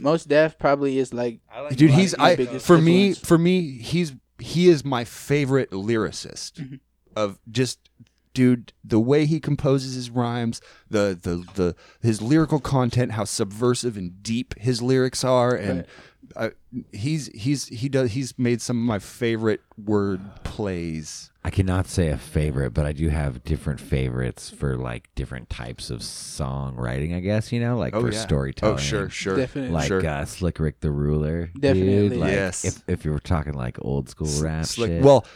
Mos 0.00 0.24
Def 0.24 0.56
probably 0.58 0.98
is 0.98 1.12
like 1.12 1.40
dude 1.74 1.90
he's 1.90 2.16
my 2.16 2.30
i 2.30 2.36
biggest 2.36 2.64
for 2.66 2.78
me 2.78 3.12
for 3.14 3.36
me 3.38 3.78
he's 3.78 4.12
he 4.38 4.68
is 4.68 4.84
my 4.84 5.04
favorite 5.04 5.70
lyricist 5.70 6.52
Mm-hmm. 6.60 6.74
of 7.16 7.38
just 7.50 7.78
dude 8.32 8.72
the 8.84 9.00
way 9.00 9.26
he 9.26 9.40
composes 9.40 9.94
his 9.94 10.08
rhymes 10.10 10.60
the 10.88 11.18
the 11.20 11.44
the 11.54 11.74
his 12.00 12.22
lyrical 12.22 12.60
content 12.60 13.12
how 13.12 13.24
subversive 13.24 13.96
and 13.96 14.22
deep 14.22 14.54
his 14.58 14.80
lyrics 14.80 15.24
are 15.24 15.54
and 15.54 15.84
I, 16.36 16.52
he's 16.92 17.26
he's 17.34 17.66
he 17.66 17.88
does 17.88 18.12
he's 18.12 18.38
made 18.38 18.62
some 18.62 18.76
of 18.78 18.84
my 18.84 19.00
favorite 19.00 19.62
word 19.76 20.20
plays. 20.44 21.32
I 21.42 21.50
cannot 21.50 21.88
say 21.88 22.08
a 22.08 22.16
favorite, 22.16 22.72
but 22.72 22.86
I 22.86 22.92
do 22.92 23.08
have 23.08 23.42
different 23.42 23.80
favorites 23.80 24.48
for 24.48 24.76
like 24.76 25.08
different 25.16 25.50
types 25.50 25.90
of 25.90 26.00
songwriting. 26.00 27.16
I 27.16 27.20
guess 27.20 27.50
you 27.50 27.58
know, 27.58 27.76
like 27.76 27.94
Oh, 27.96 28.02
for 28.02 28.12
yeah. 28.12 28.20
storytelling. 28.20 28.74
Oh, 28.76 28.78
sure, 28.78 29.08
sure. 29.08 29.36
Definitely. 29.36 29.72
Like 29.72 29.88
Sure. 29.88 30.06
uh, 30.06 30.24
Slick 30.24 30.60
Rick 30.60 30.80
the 30.80 30.92
Ruler. 30.92 31.46
dude. 31.46 31.62
Definitely. 31.62 32.16
Like, 32.18 32.30
Yes. 32.30 32.64
If 32.64 32.82
if 32.86 33.04
you 33.04 33.10
were 33.12 33.18
talking 33.18 33.54
like 33.54 33.78
old 33.80 34.08
school 34.08 34.28
rap 34.40 34.66
Slick- 34.66 34.90
shit. 34.90 35.02
well, 35.02 35.26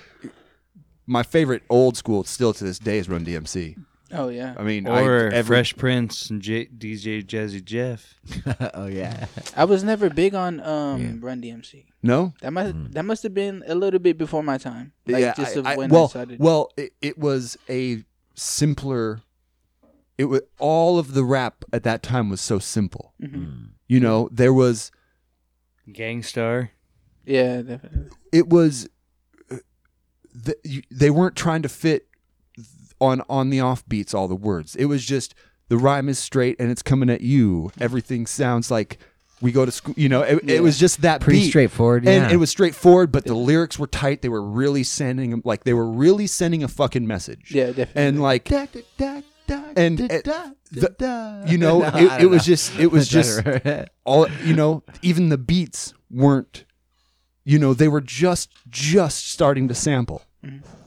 my 1.06 1.22
favorite 1.22 1.62
old 1.68 1.96
school 1.96 2.24
still 2.24 2.52
to 2.54 2.64
this 2.64 2.78
day 2.78 2.98
is 2.98 3.08
Run 3.08 3.24
DMC. 3.24 3.76
Oh 4.12 4.28
yeah. 4.28 4.54
I 4.56 4.62
mean, 4.62 4.86
Or 4.86 5.28
I, 5.32 5.34
every, 5.34 5.42
Fresh 5.56 5.76
Prince 5.76 6.30
and 6.30 6.40
J- 6.40 6.66
DJ 6.66 7.24
Jazzy 7.24 7.64
Jeff. 7.64 8.14
oh 8.74 8.86
yeah. 8.86 9.26
I 9.56 9.64
was 9.64 9.82
never 9.82 10.08
big 10.08 10.34
on 10.34 10.60
um 10.60 11.00
Yeah. 11.02 11.12
Run 11.26 11.40
DMC. 11.42 11.86
No, 12.02 12.32
That 12.42 12.52
must 12.52 12.74
that 12.92 13.04
must 13.04 13.22
have 13.24 13.34
been 13.34 13.64
a 13.66 13.74
little 13.74 13.98
bit 14.00 14.16
before 14.18 14.42
my 14.42 14.58
time. 14.58 14.92
Like 15.06 15.20
yeah, 15.22 15.34
just 15.34 15.56
I- 15.56 15.60
of 15.60 15.66
I- 15.66 15.76
when 15.76 15.90
well, 15.90 16.04
I 16.04 16.08
started. 16.08 16.38
well, 16.38 16.70
it, 16.76 16.92
it 17.02 17.18
was 17.18 17.56
a 17.68 18.04
simpler. 18.34 19.20
It 20.16 20.26
was 20.26 20.42
all 20.58 20.98
of 21.00 21.14
the 21.14 21.24
rap 21.24 21.64
at 21.72 21.82
that 21.82 22.02
time 22.04 22.30
was 22.30 22.40
so 22.40 22.58
simple. 22.60 23.14
Mhm. 23.20 23.70
You 23.88 23.98
know, 24.00 24.28
there 24.30 24.52
was 24.52 24.92
Gang 25.92 26.22
Starr. 26.22 26.70
yeah, 27.26 27.62
definitely. 27.62 28.10
it 28.32 28.48
was 28.48 28.88
th- 30.44 30.58
you- 30.64 30.82
they 30.90 31.10
weren't 31.10 31.36
trying 31.36 31.62
to 31.62 31.68
fit 31.68 32.06
on 33.00 33.22
on 33.28 33.50
the 33.50 33.58
offbeats 33.58 34.14
all 34.14 34.28
the 34.28 34.34
words. 34.36 34.74
It 34.76 34.86
was 34.86 35.04
just 35.04 35.34
the 35.68 35.76
rhyme 35.78 36.08
is 36.08 36.18
straight 36.18 36.56
and 36.60 36.70
it's 36.70 36.82
coming 36.82 37.10
at 37.10 37.20
you. 37.20 37.70
Everything 37.80 38.26
sounds 38.26 38.70
like 38.70 38.98
we 39.40 39.50
go 39.52 39.64
to 39.66 39.72
school. 39.72 39.94
You 39.96 40.08
know, 40.08 40.22
it, 40.22 40.44
Yeah. 40.44 40.56
it 40.56 40.62
was 40.62 40.78
just 40.78 41.02
that 41.02 41.20
Pretty 41.20 41.40
beat. 41.40 41.48
straightforward, 41.48 42.06
and 42.06 42.26
yeah. 42.26 42.32
it 42.32 42.36
was 42.36 42.50
straightforward. 42.50 43.10
But 43.12 43.24
the 43.24 43.34
lyrics 43.34 43.78
were 43.78 43.86
tight. 43.88 44.22
They 44.22 44.28
were 44.28 44.42
really 44.42 44.84
sending 44.84 45.42
like 45.44 45.64
they 45.64 45.74
were 45.74 45.90
really 45.90 46.26
sending 46.26 46.62
a 46.62 46.68
fucking 46.68 47.06
message. 47.06 47.50
Yeah, 47.54 47.66
definitely. 47.66 48.02
and 48.02 48.22
like 48.22 48.50
and 48.50 50.00
it- 50.00 50.24
the- 50.70 51.44
you 51.46 51.58
know, 51.58 51.78
No, 51.80 51.84
I 51.84 51.88
it, 52.00 52.08
don't 52.08 52.20
it 52.22 52.26
was 52.26 52.42
know. 52.42 52.44
just 52.54 52.78
it 52.78 52.90
was 52.90 53.08
just 53.08 53.42
all 54.04 54.26
you 54.44 54.54
know 54.54 54.82
even 55.02 55.28
the 55.28 55.38
beats 55.38 55.92
weren't 56.10 56.64
you 57.44 57.58
know 57.58 57.74
they 57.74 57.88
were 57.88 58.00
just 58.00 58.50
just 58.68 59.28
starting 59.30 59.68
to 59.68 59.74
sample. 59.74 60.22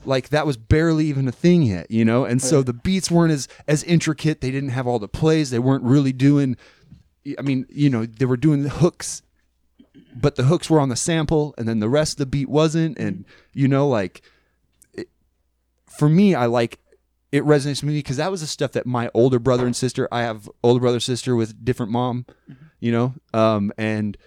Like 0.06 0.30
that 0.30 0.46
was 0.46 0.56
barely 0.56 1.06
even 1.08 1.28
a 1.28 1.32
thing 1.32 1.64
yet 1.64 1.90
you 1.92 2.06
know? 2.06 2.24
And 2.26 2.42
so 2.42 2.62
the 2.62 2.74
beats 2.74 3.10
weren't 3.12 3.32
as 3.34 3.48
as 3.68 3.84
intricate. 3.84 4.42
They 4.42 4.52
didn't 4.52 4.70
have 4.70 4.88
all 4.88 5.00
the 5.00 5.08
plays. 5.08 5.50
They 5.50 5.60
weren't 5.60 5.84
really 5.84 6.14
doing 6.14 6.58
i 7.38 7.42
mean 7.42 7.66
you 7.70 7.90
know 7.90 8.06
they 8.06 8.24
were 8.26 8.38
doing 8.38 8.64
the 8.64 8.70
hooks 8.70 9.22
but 10.16 10.36
the 10.36 10.44
hooks 10.44 10.70
were 10.70 10.80
on 10.80 10.90
the 10.90 10.96
sample 10.96 11.54
and 11.58 11.68
then 11.68 11.80
the 11.80 11.90
rest 11.90 12.14
of 12.14 12.18
the 12.20 12.26
beat 12.26 12.48
wasn't. 12.50 12.98
And 12.98 13.26
you 13.54 13.68
know 13.68 13.88
like 13.88 14.22
it, 14.94 15.10
for 15.86 16.08
me 16.10 16.34
i 16.36 16.46
like 16.46 16.80
it 17.32 17.44
resonates 17.44 17.82
with 17.84 17.90
me 17.92 18.00
because 18.00 18.18
that 18.18 18.32
was 18.32 18.40
the 18.42 18.48
stuff 18.48 18.72
that 18.72 18.86
my 18.86 19.10
older 19.14 19.40
brother 19.40 19.66
and 19.66 19.76
sister 19.76 20.08
i 20.12 20.22
have 20.22 20.50
older 20.64 20.80
brother 20.80 21.00
sister 21.02 21.36
with 21.36 21.66
different 21.66 21.92
mom 21.92 22.26
you 22.80 22.92
know? 22.92 23.14
Um 23.34 23.74
and 23.78 24.18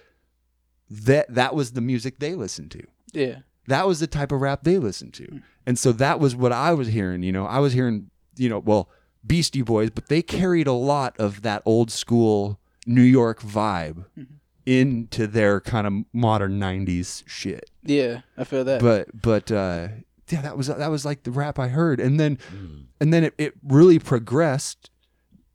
that 0.91 1.33
that 1.33 1.55
was 1.55 1.73
the 1.73 1.81
music 1.81 2.19
they 2.19 2.35
listened 2.35 2.71
to. 2.73 2.83
Yeah. 3.13 3.39
that 3.67 3.87
was 3.87 4.01
the 4.01 4.07
type 4.07 4.33
of 4.33 4.41
rap 4.41 4.65
they 4.65 4.79
listened 4.79 5.15
to. 5.15 5.41
And 5.67 5.79
so 5.79 5.93
that 5.93 6.19
was 6.21 6.35
what 6.35 6.53
i 6.53 6.73
was 6.73 6.89
hearing 6.89 7.23
you 7.23 7.33
know. 7.33 7.47
I 7.47 7.59
was 7.61 7.73
hearing 7.73 8.11
you 8.37 8.49
know 8.49 8.59
well 8.59 8.89
beastie 9.27 9.63
boys 9.63 9.91
but 9.91 10.09
they 10.09 10.23
carried 10.23 10.67
a 10.67 10.73
lot 10.73 11.15
of 11.19 11.43
that 11.43 11.63
old 11.67 11.91
school 11.91 12.59
new 12.87 13.03
york 13.03 13.43
vibe 13.43 14.07
mm-hmm. 14.19 14.35
into 14.65 15.27
their 15.27 15.61
kind 15.61 15.87
of 15.87 15.93
modern 16.13 16.59
90s 16.59 17.23
shit. 17.27 17.71
Yeah, 17.83 18.23
I 18.37 18.45
feel 18.45 18.65
that. 18.65 18.81
but 18.81 19.09
but 19.21 19.53
uh 19.53 19.89
yeah 20.29 20.43
that 20.43 20.57
was 20.57 20.69
that 20.69 20.91
was 20.91 21.05
like 21.05 21.23
the 21.25 21.31
rap 21.31 21.59
i 21.59 21.69
heard. 21.69 22.01
And 22.01 22.19
then 22.19 22.37
mm. 22.53 22.85
and 23.01 23.13
then 23.13 23.25
it, 23.25 23.35
it 23.39 23.55
really 23.63 23.99
progressed 23.99 24.91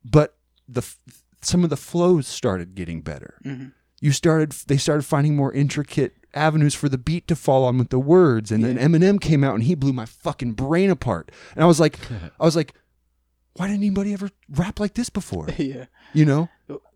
but 0.03 0.37
the 0.67 0.87
some 1.41 1.63
of 1.63 1.69
the 1.69 1.77
flows 1.77 2.27
started 2.27 2.75
getting 2.75 3.01
better 3.01 3.39
mm-hmm. 3.43 3.69
You 4.05 4.11
started 4.11 4.51
they 4.67 4.77
started 4.77 5.01
finding 5.01 5.35
more 5.35 5.51
intricate 5.51 6.13
avenues 6.35 6.75
for 6.75 6.87
the 6.87 6.97
beat 6.97 7.27
to 7.27 7.35
fall 7.35 7.63
on 7.65 7.79
with 7.79 7.89
the 7.89 7.97
words. 7.97 8.51
And 8.51 8.63
then 8.63 8.77
eminem 8.77 9.19
came 9.19 9.43
out 9.43 9.55
and 9.55 9.63
he 9.63 9.73
blew 9.73 9.93
my 9.93 10.05
fucking 10.05 10.51
brain 10.51 10.91
apart. 10.91 11.31
And 11.55 11.63
i 11.63 11.67
was 11.67 11.79
like 11.79 11.97
i 12.39 12.45
was 12.45 12.55
like 12.55 12.73
why 13.55 13.67
didn't 13.67 13.79
anybody 13.79 14.13
ever 14.13 14.29
rap 14.49 14.79
like 14.79 14.93
this 14.93 15.09
before? 15.09 15.47
Yeah. 15.57 15.85
you 16.13 16.25
know? 16.25 16.49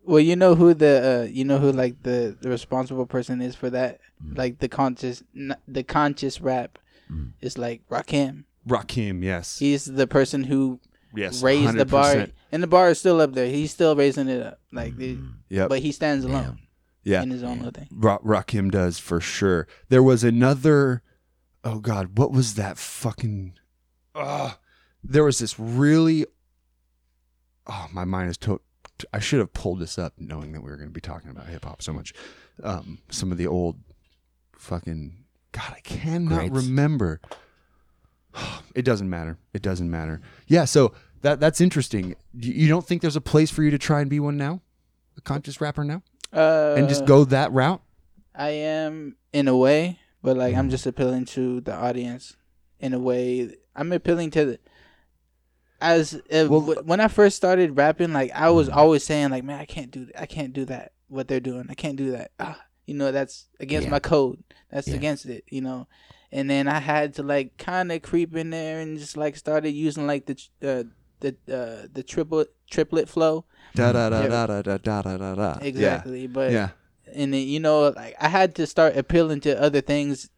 Well, 0.04 0.20
you 0.20 0.36
know 0.36 0.54
who 0.54 0.72
the 0.72 1.24
uh, 1.24 1.28
you 1.30 1.44
know 1.44 1.58
who 1.58 1.72
like 1.72 2.02
the, 2.04 2.36
the 2.40 2.48
responsible 2.48 3.06
person 3.06 3.42
is 3.42 3.56
for 3.56 3.70
that, 3.70 4.00
mm. 4.24 4.36
like 4.38 4.58
the 4.58 4.68
conscious 4.68 5.22
n- 5.34 5.56
the 5.66 5.82
conscious 5.82 6.40
rap 6.40 6.78
mm. 7.10 7.32
is 7.40 7.58
like 7.58 7.82
Rakim. 7.88 8.44
rakim 8.68 9.24
yes. 9.24 9.58
He's 9.58 9.84
the 9.84 10.06
person 10.06 10.44
who 10.44 10.80
yes 11.14 11.42
raised 11.42 11.76
the 11.76 11.86
bar, 11.86 12.26
and 12.52 12.62
the 12.62 12.66
bar 12.66 12.90
is 12.90 12.98
still 12.98 13.20
up 13.20 13.32
there. 13.34 13.46
He's 13.46 13.70
still 13.70 13.94
raising 13.96 14.28
it 14.28 14.42
up, 14.42 14.60
like, 14.72 14.94
mm. 14.94 14.98
the, 14.98 15.18
Yep. 15.48 15.68
but 15.68 15.80
he 15.80 15.92
stands 15.92 16.24
alone 16.24 16.58
yeah 17.02 17.22
in 17.22 17.30
his 17.30 17.42
own 17.42 17.58
little 17.58 17.72
thing. 17.72 17.88
Ra- 17.92 18.18
Rakim 18.18 18.70
does 18.70 18.98
for 18.98 19.20
sure. 19.20 19.66
There 19.88 20.02
was 20.02 20.24
another. 20.24 21.02
Oh 21.64 21.78
God, 21.78 22.18
what 22.18 22.32
was 22.32 22.54
that 22.54 22.78
fucking? 22.78 23.54
Uh, 24.14 24.52
there 25.04 25.24
was 25.24 25.38
this 25.38 25.58
really. 25.58 26.26
Oh, 27.66 27.86
my 27.92 28.04
mind 28.04 28.30
is 28.30 28.36
to. 28.38 28.60
I 29.14 29.18
should 29.18 29.38
have 29.38 29.52
pulled 29.52 29.78
this 29.78 29.98
up, 29.98 30.14
knowing 30.18 30.52
that 30.52 30.62
we 30.62 30.70
were 30.70 30.76
going 30.76 30.88
to 30.88 30.92
be 30.92 31.00
talking 31.00 31.30
about 31.30 31.46
hip 31.46 31.64
hop 31.64 31.82
so 31.82 31.92
much. 31.92 32.12
Um, 32.62 32.98
some 33.10 33.32
of 33.32 33.38
the 33.38 33.46
old, 33.46 33.78
fucking. 34.56 35.24
God, 35.52 35.74
I 35.76 35.80
cannot 35.80 36.50
Greats. 36.50 36.54
remember. 36.66 37.20
It 38.74 38.84
doesn't 38.84 39.10
matter. 39.10 39.36
It 39.52 39.62
doesn't 39.62 39.90
matter. 39.90 40.20
Yeah, 40.46 40.64
so 40.64 40.92
that 41.22 41.40
that's 41.40 41.60
interesting. 41.60 42.14
You 42.32 42.52
you 42.52 42.68
don't 42.68 42.86
think 42.86 43.02
there's 43.02 43.16
a 43.16 43.20
place 43.20 43.50
for 43.50 43.62
you 43.64 43.70
to 43.72 43.78
try 43.78 44.00
and 44.00 44.08
be 44.08 44.20
one 44.20 44.36
now, 44.36 44.60
a 45.18 45.20
conscious 45.20 45.60
rapper 45.60 45.82
now, 45.82 46.02
Uh, 46.32 46.74
and 46.78 46.88
just 46.88 47.04
go 47.06 47.24
that 47.24 47.52
route? 47.52 47.82
I 48.34 48.50
am 48.50 49.16
in 49.32 49.48
a 49.48 49.56
way, 49.56 49.98
but 50.22 50.36
like 50.36 50.54
Mm. 50.54 50.58
I'm 50.58 50.70
just 50.70 50.86
appealing 50.86 51.24
to 51.26 51.60
the 51.60 51.74
audience 51.74 52.36
in 52.78 52.94
a 52.94 52.98
way. 52.98 53.54
I'm 53.74 53.92
appealing 53.92 54.30
to 54.32 54.44
the 54.44 54.58
as 55.80 56.14
uh, 56.14 56.46
Well- 56.48 56.82
when 56.84 57.00
I 57.00 57.08
first 57.08 57.36
started 57.36 57.76
rapping, 57.76 58.12
like 58.12 58.30
I 58.34 58.50
was 58.50 58.68
always 58.68 59.02
saying, 59.04 59.30
like, 59.30 59.44
man, 59.44 59.58
I 59.58 59.64
can't 59.64 59.90
do, 59.90 60.08
I 60.18 60.26
can't 60.26 60.52
do 60.52 60.64
that. 60.66 60.92
What 61.08 61.26
they're 61.26 61.40
doing, 61.40 61.66
I 61.68 61.74
can't 61.74 61.96
do 61.96 62.12
that. 62.12 62.30
Ah, 62.38 62.60
you 62.86 62.94
know, 62.94 63.10
that's 63.10 63.48
against 63.58 63.86
Yeah. 63.86 63.90
my 63.90 63.98
code. 63.98 64.42
That's 64.70 64.86
Yeah. 64.88 64.94
against 64.94 65.26
it. 65.26 65.44
You 65.50 65.62
know, 65.62 65.88
and 66.30 66.48
then 66.48 66.68
I 66.68 66.78
had 66.78 67.14
to 67.14 67.22
like 67.22 67.56
kind 67.56 67.90
of 67.90 68.02
creep 68.02 68.36
in 68.36 68.50
there 68.50 68.80
and 68.80 68.98
just 68.98 69.16
like 69.16 69.36
started 69.36 69.70
using 69.70 70.06
like 70.06 70.26
the 70.26 70.36
uh, 70.62 70.84
the 71.20 71.36
uh, 71.48 71.86
the 71.92 72.02
triple 72.02 72.44
triplet 72.70 73.08
flow. 73.08 73.44
Da 73.74 73.92
da 73.92 74.08
da 74.10 74.26
da 74.26 74.46
da 74.46 74.62
da 74.62 74.78
da 74.78 75.02
da 75.02 75.16
da 75.16 75.34
da. 75.34 75.58
Exactly, 75.62 76.26
but 76.26 76.50
Yeah. 76.52 76.70
and 77.12 77.32
then, 77.34 77.46
you 77.46 77.58
know 77.60 77.88
like 77.90 78.14
i 78.20 78.28
had 78.28 78.54
to 78.54 78.66
start 78.66 78.96
appealing 78.96 79.40
to 79.40 79.50
other 79.60 79.80
things 79.80 80.30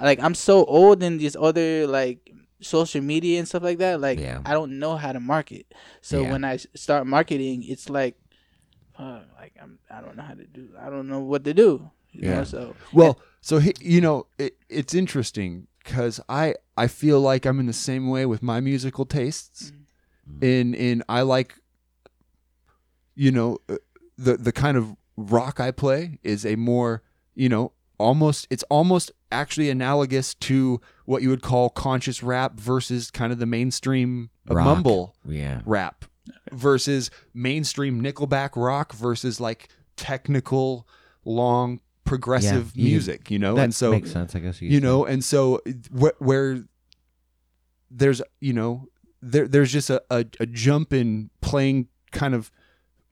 like 0.00 0.18
i'm 0.24 0.34
so 0.34 0.64
old 0.64 1.02
in 1.02 1.18
these 1.18 1.36
other 1.36 1.86
like 1.86 2.18
social 2.62 3.02
media 3.02 3.38
and 3.38 3.46
stuff 3.46 3.62
like 3.62 3.76
that 3.76 4.00
like 4.00 4.18
Yeah. 4.18 4.40
i 4.46 4.52
don't 4.54 4.78
know 4.78 4.96
how 4.96 5.12
to 5.12 5.20
market 5.20 5.66
so 6.00 6.22
Yeah. 6.22 6.38
I 6.52 6.56
start 6.74 7.06
marketing 7.06 7.62
it's 7.68 7.90
like 7.90 8.16
uh, 8.98 9.20
like 9.36 9.52
i'm 9.62 9.78
i 9.90 10.00
don't 10.00 10.16
know 10.16 10.22
how 10.22 10.32
to 10.34 10.46
do 10.46 10.68
i 10.80 10.88
don't 10.88 11.08
know 11.08 11.20
what 11.20 11.44
to 11.44 11.52
do 11.52 11.90
you 12.12 12.22
Yeah. 12.24 12.36
know 12.36 12.44
so 12.44 12.74
Well, 12.92 13.18
so 13.42 13.58
he, 13.58 13.74
you 13.80 14.00
know, 14.00 14.26
it, 14.38 14.56
it's 14.70 14.94
interesting 14.94 15.66
because 15.84 16.20
I 16.28 16.54
I 16.76 16.86
feel 16.86 17.20
like 17.20 17.44
I'm 17.44 17.60
in 17.60 17.66
the 17.66 17.72
same 17.90 18.08
way 18.08 18.24
with 18.24 18.42
my 18.42 18.60
musical 18.60 19.04
tastes. 19.04 19.72
In 20.40 20.74
in 20.74 21.02
I 21.08 21.22
like, 21.22 21.54
you 23.14 23.30
know, 23.30 23.58
uh, 23.68 23.76
the 24.16 24.36
the 24.36 24.52
kind 24.52 24.76
of 24.76 24.96
rock 25.16 25.60
I 25.60 25.70
play 25.70 26.18
is 26.22 26.44
a 26.44 26.56
more 26.56 27.02
you 27.34 27.48
know 27.48 27.72
almost 27.98 28.46
it's 28.50 28.64
almost 28.64 29.12
actually 29.30 29.70
analogous 29.70 30.34
to 30.34 30.80
what 31.04 31.22
you 31.22 31.28
would 31.30 31.42
call 31.42 31.70
conscious 31.70 32.22
rap 32.22 32.58
versus 32.58 33.10
kind 33.10 33.32
of 33.32 33.38
the 33.38 33.46
mainstream 33.46 34.30
Rock. 34.48 34.64
mumble 34.64 35.16
Yeah. 35.24 35.60
rap 35.64 36.04
versus 36.52 37.10
mainstream 37.32 38.02
Nickelback 38.02 38.50
rock 38.56 38.92
versus 38.94 39.40
like 39.40 39.68
technical 39.96 40.88
long 41.24 41.80
progressive 42.04 42.72
Yeah, 42.74 42.82
you- 42.84 42.90
music, 42.90 43.30
you 43.30 43.38
know, 43.38 43.56
and 43.56 43.74
so 43.74 43.92
makes 43.92 44.12
sense, 44.12 44.34
I 44.34 44.40
guess 44.40 44.60
you 44.60 44.68
You 44.70 44.80
know, 44.80 45.04
and 45.06 45.22
so 45.24 45.60
wh- 45.96 46.20
where 46.20 46.64
there's 47.90 48.20
you 48.40 48.52
know 48.52 48.88
there 49.24 49.48
there's 49.48 49.72
just 49.72 49.90
a, 49.90 50.02
a, 50.10 50.24
a 50.38 50.46
jump 50.46 50.92
in 50.92 51.30
playing 51.40 51.88
kind 52.12 52.34
of 52.34 52.50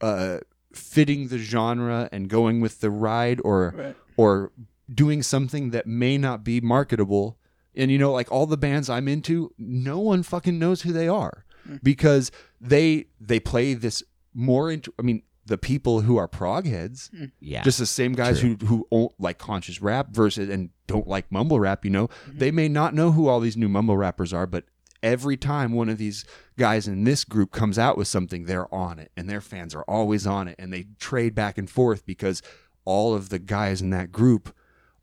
uh 0.00 0.38
fitting 0.72 1.28
the 1.28 1.38
genre 1.38 2.08
and 2.12 2.28
going 2.28 2.60
with 2.60 2.80
the 2.80 2.90
ride 2.90 3.40
or 3.44 3.74
Right. 3.76 3.96
or 4.16 4.52
doing 4.92 5.22
something 5.22 5.70
that 5.70 5.86
may 5.86 6.18
not 6.18 6.44
be 6.44 6.60
marketable 6.60 7.38
and 7.74 7.90
you 7.90 7.98
know 7.98 8.12
like 8.12 8.30
all 8.30 8.46
the 8.46 8.56
bands 8.56 8.90
i'm 8.90 9.08
into 9.08 9.52
no 9.58 9.98
one 9.98 10.22
fucking 10.22 10.58
knows 10.58 10.82
who 10.82 10.92
they 10.92 11.08
are 11.08 11.44
hmm. 11.66 11.76
because 11.82 12.30
they 12.60 13.06
they 13.20 13.40
play 13.40 13.74
this 13.74 14.02
more 14.34 14.70
into 14.70 14.92
i 14.98 15.02
mean 15.02 15.22
the 15.44 15.58
people 15.58 16.02
who 16.02 16.16
are 16.16 16.28
prog 16.28 16.66
heads. 16.66 17.10
Hmm. 17.16 17.24
Yeah. 17.40 17.62
Just 17.62 17.78
the 17.78 17.86
same 17.86 18.12
guys 18.12 18.40
who 18.40 18.56
who 18.64 19.10
like 19.18 19.38
conscious 19.38 19.82
rap 19.82 20.10
versus 20.10 20.48
and 20.48 20.70
don't 20.86 21.08
like 21.08 21.30
mumble 21.32 21.58
rap, 21.58 21.84
you 21.84 21.90
know. 21.90 22.08
Hmm. 22.26 22.38
They 22.38 22.50
may 22.50 22.68
not 22.68 22.94
know 22.94 23.10
who 23.12 23.28
all 23.28 23.40
these 23.40 23.56
new 23.56 23.68
mumble 23.68 23.96
rappers 23.96 24.32
are, 24.32 24.46
but 24.46 24.64
every 25.02 25.36
time 25.36 25.72
one 25.72 25.88
of 25.88 25.98
these 25.98 26.24
guys 26.58 26.86
in 26.86 27.04
this 27.04 27.24
group 27.24 27.50
comes 27.50 27.78
out 27.78 27.96
with 27.98 28.08
something, 28.08 28.44
they're 28.44 28.72
on 28.72 28.98
it 28.98 29.10
and 29.16 29.28
their 29.28 29.40
fans 29.40 29.74
are 29.74 29.82
always 29.84 30.26
on 30.26 30.48
it 30.48 30.56
and 30.58 30.72
they 30.72 30.86
trade 30.98 31.34
back 31.34 31.58
and 31.58 31.68
forth 31.68 32.06
because 32.06 32.42
all 32.84 33.14
of 33.14 33.28
the 33.28 33.38
guys 33.38 33.80
in 33.80 33.90
that 33.90 34.12
group 34.12 34.54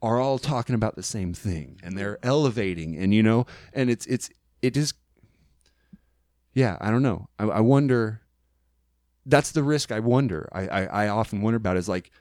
are 0.01 0.19
all 0.19 0.37
talking 0.37 0.75
about 0.75 0.95
the 0.95 1.03
same 1.03 1.33
thing 1.33 1.79
and 1.83 1.97
they're 1.97 2.17
elevating 2.23 2.95
and 2.97 3.13
you 3.13 3.21
know 3.21 3.45
and 3.73 3.89
it's 3.89 4.05
it's 4.05 4.29
it 4.61 4.77
is 4.77 4.93
yeah 6.53 6.77
i 6.79 6.89
don't 6.89 7.03
know. 7.03 7.27
I, 7.37 7.45
I 7.45 7.59
wonder 7.59 8.21
that's 9.25 9.51
the 9.51 9.63
risk 9.63 9.91
i 9.91 9.99
wonder. 9.99 10.49
I, 10.53 10.67
I 10.67 10.85
i 11.05 11.07
often 11.09 11.41
wonder 11.41 11.57
about 11.57 11.77
is 11.77 11.89
like 11.89 12.11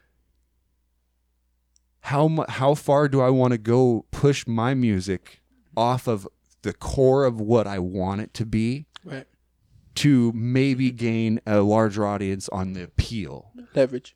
how 2.00 2.28
mu- 2.28 2.44
how 2.48 2.74
far 2.74 3.08
do 3.08 3.20
i 3.20 3.30
want 3.30 3.52
to 3.52 3.58
go 3.58 4.04
push 4.10 4.46
my 4.46 4.74
music 4.74 5.40
off 5.76 6.08
of 6.08 6.26
the 6.68 6.72
core 6.74 7.24
of 7.24 7.40
what 7.40 7.66
i 7.66 7.78
want 7.78 8.20
it 8.20 8.32
to 8.34 8.44
be 8.46 8.86
Right. 9.04 9.26
to 9.96 10.32
maybe 10.34 10.90
gain 10.90 11.40
a 11.46 11.60
larger 11.60 12.06
audience 12.06 12.48
on 12.50 12.72
the 12.74 12.82
appeal 12.84 13.52
Leverage. 13.74 14.14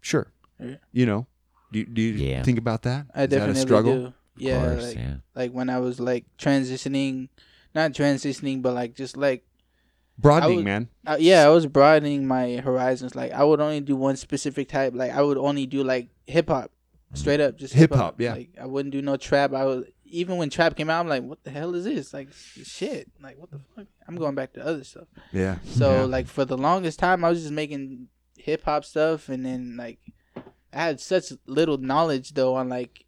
sure 0.00 0.32
Yeah. 0.60 0.76
you 0.92 1.06
know 1.06 1.26
do, 1.72 1.78
you- 1.80 1.86
do 1.86 2.02
you 2.02 2.12
Yeah. 2.14 2.42
think 2.42 2.58
about 2.58 2.82
that 2.82 3.06
I 3.14 3.22
Is 3.24 3.28
that 3.30 3.36
a 3.36 3.38
definitely 3.38 3.60
struggle 3.62 3.94
do. 4.08 4.12
Yeah, 4.36 4.64
course, 4.64 4.84
like, 4.88 4.96
yeah. 4.96 5.14
like 5.34 5.52
when 5.52 5.68
I 5.70 5.78
was 5.78 6.00
like 6.00 6.24
transitioning, 6.38 7.28
not 7.74 7.92
transitioning, 7.92 8.60
but 8.62 8.72
like 8.74 8.94
just 8.94 9.16
like 9.16 9.44
broadening 10.18 10.56
was- 10.56 10.64
man 10.64 10.88
uh, 11.06 11.16
yeah, 11.20 11.44
I 11.46 11.48
was 11.50 11.66
broadening 11.66 12.26
my 12.26 12.56
horizons. 12.56 13.14
Like 13.14 13.32
I 13.32 13.44
would 13.44 13.60
only 13.60 13.80
do 13.80 13.94
one 13.96 14.16
specific 14.16 14.68
type. 14.68 14.94
Like 14.94 15.12
I 15.12 15.20
would 15.22 15.36
only 15.38 15.66
do 15.66 15.84
like 15.84 16.08
hip 16.26 16.48
hop, 16.48 16.70
straight 17.14 17.40
up, 17.40 17.56
just 17.58 17.74
Hip 17.74 17.90
hip 17.90 17.98
hop, 17.98 18.20
yeah. 18.20 18.32
Like 18.32 18.50
I 18.60 18.66
wouldn't 18.66 18.92
do 18.92 19.02
no 19.02 19.16
trap. 19.16 19.52
I 19.52 19.64
was 19.64 19.84
even 20.12 20.36
when 20.36 20.50
trap 20.50 20.76
came 20.76 20.88
out, 20.90 21.00
I'm 21.00 21.08
like, 21.08 21.22
what 21.22 21.42
the 21.42 21.50
hell 21.50 21.74
is 21.74 21.84
this? 21.84 22.12
Like 22.12 22.28
shit. 22.32 23.10
Like 23.20 23.38
what 23.38 23.50
the 23.50 23.58
fuck? 23.74 23.86
I'm 24.06 24.16
going 24.16 24.34
back 24.34 24.52
to 24.54 24.64
other 24.64 24.84
stuff. 24.84 25.08
yeah 25.32 25.56
So 25.64 25.90
Yeah. 25.92 26.02
like 26.04 26.26
for 26.28 26.44
the 26.44 26.56
longest 26.58 26.98
time, 26.98 27.24
I 27.24 27.30
was 27.30 27.40
just 27.40 27.52
making 27.52 28.08
hip 28.38 28.62
hop 28.64 28.84
stuff, 28.84 29.28
and 29.28 29.44
then 29.44 29.76
like 29.76 29.98
I 30.72 30.82
had 30.84 31.00
such 31.00 31.32
little 31.46 31.78
knowledge 31.78 32.34
though 32.34 32.54
on 32.54 32.68
like 32.68 33.04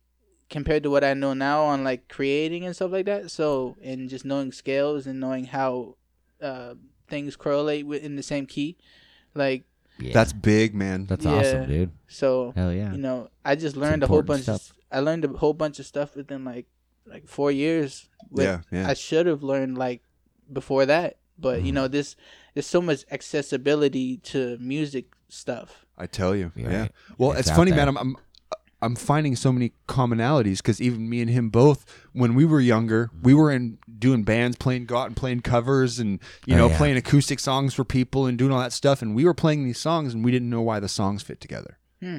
compared 0.51 0.83
to 0.85 0.91
what 0.91 1.03
I 1.05 1.15
know 1.15 1.35
now 1.35 1.63
on 1.65 1.85
like 1.85 2.09
creating 2.09 2.65
and 2.65 2.75
stuff 2.75 2.93
like 2.93 3.07
that. 3.07 3.31
So 3.31 3.77
and 3.83 4.09
just 4.09 4.25
knowing 4.25 4.53
scales 4.53 5.07
and 5.07 5.21
knowing 5.21 5.45
how 5.47 5.97
uh, 6.43 6.75
things 7.09 7.37
correlate 7.37 7.87
with 7.87 8.03
in 8.03 8.17
the 8.17 8.23
same 8.23 8.47
key, 8.47 8.77
like 9.35 9.65
Yeah. 9.99 10.13
that's 10.13 10.33
big 10.33 10.75
man 10.75 11.07
that's 11.07 11.25
Yeah. 11.25 11.33
awesome, 11.39 11.67
dude. 11.69 11.91
so. 12.09 12.53
Hell 12.57 12.73
yeah. 12.73 12.93
You 12.93 12.99
know, 12.99 13.31
I 13.45 13.55
just 13.57 13.77
learned 13.77 14.03
a 14.03 14.07
whole 14.07 14.21
important 14.21 14.47
bunch. 14.47 14.61
stuff. 14.63 14.71
Of, 14.71 14.77
I 14.97 15.01
learned 15.01 15.25
a 15.25 15.29
whole 15.29 15.55
bunch 15.55 15.79
of 15.81 15.87
stuff 15.87 16.15
within 16.17 16.45
like 16.45 16.67
like 17.07 17.27
four 17.29 17.51
years. 17.53 18.09
with- 18.31 18.45
Yeah, 18.47 18.61
yeah. 18.71 18.89
I 18.89 18.95
should 18.95 19.27
have 19.27 19.43
learned 19.43 19.77
like 19.79 20.03
before 20.53 20.87
that, 20.87 21.17
but 21.39 21.59
Mm-hmm. 21.59 21.67
you 21.67 21.73
know, 21.73 21.89
this 21.89 22.17
there's 22.55 22.67
so 22.67 22.81
much 22.81 23.05
accessibility 23.11 24.19
to 24.19 24.57
music 24.61 25.07
stuff. 25.29 25.85
I 25.99 26.07
tell 26.07 26.35
you, 26.35 26.53
You're 26.57 26.71
yeah. 26.71 26.81
right. 26.83 26.93
Well, 27.19 27.33
It's 27.33 27.49
it's, 27.49 27.51
funny, 27.57 27.71
there. 27.71 27.79
man. 27.87 27.89
I'm, 27.89 27.97
I'm 27.99 28.17
I'm 28.83 28.97
finding 28.97 29.35
so 29.35 29.51
many 29.51 29.73
commonalities 29.89 30.59
because 30.59 30.79
even 30.81 31.09
me 31.09 31.23
and 31.23 31.31
him 31.31 31.49
both, 31.49 31.87
when 32.13 32.35
we 32.35 32.45
were 32.45 32.61
younger, 32.61 33.11
we 33.23 33.33
were 33.33 33.51
in 33.51 33.79
doing 33.99 34.25
bands, 34.25 34.57
playing 34.57 34.85
got 34.85 35.07
and 35.07 35.17
playing 35.17 35.41
covers, 35.41 35.99
and 35.99 36.21
you 36.45 36.55
Oh, 36.55 36.59
know, 36.59 36.69
yeah. 36.69 36.77
playing 36.77 36.97
acoustic 36.99 37.41
songs 37.41 37.73
for 37.73 37.83
people 37.85 38.27
and 38.27 38.37
doing 38.37 38.53
all 38.53 38.61
that 38.61 38.75
stuff. 38.75 39.01
And 39.01 39.15
we 39.15 39.25
were 39.25 39.33
playing 39.33 39.65
these 39.65 39.79
songs, 39.79 40.13
and 40.13 40.23
we 40.23 40.31
didn't 40.31 40.51
know 40.51 40.61
why 40.61 40.81
the 40.81 40.89
songs 40.89 41.23
fit 41.23 41.41
together. 41.41 41.79
Hmm. 42.03 42.19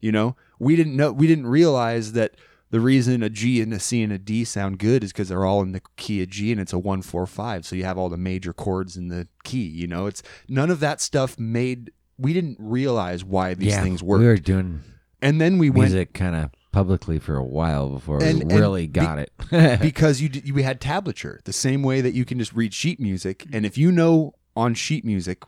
You 0.00 0.12
know, 0.12 0.34
we 0.58 0.76
didn't 0.76 0.96
know, 0.96 1.12
we 1.12 1.26
didn't 1.26 1.46
realize 1.46 2.12
that 2.12 2.36
the 2.70 2.80
reason 2.80 3.22
a 3.22 3.30
G 3.30 3.60
and 3.62 3.72
a 3.72 3.80
C 3.80 4.02
and 4.02 4.12
a 4.12 4.18
D 4.18 4.44
sound 4.44 4.78
good 4.78 5.02
is 5.04 5.12
because 5.12 5.28
they're 5.28 5.44
all 5.46 5.62
in 5.62 5.72
the 5.72 5.82
key 5.96 6.22
of 6.22 6.28
G 6.28 6.52
and 6.52 6.60
it's 6.60 6.72
a 6.72 6.78
one 6.78 7.02
four 7.02 7.26
five. 7.26 7.64
So 7.66 7.76
you 7.76 7.84
have 7.84 7.98
all 7.98 8.08
the 8.08 8.16
major 8.18 8.52
chords 8.52 8.96
in 8.96 9.08
the 9.08 9.28
key. 9.44 9.66
You 9.66 9.86
know, 9.86 10.06
it's 10.06 10.22
none 10.48 10.70
of 10.70 10.80
that 10.80 11.00
stuff 11.00 11.38
made. 11.38 11.92
We 12.18 12.32
didn't 12.32 12.56
realize 12.58 13.24
why 13.24 13.54
these 13.54 13.72
yeah, 13.72 13.82
things 13.82 14.02
work. 14.02 14.20
We 14.20 14.26
were 14.26 14.36
doing 14.36 14.82
and 15.22 15.40
then 15.40 15.58
we 15.58 15.70
went 15.70 15.90
music 15.92 16.12
kind 16.12 16.36
of 16.36 16.50
publicly 16.70 17.18
for 17.18 17.36
a 17.36 17.44
while 17.44 17.88
before 17.88 18.22
And- 18.22 18.50
we 18.52 18.58
really 18.58 18.86
be- 18.86 19.00
got 19.00 19.18
it. 19.18 19.32
because 19.80 20.20
you, 20.20 20.28
d- 20.28 20.42
you 20.44 20.54
we 20.54 20.62
had 20.62 20.80
tablature 20.80 21.42
the 21.44 21.52
same 21.52 21.82
way 21.82 22.00
that 22.00 22.12
you 22.14 22.24
can 22.24 22.38
just 22.38 22.52
read 22.52 22.72
sheet 22.74 23.00
music 23.00 23.46
and 23.52 23.64
if 23.66 23.78
you 23.78 23.90
know 23.90 24.34
on 24.54 24.74
sheet 24.74 25.04
music 25.04 25.42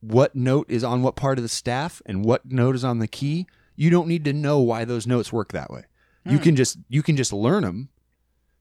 what 0.00 0.34
note 0.34 0.66
is 0.70 0.82
on 0.84 1.02
what 1.02 1.16
part 1.16 1.38
of 1.38 1.42
the 1.42 1.48
staff 1.48 2.00
and 2.06 2.24
what 2.24 2.46
note 2.46 2.74
is 2.74 2.84
on 2.84 2.98
the 2.98 3.08
key 3.08 3.46
you 3.76 3.90
don't 3.90 4.08
need 4.08 4.24
to 4.24 4.32
know 4.32 4.58
why 4.60 4.84
those 4.84 5.06
notes 5.06 5.32
work 5.32 5.52
that 5.52 5.70
way 5.70 5.82
you 6.28 6.38
can 6.38 6.56
just 6.56 6.78
you 6.88 7.02
can 7.02 7.16
just 7.16 7.32
learn 7.32 7.62
them 7.62 7.88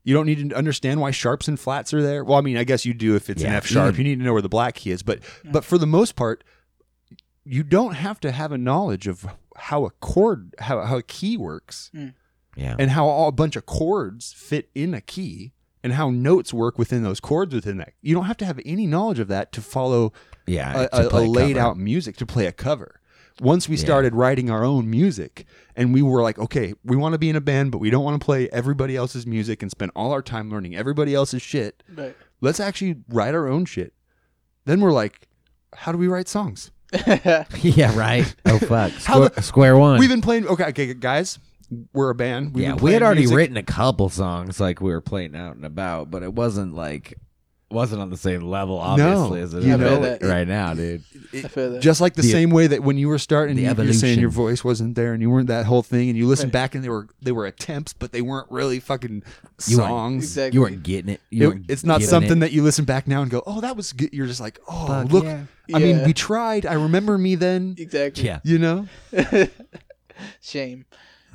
you 0.04 0.14
don't 0.14 0.26
need 0.26 0.50
to 0.50 0.56
understand 0.56 1.02
why 1.02 1.12
sharps 1.12 1.48
and 1.48 1.60
flats 1.60 1.94
are 1.94 2.02
there 2.02 2.24
well 2.24 2.38
i 2.38 2.42
mean 2.42 2.58
i 2.58 2.64
guess 2.64 2.86
you 2.86 2.94
do 2.94 3.16
if 3.16 3.30
it's 3.30 3.44
an 3.44 3.54
f 3.54 3.66
sharp 3.66 3.94
even- 3.94 4.06
you 4.06 4.12
need 4.12 4.20
to 4.20 4.26
know 4.26 4.34
where 4.34 4.42
the 4.42 4.50
black 4.50 4.76
key 4.76 4.92
is 4.92 5.04
but 5.04 5.20
but 5.52 5.64
for 5.64 5.78
the 5.78 5.88
most 5.88 6.16
part 6.16 6.44
you 7.44 7.64
don't 7.64 7.94
have 7.94 8.20
to 8.20 8.32
have 8.32 8.52
a 8.52 8.58
knowledge 8.58 9.08
of 9.08 9.26
how 9.56 9.86
a 9.86 9.90
chord 9.90 10.54
how, 10.60 10.82
how 10.82 10.98
a 10.98 11.04
key 11.04 11.38
works 11.38 11.90
hmm. 11.94 12.10
yeah. 12.56 12.76
and 12.78 12.92
how 12.92 13.08
all, 13.08 13.30
a 13.30 13.32
bunch 13.32 13.56
of 13.56 13.66
chords 13.66 14.34
fit 14.34 14.70
in 14.76 14.94
a 14.94 15.02
key 15.02 15.54
and 15.84 15.94
how 15.94 16.10
notes 16.10 16.54
work 16.54 16.78
within 16.78 17.04
those 17.04 17.22
chords 17.22 17.54
within 17.54 17.78
that. 17.78 17.94
You 18.02 18.14
don't 18.14 18.26
have 18.26 18.38
to 18.38 18.46
have 18.46 18.60
any 18.66 18.86
knowledge 18.86 19.20
of 19.20 19.30
that 19.30 19.52
to 19.54 19.62
follow 19.62 20.12
yeah. 20.46 20.88
a, 20.92 21.10
to 21.10 21.16
a, 21.16 21.20
a 21.20 21.24
laid 21.24 21.56
cover. 21.56 21.66
out 21.66 21.78
music 21.78 22.18
to 22.18 22.26
play 22.26 22.46
a 22.46 22.52
cover. 22.52 23.00
Once 23.40 23.70
we 23.70 23.76
Yeah. 23.76 23.84
started 23.84 24.16
writing 24.16 24.50
our 24.50 24.64
own 24.64 24.90
music 24.90 25.46
and 25.76 25.94
we 25.94 26.02
were 26.02 26.22
like, 26.22 26.40
okay, 26.40 26.74
we 26.84 26.96
want 26.96 27.14
to 27.14 27.20
be 27.20 27.30
in 27.30 27.36
a 27.36 27.42
band, 27.42 27.72
but 27.72 27.78
we 27.80 27.90
don't 27.90 28.04
want 28.04 28.20
to 28.20 28.26
play 28.26 28.50
everybody 28.50 28.96
else's 28.96 29.28
music 29.28 29.62
and 29.62 29.70
spend 29.70 29.92
all 29.96 30.12
our 30.12 30.22
time 30.22 30.50
learning 30.50 30.76
everybody 30.76 31.14
else's 31.14 31.42
shit. 31.42 31.84
Right. 31.96 32.16
Let's 32.42 32.60
actually 32.60 32.98
write 33.10 33.36
our 33.36 33.48
own 33.48 33.66
shit. 33.66 33.94
Then 34.66 34.82
we're 34.82 34.92
like, 34.92 35.28
how 35.74 35.92
do 35.92 35.98
we 35.98 36.08
write 36.08 36.28
songs? 36.28 36.72
yeah, 37.62 37.98
right. 37.98 38.34
Oh 38.46 38.60
fuck. 38.60 38.92
How 39.04 39.14
Square, 39.16 39.30
the- 39.30 39.42
square 39.42 39.78
one. 39.78 40.00
We've 40.00 40.10
been 40.10 40.22
playing. 40.22 40.48
Okay, 40.48 40.66
okay, 40.70 40.94
guys, 40.94 41.38
we're 41.94 42.10
a 42.10 42.16
band. 42.16 42.54
We've 42.56 42.64
yeah, 42.64 42.76
we 42.76 42.94
had 42.94 43.02
already 43.04 43.22
music. 43.22 43.36
written 43.38 43.58
a 43.58 43.64
couple 43.64 44.08
songs 44.10 44.60
like 44.62 44.80
we 44.80 44.92
were 44.92 45.02
playing 45.02 45.36
out 45.36 45.58
and 45.58 45.66
about, 45.66 46.10
but 46.10 46.24
it 46.24 46.34
wasn't 46.34 46.74
like 46.76 47.16
wasn't 47.70 48.02
on 48.02 48.10
the 48.10 48.16
same 48.18 48.44
level 48.44 48.78
obviously 48.78 49.42
as 49.42 49.54
it 49.54 49.64
you 49.64 49.74
is 49.74 49.80
know, 49.80 50.00
right- 50.02 50.24
right 50.24 50.48
now, 50.48 50.74
dude. 50.74 51.04
I 51.34 51.42
feel 51.50 51.72
that. 51.72 51.82
Just 51.82 52.00
like 52.00 52.14
the, 52.14 52.22
The- 52.22 52.30
same 52.32 52.50
way 52.52 52.68
that 52.68 52.82
when 52.82 52.98
you 52.98 53.10
were 53.10 53.20
starting, 53.20 53.58
the 53.58 53.64
you 53.64 53.74
were 53.74 53.94
saying 53.94 54.20
your 54.20 54.30
voice 54.30 54.64
wasn't 54.64 54.96
there 54.96 55.12
and 55.14 55.22
you 55.22 55.30
weren't 55.30 55.48
that 55.50 55.66
whole 55.66 55.84
thing, 55.84 56.08
and 56.10 56.18
you 56.18 56.28
listened 56.28 56.54
back 56.54 56.76
and 56.76 56.84
they 56.84 56.88
were 56.90 57.08
they 57.22 57.34
were 57.34 57.46
attempts, 57.46 57.92
but 57.92 58.14
they 58.14 58.22
weren't 58.22 58.50
really 58.50 58.80
fucking 58.80 59.22
You 59.68 59.78
weren't- 59.78 59.90
songs. 59.90 60.24
Exactly. 60.24 60.56
You 60.56 60.62
weren't 60.62 60.84
getting 60.84 61.10
it. 61.14 61.22
You 61.30 61.44
It- 61.44 61.48
weren't 61.50 61.66
it's 61.68 61.84
not 61.84 62.00
getting 62.00 62.10
something 62.10 62.38
it. 62.38 62.40
that 62.40 62.52
you 62.54 62.64
listen 62.64 62.86
back 62.86 63.08
now 63.08 63.22
and 63.22 63.30
go, 63.30 63.44
"Oh, 63.46 63.60
that 63.62 63.76
was 63.76 63.92
good." 63.92 64.14
You're 64.14 64.28
just 64.28 64.40
like, 64.40 64.60
"Oh, 64.70 64.88
Fuck 64.88 65.12
look." 65.12 65.24
yeah. 65.26 65.42
I 65.74 65.80
mean, 65.80 65.98
Yeah. 65.98 66.06
we 66.06 66.14
tried. 66.14 66.66
I 66.66 66.74
remember 66.74 67.18
me 67.18 67.36
then. 67.36 67.76
exactly. 67.78 68.24
Yeah. 68.24 68.40
You 68.46 68.60
know, 68.60 68.88
Shame. 70.42 70.86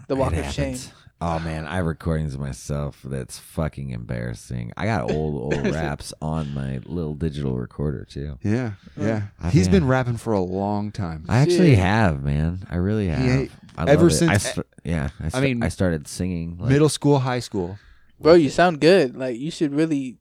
The 0.09 0.17
walk 0.17 0.33
It 0.33 0.41
of 0.47 0.53
shame. 0.53 0.65
happens. 0.75 0.93
Oh 1.25 1.39
man, 1.39 1.67
I 1.69 1.77
have 1.77 1.87
recordings 1.87 2.35
of 2.35 2.41
myself 2.41 3.01
that's 3.05 3.39
fucking 3.39 3.91
embarrassing. 3.91 4.73
I 4.77 4.87
got 4.87 5.09
old 5.09 5.55
old 5.55 5.67
raps 5.73 6.13
on 6.21 6.53
my 6.53 6.81
little 6.85 7.15
digital 7.15 7.57
recorder 7.57 8.05
too. 8.05 8.39
yeah, 8.43 8.73
yeah. 8.97 9.23
I- 9.41 9.51
He's 9.51 9.69
been 9.69 9.87
rapping 9.87 10.17
for 10.17 10.33
a 10.33 10.41
long 10.41 10.91
time. 10.91 11.25
I 11.29 11.39
actually 11.39 11.71
Shit. 11.77 11.79
have, 11.79 12.25
man. 12.25 12.67
I 12.69 12.77
really 12.77 13.07
have. 13.07 13.23
ain't- 13.29 13.51
I 13.79 13.83
ever 13.89 14.11
love 14.11 14.21
it. 14.23 14.29
I 14.29 14.37
since- 14.39 14.43
st- 14.55 14.67
yeah, 14.85 15.11
I, 15.21 15.29
st- 15.29 15.43
mean, 15.45 15.63
I 15.63 15.69
started 15.69 16.09
singing 16.09 16.57
like, 16.59 16.71
Middle 16.71 16.89
school, 16.89 17.21
high 17.21 17.39
school. 17.41 17.79
Bro, 18.21 18.35
you 18.35 18.51
sound 18.51 18.81
good. 18.81 19.17
Like 19.17 19.39
you 19.39 19.51
should 19.53 19.73
really 19.73 20.19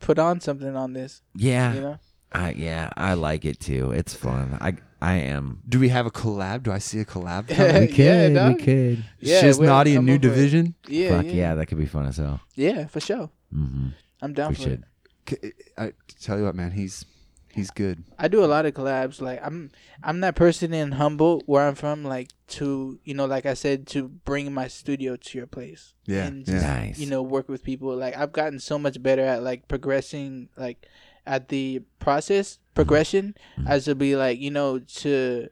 put 0.00 0.18
on 0.18 0.40
something 0.40 0.74
on 0.76 0.92
this. 0.92 1.22
Yeah, 1.36 1.72
You 1.74 1.80
know? 1.82 1.98
I 2.32 2.50
yeah, 2.52 2.90
I 2.96 3.14
like 3.14 3.44
it 3.44 3.60
too. 3.60 3.92
It's 3.92 4.14
fun. 4.14 4.58
I 4.60 4.74
I 5.02 5.14
am. 5.14 5.60
Do 5.68 5.80
we 5.80 5.88
have 5.88 6.06
a 6.06 6.10
collab? 6.10 6.62
Do 6.62 6.70
I 6.72 6.78
see 6.78 7.00
a 7.00 7.04
collab? 7.04 7.48
Yeah, 7.50 7.72
coming? 7.72 7.94
yeah, 7.94 8.28
dog. 8.28 8.58
could. 8.60 9.04
Yeah, 9.18 9.40
Shiz 9.40 9.58
we'll- 9.58 9.68
Naughty 9.68 9.92
I'm 9.94 9.98
and 9.98 10.06
New 10.06 10.12
over 10.14 10.26
it. 10.26 10.28
Division. 10.36 10.74
Yeah, 10.86 11.16
Fuck 11.16 11.26
yeah, 11.26 11.32
yeah. 11.32 11.54
that 11.56 11.66
could 11.66 11.78
be 11.78 11.86
fun 11.86 12.06
as 12.06 12.16
hell. 12.18 12.40
Yeah, 12.54 12.86
for 12.86 13.00
sure. 13.00 13.30
Mm-hmm. 13.54 13.88
I'm 14.22 14.32
down 14.32 14.50
We 14.50 14.54
for 14.54 14.62
should. 14.62 14.84
it. 15.26 15.42
K- 15.42 15.52
I 15.76 15.92
tell 16.20 16.38
you 16.38 16.44
what, 16.44 16.54
man, 16.54 16.70
he's 16.70 17.04
he's 17.52 17.70
good. 17.70 18.04
I 18.18 18.28
do 18.28 18.44
a 18.44 18.46
lot 18.46 18.64
of 18.66 18.74
collabs. 18.74 19.20
Like 19.20 19.40
I'm, 19.44 19.70
I'm 20.02 20.20
that 20.20 20.36
person 20.36 20.72
in 20.72 20.92
Humboldt 20.92 21.42
where 21.46 21.66
I'm 21.66 21.74
from. 21.74 22.04
Like 22.04 22.28
to 22.58 22.98
you 23.04 23.14
know, 23.14 23.26
like 23.26 23.44
I 23.46 23.54
said, 23.54 23.86
to 23.88 24.08
bring 24.08 24.52
my 24.54 24.68
studio 24.68 25.16
to 25.16 25.38
your 25.38 25.46
place. 25.48 25.94
Yeah, 26.06 26.24
and 26.26 26.46
yeah. 26.46 26.60
Nice. 26.60 26.98
You 26.98 27.08
know, 27.10 27.22
work 27.22 27.48
with 27.48 27.62
people. 27.64 27.94
Like 27.96 28.16
I've 28.16 28.32
gotten 28.32 28.58
so 28.60 28.78
much 28.78 29.02
better 29.02 29.22
at 29.24 29.42
like 29.42 29.66
progressing, 29.68 30.48
like 30.56 30.86
at 31.26 31.48
the 31.48 31.82
process 31.98 32.58
progression, 32.74 33.34
Mm-hmm. 33.58 33.68
as 33.68 33.84
to 33.86 33.94
be 33.94 34.16
like 34.16 34.38
you 34.40 34.50
know 34.50 34.78
to 34.78 35.48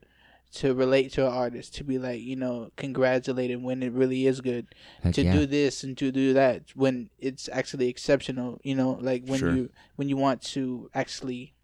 to 0.52 0.74
relate 0.74 1.12
to 1.12 1.24
an 1.26 1.32
artist, 1.32 1.74
to 1.76 1.84
be 1.84 1.98
like 1.98 2.20
you 2.20 2.34
know 2.36 2.70
congratulated 2.76 3.62
when 3.62 3.82
it 3.82 3.92
really 3.92 4.26
is 4.26 4.40
good, 4.40 4.66
Heck 5.02 5.14
to 5.14 5.22
yeah. 5.22 5.32
do 5.32 5.47
this 5.47 5.84
and 5.84 5.97
to 5.98 6.10
do 6.10 6.32
that 6.34 6.62
when 6.74 7.10
it's 7.18 7.48
actually 7.52 7.88
exceptional. 7.88 8.60
You 8.64 8.74
know, 8.74 8.98
like 9.01 9.24
when 9.26 9.38
Sure. 9.38 9.55
you 9.55 9.70
when 9.97 10.09
you 10.09 10.16
want 10.16 10.42
to 10.56 10.90
actually 10.94 11.55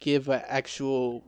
give 0.00 0.28
an 0.28 0.42
actual 0.48 1.24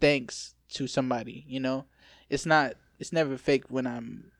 thanks 0.00 0.54
to 0.74 0.86
somebody. 0.86 1.44
You 1.48 1.60
know, 1.60 1.84
it's 2.28 2.46
not. 2.46 2.74
It's 2.98 3.12
never 3.12 3.36
fake 3.36 3.64
when 3.68 3.86
I'm 3.86 4.32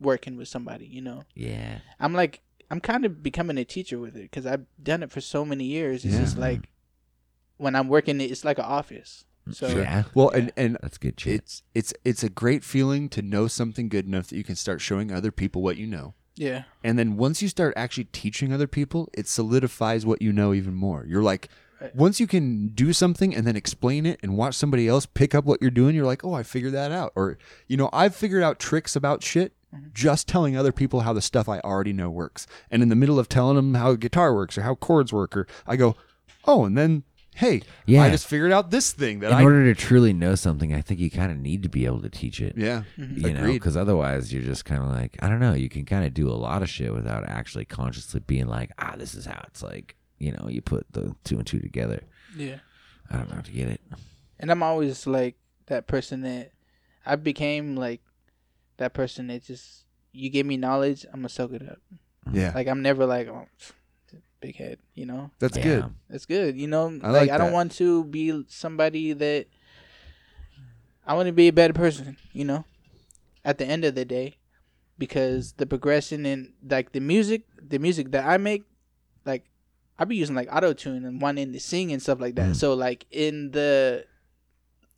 working 0.00 0.36
with 0.36 0.48
somebody. 0.48 0.86
You 0.86 1.00
know, 1.02 1.22
Yeah. 1.34 1.78
I'm 2.00 2.12
like 2.12 2.42
I'm 2.72 2.80
kind 2.80 3.04
of 3.04 3.22
becoming 3.22 3.58
a 3.58 3.64
teacher 3.64 3.98
with 3.98 4.16
it 4.16 4.22
because 4.22 4.46
I've 4.46 4.64
done 4.82 5.02
it 5.02 5.10
for 5.12 5.20
so 5.20 5.44
many 5.44 5.64
years. 5.64 6.04
It's 6.04 6.14
Yeah. 6.14 6.20
just 6.22 6.38
like 6.38 6.70
when 7.58 7.76
I'm 7.76 7.88
working, 7.88 8.20
it's 8.20 8.44
like 8.44 8.58
an 8.58 8.64
office. 8.64 9.24
Mm, 9.48 9.54
so 9.54 9.68
yeah. 9.68 10.04
Well, 10.14 10.30
and 10.30 10.50
and 10.56 10.78
That's 10.82 10.98
good 10.98 11.20
shit. 11.20 11.34
it's 11.34 11.62
it's 11.74 11.92
it's 12.04 12.22
a 12.24 12.28
great 12.30 12.64
feeling 12.64 13.08
to 13.10 13.22
know 13.22 13.46
something 13.46 13.88
good 13.88 14.06
enough 14.06 14.28
that 14.28 14.36
you 14.36 14.44
can 14.44 14.56
start 14.56 14.80
showing 14.80 15.12
other 15.12 15.30
people 15.30 15.62
what 15.62 15.76
you 15.76 15.86
know. 15.86 16.14
yeah, 16.34 16.62
And 16.82 16.98
then 16.98 17.16
once 17.18 17.42
you 17.42 17.48
start 17.48 17.74
actually 17.76 18.04
teaching 18.04 18.52
other 18.54 18.66
people, 18.66 19.10
it 19.12 19.28
solidifies 19.28 20.06
what 20.06 20.22
you 20.22 20.32
know 20.32 20.54
even 20.54 20.74
more. 20.74 21.04
You're 21.06 21.22
like, 21.22 21.48
Right. 21.80 21.94
once 21.94 22.20
you 22.20 22.26
can 22.26 22.68
do 22.68 22.92
something 22.94 23.34
and 23.34 23.46
then 23.46 23.54
explain 23.56 24.06
it 24.06 24.18
and 24.22 24.36
watch 24.36 24.54
somebody 24.54 24.88
else 24.88 25.04
pick 25.04 25.34
up 25.34 25.44
what 25.44 25.60
you're 25.60 25.70
doing, 25.72 25.94
you're 25.96 26.06
like, 26.06 26.24
oh, 26.24 26.32
I 26.32 26.42
figured 26.44 26.72
that 26.72 26.90
out. 26.92 27.12
Or, 27.16 27.36
you 27.68 27.76
know, 27.76 27.90
I've 27.92 28.14
figured 28.16 28.42
out 28.42 28.58
tricks 28.60 28.94
about 28.96 29.22
shit 29.22 29.52
just 29.94 30.28
telling 30.28 30.56
other 30.56 30.72
people 30.72 31.00
how 31.00 31.12
the 31.12 31.22
stuff 31.22 31.48
I 31.48 31.60
already 31.60 31.92
know 31.92 32.10
works. 32.10 32.46
And 32.70 32.82
in 32.82 32.88
the 32.88 32.96
middle 32.96 33.18
of 33.18 33.28
telling 33.28 33.56
them 33.56 33.74
how 33.74 33.94
guitar 33.94 34.34
works 34.34 34.56
or 34.58 34.62
how 34.62 34.74
chords 34.74 35.12
work, 35.12 35.36
or 35.36 35.46
I 35.66 35.76
go, 35.76 35.96
oh, 36.44 36.64
and 36.64 36.76
then, 36.76 37.04
hey, 37.36 37.62
Yeah. 37.86 38.02
I 38.02 38.10
just 38.10 38.26
figured 38.26 38.52
out 38.52 38.70
this 38.70 38.92
thing 38.92 39.20
that 39.20 39.32
I 39.32 39.36
In 39.36 39.40
I. 39.40 39.44
order 39.44 39.72
to 39.72 39.80
truly 39.80 40.12
know 40.12 40.34
something, 40.34 40.74
I 40.74 40.80
think 40.82 41.00
you 41.00 41.10
kind 41.10 41.32
of 41.32 41.38
need 41.38 41.62
to 41.62 41.68
be 41.68 41.86
able 41.86 42.02
to 42.02 42.10
teach 42.10 42.40
it. 42.40 42.54
yeah. 42.56 42.82
You 42.98 43.32
know, 43.32 43.40
Agreed. 43.40 43.54
because 43.54 43.76
otherwise 43.76 44.32
you're 44.32 44.42
just 44.42 44.64
kind 44.64 44.82
of 44.82 44.88
like, 44.90 45.16
I 45.22 45.28
don't 45.28 45.40
know, 45.40 45.54
you 45.54 45.68
can 45.68 45.84
kind 45.84 46.04
of 46.04 46.12
do 46.12 46.28
a 46.28 46.34
lot 46.36 46.62
of 46.62 46.68
shit 46.68 46.92
without 46.92 47.26
actually 47.28 47.64
consciously 47.64 48.20
being 48.26 48.46
like, 48.48 48.72
ah, 48.78 48.94
this 48.98 49.14
is 49.14 49.24
how 49.24 49.42
it's 49.46 49.62
like, 49.62 49.96
you 50.18 50.32
know, 50.32 50.48
you 50.48 50.60
put 50.60 50.86
the 50.92 51.14
two 51.24 51.38
and 51.38 51.46
two 51.46 51.60
together. 51.60 52.02
yeah. 52.36 52.56
I 53.10 53.16
don't 53.16 53.28
know 53.28 53.34
how 53.36 53.42
to 53.42 53.52
get 53.52 53.68
it. 53.68 53.80
And 54.40 54.50
I'm 54.50 54.62
always 54.62 55.06
like 55.06 55.36
that 55.66 55.86
person 55.86 56.22
that 56.22 56.52
I 57.04 57.16
became 57.16 57.76
like 57.76 58.00
that 58.78 58.94
person 58.94 59.28
that 59.28 59.44
just 59.44 59.84
you 60.12 60.30
give 60.30 60.46
me 60.46 60.56
knowledge, 60.56 61.04
I'm 61.06 61.20
gonna 61.20 61.28
soak 61.28 61.52
it 61.52 61.62
up. 61.68 61.78
Yeah. 62.30 62.52
Like 62.54 62.68
I'm 62.68 62.82
never 62.82 63.06
like 63.06 63.28
oh, 63.28 63.46
big 64.40 64.56
head, 64.56 64.78
you 64.94 65.06
know. 65.06 65.30
That's 65.38 65.56
Yeah. 65.56 65.62
good. 65.62 65.84
That's 66.10 66.26
good, 66.26 66.56
you 66.56 66.66
know. 66.66 66.86
I 67.02 67.10
like, 67.10 67.20
like 67.22 67.30
I 67.30 67.38
don't 67.38 67.52
want 67.52 67.72
to 67.72 68.04
be 68.04 68.44
somebody 68.48 69.12
that 69.14 69.46
I 71.06 71.14
want 71.14 71.26
to 71.26 71.32
be 71.32 71.48
a 71.48 71.52
better 71.52 71.72
person, 71.72 72.16
you 72.32 72.44
know. 72.44 72.64
At 73.44 73.58
the 73.58 73.64
end 73.66 73.84
of 73.84 73.94
the 73.96 74.04
day, 74.04 74.36
because 74.98 75.54
the 75.54 75.66
progression 75.66 76.24
and 76.26 76.52
like 76.68 76.92
the 76.92 77.00
music, 77.00 77.42
the 77.60 77.78
music 77.78 78.12
that 78.12 78.24
I 78.24 78.36
make, 78.36 78.64
like 79.24 79.46
I 79.98 80.04
be 80.04 80.16
using 80.16 80.36
like 80.36 80.48
auto 80.52 80.72
tune 80.72 81.04
and 81.04 81.20
wanting 81.20 81.52
to 81.52 81.60
sing 81.60 81.92
and 81.92 82.00
stuff 82.00 82.20
like 82.20 82.36
that. 82.36 82.50
Mm. 82.50 82.56
So 82.56 82.74
like 82.74 83.06
in 83.10 83.50
the 83.50 84.04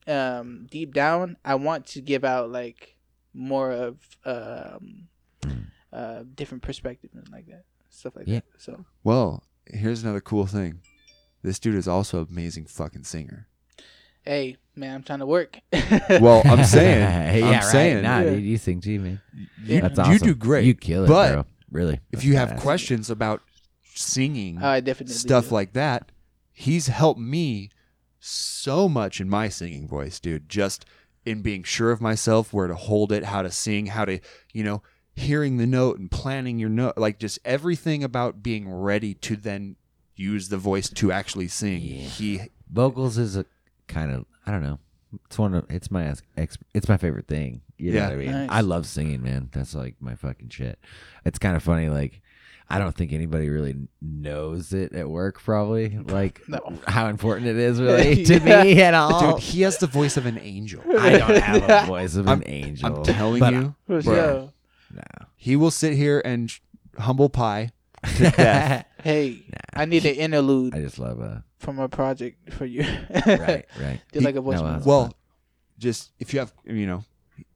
um 0.06 0.66
deep 0.70 0.92
down, 0.92 1.36
I 1.44 1.54
want 1.54 1.86
to 1.86 2.02
give 2.02 2.24
out 2.24 2.50
like 2.50 2.93
more 3.34 3.70
of 3.72 3.96
um 4.24 5.08
uh 5.92 6.22
different 6.34 6.62
perspective 6.62 7.10
and 7.14 7.28
like 7.30 7.46
that 7.46 7.64
stuff 7.90 8.16
like 8.16 8.26
Yeah. 8.26 8.36
that. 8.40 8.44
So 8.58 8.84
Well, 9.02 9.42
here's 9.66 10.02
another 10.02 10.20
cool 10.20 10.46
thing. 10.46 10.80
This 11.42 11.58
dude 11.58 11.74
is 11.74 11.86
also 11.88 12.20
an 12.22 12.26
amazing 12.30 12.66
fucking 12.66 13.04
singer. 13.04 13.48
hey 14.22 14.56
man, 14.76 14.94
I'm 14.96 15.02
trying 15.02 15.18
to 15.20 15.26
work. 15.26 15.58
Well, 16.20 16.42
I'm 16.44 16.64
saying, 16.64 17.00
yeah, 17.40 17.46
I'm 17.46 17.52
right. 17.54 17.64
saying, 17.64 18.02
Nah, 18.02 18.20
Yeah. 18.20 18.30
dude, 18.30 18.42
you 18.44 18.56
sing 18.58 18.80
too, 18.80 18.98
man. 19.00 19.20
you, 19.62 19.80
That's 19.80 20.08
you 20.08 20.18
do 20.18 20.34
great. 20.34 20.64
You 20.64 20.74
kill 20.74 21.04
it, 21.04 21.08
but 21.08 21.32
bro. 21.32 21.44
Really. 21.70 21.94
if 21.94 22.00
That's 22.12 22.24
you 22.24 22.36
have 22.36 22.50
badass. 22.50 22.60
questions 22.60 23.10
about 23.10 23.42
singing, 23.94 24.62
I 24.62 24.80
definitely 24.80 25.14
stuff 25.14 25.48
do. 25.48 25.54
like 25.54 25.72
that, 25.74 26.10
he's 26.52 26.86
helped 26.88 27.20
me 27.20 27.70
so 28.20 28.88
much 28.88 29.20
in 29.20 29.28
my 29.28 29.48
singing 29.48 29.86
voice, 29.86 30.18
dude. 30.18 30.48
Just 30.48 30.84
in 31.24 31.42
being 31.42 31.62
sure 31.62 31.90
of 31.90 32.00
myself, 32.00 32.52
where 32.52 32.66
to 32.66 32.74
hold 32.74 33.12
it, 33.12 33.24
how 33.24 33.42
to 33.42 33.50
sing, 33.50 33.86
how 33.86 34.04
to, 34.04 34.18
you 34.52 34.62
know, 34.64 34.82
hearing 35.16 35.56
the 35.58 35.66
note 35.66 35.98
and 35.98 36.10
planning 36.10 36.58
your 36.58 36.68
note, 36.68 36.98
like 36.98 37.18
just 37.18 37.38
everything 37.44 38.02
about 38.04 38.42
being 38.42 38.68
ready 38.70 39.14
to 39.14 39.36
then 39.36 39.76
use 40.16 40.48
the 40.48 40.56
voice 40.58 40.88
to 40.88 41.12
actually 41.12 41.48
sing. 41.48 41.80
Yeah. 41.82 42.00
He, 42.08 42.40
vocals 42.70 43.16
is 43.18 43.36
a 43.36 43.46
kind 43.86 44.12
of 44.12 44.24
I 44.46 44.50
don't 44.50 44.62
know. 44.62 44.78
It's 45.26 45.38
one 45.38 45.54
of 45.54 45.64
it's 45.70 45.90
my 45.90 46.12
ex, 46.36 46.58
it's 46.74 46.88
my 46.88 46.96
favorite 46.96 47.28
thing. 47.28 47.62
You 47.78 47.92
know 47.92 47.98
Yeah. 47.98 48.04
what 48.08 48.12
I 48.12 48.16
mean? 48.16 48.32
Nice. 48.32 48.48
I 48.50 48.60
love 48.62 48.86
singing, 48.86 49.22
man. 49.22 49.48
That's 49.52 49.74
like 49.74 49.94
my 50.00 50.14
fucking 50.16 50.48
shit. 50.48 50.78
It's 51.24 51.38
kind 51.38 51.56
of 51.56 51.62
funny. 51.62 51.88
Like 51.88 52.20
I 52.68 52.78
don't 52.78 52.94
think 52.94 53.12
anybody 53.12 53.48
really 53.50 53.76
knows 54.00 54.72
it 54.72 54.92
at 54.94 55.08
work. 55.08 55.40
Probably 55.42 55.98
like 55.98 56.40
No. 56.48 56.78
how 56.86 57.08
important 57.08 57.46
it 57.46 57.56
is 57.56 57.80
really 57.80 58.24
to 58.24 58.38
Yeah. 58.38 58.62
me 58.64 58.80
at 58.80 58.94
all. 58.94 59.32
dude, 59.34 59.40
he 59.42 59.62
has 59.62 59.78
the 59.78 59.86
voice 59.86 60.16
of 60.16 60.26
an 60.26 60.38
angel. 60.40 60.82
I 60.98 61.18
don't 61.18 61.36
have 61.42 61.84
a 61.84 61.86
voice 61.86 62.16
of 62.16 62.26
an 62.26 62.30
I'm- 62.30 62.42
angel. 62.46 62.96
I'm 62.96 63.02
telling 63.04 63.40
but 63.40 63.52
you, 63.52 63.74
For 63.86 64.02
bro, 64.02 64.14
sure. 64.14 64.52
No. 64.92 65.26
he 65.36 65.56
will 65.56 65.70
sit 65.70 65.94
here 65.94 66.22
and 66.24 66.50
sh- 66.50 66.60
humble 66.98 67.28
pie 67.28 67.72
to 68.16 68.30
death. 68.36 68.86
Hey, 69.02 69.42
I 69.74 69.84
need 69.84 70.04
an 70.06 70.14
interlude 70.14 70.74
I 70.74 70.80
just 70.80 70.98
love 70.98 71.20
uh 71.20 71.38
from 71.58 71.78
a 71.78 71.88
project 71.88 72.52
for 72.52 72.64
you. 72.64 72.82
right, 73.26 73.66
right. 73.80 74.00
Did 74.12 74.22
like 74.24 74.36
a 74.36 74.40
voice 74.40 74.56
no, 74.58 74.62
memo. 74.64 74.74
that's 74.76 74.86
well, 74.86 75.14
just 75.78 76.12
if 76.18 76.32
you 76.32 76.40
have, 76.40 76.52
you 76.64 76.86
know, 76.86 77.04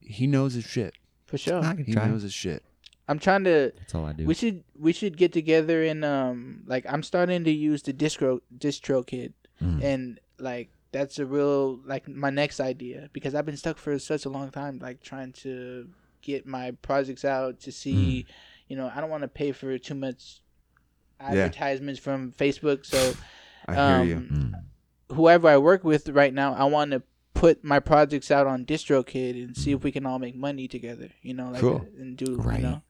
he 0.01 0.27
knows 0.27 0.53
his 0.53 0.65
shit. 0.65 0.93
for 1.25 1.37
sure. 1.37 1.63
He 1.85 1.93
try. 1.93 2.07
knows 2.07 2.21
his 2.23 2.33
shit. 2.33 2.63
I'm 3.09 3.19
trying 3.19 3.43
to. 3.45 3.73
That's 3.77 3.95
all 3.95 4.05
I 4.05 4.13
do. 4.13 4.25
We 4.25 4.33
should 4.35 4.63
we 4.77 4.93
should 4.93 5.17
get 5.17 5.33
together 5.33 5.83
and 5.83 6.05
um 6.05 6.63
like 6.67 6.85
I'm 6.87 7.03
starting 7.03 7.43
to 7.43 7.51
use 7.51 7.81
the 7.83 7.93
distro 7.93 8.39
DistroKid 8.57 9.33
Mm. 9.61 9.83
and 9.83 10.19
like 10.39 10.69
that's 10.93 11.19
a 11.19 11.25
real 11.25 11.81
like 11.85 12.07
my 12.07 12.29
next 12.29 12.61
idea 12.61 13.09
because 13.11 13.35
I've 13.35 13.45
been 13.45 13.57
stuck 13.57 13.77
for 13.77 13.99
such 13.99 14.23
a 14.25 14.29
long 14.29 14.51
time 14.51 14.79
like 14.79 15.01
trying 15.03 15.33
to 15.43 15.89
get 16.21 16.45
my 16.45 16.71
projects 16.81 17.25
out 17.25 17.59
to 17.65 17.71
see 17.73 18.25
you 18.69 18.77
know 18.77 18.89
I 18.95 19.01
don't 19.01 19.09
want 19.09 19.23
to 19.23 19.27
pay 19.27 19.51
for 19.51 19.77
too 19.77 19.95
much 19.95 20.39
advertisements 21.19 21.99
from 21.99 22.31
Facebook 22.31 22.85
so 22.85 23.13
I 23.67 23.73
hear 23.75 23.83
Um, 23.83 24.07
you. 24.07 24.15
Mm. 24.15 24.53
whoever 25.15 25.47
I 25.49 25.57
work 25.57 25.83
with 25.83 26.07
right 26.09 26.33
now, 26.33 26.53
I 26.53 26.63
want 26.63 26.91
to 26.91 27.03
put 27.33 27.63
my 27.63 27.79
projects 27.79 28.31
out 28.31 28.47
on 28.47 28.65
DistroKid 28.65 29.43
and 29.43 29.55
see 29.57 29.71
if 29.71 29.83
we 29.83 29.91
can 29.91 30.05
all 30.05 30.19
make 30.19 30.35
money 30.35 30.67
together. 30.67 31.09
You 31.21 31.33
know, 31.33 31.51
like 31.51 31.61
Cool. 31.61 31.85
and 31.97 32.15
do 32.17 32.35
Right. 32.37 32.57
you 32.59 32.63
know 32.63 32.81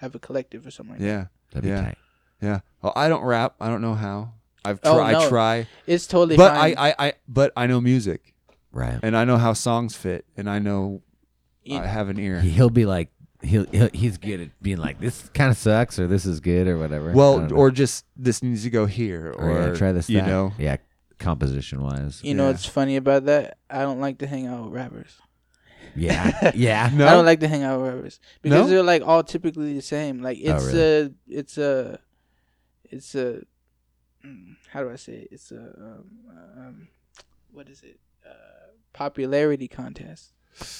have 0.00 0.14
a 0.14 0.18
collective 0.18 0.66
or 0.66 0.70
something 0.70 0.94
like. 0.96 1.02
Yeah, 1.02 1.26
That'd 1.52 1.62
be 1.64 1.68
yeah. 1.70 1.82
tight. 1.82 1.98
yeah. 2.40 2.60
Well, 2.82 2.92
I 2.96 3.08
don't 3.08 3.22
rap. 3.24 3.54
I 3.60 3.68
don't 3.68 3.80
know 3.82 3.94
how. 3.94 4.32
I've 4.64 4.80
Oh, 4.84 4.96
tried. 4.96 5.14
I 5.14 5.28
try, 5.28 5.66
It's 5.86 6.06
totally 6.06 6.36
but 6.36 6.54
fine. 6.54 6.74
I, 6.76 6.88
I, 6.90 6.94
I, 6.98 7.12
but 7.28 7.52
I 7.56 7.66
know 7.66 7.80
music, 7.80 8.34
Right. 8.72 8.98
and 9.02 9.16
I 9.16 9.24
know 9.24 9.36
how 9.36 9.52
songs 9.52 9.94
fit, 9.96 10.24
and 10.36 10.48
I 10.50 10.58
know 10.58 11.02
You- 11.64 11.78
I 11.78 11.86
have 11.86 12.08
an 12.08 12.18
ear. 12.18 12.40
He- 12.40 12.50
He'll 12.50 12.68
be 12.70 12.84
like, 12.84 13.10
he'll, 13.40 13.64
he'll 13.66 13.88
he's 13.94 14.18
good 14.18 14.40
at 14.40 14.62
being 14.62 14.78
like, 14.78 15.00
this 15.00 15.28
kind 15.32 15.50
of 15.50 15.56
sucks, 15.56 15.98
or 15.98 16.06
this 16.08 16.26
is 16.26 16.40
good, 16.40 16.66
or 16.66 16.76
whatever. 16.78 17.12
Well, 17.12 17.52
or 17.54 17.70
just 17.70 18.04
this 18.16 18.42
needs 18.42 18.64
to 18.64 18.70
go 18.70 18.86
here, 18.86 19.32
Or, 19.38 19.50
or 19.50 19.68
yeah, 19.68 19.74
try 19.74 19.92
this. 19.92 20.10
You 20.10 20.20
that. 20.20 20.26
know, 20.26 20.52
yeah, 20.58 20.76
composition 21.18 21.80
wise. 21.82 22.20
you 22.22 22.34
know 22.34 22.44
yeah. 22.44 22.50
what's 22.50 22.66
funny 22.66 22.96
about 22.96 23.24
that? 23.26 23.58
I 23.70 23.80
don't 23.82 24.00
like 24.00 24.18
to 24.18 24.26
hang 24.26 24.46
out 24.46 24.64
with 24.64 24.72
rappers. 24.74 25.14
Yeah, 25.96 26.52
yeah. 26.54 26.90
No? 26.94 27.06
I 27.06 27.10
don't 27.12 27.24
like 27.26 27.40
to 27.40 27.48
hang 27.48 27.62
out 27.62 27.80
with 27.80 27.94
rappers 27.94 28.20
because 28.42 28.66
No? 28.66 28.68
they're 28.68 28.82
like 28.82 29.02
all 29.02 29.22
typically 29.22 29.74
the 29.74 29.82
same. 29.82 30.22
Like 30.22 30.38
it's 30.40 30.64
really? 30.66 30.80
a, 30.80 31.10
it's 31.28 31.58
a, 31.58 31.98
it's 32.90 33.14
a, 33.14 33.42
mm, 34.24 34.56
how 34.70 34.82
do 34.82 34.90
I 34.90 34.96
say 34.96 35.12
it? 35.14 35.28
It's 35.32 35.50
a, 35.52 35.56
um, 35.58 36.04
um, 36.56 36.88
what 37.52 37.68
is 37.68 37.82
it? 37.82 37.98
Uh, 38.26 38.30
popularity 38.92 39.68
contest, 39.68 40.32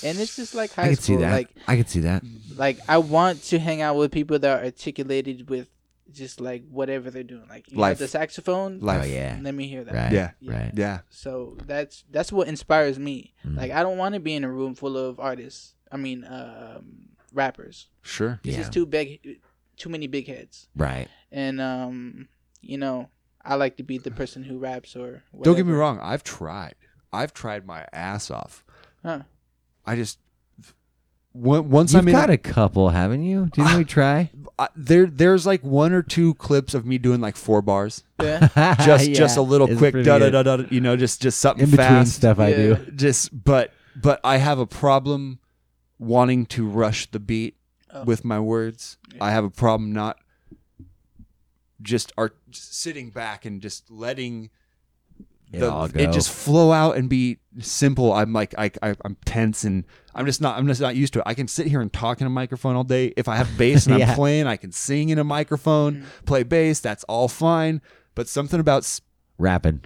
and 0.05 0.19
it's 0.19 0.37
just 0.37 0.55
like 0.55 0.73
high 0.73 0.83
I 0.85 0.87
can 0.89 0.97
school. 0.97 1.17
see 1.17 1.23
that. 1.23 1.33
Like 1.33 1.49
I 1.67 1.77
can 1.77 1.87
see 1.87 2.01
that. 2.01 2.23
like 2.57 2.79
I 2.89 2.99
want 2.99 3.43
to 3.45 3.59
hang 3.59 3.81
out 3.81 3.97
with 3.97 4.11
people 4.13 4.39
that 4.39 4.59
are 4.61 4.65
articulated 4.65 5.49
with 5.49 5.69
just 6.13 6.41
like 6.41 6.65
whatever 6.71 7.11
they're 7.11 7.23
doing. 7.23 7.47
Like 7.49 7.71
you 7.71 7.79
Life. 7.79 7.91
have 7.91 7.99
the 7.99 8.09
saxophone. 8.09 8.81
Life. 8.81 9.03
Oh 9.05 9.07
yeah. 9.07 9.39
Let 9.43 9.55
me 9.55 9.69
hear 9.69 9.85
that. 9.85 9.95
Right. 9.95 10.13
Yeah. 10.13 10.31
Right. 10.45 10.73
yeah, 10.75 11.01
So 11.11 11.57
that's 11.67 12.05
that's 12.11 12.33
what 12.33 12.49
inspires 12.49 12.99
me. 12.99 13.35
Mm. 13.47 13.57
Like 13.57 13.71
I 13.73 13.83
don't 13.83 13.99
want 13.99 14.15
to 14.15 14.21
be 14.21 14.35
in 14.35 14.45
a 14.45 14.51
room 14.51 14.75
full 14.75 14.97
of 14.97 15.21
artists. 15.21 15.75
I 15.91 15.97
mean, 15.97 16.25
um, 16.25 17.09
rappers. 17.33 17.89
sure. 18.03 18.41
It's 18.45 18.53
Yeah. 18.57 18.63
just 18.63 18.73
too 18.73 18.87
big, 18.87 19.41
too 19.77 19.89
many 19.89 20.07
big 20.07 20.27
heads. 20.27 20.69
Right. 20.77 21.09
And 21.33 21.61
um, 21.61 22.29
you 22.61 22.79
know, 22.79 23.09
I 23.45 23.55
like 23.55 23.77
to 23.79 23.83
be 23.83 23.99
the 23.99 24.11
person 24.11 24.43
who 24.43 24.59
raps 24.59 24.97
or. 24.97 25.23
Whatever. 25.31 25.45
Don't 25.45 25.57
get 25.57 25.67
me 25.67 25.73
wrong. 25.73 25.99
I've 26.01 26.25
tried. 26.25 26.75
I've 27.13 27.33
tried 27.33 27.65
my 27.67 27.87
ass 27.93 28.31
off. 28.31 28.65
Huh. 29.03 29.23
I 29.87 29.97
just 29.97 30.19
on- 30.19 30.28
once 31.43 31.93
You've 31.93 32.03
I'm 32.03 32.09
in 32.09 32.15
got 32.15 32.31
a 32.31 32.39
couple, 32.39 32.89
haven't 32.91 33.23
you? 33.23 33.47
Didn't 33.53 33.71
ah, 33.71 33.79
we 33.79 33.85
try? 33.85 34.31
I, 34.59 34.69
there 34.75 35.07
there's 35.07 35.47
like 35.47 35.63
one 35.63 35.93
or 35.93 36.03
two 36.03 36.35
clips 36.35 36.75
of 36.75 36.85
me 36.85 36.99
doing 36.99 37.21
like 37.21 37.37
four 37.37 37.63
bars 37.63 38.03
Yeah. 38.21 38.49
just 38.85 39.09
Yeah, 39.09 39.15
just 39.15 39.37
a 39.37 39.43
little 39.43 39.69
it's 39.71 39.79
quick 39.79 39.95
da 40.05 40.19
da 40.19 40.31
da 40.31 40.43
da 40.43 40.65
you 40.71 40.81
know 40.81 40.97
just 40.97 41.23
just 41.23 41.39
something 41.39 41.65
In 41.65 41.71
between 41.71 41.87
fast 41.87 42.15
stuff 42.15 42.41
I 42.41 42.53
do. 42.53 42.77
Just 42.97 43.45
but 43.45 43.73
but 43.95 44.21
i 44.25 44.37
have 44.39 44.59
a 44.59 44.67
problem 44.67 45.39
wanting 45.99 46.45
to 46.47 46.67
rush 46.67 47.11
the 47.11 47.21
beat 47.21 47.55
Oh. 47.91 48.05
with 48.05 48.23
my 48.23 48.39
words 48.39 48.99
i 49.19 49.31
have 49.31 49.45
a 49.45 49.51
problem 49.51 49.93
not 49.95 50.19
just 51.81 52.13
art 52.19 52.37
sitting 52.51 53.09
back 53.11 53.47
and 53.47 53.63
just 53.63 53.91
letting 53.91 54.51
It 55.53 55.61
the- 55.61 55.71
all 55.71 55.85
it 55.87 56.13
just 56.13 56.31
flow 56.31 56.73
out 56.73 56.97
and 56.97 57.09
be 57.09 57.39
simple. 57.61 58.13
I'm 58.13 58.33
like 58.33 58.55
I, 58.59 58.71
I 58.83 58.95
I'm 59.05 59.17
tense 59.25 59.65
and 59.65 59.85
I'm 60.15 60.27
just 60.27 60.41
not 60.41 60.59
I'm 60.59 60.67
just 60.67 60.81
not 60.81 60.95
used 60.97 61.13
to 61.15 61.21
it. 61.21 61.23
I 61.27 61.35
can 61.35 61.49
sit 61.49 61.67
here 61.67 61.81
and 61.81 61.93
talk 61.93 62.21
in 62.21 62.27
a 62.27 62.31
microphone 62.31 62.77
all 62.77 62.85
day. 62.85 63.13
If 63.17 63.29
I 63.29 63.37
have 63.37 63.57
bass 63.57 63.87
and 63.87 63.99
Yeah. 64.01 64.11
I'm 64.11 64.15
playing, 64.15 64.47
I 64.47 64.57
can 64.57 64.73
sing 64.73 65.09
in 65.09 65.19
a 65.19 65.25
microphone, 65.25 65.97
mm. 66.03 66.05
play 66.27 66.43
bass. 66.43 66.81
That's 66.81 67.05
all 67.05 67.29
fine. 67.29 67.81
But 68.15 68.29
something 68.29 68.61
about 68.61 68.83
s- 68.83 69.01
Rapping. 69.39 69.81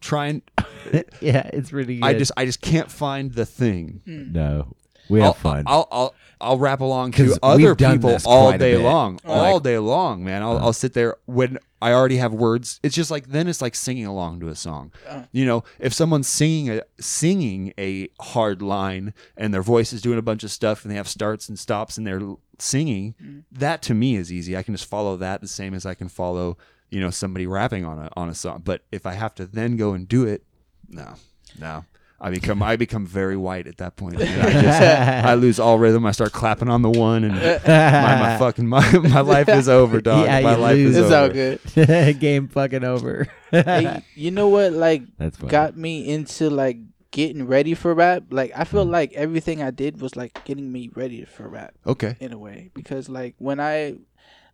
trying, 0.00 0.42
yeah, 1.20 1.48
it's 1.52 1.72
really 1.72 1.96
good. 1.96 2.04
I 2.04 2.14
just 2.14 2.32
I 2.36 2.44
just 2.46 2.60
can't 2.62 2.90
find 2.90 3.32
the 3.32 3.44
thing. 3.46 4.00
Hmm. 4.06 4.32
no. 4.32 4.76
We 5.10 5.20
I'll, 5.20 5.32
have 5.32 5.42
fun. 5.42 5.64
I'll, 5.66 5.88
I'll 5.90 6.14
I'll 6.42 6.58
rap 6.58 6.80
along 6.80 7.12
'Cause 7.12 7.34
to 7.34 7.38
other 7.44 7.74
people 7.74 8.16
all 8.24 8.56
day 8.56 8.76
long, 8.78 9.20
all 9.26 9.36
Like- 9.36 9.54
uh. 9.56 9.58
day 9.58 9.78
long, 9.78 10.24
man. 10.24 10.42
I'll, 10.42 10.56
I'll 10.58 10.72
sit 10.72 10.94
there 10.94 11.16
when 11.26 11.58
I 11.82 11.92
already 11.92 12.16
have 12.16 12.32
words. 12.32 12.80
It's 12.82 12.94
just 12.94 13.10
like 13.10 13.26
then 13.28 13.46
it's 13.46 13.60
like 13.60 13.74
singing 13.74 14.06
along 14.06 14.40
to 14.40 14.48
a 14.48 14.54
song. 14.54 14.90
Uh. 15.06 15.24
You 15.32 15.44
know, 15.44 15.64
if 15.78 15.92
someone's 15.92 16.28
singing 16.28 16.70
a 16.70 16.82
singing 16.98 17.74
a 17.78 18.08
hard 18.20 18.62
line 18.62 19.12
and 19.36 19.52
their 19.52 19.62
voice 19.62 19.92
is 19.92 20.00
doing 20.00 20.18
a 20.18 20.22
bunch 20.22 20.42
of 20.44 20.50
stuff 20.50 20.82
and 20.82 20.90
they 20.90 20.96
have 20.96 21.08
starts 21.08 21.48
and 21.50 21.58
stops 21.58 21.98
and 21.98 22.06
they're 22.06 22.22
singing, 22.58 23.14
Mm. 23.22 23.42
that 23.52 23.82
to 23.82 23.94
me 23.94 24.16
is 24.16 24.32
easy. 24.32 24.56
I 24.56 24.62
can 24.62 24.74
just 24.74 24.86
follow 24.88 25.16
that 25.18 25.40
the 25.42 25.48
same 25.48 25.74
as 25.74 25.84
I 25.84 25.92
can 25.94 26.08
follow 26.08 26.56
you 26.90 27.00
know 27.00 27.10
somebody 27.10 27.46
rapping 27.46 27.84
on 27.84 27.98
a 27.98 28.08
on 28.16 28.28
a 28.30 28.34
song. 28.34 28.62
But 28.64 28.82
if 28.90 29.04
I 29.04 29.12
have 29.12 29.34
to 29.34 29.46
then 29.46 29.76
go 29.76 29.92
and 29.92 30.08
do 30.08 30.24
it, 30.26 30.42
no, 30.88 31.14
no. 31.58 31.84
I 32.20 32.28
become 32.30 32.62
I 32.62 32.76
become 32.76 33.06
very 33.06 33.36
white 33.36 33.66
at 33.66 33.78
that 33.78 33.96
point. 33.96 34.20
I, 34.20 34.24
just, 34.24 34.80
I 34.82 35.34
lose 35.34 35.58
all 35.58 35.78
rhythm. 35.78 36.04
I 36.04 36.10
start 36.12 36.32
clapping 36.32 36.68
on 36.68 36.82
the 36.82 36.90
one, 36.90 37.24
and 37.24 37.34
my, 37.34 38.20
my 38.20 38.36
fucking 38.38 38.66
my, 38.66 38.98
my 38.98 39.20
life 39.20 39.48
is 39.48 39.68
over, 39.68 40.00
dog. 40.02 40.26
Yeah, 40.26 40.40
my 40.40 40.54
life 40.54 40.76
lose. 40.76 40.96
is 40.96 41.04
It's 41.10 41.12
all 41.12 41.28
good. 41.30 42.18
Game 42.20 42.48
fucking 42.48 42.84
over. 42.84 43.26
Hey, 43.50 44.02
you 44.14 44.30
know 44.30 44.48
what? 44.48 44.72
Like, 44.72 45.02
That's 45.18 45.36
funny. 45.38 45.50
got 45.50 45.76
me 45.76 46.06
into 46.08 46.50
like 46.50 46.76
getting 47.10 47.46
ready 47.46 47.72
for 47.74 47.94
rap. 47.94 48.24
Like, 48.30 48.52
I 48.54 48.64
Mm. 48.64 48.66
feel 48.68 48.84
like 48.84 49.12
everything 49.14 49.62
I 49.62 49.70
did 49.70 50.00
was 50.00 50.14
like 50.14 50.44
getting 50.44 50.70
me 50.70 50.90
ready 50.94 51.24
for 51.24 51.48
rap 51.48 51.74
Okay. 51.86 52.16
in 52.20 52.32
a 52.34 52.38
way. 52.38 52.70
Because 52.74 53.08
like 53.08 53.34
when 53.38 53.58
I, 53.60 53.94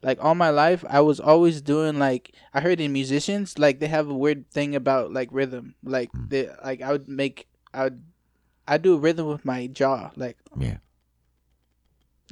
like 0.02 0.22
all 0.22 0.34
my 0.36 0.51
life, 0.51 0.84
I 0.88 1.01
was 1.01 1.18
always 1.18 1.60
doing 1.60 1.98
like 1.98 2.32
I 2.55 2.60
heard 2.60 2.80
in 2.80 2.93
musicians 2.93 3.59
like 3.59 3.80
they 3.80 3.88
have 3.88 4.09
a 4.09 4.14
weird 4.14 4.48
thing 4.52 4.76
about 4.76 5.12
like 5.12 5.28
rhythm. 5.32 5.74
Like 5.82 6.12
Mm. 6.12 6.28
they 6.30 6.48
like 6.64 6.80
I 6.80 6.93
would 6.93 7.09
make 7.09 7.48
I 7.77 7.85
would 7.85 8.03
I 8.66 8.78
do 8.78 8.94
a 8.94 8.98
rhythm 8.98 9.27
with 9.28 9.44
my 9.44 9.66
jaw. 9.69 10.11
Like 10.16 10.36
yeah. 10.59 10.78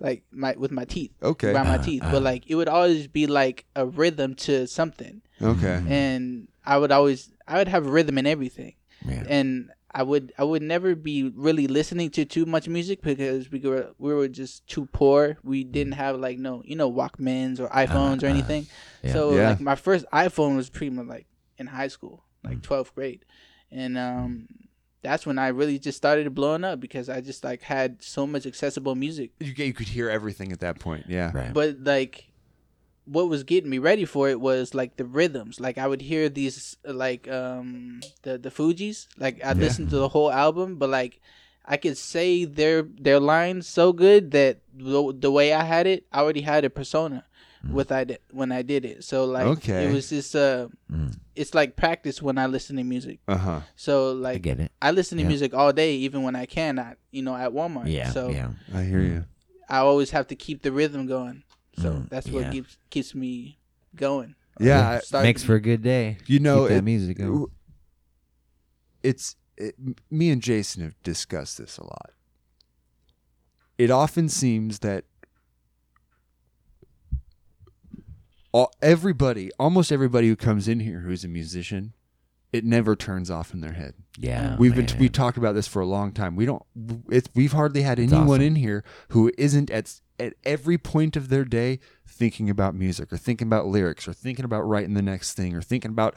like 0.00 0.24
my 0.32 0.54
with 0.58 0.72
my 0.72 0.84
teeth. 0.84 1.12
Okay. 1.22 1.50
Around 1.52 1.68
my 1.68 1.76
Uh, 1.78 1.82
teeth. 1.82 2.02
uh. 2.02 2.10
But 2.10 2.22
like 2.22 2.44
it 2.48 2.54
would 2.56 2.68
always 2.68 3.06
be 3.06 3.26
like 3.26 3.64
a 3.76 3.86
rhythm 3.86 4.34
to 4.46 4.66
something. 4.66 5.22
Okay. 5.40 5.82
And 5.86 6.48
I 6.66 6.78
would 6.78 6.90
always 6.90 7.30
I 7.46 7.58
would 7.58 7.68
have 7.68 7.86
rhythm 7.86 8.18
in 8.18 8.26
everything. 8.26 8.74
Yeah. 9.06 9.24
And 9.28 9.70
I 9.96 10.02
would 10.02 10.32
I 10.36 10.42
would 10.42 10.62
never 10.62 10.96
be 10.96 11.22
really 11.22 11.68
listening 11.68 12.10
to 12.10 12.24
too 12.24 12.46
much 12.46 12.66
music 12.68 13.02
because 13.02 13.50
we 13.52 13.60
were 13.60 13.90
we 13.98 14.12
were 14.12 14.26
just 14.26 14.66
too 14.66 14.86
poor. 14.92 15.36
We 15.44 15.62
didn't 15.62 15.92
have 15.92 16.18
like 16.18 16.38
no 16.38 16.62
you 16.64 16.74
know 16.74 16.90
Walkmans 16.90 17.60
or 17.60 17.68
iPhones 17.68 18.24
or 18.24 18.26
uh, 18.26 18.30
anything. 18.30 18.66
yeah. 19.04 19.12
So 19.12 19.36
Yeah. 19.36 19.50
like 19.50 19.60
my 19.60 19.76
first 19.76 20.04
iPhone 20.12 20.56
was 20.56 20.68
pretty 20.70 20.90
much 20.90 21.06
like 21.06 21.26
in 21.58 21.68
high 21.68 21.86
school, 21.88 22.24
like 22.42 22.62
twelfth 22.62 22.92
grade, 22.96 23.24
and 23.70 23.96
um 23.96 24.48
that's 25.04 25.24
when 25.26 25.38
I 25.38 25.48
really 25.48 25.78
just 25.78 25.96
started 25.96 26.34
blowing 26.34 26.64
up 26.64 26.80
because 26.80 27.08
I 27.08 27.20
just 27.20 27.44
like 27.44 27.62
had 27.62 28.02
so 28.02 28.26
much 28.26 28.46
accessible 28.46 28.94
music. 28.96 29.30
You, 29.38 29.52
you 29.56 29.72
could 29.72 29.88
hear 29.88 30.10
everything 30.10 30.50
at 30.50 30.60
that 30.60 30.80
point. 30.80 31.04
Yeah. 31.08 31.30
Right. 31.32 31.52
But 31.52 31.84
like 31.84 32.32
what 33.04 33.28
was 33.28 33.44
getting 33.44 33.68
me 33.68 33.78
ready 33.78 34.06
for 34.06 34.28
it 34.30 34.40
was 34.40 34.74
like 34.74 34.96
the 34.96 35.04
rhythms. 35.04 35.60
Like 35.60 35.78
I 35.78 35.86
would 35.86 36.00
hear 36.00 36.28
these 36.28 36.76
like 36.84 37.28
um 37.28 38.00
the 38.22 38.38
the 38.38 38.50
Fugees. 38.50 39.06
Like 39.18 39.44
I'd 39.44 39.58
listen 39.58 39.88
to 39.88 39.96
the 39.96 40.08
whole 40.08 40.32
album, 40.32 40.76
but 40.76 40.88
like 40.88 41.20
I 41.66 41.76
could 41.76 41.96
say 41.96 42.44
their 42.44 42.82
their 42.82 43.20
lines 43.20 43.66
so 43.68 43.92
good 43.92 44.32
that 44.32 44.60
the, 44.74 45.14
the 45.16 45.30
way 45.30 45.52
I 45.52 45.64
had 45.64 45.86
it, 45.86 46.06
I 46.12 46.20
already 46.20 46.42
had 46.42 46.64
a 46.64 46.70
persona 46.70 47.24
with 47.72 47.90
I 47.92 48.04
did, 48.04 48.18
when 48.30 48.52
I 48.52 48.62
did 48.62 48.84
it. 48.84 49.04
So 49.04 49.24
like 49.24 49.46
Okay. 49.46 49.86
it 49.86 49.92
was 49.92 50.08
just 50.10 50.34
uh 50.36 50.68
Mm. 50.90 51.16
it's 51.34 51.54
like 51.54 51.76
practice 51.76 52.20
when 52.22 52.38
I 52.38 52.46
listen 52.46 52.76
to 52.76 52.84
music. 52.84 53.20
Uh 53.28 53.36
huh. 53.36 53.60
So 53.76 54.12
like 54.12 54.36
I 54.36 54.38
get 54.38 54.60
it. 54.60 54.72
I 54.82 54.90
listen 54.90 55.18
to 55.18 55.22
Yeah. 55.22 55.28
music 55.28 55.54
all 55.54 55.72
day, 55.72 55.94
even 55.96 56.22
when 56.22 56.36
I 56.36 56.46
can 56.46 56.78
at 56.78 56.98
you 57.10 57.22
know 57.22 57.34
at 57.36 57.52
Walmart. 57.52 57.90
Yeah. 57.90 58.10
So 58.10 58.30
yeah. 58.30 58.50
I 58.72 58.82
hear 58.84 59.00
you. 59.00 59.24
I 59.68 59.78
always 59.78 60.10
have 60.10 60.26
to 60.28 60.34
keep 60.36 60.62
the 60.62 60.72
rhythm 60.72 61.06
going. 61.06 61.42
So 61.78 61.92
Mm, 61.92 62.08
that's 62.10 62.28
what 62.28 62.44
yeah. 62.44 62.50
keeps 62.52 62.76
keeps 62.90 63.14
me 63.14 63.58
going. 63.96 64.34
Yeah. 64.60 64.88
I- 64.90 64.98
Start- 65.00 65.24
Makes 65.24 65.42
for 65.42 65.54
a 65.56 65.60
good 65.60 65.82
day. 65.82 66.18
You 66.26 66.38
know, 66.40 66.60
Keep 66.62 66.68
that 66.68 66.76
it- 66.78 66.84
music 66.84 67.18
going. 67.18 67.46
it's 69.02 69.36
it, 69.56 69.74
me 70.10 70.30
and 70.30 70.42
Jason 70.42 70.82
have 70.82 71.00
discussed 71.02 71.58
this 71.58 71.78
a 71.78 71.84
lot. 71.84 72.10
It 73.78 73.90
often 73.90 74.28
seems 74.28 74.80
that 74.80 75.04
all, 78.54 78.70
everybody, 78.80 79.50
almost 79.58 79.90
everybody 79.90 80.28
who 80.28 80.36
comes 80.36 80.68
in 80.68 80.78
here 80.80 81.00
who's 81.00 81.24
a 81.24 81.28
musician, 81.28 81.92
it 82.52 82.64
never 82.64 82.94
turns 82.94 83.28
off 83.30 83.52
in 83.52 83.60
their 83.60 83.72
head. 83.72 83.94
Yeah. 84.16 84.54
we've 84.56 84.76
been 84.76 84.86
man. 84.86 84.98
we 85.00 85.08
talked 85.08 85.36
about 85.36 85.56
this 85.56 85.66
for 85.66 85.82
a 85.82 85.86
long 85.86 86.12
time. 86.12 86.36
We 86.36 86.46
don't. 86.46 86.62
It's 87.10 87.28
we've 87.34 87.50
hardly 87.52 87.82
had 87.82 87.98
It's 87.98 88.12
anyone 88.12 88.36
awesome. 88.40 88.42
in 88.46 88.54
here 88.54 88.84
who 89.08 89.32
isn't 89.36 89.70
at 89.70 90.00
at 90.20 90.34
every 90.44 90.78
point 90.78 91.16
of 91.16 91.28
their 91.30 91.44
day 91.44 91.80
thinking 92.06 92.48
about 92.48 92.76
music 92.76 93.12
or 93.12 93.16
thinking 93.16 93.48
about 93.48 93.66
lyrics 93.66 94.06
or 94.06 94.12
thinking 94.12 94.44
about 94.44 94.60
writing 94.62 94.94
the 94.94 95.02
next 95.02 95.32
thing 95.34 95.56
or 95.56 95.60
thinking 95.60 95.90
about 95.90 96.16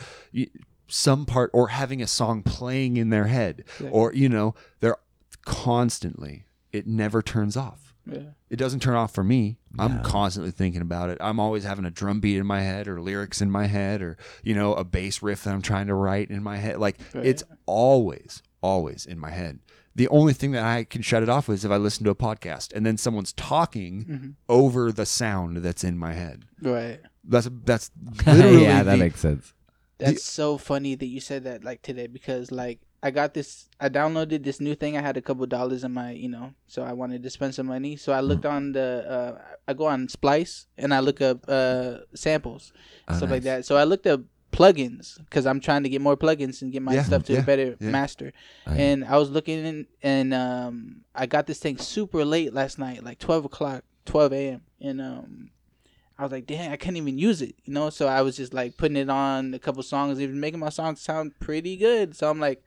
some 0.88 1.26
part 1.26 1.50
or 1.56 1.70
having 1.70 2.04
a 2.04 2.08
song 2.08 2.44
playing 2.44 2.98
in 2.98 3.10
their 3.10 3.26
head 3.26 3.64
Yeah. 3.82 3.90
or 3.90 4.14
you 4.14 4.30
know 4.30 4.54
they're 4.80 4.98
constantly. 5.44 6.46
It 6.72 6.86
never 6.86 7.22
turns 7.24 7.58
off. 7.58 7.87
Yeah. 8.12 8.20
It 8.50 8.56
doesn't 8.56 8.82
turn 8.82 8.96
off 8.96 9.14
for 9.14 9.24
me. 9.24 9.58
I'm 9.80 10.02
constantly 10.02 10.52
thinking 10.52 10.82
about 10.82 11.10
it. 11.10 11.18
I'm 11.22 11.40
always 11.40 11.64
having 11.64 11.86
a 11.86 11.92
drum 11.92 12.20
beat 12.20 12.38
in 12.38 12.46
my 12.48 12.62
head 12.62 12.88
or 12.88 13.00
lyrics 13.02 13.42
in 13.42 13.52
my 13.52 13.66
head 13.68 14.02
or, 14.02 14.18
you 14.44 14.56
know, 14.56 14.74
a 14.74 14.84
bass 14.84 15.22
riff 15.22 15.44
that 15.44 15.54
I'm 15.54 15.62
trying 15.62 15.88
to 15.88 15.94
write 15.94 16.30
in 16.30 16.42
my 16.42 16.58
head. 16.58 16.78
Like 16.80 16.98
Right. 17.14 17.26
it's 17.26 17.44
always, 17.66 18.42
always 18.62 19.06
in 19.06 19.20
my 19.20 19.32
head. 19.32 19.60
The 19.96 20.08
only 20.10 20.34
thing 20.34 20.52
that 20.52 20.64
I 20.64 20.84
can 20.84 21.02
shut 21.02 21.24
it 21.24 21.30
off 21.30 21.50
is 21.50 21.66
if 21.66 21.72
I 21.72 21.78
listen 21.78 22.04
to 22.06 22.12
a 22.12 22.16
podcast 22.16 22.74
and 22.74 22.86
then 22.86 22.98
someone's 22.98 23.34
talking 23.34 24.06
Mm-hmm. 24.06 24.30
over 24.50 24.92
the 24.92 25.06
sound 25.06 25.58
that's 25.58 25.84
in 25.84 25.98
my 25.98 26.14
head. 26.14 26.46
Right. 26.62 27.00
That's 27.24 27.50
that's 27.66 27.92
literally 28.26 28.64
yeah, 28.64 28.84
that 28.84 28.92
the- 28.94 28.98
makes 28.98 29.20
sense. 29.20 29.54
That's 30.00 30.24
so 30.24 30.58
funny 30.60 30.94
that 30.96 31.08
you 31.08 31.20
said 31.20 31.44
that 31.46 31.64
like 31.64 31.82
today 31.82 32.06
because 32.08 32.52
like 32.52 32.80
I 33.08 33.12
got 33.20 33.30
this 33.34 33.50
I 33.80 33.88
downloaded 34.00 34.44
this 34.44 34.60
new 34.68 34.76
thing. 34.82 34.94
I 35.00 35.02
had 35.10 35.18
a 35.22 35.22
couple 35.28 35.46
dollars 35.58 35.82
in 35.88 35.92
my 36.02 36.12
you 36.24 36.30
know, 36.36 36.48
so 36.74 36.80
I 36.92 36.94
wanted 37.02 37.20
to 37.26 37.30
spend 37.38 37.52
some 37.58 37.68
money. 37.76 37.94
So 38.04 38.10
I 38.20 38.22
looked 38.30 38.46
on 38.56 38.62
the 38.78 38.88
uh 39.18 39.34
I 39.70 39.72
go 39.82 39.86
on 39.94 40.00
Splice 40.18 40.54
and 40.82 40.90
I 40.98 41.00
look 41.08 41.20
up 41.30 41.38
uh 41.48 41.92
samples 42.26 42.64
Oh, 43.08 43.16
stuff 43.18 43.30
like 43.36 43.44
that. 43.50 43.60
So 43.70 43.74
I 43.78 43.86
looked 43.92 44.08
up 44.14 44.22
plugins 44.52 45.06
because 45.26 45.46
I'm 45.50 45.60
trying 45.68 45.84
to 45.84 45.90
get 45.94 46.02
more 46.02 46.18
plugins 46.18 46.62
and 46.62 46.72
get 46.76 46.82
my 46.82 46.94
Yeah, 46.96 47.04
stuff 47.04 47.24
to 47.28 47.34
yeah, 47.34 47.40
a 47.40 47.44
better 47.52 47.70
yeah. 47.80 47.90
master. 47.98 48.34
Oh. 48.66 48.74
And 48.86 49.06
I 49.06 49.16
was 49.22 49.30
looking 49.30 49.60
in, 49.70 49.88
and 50.02 50.34
um, 50.34 51.02
I 51.14 51.26
got 51.26 51.44
this 51.48 51.60
thing 51.60 51.78
super 51.78 52.26
late 52.26 52.54
last 52.54 52.76
night, 52.86 53.04
like 53.04 53.20
twelve 53.20 53.46
o'clock, 53.46 53.84
twelve 54.06 54.34
a.m. 54.34 54.62
And 54.82 55.00
um, 55.02 55.52
I 56.18 56.24
was 56.24 56.32
like, 56.32 56.48
dang, 56.48 56.72
I 56.72 56.78
couldn't 56.78 56.98
even 56.98 57.18
use 57.20 57.42
it, 57.42 57.56
you 57.66 57.74
know. 57.74 57.90
So 57.90 58.08
I 58.08 58.22
was 58.24 58.36
just 58.38 58.54
like 58.54 58.78
putting 58.78 58.98
it 58.98 59.10
on 59.10 59.54
a 59.54 59.60
couple 59.60 59.84
songs, 59.84 60.20
even 60.20 60.40
making 60.40 60.60
my 60.60 60.70
songs 60.70 61.02
sound 61.02 61.34
pretty 61.40 61.78
good. 61.78 62.16
So 62.16 62.30
I'm 62.30 62.40
like, 62.40 62.64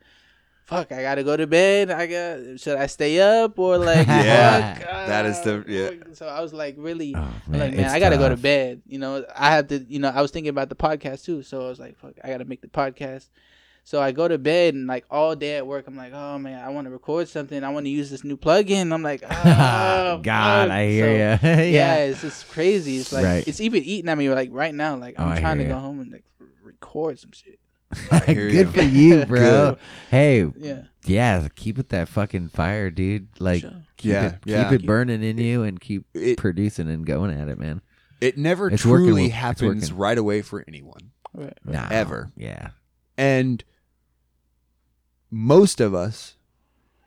fuck, 0.71 0.91
I 0.91 1.01
gotta 1.03 1.23
go 1.23 1.37
to 1.37 1.45
bed. 1.45 1.91
I 1.91 2.07
got 2.07 2.59
should 2.59 2.77
I 2.77 2.87
stay 2.87 3.19
up 3.19 3.59
or 3.59 3.77
like 3.77 4.07
Yeah, 4.07 4.73
fuck, 4.75 4.87
that 5.07 5.25
is 5.25 5.39
the- 5.41 5.59
ah, 5.59 5.63
yeah. 5.67 6.13
So 6.13 6.27
I 6.27 6.41
was 6.41 6.53
like 6.53 6.75
really. 6.77 7.13
Oh, 7.15 7.19
I'm 7.19 7.51
man, 7.51 7.59
like, 7.59 7.73
man, 7.75 7.89
I 7.91 7.99
gotta 7.99 8.17
go 8.17 8.29
to 8.29 8.37
bed. 8.37 8.81
You 8.87 8.97
know, 8.99 9.23
I 9.35 9.51
have 9.51 9.67
to. 9.67 9.77
You 9.79 9.99
know, 9.99 10.09
I 10.09 10.21
was 10.21 10.31
thinking 10.31 10.49
about 10.49 10.69
the 10.69 10.75
podcast 10.75 11.23
too, 11.25 11.43
so 11.43 11.65
I 11.65 11.69
was 11.69 11.79
like, 11.79 11.97
fuck, 11.99 12.13
I 12.23 12.29
gotta 12.29 12.45
make 12.45 12.61
the 12.61 12.67
podcast. 12.69 13.29
So 13.83 13.99
I 13.99 14.11
go 14.11 14.27
to 14.27 14.37
bed 14.37 14.75
and 14.75 14.85
like 14.85 15.05
all 15.09 15.35
day 15.35 15.57
at 15.57 15.65
work, 15.65 15.87
I'm 15.87 15.97
like, 15.97 16.13
oh 16.13 16.37
man, 16.37 16.63
I 16.63 16.69
want 16.69 16.85
to 16.85 16.91
record 16.91 17.27
something. 17.27 17.63
I 17.63 17.69
want 17.69 17.87
to 17.87 17.89
use 17.89 18.11
this 18.11 18.23
new 18.23 18.37
plugin. 18.37 18.93
I'm 18.93 19.01
like, 19.01 19.23
oh, 19.29 20.19
God, 20.21 20.67
fuck." 20.67 20.71
I 20.71 20.85
hear 20.87 21.05
So, 21.05 21.47
you. 21.47 21.55
yeah. 21.57 21.61
yeah. 21.63 21.95
it's 22.05 22.21
just 22.21 22.47
crazy. 22.49 22.97
It's 22.97 23.11
like 23.11 23.25
Right. 23.25 23.47
it's 23.47 23.59
even 23.59 23.83
eating 23.83 24.07
at 24.09 24.17
me 24.19 24.29
like 24.29 24.49
right 24.51 24.73
now. 24.73 24.95
Like 24.97 25.15
Oh, 25.17 25.23
I'm 25.23 25.31
I 25.37 25.39
trying 25.41 25.57
to 25.57 25.63
go 25.65 25.79
home 25.79 25.99
and 25.99 26.11
like 26.11 26.23
record 26.63 27.17
some 27.17 27.31
shit. 27.31 27.59
hear 28.25 28.49
Good 28.49 28.53
you. 28.53 28.65
for 28.71 28.81
you, 28.81 29.25
bro. 29.27 29.39
Good. 29.71 29.77
Hey, 30.09 30.51
Yeah, 30.57 30.81
yeah, 31.05 31.47
keep 31.55 31.79
it 31.79 31.89
that 31.89 32.07
fucking 32.09 32.49
fire, 32.49 32.89
dude. 32.89 33.27
Like, 33.39 33.61
Sure. 33.61 33.71
keep 33.97 34.11
Yeah, 34.11 34.25
it, 34.27 34.35
yeah. 34.45 34.63
keep 34.69 34.81
it 34.81 34.85
burning 34.87 35.23
in 35.23 35.37
you 35.37 35.63
and 35.63 35.79
keep 35.79 36.05
It- 36.13 36.37
producing 36.37 36.89
and 36.89 37.05
going 37.05 37.31
at 37.31 37.47
it, 37.49 37.57
man. 37.59 37.81
It 38.19 38.37
never 38.37 38.69
It's 38.69 38.81
truly 38.83 39.13
with- 39.13 39.25
it's 39.25 39.33
happens 39.35 39.91
right 39.91 40.17
away 40.17 40.41
for 40.43 40.63
anyone. 40.67 41.11
right. 41.33 41.57
Nah, 41.65 41.87
Ever. 41.89 42.31
Yeah. 42.35 42.69
And 43.17 43.63
most 45.29 45.79
of 45.79 45.93
us 45.93 46.35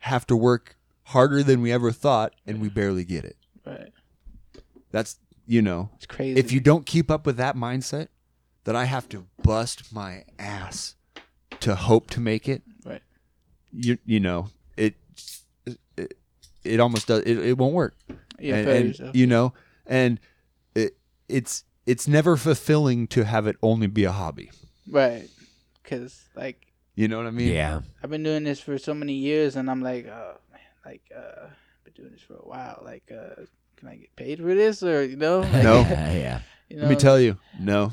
have 0.01 0.27
to 0.27 0.37
work 0.37 0.77
harder 1.05 1.43
than 1.43 1.61
we 1.61 1.71
ever 1.73 1.93
thought 1.93 2.35
and 2.47 2.61
we 2.61 2.69
barely 2.69 3.05
get 3.05 3.25
it. 3.25 3.37
right. 3.67 3.93
That's, 4.91 5.19
you 5.47 5.61
know, 5.61 5.91
It's 5.97 6.07
crazy. 6.07 6.39
if 6.39 6.53
you 6.53 6.61
don't 6.61 6.87
keep 6.87 7.11
up 7.11 7.27
with 7.27 7.37
that 7.37 7.57
mindset, 7.57 8.09
that 8.65 8.75
I 8.77 8.85
have 8.85 9.09
to 9.11 9.27
bust 9.43 9.93
my 9.93 10.25
ass 10.39 10.95
to 11.61 11.75
hope 11.75 12.11
to 12.11 12.21
make 12.21 12.49
it, 12.49 12.63
Right. 12.85 13.03
you 13.73 13.99
you 14.05 14.21
know 14.21 14.49
it 14.77 14.95
it, 15.97 16.17
it 16.65 16.81
almost 16.81 17.07
does 17.09 17.23
it, 17.25 17.39
it 17.39 17.59
won't 17.59 17.75
work. 17.75 17.95
Yeah, 18.39 18.57
and, 18.57 18.69
and, 18.69 18.87
yourself. 18.89 19.17
you 19.17 19.27
know, 19.27 19.53
and 19.87 20.19
it 20.75 20.97
it's 21.29 21.65
it's 21.87 22.09
never 22.09 22.37
fulfilling 22.37 23.07
to 23.09 23.25
have 23.25 23.47
it 23.47 23.57
only 23.63 23.87
be 23.87 24.05
a 24.05 24.13
hobby. 24.13 24.51
Right. 24.91 25.29
Cause 25.85 26.25
like 26.35 26.67
You 26.95 27.09
know 27.09 27.19
what 27.19 27.27
I 27.27 27.31
mean? 27.31 27.53
Yeah. 27.53 27.81
I've 28.03 28.11
been 28.11 28.23
doing 28.23 28.45
this 28.45 28.61
for 28.61 28.79
so 28.79 28.95
many 28.95 29.15
years, 29.15 29.57
and 29.57 29.71
I'm 29.71 29.83
like, 29.83 30.07
oh 30.07 30.37
man, 30.53 30.61
like 30.85 31.03
uh, 31.15 31.47
I've 31.47 31.85
been 31.85 31.93
doing 31.95 32.13
this 32.13 32.23
for 32.23 32.35
a 32.35 32.47
while. 32.49 32.83
Like, 32.85 33.11
uh, 33.13 33.43
can 33.77 33.89
I 33.89 33.97
get 33.97 34.17
paid 34.17 34.39
for 34.41 34.55
this, 34.55 34.83
or 34.83 35.05
you 35.05 35.17
know? 35.17 35.41
Like, 35.53 35.63
No. 35.63 35.81
yeah. 35.83 36.41
You 36.71 36.81
Let 36.81 36.89
me 36.91 36.97
tell 36.97 37.21
you, 37.21 37.37
no. 37.61 37.93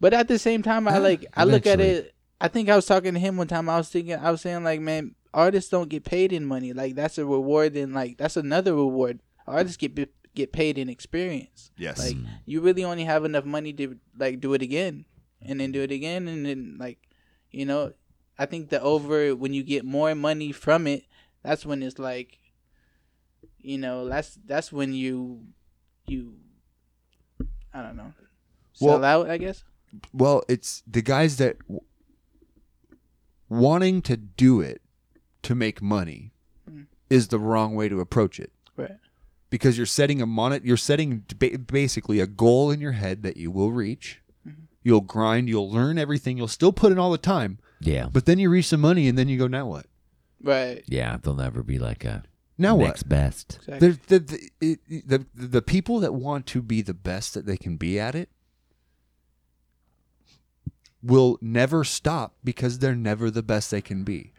But 0.00 0.14
at 0.14 0.28
the 0.28 0.38
same 0.38 0.62
time, 0.62 0.86
I 0.86 0.96
ah, 0.96 1.00
like 1.00 1.26
I 1.34 1.44
look 1.44 1.66
at 1.66 1.80
it. 1.80 2.14
I 2.40 2.48
think 2.48 2.68
I 2.68 2.76
was 2.76 2.86
talking 2.86 3.14
to 3.14 3.20
him 3.20 3.36
one 3.36 3.48
time. 3.48 3.68
I 3.68 3.78
was 3.78 3.88
thinking, 3.88 4.14
I 4.14 4.30
was 4.30 4.40
saying 4.40 4.62
like, 4.62 4.80
man, 4.80 5.16
artists 5.34 5.70
don't 5.70 5.88
get 5.88 6.04
paid 6.04 6.32
in 6.32 6.44
money. 6.46 6.72
Like 6.72 6.94
that's 6.94 7.18
a 7.18 7.26
reward, 7.26 7.76
and 7.76 7.92
like 7.92 8.16
that's 8.16 8.36
another 8.36 8.74
reward. 8.74 9.20
Artists 9.46 9.76
get 9.76 9.94
get 10.34 10.52
paid 10.52 10.78
in 10.78 10.88
experience. 10.88 11.70
Yes. 11.76 11.98
Like 11.98 12.16
mm. 12.16 12.26
you 12.46 12.60
really 12.60 12.84
only 12.84 13.04
have 13.04 13.24
enough 13.24 13.44
money 13.44 13.72
to 13.74 13.98
like 14.16 14.40
do 14.40 14.54
it 14.54 14.62
again, 14.62 15.04
and 15.42 15.60
then 15.60 15.72
do 15.72 15.82
it 15.82 15.90
again, 15.90 16.28
and 16.28 16.46
then 16.46 16.76
like, 16.78 16.98
you 17.50 17.66
know, 17.66 17.92
I 18.38 18.46
think 18.46 18.70
the 18.70 18.80
over 18.80 19.34
when 19.34 19.52
you 19.52 19.64
get 19.64 19.84
more 19.84 20.14
money 20.14 20.52
from 20.52 20.86
it, 20.86 21.04
that's 21.42 21.66
when 21.66 21.82
it's 21.82 21.98
like, 21.98 22.38
you 23.58 23.78
know, 23.78 24.08
that's 24.08 24.38
that's 24.46 24.72
when 24.72 24.94
you 24.94 25.46
you, 26.06 26.34
I 27.74 27.82
don't 27.82 27.96
know, 27.96 28.12
sell 28.72 29.00
Well- 29.00 29.04
out. 29.04 29.30
I 29.30 29.38
guess. 29.38 29.64
Well, 30.12 30.42
it's 30.48 30.82
the 30.86 31.02
guys 31.02 31.36
that 31.38 31.58
w- 31.60 31.80
wanting 33.48 34.02
to 34.02 34.16
do 34.16 34.60
it 34.60 34.82
to 35.42 35.54
make 35.54 35.80
money 35.80 36.32
mm. 36.70 36.86
is 37.08 37.28
the 37.28 37.38
wrong 37.38 37.74
way 37.74 37.88
to 37.88 38.00
approach 38.00 38.38
it 38.38 38.52
Right. 38.76 38.96
because 39.50 39.76
you're 39.76 39.86
setting 39.86 40.20
a 40.20 40.26
mon- 40.26 40.60
you're 40.64 40.76
setting 40.76 41.24
ba- 41.38 41.58
basically 41.58 42.20
a 42.20 42.26
goal 42.26 42.70
in 42.70 42.80
your 42.80 42.92
head 42.92 43.22
that 43.22 43.36
you 43.36 43.50
will 43.50 43.72
reach. 43.72 44.20
Mm-hmm. 44.46 44.62
You'll 44.82 45.00
grind, 45.00 45.48
you'll 45.48 45.70
learn 45.70 45.98
everything, 45.98 46.36
you'll 46.36 46.48
still 46.48 46.72
put 46.72 46.92
in 46.92 46.98
all 46.98 47.10
the 47.10 47.18
time, 47.18 47.58
Yeah. 47.80 48.08
but 48.12 48.26
then 48.26 48.38
you 48.38 48.50
reach 48.50 48.66
some 48.66 48.80
money 48.80 49.08
and 49.08 49.16
then 49.16 49.28
you 49.28 49.38
go 49.38 49.46
now 49.46 49.66
what? 49.66 49.86
Right. 50.42 50.84
Yeah. 50.86 51.16
They'll 51.20 51.34
never 51.34 51.62
be 51.62 51.78
like 51.78 52.04
a 52.04 52.22
Now 52.56 52.76
next 52.76 53.02
what? 53.04 53.08
best. 53.08 53.58
Exactly. 53.66 53.88
The, 53.88 53.98
the, 54.06 54.18
the, 54.18 54.50
it, 54.60 55.08
the 55.08 55.26
the 55.34 55.62
people 55.62 55.98
that 56.00 56.14
want 56.14 56.46
to 56.46 56.62
be 56.62 56.82
the 56.82 56.94
best 56.94 57.34
that 57.34 57.46
they 57.46 57.56
can 57.56 57.76
be 57.76 57.98
at 57.98 58.14
it 58.14 58.28
will 61.02 61.38
never 61.40 61.84
stop 61.84 62.34
because 62.42 62.78
they're 62.78 62.94
never 62.96 63.30
the 63.30 63.42
best 63.42 63.70
they 63.70 63.80
can 63.80 64.04
be. 64.04 64.32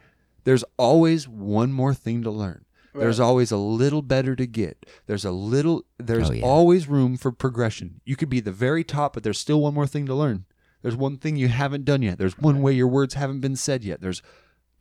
There's 0.43 0.63
always 0.77 1.27
one 1.27 1.71
more 1.71 1.93
thing 1.93 2.23
to 2.23 2.31
learn. 2.31 2.65
There's 2.93 3.19
always 3.19 3.51
a 3.51 3.57
little 3.57 4.01
better 4.01 4.35
to 4.35 4.45
get. 4.47 4.85
There's 5.05 5.23
a 5.23 5.31
little 5.31 5.85
there's 5.99 6.29
Oh, 6.31 6.33
yeah. 6.33 6.43
always 6.43 6.87
room 6.87 7.15
for 7.17 7.31
progression. 7.31 8.01
You 8.03 8.15
could 8.17 8.29
be 8.29 8.39
the 8.41 8.51
very 8.51 8.83
top 8.83 9.13
but 9.13 9.23
there's 9.23 9.39
still 9.39 9.61
one 9.61 9.73
more 9.73 9.87
thing 9.87 10.05
to 10.07 10.13
learn. 10.15 10.45
There's 10.81 10.95
one 10.97 11.17
thing 11.17 11.35
you 11.37 11.47
haven't 11.49 11.85
done 11.85 12.01
yet. 12.01 12.17
There's 12.17 12.37
one 12.37 12.61
way 12.61 12.73
your 12.73 12.87
words 12.87 13.13
haven't 13.13 13.39
been 13.41 13.55
said 13.55 13.83
yet. 13.85 14.01
There's 14.01 14.21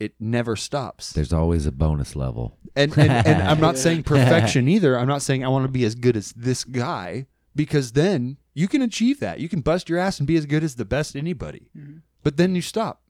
it 0.01 0.15
never 0.19 0.57
stops. 0.57 1.13
There's 1.13 1.33
always 1.33 1.67
a 1.67 1.73
bonus 1.73 2.17
level. 2.17 2.57
And, 2.75 2.97
and 2.99 3.27
and 3.27 3.43
I'm 3.43 3.61
not 3.61 3.77
saying 3.85 4.05
perfection 4.05 4.69
either. 4.75 4.99
I'm 4.99 5.09
not 5.09 5.23
saying 5.23 5.45
I 5.45 5.49
want 5.49 5.65
to 5.67 5.73
be 5.73 5.85
as 5.85 5.95
good 5.95 6.17
as 6.17 6.33
this 6.33 6.65
guy 6.65 7.27
because 7.59 7.91
then 7.91 8.37
you 8.55 8.69
can 8.69 8.83
achieve 8.83 9.19
that. 9.19 9.41
You 9.41 9.49
can 9.49 9.63
bust 9.63 9.89
your 9.89 9.99
ass 9.99 10.21
and 10.21 10.29
be 10.29 10.37
as 10.37 10.47
good 10.47 10.63
as 10.63 10.77
the 10.77 10.85
best 10.85 11.17
anybody. 11.17 11.71
Mm-hmm. 11.77 11.99
But 12.23 12.37
then 12.37 12.55
you 12.55 12.63
stop. 12.63 13.03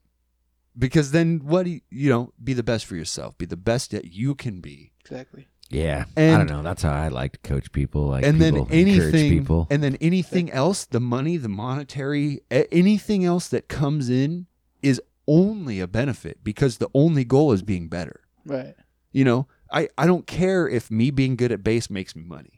Because 0.77 1.11
then 1.11 1.43
what 1.45 1.65
do 1.65 1.73
you, 1.73 1.81
you 1.91 2.09
know, 2.09 2.33
be 2.43 2.55
the 2.55 2.63
best 2.63 2.87
for 2.87 2.97
yourself. 2.97 3.37
Be 3.37 3.45
the 3.45 3.59
best 3.59 3.91
that 3.91 4.07
you 4.07 4.35
can 4.35 4.63
be. 4.63 4.95
Exactly. 5.03 5.49
Yeah. 5.69 6.07
I 6.17 6.31
don't 6.39 6.49
know. 6.49 6.63
That's 6.63 6.83
how 6.83 6.95
I 6.95 7.09
like 7.09 7.33
to 7.33 7.39
coach 7.41 7.71
people. 7.73 8.07
Like 8.07 8.25
and 8.25 8.41
then 8.41 8.55
people, 8.55 8.69
encourage 8.71 9.15
anything 9.15 9.31
people. 9.31 9.67
and 9.71 9.83
then 9.83 9.99
anything 10.01 10.51
else, 10.51 10.87
the 10.87 11.01
money, 11.01 11.37
the 11.37 11.51
monetary, 11.51 12.41
anything 12.51 13.27
else 13.27 13.49
that 13.49 13.69
comes 13.69 14.09
in 14.09 14.47
is 14.83 14.99
only 15.27 15.79
a 15.79 15.87
benefit 15.87 16.43
because 16.43 16.79
the 16.79 16.89
only 16.95 17.25
goal 17.25 17.53
is 17.53 17.63
being 17.63 17.89
better. 17.89 18.23
Right. 18.47 18.75
You 19.13 19.25
know, 19.25 19.47
I, 19.71 19.91
I 19.99 20.07
don't 20.07 20.27
care 20.27 20.67
if 20.67 20.91
me 20.91 21.11
being 21.11 21.37
good 21.37 21.53
at 21.53 21.63
bass 21.63 21.91
makes 21.91 22.17
me 22.17 22.23
money. 22.23 22.58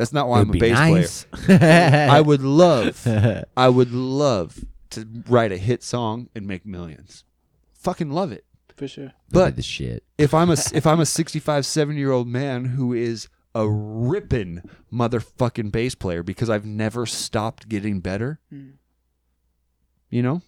That's 0.00 0.14
not 0.14 0.28
why 0.28 0.40
It'd 0.40 0.48
I'm 0.48 0.56
a 0.56 0.58
bass 0.58 0.72
nice. 0.72 1.24
player. 1.24 2.08
I 2.10 2.20
would 2.22 2.42
love, 2.42 3.06
I 3.54 3.68
would 3.68 3.92
love 3.92 4.64
to 4.90 5.06
write 5.28 5.52
a 5.52 5.58
hit 5.58 5.82
song 5.82 6.30
and 6.34 6.46
make 6.46 6.64
millions. 6.64 7.22
Fucking 7.74 8.10
love 8.10 8.32
it. 8.32 8.46
For 8.78 8.88
sure. 8.88 9.12
But 9.30 9.56
the 9.56 9.62
shit. 9.62 10.02
if 10.16 10.32
I'm 10.32 10.48
a 10.48 10.56
if 10.72 10.86
I'm 10.86 11.00
a 11.00 11.04
65, 11.04 11.66
7 11.66 11.96
year 11.98 12.12
old 12.12 12.28
man 12.28 12.64
who 12.64 12.94
is 12.94 13.28
a 13.54 13.68
ripping 13.68 14.62
motherfucking 14.90 15.70
bass 15.70 15.94
player 15.94 16.22
because 16.22 16.48
I've 16.48 16.64
never 16.64 17.04
stopped 17.04 17.68
getting 17.68 18.00
better, 18.00 18.40
hmm. 18.48 18.70
you 20.08 20.22
know, 20.22 20.40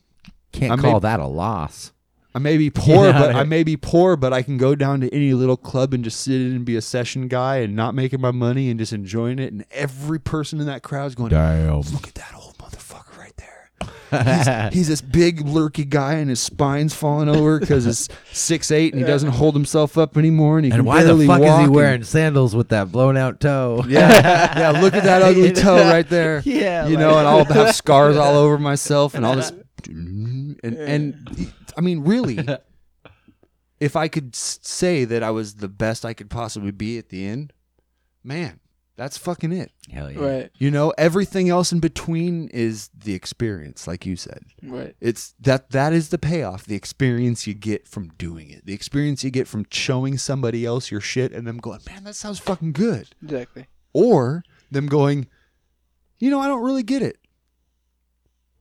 Can't 0.52 0.72
I 0.72 0.76
call 0.78 0.94
may- 0.94 1.00
that 1.00 1.20
a 1.20 1.26
loss. 1.26 1.92
I 2.34 2.38
may 2.38 2.56
be 2.56 2.70
poor, 2.70 3.06
Yeah, 3.08 3.18
but 3.18 3.34
I 3.34 3.44
may 3.44 3.62
be 3.62 3.76
poor, 3.76 4.16
but 4.16 4.32
I 4.32 4.42
can 4.42 4.56
go 4.56 4.74
down 4.74 5.00
to 5.02 5.14
any 5.14 5.34
little 5.34 5.56
club 5.56 5.92
and 5.92 6.02
just 6.02 6.20
sit 6.20 6.40
in 6.40 6.52
and 6.56 6.64
be 6.64 6.76
a 6.76 6.80
session 6.82 7.28
guy 7.28 7.56
and 7.58 7.76
not 7.76 7.94
making 7.94 8.20
my 8.22 8.30
money 8.30 8.70
and 8.70 8.78
just 8.80 8.92
enjoying 8.92 9.38
it. 9.38 9.52
And 9.52 9.64
every 9.70 10.18
person 10.18 10.58
in 10.60 10.66
that 10.66 10.82
crowd 10.82 11.06
is 11.06 11.14
going, 11.14 11.30
Damn. 11.30 11.80
"Look 11.80 12.08
at 12.08 12.14
that 12.14 12.32
old 12.34 12.56
motherfucker 12.56 13.18
right 13.18 13.36
there." 13.36 13.68
He's, 14.70 14.72
he's 14.74 14.88
this 14.88 15.02
big 15.02 15.40
lurky 15.46 15.84
guy, 15.84 16.14
and 16.14 16.30
his 16.30 16.40
spine's 16.40 16.94
falling 16.94 17.28
over 17.28 17.58
because 17.60 17.84
he's 17.84 18.08
six 18.32 18.70
eight 18.70 18.94
and 18.94 19.02
he 19.02 19.06
doesn't 19.06 19.30
hold 19.32 19.54
himself 19.54 19.98
up 19.98 20.16
anymore, 20.16 20.56
and 20.56 20.64
he 20.64 20.72
And 20.72 20.86
why 20.86 21.02
the 21.02 21.08
barely 21.08 21.26
fuck 21.26 21.40
is 21.40 21.46
walk 21.46 21.58
he 21.58 21.64
and- 21.64 21.74
wearing 21.74 22.02
sandals 22.02 22.56
with 22.56 22.70
that 22.70 22.90
blown 22.90 23.18
out 23.18 23.40
toe? 23.40 23.84
yeah, 23.88 24.58
yeah. 24.72 24.80
Look 24.80 24.94
at 24.94 25.04
that 25.04 25.20
ugly 25.22 25.52
toe 25.52 25.76
right 25.90 26.08
there. 26.08 26.40
Yeah, 26.46 26.86
you 26.88 26.96
know, 26.96 27.18
and 27.18 27.28
I'll 27.28 27.44
have 27.44 27.74
scars 27.74 28.16
all 28.18 28.36
over 28.36 28.58
myself, 28.58 29.14
and 29.14 29.26
all 29.26 29.36
this, 29.36 29.52
and 29.86 30.56
and 30.64 31.52
I 31.76 31.80
mean, 31.80 32.00
really, 32.04 32.38
if 33.80 33.96
I 33.96 34.08
could 34.08 34.34
say 34.36 35.04
that 35.04 35.22
I 35.22 35.30
was 35.30 35.56
the 35.56 35.68
best 35.68 36.04
I 36.04 36.14
could 36.14 36.30
possibly 36.30 36.70
be 36.70 36.98
at 36.98 37.08
the 37.08 37.26
end, 37.26 37.52
man, 38.22 38.60
that's 38.96 39.16
fucking 39.16 39.52
it. 39.52 39.72
Hell 39.90 40.10
yeah. 40.12 40.18
Right. 40.20 40.50
You 40.58 40.70
know, 40.70 40.92
everything 40.98 41.48
else 41.48 41.72
in 41.72 41.80
between 41.80 42.48
is 42.48 42.90
the 42.96 43.14
experience, 43.14 43.86
like 43.86 44.04
you 44.04 44.16
said. 44.16 44.44
Right. 44.62 44.94
It's 45.00 45.34
that 45.40 45.70
that 45.70 45.92
is 45.92 46.10
the 46.10 46.18
payoff, 46.18 46.64
the 46.66 46.76
experience 46.76 47.46
you 47.46 47.54
get 47.54 47.88
from 47.88 48.08
doing 48.18 48.50
it, 48.50 48.66
the 48.66 48.74
experience 48.74 49.24
you 49.24 49.30
get 49.30 49.48
from 49.48 49.66
showing 49.70 50.18
somebody 50.18 50.64
else 50.66 50.90
your 50.90 51.00
shit 51.00 51.32
and 51.32 51.46
them 51.46 51.56
going, 51.58 51.80
man, 51.86 52.04
that 52.04 52.14
sounds 52.14 52.38
fucking 52.38 52.72
good 52.72 53.08
Exactly. 53.22 53.66
or 53.92 54.44
them 54.70 54.86
going, 54.86 55.26
you 56.18 56.30
know, 56.30 56.38
I 56.38 56.46
don't 56.46 56.62
really 56.62 56.82
get 56.84 57.02
it. 57.02 57.16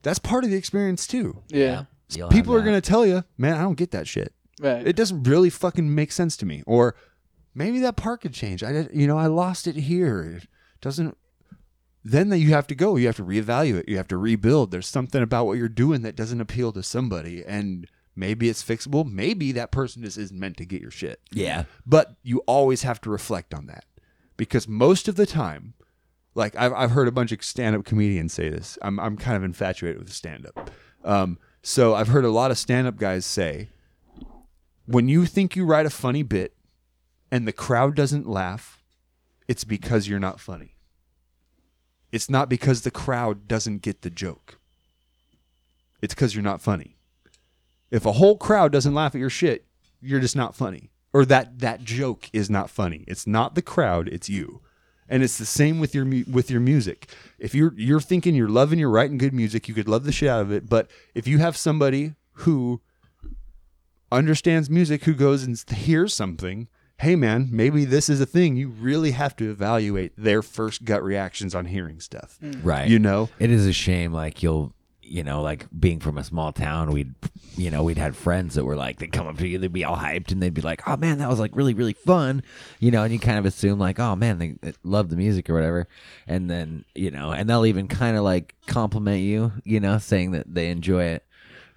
That's 0.01 0.17
part 0.17 0.43
of 0.43 0.49
the 0.49 0.55
experience 0.55 1.05
too. 1.05 1.43
Yeah. 1.49 1.83
You'll 2.15 2.29
People 2.29 2.53
are 2.53 2.59
that. 2.59 2.65
going 2.65 2.81
to 2.81 2.87
tell 2.89 3.05
you, 3.05 3.23
man, 3.37 3.55
I 3.55 3.61
don't 3.61 3.77
get 3.77 3.91
that 3.91 4.07
shit. 4.07 4.33
Right. 4.59 4.85
It 4.85 4.95
doesn't 4.95 5.23
really 5.23 5.49
fucking 5.49 5.93
make 5.93 6.11
sense 6.11 6.37
to 6.37 6.45
me. 6.45 6.63
Or 6.67 6.95
maybe 7.55 7.79
that 7.79 7.95
part 7.95 8.21
could 8.21 8.33
change. 8.33 8.63
I, 8.63 8.71
did- 8.71 8.91
you 8.93 9.07
know, 9.07 9.17
I 9.17 9.27
lost 9.27 9.67
it 9.67 9.75
here. 9.75 10.39
It 10.41 10.47
doesn't. 10.81 11.17
Then 12.03 12.29
that 12.29 12.39
you 12.39 12.49
have 12.49 12.65
to 12.67 12.75
go. 12.75 12.95
You 12.95 13.05
have 13.07 13.17
to 13.17 13.23
reevaluate. 13.25 13.87
You 13.87 13.97
have 13.97 14.07
to 14.07 14.17
rebuild. 14.17 14.71
There's 14.71 14.87
something 14.87 15.21
about 15.21 15.45
what 15.45 15.57
you're 15.57 15.69
doing 15.69 16.01
that 16.01 16.15
doesn't 16.15 16.41
appeal 16.41 16.71
to 16.71 16.81
somebody, 16.81 17.43
and 17.45 17.85
maybe 18.15 18.49
it's 18.49 18.63
fixable. 18.63 19.05
Maybe 19.05 19.51
that 19.51 19.71
person 19.71 20.01
just 20.03 20.17
isn't 20.17 20.39
meant 20.39 20.57
to 20.57 20.65
get 20.65 20.81
your 20.81 20.89
shit. 20.89 21.19
Yeah. 21.31 21.65
But 21.85 22.15
you 22.23 22.39
always 22.47 22.81
have 22.81 23.01
to 23.01 23.11
reflect 23.11 23.53
on 23.53 23.67
that 23.67 23.85
because 24.35 24.67
most 24.67 25.07
of 25.07 25.15
the 25.15 25.27
time, 25.27 25.75
like 26.33 26.55
I've, 26.55 26.73
I've 26.73 26.91
heard 26.91 27.07
a 27.07 27.11
bunch 27.11 27.31
of 27.31 27.43
stand 27.43 27.75
up 27.75 27.85
comedians 27.85 28.33
say 28.33 28.49
this. 28.49 28.79
I'm, 28.81 28.99
I'm 28.99 29.15
kind 29.15 29.37
of 29.37 29.43
infatuated 29.43 29.99
with 29.99 30.11
stand 30.11 30.47
up. 30.47 30.71
Um, 31.03 31.37
so 31.63 31.93
I've 31.93 32.07
heard 32.07 32.25
a 32.25 32.29
lot 32.29 32.51
of 32.51 32.57
stand 32.57 32.87
up 32.87 32.97
guys 32.97 33.25
say, 33.25 33.69
when 34.85 35.07
you 35.07 35.25
think 35.25 35.55
you 35.55 35.65
write 35.65 35.85
a 35.85 35.91
funny 35.91 36.23
bit 36.23 36.55
and 37.31 37.47
the 37.47 37.53
crowd 37.53 37.95
doesn't 37.95 38.27
laugh, 38.27 38.81
it's 39.47 39.63
because 39.63 40.07
you're 40.07 40.19
not 40.19 40.39
funny. 40.39 40.75
It's 42.11 42.29
not 42.29 42.49
because 42.49 42.81
the 42.81 42.91
crowd 42.91 43.47
doesn't 43.47 43.81
get 43.81 44.01
the 44.01 44.09
joke. 44.09 44.59
It's 46.01 46.13
because 46.13 46.35
you're 46.35 46.43
not 46.43 46.61
funny. 46.61 46.97
If 47.89 48.05
a 48.05 48.13
whole 48.13 48.37
crowd 48.37 48.71
doesn't 48.71 48.93
laugh 48.93 49.15
at 49.15 49.19
your 49.19 49.29
shit, 49.29 49.65
you're 50.01 50.19
just 50.19 50.35
not 50.35 50.55
funny. 50.55 50.89
Or 51.13 51.25
that 51.25 51.59
that 51.59 51.83
joke 51.83 52.29
is 52.33 52.49
not 52.49 52.69
funny. 52.69 53.03
It's 53.07 53.27
not 53.27 53.55
the 53.55 53.61
crowd, 53.61 54.07
it's 54.07 54.29
you. 54.29 54.61
And 55.11 55.23
it's 55.23 55.37
the 55.37 55.45
same 55.45 55.79
with 55.79 55.93
your 55.93 56.05
with 56.31 56.49
your 56.49 56.61
music. 56.61 57.09
If 57.37 57.53
you're 57.53 57.73
you're 57.75 57.99
thinking 57.99 58.33
you're 58.33 58.47
loving 58.47 58.79
you're 58.79 58.89
writing 58.89 59.17
good 59.17 59.33
music, 59.33 59.67
you 59.67 59.73
could 59.73 59.89
love 59.89 60.05
the 60.05 60.11
shit 60.13 60.29
out 60.29 60.41
of 60.41 60.51
it, 60.51 60.69
but 60.69 60.89
if 61.13 61.27
you 61.27 61.39
have 61.39 61.57
somebody 61.57 62.15
who 62.31 62.81
understands 64.09 64.69
music 64.69 65.03
who 65.03 65.13
goes 65.13 65.43
and 65.43 65.61
hears 65.69 66.13
something, 66.13 66.69
hey 66.99 67.15
man, 67.15 67.49
maybe 67.51 67.83
this 67.83 68.09
is 68.09 68.21
a 68.21 68.25
thing. 68.25 68.55
You 68.55 68.69
really 68.69 69.11
have 69.11 69.35
to 69.37 69.49
evaluate 69.49 70.13
their 70.15 70.41
first 70.41 70.85
gut 70.85 71.03
reactions 71.03 71.53
on 71.55 71.65
hearing 71.65 71.99
stuff. 71.99 72.37
Right. 72.63 72.87
You 72.87 72.99
know? 72.99 73.29
It 73.39 73.51
is 73.51 73.67
a 73.67 73.73
shame. 73.73 74.13
Like 74.13 74.41
you'll 74.41 74.73
you 75.11 75.23
know, 75.23 75.41
like 75.41 75.67
being 75.77 75.99
from 75.99 76.17
a 76.17 76.23
small 76.23 76.53
town, 76.53 76.91
we'd, 76.91 77.13
you 77.57 77.69
know, 77.69 77.83
we'd 77.83 77.97
had 77.97 78.15
friends 78.15 78.55
that 78.55 78.63
were 78.63 78.77
like, 78.77 78.97
they'd 78.97 79.11
come 79.11 79.27
up 79.27 79.37
to 79.37 79.47
you, 79.47 79.57
they'd 79.57 79.73
be 79.73 79.83
all 79.83 79.97
hyped, 79.97 80.31
and 80.31 80.41
they'd 80.41 80.53
be 80.53 80.61
like, 80.61 80.87
"Oh 80.87 80.95
man, 80.95 81.17
that 81.17 81.29
was 81.29 81.39
like 81.39 81.55
really, 81.55 81.73
really 81.73 81.93
fun," 81.93 82.43
you 82.79 82.91
know, 82.91 83.03
and 83.03 83.11
you 83.11 83.19
kind 83.19 83.37
of 83.37 83.45
assume 83.45 83.77
like, 83.77 83.99
"Oh 83.99 84.15
man, 84.15 84.39
they, 84.39 84.55
they 84.61 84.73
love 84.83 85.09
the 85.09 85.17
music 85.17 85.49
or 85.49 85.53
whatever," 85.53 85.87
and 86.27 86.49
then 86.49 86.85
you 86.95 87.11
know, 87.11 87.31
and 87.31 87.49
they'll 87.49 87.65
even 87.65 87.87
kind 87.87 88.15
of 88.15 88.23
like 88.23 88.55
compliment 88.67 89.21
you, 89.21 89.51
you 89.65 89.79
know, 89.79 89.97
saying 89.97 90.31
that 90.31 90.53
they 90.53 90.69
enjoy 90.69 91.03
it 91.03 91.25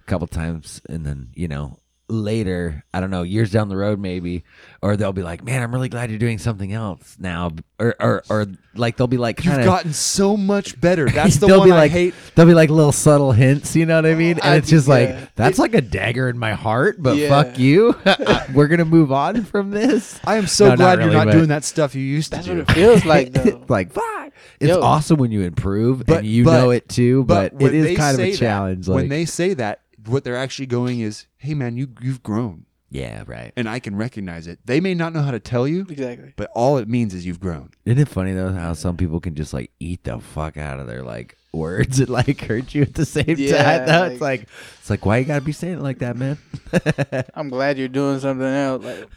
a 0.01 0.05
couple 0.05 0.27
times, 0.27 0.81
and 0.87 1.05
then 1.05 1.29
you 1.33 1.47
know. 1.47 1.77
Later, 2.07 2.83
I 2.93 2.99
don't 2.99 3.09
know, 3.09 3.23
years 3.23 3.49
down 3.51 3.67
the 3.67 3.75
road, 3.75 3.99
maybe, 3.99 4.43
or 4.83 4.95
they'll 4.95 5.11
be 5.11 5.23
like, 5.23 5.43
"Man, 5.43 5.63
I'm 5.63 5.73
really 5.73 5.89
glad 5.89 6.11
you're 6.11 6.19
doing 6.19 6.37
something 6.37 6.71
else 6.71 7.15
now," 7.19 7.49
or 7.79 7.95
or, 7.99 8.23
or 8.29 8.45
like 8.75 8.95
they'll 8.95 9.07
be 9.07 9.17
like, 9.17 9.43
You've 9.43 9.63
gotten 9.65 9.91
so 9.91 10.37
much 10.37 10.79
better. 10.79 11.09
That's 11.09 11.37
the 11.37 11.47
they'll 11.47 11.59
one 11.61 11.69
be 11.69 11.71
I 11.71 11.77
like, 11.77 11.91
hate. 11.91 12.13
There'll 12.35 12.47
be 12.49 12.53
like 12.53 12.69
little 12.69 12.91
subtle 12.91 13.31
hints, 13.31 13.75
you 13.75 13.87
know 13.87 13.95
what 13.95 14.05
I 14.05 14.11
oh, 14.11 14.17
mean? 14.17 14.33
And 14.37 14.43
I- 14.53 14.55
it's 14.57 14.69
just 14.69 14.87
yeah. 14.87 14.93
like 14.93 15.33
that's 15.35 15.57
like 15.57 15.73
a 15.73 15.81
dagger 15.81 16.29
in 16.29 16.37
my 16.37 16.53
heart, 16.53 16.97
but 17.01 17.17
Yeah. 17.17 17.29
fuck 17.29 17.57
you. 17.57 17.95
We're 18.53 18.67
gonna 18.67 18.85
move 18.85 19.11
on 19.11 19.43
from 19.43 19.71
this. 19.71 20.19
I 20.25 20.35
am 20.37 20.45
so 20.45 20.65
No, 20.65 20.69
not 20.71 20.77
glad 20.77 20.99
really, 20.99 21.11
you're 21.15 21.25
not 21.25 21.31
doing 21.31 21.47
that 21.49 21.63
stuff 21.63 21.95
you 21.95 22.03
used 22.03 22.31
to 22.33 22.35
That's 22.37 22.47
do. 22.47 22.59
what 22.59 22.69
it 22.69 22.73
feels 22.73 23.03
like 23.05 23.33
though. 23.33 23.63
like 23.67 23.91
fuck. 23.91 24.31
It's 24.59 24.69
Yo. 24.69 24.79
awesome 24.81 25.17
when 25.17 25.31
you 25.31 25.41
improve 25.41 26.05
But- 26.05 26.19
and 26.19 26.27
you 26.27 26.43
but- 26.45 26.59
know 26.61 26.69
it 26.69 26.87
too, 26.87 27.23
but, 27.23 27.53
when 27.53 27.73
it 27.73 27.81
they 27.81 27.91
is 27.93 27.97
kind 27.97 28.11
of 28.13 28.17
say 28.17 28.29
a 28.29 28.31
that- 28.33 28.37
challenge. 28.37 28.87
when 28.87 29.09
they 29.09 29.25
say 29.25 29.55
that, 29.55 29.81
what 30.07 30.23
they're 30.23 30.35
actually 30.35 30.67
going 30.67 30.99
is, 30.99 31.25
"Hey, 31.37 31.53
man, 31.53 31.77
you 31.77 31.89
you've 32.01 32.23
grown, 32.23 32.65
yeah, 32.89 33.23
right. 33.27 33.51
and 33.55 33.67
I 33.69 33.79
can 33.79 33.95
recognize 33.95 34.47
it." 34.47 34.59
They 34.65 34.79
may 34.79 34.93
not 34.93 35.13
know 35.13 35.21
how 35.21 35.31
to 35.31 35.39
tell 35.39 35.67
you, 35.67 35.81
exactly. 35.89 36.33
but 36.35 36.49
all 36.55 36.77
it 36.77 36.87
means 36.87 37.13
is 37.13 37.25
you've 37.25 37.39
grown. 37.39 37.69
Isn't 37.85 37.99
it 37.99 38.07
funny 38.09 38.33
though 38.33 38.51
how 38.51 38.73
some 38.73 38.97
people 38.97 39.19
can 39.19 39.35
just 39.35 39.53
like 39.53 39.71
eat 39.79 40.03
the 40.03 40.19
fuck 40.19 40.57
out 40.57 40.79
of 40.79 40.87
their 40.87 41.03
like 41.03 41.37
words 41.53 42.01
and 42.01 42.09
like 42.09 42.41
hurt 42.41 42.75
you 42.75 42.81
at 42.81 42.93
the 42.95 43.05
same 43.05 43.35
Yeah, 43.37 43.63
time? 43.63 43.87
Though 43.87 44.03
it's 44.11 44.19
like- 44.21 44.41
like 44.41 44.49
it's 44.79 44.89
like 44.89 45.05
why 45.05 45.17
you 45.19 45.25
gotta 45.25 45.43
be 45.45 45.53
saying 45.53 45.75
it 45.77 45.81
like 45.81 45.99
that, 45.99 46.17
man? 46.17 46.37
I'm 47.33 47.47
glad 47.49 47.77
you're 47.77 47.87
doing 47.87 48.19
something 48.19 48.45
else. 48.45 48.83
Like, 48.83 49.09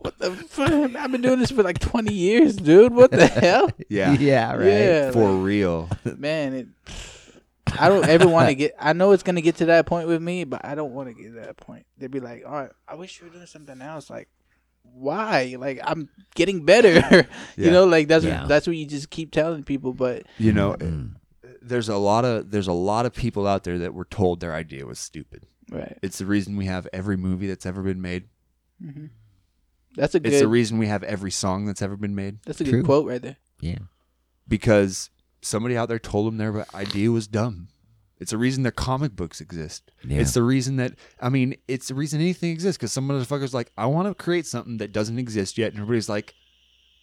what 0.00 0.18
the 0.18 0.30
fuck? 0.32 0.94
I've 0.94 1.10
been 1.10 1.22
doing 1.22 1.38
this 1.38 1.50
for 1.50 1.62
like 1.62 1.78
20 1.78 2.12
years, 2.12 2.56
dude. 2.56 2.92
What 2.94 3.10
the 3.12 3.26
hell? 3.26 3.70
Yeah, 3.88 4.12
yeah, 4.12 4.52
right. 4.54 4.66
Yeah, 4.66 5.10
for 5.12 5.30
like, 5.30 5.44
real. 5.44 5.88
man. 6.18 6.52
It, 6.54 6.66
I 7.78 7.88
don't 7.88 8.06
ever 8.06 8.28
want 8.28 8.48
to 8.48 8.54
get. 8.62 8.74
I 8.78 8.92
know 8.92 9.12
it's 9.12 9.22
gonna 9.22 9.40
get 9.40 9.56
to 9.56 9.66
that 9.66 9.86
point 9.86 10.08
with 10.08 10.22
me, 10.22 10.44
but 10.44 10.64
I 10.64 10.74
don't 10.74 10.92
want 10.92 11.08
to 11.08 11.14
get 11.14 11.34
to 11.34 11.40
that 11.40 11.56
point. 11.56 11.84
They'd 11.98 12.10
be 12.10 12.20
like, 12.20 12.44
"All 12.46 12.52
right, 12.52 12.70
I 12.88 12.94
wish 12.94 13.20
you 13.20 13.26
were 13.26 13.32
doing 13.32 13.46
something 13.46 13.80
else." 13.82 14.08
Like, 14.08 14.28
why? 14.82 15.56
Like, 15.58 15.80
I'm 15.82 16.08
getting 16.34 16.64
better. 16.64 17.26
Yeah. 17.56 17.64
you 17.66 17.70
know, 17.70 17.84
like 17.84 18.06
that's 18.08 18.24
Yeah. 18.24 18.40
what, 18.42 18.48
that's 18.48 18.66
what 18.66 18.76
you 18.76 18.86
just 18.86 19.10
keep 19.10 19.32
telling 19.32 19.62
people. 19.64 19.92
But 19.94 20.24
You 20.38 20.52
know, 20.52 20.74
Mm. 20.74 21.14
there's 21.62 21.88
a 21.88 21.96
lot 21.96 22.24
of 22.24 22.50
there's 22.50 22.68
a 22.68 22.72
lot 22.72 23.06
of 23.06 23.12
people 23.14 23.46
out 23.46 23.64
there 23.64 23.78
that 23.78 23.94
were 23.94 24.04
told 24.04 24.40
their 24.40 24.54
idea 24.54 24.84
was 24.86 24.98
stupid. 24.98 25.46
right, 25.70 25.98
It's 26.02 26.18
the 26.18 26.26
reason 26.26 26.56
we 26.56 26.66
have 26.66 26.86
every 26.92 27.16
movie 27.16 27.46
that's 27.48 27.66
ever 27.66 27.82
been 27.82 28.00
made. 28.00 28.24
that's 29.96 30.14
a 30.14 30.20
Good, 30.20 30.32
It's 30.32 30.40
the 30.42 30.48
reason 30.48 30.78
we 30.78 30.86
have 30.86 31.02
every 31.02 31.30
song 31.30 31.66
that's 31.66 31.82
ever 31.82 31.96
been 31.96 32.14
made 32.14 32.38
that's 32.44 32.60
a 32.60 32.64
True. 32.64 32.72
good 32.80 32.84
quote 32.84 33.06
right 33.08 33.22
there. 33.22 33.36
Yeah. 33.60 33.78
because 34.46 35.10
somebody 35.46 35.76
out 35.76 35.88
there 35.88 35.98
told 35.98 36.26
them 36.26 36.36
their 36.36 36.66
idea 36.74 37.10
was 37.10 37.26
dumb. 37.26 37.68
It's 38.18 38.30
the 38.30 38.38
reason 38.38 38.62
their 38.62 38.72
comic 38.72 39.14
books 39.14 39.40
exist. 39.40 39.90
Yeah. 40.02 40.20
It's 40.20 40.32
the 40.32 40.42
reason 40.42 40.76
that 40.76 40.94
I 41.20 41.28
mean, 41.28 41.56
it's 41.68 41.88
the 41.88 41.94
reason 41.94 42.20
anything 42.20 42.50
exists 42.50 42.78
because 42.78 42.92
some 42.92 43.08
motherfuckers 43.08 43.52
like, 43.52 43.70
I 43.76 43.86
want 43.86 44.08
to 44.08 44.14
create 44.14 44.46
something 44.46 44.78
that 44.78 44.92
doesn't 44.92 45.18
exist 45.18 45.58
yet, 45.58 45.72
and 45.72 45.80
everybody's 45.80 46.08
like, 46.08 46.34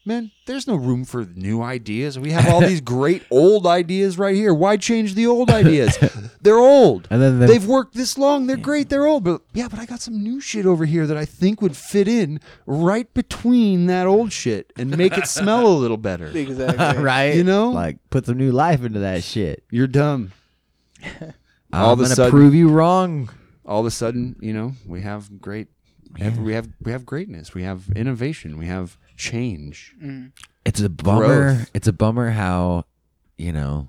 Man, 0.06 0.32
there's 0.48 0.68
no 0.68 0.76
room 0.76 1.06
for 1.06 1.24
new 1.34 1.62
ideas. 1.62 2.20
We 2.20 2.32
have 2.32 2.50
all 2.50 2.60
these 2.60 2.82
great 2.96 3.24
old 3.32 3.66
ideas 3.66 4.18
right 4.18 4.36
here. 4.36 4.54
Why 4.54 4.76
change 4.76 5.16
the 5.16 5.28
old 5.28 5.50
ideas? 5.50 5.98
They're 6.42 6.58
old. 6.58 7.08
And 7.10 7.22
then 7.22 7.40
They've 7.40 7.66
worked 7.66 7.94
this 7.96 8.18
long. 8.18 8.46
They're 8.48 8.58
great. 8.58 8.90
They're 8.90 9.06
old. 9.08 9.24
But 9.24 9.42
yeah, 9.54 9.70
but 9.70 9.80
I 9.80 9.86
got 9.86 10.02
some 10.02 10.22
new 10.22 10.42
shit 10.42 10.66
over 10.66 10.84
here 10.84 11.08
that 11.08 11.16
I 11.16 11.24
think 11.24 11.62
would 11.62 11.78
fit 11.78 12.10
in 12.10 12.42
right 12.66 13.12
between 13.14 13.86
that 13.86 14.06
old 14.06 14.34
shit 14.34 14.74
and 14.76 14.98
make 14.98 15.18
it 15.18 15.26
smell 15.26 15.66
a 15.68 15.70
little 15.84 15.96
better. 15.96 16.28
Exactly. 16.28 17.02
right? 17.02 17.34
You 17.36 17.46
know? 17.46 17.70
like 17.70 17.98
put 18.10 18.26
some 18.26 18.38
new 18.38 18.52
life 18.52 18.84
into 18.84 19.00
that 19.00 19.24
shit. 19.24 19.64
You're 19.72 19.88
dumb. 19.88 20.34
I'm 21.02 21.34
All 21.72 21.94
of 21.94 22.00
a 22.00 22.04
gonna 22.04 22.16
sudden- 22.16 22.32
prove 22.32 22.54
you 22.54 22.68
wrong. 22.70 23.30
all 23.66 23.80
of 23.80 23.86
a 23.86 23.92
sudden, 23.92 24.36
you 24.42 24.54
know, 24.54 24.74
we 24.86 25.02
have 25.02 25.40
great, 25.42 25.70
we 26.20 26.54
have 26.54 26.70
we 26.82 26.92
have 26.92 27.06
greatness, 27.06 27.54
we 27.54 27.64
have 27.64 27.90
innovation, 27.96 28.58
we 28.58 28.66
have 28.68 28.98
change. 29.18 29.96
Mm. 30.02 30.32
It's 30.66 30.82
a 30.82 30.90
bummer. 30.90 31.26
Growth. 31.56 31.70
It's 31.74 31.88
a 31.88 31.94
bummer 31.94 32.32
how, 32.32 32.86
you 33.38 33.52
know, 33.52 33.88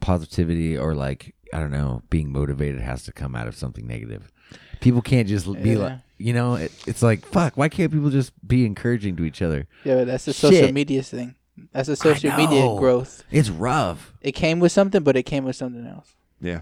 positivity 0.00 0.76
or 0.76 0.94
like 0.94 1.34
I 1.52 1.60
don't 1.60 1.70
know, 1.70 2.02
being 2.10 2.32
motivated 2.32 2.80
has 2.80 3.04
to 3.04 3.12
come 3.12 3.34
out 3.36 3.46
of 3.46 3.54
something 3.56 3.86
negative. 3.86 4.32
People 4.80 5.02
can't 5.02 5.28
just 5.28 5.50
be 5.62 5.70
Yeah. 5.70 5.78
like, 5.78 5.98
you 6.18 6.32
know, 6.32 6.54
it, 6.56 6.72
it's 6.86 7.02
like 7.02 7.24
fuck. 7.24 7.56
Why 7.56 7.68
can't 7.68 7.92
people 7.92 8.10
just 8.10 8.32
be 8.46 8.66
encouraging 8.66 9.16
to 9.16 9.24
each 9.24 9.40
other? 9.42 9.66
Yeah, 9.84 9.96
but 9.96 10.06
that's 10.08 10.24
the 10.24 10.32
social 10.32 10.58
Shit. 10.66 10.74
media 10.74 11.02
thing. 11.02 11.34
That's 11.72 11.88
the 11.88 11.96
social 11.96 12.32
media 12.36 12.62
growth. 12.78 13.22
It's 13.30 13.48
rough. 13.48 14.12
It 14.20 14.32
came 14.32 14.58
with 14.58 14.72
something, 14.72 15.02
but 15.04 15.16
it 15.16 15.22
came 15.22 15.44
with 15.44 15.54
something 15.56 15.86
else. 15.86 16.12
Yeah, 16.40 16.60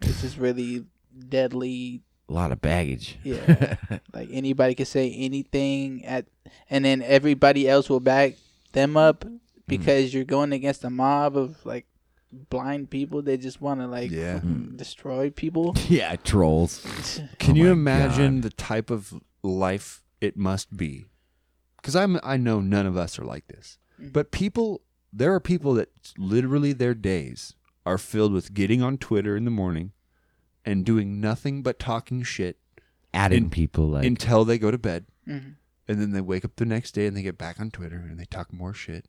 It's 0.00 0.20
just 0.20 0.36
really 0.36 0.84
deadly. 1.28 2.02
A 2.28 2.32
lot 2.32 2.52
of 2.52 2.60
baggage. 2.60 3.18
Yeah, 3.24 3.76
like 4.12 4.28
anybody 4.32 4.74
can 4.74 4.86
say 4.86 5.12
anything 5.12 6.04
at, 6.04 6.26
and 6.70 6.84
then 6.84 7.02
everybody 7.02 7.68
else 7.68 7.90
will 7.90 8.00
back 8.00 8.34
them 8.72 8.96
up 8.96 9.24
mm-hmm. 9.24 9.36
because 9.66 10.14
you're 10.14 10.24
going 10.24 10.52
against 10.52 10.84
a 10.84 10.90
mob 10.90 11.36
of 11.36 11.64
like 11.66 11.86
blind 12.32 12.90
people. 12.90 13.22
They 13.22 13.36
just 13.36 13.60
want 13.60 13.80
to 13.80 13.86
like 13.86 14.10
Yeah. 14.10 14.36
Mm-hmm. 14.36 14.76
destroy 14.76 15.30
people. 15.30 15.74
yeah, 15.88 16.16
trolls. 16.16 16.80
Can 17.38 17.54
Oh 17.54 17.58
you 17.58 17.64
my 17.66 17.72
imagine 17.72 18.40
the 18.40 18.50
type 18.50 18.90
of 18.90 19.14
life 19.42 20.02
it 20.20 20.36
must 20.36 20.76
be? 20.76 21.06
Because 21.76 21.96
I'm 21.96 22.18
I 22.22 22.36
know 22.36 22.60
none 22.60 22.86
of 22.86 22.96
us 22.96 23.18
are 23.18 23.24
like 23.24 23.48
this, 23.48 23.78
mm-hmm. 24.00 24.10
but 24.10 24.30
people 24.30 24.82
there 25.12 25.34
are 25.34 25.40
people 25.40 25.74
that 25.74 25.90
literally 26.16 26.72
their 26.72 26.94
days 26.94 27.54
are 27.84 27.98
filled 27.98 28.32
with 28.32 28.54
getting 28.54 28.80
on 28.82 28.96
Twitter 28.96 29.36
in 29.36 29.44
the 29.44 29.50
morning 29.50 29.92
and 30.64 30.84
doing 30.84 31.20
nothing 31.20 31.62
but 31.62 31.78
talking 31.78 32.22
shit 32.22 32.58
Adding 33.14 33.44
In- 33.44 33.50
people 33.50 33.88
like 33.88 34.06
until 34.06 34.44
they 34.44 34.56
go 34.58 34.70
to 34.70 34.78
bed. 34.78 35.04
Mhm. 35.28 35.56
And 35.88 36.00
then 36.00 36.12
they 36.12 36.20
wake 36.22 36.44
up 36.46 36.56
the 36.56 36.64
next 36.64 36.92
day 36.92 37.06
and 37.06 37.14
they 37.16 37.22
get 37.22 37.36
back 37.36 37.60
on 37.60 37.70
Twitter 37.70 37.96
and 37.96 38.18
they 38.18 38.24
talk 38.24 38.52
more 38.52 38.72
shit. 38.72 39.06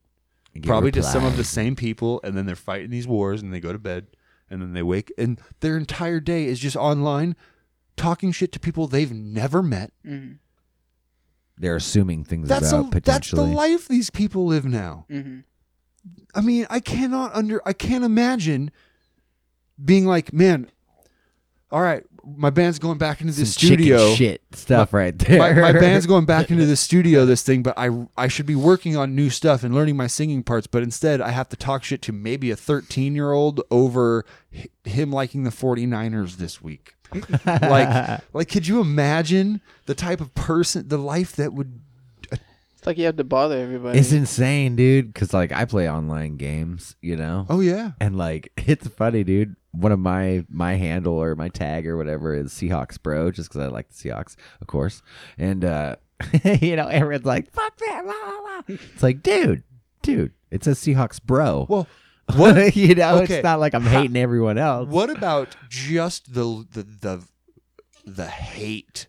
and 0.53 0.61
get 0.61 0.67
Probably 0.69 0.91
just 0.91 1.11
some 1.11 1.23
of 1.25 1.35
the 1.35 1.43
same 1.43 1.75
people, 1.75 2.19
and 2.23 2.37
then 2.37 2.45
they're 2.45 2.55
fighting 2.55 2.91
these 2.91 3.07
wars 3.07 3.41
and 3.41 3.51
they 3.51 3.59
go 3.59 3.71
to 3.73 3.79
bed 3.79 4.05
and 4.51 4.61
then 4.61 4.73
they 4.73 4.83
wake 4.83 5.11
and 5.17 5.39
their 5.61 5.77
entire 5.77 6.19
day 6.19 6.45
is 6.45 6.59
just 6.59 6.75
online 6.75 7.35
talking 7.97 8.31
shit 8.31 8.51
to 8.51 8.59
people 8.59 8.85
they've 8.87 9.11
never 9.13 9.63
met. 9.63 9.93
Mhm. 10.05 10.37
They're 11.57 11.75
assuming 11.77 12.23
things 12.23 12.49
That's 12.49 12.71
about 12.71 12.95
a, 12.95 12.99
that's 13.01 13.31
the 13.31 13.41
life 13.43 13.87
these 13.87 14.09
people 14.09 14.45
live 14.45 14.65
now. 14.65 15.05
Mhm. 15.09 15.43
I 16.35 16.41
mean, 16.41 16.67
I 16.69 16.79
cannot 16.79 17.33
under 17.33 17.61
I 17.65 17.73
can't 17.73 18.03
imagine 18.03 18.69
being 19.83 20.05
like, 20.05 20.33
man, 20.33 20.69
all 21.73 21.81
right, 21.81 22.03
my 22.23 22.51
band's 22.51 22.77
going 22.77 22.99
back 22.99 23.19
into 23.19 23.33
the 23.33 23.45
Some 23.45 23.67
studio. 23.67 24.13
shit 24.13 24.41
stuff 24.53 24.93
right 24.93 25.17
there. 25.17 25.39
My, 25.39 25.53
my 25.53 25.71
band's 25.73 26.05
going 26.05 26.25
back 26.25 26.51
into 26.51 26.67
the 26.67 26.75
studio 26.87 27.25
this 27.25 27.41
thing 27.41 27.63
but 27.63 27.73
I 27.77 27.89
I 28.15 28.27
should 28.29 28.45
be 28.45 28.55
working 28.55 28.95
on 28.95 29.15
new 29.15 29.29
stuff 29.29 29.63
and 29.63 29.73
learning 29.73 29.97
my 29.97 30.07
singing 30.07 30.43
parts 30.43 30.67
but 30.67 30.83
instead 30.83 31.19
I 31.19 31.31
have 31.31 31.49
to 31.49 31.57
talk 31.57 31.83
shit 31.83 32.01
to 32.03 32.13
maybe 32.13 32.51
a 32.51 32.55
13-year-old 32.55 33.61
over 33.71 34.23
him 34.85 35.11
liking 35.11 35.43
the 35.43 35.49
49ers 35.49 36.37
this 36.37 36.61
week. 36.61 36.95
like 37.45 38.21
like 38.33 38.49
could 38.49 38.67
you 38.67 38.79
imagine 38.79 39.59
the 39.87 39.95
type 39.95 40.21
of 40.21 40.33
person 40.35 40.87
the 40.87 40.97
life 40.99 41.35
that 41.35 41.53
would 41.53 41.81
uh, 42.31 42.37
It's 42.77 42.85
like 42.87 42.97
you 42.99 43.05
have 43.05 43.17
to 43.17 43.23
bother 43.23 43.57
everybody. 43.57 43.97
It's 43.99 44.11
insane, 44.13 44.75
dude. 44.75 45.11
Because 45.11 45.33
like 45.33 45.51
I 45.51 45.65
play 45.65 45.89
online 45.89 46.37
games, 46.37 46.95
you 47.01 47.17
know. 47.17 47.47
Oh 47.49 47.59
yeah. 47.59 47.91
And 47.99 48.15
like 48.15 48.51
it's 48.57 48.87
funny, 48.87 49.23
dude. 49.23 49.55
One 49.73 49.91
of 49.91 49.99
my 49.99 50.45
my 50.49 50.75
handle 50.75 51.15
or 51.15 51.35
my 51.35 51.49
tag 51.49 51.87
or 51.87 51.97
whatever 51.97 52.33
is 52.33 52.51
Seahawks 52.53 53.01
Bro, 53.01 53.31
just 53.31 53.49
because 53.49 53.61
I 53.61 53.67
like 53.67 53.89
the 53.89 53.95
Seahawks, 53.95 54.35
of 54.61 54.67
course. 54.67 55.01
And 55.37 55.65
uh 55.65 55.95
you 56.61 56.75
know, 56.75 56.87
everyone's 56.87 57.25
like, 57.25 57.51
"Fuck 57.51 57.75
that!" 57.77 58.05
La, 58.05 58.13
la, 58.13 58.39
la. 58.39 58.61
It's 58.67 59.03
like, 59.03 59.21
dude, 59.23 59.63
dude, 60.03 60.31
it 60.51 60.63
says 60.63 60.79
Seahawks 60.79 61.21
Bro. 61.21 61.65
Well, 61.69 61.87
what 62.35 62.75
you 62.75 62.95
know, 62.95 63.17
Okay. 63.23 63.35
it's 63.35 63.43
not 63.43 63.59
like 63.59 63.73
I'm 63.73 63.83
hating 63.83 64.15
everyone 64.15 64.57
else. 64.57 64.87
What 64.87 65.09
about 65.09 65.55
just 65.69 66.33
the 66.33 66.65
the 66.71 66.83
the 66.83 67.23
the 68.05 68.27
hate 68.27 69.07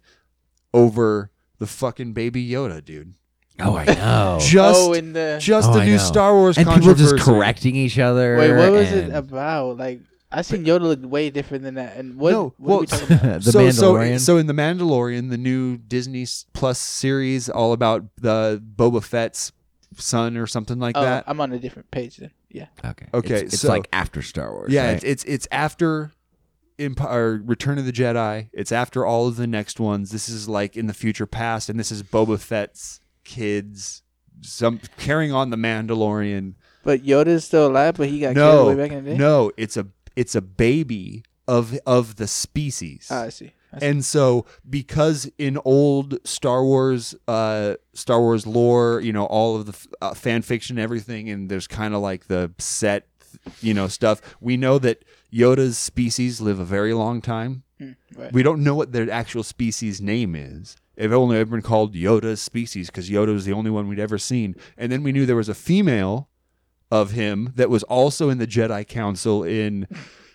over 0.72 1.30
the 1.58 1.66
fucking 1.66 2.12
baby 2.14 2.48
Yoda, 2.48 2.84
dude? 2.84 3.14
Oh, 3.60 3.76
I 3.76 3.84
know. 3.84 4.38
Just 4.42 4.80
oh, 4.82 4.92
in 4.94 5.12
the 5.12 5.38
just 5.40 5.70
Oh, 5.70 5.74
the 5.74 5.80
I 5.82 5.84
new 5.84 5.92
know. 5.92 5.98
Star 5.98 6.34
Wars 6.34 6.58
and 6.58 6.66
people 6.66 6.92
just 6.94 7.16
correcting 7.20 7.76
each 7.76 8.00
other. 8.00 8.36
wait, 8.36 8.52
what 8.56 8.72
was 8.72 8.90
and 8.90 9.12
it 9.12 9.14
about? 9.16 9.76
Like 9.78 10.00
I 10.38 10.42
seen 10.42 10.64
Yoda 10.64 10.82
look 10.82 11.00
way 11.02 11.30
different 11.30 11.62
than 11.64 11.74
that. 11.74 11.96
And 11.96 12.16
what? 12.16 12.32
No, 12.32 12.54
what 12.58 12.76
are 12.76 12.80
we 12.80 12.86
talking 12.86 13.16
about? 13.16 13.42
the 13.42 13.52
so, 13.52 13.58
Mandalorian. 13.60 14.12
So, 14.14 14.18
so 14.18 14.36
in 14.38 14.46
the 14.46 14.52
Mandalorian, 14.52 15.30
the 15.30 15.38
new 15.38 15.76
Disney 15.76 16.26
Plus 16.52 16.78
series, 16.78 17.48
all 17.48 17.72
about 17.72 18.04
the 18.20 18.62
Boba 18.76 19.02
Fett's 19.02 19.52
son 19.96 20.36
or 20.36 20.46
something 20.46 20.78
like 20.78 20.96
Oh, 20.96 21.02
that. 21.02 21.24
I'm 21.26 21.40
on 21.40 21.52
a 21.52 21.58
different 21.58 21.90
page 21.90 22.16
then. 22.16 22.30
Yeah. 22.50 22.66
okay, 22.84 23.06
Okay, 23.14 23.34
it's, 23.42 23.54
it's 23.54 23.62
so- 23.62 23.68
like 23.68 23.88
after 23.92 24.22
Star 24.22 24.52
Wars. 24.52 24.72
yeah, 24.72 24.86
right? 24.86 24.94
it's, 24.94 25.04
it's 25.04 25.24
it's 25.24 25.48
after 25.52 26.12
Empire, 26.78 27.40
Return 27.44 27.78
of 27.78 27.84
the 27.86 27.92
Jedi. 27.92 28.48
It's 28.52 28.72
after 28.72 29.06
all 29.06 29.28
of 29.28 29.36
the 29.36 29.46
next 29.46 29.78
ones. 29.78 30.10
This 30.10 30.28
is 30.28 30.48
like 30.48 30.76
in 30.76 30.86
the 30.86 30.94
future 30.94 31.26
past, 31.26 31.68
and 31.68 31.78
this 31.78 31.92
is 31.92 32.02
Boba 32.02 32.38
Fett's 32.40 33.00
kids, 33.24 34.02
some 34.40 34.80
carrying 34.98 35.32
on 35.32 35.50
the 35.50 35.56
Mandalorian. 35.56 36.54
But 36.82 37.02
Yoda's 37.04 37.44
still 37.44 37.68
alive, 37.68 37.94
but 37.96 38.08
he 38.08 38.20
got 38.20 38.34
killed 38.34 38.66
way 38.68 38.74
back 38.74 38.90
in 38.92 39.04
the 39.04 39.10
day. 39.12 39.16
no, 39.16 39.52
it's 39.56 39.76
a 39.76 39.86
it's 40.16 40.34
a 40.34 40.40
baby 40.42 41.24
of 41.46 41.78
of 41.86 42.16
the 42.16 42.26
species. 42.26 43.08
Ah, 43.10 43.22
I 43.24 43.28
see. 43.28 43.52
I 43.72 43.80
see. 43.80 43.86
And 43.86 44.04
so, 44.04 44.46
because 44.68 45.30
in 45.36 45.58
old 45.64 46.18
Star 46.26 46.64
Wars, 46.64 47.14
uh, 47.26 47.74
Star 47.92 48.20
Wars 48.20 48.46
lore, 48.46 49.00
you 49.00 49.12
know, 49.12 49.26
all 49.26 49.56
of 49.56 49.66
the 49.66 49.72
f- 49.72 49.86
uh, 50.00 50.14
fan 50.14 50.42
fiction, 50.42 50.78
everything, 50.78 51.28
and 51.28 51.48
there's 51.50 51.66
kind 51.66 51.92
of 51.94 52.00
like 52.00 52.28
the 52.28 52.52
set, 52.58 53.08
you 53.60 53.74
know, 53.74 53.88
stuff. 53.88 54.20
We 54.40 54.56
know 54.56 54.78
that 54.78 55.04
Yoda's 55.32 55.76
species 55.76 56.40
live 56.40 56.60
a 56.60 56.64
very 56.64 56.94
long 56.94 57.20
time. 57.20 57.64
Mm, 57.80 57.96
right. 58.16 58.32
We 58.32 58.44
don't 58.44 58.62
know 58.62 58.76
what 58.76 58.92
their 58.92 59.10
actual 59.10 59.42
species 59.42 60.00
name 60.00 60.36
is. 60.36 60.76
They've 60.94 61.12
only 61.12 61.38
ever 61.38 61.50
been 61.50 61.62
called 61.62 61.94
Yoda's 61.94 62.40
species 62.40 62.86
because 62.86 63.10
Yoda 63.10 63.32
was 63.32 63.44
the 63.44 63.52
only 63.52 63.70
one 63.72 63.88
we'd 63.88 63.98
ever 63.98 64.18
seen. 64.18 64.54
And 64.78 64.92
then 64.92 65.02
we 65.02 65.10
knew 65.10 65.26
there 65.26 65.34
was 65.34 65.48
a 65.48 65.54
female 65.54 66.28
of 66.90 67.12
him 67.12 67.52
that 67.56 67.70
was 67.70 67.82
also 67.84 68.28
in 68.30 68.38
the 68.38 68.46
Jedi 68.46 68.86
Council 68.86 69.42
in 69.44 69.86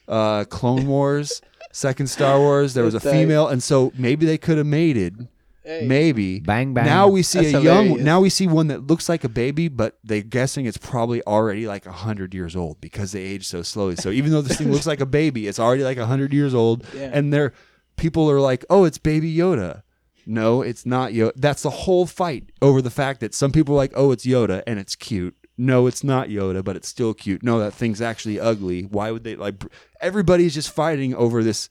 uh, 0.07 0.43
Clone 0.45 0.87
Wars, 0.87 1.41
Second 1.71 2.07
Star 2.07 2.39
Wars. 2.39 2.73
There 2.73 2.83
was 2.83 2.95
a 2.95 2.99
female, 2.99 3.47
and 3.47 3.61
so 3.61 3.91
maybe 3.97 4.25
they 4.25 4.37
could 4.37 4.57
have 4.57 4.67
mated. 4.67 5.27
Hey. 5.63 5.85
Maybe. 5.85 6.39
Bang, 6.39 6.73
bang. 6.73 6.85
Now 6.85 7.07
we 7.09 7.21
see 7.21 7.39
That's 7.41 7.53
a 7.53 7.61
young. 7.61 7.83
hilarious. 7.85 8.05
Now 8.05 8.21
we 8.21 8.29
see 8.29 8.47
one 8.47 8.67
that 8.67 8.87
looks 8.87 9.07
like 9.07 9.23
a 9.23 9.29
baby, 9.29 9.67
but 9.67 9.99
they're 10.03 10.21
guessing 10.23 10.65
it's 10.65 10.77
probably 10.79 11.21
already 11.27 11.67
like 11.67 11.85
hundred 11.85 12.33
years 12.33 12.55
old 12.55 12.81
because 12.81 13.11
they 13.11 13.21
age 13.21 13.45
so 13.45 13.61
slowly. 13.61 13.95
So 13.95 14.09
even 14.09 14.31
though 14.31 14.41
this 14.41 14.57
thing 14.57 14.71
looks 14.71 14.87
like 14.87 14.99
a 14.99 15.05
baby, 15.05 15.47
it's 15.47 15.59
already 15.59 15.83
like 15.83 15.99
hundred 15.99 16.33
years 16.33 16.55
old, 16.55 16.85
Yeah. 16.95 17.11
and 17.13 17.31
they're 17.31 17.53
people 17.97 18.31
are 18.31 18.39
like, 18.41 18.65
"Oh, 18.69 18.83
it's 18.85 18.97
Baby 18.97 19.31
Yoda." 19.35 19.83
No, 20.25 20.61
it's 20.63 20.85
not 20.87 21.11
Yoda. 21.11 21.33
That's 21.35 21.61
the 21.61 21.69
whole 21.69 22.07
fight 22.07 22.51
over 22.63 22.81
the 22.81 22.89
fact 22.89 23.19
that 23.19 23.35
some 23.35 23.51
people 23.51 23.75
are 23.75 23.77
like, 23.77 23.93
"Oh, 23.95 24.11
it's 24.11 24.25
Yoda," 24.25 24.63
and 24.65 24.79
it's 24.79 24.95
cute. 24.95 25.35
No, 25.59 25.87
it's 25.87 26.03
not 26.05 26.29
Yoda, 26.29 26.63
but 26.63 26.75
it's 26.77 26.87
still 26.87 27.13
cute. 27.13 27.43
No, 27.43 27.59
that 27.59 27.73
thing's 27.73 28.01
actually 28.01 28.39
ugly. 28.39 28.83
Why 28.83 29.11
would 29.11 29.23
they 29.25 29.35
like? 29.35 29.61
Everybody's 29.99 30.53
just 30.53 30.71
fighting 30.71 31.13
over 31.13 31.43
this 31.43 31.67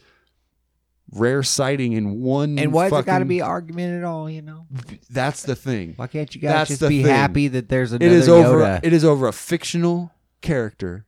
rare 1.12 1.42
sighting 1.42 1.94
in 1.94 2.20
one. 2.20 2.58
And 2.58 2.70
why's 2.72 2.92
it 2.92 3.06
got 3.06 3.20
to 3.20 3.24
be 3.24 3.40
argument 3.40 3.94
at 3.98 4.04
all? 4.04 4.28
You 4.28 4.42
know, 4.42 4.66
That's 5.08 5.42
the 5.42 5.56
thing. 5.56 5.94
why 5.96 6.06
can't 6.06 6.34
you 6.34 6.40
guys 6.40 6.52
That's 6.52 6.68
just 6.68 6.80
the 6.82 6.88
be 6.88 7.02
thing. 7.02 7.10
happy 7.14 7.48
that 7.48 7.68
there's 7.70 7.92
another 7.92 8.04
It 8.04 8.12
is 8.12 8.28
over. 8.28 8.58
Yoda? 8.58 8.80
It 8.82 8.92
is 8.92 9.04
over 9.04 9.26
a 9.26 9.32
fictional 9.32 10.12
character 10.42 11.06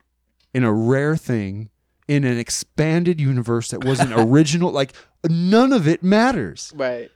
in 0.55 0.65
a 0.65 0.73
rare 0.73 1.17
thing 1.17 1.69
in 2.09 2.25
an 2.25 2.39
expanded 2.39 3.21
universe 3.21 3.69
that 3.69 3.85
wasn't 3.85 4.13
original. 4.17 4.71
Like 4.73 4.95
none 5.29 5.73
of 5.75 5.87
it 5.87 6.03
matters, 6.03 6.73
right. 6.75 7.11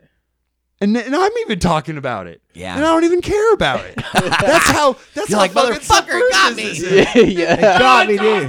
And, 0.84 0.96
and 0.96 1.16
I'm 1.16 1.32
even 1.40 1.58
talking 1.58 1.96
about 1.96 2.26
it. 2.26 2.42
Yeah. 2.52 2.76
and 2.76 2.84
I 2.84 2.88
don't 2.88 3.04
even 3.04 3.22
care 3.22 3.52
about 3.54 3.84
it. 3.84 3.96
that's 4.12 4.70
how. 4.70 4.96
That's 5.14 5.30
You're 5.30 5.38
how 5.38 5.44
like, 5.44 5.52
"Motherfucker, 5.52 6.30
got 6.30 6.52
subversive 6.52 6.56
me." 6.56 6.64
this 6.64 7.16
is. 7.16 7.32
yeah. 7.34 7.78
got 7.78 8.06
me, 8.06 8.18
dude. 8.18 8.48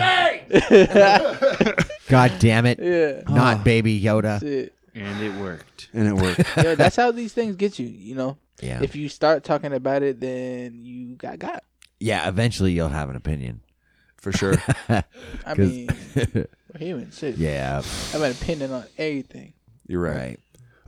God 2.10 2.32
damn 2.40 2.66
it! 2.66 2.80
yeah. 2.80 3.22
Not 3.34 3.57
ah. 3.57 3.62
baby 3.64 3.99
Yoda. 3.99 4.41
It. 4.44 4.74
And 4.94 5.24
it 5.24 5.34
worked. 5.41 5.90
And 5.94 6.07
it 6.07 6.14
worked. 6.14 6.40
Yeah, 6.57 6.76
that's 6.76 6.95
how 6.95 7.12
these 7.12 7.34
things 7.34 7.56
get 7.56 7.80
you. 7.80 7.88
You 7.88 8.16
know, 8.16 8.38
Yeah, 8.62 8.82
if 8.84 8.95
you 8.95 9.10
start 9.10 9.44
talking 9.44 9.74
about 9.74 10.03
it, 10.03 10.20
then 10.20 10.86
you 10.86 11.16
got 11.16 11.40
got. 11.40 11.64
yeah. 11.99 12.28
Eventually, 12.28 12.74
you'll 12.74 12.90
have 12.90 13.10
an 13.10 13.16
opinion. 13.16 13.62
for 14.18 14.32
sure. 14.32 14.56
I 14.90 15.03
mean, 15.56 15.90
we're 16.16 16.48
human. 16.78 17.12
Shit. 17.12 17.38
yeah, 17.38 17.82
I'm 18.14 18.22
an 18.22 18.32
opinion 18.32 18.72
on 18.72 18.84
everything. 18.98 19.53
You're 19.88 20.02
right. 20.02 20.18
right. 20.18 20.40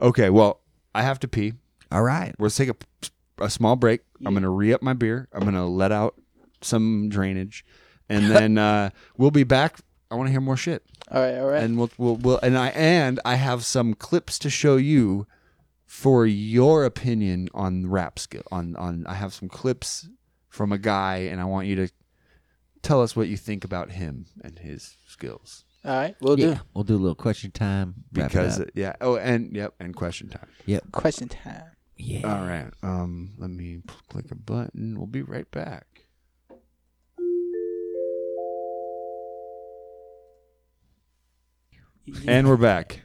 Okay, 0.01 0.29
well, 0.29 0.59
I 0.97 1.03
have 1.03 1.19
to 1.19 1.27
pee. 1.27 1.53
All 1.91 2.03
right. 2.03 2.33
We'll 2.39 2.49
take 2.49 2.69
a, 2.69 2.75
a 3.43 3.49
small 3.49 3.75
break. 3.75 4.01
I'm 4.25 4.33
going 4.33 4.43
to 4.43 4.49
re 4.49 4.73
up 4.73 4.81
my 4.81 4.93
beer. 4.93 5.27
I'm 5.31 5.41
going 5.41 5.53
to 5.53 5.63
let 5.65 5.91
out 5.91 6.15
some 6.61 7.07
drainage, 7.09 7.63
and 8.09 8.31
then 8.35 8.57
uh, 8.57 8.89
we'll 9.17 9.31
be 9.31 9.43
back. 9.43 9.79
I 10.09 10.15
want 10.15 10.27
to 10.27 10.31
hear 10.31 10.41
more 10.41 10.55
shit, 10.57 10.83
All 11.11 11.21
right, 11.21 11.37
all 11.37 11.47
right. 11.47 11.61
and 11.63 11.77
we'll, 11.77 11.89
we'll 11.97 12.15
we'll 12.15 12.39
and 12.39 12.57
I 12.57 12.69
and 12.69 13.19
I 13.25 13.35
have 13.35 13.65
some 13.65 13.93
clips 13.93 14.39
to 14.39 14.49
show 14.49 14.77
you 14.77 15.27
for 15.85 16.25
your 16.25 16.85
opinion 16.85 17.49
on 17.53 17.87
rap 17.89 18.17
skill. 18.17 18.43
On 18.49 18.75
on 18.77 19.05
I 19.05 19.15
have 19.15 19.33
some 19.33 19.49
clips 19.49 20.07
from 20.49 20.71
a 20.71 20.77
guy, 20.77 21.17
and 21.29 21.41
I 21.41 21.43
want 21.45 21.67
you 21.67 21.75
to 21.75 21.89
tell 22.81 23.01
us 23.03 23.15
what 23.17 23.27
you 23.27 23.35
think 23.37 23.65
about 23.65 23.91
him 23.91 24.25
and 24.41 24.59
his 24.59 24.97
skills. 25.05 25.65
All 25.87 25.95
right, 25.95 26.15
we'll 26.21 26.37
Yeah, 26.39 26.55
do 26.55 26.59
we'll 26.73 26.83
do 26.83 26.95
a 26.95 26.97
little 26.97 27.15
question 27.15 27.49
time. 27.51 27.95
wrap 28.13 28.25
it 28.25 28.33
Because 28.33 28.59
up. 28.59 28.67
yeah. 28.75 28.93
Oh, 29.01 29.15
and 29.17 29.55
yep, 29.55 29.73
and 29.79 29.95
question 29.95 30.27
time. 30.29 30.47
Yep. 30.65 30.91
Question 30.91 31.29
time. 31.29 31.63
yeah. 31.95 32.21
All 32.29 32.45
right. 32.45 32.69
Um, 32.83 33.31
let 33.37 33.49
me 33.49 33.77
p- 33.87 33.93
click 34.09 34.29
a 34.31 34.35
button. 34.35 34.95
We'll 34.97 35.07
be 35.07 35.21
right 35.21 35.49
back. 35.49 35.85
And 42.25 42.47
we're 42.47 42.57
back. 42.57 43.01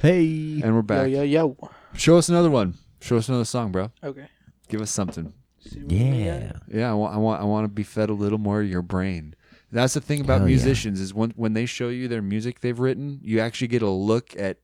Hey. 0.00 0.60
And 0.62 0.74
we're 0.74 0.78
Yo, 0.78 0.82
back. 0.82 1.10
yo, 1.10 1.22
yo. 1.22 1.56
Show 1.94 2.16
us 2.18 2.28
another 2.28 2.50
one. 2.50 2.74
Show 3.00 3.16
us 3.16 3.28
another 3.28 3.44
song, 3.44 3.70
bro. 3.72 3.92
Okay. 4.02 4.26
Give 4.68 4.80
us 4.80 4.90
something. 4.90 5.32
See 5.60 5.80
what 5.80 5.92
we 5.92 5.98
got. 5.98 6.06
Yeah. 6.16 6.52
Yeah, 6.68 6.90
I 6.90 6.94
want, 6.94 7.14
I 7.14 7.18
want, 7.18 7.40
I 7.40 7.44
want 7.44 7.64
to 7.64 7.68
be 7.68 7.82
fed 7.82 8.10
a 8.10 8.14
little 8.14 8.38
more 8.38 8.60
of 8.60 8.68
your 8.68 8.82
brain. 8.82 9.34
That's 9.72 9.94
the 9.94 10.00
thing 10.00 10.20
about 10.20 10.40
Hell 10.40 10.48
yeah. 10.48 10.56
musicians 10.56 11.00
is 11.00 11.12
when 11.14 11.30
when 11.36 11.54
they 11.54 11.66
show 11.66 11.88
you 11.88 12.06
their 12.06 12.22
music 12.22 12.60
they've 12.60 12.78
written, 12.78 13.18
you 13.22 13.40
actually 13.40 13.68
get 13.68 13.82
a 13.82 13.88
look 13.88 14.36
at 14.38 14.58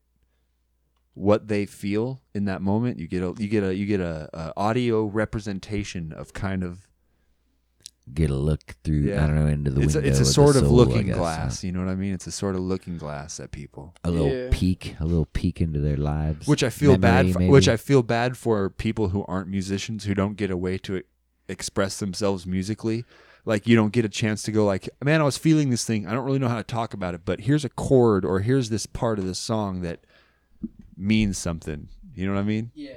what 1.15 1.47
they 1.47 1.65
feel 1.65 2.21
in 2.33 2.45
that 2.45 2.61
moment. 2.61 2.99
You 2.99 3.07
get 3.07 3.23
a 3.23 3.33
you 3.37 3.47
get 3.49 3.63
a 3.63 3.75
you 3.75 3.85
get 3.85 3.99
a, 3.99 4.29
a 4.33 4.53
audio 4.55 5.05
representation 5.05 6.13
of 6.13 6.33
kind 6.33 6.63
of 6.63 6.85
Get 8.11 8.31
a 8.31 8.35
look 8.35 8.75
through. 8.83 9.01
Yeah. 9.01 9.23
I 9.23 9.27
don't 9.27 9.35
know 9.35 9.45
into 9.45 9.69
the 9.69 9.81
it's 9.81 9.93
a, 9.93 9.99
window. 9.99 10.09
it's 10.09 10.17
a 10.19 10.23
of 10.23 10.27
sort 10.27 10.55
of 10.55 10.63
soul, 10.63 10.71
looking 10.75 11.07
guess, 11.07 11.17
glass. 11.17 11.61
huh? 11.61 11.67
You 11.67 11.73
know 11.73 11.81
what 11.85 11.89
I 11.91 11.95
mean? 11.95 12.13
It's 12.15 12.25
a 12.25 12.31
sort 12.31 12.55
of 12.55 12.61
looking 12.61 12.97
glass 12.97 13.39
at 13.39 13.51
people, 13.51 13.93
A 14.03 14.09
little 14.09 14.31
Yeah. 14.35 14.47
peek. 14.51 14.95
A 14.99 15.05
little 15.05 15.27
peek 15.27 15.61
into 15.61 15.79
their 15.79 15.95
lives. 15.97 16.47
which 16.47 16.63
I 16.63 16.71
feel 16.71 16.97
bad. 16.97 17.31
For, 17.33 17.47
which 17.47 17.67
I 17.67 17.77
feel 17.77 18.01
bad 18.01 18.35
for 18.35 18.67
people 18.71 19.09
who 19.09 19.23
aren't 19.27 19.47
musicians 19.47 20.05
who 20.05 20.15
don't 20.15 20.37
get 20.37 20.49
a 20.49 20.57
way 20.57 20.79
to 20.79 21.03
express 21.47 21.99
themselves 21.99 22.47
musically. 22.47 23.05
Like 23.49 23.65
you 23.67 23.75
don't 23.75 23.91
get 23.91 24.05
a 24.05 24.09
chance 24.09 24.43
to 24.43 24.51
go 24.51 24.63
like, 24.65 24.87
man, 25.03 25.21
I 25.21 25.23
was 25.23 25.37
feeling 25.37 25.69
this 25.71 25.83
thing. 25.83 26.05
I 26.07 26.11
don't 26.13 26.23
really 26.25 26.37
know 26.39 26.47
how 26.49 26.57
to 26.57 26.63
talk 26.63 26.93
about 26.93 27.15
it, 27.15 27.21
but 27.25 27.41
here's 27.41 27.65
a 27.65 27.69
chord 27.69 28.23
or 28.23 28.41
here's 28.41 28.69
this 28.69 28.85
part 28.85 29.17
of 29.17 29.25
the 29.25 29.33
song 29.33 29.81
that 29.81 30.01
means 30.95 31.37
something. 31.37 31.89
You 32.13 32.27
know 32.27 32.33
what 32.35 32.41
I 32.41 32.43
mean? 32.43 32.71
Yeah, 32.75 32.93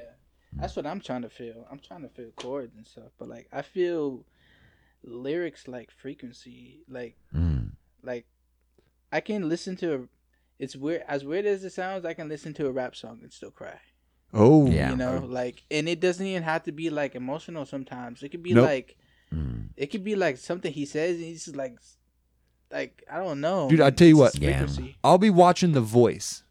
that's 0.53 0.77
what 0.77 0.87
I'm 0.87 1.01
trying 1.01 1.23
to 1.23 1.31
feel. 1.31 1.67
I'm 1.71 1.79
trying 1.79 2.03
to 2.03 2.09
feel 2.09 2.31
chords 2.37 2.77
and 2.77 2.87
stuff, 2.87 3.13
but 3.19 3.29
like 3.29 3.49
I 3.53 3.63
feel 3.63 4.25
lyrics 5.05 5.67
like 5.69 5.91
frequency, 5.91 6.81
like 6.89 7.17
Mm. 7.35 7.71
like 8.03 8.27
I 9.11 9.21
can 9.21 9.49
listen 9.49 9.77
to 9.77 9.95
a. 9.95 10.01
It's 10.59 10.77
weird. 10.77 11.03
As 11.09 11.25
weird 11.25 11.47
as 11.47 11.65
it 11.65 11.73
sounds, 11.73 12.05
I 12.05 12.15
can 12.15 12.29
listen 12.29 12.55
to 12.55 12.67
a 12.67 12.73
rap 12.73 12.95
song 12.95 13.21
and 13.23 13.33
still 13.33 13.51
cry. 13.51 13.79
Oh, 14.35 14.67
Yeah. 14.71 14.91
You 14.91 14.97
know, 14.97 15.19
like, 15.27 15.63
and 15.71 15.89
it 15.89 15.99
doesn't 16.01 16.25
even 16.25 16.43
have 16.45 16.63
to 16.65 16.73
be 16.73 16.89
like 16.91 17.15
emotional. 17.15 17.65
Sometimes 17.67 18.23
it 18.23 18.29
could 18.31 18.43
be 18.43 18.55
Nope. 18.55 18.67
like, 18.67 18.97
Mm. 19.33 19.69
it 19.77 19.87
could 19.87 20.05
be 20.05 20.15
like 20.15 20.37
something 20.37 20.73
he 20.73 20.85
says, 20.85 21.17
and 21.17 21.25
he's 21.25 21.45
just 21.47 21.57
like, 21.57 21.79
like 22.71 23.03
I 23.11 23.19
don't 23.19 23.41
know, 23.41 23.69
Dude, 23.69 23.81
I 23.81 23.91
tell 23.91 24.09
you 24.09 24.17
what. 24.17 24.39
Yeah. 24.39 24.67
I'll 25.03 25.19
be 25.19 25.31
watching 25.31 25.73
The 25.73 25.81
Voice, 25.81 26.43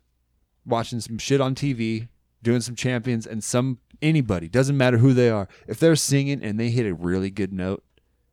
watching 0.65 0.99
some 0.99 1.17
shit 1.17 1.41
on 1.41 1.55
TV, 1.55 2.07
doing 2.41 2.61
some 2.61 2.75
champions, 2.75 3.27
and 3.27 3.43
some 3.43 3.79
anybody 4.01 4.47
doesn't 4.47 4.77
matter 4.77 4.97
who 4.97 5.13
they 5.13 5.29
are. 5.29 5.47
If 5.67 5.79
they're 5.79 5.95
singing 5.95 6.43
and 6.43 6.59
they 6.59 6.69
hit 6.69 6.85
a 6.85 6.93
really 6.93 7.29
good 7.29 7.53
note, 7.53 7.83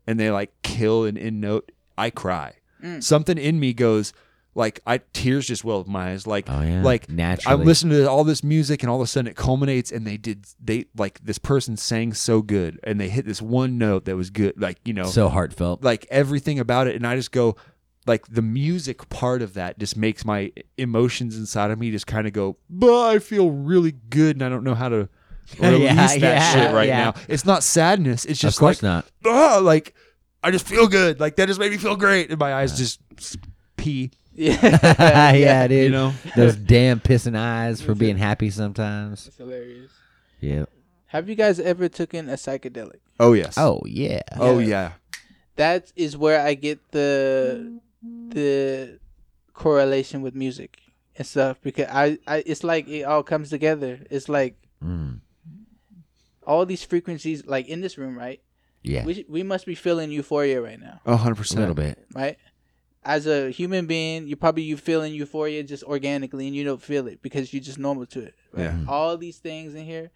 and 0.06 0.18
they 0.18 0.30
like 0.30 0.52
kill 0.62 1.04
an 1.04 1.16
in 1.16 1.40
note, 1.40 1.70
I 1.96 2.10
cry. 2.10 2.54
Mm. 2.82 3.02
Something 3.02 3.36
in 3.38 3.60
me 3.60 3.74
goes 3.74 4.12
like 4.58 4.80
I 4.86 4.98
tears 5.12 5.46
just 5.46 5.64
well 5.64 5.78
with 5.78 5.86
my 5.88 6.10
eyes. 6.10 6.26
Like 6.26 6.46
Oh, 6.50 6.60
yeah. 6.60 6.82
like 6.82 7.08
Naturally. 7.08 7.54
I'm 7.60 7.64
listening 7.64 7.96
to 7.98 8.10
all 8.10 8.24
this 8.24 8.42
music, 8.42 8.82
and 8.82 8.90
all 8.90 8.96
of 8.96 9.02
a 9.02 9.06
sudden 9.06 9.30
it 9.30 9.36
culminates, 9.36 9.90
and 9.92 10.06
they 10.06 10.16
did 10.16 10.46
they 10.62 10.86
like 10.96 11.20
this 11.22 11.38
person 11.38 11.76
sang 11.76 12.12
so 12.12 12.42
good, 12.42 12.78
and 12.82 13.00
they 13.00 13.08
hit 13.08 13.24
this 13.24 13.40
one 13.40 13.78
note 13.78 14.04
that 14.06 14.16
was 14.16 14.30
good, 14.30 14.60
like 14.60 14.78
you 14.84 14.92
know 14.92 15.04
So 15.06 15.28
heartfelt. 15.28 15.82
like 15.84 16.06
everything 16.10 16.58
about 16.58 16.86
it 16.88 16.96
and 16.96 17.06
i 17.06 17.14
just 17.16 17.30
go 17.32 17.54
like 18.06 18.26
the 18.28 18.42
music 18.42 19.08
part 19.10 19.42
of 19.42 19.54
that 19.54 19.78
just 19.78 19.96
makes 19.96 20.24
my 20.24 20.50
emotions 20.78 21.36
inside 21.36 21.70
of 21.70 21.78
me 21.78 21.90
just 21.90 22.06
kind 22.06 22.26
of 22.26 22.32
go 22.32 22.56
but 22.70 23.08
i 23.14 23.18
feel 23.18 23.50
really 23.50 23.92
good 24.10 24.34
and 24.36 24.42
i 24.44 24.48
don't 24.48 24.64
know 24.64 24.74
how 24.74 24.88
to 24.88 25.08
release 25.60 25.82
Yeah, 25.82 26.06
that 26.06 26.18
yeah, 26.20 26.52
shit 26.52 26.74
right 26.74 26.88
now 26.88 27.14
it's 27.28 27.44
not 27.44 27.62
sadness 27.62 28.24
it's 28.24 28.40
just 28.40 28.56
of 28.56 28.60
course 28.60 28.82
like 28.82 29.04
not. 29.24 29.62
like 29.62 29.94
i 30.42 30.50
just 30.50 30.66
feel 30.66 30.86
good 30.88 31.20
like 31.20 31.36
that 31.36 31.46
just 31.48 31.60
made 31.60 31.70
me 31.70 31.76
feel 31.78 31.96
great 31.96 32.30
and 32.30 32.38
my 32.40 32.54
eyes 32.54 32.76
just 32.78 33.00
pee 33.76 34.10
Yeah, 34.46 35.32
yeah, 35.32 35.66
dude. 35.66 35.84
you 35.84 35.90
know 35.90 36.12
Those 36.36 36.54
damn 36.56 37.00
pissing 37.00 37.36
eyes 37.36 37.80
for 37.82 37.94
being 37.94 38.16
happy 38.16 38.50
sometimes. 38.50 39.26
It's 39.26 39.36
hilarious. 39.36 39.90
Yeah. 40.40 40.66
Have 41.06 41.28
you 41.28 41.34
guys 41.34 41.58
ever 41.58 41.88
taken 41.88 42.28
a 42.28 42.34
psychedelic? 42.34 43.00
oh 43.18 43.32
yes 43.32 43.54
Oh 43.58 43.82
yeah. 43.84 44.22
oh 44.38 44.58
Yeah. 44.60 44.66
yeah 44.68 44.92
That 45.56 45.92
is 45.96 46.16
where 46.16 46.40
I 46.40 46.54
get 46.54 46.78
the 46.92 47.80
the 48.30 48.98
correlation 49.54 50.22
with 50.22 50.34
music. 50.34 50.78
and 51.18 51.26
stuff 51.26 51.58
because 51.62 51.88
I, 51.90 52.18
I 52.28 52.44
it's 52.46 52.62
like 52.62 52.86
it 52.86 53.02
all 53.02 53.24
comes 53.24 53.50
together. 53.50 53.98
It's 54.10 54.28
like 54.28 54.54
Mm. 54.84 55.18
all 56.46 56.64
these 56.64 56.84
frequencies, 56.84 57.44
like 57.44 57.66
in 57.66 57.80
this 57.80 57.98
room, 57.98 58.16
right? 58.16 58.40
Yeah. 58.84 59.04
We 59.04 59.24
we 59.28 59.42
must 59.42 59.66
be 59.66 59.74
feeling 59.74 60.12
euphoria 60.12 60.62
right 60.62 60.78
now, 60.78 61.00
A 61.04 61.16
hundred 61.16 61.34
a 61.34 61.36
percent. 61.42 61.60
little 61.60 61.74
bit. 61.74 61.98
right? 62.14 62.38
As 63.04 63.26
a 63.26 63.50
human 63.50 63.86
being, 63.86 64.26
you 64.26 64.36
probably 64.36 64.64
you 64.64 64.76
feeling 64.76 65.14
euphoria 65.14 65.62
just 65.62 65.84
organically, 65.84 66.46
and 66.46 66.54
you 66.54 66.64
don't 66.64 66.82
feel 66.82 67.06
it 67.06 67.22
because 67.22 67.52
you're 67.52 67.62
just 67.62 67.78
normal 67.78 68.06
to 68.06 68.20
it. 68.20 68.34
Right? 68.52 68.64
Yeah. 68.64 68.84
All 68.88 69.16
these 69.16 69.38
things 69.38 69.74
in 69.74 69.84
here, 69.84 70.10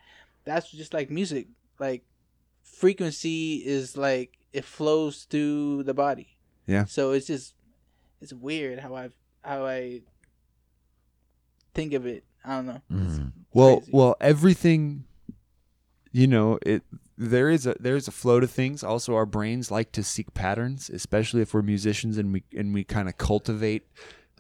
that's 0.44 0.70
just 0.70 0.92
like 0.92 1.10
music. 1.10 1.46
Like 1.78 2.04
frequency 2.62 3.62
is 3.64 3.96
like 3.96 4.38
it 4.52 4.64
flows 4.64 5.26
through 5.30 5.84
the 5.84 5.94
body. 5.94 6.36
Yeah. 6.66 6.84
So 6.84 7.12
it's 7.12 7.26
just 7.26 7.54
it's 8.20 8.32
weird 8.32 8.80
how 8.80 8.94
I 8.94 9.10
how 9.42 9.64
I 9.66 10.02
think 11.74 11.92
of 11.92 12.06
it. 12.06 12.24
I 12.44 12.56
don't 12.56 12.66
know. 12.66 12.82
Mm. 12.90 13.32
Well, 13.52 13.82
well, 13.92 14.16
everything, 14.20 15.04
you 16.10 16.26
know, 16.26 16.58
it 16.64 16.82
there 17.30 17.50
is 17.50 17.66
a 17.66 17.74
there's 17.80 18.08
a 18.08 18.12
flow 18.12 18.40
to 18.40 18.46
things. 18.46 18.82
Also, 18.82 19.14
our 19.14 19.26
brains 19.26 19.70
like 19.70 19.92
to 19.92 20.02
seek 20.02 20.32
patterns, 20.34 20.90
especially 20.90 21.42
if 21.42 21.54
we're 21.54 21.62
musicians 21.62 22.18
and 22.18 22.32
we 22.32 22.42
and 22.56 22.72
we 22.74 22.84
kind 22.84 23.08
of 23.08 23.16
cultivate 23.18 23.86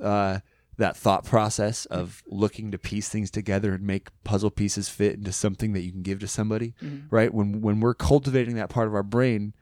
uh, 0.00 0.40
that 0.78 0.96
thought 0.96 1.24
process 1.24 1.84
of 1.86 2.22
looking 2.26 2.70
to 2.70 2.78
piece 2.78 3.08
things 3.08 3.30
together 3.30 3.74
and 3.74 3.84
make 3.86 4.08
puzzle 4.24 4.50
pieces 4.50 4.88
fit 4.88 5.14
into 5.14 5.32
something 5.32 5.72
that 5.74 5.82
you 5.82 5.92
can 5.92 6.02
give 6.02 6.18
to 6.20 6.28
somebody. 6.28 6.74
Right 7.10 7.32
when 7.32 7.60
when 7.60 7.80
we're 7.80 7.94
cultivating 7.94 8.54
that 8.56 8.68
part 8.70 8.88
of 8.88 8.94
our 8.94 9.02
brain, 9.02 9.52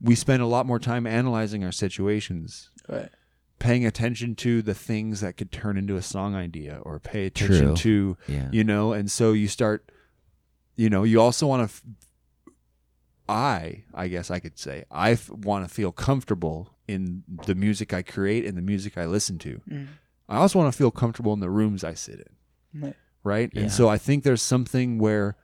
we 0.00 0.14
spend 0.14 0.42
a 0.42 0.46
lot 0.46 0.66
more 0.66 0.78
time 0.78 1.06
analyzing 1.06 1.64
our 1.64 1.72
situations 1.72 2.70
Right. 2.88 3.08
paying 3.60 3.86
attention 3.86 4.34
to 4.36 4.60
the 4.60 4.74
things 4.74 5.20
that 5.20 5.36
could 5.36 5.52
turn 5.52 5.76
into 5.78 5.94
a 5.96 6.02
song 6.02 6.34
idea 6.34 6.80
or 6.82 6.98
pay 6.98 7.26
attention 7.26 7.66
True. 7.68 7.76
to 7.76 8.16
Yeah. 8.26 8.48
you 8.52 8.64
know 8.64 8.92
and 8.92 9.08
so 9.10 9.32
you 9.32 9.46
start 9.46 9.88
you 10.74 10.90
know 10.90 11.04
you 11.04 11.20
also 11.20 11.46
want 11.46 11.60
to 11.60 11.64
f- 11.72 11.82
i 13.28 13.84
i 13.94 14.08
guess 14.08 14.30
i 14.30 14.38
could 14.38 14.58
say 14.58 14.84
i 14.90 15.12
f- 15.12 15.30
want 15.30 15.66
to 15.66 15.72
feel 15.72 15.92
comfortable 15.92 16.70
in 16.88 17.22
the 17.46 17.54
music 17.54 17.92
i 17.94 18.02
create 18.02 18.44
and 18.44 18.56
the 18.56 18.62
music 18.62 18.98
i 18.98 19.04
listen 19.06 19.38
to 19.38 19.60
Mm. 19.70 19.86
i 20.28 20.36
also 20.36 20.58
want 20.58 20.72
to 20.72 20.76
feel 20.76 20.90
comfortable 20.90 21.32
in 21.32 21.40
the 21.40 21.50
rooms 21.50 21.84
i 21.84 21.94
sit 21.94 22.20
in 22.74 22.82
Right. 22.82 22.96
right 23.22 23.50
Yeah. 23.52 23.62
and 23.62 23.72
so 23.72 23.88
i 23.88 23.98
think 23.98 24.24
there's 24.24 24.42
something 24.42 24.98
where 24.98 25.36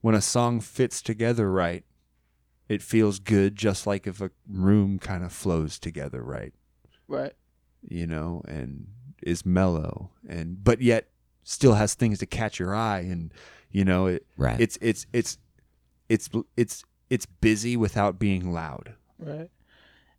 when 0.00 0.14
a 0.14 0.22
song 0.22 0.60
fits 0.60 1.02
together 1.02 1.50
right 1.50 1.84
it 2.68 2.82
feels 2.82 3.18
good 3.18 3.56
just 3.56 3.86
like 3.86 4.06
if 4.06 4.20
a 4.20 4.30
room 4.48 4.98
kind 4.98 5.22
of 5.24 5.32
flows 5.32 5.78
together 5.78 6.22
right 6.22 6.52
Right. 7.08 7.34
you 7.82 8.06
know, 8.06 8.42
and 8.48 8.88
is 9.22 9.46
mellow 9.46 10.10
and 10.28 10.62
but 10.64 10.80
yet 10.82 11.08
still 11.44 11.74
has 11.74 11.94
things 11.94 12.18
to 12.18 12.26
catch 12.26 12.58
your 12.58 12.74
eye 12.74 13.00
and 13.00 13.32
you 13.70 13.84
know 13.84 14.06
it 14.06 14.26
Right. 14.36 14.60
it's 14.60 14.76
it's 14.80 15.06
it's 15.12 15.38
it's 16.08 16.28
it's 16.56 16.84
it's 17.10 17.26
busy 17.26 17.76
without 17.76 18.18
being 18.18 18.52
loud. 18.52 18.94
Right. 19.18 19.50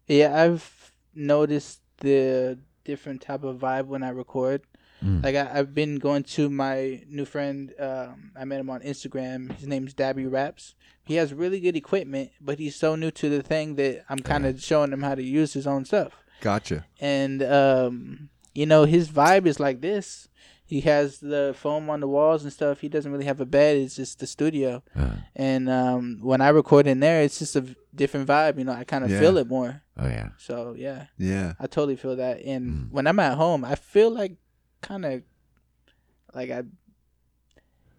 Yeah, 0.07 0.41
I've 0.41 0.93
noticed 1.13 1.81
the 1.97 2.59
different 2.85 3.21
type 3.21 3.43
of 3.43 3.57
vibe 3.57 3.87
when 3.87 4.03
I 4.03 4.09
record. 4.09 4.61
Mm. 5.03 5.23
Like 5.23 5.35
I, 5.35 5.59
I've 5.59 5.73
been 5.73 5.97
going 5.99 6.23
to 6.23 6.49
my 6.49 7.03
new 7.07 7.25
friend. 7.25 7.73
Um, 7.79 8.31
I 8.35 8.45
met 8.45 8.59
him 8.59 8.69
on 8.69 8.81
Instagram. 8.81 9.51
His 9.57 9.67
name's 9.67 9.93
Dabby 9.93 10.25
Raps. 10.25 10.75
He 11.03 11.15
has 11.15 11.33
really 11.33 11.59
good 11.59 11.75
equipment, 11.75 12.31
but 12.41 12.59
he's 12.59 12.75
so 12.75 12.95
new 12.95 13.11
to 13.11 13.29
the 13.29 13.43
thing 13.43 13.75
that 13.75 14.05
I'm 14.09 14.19
kind 14.19 14.45
of 14.45 14.61
showing 14.61 14.91
him 14.91 15.03
how 15.03 15.15
to 15.15 15.23
use 15.23 15.53
his 15.53 15.67
own 15.67 15.85
stuff. 15.85 16.13
Gotcha. 16.41 16.85
And 16.99 17.43
um, 17.43 18.29
you 18.53 18.65
know, 18.65 18.85
his 18.85 19.09
vibe 19.09 19.45
is 19.45 19.59
like 19.59 19.81
this. 19.81 20.27
He 20.67 20.81
has 20.81 21.19
the 21.19 21.55
foam 21.57 21.89
on 21.89 22.01
the 22.01 22.07
walls 22.09 22.43
and 22.43 22.51
stuff. 22.51 22.81
He 22.81 22.89
doesn't 22.89 23.11
really 23.11 23.25
have 23.25 23.39
a 23.39 23.45
bed. 23.45 23.77
It's 23.77 23.95
just 23.95 24.19
the 24.19 24.27
studio. 24.27 24.83
Uh, 24.95 25.15
And 25.35 25.69
um, 25.69 26.19
when 26.21 26.41
I 26.41 26.49
record 26.49 26.87
in 26.87 26.99
there, 26.99 27.21
it's 27.23 27.39
just 27.39 27.55
a 27.55 27.63
different 27.95 28.27
vibe. 28.27 28.57
You 28.59 28.65
know, 28.65 28.73
I 28.73 28.83
kind 28.83 29.03
of 29.05 29.09
Yeah. 29.09 29.19
feel 29.19 29.37
it 29.37 29.47
more. 29.47 29.81
oh 29.97 30.07
yeah. 30.07 30.29
So 30.37 30.75
yeah, 30.77 31.05
Yeah. 31.17 31.53
I 31.59 31.67
totally 31.67 31.95
feel 31.95 32.15
that. 32.17 32.41
And 32.43 32.63
Mm. 32.69 32.91
when 32.91 33.07
I'm 33.07 33.19
at 33.19 33.37
home, 33.37 33.63
I 33.63 33.75
feel 33.75 34.09
like 34.11 34.35
kind 34.81 35.05
of 35.05 35.21
like 36.35 36.51
I 36.51 36.63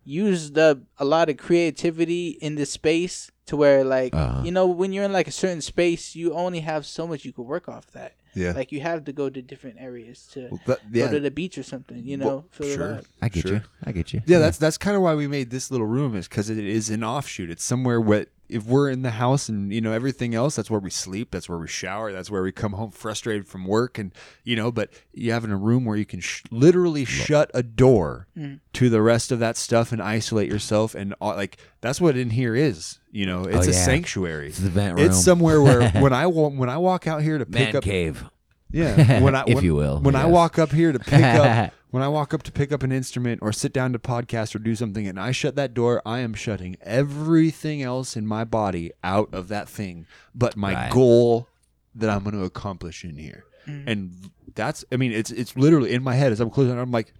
used 0.05 0.57
up 0.59 0.79
a 0.99 1.05
lot 1.05 1.29
of 1.29 1.37
creativity 1.37 2.29
in 2.41 2.55
this 2.55 2.71
space 2.71 3.31
to 3.47 3.57
where 3.57 3.85
like 3.85 4.15
Uh-huh. 4.15 4.43
you 4.45 4.51
know 4.51 4.67
when 4.67 4.93
you're 4.93 5.05
in 5.05 5.13
like 5.13 5.29
a 5.29 5.33
certain 5.33 5.61
space, 5.61 6.15
you 6.15 6.33
only 6.35 6.61
have 6.61 6.87
so 6.87 7.07
much 7.07 7.25
you 7.25 7.33
could 7.33 7.47
work 7.47 7.69
off 7.69 7.91
that. 7.93 8.13
Yeah. 8.39 8.53
Like 8.53 8.73
you 8.73 8.81
have 8.81 9.05
to 9.05 9.13
go 9.13 9.29
to 9.29 9.43
different 9.43 9.77
areas 9.81 10.27
to 10.33 10.49
Well, 10.51 10.61
that- 10.67 10.93
go 10.93 11.11
to 11.11 11.21
the 11.21 11.31
beach 11.31 11.59
or 11.59 11.63
something. 11.63 12.05
You 12.05 12.17
know, 12.19 12.27
Well, 12.27 12.45
feel 12.51 12.67
the 12.69 12.75
sure. 12.75 12.89
vibe. 12.95 13.05
I 13.23 13.29
get 13.29 13.43
Sure. 13.43 13.53
you. 13.55 13.61
I 13.85 13.93
get 13.93 14.13
you. 14.13 14.23
Yeah, 14.27 14.39
that's 14.39 14.59
that's 14.59 14.79
kind 14.79 14.97
of 14.97 15.03
why 15.03 15.15
we 15.15 15.27
made 15.27 15.51
this 15.51 15.71
little 15.71 15.87
room 15.87 16.15
is 16.17 16.29
because 16.29 16.49
it 16.51 16.59
is 16.59 16.89
an 16.91 17.03
offshoot. 17.05 17.51
It's 17.51 17.65
somewhere 17.65 18.01
where 18.01 18.27
if 18.49 18.65
we're 18.65 18.89
in 18.91 19.03
the 19.03 19.11
house 19.11 19.49
and 19.49 19.73
you 19.73 19.81
know 19.81 19.93
everything 19.93 20.35
else, 20.35 20.57
that's 20.57 20.71
where 20.71 20.81
we 20.81 20.91
sleep, 20.91 21.31
that's 21.31 21.49
where 21.49 21.59
we 21.59 21.69
shower, 21.69 22.13
that's 22.13 22.31
where 22.31 22.43
we 22.43 22.53
come 22.53 22.73
home 22.73 22.91
frustrated 22.91 23.47
from 23.47 23.67
work, 23.67 23.99
and 23.99 24.13
you 24.45 24.57
know. 24.57 24.73
But 24.73 24.91
you 25.13 25.33
have 25.33 25.45
in 25.45 25.51
a 25.51 25.57
room 25.57 25.85
where 25.85 25.97
you 25.97 26.07
can 26.07 26.21
sh- 26.21 26.43
literally 26.51 27.05
shut 27.05 27.51
a 27.55 27.63
door 27.63 28.27
mm. 28.37 28.61
to 28.75 28.89
the 28.89 29.03
rest 29.03 29.31
of 29.33 29.39
that 29.41 29.57
stuff 29.57 29.93
and 29.93 30.01
isolate 30.03 30.51
yourself, 30.51 30.95
and 30.95 31.15
all, 31.21 31.35
like 31.37 31.59
that's 31.81 32.01
what 32.01 32.17
in 32.17 32.31
here 32.31 32.55
is. 32.55 32.99
You 33.11 33.27
know, 33.27 33.45
it's 33.45 33.57
oh, 33.57 33.61
a 33.61 33.63
Oh, 33.63 33.65
yeah. 33.67 33.85
sanctuary. 33.85 34.49
It's 34.49 34.59
the 34.59 34.71
vent 34.71 34.99
It's 35.01 35.23
somewhere 35.23 35.61
where 35.63 35.89
when 36.03 36.13
I 36.13 36.27
wa- 36.27 36.49
when 36.49 36.69
I 36.69 36.79
walk 36.79 37.07
out 37.07 37.23
here 37.23 37.39
to 37.39 37.47
pick 37.47 37.69
Man 37.69 37.77
up 37.77 37.85
cave. 37.85 38.25
yeah, 38.71 39.21
when 39.23 39.35
I 39.35 39.45
If 39.47 39.57
when, 39.57 39.65
you 39.65 39.75
will, 39.75 40.01
when 40.01 40.15
I 40.15 40.27
walk 40.27 40.59
up 40.59 40.73
here 40.73 40.93
to 40.93 40.99
pick 40.99 41.23
up 41.23 41.73
when 41.91 42.03
I 42.03 42.09
walk 42.09 42.35
up 42.35 42.43
to 42.45 42.53
pick 42.53 42.71
up 42.73 42.83
an 42.83 42.93
instrument 42.93 43.41
or 43.43 43.53
sit 43.53 43.73
down 43.73 43.93
to 43.93 43.99
podcast 43.99 44.55
or 44.55 44.59
do 44.59 44.75
something 44.75 45.07
and 45.07 45.19
I 45.19 45.33
shut 45.33 45.57
that 45.57 45.75
door, 45.75 46.03
I 46.05 46.19
am 46.21 46.35
shutting 46.35 46.77
everything 46.83 47.83
else 47.83 48.17
in 48.17 48.27
my 48.27 48.45
body 48.45 48.93
out 49.03 49.33
of 49.33 49.49
that 49.49 49.69
thing 49.69 50.07
but 50.35 50.57
my 50.57 50.75
Right. 50.75 50.93
goal 50.93 51.49
that 51.95 52.11
I'm 52.11 52.23
going 52.25 52.37
to 52.37 52.45
accomplish 52.45 53.05
in 53.05 53.17
here. 53.17 53.45
Mm. 53.67 53.85
And 53.87 54.31
that's 54.55 54.85
I 54.93 54.97
mean 54.97 55.13
it's 55.13 55.31
it's 55.31 55.57
literally 55.57 55.93
in 55.93 56.03
my 56.03 56.15
head 56.15 56.33
as 56.33 56.41
I'm 56.41 56.51
closing 56.51 56.79
I'm 56.79 56.91
like 56.91 57.13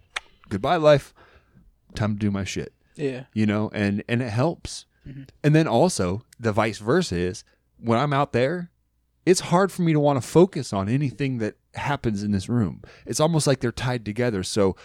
goodbye 0.49 0.77
life. 0.77 1.13
Time 1.95 2.13
to 2.13 2.19
do 2.19 2.29
my 2.31 2.43
shit 2.43 2.71
Yeah. 2.95 3.23
you 3.33 3.45
know 3.47 3.71
and 3.73 4.03
and 4.07 4.21
it 4.21 4.29
helps 4.29 4.85
mm-hmm. 5.07 5.23
and 5.43 5.55
then 5.55 5.67
also 5.67 6.23
the 6.39 6.51
vice 6.51 6.77
versa 6.77 7.15
is 7.15 7.43
when 7.79 7.97
i'm 7.97 8.13
out 8.13 8.31
there 8.31 8.69
it's 9.25 9.41
hard 9.41 9.71
for 9.71 9.81
me 9.83 9.93
to 9.93 9.99
want 9.99 10.21
to 10.21 10.27
focus 10.27 10.73
on 10.73 10.89
anything 10.89 11.37
that 11.39 11.55
happens 11.75 12.23
in 12.23 12.31
this 12.31 12.49
room 12.49 12.81
it's 13.05 13.19
almost 13.19 13.45
like 13.47 13.59
they're 13.59 13.71
tied 13.71 14.03
together 14.05 14.43
so 14.43 14.75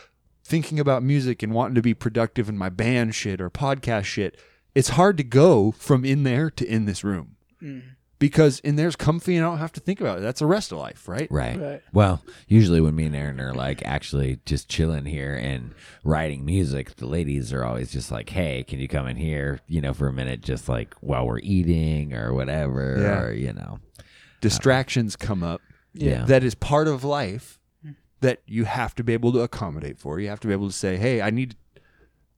thinking 0.45 0.79
about 0.79 1.03
music 1.03 1.43
and 1.43 1.53
wanting 1.55 1.75
to 1.75 1.83
be 1.83 1.95
productive 1.95 2.49
in 2.49 2.59
my 2.59 2.69
band 2.69 3.15
shit 3.15 3.41
or 3.41 3.49
podcast 3.49 4.05
shit 4.05 4.37
it's 4.75 4.91
hard 4.91 5.17
to 5.17 5.25
go 5.25 5.71
from 5.73 6.05
in 6.05 6.23
there 6.25 6.51
to 6.51 6.67
in 6.67 6.85
this 6.85 7.03
room 7.03 7.37
mm-hmm. 7.63 7.89
because 8.19 8.59
in 8.61 8.77
there's 8.77 8.97
comfy 8.97 9.37
and 9.37 9.47
i 9.47 9.49
don't 9.49 9.59
have 9.59 9.73
to 9.73 9.81
think 9.81 10.01
about 10.01 10.19
it 10.19 10.21
that's 10.21 10.41
the 10.41 10.47
rest 10.47 10.73
of 10.73 10.79
life 10.79 11.09
right 11.09 11.31
Right. 11.31 11.59
Right. 11.59 11.83
Well, 11.93 12.23
usually 12.47 12.81
when 12.81 12.95
me 12.95 13.07
and 13.07 13.17
Aaron 13.17 13.41
are 13.41 13.55
like 13.55 13.83
actually 13.87 14.41
just 14.45 14.69
chilling 14.69 15.07
here 15.07 15.35
and 15.35 15.75
writing 16.05 16.45
music, 16.45 16.97
the 16.97 17.07
ladies 17.07 17.53
are 17.53 17.65
always 17.65 17.91
just 17.91 18.11
like, 18.11 18.29
"Hey, 18.29 18.63
can 18.65 18.79
you 18.79 18.89
come 18.89 19.07
in 19.07 19.17
here, 19.17 19.61
you 19.67 19.81
know, 19.81 19.95
for 19.95 20.07
a 20.09 20.13
minute, 20.13 20.43
just 20.43 20.69
like 20.69 20.95
while 21.01 21.27
we're 21.27 21.39
eating 21.39 22.13
or 22.13 22.35
whatever, 22.35 22.99
Yeah. 23.01 23.21
or 23.23 23.33
you 23.33 23.53
know." 23.53 23.79
Distractions 24.49 25.17
come 25.17 25.43
up 25.43 25.61
Yeah. 25.95 26.25
that 26.27 26.45
is 26.45 26.55
part 26.55 26.87
of 26.89 27.03
life 27.05 27.59
that 28.21 28.43
you 28.47 28.65
have 28.65 28.95
to 28.97 29.03
be 29.05 29.13
able 29.13 29.33
to 29.33 29.41
accommodate 29.41 29.99
for. 29.99 30.19
You 30.21 30.29
have 30.29 30.41
to 30.41 30.47
be 30.49 30.53
able 30.53 30.67
to 30.69 30.73
say, 30.75 30.97
"Hey, 30.97 31.21
I 31.21 31.31
need 31.31 31.57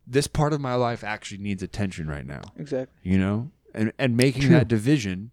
this 0.06 0.26
part 0.26 0.52
of 0.52 0.60
my 0.60 0.74
life 0.74 1.02
actually 1.04 1.38
needs 1.38 1.62
attention 1.62 2.08
right 2.08 2.26
now." 2.26 2.42
Exactly. 2.56 2.94
You 3.10 3.18
know? 3.18 3.50
And 3.74 3.92
and 3.98 4.16
making 4.16 4.42
True. 4.42 4.50
that 4.52 4.68
division, 4.68 5.30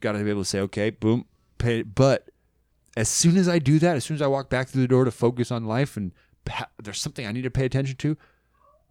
got 0.00 0.12
to 0.12 0.22
be 0.24 0.30
able 0.30 0.42
to 0.42 0.48
say, 0.48 0.60
"Okay, 0.60 0.90
boom, 0.90 1.24
pay 1.58 1.82
but 1.82 2.30
as 2.96 3.08
soon 3.08 3.36
as 3.36 3.48
I 3.48 3.58
do 3.58 3.78
that, 3.78 3.96
as 3.96 4.04
soon 4.04 4.14
as 4.16 4.22
I 4.22 4.26
walk 4.26 4.50
back 4.50 4.68
through 4.68 4.82
the 4.82 4.88
door 4.88 5.04
to 5.04 5.10
focus 5.10 5.50
on 5.52 5.64
life 5.64 5.96
and 5.96 6.12
ha- 6.48 6.68
there's 6.82 7.00
something 7.00 7.26
I 7.26 7.32
need 7.32 7.42
to 7.42 7.50
pay 7.50 7.64
attention 7.64 7.96
to, 7.98 8.16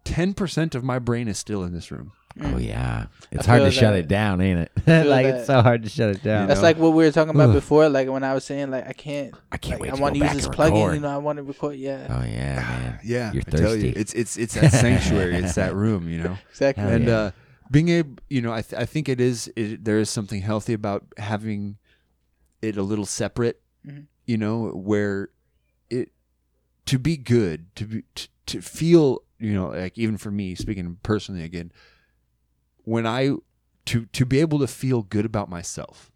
10% 0.04 0.74
of 0.74 0.82
my 0.84 0.98
brain 0.98 1.28
is 1.28 1.38
still 1.38 1.62
in 1.62 1.72
this 1.72 1.90
room. 1.90 2.12
Oh 2.40 2.56
yeah, 2.56 3.06
it's 3.32 3.48
I 3.48 3.50
hard 3.50 3.62
to 3.62 3.70
feel 3.70 3.80
shut 3.80 3.92
that. 3.94 3.98
it 4.00 4.08
down, 4.08 4.40
ain't 4.40 4.60
it? 4.60 4.70
like 4.86 5.26
that. 5.26 5.34
it's 5.38 5.46
so 5.46 5.60
hard 5.60 5.82
to 5.82 5.88
shut 5.88 6.10
it 6.10 6.22
down. 6.22 6.46
That's 6.46 6.60
know? 6.60 6.64
like 6.64 6.78
what 6.78 6.90
we 6.90 7.04
were 7.04 7.10
talking 7.10 7.34
about 7.34 7.52
before. 7.52 7.88
Like 7.88 8.08
when 8.08 8.22
I 8.22 8.34
was 8.34 8.44
saying, 8.44 8.70
like 8.70 8.86
I 8.86 8.92
can't. 8.92 9.34
I 9.50 9.56
can't 9.56 9.80
like, 9.80 9.90
wait 9.92 9.98
I 9.98 10.00
want 10.00 10.14
go 10.14 10.20
to 10.20 10.24
use 10.24 10.28
back 10.28 10.36
this 10.36 10.46
and 10.46 10.54
plugin. 10.54 10.94
You 10.94 11.00
know, 11.00 11.08
I 11.08 11.16
want 11.16 11.38
to 11.38 11.42
record. 11.42 11.76
Yeah. 11.76 12.06
Oh 12.08 12.24
yeah, 12.24 12.54
man. 12.80 13.00
Yeah, 13.04 13.32
You're 13.32 13.42
I 13.46 13.50
tell 13.50 13.74
you, 13.74 13.92
thirsty. 13.92 14.00
it's 14.00 14.12
it's 14.14 14.36
it's 14.36 14.54
that 14.60 14.72
sanctuary, 14.72 15.36
it's 15.36 15.54
that 15.56 15.74
room, 15.74 16.08
you 16.08 16.22
know. 16.22 16.38
Exactly. 16.50 16.84
Hell 16.84 16.92
and 16.92 17.06
yeah. 17.06 17.16
uh, 17.16 17.30
being 17.70 17.88
able, 17.88 18.16
you 18.28 18.40
know, 18.40 18.52
I 18.52 18.62
th- 18.62 18.80
I 18.80 18.86
think 18.86 19.08
it 19.08 19.20
is 19.20 19.50
it, 19.56 19.84
there 19.84 19.98
is 19.98 20.08
something 20.08 20.40
healthy 20.40 20.74
about 20.74 21.04
having 21.16 21.76
it 22.62 22.76
a 22.76 22.82
little 22.82 23.06
separate, 23.06 23.60
Mhm. 23.86 24.06
you 24.26 24.36
know, 24.36 24.68
where 24.68 25.30
it 25.90 26.10
to 26.86 26.98
be 27.00 27.16
good, 27.16 27.74
to 27.76 27.84
be 27.84 28.02
to, 28.14 28.28
to 28.46 28.60
feel, 28.62 29.22
you 29.40 29.52
know, 29.54 29.68
like 29.68 29.98
even 29.98 30.16
for 30.16 30.30
me 30.30 30.54
speaking 30.54 30.98
personally 31.02 31.42
again, 31.42 31.72
when 32.88 33.06
I 33.06 33.32
to 33.86 34.06
to 34.06 34.24
be 34.24 34.40
able 34.40 34.58
to 34.60 34.66
feel 34.66 35.02
good 35.02 35.24
about 35.26 35.48
myself, 35.50 36.10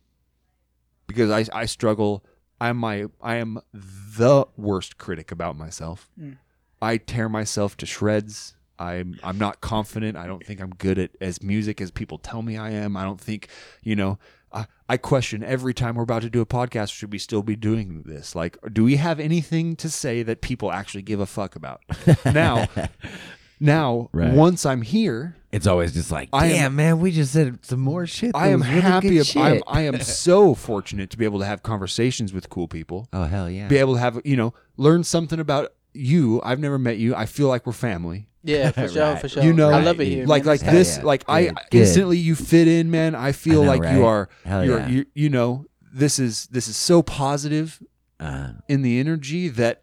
because 1.07 1.31
I 1.31 1.45
I 1.63 1.67
struggle. 1.67 2.25
I'm 2.61 2.77
my 2.77 3.07
I 3.21 3.37
am 3.37 3.61
the 3.75 4.47
worst 4.57 4.97
critic 4.97 5.33
about 5.33 5.57
myself. 5.57 6.09
Mm. 6.21 6.37
I 6.81 6.97
tear 6.97 7.29
myself 7.29 7.77
to 7.79 7.87
shreds. 7.87 8.55
I'm 8.79 9.19
I'm 9.23 9.39
not 9.39 9.61
confident. 9.61 10.17
I 10.17 10.27
don't 10.27 10.45
think 10.45 10.61
I'm 10.61 10.71
good 10.71 10.99
at 10.99 11.11
as 11.21 11.43
music 11.43 11.81
as 11.81 11.91
people 11.91 12.19
tell 12.19 12.43
me 12.43 12.57
I 12.57 12.71
am. 12.71 12.97
I 12.97 13.05
don't 13.05 13.21
think, 13.21 13.49
you 13.83 13.95
know, 13.97 14.19
I, 14.53 14.67
I 14.89 14.97
question 14.97 15.43
every 15.45 15.75
time 15.75 15.97
we're 15.97 16.03
about 16.05 16.23
to 16.23 16.31
do 16.31 16.41
a 16.41 16.47
podcast, 16.47 16.93
should 16.93 17.13
we 17.13 17.19
still 17.19 17.43
be 17.43 17.57
doing 17.57 18.03
this? 18.07 18.35
Like, 18.35 18.57
do 18.73 18.85
we 18.85 18.97
have 18.97 19.21
anything 19.21 19.77
to 19.77 19.89
say 19.91 20.23
that 20.23 20.41
people 20.41 20.73
actually 20.73 21.03
give 21.03 21.21
a 21.21 21.27
fuck 21.27 21.55
about? 21.57 21.83
now, 22.25 22.67
now, 23.61 24.09
Right. 24.13 24.33
once 24.35 24.67
I'm 24.67 24.83
here, 24.83 25.37
It's 25.53 25.67
always 25.67 25.93
just 25.93 26.11
like, 26.11 26.31
I 26.33 26.47
am- 26.47 26.53
damn, 26.53 26.77
man, 26.77 27.01
we 27.01 27.11
just 27.13 27.33
said 27.33 27.65
some 27.65 27.81
more 27.81 28.07
shit. 28.07 28.33
I 28.35 28.49
that 28.49 28.53
am 28.55 28.61
was 28.61 28.69
really 28.69 28.81
happy. 28.81 29.09
good 29.11 29.37
Ab- 29.37 29.57
I'm. 29.57 29.63
I 29.67 29.81
am 29.83 30.01
so 30.01 30.55
fortunate 30.55 31.11
to 31.11 31.19
be 31.19 31.25
able 31.27 31.41
to 31.41 31.45
have 31.47 31.63
conversations 31.63 32.33
with 32.33 32.49
cool 32.49 32.69
people. 32.69 33.09
oh 33.13 33.25
hell 33.25 33.51
yeah. 33.51 33.69
Be 33.69 33.77
able 33.77 33.95
to 33.95 34.01
have 34.01 34.21
you 34.25 34.37
know 34.37 34.55
learn 34.77 35.05
something 35.05 35.39
about 35.39 35.75
you. 35.93 36.41
I've 36.43 36.59
never 36.59 36.79
met 36.79 36.97
you. 36.99 37.15
I 37.15 37.27
feel 37.27 37.49
like 37.49 37.67
we're 37.67 37.73
family. 37.75 38.29
Yeah, 38.45 38.71
for 38.73 38.89
sure, 38.89 39.03
Right. 39.13 39.21
for 39.21 39.29
sure. 39.29 39.43
You 39.45 39.53
know, 39.53 39.69
I 39.71 39.83
love 39.83 40.01
it 40.01 40.07
here. 40.09 40.27
like 40.27 40.45
man. 40.45 40.53
like 40.55 40.61
Hell 40.63 40.75
this. 40.75 40.97
yeah. 40.97 41.05
Like 41.05 41.25
I 41.29 41.45
Good, 41.47 41.57
good. 41.71 41.81
instantly 41.83 42.17
you 42.19 42.35
fit 42.35 42.67
in, 42.67 42.91
man. 42.91 43.15
I 43.15 43.33
feel 43.33 43.61
I 43.63 43.65
know, 43.67 43.71
like 43.83 43.95
you 43.95 44.05
are. 44.07 44.29
Hell 44.45 44.65
you're, 44.65 44.79
yeah. 44.81 44.89
you 44.89 45.07
you 45.15 45.29
know 45.29 45.67
this 45.93 46.19
is 46.19 46.47
this 46.47 46.67
is 46.67 46.77
so 46.77 47.03
positive 47.03 47.79
Uh, 48.19 48.53
in 48.69 48.81
the 48.83 48.99
energy 48.99 49.49
that 49.49 49.83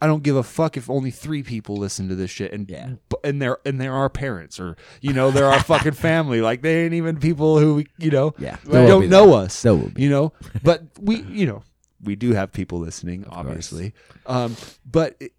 I 0.00 0.06
don't 0.06 0.22
give 0.22 0.36
a 0.36 0.42
fuck 0.44 0.76
if 0.76 0.88
only 0.88 1.10
three 1.10 1.42
people 1.42 1.76
listen 1.76 2.08
to 2.08 2.14
this 2.14 2.30
shit 2.30 2.52
and 2.52 2.68
Yeah. 2.70 2.90
and 3.24 3.42
they're 3.42 3.58
and 3.66 3.80
they're 3.80 3.92
our 3.94 4.08
parents 4.08 4.60
or 4.60 4.76
you 5.00 5.12
know 5.12 5.30
they're 5.30 5.46
our 5.46 5.62
fucking 5.62 5.92
family 6.08 6.40
like 6.40 6.62
they 6.62 6.84
ain't 6.84 6.94
even 6.94 7.18
people 7.18 7.58
who 7.58 7.84
you 7.98 8.10
know 8.10 8.34
yeah. 8.38 8.56
Right. 8.64 8.86
Don't 8.86 9.08
know 9.08 9.26
that. 9.26 9.34
us 9.46 9.62
There 9.62 9.74
will 9.74 9.88
be. 9.90 10.02
you 10.02 10.10
know 10.10 10.32
but 10.62 10.82
we 11.00 11.22
you 11.22 11.46
know 11.46 11.62
we 12.02 12.14
do 12.14 12.32
have 12.34 12.52
people 12.52 12.78
listening 12.78 13.24
obviously 13.28 13.92
um 14.26 14.56
but 14.84 15.16
it, 15.18 15.32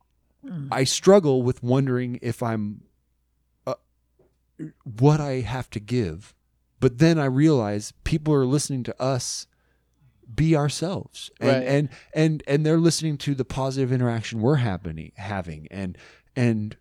I 0.71 0.83
struggle 0.83 1.41
with 1.43 1.61
wondering 1.63 2.19
if 2.21 2.41
I'm 2.43 2.81
uh, 3.67 3.75
what 4.83 5.19
I 5.21 5.41
have 5.41 5.69
to 5.71 5.79
give 5.79 6.33
but 6.81 6.97
then 6.97 7.17
I 7.19 7.25
realize 7.25 7.93
people 8.03 8.33
are 8.33 8.45
listening 8.45 8.83
to 8.83 9.01
us 9.01 9.47
be 10.35 10.55
ourselves 10.55 11.31
and 11.39 11.49
Right. 11.49 11.63
and 11.67 11.89
and 12.13 12.43
and 12.47 12.65
they're 12.65 12.77
listening 12.77 13.17
to 13.19 13.33
the 13.35 13.45
positive 13.45 13.91
interaction 13.91 14.41
we're 14.41 14.55
happening 14.57 15.11
having 15.15 15.67
and 15.71 15.97
and 16.35 16.75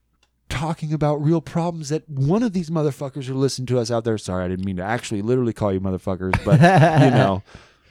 talking 0.49 0.93
about 0.93 1.17
real 1.17 1.41
problems 1.41 1.89
that 1.91 2.09
one 2.09 2.43
of 2.43 2.53
these 2.53 2.71
motherfuckers 2.71 3.29
are 3.29 3.35
listening 3.35 3.67
to 3.67 3.79
us 3.79 3.91
out 3.91 4.05
there 4.05 4.19
sorry 4.19 4.45
I 4.45 4.49
didn't 4.49 4.65
mean 4.65 4.77
to 4.77 4.83
actually 4.83 5.23
literally 5.23 5.53
call 5.53 5.73
you 5.73 5.81
motherfuckers 5.81 6.43
but 6.45 6.61
you 7.05 7.11
know 7.11 7.43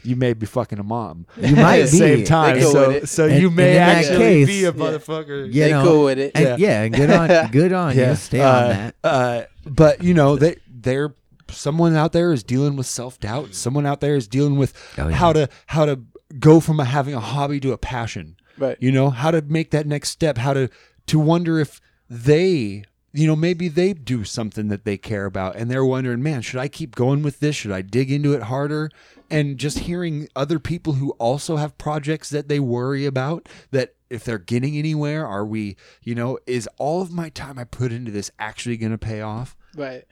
you 0.03 0.15
may 0.15 0.33
be 0.33 0.45
fucking 0.45 0.79
a 0.79 0.83
mom 0.83 1.25
You 1.37 1.55
might 1.55 1.79
at 1.81 1.89
the 1.89 1.97
same 1.97 2.19
be. 2.19 2.23
time 2.25 2.55
They 2.55 2.61
cool 2.61 2.71
so 2.71 2.87
with 2.89 3.03
it. 3.03 3.09
so 3.09 3.27
And- 3.27 3.41
you 3.41 3.49
may 3.51 3.77
actually 3.77 4.17
case- 4.17 4.47
be 4.47 4.63
a 4.63 4.71
Yeah. 4.71 4.71
motherfucker 4.71 5.47
You 5.53 5.63
they 5.63 5.71
know, 5.71 5.83
cool 5.83 6.03
with 6.05 6.19
it. 6.19 6.31
And, 6.35 6.59
yeah. 6.59 6.81
and 6.83 6.93
good 6.95 7.09
on, 7.09 7.51
good 7.51 7.73
on 7.73 7.97
you. 7.97 8.15
Stay 8.27 8.41
on 8.41 8.47
uh, 8.47 8.67
that. 8.69 8.95
Uh, 9.03 9.43
but 9.65 10.03
you 10.03 10.13
know, 10.13 10.35
they 10.37 10.57
they're 10.69 11.13
someone 11.51 11.95
out 11.95 12.13
there 12.13 12.31
is 12.33 12.43
dealing 12.43 12.75
with 12.75 12.85
self 12.85 13.19
doubt. 13.19 13.47
Mm. 13.49 13.53
Someone 13.53 13.85
out 13.85 14.01
there 14.01 14.15
is 14.15 14.27
dealing 14.27 14.57
with 14.57 14.73
Oh, 14.97 15.07
yeah. 15.07 15.15
how 15.15 15.33
to 15.33 15.49
how 15.67 15.85
to 15.85 15.99
go 16.39 16.59
from 16.59 16.79
a, 16.79 16.85
having 16.85 17.13
a 17.13 17.19
hobby 17.19 17.59
to 17.61 17.71
a 17.71 17.77
passion. 17.77 18.35
Right. 18.57 18.77
You 18.79 18.91
know 18.91 19.09
how 19.09 19.31
to 19.31 19.41
make 19.41 19.71
that 19.71 19.85
next 19.87 20.09
step. 20.09 20.37
How 20.37 20.53
to 20.53 20.69
to 21.07 21.19
wonder 21.19 21.59
if 21.59 21.79
they. 22.09 22.83
You 23.13 23.25
know, 23.25 23.35
maybe 23.37 23.67
they 23.67 23.93
do 23.93 24.23
something 24.23 24.67
that 24.67 24.83
they 24.85 24.95
care 24.97 25.25
about 25.25 25.55
and 25.55 25.71
they're 25.71 25.85
wondering, 25.85 26.21
man, 26.21 26.43
should 26.43 26.59
I 26.59 26.67
keep 26.67 26.93
going 26.93 27.23
with 27.23 27.39
this? 27.39 27.55
Should 27.55 27.71
I 27.71 27.81
dig 27.81 28.11
into 28.11 28.33
it 28.33 28.43
harder? 28.43 28.91
And 29.31 29.57
just 29.57 29.79
hearing 29.79 30.27
other 30.35 30.59
people 30.59 30.93
who 30.93 31.11
also 31.11 31.55
have 31.55 31.79
projects 31.79 32.29
that 32.29 32.47
they 32.47 32.59
worry 32.59 33.07
about, 33.07 33.49
that 33.71 33.95
if 34.11 34.23
they're 34.23 34.37
getting 34.37 34.77
anywhere, 34.77 35.25
are 35.25 35.45
we, 35.45 35.77
you 36.03 36.13
know, 36.13 36.37
is 36.45 36.69
all 36.77 37.01
of 37.01 37.11
my 37.11 37.29
time 37.29 37.57
I 37.57 37.63
put 37.63 37.91
into 37.91 38.11
this 38.11 38.29
actually 38.37 38.77
going 38.77 38.91
to 38.91 38.99
pay 38.99 39.21
off? 39.21 39.55
Right. 39.75 40.03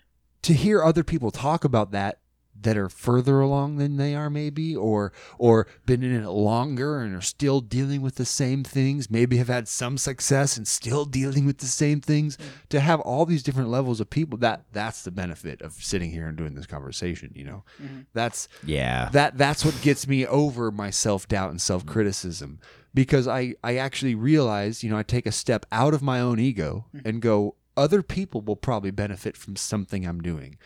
To 0.46 0.54
hear 0.54 0.84
other 0.84 1.04
people 1.04 1.32
talk 1.32 1.66
about 1.66 1.90
that 1.90 2.20
that 2.62 2.78
are 2.78 2.88
further 2.88 3.40
along 3.42 3.78
than 3.78 3.98
they 3.98 4.14
are 4.14 4.30
maybe 4.30 4.76
or 4.76 5.12
or 5.40 5.68
been 5.88 6.04
in 6.04 6.24
it 6.24 6.30
longer 6.30 7.00
and 7.00 7.16
are 7.16 7.22
still 7.22 7.62
dealing 7.62 8.00
with 8.00 8.16
the 8.16 8.26
same 8.26 8.64
things 8.64 9.10
maybe 9.10 9.38
have 9.38 9.48
had 9.48 9.68
some 9.68 9.98
success 9.98 10.56
and 10.56 10.68
still 10.68 11.04
dealing 11.04 11.48
with 11.48 11.58
the 11.58 11.66
same 11.66 12.00
things 12.00 12.38
mm-hmm. 12.38 12.50
to 12.70 12.80
have 12.80 13.00
all 13.02 13.26
these 13.26 13.42
different 13.42 13.70
levels 13.70 14.00
of 14.00 14.08
people 14.08 14.38
that 14.38 14.64
that's 14.72 15.02
the 15.02 15.12
benefit 15.12 15.62
of 15.64 15.74
sitting 15.74 16.12
here 16.12 16.28
and 16.28 16.38
doing 16.38 16.54
this 16.54 16.68
conversation 16.68 17.32
you 17.36 17.44
know? 17.44 17.64
Mm-hmm. 17.82 18.02
That's 18.14 18.48
Yeah. 18.64 19.10
that 19.14 19.40
that's 19.40 19.66
what 19.66 19.80
gets 19.82 20.08
me 20.08 20.28
over 20.28 20.72
my 20.72 20.92
self-doubt 20.92 21.50
and 21.50 21.60
self-criticism 21.60 22.60
because 22.94 23.28
I 23.28 23.56
I 23.64 23.78
actually 23.78 24.16
realize, 24.16 24.84
you 24.84 24.92
know, 24.92 24.98
I 24.98 25.04
take 25.04 25.26
a 25.26 25.32
step 25.32 25.66
out 25.72 25.94
of 25.96 26.04
my 26.04 26.22
own 26.22 26.40
ego 26.40 26.86
mm-hmm. 26.96 27.08
and 27.08 27.22
go 27.22 27.56
other 27.78 28.02
people 28.04 28.42
will 28.42 28.56
probably 28.56 28.92
benefit 28.92 29.36
from 29.38 29.56
something 29.56 30.06
I'm 30.06 30.22
doing. 30.22 30.58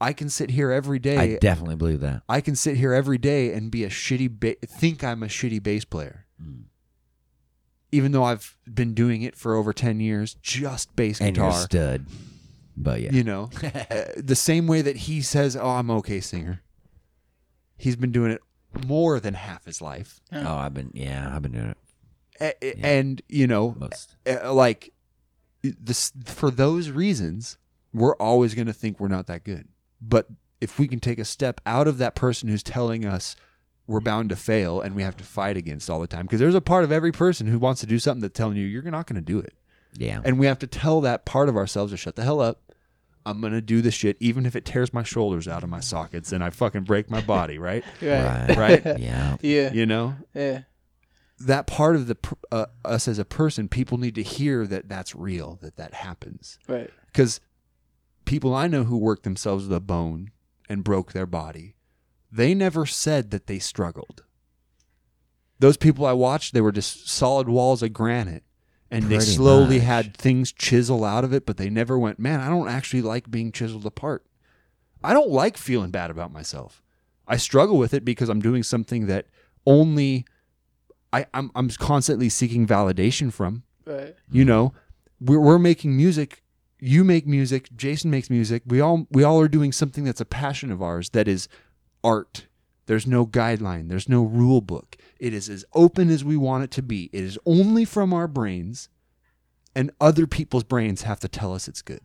I 0.00 0.12
can 0.12 0.28
sit 0.28 0.50
here 0.50 0.70
every 0.70 1.00
day 1.00 1.16
I 1.34 1.38
definitely 1.40 1.74
believe 1.74 2.00
that. 2.00 2.22
I 2.28 2.40
can 2.40 2.54
sit 2.54 2.76
here 2.76 2.92
every 2.92 3.18
day 3.18 3.52
and 3.52 3.68
be 3.70 3.82
a 3.82 3.88
shitty 3.88 4.38
ba- 4.38 4.54
think 4.64 5.02
I'm 5.02 5.22
a 5.24 5.26
shitty 5.26 5.60
bass 5.62 5.84
player. 5.84 6.26
Mm. 6.40 6.64
Even 7.90 8.12
though 8.12 8.22
I've 8.22 8.56
been 8.72 8.94
doing 8.94 9.22
it 9.22 9.34
for 9.34 9.56
over 9.56 9.72
10 9.72 9.98
years, 9.98 10.34
just 10.40 10.94
bass 10.94 11.20
And 11.20 11.34
guitar. 11.34 11.52
stud. 11.52 12.06
But 12.76 13.00
yeah. 13.00 13.10
You 13.12 13.24
know, 13.24 13.50
Uh, 13.90 14.04
the 14.16 14.36
same 14.36 14.68
way 14.68 14.82
that 14.82 14.96
he 14.96 15.20
says, 15.20 15.56
"Oh, 15.56 15.68
I'm 15.70 15.90
okay 15.90 16.20
singer." 16.20 16.62
He's 17.76 17.96
been 17.96 18.12
doing 18.12 18.30
it 18.30 18.40
more 18.86 19.18
than 19.18 19.34
half 19.34 19.64
his 19.64 19.82
life, 19.82 20.20
oh, 20.32 20.54
I've 20.56 20.74
been, 20.74 20.92
yeah, 20.94 21.28
I've 21.34 21.42
been 21.42 21.52
doing 21.52 21.70
it 21.70 21.76
A- 22.40 22.64
a- 22.64 22.86
and 22.86 23.20
you 23.28 23.46
know, 23.48 23.74
most. 23.78 24.14
like 24.44 24.92
this 25.80 26.12
for 26.24 26.50
those 26.50 26.90
reasons, 26.90 27.56
we're 27.92 28.16
always 28.16 28.54
going 28.54 28.66
to 28.66 28.72
think 28.72 29.00
we're 29.00 29.08
not 29.08 29.26
that 29.26 29.44
good. 29.44 29.68
But 30.00 30.28
if 30.60 30.78
we 30.78 30.88
can 30.88 31.00
take 31.00 31.18
a 31.18 31.24
step 31.24 31.60
out 31.66 31.88
of 31.88 31.98
that 31.98 32.14
person 32.14 32.48
who's 32.48 32.62
telling 32.62 33.04
us 33.04 33.36
we're 33.86 34.00
bound 34.00 34.28
to 34.30 34.36
fail 34.36 34.80
and 34.80 34.94
we 34.94 35.02
have 35.02 35.16
to 35.16 35.24
fight 35.24 35.56
against 35.56 35.88
all 35.88 36.00
the 36.00 36.06
time, 36.06 36.26
because 36.26 36.40
there's 36.40 36.54
a 36.54 36.60
part 36.60 36.84
of 36.84 36.92
every 36.92 37.12
person 37.12 37.46
who 37.46 37.58
wants 37.58 37.80
to 37.80 37.86
do 37.86 37.98
something 37.98 38.20
that's 38.20 38.36
telling 38.36 38.56
you 38.56 38.66
you're 38.66 38.82
not 38.82 39.06
going 39.06 39.20
to 39.20 39.22
do 39.22 39.38
it. 39.38 39.54
Yeah. 39.96 40.20
And 40.24 40.38
we 40.38 40.46
have 40.46 40.58
to 40.60 40.66
tell 40.66 41.00
that 41.02 41.24
part 41.24 41.48
of 41.48 41.56
ourselves 41.56 41.92
to 41.92 41.96
shut 41.96 42.16
the 42.16 42.22
hell 42.22 42.40
up. 42.40 42.60
I'm 43.26 43.42
gonna 43.42 43.60
do 43.60 43.82
this 43.82 43.92
shit, 43.92 44.16
even 44.20 44.46
if 44.46 44.56
it 44.56 44.64
tears 44.64 44.94
my 44.94 45.02
shoulders 45.02 45.46
out 45.46 45.62
of 45.62 45.68
my 45.68 45.80
sockets 45.80 46.32
and 46.32 46.42
I 46.42 46.48
fucking 46.48 46.84
break 46.84 47.10
my 47.10 47.20
body, 47.20 47.58
right? 47.58 47.84
Right. 48.00 48.56
Right? 48.56 48.98
Yeah. 48.98 49.36
Yeah. 49.42 49.72
You 49.72 49.84
know 49.84 50.16
Yeah. 50.34 50.62
That 51.40 51.66
part 51.66 51.96
of 51.96 52.06
the 52.06 52.16
uh, 52.50 52.66
us 52.84 53.08
as 53.08 53.18
a 53.18 53.24
person, 53.24 53.68
people 53.68 53.98
need 53.98 54.14
to 54.16 54.22
hear 54.22 54.66
that 54.66 54.88
that's 54.88 55.14
real, 55.14 55.58
that 55.62 55.76
that 55.76 55.94
happens. 55.94 56.58
Right. 56.66 56.90
Because 57.06 57.40
people 58.24 58.54
I 58.54 58.66
know 58.66 58.84
who 58.84 58.98
worked 58.98 59.22
themselves 59.22 59.64
to 59.64 59.70
the 59.70 59.80
bone 59.80 60.30
and 60.68 60.84
broke 60.84 61.12
their 61.12 61.26
body, 61.26 61.74
they 62.30 62.54
never 62.54 62.86
said 62.86 63.30
that 63.30 63.46
they 63.46 63.58
struggled. 63.58 64.24
Those 65.60 65.76
people 65.76 66.06
I 66.06 66.12
watched, 66.12 66.54
they 66.54 66.60
were 66.60 66.72
just 66.72 67.08
solid 67.08 67.48
walls 67.48 67.82
of 67.82 67.92
granite. 67.92 68.44
And 68.90 69.04
they 69.04 69.20
slowly 69.20 69.76
much. 69.76 69.86
had 69.86 70.16
things 70.16 70.50
chisel 70.50 71.04
out 71.04 71.22
of 71.22 71.34
it, 71.34 71.44
but 71.44 71.58
they 71.58 71.68
never 71.68 71.98
went, 71.98 72.18
man, 72.18 72.40
I 72.40 72.48
don't 72.48 72.68
actually 72.68 73.02
like 73.02 73.30
being 73.30 73.52
chiseled 73.52 73.84
apart. 73.84 74.24
I 75.04 75.12
don't 75.12 75.30
like 75.30 75.58
feeling 75.58 75.90
bad 75.90 76.10
about 76.10 76.32
myself. 76.32 76.82
I 77.26 77.36
struggle 77.36 77.76
with 77.76 77.92
it 77.92 78.04
because 78.04 78.30
I'm 78.30 78.40
doing 78.40 78.62
something 78.62 79.06
that 79.06 79.26
only 79.66 80.24
I, 81.12 81.26
I'm, 81.34 81.50
I'm 81.54 81.68
constantly 81.70 82.28
seeking 82.28 82.66
validation 82.66 83.32
from. 83.32 83.62
Right. 83.86 84.14
You 84.30 84.44
know, 84.44 84.72
we're, 85.20 85.40
we're 85.40 85.58
making 85.58 85.96
music. 85.96 86.42
You 86.80 87.02
make 87.04 87.26
music. 87.26 87.70
Jason 87.76 88.10
makes 88.10 88.28
music. 88.30 88.62
We 88.66 88.80
all 88.80 89.06
we 89.10 89.24
all 89.24 89.40
are 89.40 89.48
doing 89.48 89.72
something 89.72 90.04
that's 90.04 90.20
a 90.20 90.24
passion 90.26 90.70
of 90.70 90.82
ours. 90.82 91.10
That 91.10 91.26
is 91.26 91.48
art. 92.04 92.46
There's 92.86 93.06
no 93.06 93.26
guideline. 93.26 93.88
There's 93.88 94.08
no 94.08 94.22
rule 94.22 94.60
book. 94.60 94.96
It 95.18 95.34
is 95.34 95.48
as 95.48 95.64
open 95.74 96.08
as 96.10 96.24
we 96.24 96.36
want 96.36 96.64
it 96.64 96.70
to 96.72 96.82
be. 96.82 97.10
It 97.12 97.24
is 97.24 97.38
only 97.44 97.84
from 97.84 98.14
our 98.14 98.28
brains, 98.28 98.88
and 99.74 99.90
other 100.00 100.26
people's 100.26 100.64
brains 100.64 101.02
have 101.02 101.20
to 101.20 101.28
tell 101.28 101.52
us 101.54 101.66
it's 101.68 101.82
good. 101.82 102.00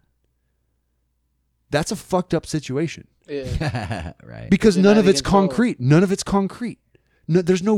That's 1.69 1.91
a 1.91 1.95
fucked 1.95 2.33
up 2.33 2.45
situation 2.45 3.07
Yeah. 3.27 4.13
right. 4.23 4.49
because 4.49 4.75
They're 4.75 4.83
none 4.83 4.97
of 4.97 5.07
it's 5.07 5.21
control. 5.21 5.47
concrete. 5.47 5.79
None 5.79 6.03
of 6.03 6.11
it's 6.11 6.23
concrete. 6.23 6.79
No, 7.27 7.41
there's 7.41 7.63
no 7.63 7.77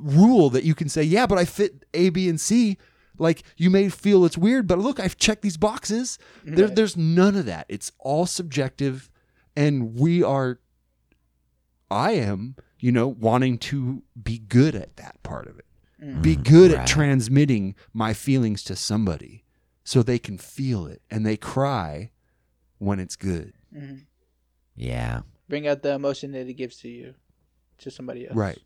rule 0.00 0.50
that 0.50 0.64
you 0.64 0.74
can 0.74 0.88
say, 0.88 1.02
yeah, 1.02 1.26
but 1.26 1.38
I 1.38 1.44
fit 1.44 1.84
A, 1.94 2.08
B, 2.10 2.28
and 2.28 2.40
C. 2.40 2.78
Like 3.18 3.42
you 3.56 3.70
may 3.70 3.88
feel 3.88 4.24
it's 4.24 4.36
weird, 4.38 4.66
but 4.66 4.78
look, 4.78 5.00
I've 5.00 5.16
checked 5.16 5.42
these 5.42 5.56
boxes. 5.56 6.18
There, 6.44 6.68
there's 6.68 6.96
none 6.96 7.36
of 7.36 7.46
that. 7.46 7.66
It's 7.68 7.92
all 7.98 8.26
subjective, 8.26 9.10
and 9.54 9.94
we 9.98 10.22
are. 10.22 10.60
I 11.90 12.12
am, 12.12 12.56
you 12.78 12.92
know, 12.92 13.06
wanting 13.08 13.58
to 13.58 14.02
be 14.20 14.38
good 14.38 14.74
at 14.74 14.96
that 14.96 15.22
part 15.22 15.46
of 15.46 15.58
it. 15.58 15.64
Be 16.20 16.36
good 16.36 16.72
right. 16.72 16.80
at 16.80 16.86
transmitting 16.86 17.74
my 17.94 18.12
feelings 18.12 18.62
to 18.64 18.76
somebody, 18.76 19.44
so 19.82 20.02
they 20.02 20.18
can 20.18 20.36
feel 20.36 20.86
it 20.86 21.00
and 21.10 21.24
they 21.24 21.36
cry 21.36 22.10
when 22.78 23.00
it's 23.00 23.16
good. 23.16 23.54
Mhm. 23.74 24.02
yeah. 24.74 25.22
Bring 25.48 25.66
out 25.66 25.82
the 25.82 25.92
emotion 25.94 26.32
that 26.32 26.48
it 26.48 26.54
gives 26.54 26.76
to 26.78 26.88
you, 26.88 27.14
to 27.78 27.90
somebody 27.90 28.26
else. 28.26 28.36
Right. 28.36 28.58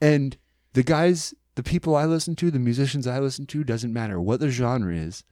And 0.00 0.36
the 0.74 0.82
guys, 0.82 1.34
the 1.54 1.62
people 1.62 1.96
I 1.96 2.04
listen 2.04 2.36
to, 2.36 2.50
the 2.50 2.58
musicians 2.58 3.06
I 3.06 3.18
listen 3.18 3.46
to, 3.46 3.64
doesn't 3.64 3.92
matter 3.92 4.20
what 4.20 4.40
the 4.40 4.50
genre 4.50 4.94
is, 4.94 5.24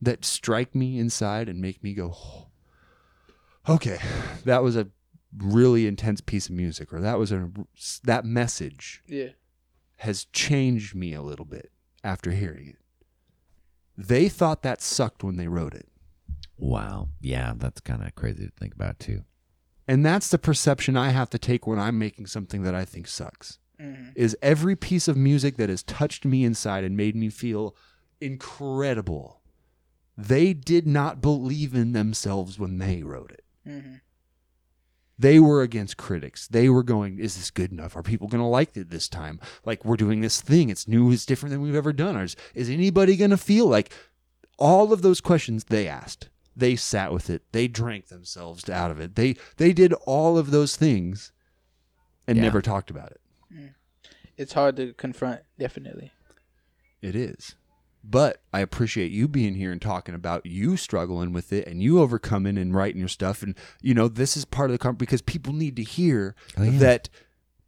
that 0.00 0.24
strike 0.24 0.74
me 0.74 0.98
inside 0.98 1.48
and 1.48 1.60
make 1.60 1.82
me 1.82 1.94
go, 1.94 2.12
"Oh, 2.14 2.48
okay, 3.74 3.98
that 4.44 4.62
was 4.62 4.76
a 4.76 4.88
really 5.38 5.86
intense 5.86 6.20
piece 6.20 6.48
of 6.48 6.54
music, 6.54 6.92
or 6.92 7.00
that 7.00 7.18
was 7.18 7.32
a 7.32 7.50
that 8.04 8.24
message 8.24 9.02
Yeah. 9.06 9.30
has 9.98 10.26
changed 10.26 10.94
me 10.94 11.14
a 11.14 11.22
little 11.22 11.46
bit 11.46 11.70
after 12.04 12.32
hearing 12.32 12.66
it. 12.68 12.78
They 13.96 14.28
thought 14.28 14.62
that 14.62 14.82
sucked 14.82 15.22
when 15.22 15.36
they 15.36 15.48
wrote 15.48 15.74
it. 15.74 15.88
Wow. 16.58 17.08
Yeah, 17.20 17.54
that's 17.56 17.80
kind 17.80 18.02
of 18.02 18.14
crazy 18.14 18.46
to 18.46 18.52
think 18.58 18.74
about 18.74 18.98
too. 18.98 19.24
And 19.88 20.04
that's 20.04 20.28
the 20.28 20.38
perception 20.38 20.96
I 20.96 21.10
have 21.10 21.30
to 21.30 21.38
take 21.38 21.66
when 21.66 21.78
I'm 21.78 21.98
making 21.98 22.26
something 22.26 22.62
that 22.62 22.74
I 22.74 22.84
think 22.84 23.06
sucks. 23.06 23.58
Mm-hmm. 23.82 24.10
Is 24.14 24.36
every 24.40 24.76
piece 24.76 25.08
of 25.08 25.16
music 25.16 25.56
that 25.56 25.68
has 25.68 25.82
touched 25.82 26.24
me 26.24 26.44
inside 26.44 26.84
and 26.84 26.96
made 26.96 27.16
me 27.16 27.30
feel 27.30 27.74
incredible. 28.20 29.40
They 30.16 30.52
did 30.52 30.86
not 30.86 31.20
believe 31.20 31.74
in 31.74 31.92
themselves 31.92 32.58
when 32.58 32.78
they 32.78 33.02
wrote 33.02 33.32
it. 33.32 33.44
Mm-hmm. 33.66 33.94
They 35.18 35.38
were 35.38 35.62
against 35.62 35.96
critics. 35.96 36.48
They 36.48 36.68
were 36.68 36.82
going, 36.82 37.18
is 37.18 37.36
this 37.36 37.50
good 37.50 37.70
enough? 37.72 37.96
Are 37.96 38.02
people 38.02 38.28
going 38.28 38.42
to 38.42 38.46
like 38.46 38.76
it 38.76 38.90
this 38.90 39.08
time? 39.08 39.40
Like, 39.64 39.84
we're 39.84 39.96
doing 39.96 40.20
this 40.20 40.40
thing. 40.40 40.68
It's 40.68 40.88
new. 40.88 41.10
It's 41.12 41.26
different 41.26 41.50
than 41.52 41.62
we've 41.62 41.74
ever 41.74 41.92
done. 41.92 42.16
Is, 42.16 42.36
is 42.54 42.68
anybody 42.68 43.16
going 43.16 43.30
to 43.30 43.36
feel 43.36 43.66
like 43.66 43.92
all 44.58 44.92
of 44.92 45.02
those 45.02 45.20
questions 45.20 45.64
they 45.64 45.86
asked? 45.88 46.28
They 46.54 46.76
sat 46.76 47.12
with 47.12 47.30
it. 47.30 47.42
They 47.52 47.66
drank 47.68 48.08
themselves 48.08 48.68
out 48.68 48.90
of 48.90 49.00
it. 49.00 49.14
They 49.14 49.36
they 49.56 49.72
did 49.72 49.94
all 50.04 50.36
of 50.36 50.50
those 50.50 50.76
things 50.76 51.32
and 52.26 52.36
Yeah. 52.36 52.42
never 52.42 52.60
talked 52.60 52.90
about 52.90 53.10
it. 53.10 53.21
It's 54.36 54.52
hard 54.54 54.76
to 54.76 54.92
confront, 54.94 55.40
definitely. 55.58 56.10
It 57.00 57.14
is. 57.14 57.54
But 58.04 58.42
I 58.52 58.60
appreciate 58.60 59.12
you 59.12 59.28
being 59.28 59.54
here 59.54 59.70
and 59.70 59.80
talking 59.80 60.14
about 60.14 60.44
you 60.44 60.76
struggling 60.76 61.32
with 61.32 61.52
it 61.52 61.68
and 61.68 61.80
you 61.82 62.00
overcoming 62.00 62.58
and 62.58 62.74
writing 62.74 62.98
your 62.98 63.08
stuff. 63.08 63.42
And, 63.42 63.56
you 63.80 63.94
know, 63.94 64.08
this 64.08 64.36
is 64.36 64.44
part 64.44 64.70
of 64.70 64.74
the 64.74 64.78
con 64.78 64.96
because 64.96 65.22
people 65.22 65.52
need 65.52 65.76
to 65.76 65.82
hear 65.84 66.34
Oh, 66.58 66.64
yeah. 66.64 66.78
that 66.80 67.08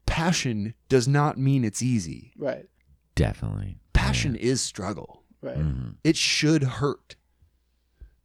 passion 0.06 0.74
does 0.88 1.06
not 1.06 1.38
mean 1.38 1.64
it's 1.64 1.82
easy. 1.82 2.32
Right. 2.36 2.66
Definitely. 3.14 3.78
Passion 3.92 4.34
is 4.34 4.60
struggle. 4.60 5.22
Right. 5.40 5.56
Mm-hmm. 5.58 5.90
It 6.02 6.16
should 6.16 6.64
hurt. 6.64 7.14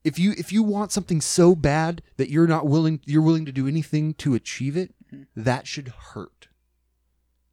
If 0.03 0.17
you 0.17 0.33
if 0.37 0.51
you 0.51 0.63
want 0.63 0.91
something 0.91 1.21
so 1.21 1.55
bad 1.55 2.01
that 2.17 2.29
you're 2.29 2.47
not 2.47 2.65
willing 2.65 3.01
you're 3.05 3.21
willing 3.21 3.45
to 3.45 3.51
do 3.51 3.67
anything 3.67 4.13
to 4.15 4.33
achieve 4.33 4.75
it, 4.77 4.95
that 5.35 5.67
should 5.67 5.89
hurt. 5.89 6.47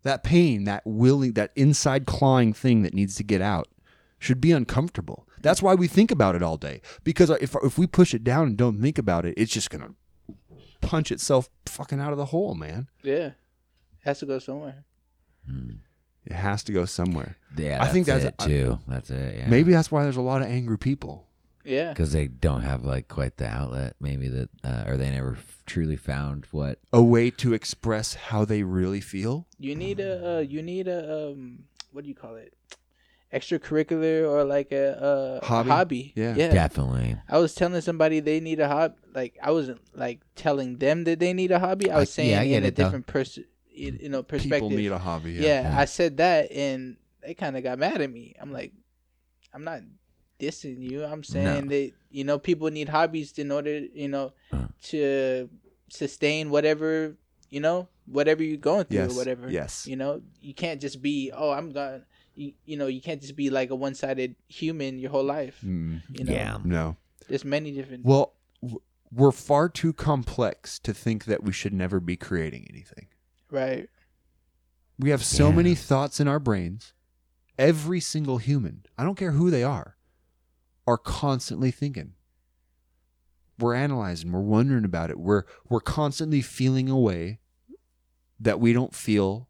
That 0.06 0.22
pain, 0.22 0.64
that 0.64 0.82
willing 0.84 1.32
that 1.32 1.50
inside 1.56 2.06
clawing 2.06 2.52
thing 2.52 2.82
that 2.82 2.94
needs 2.94 3.16
to 3.16 3.24
get 3.24 3.42
out 3.42 3.66
should 4.20 4.40
be 4.40 4.52
uncomfortable. 4.52 5.26
That's 5.42 5.60
why 5.60 5.74
we 5.74 5.88
think 5.88 6.12
about 6.12 6.36
it 6.36 6.44
all 6.44 6.56
day. 6.56 6.80
Because 7.02 7.28
if 7.28 7.56
if 7.64 7.76
we 7.76 7.88
push 7.88 8.14
it 8.14 8.22
down 8.22 8.46
and 8.46 8.56
don't 8.56 8.80
think 8.80 8.98
about 8.98 9.26
it, 9.26 9.34
it's 9.36 9.52
just 9.52 9.68
going 9.68 9.82
to 9.82 9.94
punch 10.80 11.10
itself 11.10 11.50
fucking 11.66 11.98
out 11.98 12.12
of 12.12 12.18
the 12.18 12.26
hole, 12.26 12.54
man. 12.54 12.88
Yeah. 13.02 13.30
Has 14.04 14.20
to 14.20 14.26
go 14.26 14.38
somewhere. 14.38 14.84
It 16.24 16.34
has 16.34 16.62
to 16.64 16.72
go 16.72 16.84
somewhere. 16.84 17.36
Yeah, 17.56 17.82
I 17.82 17.88
think 17.88 18.06
that's 18.06 18.22
that's 18.22 18.44
it 18.44 18.48
too. 18.48 18.78
That's 18.86 19.10
it. 19.10 19.38
Yeah. 19.38 19.48
Maybe 19.48 19.72
that's 19.72 19.90
why 19.90 20.04
there's 20.04 20.16
a 20.16 20.22
lot 20.22 20.40
of 20.40 20.46
angry 20.46 20.78
people. 20.78 21.25
Yeah. 21.66 21.90
because 21.90 22.12
they 22.12 22.28
don't 22.28 22.62
have 22.62 22.84
like 22.84 23.08
quite 23.08 23.36
the 23.36 23.46
outlet. 23.48 23.96
Maybe 24.00 24.28
that, 24.28 24.48
uh, 24.64 24.84
or 24.86 24.96
they 24.96 25.10
never 25.10 25.32
f- 25.32 25.62
truly 25.66 25.96
found 25.96 26.46
what. 26.52 26.78
A 26.92 27.02
way 27.02 27.30
to 27.32 27.52
express 27.54 28.14
how 28.14 28.44
they 28.44 28.62
really 28.62 29.00
feel. 29.00 29.46
You 29.58 29.74
need 29.74 30.00
a 30.00 30.36
uh, 30.36 30.40
you 30.40 30.62
need 30.62 30.86
a 30.88 31.28
um 31.30 31.64
what 31.92 32.02
do 32.04 32.08
you 32.08 32.14
call 32.14 32.36
it? 32.36 32.54
Extracurricular 33.32 34.28
or 34.30 34.44
like 34.44 34.70
a, 34.72 35.40
a 35.42 35.46
Hobby? 35.46 35.68
hobby. 35.70 36.12
Yeah. 36.14 36.34
Yeah. 36.36 36.52
Definitely. 36.52 37.16
I 37.28 37.38
was 37.38 37.54
telling 37.54 37.80
somebody 37.80 38.20
they 38.20 38.38
need 38.40 38.60
a 38.60 38.68
hobby. 38.68 38.94
Like 39.14 39.36
I 39.42 39.50
wasn't 39.50 39.80
like 39.94 40.20
telling 40.36 40.76
them 40.78 41.04
that 41.04 41.18
they 41.18 41.32
need 41.32 41.50
a 41.50 41.58
hobby. 41.58 41.90
I 41.90 41.98
was 41.98 42.10
I- 42.10 42.12
saying 42.12 42.30
yeah, 42.30 42.40
I 42.40 42.46
get 42.48 42.56
in 42.58 42.64
a 42.64 42.66
it, 42.68 42.76
though. 42.76 42.84
different 42.84 43.06
person, 43.06 43.44
you 43.72 44.08
know, 44.08 44.22
perspective. 44.22 44.68
People 44.68 44.70
need 44.70 44.92
a 44.92 44.98
hobby. 44.98 45.32
yeah, 45.32 45.62
Yeah. 45.72 45.78
I 45.78 45.86
said 45.86 46.18
that, 46.18 46.52
and 46.52 46.96
they 47.22 47.34
kind 47.34 47.56
of 47.56 47.64
got 47.64 47.78
mad 47.78 48.00
at 48.00 48.10
me. 48.10 48.34
I'm 48.40 48.52
like, 48.52 48.72
I'm 49.52 49.64
not 49.64 49.80
dissing 50.38 50.80
you. 50.80 51.04
I'm 51.04 51.22
saying 51.24 51.68
that 51.68 51.92
you 52.10 52.24
know 52.24 52.38
people 52.38 52.70
need 52.70 52.88
hobbies 52.88 53.38
in 53.38 53.50
order, 53.50 53.78
you 53.78 54.08
know, 54.08 54.32
Uh. 54.52 54.66
to 54.90 55.48
sustain 55.90 56.50
whatever 56.50 57.16
you 57.48 57.60
know, 57.60 57.88
whatever 58.06 58.42
you're 58.42 58.56
going 58.56 58.84
through 58.84 58.98
Yes, 58.98 59.12
or 59.12 59.16
whatever. 59.16 59.48
yes. 59.48 59.86
You 59.86 59.94
know, 59.94 60.20
you 60.40 60.52
can't 60.52 60.80
just 60.80 61.00
be, 61.00 61.30
oh, 61.32 61.52
I'm 61.52 61.70
gonna. 61.72 62.04
You, 62.34 62.52
you 62.66 62.76
know, 62.76 62.86
you 62.88 63.00
can't 63.00 63.20
just 63.22 63.36
be 63.36 63.50
like 63.50 63.70
a 63.70 63.74
one-sided 63.76 64.34
human 64.48 64.98
your 64.98 65.10
whole 65.10 65.22
life. 65.24 65.60
Mm, 65.64 66.02
You 66.12 66.24
know, 66.24 66.32
Yeah. 66.32 66.58
no. 66.64 66.96
there's 67.28 67.44
many 67.44 67.70
different. 67.70 68.04
Well, 68.04 68.34
we're 69.12 69.30
far 69.32 69.68
too 69.68 69.92
complex 69.92 70.78
to 70.80 70.92
think 70.92 71.24
that 71.26 71.44
we 71.44 71.52
should 71.52 71.72
never 71.72 72.00
be 72.00 72.16
creating 72.16 72.66
anything. 72.68 73.06
right. 73.50 73.88
We 74.98 75.10
have 75.10 75.24
so 75.24 75.48
Yeah. 75.50 75.54
many 75.56 75.74
thoughts 75.76 76.18
in 76.20 76.26
our 76.28 76.40
brains. 76.40 76.92
Every 77.58 78.00
single 78.00 78.38
human, 78.38 78.84
I 78.98 79.04
don't 79.04 79.14
care 79.16 79.32
who 79.32 79.50
they 79.50 79.62
are, 79.62 79.95
are 80.86 80.98
constantly 80.98 81.70
thinking. 81.70 82.12
We're 83.58 83.74
analyzing, 83.74 84.32
we're 84.32 84.40
wondering 84.40 84.84
about 84.84 85.10
it. 85.10 85.18
We're 85.18 85.44
we're 85.68 85.80
constantly 85.80 86.42
feeling 86.42 86.88
a 86.88 86.98
way 86.98 87.40
that 88.38 88.60
we 88.60 88.72
don't 88.72 88.94
feel 88.94 89.48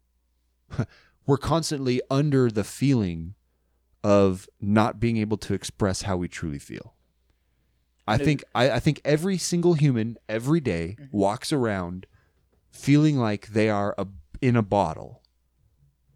we're 1.25 1.37
constantly 1.37 2.01
under 2.09 2.49
the 2.49 2.63
feeling 2.63 3.35
of 4.03 4.47
not 4.61 4.99
being 4.99 5.17
able 5.17 5.37
to 5.37 5.53
express 5.53 6.03
how 6.03 6.15
we 6.15 6.27
truly 6.27 6.59
feel. 6.59 6.93
I 8.07 8.17
think 8.17 8.43
I, 8.55 8.71
I 8.71 8.79
think 8.79 9.01
every 9.03 9.37
single 9.37 9.73
human 9.73 10.17
every 10.29 10.61
day 10.61 10.95
mm-hmm. 10.97 11.17
walks 11.17 11.51
around 11.51 12.07
feeling 12.71 13.17
like 13.17 13.47
they 13.47 13.69
are 13.69 13.93
a, 13.97 14.07
in 14.41 14.55
a 14.55 14.61
bottle 14.61 15.21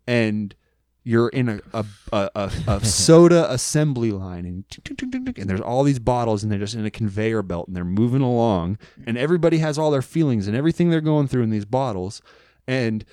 and 0.07 0.55
you're 1.03 1.29
in 1.29 1.49
a 1.49 1.59
a, 1.73 1.85
a, 2.11 2.29
a, 2.35 2.51
a 2.67 2.79
soda 2.85 3.51
assembly 3.51 4.11
line 4.11 4.45
and, 4.45 4.69
tick, 4.69 4.83
tick, 4.83 4.97
tick, 4.97 5.11
tick, 5.11 5.25
tick, 5.25 5.37
and 5.39 5.49
there's 5.49 5.61
all 5.61 5.83
these 5.83 5.99
bottles 5.99 6.43
and 6.43 6.51
they're 6.51 6.59
just 6.59 6.75
in 6.75 6.85
a 6.85 6.91
conveyor 6.91 7.41
belt 7.41 7.67
and 7.67 7.75
they're 7.75 7.83
moving 7.83 8.21
along 8.21 8.77
and 9.05 9.17
everybody 9.17 9.57
has 9.57 9.77
all 9.77 9.91
their 9.91 10.01
feelings 10.01 10.47
and 10.47 10.55
everything 10.55 10.89
they're 10.89 11.01
going 11.01 11.27
through 11.27 11.43
in 11.43 11.49
these 11.49 11.65
bottles 11.65 12.21
and 12.67 13.03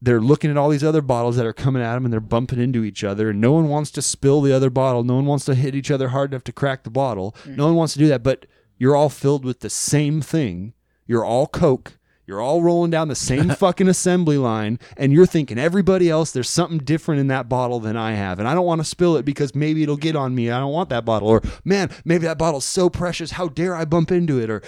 they're 0.00 0.20
looking 0.20 0.50
at 0.50 0.56
all 0.56 0.68
these 0.68 0.82
other 0.82 1.00
bottles 1.00 1.36
that 1.36 1.46
are 1.46 1.52
coming 1.52 1.82
at 1.82 1.94
them 1.94 2.04
and 2.04 2.12
they're 2.12 2.20
bumping 2.20 2.60
into 2.60 2.82
each 2.82 3.04
other 3.04 3.30
and 3.30 3.40
no 3.40 3.52
one 3.52 3.68
wants 3.68 3.90
to 3.92 4.02
spill 4.02 4.40
the 4.40 4.52
other 4.52 4.70
bottle. 4.70 5.04
No 5.04 5.14
one 5.14 5.26
wants 5.26 5.44
to 5.44 5.54
hit 5.54 5.76
each 5.76 5.92
other 5.92 6.08
hard 6.08 6.32
enough 6.32 6.42
to 6.44 6.52
crack 6.52 6.82
the 6.82 6.90
bottle. 6.90 7.36
Mm. 7.44 7.56
No 7.56 7.66
one 7.66 7.76
wants 7.76 7.92
to 7.92 8.00
do 8.00 8.08
that 8.08 8.22
but 8.22 8.46
you're 8.78 8.96
all 8.96 9.08
filled 9.08 9.44
with 9.44 9.60
the 9.60 9.70
same 9.70 10.20
thing. 10.20 10.74
You're 11.06 11.24
all 11.24 11.46
coke 11.46 11.98
you're 12.32 12.40
all 12.40 12.62
rolling 12.62 12.90
down 12.90 13.08
the 13.08 13.14
same 13.14 13.50
fucking 13.56 13.88
assembly 13.88 14.38
line 14.38 14.78
and 14.96 15.12
you're 15.12 15.26
thinking 15.26 15.58
everybody 15.58 16.08
else 16.08 16.30
there's 16.30 16.48
something 16.48 16.78
different 16.78 17.20
in 17.20 17.26
that 17.26 17.46
bottle 17.46 17.78
than 17.78 17.94
I 17.94 18.12
have 18.12 18.38
and 18.38 18.48
I 18.48 18.54
don't 18.54 18.64
want 18.64 18.80
to 18.80 18.86
spill 18.86 19.18
it 19.18 19.26
because 19.26 19.54
maybe 19.54 19.82
it'll 19.82 19.98
get 19.98 20.16
on 20.16 20.34
me 20.34 20.50
I 20.50 20.58
don't 20.58 20.72
want 20.72 20.88
that 20.88 21.04
bottle 21.04 21.28
or 21.28 21.42
man 21.62 21.90
maybe 22.06 22.24
that 22.24 22.38
bottle's 22.38 22.64
so 22.64 22.88
precious 22.88 23.32
how 23.32 23.48
dare 23.48 23.76
I 23.76 23.84
bump 23.84 24.10
into 24.10 24.40
it 24.40 24.48
or 24.48 24.62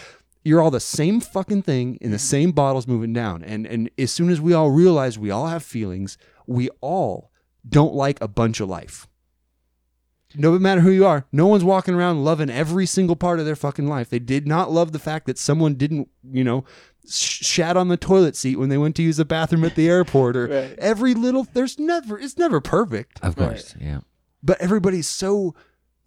you're 0.45 0.61
all 0.61 0.71
the 0.71 0.79
same 0.79 1.21
fucking 1.21 1.63
thing 1.63 1.97
in 2.03 2.11
the 2.11 2.19
same 2.19 2.53
bottles 2.53 2.87
moving 2.87 3.15
down 3.15 3.43
and 3.43 3.67
and 3.67 3.91
as 3.97 4.13
soon 4.13 4.29
as 4.29 4.43
we 4.43 4.53
all 4.53 4.71
realize 4.71 5.19
we 5.19 5.31
all 5.31 5.47
have 5.47 5.63
feelings 5.63 6.19
we 6.47 6.69
all 6.83 7.31
don't 7.67 7.95
like 7.95 8.21
a 8.21 8.29
bunch 8.29 8.61
of 8.61 8.69
life 8.69 9.09
no 10.37 10.59
matter 10.59 10.81
who 10.81 10.91
you 10.91 11.07
are, 11.07 11.27
no 11.33 11.47
one's 11.47 11.65
walking 11.65 11.95
around 11.95 12.25
loving 12.25 12.51
every 12.51 12.87
single 12.87 13.17
part 13.17 13.39
of 13.39 13.47
their 13.47 13.57
fucking 13.57 13.87
life. 13.87 14.11
They 14.11 14.19
did 14.19 14.47
not 14.47 14.71
love 14.71 14.93
the 14.93 14.99
fact 14.99 15.27
that 15.27 15.39
someone 15.39 15.75
didn't, 15.75 16.09
you 16.29 16.43
know, 16.43 16.65
shat 17.07 17.77
on 17.77 17.89
the 17.89 17.97
toilet 17.97 18.37
seat 18.37 18.57
when 18.57 18.69
they 18.69 18.79
went 18.79 18.97
to 18.97 19.03
use 19.03 19.17
the 19.19 19.25
bathroom 19.25 19.65
at 19.65 19.75
the 19.75 19.89
airport 19.97 20.37
or 20.37 20.47
Right. 20.47 20.79
every 20.79 21.15
little 21.15 21.47
there's 21.53 21.79
never 21.79 22.19
it's 22.19 22.39
never 22.39 22.61
perfect. 22.61 23.21
Of 23.23 23.37
course. 23.37 23.75
Yeah. 23.81 24.01
But 24.43 24.61
everybody's 24.61 25.09
so 25.09 25.55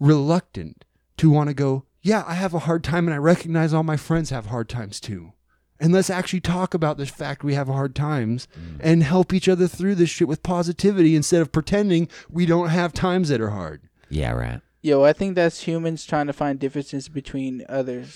reluctant 0.00 0.84
to 1.18 1.30
want 1.30 1.48
to 1.48 1.54
go, 1.54 1.84
yeah, 2.02 2.24
I 2.26 2.34
have 2.34 2.54
a 2.54 2.60
hard 2.60 2.84
time 2.84 3.06
and 3.08 3.14
I 3.14 3.18
recognize 3.18 3.72
all 3.72 3.82
my 3.82 3.96
friends 3.96 4.30
have 4.30 4.46
hard 4.46 4.68
times 4.68 5.00
too. 5.00 5.32
And 5.80 5.92
let's 5.92 6.10
actually 6.10 6.40
talk 6.40 6.74
about 6.74 6.98
this 6.98 7.10
fact 7.10 7.44
we 7.44 7.54
have 7.54 7.68
hard 7.68 7.94
times 7.94 8.48
mm. 8.58 8.78
and 8.80 9.02
help 9.02 9.32
each 9.32 9.48
other 9.48 9.68
through 9.68 9.94
this 9.94 10.10
shit 10.10 10.26
with 10.26 10.42
positivity 10.42 11.14
instead 11.14 11.40
of 11.40 11.52
pretending 11.52 12.08
we 12.28 12.46
don't 12.46 12.70
have 12.70 12.92
times 12.92 13.28
that 13.28 13.40
are 13.40 13.50
hard. 13.50 13.82
Yeah. 14.08 14.32
Right. 14.32 14.60
Yo, 14.80 15.04
I 15.04 15.12
think 15.12 15.34
that's 15.34 15.62
humans 15.62 16.04
trying 16.04 16.28
to 16.28 16.32
find 16.32 16.58
differences 16.58 17.08
between 17.08 17.64
others, 17.68 18.08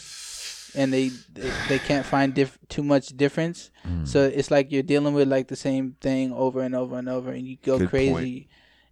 and 0.74 0.92
they 0.92 1.08
they, 1.32 1.50
they 1.68 1.78
can't 1.78 2.06
find 2.06 2.34
diff- 2.34 2.58
too 2.68 2.82
much 2.82 3.08
difference. 3.16 3.70
Mm. 3.86 4.06
So 4.06 4.24
it's 4.24 4.50
like 4.50 4.70
you're 4.72 4.82
dealing 4.82 5.14
with 5.14 5.28
like 5.28 5.48
the 5.48 5.56
same 5.56 5.96
thing 6.00 6.32
over 6.32 6.60
and 6.62 6.74
over 6.74 6.96
and 6.98 7.08
over, 7.08 7.30
and 7.30 7.46
you 7.46 7.56
go 7.62 7.78
Good 7.78 7.88
crazy, 7.90 8.48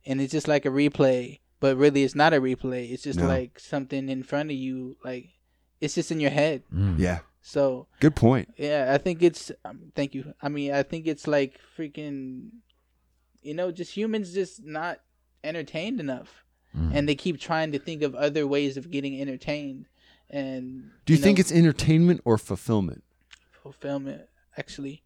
and 0.07 0.21
it's 0.21 0.33
just 0.33 0.49
like 0.49 0.65
a 0.67 0.71
replay. 0.71 1.41
But 1.61 1.77
really, 1.77 2.05
it's 2.05 2.15
not 2.15 2.33
a 2.33 2.41
replay. 2.41 2.91
It's 2.91 3.03
just 3.03 3.19
No. 3.19 3.27
like 3.27 3.61
something 3.61 4.09
in 4.09 4.23
front 4.23 4.51
of 4.51 4.57
you. 4.57 4.97
Like 5.05 5.29
it's 5.81 5.95
just 5.95 6.11
in 6.11 6.21
your 6.21 6.31
head. 6.31 6.63
Mm. 6.75 6.99
Yeah. 6.99 7.19
So 7.43 7.87
Good 8.01 8.17
point. 8.17 8.53
yeah, 8.59 8.93
I 8.95 8.99
think 8.99 9.23
it's. 9.23 9.51
Um, 9.65 9.93
thank 9.95 10.15
you. 10.15 10.35
I 10.43 10.49
mean, 10.51 10.73
I 10.73 10.83
think 10.83 11.07
it's 11.07 11.27
like 11.27 11.59
freaking. 11.77 12.51
you 13.43 13.55
know, 13.55 13.73
just 13.73 13.97
humans 13.97 14.35
just 14.35 14.63
not 14.65 15.01
entertained 15.43 16.01
enough, 16.01 16.45
Mm. 16.77 16.91
and 16.95 17.09
they 17.09 17.15
keep 17.15 17.41
trying 17.41 17.73
to 17.73 17.79
think 17.79 18.03
of 18.03 18.15
other 18.15 18.47
ways 18.47 18.77
of 18.77 18.91
getting 18.91 19.21
entertained. 19.21 19.87
And 20.31 20.91
Do 21.07 21.13
you, 21.13 21.19
think 21.19 21.39
know, 21.39 21.41
it's 21.41 21.53
entertainment 21.53 22.21
or 22.25 22.39
fulfillment? 22.39 23.03
fulfillment? 23.63 24.23
Actually, 24.57 25.03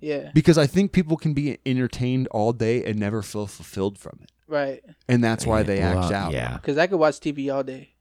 yeah, 0.00 0.30
Because 0.34 0.58
I 0.58 0.66
think 0.66 0.92
people 0.92 1.16
can 1.16 1.32
be 1.34 1.58
entertained 1.64 2.26
all 2.28 2.52
day 2.52 2.84
and 2.84 2.98
never 2.98 3.22
feel 3.22 3.46
fulfilled 3.46 3.98
from 3.98 4.18
it, 4.22 4.30
right. 4.46 4.82
and 5.08 5.22
that's 5.22 5.46
why 5.46 5.62
they 5.62 5.78
act 5.80 6.12
out. 6.12 6.32
Yeah. 6.32 6.56
Because 6.56 6.76
I 6.78 6.86
could 6.86 6.98
watch 6.98 7.20
TV 7.20 7.54
all 7.54 7.62
day 7.62 7.94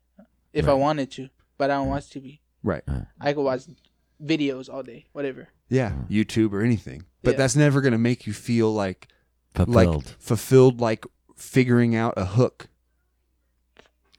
if 0.54 0.68
I 0.68 0.74
wanted 0.74 1.12
to, 1.12 1.30
but 1.58 1.70
I 1.72 1.76
don't 1.76 1.90
watch 1.90 2.10
TV. 2.10 2.40
Right. 2.64 2.84
I 3.20 3.34
could 3.34 3.44
watch 3.44 3.62
videos 4.24 4.72
all 4.74 4.84
day, 4.84 5.06
whatever. 5.14 5.50
Yeah, 5.70 5.94
YouTube 6.10 6.54
or 6.54 6.62
anything. 6.62 7.04
But 7.24 7.32
Yeah. 7.32 7.38
that's 7.38 7.56
never 7.56 7.82
going 7.82 7.94
to 7.94 7.98
make 7.98 8.26
you 8.28 8.34
feel 8.34 8.74
like 8.74 9.08
Fulfilled. 9.56 9.76
like 10.06 10.20
fulfilled 10.20 10.80
like 10.82 11.06
figuring 11.36 11.96
out 11.96 12.14
a 12.18 12.26
hook 12.26 12.68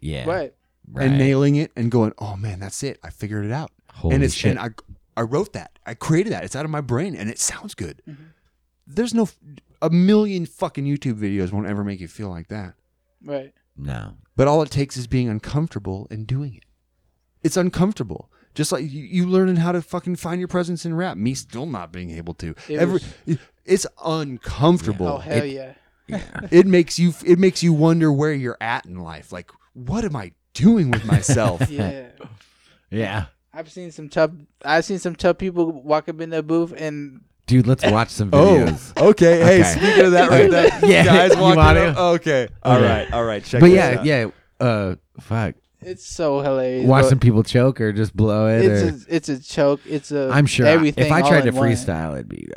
yeah. 0.01 0.29
Right. 0.29 0.55
Right. 0.91 1.07
and 1.09 1.19
nailing 1.19 1.57
it 1.57 1.73
and 1.77 1.91
going, 1.91 2.13
"Oh 2.19 2.37
man, 2.37 2.61
that's 2.61 2.83
it. 2.83 2.99
I 3.03 3.11
figured 3.11 3.45
it 3.45 3.53
out." 3.53 3.71
Holy 3.93 4.15
and 4.15 4.25
it's 4.25 4.35
shit. 4.35 4.51
and 4.51 4.59
I 4.61 4.71
I 5.17 5.23
wrote 5.23 5.53
that. 5.55 5.79
I 5.87 5.95
created 5.95 6.33
that. 6.33 6.45
It's 6.45 6.55
out 6.57 6.65
of 6.65 6.71
my 6.71 6.81
brain 6.81 7.15
and 7.17 7.31
it 7.31 7.39
sounds 7.39 7.75
good. 7.75 8.03
Mm-hmm. 8.09 8.25
There's 8.87 9.15
no 9.15 9.29
a 9.81 9.91
million 9.91 10.47
fucking 10.47 10.85
YouTube 10.85 11.15
videos 11.19 11.53
won't 11.53 11.67
ever 11.67 11.85
make 11.85 12.01
you 12.01 12.09
feel 12.09 12.29
like 12.29 12.49
that. 12.49 12.75
Right. 13.25 13.53
no. 13.77 14.15
But 14.37 14.49
all 14.49 14.63
it 14.63 14.71
takes 14.71 14.97
is 14.97 15.07
being 15.07 15.29
uncomfortable 15.29 16.07
and 16.11 16.27
doing 16.27 16.55
it. 16.57 16.65
It's 17.45 17.57
uncomfortable. 17.57 18.31
Just 18.55 18.73
like 18.73 18.83
you, 18.83 19.03
you 19.03 19.27
learning 19.27 19.57
how 19.57 19.73
to 19.73 19.81
fucking 19.83 20.17
find 20.17 20.41
your 20.41 20.49
presence 20.49 20.85
in 20.85 20.95
rap. 20.95 21.17
Me 21.17 21.35
still 21.35 21.67
not 21.67 21.93
being 21.93 22.11
able 22.11 22.35
to. 22.35 22.55
It 22.69 22.79
Every 22.79 23.01
was- 23.27 23.39
it's 23.65 23.87
uncomfortable. 24.05 25.07
Oh 25.07 25.19
hell 25.19 25.43
it, 25.45 25.51
yeah. 26.09 26.21
it 26.51 26.67
makes 26.67 26.99
you 26.99 27.15
it 27.25 27.39
makes 27.39 27.63
you 27.63 27.73
wonder 27.73 28.13
where 28.13 28.33
you're 28.33 28.59
at 28.61 28.87
in 28.87 28.97
life. 28.99 29.33
Like, 29.33 29.51
what 29.73 30.05
am 30.05 30.17
I 30.17 30.33
doing 30.55 30.91
with 30.91 31.05
myself? 31.05 31.69
Yeah. 31.71 32.07
Yeah. 32.91 33.25
I've 33.53 33.71
seen 33.71 33.91
some 33.93 34.09
tough. 34.09 34.31
I've 34.65 34.85
seen 34.85 34.99
some 34.99 35.15
tough 35.17 35.39
people 35.39 35.71
walk 35.71 36.09
up 36.09 36.21
in 36.21 36.31
the 36.31 36.43
booth 36.43 36.73
and 36.77 37.21
Dude, 37.47 37.67
let's 37.67 37.85
watch 37.85 38.09
some 38.09 38.31
Oh, 38.33 38.57
videos. 38.57 38.97
okay. 39.11 39.39
Hey, 39.41 39.61
Okay. 39.61 39.79
speaking 39.79 40.05
of 40.07 40.13
that 40.13 40.31
right 40.31 40.51
there, 40.51 40.81
Yeah, 40.91 41.05
guys 41.05 41.35
you 41.35 41.41
walking 41.41 41.57
want 41.59 41.79
up. 41.79 41.95
to? 41.95 42.01
Okay, 42.01 42.49
all 42.63 42.77
Okay. 42.79 42.87
right, 42.89 43.13
all 43.13 43.25
right. 43.25 43.45
Check 43.45 43.61
but 43.61 43.67
this 43.67 43.77
yeah, 43.77 43.99
out. 44.01 44.05
yeah. 44.07 44.27
Uh, 44.67 44.95
fuck. 45.21 45.55
it's 45.83 46.07
so 46.07 46.41
hilarious. 46.41 46.87
Watch 46.87 47.03
but 47.03 47.09
some 47.11 47.21
people 47.21 47.43
choke 47.43 47.81
or 47.83 47.93
just 47.93 48.17
blow 48.17 48.47
it. 48.49 48.65
It's 48.65 48.83
or, 48.83 49.11
a, 49.13 49.15
it's 49.17 49.29
a 49.29 49.39
choke. 49.43 49.81
It's 49.87 50.11
a. 50.11 50.31
I'm 50.33 50.47
sure 50.47 50.67
everything. 50.67 51.05
if 51.07 51.13
I 51.13 51.21
all 51.21 51.29
tried 51.29 51.43
to 51.43 51.49
in 51.49 51.55
one. 51.55 51.69
freestyle, 51.69 52.15
it'd 52.15 52.29
be. 52.29 52.49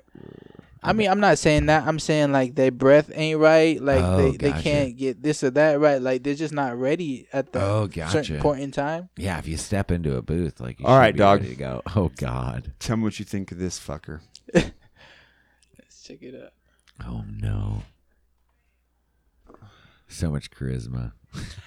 I 0.84 0.94
mean, 0.94 1.10
I'm 1.10 1.20
not 1.20 1.38
saying 1.38 1.66
that. 1.68 1.86
I'm 1.88 2.00
saying 2.00 2.32
like 2.32 2.56
their 2.56 2.72
breath 2.72 3.12
ain't 3.14 3.40
right. 3.40 3.82
Like 3.82 4.04
Oh, 4.04 4.32
they, 4.32 4.38
they 4.38 4.62
can't 4.62 4.96
get 4.98 5.22
this 5.24 5.44
or 5.44 5.50
that 5.52 5.80
right. 5.80 6.02
Like 6.02 6.24
they're 6.24 6.36
just 6.36 6.54
not 6.54 6.78
ready 6.78 7.28
at 7.34 7.52
the 7.52 7.62
Oh, 7.62 7.90
certain 8.10 8.40
point 8.40 8.62
in 8.62 8.72
time. 8.72 9.10
Yeah, 9.18 9.38
if 9.40 9.48
you 9.48 9.58
step 9.58 9.92
into 9.92 10.16
a 10.16 10.22
booth, 10.22 10.60
like 10.60 10.80
you 10.80 10.86
All 10.86 11.02
be 11.12 11.18
dog. 11.18 11.42
ready 11.42 11.54
to 11.54 11.60
go. 11.60 11.82
Oh 11.96 12.12
God. 12.18 12.74
Tell 12.80 12.98
me 12.98 13.04
what 13.04 13.20
you 13.20 13.26
think 13.26 13.52
of 13.52 13.58
this 13.58 13.80
fucker. 13.80 14.22
Let's 14.54 14.72
check 16.04 16.22
it 16.22 16.36
out. 16.42 16.52
Oh 17.08 17.24
no. 17.30 17.84
So 20.08 20.32
much 20.32 20.52
charisma. 20.52 21.12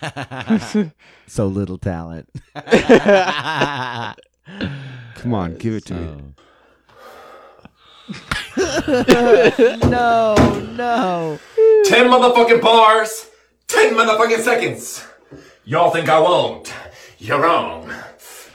so 1.26 1.46
little 1.46 1.78
talent. 1.78 2.28
Come 5.14 5.34
on, 5.34 5.56
give 5.58 5.74
it 5.74 5.84
to 5.86 5.94
me. 5.94 6.34
Oh. 8.08 8.14
No, 9.90 10.34
no. 10.76 11.38
Ten 11.84 12.06
motherfucking 12.06 12.60
bars, 12.60 13.30
ten 13.68 13.94
motherfucking 13.94 14.40
seconds. 14.40 15.06
Y'all 15.64 15.90
think 15.90 16.08
I 16.08 16.18
won't? 16.18 16.72
You're 17.18 17.40
wrong. 17.40 17.92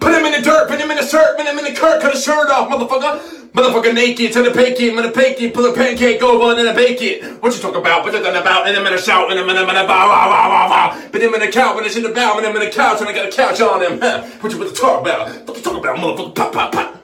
Put 0.00 0.14
him 0.14 0.24
in 0.26 0.32
the 0.32 0.40
dirt, 0.42 0.68
put 0.68 0.80
him 0.80 0.90
in 0.90 0.96
the 0.96 1.06
shirt, 1.06 1.36
put 1.36 1.46
him 1.46 1.58
in 1.58 1.64
the 1.64 1.72
curt, 1.78 2.00
cut 2.00 2.12
his 2.12 2.24
shirt 2.24 2.48
off, 2.50 2.68
motherfucker. 2.70 3.43
Motherfucker 3.54 3.94
naked, 3.94 4.32
to 4.32 4.42
the 4.42 4.50
pakey, 4.50 4.90
I'm 4.90 4.96
gonna 4.96 5.12
bake 5.12 5.40
it, 5.40 5.54
pull 5.54 5.64
a 5.66 5.72
pancake 5.72 6.20
over 6.24 6.50
and 6.50 6.58
then 6.58 6.66
I 6.66 6.74
bake 6.74 7.00
it. 7.00 7.40
What 7.40 7.54
you 7.54 7.62
talk 7.62 7.76
about? 7.76 8.02
What 8.02 8.12
you 8.12 8.18
talking 8.18 8.34
about? 8.34 8.66
And 8.66 8.76
I'm 8.76 8.82
gonna 8.82 8.98
shout, 8.98 9.30
and 9.30 9.38
I'm 9.38 9.46
gonna, 9.46 9.60
I'm 9.60 9.66
gonna 9.66 9.86
bow, 9.86 10.08
wow, 10.10 10.26
wow, 10.28 10.48
wow, 10.50 10.66
wow. 10.70 11.08
Put 11.12 11.22
him 11.22 11.32
in 11.34 11.40
the 11.40 11.52
couch, 11.52 11.76
when 11.76 11.84
it's 11.84 11.94
in 11.94 12.02
the 12.02 12.10
bow, 12.10 12.36
and 12.36 12.44
I'm 12.44 12.56
in 12.56 12.64
the 12.66 12.74
couch, 12.74 12.98
and 12.98 13.08
I 13.08 13.12
got 13.14 13.28
a 13.28 13.30
couch 13.30 13.60
on 13.60 13.78
him. 13.78 14.00
What 14.42 14.50
you 14.50 14.58
you 14.58 14.74
talk 14.74 15.02
about? 15.02 15.30
What 15.46 15.56
you 15.56 15.62
talk 15.62 15.78
about, 15.78 15.94
motherfucker? 16.02 16.34
Pop, 16.34 16.52
pop, 16.52 16.72
pop. 16.72 16.98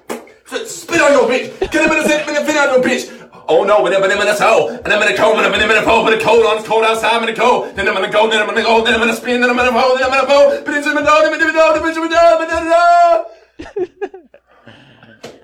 Spit 0.66 1.00
on 1.00 1.12
your 1.12 1.30
bitch. 1.30 1.54
Get 1.70 1.86
him 1.86 1.92
in 1.94 2.02
the 2.02 2.08
zip, 2.10 2.26
and 2.26 2.44
fit 2.44 2.56
on 2.58 2.74
your 2.74 2.82
bitch. 2.82 3.06
Oh 3.46 3.62
no, 3.62 3.82
but 3.86 3.94
I'm 3.94 4.02
in 4.02 4.10
the 4.10 4.34
toe, 4.34 4.74
and 4.74 4.92
I'm 4.92 5.02
in 5.02 5.08
the 5.12 5.16
cold, 5.16 5.38
and 5.38 5.46
I'm 5.46 5.54
in 5.54 5.68
the 5.70 5.86
pole, 5.86 6.02
but 6.02 6.18
the 6.18 6.24
cold 6.24 6.44
on, 6.46 6.58
it's 6.58 6.66
cold 6.66 6.82
outside, 6.82 7.14
I'm 7.14 7.22
in 7.28 7.32
the 7.32 7.40
cold. 7.40 7.76
Then 7.76 7.86
I'm 7.86 7.94
gonna 7.94 8.10
go, 8.10 8.28
then 8.28 8.42
I'm 8.42 8.48
gonna 8.50 8.66
go, 8.66 8.82
then 8.82 8.94
I'm 8.94 8.98
gonna 8.98 9.14
spin, 9.14 9.40
then 9.40 9.50
I'm 9.50 9.56
gonna 9.56 9.70
pole, 9.70 9.94
then 9.94 10.02
I'm 10.02 10.10
gonna 10.10 10.26
pole. 10.26 10.66
But 10.66 10.74
it's 10.74 10.86
in 10.88 10.98
the 10.98 11.02
door, 11.06 11.22
then 11.22 11.30
I'm 11.30 11.38
the 11.38 11.46
door, 11.46 11.78
then 11.78 11.82
I'm 11.86 11.94
the 11.94 12.10
door, 12.10 12.42
then 12.42 12.50
I'm 12.50 13.94
the 13.94 14.00
door. 14.02 14.26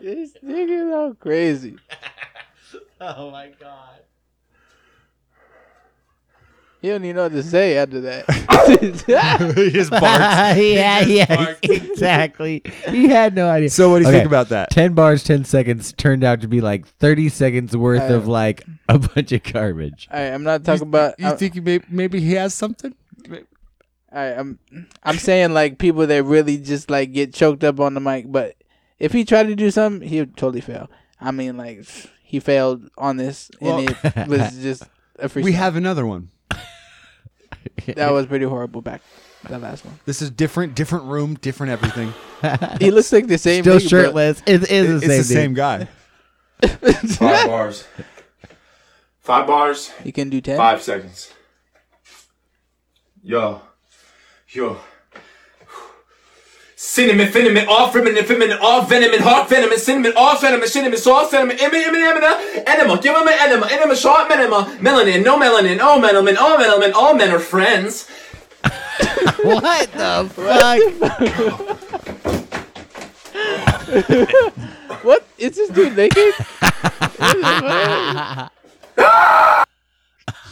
This 0.06 0.34
nigga's 0.44 0.94
all 0.94 1.14
crazy. 1.14 1.76
Oh 3.00 3.30
my 3.30 3.50
god. 3.60 3.98
He 6.80 6.88
don't 6.88 7.04
even 7.04 7.16
know 7.16 7.24
what 7.24 7.32
to 7.32 7.42
say 7.42 7.76
after 7.76 8.00
that. 8.02 8.24
he 9.58 9.70
just 9.70 9.90
barks. 9.90 10.58
yeah, 10.58 11.00
yeah, 11.00 11.54
exactly. 11.62 12.62
He 12.88 13.08
had 13.08 13.34
no 13.34 13.48
idea. 13.50 13.68
So 13.68 13.90
what 13.90 13.98
do 13.98 14.02
you 14.04 14.08
Okay, 14.08 14.18
think 14.18 14.26
about 14.28 14.48
that? 14.50 14.70
Ten 14.70 14.94
bars, 14.94 15.24
ten 15.24 15.44
seconds 15.44 15.92
turned 15.92 16.24
out 16.24 16.40
to 16.42 16.48
be 16.48 16.60
like 16.62 16.86
thirty 16.86 17.28
seconds 17.28 17.76
worth 17.76 18.10
Uh, 18.10 18.14
of 18.14 18.28
like 18.28 18.64
a 18.88 18.98
bunch 18.98 19.32
of 19.32 19.42
garbage. 19.42 20.08
All 20.10 20.18
right, 20.18 20.32
I'm 20.32 20.42
not 20.44 20.64
talking 20.64 20.82
about. 20.88 21.18
You 21.18 21.26
I'm, 21.28 21.36
think 21.36 21.54
you 21.54 21.62
may, 21.62 21.80
maybe 21.90 22.20
he 22.20 22.32
has 22.32 22.54
something? 22.54 22.94
all 23.30 23.36
right, 24.12 24.38
I'm. 24.38 24.58
I'm 25.02 25.18
saying 25.18 25.52
like 25.52 25.78
people 25.78 26.06
that 26.06 26.22
really 26.22 26.56
just 26.58 26.88
like 26.90 27.12
get 27.12 27.34
choked 27.34 27.64
up 27.64 27.78
on 27.80 27.92
the 27.94 28.00
mic, 28.00 28.30
but 28.32 28.54
if 28.98 29.12
he 29.12 29.24
tried 29.24 29.44
to 29.48 29.54
do 29.56 29.70
something, 29.70 30.06
he 30.08 30.20
would 30.20 30.36
totally 30.36 30.60
fail. 30.60 30.90
I 31.20 31.30
mean, 31.30 31.56
like 31.56 31.84
he 32.22 32.40
failed 32.40 32.88
on 32.98 33.16
this, 33.16 33.50
and 33.60 33.90
it 33.90 34.28
was 34.28 34.58
just 34.62 34.82
a 35.18 35.28
free. 35.28 35.42
We 35.42 35.52
have 35.52 35.76
another 35.76 36.06
one. 36.06 36.30
that 37.86 38.12
was 38.12 38.26
pretty 38.26 38.44
horrible 38.44 38.82
back 38.82 39.02
that 39.48 39.60
last 39.60 39.84
one. 39.84 39.98
This 40.04 40.22
is 40.22 40.30
different, 40.30 40.74
different 40.74 41.04
room, 41.06 41.34
different 41.34 41.72
everything. 41.72 42.12
He 42.80 42.90
looks 42.90 43.12
like 43.12 43.26
the 43.28 43.38
same. 43.38 43.64
Still 43.64 43.76
nigga, 43.78 43.82
but- 43.82 43.88
shirtless. 43.88 44.42
It 44.46 44.70
is 44.70 45.00
the 45.00 45.06
it's 45.06 45.06
same. 45.06 45.08
the 45.08 45.16
dude. 45.16 45.26
same 45.26 45.54
guy. 45.54 45.88
Five 47.16 47.46
bars. 47.46 47.84
Five 49.20 49.46
bars, 49.46 49.90
You 50.04 50.12
can 50.12 50.30
do 50.30 50.40
ten. 50.40 50.56
five 50.56 50.82
seconds. 50.82 51.32
Yo. 53.22 53.62
Yo. 54.50 54.78
Cinnamon, 56.86 57.32
cinnamon, 57.32 57.66
all 57.68 57.90
feminine, 57.90 58.24
feminine, 58.24 58.58
all 58.62 58.82
venom 58.82 59.12
and 59.12 59.20
heart 59.20 59.48
venom, 59.48 59.72
and 59.72 59.80
cinnamon, 59.80 60.12
all 60.16 60.38
venom, 60.38 60.62
and 60.62 60.70
cinnamon, 60.70 60.96
sauce, 60.96 61.32
cinnamon, 61.32 61.58
enema, 61.58 61.78
enema, 61.78 61.98
enema, 61.98 62.62
enema, 62.64 63.02
give 63.02 63.14
him 63.14 63.26
an 63.26 63.34
enema, 63.40 63.66
enema, 63.66 63.96
short 63.96 64.30
enema, 64.30 64.64
melanin, 64.78 65.24
no 65.24 65.36
melanin, 65.36 65.80
all 65.80 66.00
melanin, 66.00 66.36
all 66.36 66.56
melanin, 66.56 66.92
all 66.94 67.12
men 67.16 67.30
are 67.30 67.40
friends. 67.40 68.08
What 69.42 69.90
the 69.92 70.30
fuck? 70.32 70.78
What 75.02 75.26
is 75.38 75.56
this 75.56 75.70
dude 75.70 75.96
naked? 75.96 76.34
that 77.18 78.50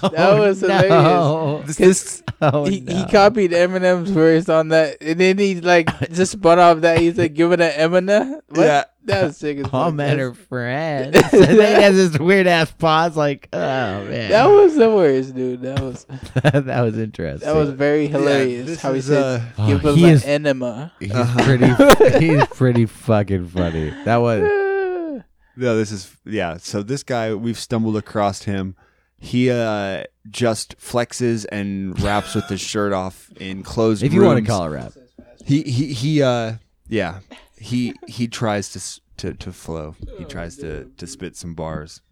was 0.03 0.65
oh, 0.65 0.67
hilarious. 0.67 0.91
No. 0.91 1.63
This, 1.65 2.24
Oh, 2.41 2.65
he, 2.67 2.81
no. 2.81 2.95
he 2.95 3.05
copied 3.11 3.53
Eminem's 3.53 4.11
verse 4.11 4.49
on 4.49 4.69
that, 4.69 4.99
and 5.01 5.19
then 5.19 5.39
he 5.39 5.61
like 5.61 5.89
just 6.13 6.33
spun 6.33 6.59
off 6.59 6.81
that. 6.81 6.99
He's 6.99 7.17
like, 7.17 7.33
"Give 7.35 7.53
it 7.53 7.61
an 7.61 7.71
Eminem." 7.73 8.41
What? 8.49 8.59
Yeah. 8.65 8.85
that 9.05 9.25
was 9.25 9.37
sick 9.37 9.59
as 9.59 9.65
All 9.67 9.87
fuck. 9.87 9.95
men 9.95 10.19
That's- 10.19 10.27
are 10.27 10.35
friends. 10.35 11.17
and 11.33 11.43
then 11.59 11.77
he 11.77 11.83
has 11.83 11.95
this 11.97 12.19
weird 12.21 12.47
ass 12.47 12.71
pause, 12.73 13.17
like, 13.17 13.49
oh 13.53 13.59
man, 14.05 14.31
That 14.31 14.47
was 14.47 14.75
the 14.77 14.91
worst, 14.91 15.35
dude. 15.35 15.63
That 15.63 15.81
was 15.81 16.05
that 16.43 16.81
was 16.83 16.99
interesting. 16.99 17.47
that 17.49 17.55
was 17.55 17.71
very 17.71 18.09
hilarious. 18.09 18.67
this 18.67 18.81
how 18.83 18.93
he 18.93 18.99
is, 18.99 19.07
said, 19.07 19.43
uh, 19.57 19.67
"Give 19.67 19.85
Oh, 19.87 19.91
us 19.91 19.97
he 19.97 20.05
an 20.05 20.11
is- 20.11 20.25
enema." 20.25 20.93
he's 21.01 21.13
pretty. 21.13 22.19
he's 22.27 22.47
pretty 22.49 22.87
fucking 22.87 23.49
funny. 23.49 23.91
That 24.05 24.17
was. 24.19 24.41
no, 25.57 25.77
this 25.77 25.93
is 25.93 26.15
yeah. 26.25 26.57
So 26.59 26.83
this 26.83 27.03
guy, 27.03 27.33
we've 27.35 27.59
stumbled 27.59 27.97
across 27.97 28.43
him. 28.43 28.77
He 29.25 29.51
uh 29.51 30.05
just 30.29 30.77
flexes 30.79 31.47
and 31.51 31.99
raps 32.03 32.35
with 32.35 32.47
his 32.49 32.61
shirt 32.61 32.93
off 32.93 33.31
in 33.41 33.63
closed. 33.63 34.03
If 34.03 34.13
you 34.13 34.23
want 34.23 34.45
to 34.45 34.51
call 34.51 34.65
it 34.67 34.69
rap, 34.69 34.93
he 35.47 35.63
he 35.63 35.95
he 35.95 36.23
uh 36.23 36.57
yeah 36.89 37.21
he 37.57 37.95
he 38.07 38.29
tries 38.29 38.69
to 38.73 39.01
to 39.17 39.35
to 39.35 39.51
flow. 39.51 39.97
He 40.19 40.27
tries 40.27 40.59
to 40.59 40.91
to 40.99 41.07
spit 41.07 41.37
some 41.37 41.55
bars. 41.55 42.03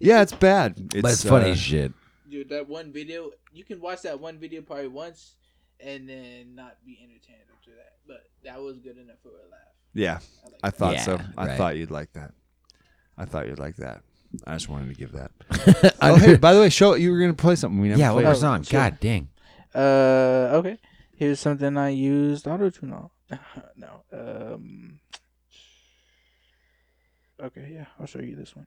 Yeah, 0.00 0.22
it's 0.22 0.32
bad. 0.32 0.78
It's, 0.92 1.02
but 1.02 1.12
it's 1.12 1.24
funny 1.24 1.52
uh, 1.52 1.54
shit. 1.54 1.92
Dude, 2.28 2.48
that 2.48 2.68
one 2.68 2.92
video, 2.92 3.30
you 3.52 3.62
can 3.64 3.80
watch 3.80 4.02
that 4.02 4.18
one 4.18 4.38
video 4.38 4.60
probably 4.62 4.88
once, 4.88 5.36
and 5.78 6.08
then 6.08 6.56
not 6.56 6.76
be 6.84 6.98
entertained 7.00 7.46
after 7.56 7.70
that. 7.70 7.92
But 8.06 8.24
that 8.42 8.60
was 8.60 8.80
good 8.80 8.98
enough 8.98 9.18
for 9.22 9.28
a 9.28 9.48
laugh. 9.50 9.60
Yeah, 9.94 10.18
I 10.62 10.70
thought 10.70 10.94
Yeah, 10.94 11.02
so. 11.02 11.20
I 11.38 11.46
right. 11.46 11.56
thought 11.56 11.76
you'd 11.76 11.92
like 11.92 12.12
that. 12.14 12.32
I 13.16 13.24
thought 13.24 13.46
you'd 13.46 13.60
like 13.60 13.76
that. 13.76 14.02
I 14.46 14.54
just 14.54 14.68
wanted 14.68 14.88
to 14.88 14.94
give 14.94 15.12
that. 15.12 15.30
oh, 16.02 16.16
hey, 16.16 16.36
by 16.36 16.52
the 16.54 16.60
way, 16.60 16.68
show 16.70 16.94
you 16.94 17.10
were 17.12 17.18
gonna 17.20 17.34
play 17.34 17.56
something. 17.56 17.80
We 17.80 17.88
never 17.88 18.00
Yeah, 18.00 18.12
what 18.12 18.22
played. 18.24 18.30
was 18.30 18.42
on? 18.44 18.62
sure. 18.62 18.80
God 18.80 18.98
dang. 19.00 19.28
Uh, 19.74 20.50
okay. 20.58 20.78
Here's 21.16 21.40
something 21.40 21.76
I 21.76 21.90
used 21.90 22.46
auto 22.46 22.70
tune 22.70 22.92
on. 22.92 23.10
no. 23.76 24.02
Um. 24.12 25.00
Okay, 27.42 27.70
yeah, 27.74 27.86
I'll 27.98 28.06
show 28.06 28.20
you 28.20 28.36
this 28.36 28.54
one. 28.54 28.66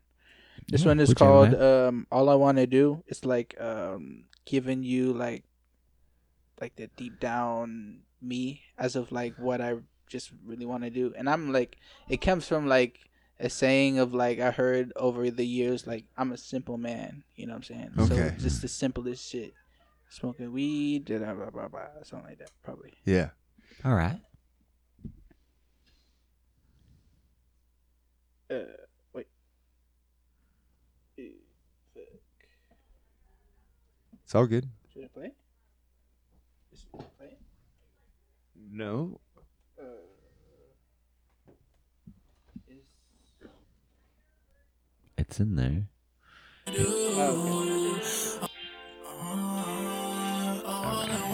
This 0.68 0.82
Yeah, 0.82 0.88
one 0.88 1.00
is 1.00 1.14
called 1.14 1.54
um. 1.56 2.08
All 2.12 2.30
I 2.30 2.36
want 2.36 2.58
to 2.58 2.68
do. 2.68 3.04
It's 3.08 3.24
like 3.26 3.56
um 3.60 4.26
giving 4.46 4.84
you 4.84 5.14
like 5.14 5.44
like 6.60 6.76
the 6.76 6.88
deep 6.98 7.20
down 7.20 8.02
me 8.22 8.62
as 8.78 8.96
of 8.96 9.12
like 9.12 9.36
what 9.38 9.62
I 9.62 9.76
just 10.10 10.32
really 10.46 10.66
want 10.66 10.84
to 10.84 10.90
do, 10.90 11.14
and 11.18 11.30
I'm 11.30 11.52
like 11.54 11.78
it 12.10 12.18
comes 12.22 12.48
from 12.48 12.68
like 12.68 13.00
a 13.40 13.50
saying 13.50 14.00
of 14.00 14.14
like 14.14 14.40
I 14.40 14.52
heard 14.52 14.94
over 14.96 15.30
the 15.30 15.46
years 15.46 15.86
like 15.86 16.06
I'm 16.18 16.32
a 16.32 16.38
simple 16.38 16.78
man. 16.78 17.24
You 17.36 17.48
know 17.48 17.54
what 17.54 17.58
I'm 17.58 17.64
saying? 17.64 17.92
Okay. 17.98 18.16
So 18.16 18.44
just 18.44 18.62
the 18.62 18.68
simplest 18.68 19.30
shit 19.30 19.54
smoking 20.10 20.52
weed, 20.52 21.06
da, 21.06 21.20
da, 21.20 21.34
blah, 21.34 21.50
blah, 21.50 21.68
blah, 21.68 21.82
something 22.04 22.30
like 22.30 22.40
that, 22.40 22.52
probably. 22.64 22.94
Yeah. 23.06 23.30
All 23.84 23.94
right. 23.94 24.20
Uh, 28.50 28.64
wait. 29.14 29.28
It's 34.24 34.36
all 34.36 34.46
good. 34.46 34.68
Should 34.94 35.04
I 35.04 35.08
play? 35.08 35.32
Is 36.74 36.86
it 36.94 37.18
play? 37.18 37.38
No. 38.72 39.20
Uh, 39.80 39.84
is... 42.68 42.84
It's 45.28 45.40
in 45.40 45.56
there. 45.56 45.88
Okay. 46.68 46.84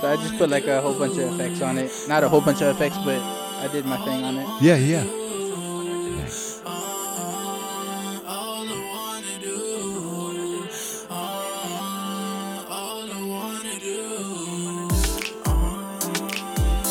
So 0.01 0.11
I 0.11 0.15
just 0.17 0.37
put 0.37 0.49
like 0.49 0.67
a 0.67 0.81
whole 0.81 0.97
bunch 0.97 1.17
of 1.17 1.33
effects 1.33 1.61
on 1.61 1.77
it. 1.77 1.91
Not 2.07 2.23
a 2.23 2.29
whole 2.29 2.41
bunch 2.41 2.61
of 2.61 2.75
effects, 2.75 2.97
but 3.05 3.19
I 3.19 3.69
did 3.71 3.85
my 3.85 3.97
thing 3.97 4.23
on 4.23 4.37
it. 4.37 4.47
Yeah, 4.61 4.75
yeah. 4.75 5.05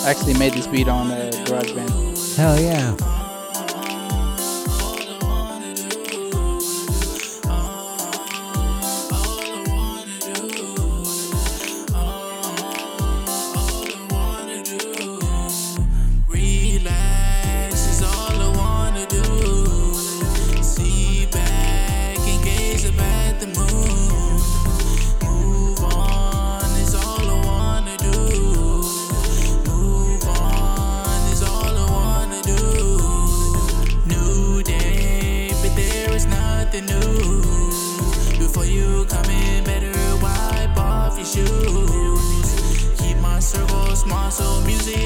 I 0.04 0.10
actually 0.10 0.34
made 0.34 0.54
this 0.54 0.66
beat 0.66 0.88
on 0.88 1.10
uh, 1.10 1.30
GarageBand. 1.46 2.36
Hell 2.36 2.60
yeah. 2.60 3.11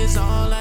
Is 0.06 0.16
all 0.16 0.54
I 0.54 0.55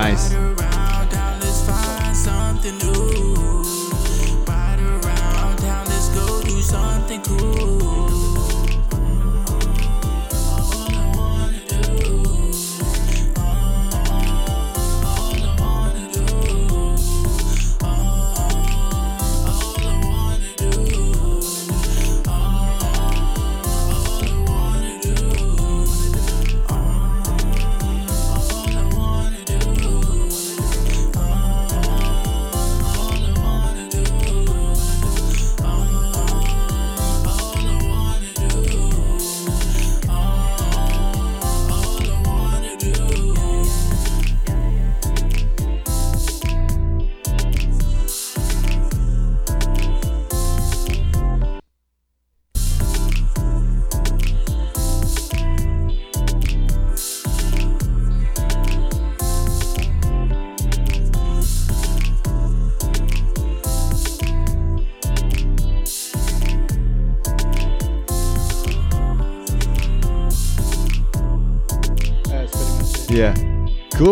Nice. 0.00 0.29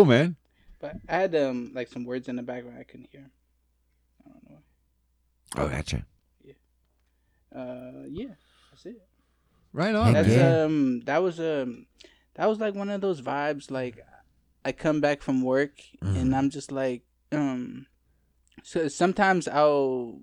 Man. 0.09 0.35
But 0.79 0.95
I 1.07 1.17
had 1.17 1.35
um 1.35 1.71
like 1.73 1.87
some 1.87 2.03
words 2.05 2.27
in 2.27 2.35
the 2.35 2.43
background 2.43 2.77
I 2.79 2.83
couldn't 2.83 3.09
hear. 3.11 3.29
I 4.25 4.29
don't 4.31 4.49
know. 4.49 4.61
Oh, 5.57 5.67
gotcha. 5.69 6.05
Yeah. 6.43 6.53
Uh, 7.55 8.05
yeah, 8.09 8.35
that's 8.71 8.85
it. 8.85 9.01
Right 9.73 9.95
on. 9.95 10.13
That's 10.13 10.27
man. 10.27 10.63
um 10.63 10.99
that 11.01 11.21
was 11.21 11.39
um 11.39 11.85
that 12.35 12.47
was 12.47 12.59
like 12.59 12.75
one 12.75 12.89
of 12.89 13.01
those 13.01 13.21
vibes 13.21 13.69
like 13.69 13.99
I 14.65 14.71
come 14.71 15.01
back 15.01 15.21
from 15.21 15.41
work 15.41 15.81
and 16.01 16.35
I'm 16.35 16.49
just 16.49 16.71
like 16.71 17.03
um 17.31 17.87
so 18.63 18.87
sometimes 18.87 19.47
I'll 19.47 20.21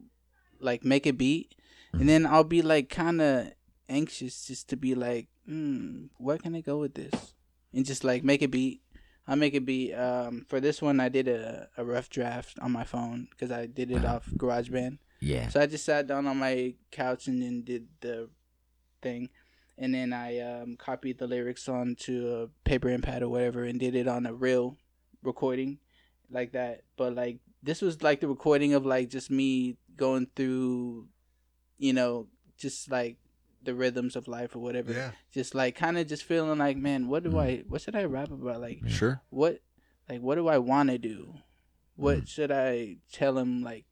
like 0.61 0.85
make 0.85 1.07
a 1.07 1.13
beat 1.13 1.55
and 1.93 2.09
then 2.09 2.27
I'll 2.27 2.45
be 2.45 2.63
like 2.63 2.89
kind 2.89 3.21
of 3.21 3.53
anxious 3.89 4.47
just 4.47 4.69
to 4.71 4.77
be 4.77 4.95
like 4.95 5.29
hmm 5.47 6.07
where 6.19 6.39
can 6.39 6.55
I 6.55 6.61
go 6.61 6.79
with 6.79 6.95
this 6.95 7.35
and 7.73 7.87
just 7.87 8.05
like 8.05 8.25
make 8.25 8.43
a 8.43 8.49
beat 8.49 8.81
I'll 9.29 9.37
make 9.37 9.55
a 9.55 9.61
beat 9.61 9.93
um 9.95 10.45
for 10.49 10.61
this 10.61 10.81
one 10.81 11.01
I 11.01 11.09
did 11.09 11.27
a, 11.29 11.69
a 11.77 11.85
rough 11.85 12.09
draft 12.11 12.59
on 12.61 12.73
my 12.73 12.85
phone 12.85 13.29
because 13.31 13.51
I 13.51 13.67
did 13.67 13.91
it 13.91 14.05
off 14.05 14.27
GarageBand 14.37 14.99
Yeah. 15.21 15.49
so 15.49 15.61
I 15.61 15.67
just 15.67 15.85
sat 15.85 16.07
down 16.07 16.27
on 16.27 16.37
my 16.39 16.75
couch 16.91 17.27
and 17.27 17.43
then 17.43 17.63
did 17.63 17.89
the 18.01 18.29
thing, 19.03 19.29
and 19.79 19.95
then 19.95 20.13
I 20.13 20.39
um, 20.41 20.77
copied 20.77 21.19
the 21.19 21.27
lyrics 21.27 21.69
onto 21.69 22.29
a 22.29 22.69
paper 22.69 22.89
and 22.89 23.03
pad 23.03 23.23
or 23.23 23.29
whatever, 23.29 23.65
and 23.65 23.79
did 23.81 23.95
it 23.95 24.09
on 24.09 24.27
a 24.27 24.33
real 24.35 24.77
recording, 25.23 25.79
like 26.31 26.53
that. 26.53 26.83
But 26.97 27.15
like 27.15 27.39
this 27.63 27.83
was 27.83 28.03
like 28.03 28.21
the 28.21 28.29
recording 28.29 28.75
of 28.75 28.87
like 28.87 29.11
just 29.11 29.31
me 29.31 29.77
going 29.97 30.29
through, 30.37 31.09
you 31.79 31.93
know, 31.93 32.29
just 32.59 32.91
like 32.91 33.17
the 33.67 33.75
rhythms 33.75 34.17
of 34.17 34.27
life 34.29 34.57
or 34.57 34.61
whatever. 34.61 34.93
Yeah. 34.93 35.11
Just 35.33 35.55
like 35.55 35.75
kind 35.77 35.99
of 35.99 36.07
just 36.07 36.25
feeling 36.25 36.59
like, 36.59 36.77
man, 36.79 37.09
what 37.09 37.23
do 37.25 37.39
I, 37.39 37.65
what 37.69 37.83
should 37.83 37.95
I 37.97 38.05
rap 38.05 38.31
about? 38.31 38.61
Like, 38.61 38.81
Sure. 38.89 39.21
what, 39.31 39.61
like, 40.09 40.21
what 40.23 40.37
do 40.37 40.49
I 40.49 40.59
want 40.59 40.89
to 40.91 40.99
do? 40.99 41.35
what 41.99 42.19
Mm. 42.25 42.29
should 42.29 42.51
I 42.53 42.99
tell 43.11 43.39
him? 43.39 43.63
Like, 43.63 43.87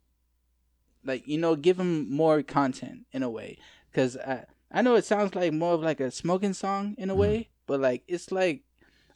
like 1.04 1.26
you 1.26 1.38
know, 1.38 1.56
give 1.56 1.78
him 1.78 2.10
more 2.10 2.42
content 2.42 3.06
in 3.12 3.22
a 3.22 3.30
way. 3.30 3.58
Because 3.90 4.16
I 4.16 4.44
I 4.70 4.82
know 4.82 4.94
it 4.96 5.04
sounds 5.04 5.34
like 5.34 5.52
more 5.52 5.74
of 5.74 5.82
like 5.82 6.00
a 6.00 6.10
smoking 6.10 6.52
song 6.52 6.94
in 6.98 7.08
a 7.10 7.14
Mm. 7.14 7.18
way, 7.18 7.48
but 7.66 7.80
like 7.80 8.02
it's 8.08 8.30
like 8.32 8.62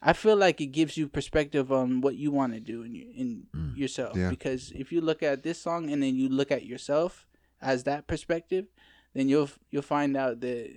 I 0.00 0.12
feel 0.12 0.36
like 0.36 0.60
it 0.60 0.66
gives 0.68 0.96
you 0.96 1.08
perspective 1.08 1.72
on 1.72 2.00
what 2.00 2.14
you 2.16 2.30
want 2.30 2.54
to 2.54 2.60
do 2.60 2.82
in 2.82 2.94
your, 2.94 3.10
in 3.14 3.46
Mm. 3.54 3.76
yourself. 3.76 4.16
Yeah. 4.16 4.30
Because 4.30 4.72
if 4.74 4.92
you 4.92 5.00
look 5.00 5.22
at 5.22 5.42
this 5.42 5.60
song 5.60 5.90
and 5.90 6.02
then 6.02 6.14
you 6.14 6.28
look 6.28 6.50
at 6.52 6.64
yourself 6.64 7.26
as 7.60 7.82
that 7.84 8.06
perspective, 8.06 8.66
then 9.14 9.28
you'll 9.28 9.50
you'll 9.70 9.82
find 9.82 10.16
out 10.16 10.40
that 10.40 10.70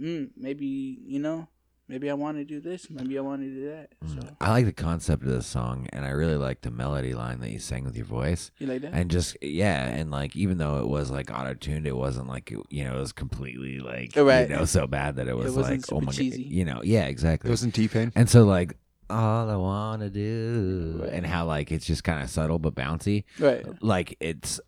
mm, 0.00 0.30
maybe 0.36 0.66
you 1.06 1.18
know 1.18 1.48
maybe 1.86 2.08
I 2.10 2.14
want 2.14 2.38
to 2.38 2.44
do 2.46 2.60
this, 2.60 2.88
maybe 2.88 3.18
I 3.18 3.20
want 3.20 3.42
to 3.42 3.48
do 3.48 3.66
that. 3.70 3.92
So 4.06 4.26
I 4.40 4.50
like 4.50 4.64
the 4.64 4.72
concept 4.72 5.22
of 5.22 5.28
the 5.28 5.42
song, 5.42 5.86
and 5.92 6.04
I 6.06 6.10
really 6.10 6.36
like 6.36 6.62
the 6.62 6.70
melody 6.70 7.12
line 7.12 7.40
that 7.40 7.50
you 7.50 7.58
sang 7.58 7.84
with 7.84 7.94
your 7.94 8.06
voice. 8.06 8.50
you 8.58 8.66
like 8.66 8.80
that? 8.80 8.94
And 8.94 9.10
just 9.10 9.36
yeah, 9.42 9.84
and 9.86 10.10
like 10.10 10.34
even 10.34 10.56
though 10.58 10.78
it 10.80 10.88
was 10.88 11.10
like 11.10 11.30
auto 11.30 11.52
tuned, 11.54 11.86
it 11.86 11.94
wasn't 11.96 12.26
like 12.28 12.50
you 12.70 12.84
know 12.84 12.96
it 12.96 13.00
was 13.00 13.12
completely 13.12 13.80
like 13.80 14.12
Right. 14.16 14.48
you 14.48 14.56
know 14.56 14.64
so 14.64 14.86
bad 14.86 15.16
that 15.16 15.28
it 15.28 15.36
was 15.36 15.54
wasn't 15.54 15.82
like 15.82 15.92
oh 15.92 16.00
my 16.00 16.12
cheesy. 16.12 16.44
god, 16.44 16.52
you 16.52 16.64
know 16.64 16.80
yeah 16.82 17.04
exactly. 17.04 17.48
It 17.48 17.52
wasn't 17.52 17.74
T 17.74 17.86
Pain. 17.88 18.12
and 18.16 18.28
so 18.30 18.44
like 18.44 18.76
all 19.10 19.50
I 19.50 19.56
wanna 19.56 20.08
do, 20.08 21.00
Right. 21.02 21.12
and 21.12 21.26
how 21.26 21.44
like 21.44 21.70
it's 21.70 21.84
just 21.84 22.02
kind 22.02 22.22
of 22.22 22.30
subtle 22.30 22.58
but 22.58 22.74
bouncy. 22.74 23.24
right. 23.38 23.62
Like 23.82 24.16
it's 24.20 24.58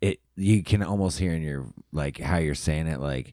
it 0.00 0.08
it 0.08 0.20
you 0.36 0.62
can 0.62 0.82
almost 0.82 1.18
hear 1.18 1.32
in 1.32 1.42
your 1.42 1.66
like 1.92 2.18
how 2.18 2.38
you're 2.38 2.54
saying 2.54 2.86
it 2.86 3.00
like 3.00 3.32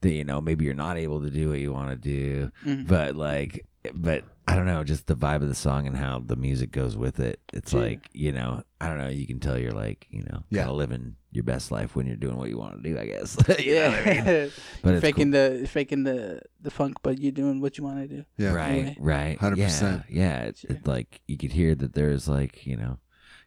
that 0.00 0.10
you 0.10 0.24
know 0.24 0.40
maybe 0.40 0.64
you're 0.64 0.74
not 0.74 0.96
able 0.96 1.20
to 1.22 1.30
do 1.30 1.48
what 1.50 1.58
you 1.58 1.72
want 1.72 1.90
to 1.90 1.96
do 1.96 2.50
Mhm. 2.64 2.86
but 2.86 3.16
like 3.16 3.64
but 3.94 4.24
i 4.46 4.54
don't 4.56 4.66
know 4.66 4.82
just 4.84 5.06
the 5.06 5.14
vibe 5.16 5.42
of 5.42 5.48
the 5.48 5.54
song 5.54 5.86
and 5.86 5.96
how 5.96 6.18
the 6.24 6.36
music 6.36 6.70
goes 6.72 6.96
with 6.96 7.20
it 7.20 7.40
it's 7.52 7.72
Yeah. 7.72 7.80
like 7.80 8.08
you 8.12 8.32
know 8.32 8.62
i 8.80 8.88
don't 8.88 8.98
know 8.98 9.08
you 9.08 9.26
can 9.26 9.38
tell 9.40 9.58
you're 9.58 9.72
like 9.72 10.06
you 10.10 10.22
know 10.22 10.42
Yeah. 10.50 10.60
kind 10.62 10.70
of 10.70 10.76
living 10.76 11.16
your 11.30 11.44
best 11.44 11.70
life 11.70 11.94
when 11.94 12.06
you're 12.06 12.16
doing 12.16 12.36
what 12.36 12.48
you 12.48 12.58
want 12.58 12.82
to 12.82 12.88
do 12.88 12.98
i 12.98 13.06
guess 13.06 13.36
You 13.58 13.74
know 13.74 13.80
yeah. 13.80 13.90
what 13.90 14.08
I 14.08 14.14
mean? 14.14 14.50
but 14.82 14.94
it's 14.94 15.02
faking 15.02 15.30
the 15.30 15.66
faking 15.70 16.04
the 16.04 16.40
the 16.60 16.70
funk, 16.70 16.96
but 17.02 17.18
you're 17.20 17.32
doing 17.32 17.60
what 17.60 17.78
you 17.78 17.84
want 17.84 17.98
to 18.00 18.08
do. 18.08 18.24
Yeah. 18.36 18.52
right 18.52 18.96
Right. 18.98 19.38
right 19.38 19.38
100%. 19.38 19.58
yeah, 19.58 20.02
yeah 20.08 20.38
it's 20.48 20.60
Sure. 20.60 20.70
it's 20.76 20.86
like 20.86 21.20
you 21.28 21.36
could 21.38 21.52
hear 21.52 21.74
that 21.76 21.94
there's 21.94 22.28
like 22.28 22.66
you 22.66 22.76
know 22.76 22.98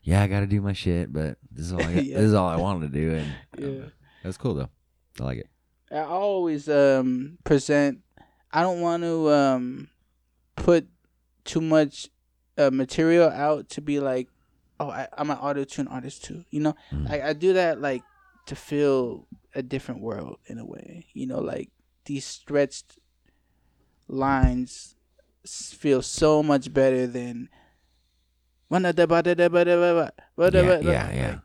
yeah 0.04 0.22
i 0.22 0.28
gotta 0.28 0.48
do 0.48 0.62
my 0.62 0.74
shit 0.74 1.12
but 1.14 1.38
this 1.52 1.66
is 1.68 1.74
all 1.74 1.82
i 1.84 1.92
Yeah. 1.94 2.18
this 2.18 2.26
is 2.28 2.34
all 2.34 2.48
i 2.50 2.56
wanted 2.56 2.92
to 2.92 3.00
do 3.00 3.16
and 3.16 3.34
Yeah. 3.58 3.86
that's 4.24 4.38
cool 4.38 4.54
though 4.56 4.70
i 5.20 5.24
like 5.24 5.38
it 5.40 5.48
I 5.94 6.04
always 6.04 6.70
um 6.70 7.38
present. 7.44 8.00
I 8.50 8.62
don't 8.62 8.80
want 8.80 9.04
to 9.04 9.30
um 9.30 9.90
put 10.56 10.88
too 11.44 11.60
much 11.60 12.08
uh, 12.58 12.72
material 12.72 13.30
out 13.30 13.68
to 13.72 13.82
be 13.82 14.00
like, 14.00 14.30
oh, 14.80 14.90
I, 14.90 15.10
I'm 15.18 15.30
an 15.30 15.38
auto 15.38 15.66
tune 15.66 15.90
artist 15.90 16.24
too. 16.24 16.46
You 16.50 16.62
know, 16.62 16.76
Mm. 16.94 17.10
I, 17.12 17.30
I 17.30 17.34
do 17.34 17.52
that 17.54 17.82
like 17.82 18.04
to 18.46 18.56
feel 18.56 19.28
a 19.54 19.62
different 19.62 20.00
world 20.00 20.38
in 20.48 20.60
a 20.60 20.66
way. 20.66 21.08
You 21.14 21.28
know, 21.28 21.40
like 21.42 21.70
these 22.06 22.24
stretched 22.26 22.98
lines 24.08 24.96
feel 25.46 26.02
so 26.02 26.42
much 26.42 26.72
better 26.74 27.06
than. 27.06 27.50
Yeah 30.84 31.12
yeah 31.12 31.12
yeah 31.14 31.40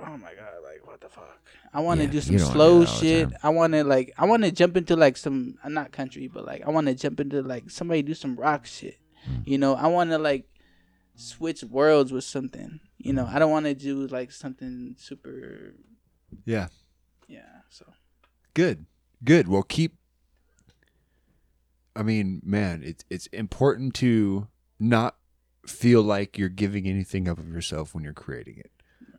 oh 0.00 0.16
my 0.16 0.32
god, 0.34 0.54
like 0.62 0.86
what 0.86 1.00
the 1.00 1.08
fuck? 1.08 1.40
I 1.72 1.80
want 1.80 2.00
to 2.00 2.06
Yeah, 2.06 2.12
do 2.12 2.20
some 2.20 2.36
don't 2.36 2.44
wanna 2.46 2.54
slow 2.54 2.80
that 2.80 2.88
all 2.88 2.94
the 3.00 3.06
shit. 3.06 3.28
I 3.42 3.48
want 3.50 3.72
to 3.74 3.84
like 3.84 4.14
I 4.16 4.24
want 4.26 4.42
to 4.44 4.50
jump 4.50 4.76
into 4.76 4.96
like 4.96 5.16
some 5.16 5.56
uh, 5.62 5.68
not 5.68 5.92
country, 5.92 6.28
but 6.28 6.44
like 6.44 6.62
I 6.66 6.70
want 6.70 6.86
to 6.86 6.94
jump 6.94 7.20
into 7.20 7.42
like 7.42 7.70
somebody 7.70 8.02
do 8.02 8.14
some 8.14 8.36
rock 8.36 8.66
shit. 8.66 8.98
Hmm. 9.24 9.42
You 9.44 9.58
know, 9.58 9.74
I 9.74 9.86
want 9.88 10.10
to 10.10 10.18
like 10.18 10.46
switch 11.14 11.62
worlds 11.64 12.12
with 12.12 12.24
something. 12.24 12.80
You 12.98 13.12
know, 13.12 13.26
I 13.30 13.38
don't 13.38 13.50
want 13.50 13.66
to 13.66 13.74
do 13.74 14.06
like 14.06 14.32
something 14.32 14.96
super. 14.98 15.74
Yeah. 16.44 16.68
Yeah. 17.28 17.62
So 17.68 17.86
Good. 18.54 18.86
Good. 19.24 19.48
Well, 19.48 19.62
keep. 19.62 19.94
I 21.94 22.02
mean, 22.02 22.40
man, 22.44 22.82
it's 22.84 23.04
it's 23.10 23.26
important 23.28 23.94
to 23.96 24.48
not 24.78 25.16
feel 25.68 26.02
like 26.02 26.38
you're 26.38 26.48
giving 26.48 26.86
anything 26.86 27.28
up 27.28 27.38
of 27.38 27.48
yourself 27.52 27.94
when 27.94 28.04
you're 28.04 28.12
creating 28.12 28.58
it. 28.58 28.70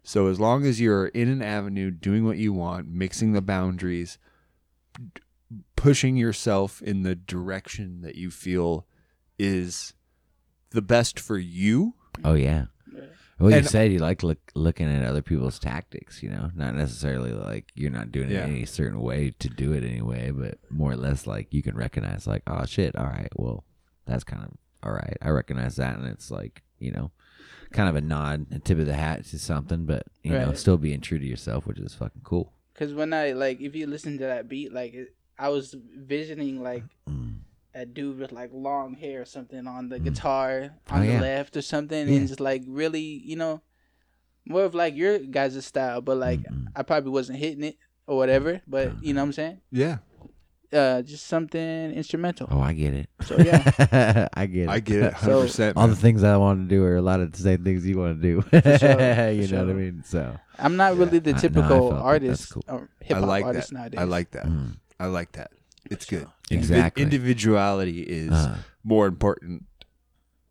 So 0.04 0.28
as 0.28 0.40
long 0.40 0.66
as 0.66 0.80
you're 0.82 1.08
in 1.08 1.28
an 1.30 1.42
avenue 1.42 1.92
doing 1.92 2.26
what 2.26 2.38
you 2.38 2.54
want, 2.54 2.88
mixing 2.88 3.34
the 3.34 3.42
boundaries, 3.42 4.18
d- 5.14 5.22
pushing 5.76 6.16
yourself 6.18 6.82
in 6.82 7.04
the 7.04 7.16
direction 7.16 8.02
that 8.02 8.16
you 8.16 8.32
feel 8.32 8.86
is 9.38 9.94
the 10.72 10.82
best 10.82 11.20
for 11.20 11.38
you. 11.38 11.94
Oh 12.24 12.34
yeah. 12.34 12.66
Well, 13.40 13.52
you 13.52 13.58
And- 13.58 13.68
said 13.68 13.92
you 13.94 14.00
like 14.00 14.22
look, 14.24 14.40
looking 14.56 14.88
at 14.90 15.06
other 15.06 15.22
people's 15.22 15.60
tactics, 15.60 16.22
you 16.22 16.30
know, 16.30 16.50
not 16.56 16.76
necessarily 16.76 17.32
like 17.32 17.72
you're 17.76 17.90
not 17.92 18.12
doing 18.12 18.30
Yeah. 18.30 18.40
it 18.46 18.50
any 18.50 18.66
certain 18.66 19.00
way 19.00 19.34
to 19.40 19.48
do 19.50 19.72
it 19.74 19.84
anyway, 19.84 20.32
but 20.32 20.58
more 20.70 20.92
or 20.92 20.98
less 20.98 21.26
like 21.28 21.54
you 21.54 21.62
can 21.62 21.76
recognize 21.76 22.28
like, 22.28 22.44
oh 22.48 22.66
shit, 22.66 22.96
all 22.96 23.06
right, 23.06 23.30
well, 23.36 23.64
that's 24.06 24.24
kind 24.26 24.44
of 24.44 24.52
all 24.84 24.92
right. 24.92 25.18
I 25.22 25.30
recognize 25.30 25.76
that, 25.78 25.98
and 25.98 26.08
it's 26.08 26.32
like 26.32 26.64
you 26.80 26.92
know, 26.92 27.12
kind 27.72 27.90
of 27.90 27.96
a 27.96 28.02
nod, 28.02 28.46
a 28.52 28.60
tip 28.60 28.80
of 28.80 28.86
the 28.86 28.94
hat 28.94 29.26
to 29.26 29.40
something, 29.40 29.86
but 29.86 30.04
you 30.24 30.32
know, 30.32 30.54
still 30.54 30.78
being 30.78 31.02
true 31.02 31.20
to 31.20 31.26
yourself, 31.26 31.66
which 31.68 31.80
is 31.80 31.94
fucking 31.94 32.22
cool. 32.24 32.54
Cause 32.76 32.94
when 32.94 33.12
I 33.14 33.34
like, 33.34 33.60
if 33.60 33.76
you 33.76 33.86
listen 33.88 34.18
to 34.20 34.24
that 34.26 34.48
beat, 34.48 34.72
like 34.74 34.94
it, 34.94 35.14
I 35.38 35.50
was 35.50 35.76
visioning 35.98 36.62
like 36.64 36.84
Mm. 37.10 37.40
a 37.76 37.86
dude 37.86 38.20
with 38.20 38.32
like 38.32 38.52
long 38.54 38.94
hair 38.96 39.22
or 39.22 39.26
something 39.26 39.68
on 39.68 39.90
the 39.90 40.00
guitar 40.00 40.76
Oh, 40.90 40.96
on 40.96 41.02
the 41.06 41.14
yeah. 41.14 41.22
left 41.22 41.58
or 41.58 41.62
something, 41.62 42.08
Yeah. 42.08 42.16
and 42.16 42.28
just 42.28 42.40
like 42.40 42.64
really, 42.68 43.02
you 43.02 43.36
know, 43.36 43.62
more 44.46 44.64
of 44.64 44.74
like 44.74 44.96
your 44.96 45.20
guys' 45.20 45.66
style. 45.66 46.00
But 46.02 46.18
like, 46.18 46.40
Mm-mm. 46.42 46.68
I 46.76 46.84
probably 46.84 47.12
wasn't 47.12 47.40
hitting 47.40 47.64
it 47.66 47.78
or 48.08 48.16
whatever. 48.16 48.62
But 48.66 49.04
you 49.04 49.14
know 49.14 49.22
what 49.22 49.26
I'm 49.28 49.34
saying? 49.34 49.62
Yeah. 49.72 49.98
Uh, 50.72 51.02
just 51.02 51.26
something 51.26 51.92
instrumental. 51.94 52.48
Oh, 52.52 52.60
I 52.62 52.74
get 52.74 52.94
it. 52.94 53.10
So 53.22 53.38
yeah, 53.40 54.28
I 54.36 54.46
get 54.46 54.64
it. 54.66 54.70
I 54.70 54.80
get 54.80 55.02
it 55.02 55.18
So- 55.18 55.44
100%. 55.46 55.74
All 55.76 55.88
man. 55.88 55.90
the 55.90 55.96
things 55.96 56.24
I 56.24 56.38
want 56.38 56.62
to 56.70 56.76
do 56.76 56.84
are 56.84 56.96
a 56.96 57.02
lot 57.02 57.22
of 57.22 57.32
the 57.32 57.40
same 57.40 57.64
things 57.64 57.88
you 57.88 57.98
want 57.98 58.22
to 58.22 58.42
do. 58.42 58.42
sure, 58.78 59.32
you 59.32 59.48
for 59.48 59.56
know 59.56 59.66
what 59.66 59.72
I 59.72 59.74
mean? 59.74 60.04
So 60.06 60.38
I'm 60.60 60.76
not 60.78 60.96
really 60.96 61.18
the 61.18 61.32
I- 61.32 61.34
no, 61.34 61.38
I 61.38 61.42
typical 61.42 61.70
felt 61.70 61.90
that. 61.90 61.96
That's 61.96 62.06
artist 62.06 62.54
cool. 62.54 62.64
or 62.68 62.90
I 63.02 63.06
hip 63.06 63.18
hop 63.18 63.28
like 63.28 63.46
artist 63.46 63.70
that. 63.70 63.76
nowadays. 63.80 64.00
I 64.00 64.04
like 64.04 64.32
that. 64.32 64.46
mm. 64.46 64.76
I 65.00 65.06
like 65.08 65.32
that. 65.34 65.52
It's 65.90 66.06
good. 66.06 66.20
Sure. 66.20 66.28
Indivi- 66.52 66.58
Exactly. 66.60 67.02
individuality 67.04 68.02
is 68.04 68.32
Uh. 68.32 68.58
more 68.84 69.08
important 69.08 69.66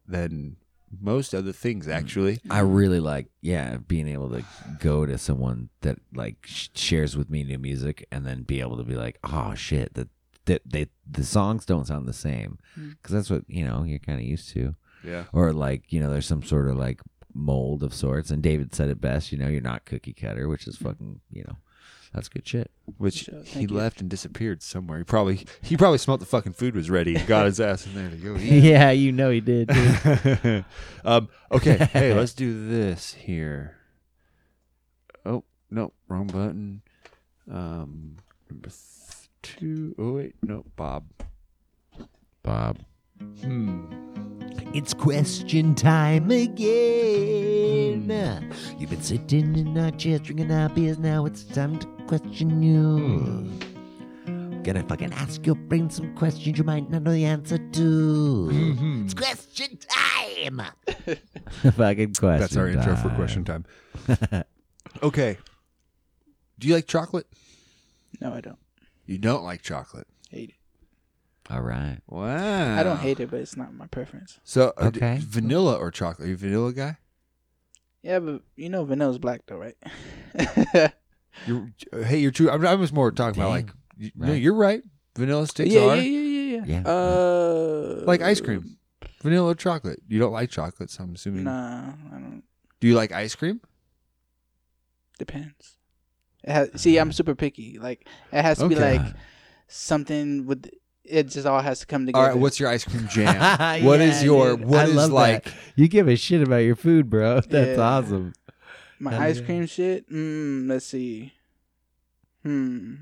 than 0.08 0.56
most 1.00 1.34
other 1.34 1.52
things, 1.52 1.86
Mm. 1.86 1.92
actually. 1.92 2.40
I 2.50 2.60
really 2.60 3.00
like, 3.00 3.28
yeah, 3.40 3.76
being 3.78 4.08
able 4.08 4.30
to 4.30 4.44
go 4.80 5.06
to 5.06 5.18
someone 5.18 5.68
that 5.82 5.98
like 6.14 6.36
sh- 6.46 6.68
shares 6.74 7.16
with 7.16 7.28
me 7.30 7.44
new 7.44 7.58
music, 7.58 8.06
and 8.10 8.26
then 8.26 8.42
be 8.42 8.60
able 8.60 8.76
to 8.78 8.84
be 8.84 8.94
like, 8.94 9.18
oh 9.24 9.54
shit, 9.54 9.94
that 9.94 10.08
that 10.46 10.62
they 10.64 10.86
the 11.10 11.24
songs 11.24 11.66
don't 11.66 11.86
sound 11.86 12.06
the 12.08 12.12
same, 12.12 12.58
Mm. 12.78 12.90
because 12.90 13.12
that's 13.14 13.30
what 13.30 13.44
you 13.48 13.64
know 13.64 13.84
you're 13.84 13.98
kind 13.98 14.18
of 14.20 14.24
used 14.26 14.48
to, 14.50 14.74
Yeah. 15.04 15.24
or 15.32 15.52
like 15.52 15.92
you 15.92 16.00
know 16.00 16.10
there's 16.10 16.26
some 16.26 16.42
sort 16.42 16.68
of 16.68 16.76
like 16.76 17.00
mold 17.34 17.82
of 17.82 17.92
sorts. 17.94 18.30
And 18.30 18.42
David 18.42 18.74
said 18.74 18.88
it 18.88 19.00
best, 19.00 19.30
you 19.30 19.38
know, 19.38 19.48
you're 19.48 19.60
not 19.60 19.84
cookie 19.84 20.14
cutter, 20.14 20.48
which 20.48 20.66
is 20.66 20.76
fucking, 20.76 21.20
you 21.30 21.44
know, 21.46 21.56
that's 22.12 22.28
good 22.28 22.46
shit. 22.48 22.70
Which 22.96 23.24
Sure, 23.24 23.40
he 23.42 23.44
thank 23.44 23.70
you. 23.70 23.76
left 23.76 24.00
and 24.00 24.08
disappeared 24.08 24.62
somewhere. 24.62 24.98
He 24.98 25.04
probably 25.04 25.44
he 25.62 25.76
probably 25.76 25.98
smelt 25.98 26.20
the 26.20 26.26
fucking 26.26 26.54
food 26.54 26.74
was 26.74 26.88
ready 26.90 27.14
and 27.16 27.26
got 27.26 27.46
his 27.46 27.60
ass 27.60 27.86
in 27.86 27.94
there 27.94 28.08
to 28.10 28.16
go 28.16 28.36
eat. 28.40 28.62
yeah, 28.64 28.90
you 28.90 29.12
know 29.12 29.30
he 29.30 29.40
did. 29.40 29.68
Dude. 29.68 30.64
um, 31.04 31.28
okay, 31.52 31.76
hey, 31.92 32.14
let's 32.14 32.32
do 32.34 32.68
this 32.68 33.14
here. 33.14 33.76
Oh 35.26 35.44
no, 35.70 35.92
wrong 36.08 36.26
button. 36.28 36.82
Um, 37.50 38.16
number 38.50 38.68
th- 38.70 39.28
two. 39.42 39.94
Oh 39.98 40.12
wait, 40.14 40.34
no, 40.42 40.64
Bob. 40.76 41.04
Bob. 42.42 42.78
Hmm. 43.42 43.84
It's 44.74 44.92
question 44.94 45.74
time 45.74 46.30
again. 46.30 48.08
You've 48.78 48.90
been 48.90 49.02
sitting 49.02 49.56
in 49.56 49.76
our 49.78 49.90
chairs 49.92 50.20
drinking 50.20 50.50
our 50.52 50.68
beers. 50.68 50.98
Now 50.98 51.24
it's 51.26 51.42
time 51.44 51.78
to 51.78 51.86
question 52.08 52.62
you. 52.62 53.48
Gonna 54.62 54.82
fucking 54.82 55.12
ask 55.12 55.46
your 55.46 55.54
brain 55.54 55.88
some 55.90 56.14
questions 56.16 56.58
you 56.58 56.64
might 56.64 56.90
not 56.90 57.02
know 57.02 57.12
the 57.12 57.24
answer 57.24 57.58
to. 57.58 58.48
It's 59.04 59.14
question 59.14 59.78
time. 59.78 60.62
fucking 61.72 62.14
question. 62.14 62.40
That's 62.40 62.56
our 62.56 62.68
intro 62.68 62.96
for 62.96 63.10
question 63.10 63.44
time. 63.44 63.64
okay. 65.02 65.38
Do 66.58 66.66
you 66.68 66.74
like 66.74 66.86
chocolate? 66.86 67.26
No, 68.20 68.32
I 68.34 68.40
don't 68.40 68.58
You 69.06 69.18
don't 69.18 69.44
like 69.44 69.62
chocolate. 69.62 70.06
hate 70.30 70.50
it. 70.50 70.54
All 71.52 71.62
right. 71.62 71.98
Wow. 72.08 72.78
I 72.78 72.82
don't 72.82 72.98
hate 72.98 73.20
it, 73.20 73.30
but 73.30 73.40
it's 73.40 73.56
not 73.56 73.72
my 73.72 73.86
preference. 73.86 74.38
So, 74.44 74.72
uh, 74.76 74.90
d- 74.90 74.98
Okay. 74.98 75.18
vanilla 75.22 75.76
or 75.78 75.90
chocolate? 75.90 76.26
Are 76.26 76.28
you 76.28 76.34
a 76.34 76.38
vanilla 76.38 76.72
guy? 76.74 76.98
Yeah, 78.02 78.18
but 78.18 78.42
you 78.56 78.68
know 78.68 78.84
vanilla's 78.84 79.18
black 79.18 79.42
though, 79.46 79.56
right? 79.56 79.76
You're, 81.46 81.70
hey, 82.04 82.18
you're 82.18 82.30
true. 82.30 82.50
I, 82.50 82.56
I 82.56 82.74
was 82.74 82.92
more 82.92 83.10
talking 83.10 83.40
about 83.42 83.54
Dang. 83.54 83.66
like, 83.66 83.74
you, 83.96 84.10
no, 84.16 84.28
Right. 84.32 84.42
you're 84.42 84.54
right. 84.54 84.82
Vanilla 85.16 85.46
sticks 85.46 85.70
yeah, 85.72 85.80
are 85.80 85.96
yeah, 85.96 86.02
yeah, 86.02 86.18
yeah, 86.20 86.64
yeah, 86.66 86.80
Yeah. 86.82 86.88
Uh, 86.90 88.02
like 88.06 88.22
ice 88.22 88.40
cream. 88.40 88.76
Vanilla 89.22 89.50
or 89.50 89.54
chocolate. 89.54 90.00
You 90.06 90.18
don't 90.20 90.32
like 90.32 90.50
chocolate, 90.50 90.90
so 90.90 91.02
I'm 91.04 91.14
assuming. 91.14 91.44
Nah, 91.44 91.92
I 92.12 92.14
don't. 92.14 92.42
Do 92.80 92.86
you 92.86 92.94
like 92.94 93.10
ice 93.12 93.34
cream? 93.34 93.60
Depends. 95.18 95.76
It 96.44 96.52
has, 96.52 96.80
see, 96.80 96.96
I'm 96.98 97.10
super 97.12 97.34
picky. 97.34 97.78
Like 97.80 98.06
it 98.32 98.42
has 98.42 98.58
to 98.58 98.68
be 98.68 98.76
like 98.76 99.00
something 99.66 100.46
with. 100.46 100.70
It 101.04 101.28
just 101.28 101.46
all 101.46 101.60
has 101.62 101.80
to 101.80 101.86
come 101.86 102.04
together. 102.04 102.26
right, 102.26 102.36
what's 102.36 102.60
your 102.60 102.68
ice 102.68 102.84
cream 102.84 103.08
jam? 103.08 103.34
What 103.84 104.00
is 104.00 104.18
Yeah, 104.20 104.26
your 104.26 104.56
dude. 104.58 104.66
what 104.66 104.80
I 104.80 104.84
is 104.90 104.94
love 104.94 105.10
like 105.10 105.44
that. 105.44 105.54
You 105.74 105.88
give 105.88 106.06
a 106.06 106.16
shit 106.16 106.42
about 106.42 106.58
your 106.58 106.76
food, 106.76 107.08
bro. 107.08 107.40
That's 107.48 107.78
Yeah. 107.78 107.82
awesome. 107.82 108.34
My 108.98 109.12
Hell 109.12 109.22
ice 109.22 109.38
yeah. 109.38 109.44
cream 109.44 109.66
shit? 109.66 110.10
Mm, 110.10 110.68
let's 110.68 110.86
see. 110.86 111.32
Hmm. 112.42 112.94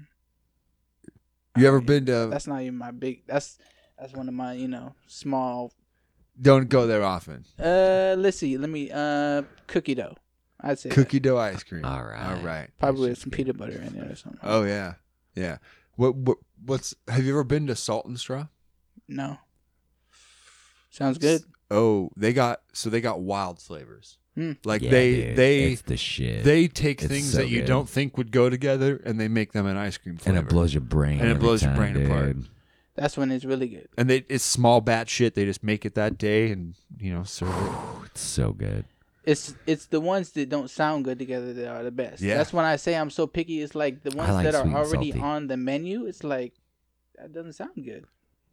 you 1.57 1.67
ever 1.67 1.81
been 1.81 2.07
to 2.07 2.29
That's 2.31 2.47
not 2.47 2.63
even 2.63 2.77
my 2.79 2.91
big. 2.91 3.27
That's 3.27 3.59
that's 3.99 4.13
one 4.13 4.29
of 4.29 4.35
my 4.35 4.55
you 4.55 4.69
know 4.69 4.95
small. 5.07 5.73
don't 6.41 6.69
go 6.69 6.87
there 6.87 7.05
often. 7.05 7.45
Uh, 7.59 8.15
let's 8.19 8.39
see. 8.39 8.57
Let 8.59 8.71
me 8.71 8.91
uh 8.93 9.43
cookie 9.67 9.95
dough. 9.95 10.17
I'd 10.61 10.79
say 10.79 10.89
that. 10.89 10.95
Cookie 10.95 11.21
dough 11.21 11.39
ice 11.39 11.63
cream. 11.63 11.85
All 11.85 12.03
right. 12.05 12.31
All 12.37 12.43
right. 12.43 12.71
probably 12.79 13.11
with 13.11 13.19
some 13.19 13.31
peanut 13.31 13.57
butter 13.59 13.81
in 13.81 13.93
there 13.95 14.11
or 14.11 14.17
something. 14.17 14.41
Oh 14.43 14.65
yeah. 14.65 14.95
Yeah. 15.35 15.59
What 15.97 16.15
what 16.15 16.39
what's 16.65 16.95
have 17.09 17.25
you 17.25 17.33
ever 17.33 17.45
been 17.45 17.67
to 17.67 17.77
Salt 17.77 18.07
and 18.07 18.19
Straw? 18.19 18.47
No. 19.09 19.39
Sounds 20.91 21.19
good. 21.19 21.43
Oh, 21.71 22.11
they 22.17 22.33
got 22.33 22.63
so 22.73 22.89
they 22.91 23.01
got 23.01 23.21
wild 23.21 23.61
flavors. 23.61 24.19
Hmm. 24.37 24.53
Like 24.65 24.83
Yeah, 24.83 24.91
they 24.91 25.15
dude, 25.15 25.37
they 25.37 25.63
it's 25.73 25.83
the 25.83 25.97
shit. 25.97 26.45
they 26.45 26.69
take 26.69 27.01
It's 27.03 27.11
things 27.11 27.33
so 27.33 27.39
that 27.39 27.49
you 27.49 27.61
good. 27.61 27.67
don't 27.67 27.89
think 27.89 28.17
would 28.19 28.31
go 28.31 28.49
together 28.51 29.01
and 29.05 29.19
they 29.19 29.29
make 29.29 29.53
them 29.53 29.67
an 29.67 29.77
ice 29.77 29.97
cream 29.97 30.19
and 30.27 30.37
it 30.37 30.49
blows 30.49 30.73
your 30.75 30.83
brain. 30.83 31.19
And 31.21 31.29
it 31.29 31.33
every 31.33 31.41
blows 31.41 31.63
your 31.63 31.71
time, 31.73 31.79
brain 31.95 32.07
apart. 32.07 32.37
That's 32.95 33.17
when 33.17 33.31
it's 33.31 33.45
really 33.45 33.69
good. 33.69 33.89
And 33.97 34.09
they 34.11 34.25
it's 34.29 34.45
small 34.45 34.81
batch 34.81 35.09
shit. 35.11 35.35
They 35.35 35.45
just 35.47 35.63
make 35.65 35.85
it 35.85 35.95
that 35.97 36.17
day 36.19 36.51
and 36.51 36.75
you 37.01 37.13
know 37.13 37.25
serve 37.25 37.49
it. 37.49 38.07
It's 38.07 38.21
so 38.21 38.53
good. 38.53 38.85
It's 39.25 39.55
it's 39.67 39.87
the 39.87 40.01
ones 40.01 40.31
that 40.33 40.49
don't 40.51 40.71
sound 40.71 41.05
good 41.05 41.19
together 41.19 41.53
that 41.55 41.69
are 41.69 41.83
the 41.83 41.91
best. 41.91 42.23
Yeah. 42.23 42.37
That's 42.37 42.53
when 42.53 42.65
I 42.65 42.77
say 42.77 42.95
I'm 42.95 43.11
so 43.11 43.27
picky. 43.27 43.61
It's 43.63 43.75
like 43.75 44.03
the 44.03 44.15
ones 44.17 44.31
like 44.31 44.45
that 44.45 44.55
are 44.55 44.67
already 44.69 45.13
salty. 45.13 45.21
on 45.21 45.47
the 45.49 45.57
menu. 45.57 46.07
It's 46.07 46.23
like 46.23 46.53
that 47.19 47.33
doesn't 47.33 47.55
sound 47.55 47.83
good. 47.85 48.05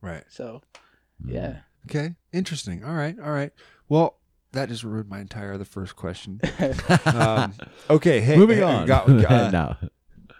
Right. 0.01 0.23
So, 0.29 0.61
Mm. 1.23 1.33
yeah. 1.33 1.55
Okay. 1.89 2.15
Interesting. 2.31 2.83
All 2.83 2.93
right. 2.95 3.15
All 3.19 3.31
right. 3.31 3.51
Well, 3.87 4.17
that 4.53 4.69
just 4.69 4.83
ruined 4.83 5.09
my 5.09 5.19
entire 5.19 5.57
the 5.57 5.65
first 5.65 5.95
question. 5.95 6.39
um, 7.05 7.53
okay. 7.89 8.21
Hey, 8.21 8.37
Moving 8.37 8.57
hey, 8.57 8.63
on. 8.63 8.87
got- 8.87 9.09
uh, 9.31 9.51
no. 9.51 9.75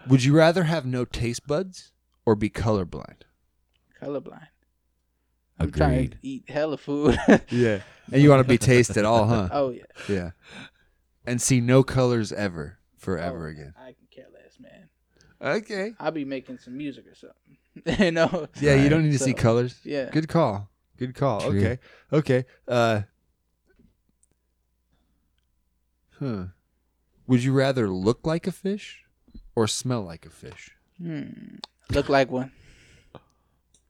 Would 0.07 0.23
you 0.23 0.35
rather 0.35 0.64
have 0.64 0.85
no 0.85 1.06
taste 1.06 1.45
buds 1.48 1.91
or 2.26 2.35
be 2.35 2.49
colorblind? 2.49 3.22
Colorblind. 4.02 4.48
I'm 5.60 5.72
trying 5.72 5.94
Agreed. 5.94 6.11
to 6.11 6.18
eat 6.27 6.49
hella 6.49 6.77
food. 6.77 7.18
Yeah. 7.49 7.81
And 8.11 8.22
you 8.22 8.30
want 8.30 8.41
to 8.41 8.48
be 8.48 8.57
taste 8.57 8.98
at 8.98 9.06
all, 9.06 9.26
huh? 9.27 9.48
oh 9.52 9.69
yeah. 9.69 9.84
Yeah. 10.10 10.31
And 11.26 11.41
see 11.41 11.61
no 11.61 11.84
colors 11.84 12.34
ever, 12.34 12.80
forever 12.98 13.48
Oh, 13.48 13.52
again. 13.52 13.73
I 13.80 13.94
can 13.94 14.07
care 14.11 14.26
less, 14.34 14.60
man. 14.60 14.90
Okay. 15.41 15.94
I'll 15.99 16.11
be 16.11 16.26
making 16.26 16.57
some 16.60 16.76
music 16.76 17.06
or 17.07 17.15
something. 17.15 18.03
you 18.06 18.11
know. 18.11 18.48
Yeah, 18.60 18.76
you 18.76 18.90
don't 18.90 19.03
need 19.03 19.14
to 19.14 19.19
see 19.19 19.34
colors. 19.34 19.80
Yeah. 19.85 20.10
Good 20.11 20.27
call. 20.27 20.69
Good 20.98 21.15
call. 21.15 21.41
True. 21.41 21.57
Okay. 21.60 21.80
Okay. 22.11 22.45
Uh 22.68 23.02
Huh. 26.24 26.44
Would 27.28 27.44
you 27.44 27.54
rather 27.54 27.90
look 27.90 28.26
like 28.26 28.48
a 28.48 28.52
fish 28.52 29.04
or 29.56 29.68
smell 29.68 30.02
like 30.04 30.26
a 30.26 30.30
fish? 30.30 30.72
Hmm. 31.02 31.58
Look 31.91 32.10
like 32.10 32.32
one. 32.32 32.52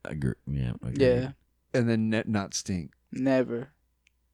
I 0.05 0.11
Agree. 0.11 0.33
Yeah. 0.47 0.73
Agreed. 0.81 1.01
Yeah. 1.01 1.31
And 1.73 1.89
then 1.89 2.09
net 2.09 2.27
not 2.27 2.53
stink. 2.53 2.91
Never. 3.11 3.69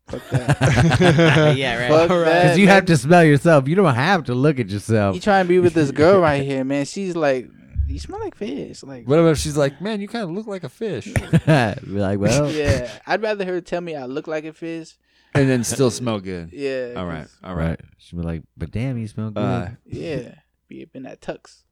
Fuck 0.08 0.28
that. 0.30 1.56
yeah, 1.58 1.82
right. 1.82 1.90
Fuck 1.90 2.10
that, 2.10 2.44
Because 2.44 2.58
you 2.58 2.66
man. 2.66 2.76
have 2.76 2.86
to 2.86 2.98
smell 2.98 3.24
yourself. 3.24 3.68
You 3.68 3.76
don't 3.76 3.94
have 3.94 4.24
to 4.26 4.34
look 4.36 4.60
at 4.60 4.70
yourself. 4.70 5.16
You 5.16 5.22
trying 5.22 5.46
to 5.46 5.50
be 5.50 5.60
with 5.60 5.74
this 5.74 5.92
girl 5.92 6.20
right 6.30 6.44
here, 6.44 6.64
man? 6.64 6.86
She's 6.86 7.16
like, 7.16 7.48
you 7.88 8.00
smell 8.00 8.20
like 8.20 8.36
fish. 8.36 8.82
Like, 8.84 9.08
What 9.08 9.20
about 9.20 9.32
if 9.32 9.38
she's 9.38 9.58
like, 9.58 9.82
man, 9.82 10.02
you 10.02 10.08
kind 10.08 10.24
of 10.24 10.32
look 10.32 10.48
like 10.48 10.64
a 10.64 10.70
fish, 10.70 11.06
Be 11.14 11.82
like, 11.86 12.20
well, 12.20 12.50
yeah. 12.52 12.90
I'd 13.06 13.22
rather 13.22 13.46
her 13.46 13.62
tell 13.62 13.82
me 13.82 13.96
I 13.96 14.06
look 14.06 14.28
like 14.28 14.46
a 14.46 14.54
fish. 14.54 14.98
And 15.34 15.50
then 15.50 15.64
still 15.64 15.92
smell 15.92 16.20
good? 16.20 16.50
Yeah. 16.54 16.94
All 16.98 17.06
right. 17.06 17.22
'cause- 17.22 17.38
All 17.44 17.56
right. 17.56 17.70
right. 17.70 17.80
She'd 17.98 18.16
be 18.18 18.22
like, 18.24 18.44
but 18.58 18.72
damn, 18.72 18.98
you 18.98 19.08
smell 19.08 19.32
good. 19.32 19.40
Uh, 19.44 19.70
Yeah. 19.86 20.36
Be 20.68 20.84
up 20.84 20.90
in 20.94 21.04
that 21.04 21.20
tux. 21.22 21.64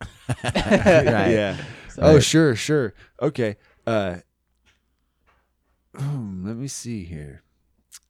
right. 0.00 0.10
Yeah. 0.54 1.56
So- 1.88 2.02
Oh, 2.02 2.20
sure, 2.20 2.54
sure. 2.54 2.94
Okay. 3.20 3.56
Uh, 3.86 4.16
hmm, 5.96 6.46
let 6.46 6.56
me 6.56 6.68
see 6.68 7.04
here. 7.04 7.42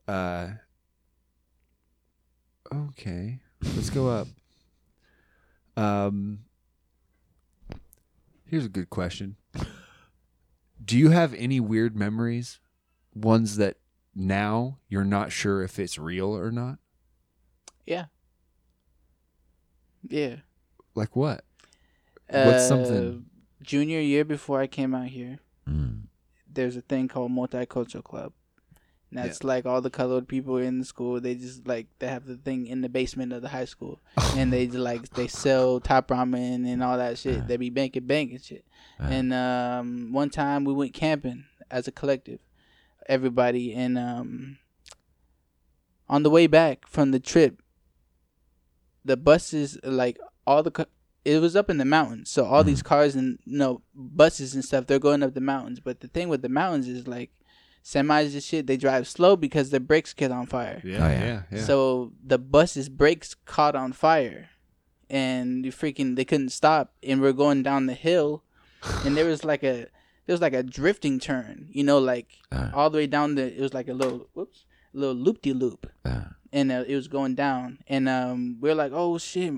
Uh, 0.06 0.48
okay. 2.72 3.40
Let's 3.74 3.90
go 3.90 4.09
up. 4.09 4.28
Um, 5.76 6.41
here's 8.47 8.66
a 8.66 8.68
good 8.70 8.91
question. 8.91 9.36
Do 10.84 10.99
you 10.99 11.10
have 11.10 11.33
any 11.34 11.60
weird 11.60 11.97
memories? 11.97 12.60
Ones 13.15 13.57
that 13.57 13.76
now 14.15 14.78
you're 14.89 15.05
not 15.05 15.33
sure 15.33 15.62
if 15.62 15.78
it's 15.78 15.99
real 15.99 16.36
or 16.36 16.51
not? 16.51 16.78
Yeah. 17.86 18.07
Yeah. 20.09 20.36
Like 20.94 21.17
what? 21.17 21.44
What's 22.28 22.65
Uh, 22.65 22.68
something? 22.68 23.26
Junior 23.62 24.01
year 24.01 24.25
before 24.25 24.60
I 24.60 24.67
came 24.67 24.94
out 24.94 25.09
here, 25.09 25.39
Mm. 25.68 26.02
there's 26.52 26.76
a 26.76 26.83
thing 26.83 27.09
called 27.09 27.33
multicultural 27.33 28.05
club. 28.05 28.33
And 29.10 29.18
that's 29.23 29.44
like 29.44 29.65
all 29.65 29.81
the 29.81 29.91
colored 29.91 30.26
people 30.26 30.57
in 30.57 30.81
the 30.81 30.84
school. 30.84 31.20
They 31.20 31.36
just 31.36 31.67
like 31.68 31.86
they 32.01 32.09
have 32.09 32.26
the 32.26 32.36
thing 32.36 32.67
in 32.67 32.81
the 32.81 32.89
basement 32.89 33.33
of 33.33 33.43
the 33.43 33.49
high 33.49 33.65
school, 33.65 34.01
and 34.36 34.52
they 34.52 34.67
just, 34.67 34.78
like 34.78 35.09
they 35.10 35.28
sell 35.28 35.78
top 35.78 36.09
ramen 36.09 36.67
and 36.67 36.83
all 36.83 36.99
that 36.99 37.17
shit. 37.18 37.47
They 37.47 37.57
be 37.57 37.70
banking 37.70 38.07
bank 38.07 38.33
and 38.33 38.43
shit. 38.43 38.65
And 38.99 39.33
um, 39.33 40.12
one 40.12 40.31
time 40.31 40.65
we 40.65 40.73
went 40.73 40.94
camping 40.94 41.44
as 41.70 41.86
a 41.86 41.93
collective, 41.93 42.41
everybody, 43.07 43.73
and 43.74 43.99
um, 43.99 44.58
on 46.08 46.23
the 46.23 46.31
way 46.31 46.47
back 46.47 46.86
from 46.86 47.10
the 47.10 47.20
trip, 47.20 47.62
the 49.05 49.16
buses 49.16 49.78
like 49.84 50.18
all 50.47 50.62
the 50.62 50.86
it 51.24 51.41
was 51.41 51.57
up 51.57 51.70
in 51.70 51.78
the 51.78 51.84
mountains, 51.86 52.31
so 52.31 52.44
all 52.44 52.62
these 52.65 52.83
cars 52.83 53.15
and 53.15 53.39
you 53.44 53.57
know 53.58 53.83
buses 53.94 54.55
and 54.55 54.65
stuff 54.65 54.86
they're 54.86 54.99
going 54.99 55.23
up 55.23 55.34
the 55.34 55.41
mountains. 55.41 55.81
But 55.81 56.00
the 56.00 56.08
thing 56.08 56.28
with 56.28 56.42
the 56.42 56.49
mountains 56.49 56.89
is 56.89 57.07
like 57.08 57.31
semis 57.83 58.33
and 58.33 58.42
shit 58.42 58.66
they 58.66 58.76
drive 58.76 59.07
slow 59.08 59.36
because 59.36 59.70
their 59.70 59.81
brakes 59.81 60.12
get 60.15 60.31
on 60.31 60.47
fire. 60.47 60.81
Yeah, 60.84 61.05
Oh, 61.07 61.10
yeah. 61.10 61.24
yeah, 61.24 61.42
yeah. 61.50 61.65
So 61.65 62.12
the 62.24 62.39
bus's 62.39 62.89
brakes 62.89 63.34
caught 63.47 63.74
on 63.74 63.92
fire, 63.92 64.50
and 65.08 65.65
you 65.65 65.73
freaking 65.73 66.16
they 66.16 66.24
couldn't 66.26 66.50
stop, 66.50 66.92
and 67.02 67.20
we're 67.23 67.33
going 67.33 67.62
down 67.62 67.86
the 67.86 67.94
hill, 67.94 68.42
and 69.05 69.16
there 69.16 69.26
was 69.26 69.44
like 69.44 69.62
a 69.62 69.86
there 70.27 70.35
was 70.35 70.41
like 70.41 70.55
a 70.55 70.62
drifting 70.62 71.19
turn, 71.20 71.69
you 71.70 71.85
know, 71.85 71.99
like 71.99 72.28
Uh. 72.53 72.70
all 72.75 72.91
the 72.91 72.99
way 72.99 73.07
down 73.07 73.35
the 73.35 73.47
it 73.57 73.61
was 73.61 73.75
like 73.75 73.89
a 73.89 73.94
little 73.94 74.28
whoops 74.35 74.65
little 74.93 75.15
loop 75.15 75.43
de 75.43 75.53
loop, 75.53 75.86
and 76.53 76.70
uh, 76.70 76.85
it 76.86 76.94
was 76.94 77.09
going 77.09 77.35
down, 77.35 77.78
and 77.89 78.09
um 78.09 78.59
we 78.61 78.70
are 78.70 78.75
like 78.75 78.93
oh 78.94 79.19
shit. 79.19 79.53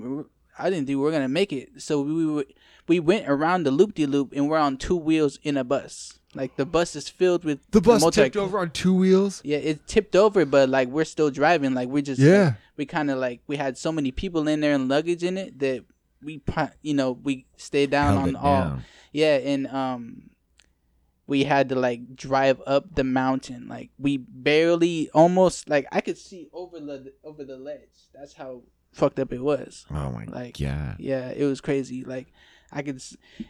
I 0.59 0.71
didn't 0.71 0.87
think 0.87 0.97
we 0.97 1.03
were 1.03 1.11
gonna 1.11 1.27
make 1.29 1.53
it, 1.53 1.81
so 1.81 2.01
we 2.01 2.25
we, 2.25 2.45
we 2.87 2.99
went 2.99 3.29
around 3.29 3.63
the 3.63 3.71
loop 3.71 3.93
de 3.93 4.07
loop, 4.07 4.33
and 4.35 4.49
we're 4.49 4.57
on 4.57 4.77
two 4.77 4.95
wheels 4.95 5.37
in 5.43 5.55
a 5.57 5.63
bus. 5.63 6.13
Like 6.33 6.55
the 6.55 6.65
bus 6.65 6.95
is 6.95 7.07
filled 7.09 7.45
with 7.45 7.59
the 7.71 7.81
bus 7.81 8.01
multi- 8.01 8.23
tipped 8.23 8.37
over 8.37 8.57
on 8.59 8.71
two 8.71 8.93
wheels. 8.95 9.41
yeah, 9.45 9.57
it 9.57 9.85
tipped 9.87 10.15
over, 10.15 10.45
but 10.45 10.69
like 10.69 10.87
we're 10.89 11.05
still 11.05 11.29
driving. 11.29 11.73
Like 11.75 11.89
we're 11.89 12.01
just 12.01 12.19
Yeah. 12.21 12.43
like, 12.45 12.53
we 12.77 12.85
kind 12.87 13.11
of 13.11 13.19
like 13.19 13.41
we 13.47 13.57
had 13.57 13.77
so 13.77 13.91
many 13.91 14.11
people 14.11 14.47
in 14.47 14.59
there 14.61 14.73
and 14.73 14.89
luggage 14.89 15.23
in 15.23 15.37
it 15.37 15.59
that 15.59 15.85
we 16.23 16.41
you 16.81 16.95
know 16.95 17.11
we 17.11 17.45
stayed 17.57 17.91
down 17.91 18.17
Held 18.17 18.29
on 18.29 18.35
all 18.35 18.61
down. 18.61 18.83
yeah, 19.13 19.35
and 19.37 19.67
um 19.67 20.29
we 21.27 21.43
had 21.43 21.69
to 21.69 21.75
like 21.75 22.15
drive 22.15 22.61
up 22.65 22.95
the 22.95 23.03
mountain. 23.03 23.67
Like 23.67 23.91
we 23.99 24.17
barely 24.17 25.09
almost 25.13 25.69
like 25.69 25.85
I 25.91 26.01
could 26.01 26.17
see 26.17 26.49
over 26.53 26.79
the 26.79 27.13
over 27.23 27.43
the 27.43 27.57
ledge. 27.57 28.09
That's 28.13 28.33
how 28.33 28.63
fucked 28.93 29.19
up 29.19 29.31
it 29.33 29.41
was. 29.41 29.85
oh 29.91 30.11
my 30.11 30.25
god. 30.25 30.33
Like 30.33 30.57
god. 30.59 30.95
yeah, 30.99 31.29
it 31.29 31.45
was 31.45 31.61
crazy. 31.61 32.03
Like 32.03 32.27
I 32.71 32.81
could, 32.81 33.01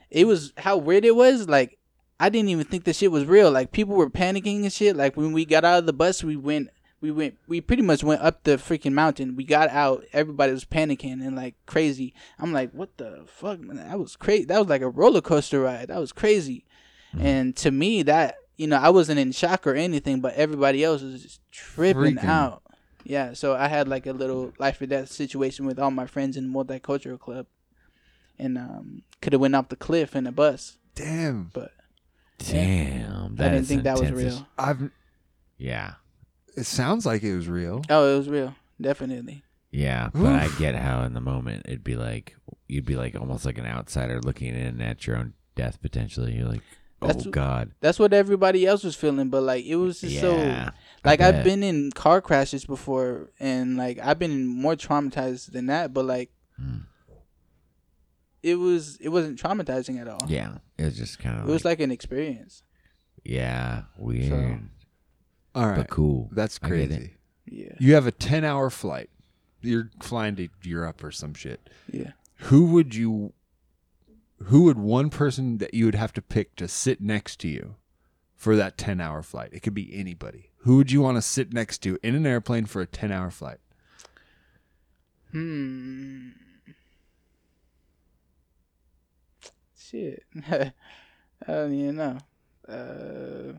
it 0.10 0.26
was 0.26 0.54
how 0.58 0.78
weird 0.78 1.06
it 1.06 1.16
was. 1.16 1.48
Like 1.48 1.78
I 2.20 2.30
didn't 2.30 2.50
even 2.50 2.66
think 2.66 2.84
the 2.84 2.94
shit 2.94 3.12
was 3.12 3.26
real. 3.26 3.52
Like 3.52 3.72
people 3.72 3.96
were 3.96 4.10
panicking 4.10 4.64
and 4.64 4.74
shit. 4.74 4.96
Like 4.96 5.16
when 5.16 5.34
we 5.34 5.46
got 5.46 5.64
out 5.64 5.80
of 5.80 5.86
the 5.86 5.94
bus, 5.94 6.24
we 6.24 6.36
went, 6.36 6.70
we 7.00 7.12
went, 7.12 7.38
we 7.48 7.62
pretty 7.62 7.84
much 7.84 8.04
went 8.04 8.22
up 8.22 8.44
the 8.44 8.58
freaking 8.58 8.94
mountain. 8.94 9.36
We 9.36 9.44
got 9.44 9.70
out, 9.70 10.04
everybody 10.14 10.52
was 10.52 10.66
panicking 10.66 11.26
and 11.26 11.36
like 11.36 11.56
crazy. 11.68 12.14
I'm 12.40 12.54
like, 12.54 12.72
what 12.72 12.98
the 12.98 13.24
fuck, 13.28 13.60
man? 13.60 13.78
That 13.78 14.00
was 14.00 14.16
crazy. 14.16 14.46
That 14.46 14.60
was 14.60 14.68
like 14.68 14.82
a 14.82 14.90
roller 14.90 15.22
coaster 15.22 15.62
ride. 15.62 15.90
That 15.90 16.00
was 16.00 16.12
crazy. 16.12 16.66
And 17.20 17.56
to 17.58 17.72
me, 17.72 18.04
that 18.04 18.36
you 18.58 18.68
know, 18.68 18.78
I 18.78 18.90
wasn't 18.90 19.20
in 19.20 19.32
shock 19.32 19.68
or 19.68 19.76
anything, 19.76 20.20
but 20.20 20.34
everybody 20.36 20.84
else 20.84 21.02
was 21.02 21.22
just 21.22 21.42
tripping 21.52 22.16
Freaking. 22.16 22.24
out. 22.24 22.64
Yeah, 23.04 23.34
so 23.34 23.56
I 23.56 23.68
had 23.68 23.88
like 23.88 24.06
a 24.06 24.12
little 24.14 24.52
life 24.60 24.82
or 24.82 24.86
death 24.88 25.10
situation 25.12 25.66
with 25.66 25.80
all 25.80 25.92
my 25.92 26.08
friends 26.08 26.36
in 26.36 26.52
the 26.52 26.54
multicultural 26.58 27.20
club, 27.20 27.46
and 28.38 28.58
um, 28.58 29.04
could 29.22 29.34
have 29.34 29.42
went 29.42 29.56
off 29.56 29.70
the 29.70 29.76
cliff 29.78 30.16
in 30.16 30.28
a 30.28 30.32
bus, 30.32 30.78
Damn. 30.96 31.52
but 31.54 31.72
Damn. 32.38 33.36
I 33.40 33.44
didn't 33.44 33.54
is 33.62 33.68
think 33.68 33.84
that 33.84 34.00
was 34.00 34.12
real. 34.12 34.48
I've. 34.58 34.90
Yeah. 35.58 35.94
It 36.56 36.66
sounds 36.66 37.06
like 37.06 37.24
it 37.24 37.36
was 37.36 37.48
real. 37.48 37.82
Oh, 37.90 38.14
it 38.14 38.18
was 38.18 38.30
real. 38.30 38.56
definitely. 38.82 39.44
Yeah, 39.72 40.10
but 40.14 40.26
I 40.34 40.48
get 40.58 40.76
how 40.76 41.04
in 41.04 41.14
the 41.14 41.22
moment 41.22 41.66
it'd 41.68 41.84
be 41.84 41.96
like 41.96 42.36
you'd 42.68 42.86
be 42.86 42.96
like 42.96 43.16
almost 43.16 43.46
like 43.46 43.58
an 43.58 43.66
outsider 43.66 44.20
looking 44.22 44.56
in 44.56 44.82
at 44.82 45.06
your 45.06 45.18
own 45.18 45.34
death 45.56 45.82
potentially. 45.82 46.34
You're 46.34 46.48
like, 46.48 46.64
oh 47.02 47.08
That's- 47.08 47.26
god. 47.28 47.72
That's 47.80 48.00
what 48.00 48.14
everybody 48.14 48.66
else 48.66 48.84
was 48.84 48.96
feeling, 48.96 49.30
but 49.30 49.44
like 49.44 49.66
it 49.66 49.76
was 49.76 50.02
just 50.02 50.14
Yeah, 50.16 50.22
so. 50.22 50.72
Like 51.06 51.22
I've 51.22 51.44
been 51.44 51.64
in 51.64 51.92
car 51.92 52.22
crashes 52.22 52.66
before, 52.66 53.32
and 53.40 53.78
like 53.78 54.00
I've 54.04 54.20
been 54.20 54.46
more 54.46 54.76
traumatized 54.76 55.52
than 55.52 55.68
that. 55.68 55.94
But 55.94 56.06
like, 56.06 56.32
Hmm. 56.60 56.80
it 58.44 58.56
was 58.56 58.98
it 58.98 59.10
wasn't 59.10 59.40
traumatizing 59.42 60.00
at 60.02 60.08
all. 60.08 60.22
Yeah, 60.28 60.58
it 60.78 60.86
was 60.86 60.98
just 60.98 61.20
kind 61.20 61.36
of 61.36 61.42
it 61.42 61.48
of 61.48 61.50
was 61.54 61.66
like 61.66 61.80
an 61.80 61.92
experience. 61.92 62.64
yeah, 63.24 63.84
weird. 63.98 64.62
All 65.56 65.68
right. 65.68 65.78
But 65.78 65.90
cool. 65.90 66.30
That's 66.32 66.60
I 66.62 66.70
get 66.70 66.78
it. 66.80 66.88
crazy. 66.90 67.14
Yeah. 67.46 67.74
You 67.80 67.94
have 67.96 68.06
a 68.06 68.12
10 68.12 68.44
hour 68.44 68.70
flight. 68.70 69.10
You're 69.62 69.90
flying 70.02 70.36
to 70.36 70.50
Europe 70.64 71.04
or 71.04 71.12
some 71.12 71.34
shit. 71.34 71.68
Yeah. 71.92 72.12
Who 72.42 72.66
would 72.74 72.94
you, 72.94 73.34
who 74.46 74.64
would 74.64 74.78
one 74.78 75.10
person 75.10 75.58
that 75.58 75.74
you 75.74 75.86
would 75.86 75.96
have 75.96 76.14
to 76.14 76.22
pick 76.22 76.56
to 76.58 76.68
sit 76.68 77.02
next 77.02 77.38
to 77.42 77.48
you 77.48 77.76
for 78.36 78.56
that 78.56 78.78
10 78.78 79.02
hour 79.02 79.22
flight? 79.24 79.50
It 79.52 79.62
could 79.62 79.74
be 79.74 79.98
anybody. 79.98 80.52
Who 80.62 80.78
would 80.78 80.92
you 80.92 81.02
want 81.02 81.18
to 81.18 81.22
sit 81.22 81.54
next 81.54 81.80
to 81.80 81.98
in 82.04 82.16
an 82.16 82.26
airplane 82.26 82.66
for 82.66 82.82
a 82.82 82.86
10 82.86 83.12
hour 83.12 83.30
flight? 83.32 83.58
Hmm. 85.32 86.30
Shit. 89.78 90.24
I 90.50 90.72
don't 91.48 91.74
even 91.74 91.96
know. 91.96 92.18
Uh, 92.68 93.58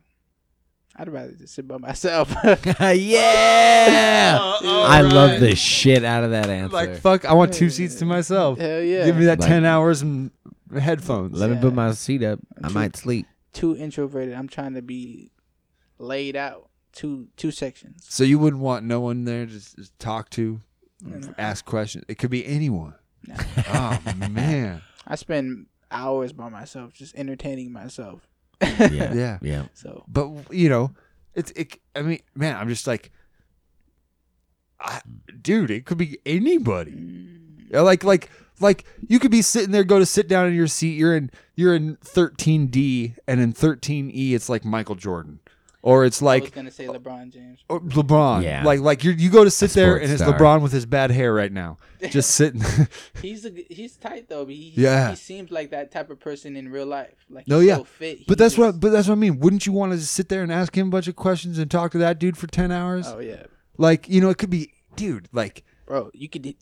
I'd 0.97 1.09
rather 1.09 1.33
just 1.33 1.55
sit 1.55 1.67
by 1.67 1.79
myself. 1.79 2.35
yeah. 2.45 4.39
I 4.63 5.01
love 5.01 5.41
the 5.41 5.55
shit 5.55 6.05
out 6.05 6.25
of 6.25 6.31
that 6.33 6.51
answer. 6.51 6.75
Like, 6.75 6.97
fuck, 6.97 7.25
I 7.25 7.33
want 7.35 7.55
two 7.55 7.71
seats 7.71 7.95
to 7.97 8.05
myself. 8.05 8.59
Hell 8.59 8.83
yeah. 8.83 9.07
Give 9.07 9.17
me 9.17 9.27
that 9.27 9.41
Like- 9.41 9.49
10 9.49 9.65
hours 9.65 10.03
and 10.03 10.31
headphones. 10.73 11.39
Let 11.39 11.51
me 11.51 11.57
put 11.61 11.75
my 11.75 11.93
seat 11.93 12.23
up. 12.23 12.41
I 12.63 12.69
Two- 12.69 12.75
might 12.75 12.97
sleep. 12.97 13.27
Too 13.53 13.77
introverted. 13.77 14.35
I'm 14.35 14.49
trying 14.49 14.75
to 14.75 14.83
be 14.83 15.31
laid 15.99 16.37
out. 16.37 16.69
Two 16.93 17.29
two 17.37 17.51
sections. 17.51 18.07
So 18.09 18.25
you 18.25 18.39
wouldn't 18.39 18.63
want 18.63 18.85
no 18.85 19.01
one 19.01 19.25
there 19.25 19.47
to 19.47 19.53
just, 19.53 19.77
just 19.77 19.97
talk 19.99 20.31
to, 20.31 20.61
ask 21.37 21.65
questions. 21.65 22.05
It 22.09 22.17
could 22.19 22.31
be 22.31 22.45
anyone. 22.47 22.95
oh 23.69 23.99
man. 24.31 24.83
I 25.07 25.15
spend 25.17 25.67
hours 25.91 26.33
by 26.33 26.49
myself 26.49 26.93
just 26.95 27.15
entertaining 27.15 27.73
myself. 27.73 28.27
Yeah. 28.61 28.89
Yeah. 29.15 29.39
Yeah. 29.43 29.63
So 29.75 30.05
But 30.09 30.53
you 30.53 30.69
know, 30.69 30.93
it's 31.35 31.51
it. 31.53 31.79
I 31.95 32.03
mean, 32.03 32.21
man, 32.35 32.57
I'm 32.57 32.69
just 32.69 32.87
like, 32.87 33.13
I, 34.81 35.01
dude, 35.41 35.71
it 35.71 35.85
could 35.85 35.99
be 35.99 36.19
anybody. 36.25 37.29
Yeah, 37.71 37.81
Like 37.83 38.03
like 38.05 38.31
like 38.61 38.85
you 39.09 39.19
could 39.19 39.31
be 39.31 39.43
sitting 39.43 39.71
there, 39.73 39.85
go 39.85 39.99
to 39.99 40.07
sit 40.07 40.29
down 40.29 40.47
in 40.47 40.55
your 40.55 40.67
seat. 40.67 40.97
You're 40.97 41.17
in 41.17 41.31
you're 41.57 41.75
in 41.75 41.97
13D, 41.97 43.17
and 43.27 43.41
in 43.41 43.53
13E, 43.53 44.33
it's 44.33 44.49
like 44.49 44.65
Michael 44.65 44.95
Jordan, 44.95 45.41
or 45.83 46.05
it's 46.05 46.21
like 46.23 46.43
I 46.43 46.45
was 46.45 46.51
like 46.51 46.55
gonna 46.55 46.71
say 46.71 46.87
uh, 46.87 46.93
LeBron 46.93 47.33
James. 47.33 47.61
or 47.69 47.81
LeBron. 47.81 48.43
Yeah. 48.45 48.65
Like 48.65 48.81
like 48.81 49.05
you 49.05 49.13
you 49.13 49.31
go 49.31 49.45
to 49.45 49.51
sit 49.51 49.71
there, 49.73 49.97
and 49.97 50.11
it's 50.11 50.23
star. 50.23 50.39
LeBron 50.39 50.63
with 50.63 50.73
his 50.73 50.87
bad 50.87 51.11
hair 51.11 51.33
right 51.33 51.53
now, 51.53 51.79
just 52.11 52.31
sitting. 52.35 52.63
He's 53.21 53.45
a, 53.45 53.51
he's 53.69 53.97
tight 53.97 54.29
though. 54.29 54.45
But 54.45 54.55
he, 54.55 54.73
Yeah. 54.77 55.11
he 55.11 55.17
seems 55.17 55.51
like 55.51 55.71
that 55.71 55.91
type 55.91 56.11
of 56.11 56.21
person 56.21 56.57
in 56.57 56.71
real 56.71 56.87
life. 56.87 57.15
Like 57.29 57.49
No, 57.49 57.61
yeah, 57.61 57.77
so 57.77 57.85
fit. 57.85 58.27
but 58.27 58.39
he 58.39 58.45
that's 58.45 58.57
what. 58.59 58.69
just- 58.73 58.81
But 58.81 58.91
that's 58.93 59.09
what 59.09 59.15
I 59.15 59.19
mean. 59.19 59.41
Wouldn't 59.41 59.67
you 59.67 59.73
want 59.73 59.93
to 59.93 59.99
just 59.99 60.13
sit 60.13 60.29
there 60.29 60.43
and 60.43 60.53
ask 60.53 60.77
him 60.77 60.89
a 60.89 60.91
bunch 60.91 61.09
of 61.09 61.17
questions 61.17 61.59
and 61.59 61.71
talk 61.71 61.93
to 61.93 61.99
that 61.99 62.19
dude 62.19 62.37
for 62.37 62.47
ten 62.47 62.71
hours? 62.73 63.07
Oh 63.09 63.19
yeah, 63.19 63.45
Like 63.77 64.09
you 64.09 64.21
know, 64.21 64.31
it 64.31 64.39
could 64.39 64.51
be, 64.51 64.73
dude. 64.97 65.29
Like, 65.33 65.65
bro. 65.87 66.11
You 66.15 66.29
could 66.29 66.55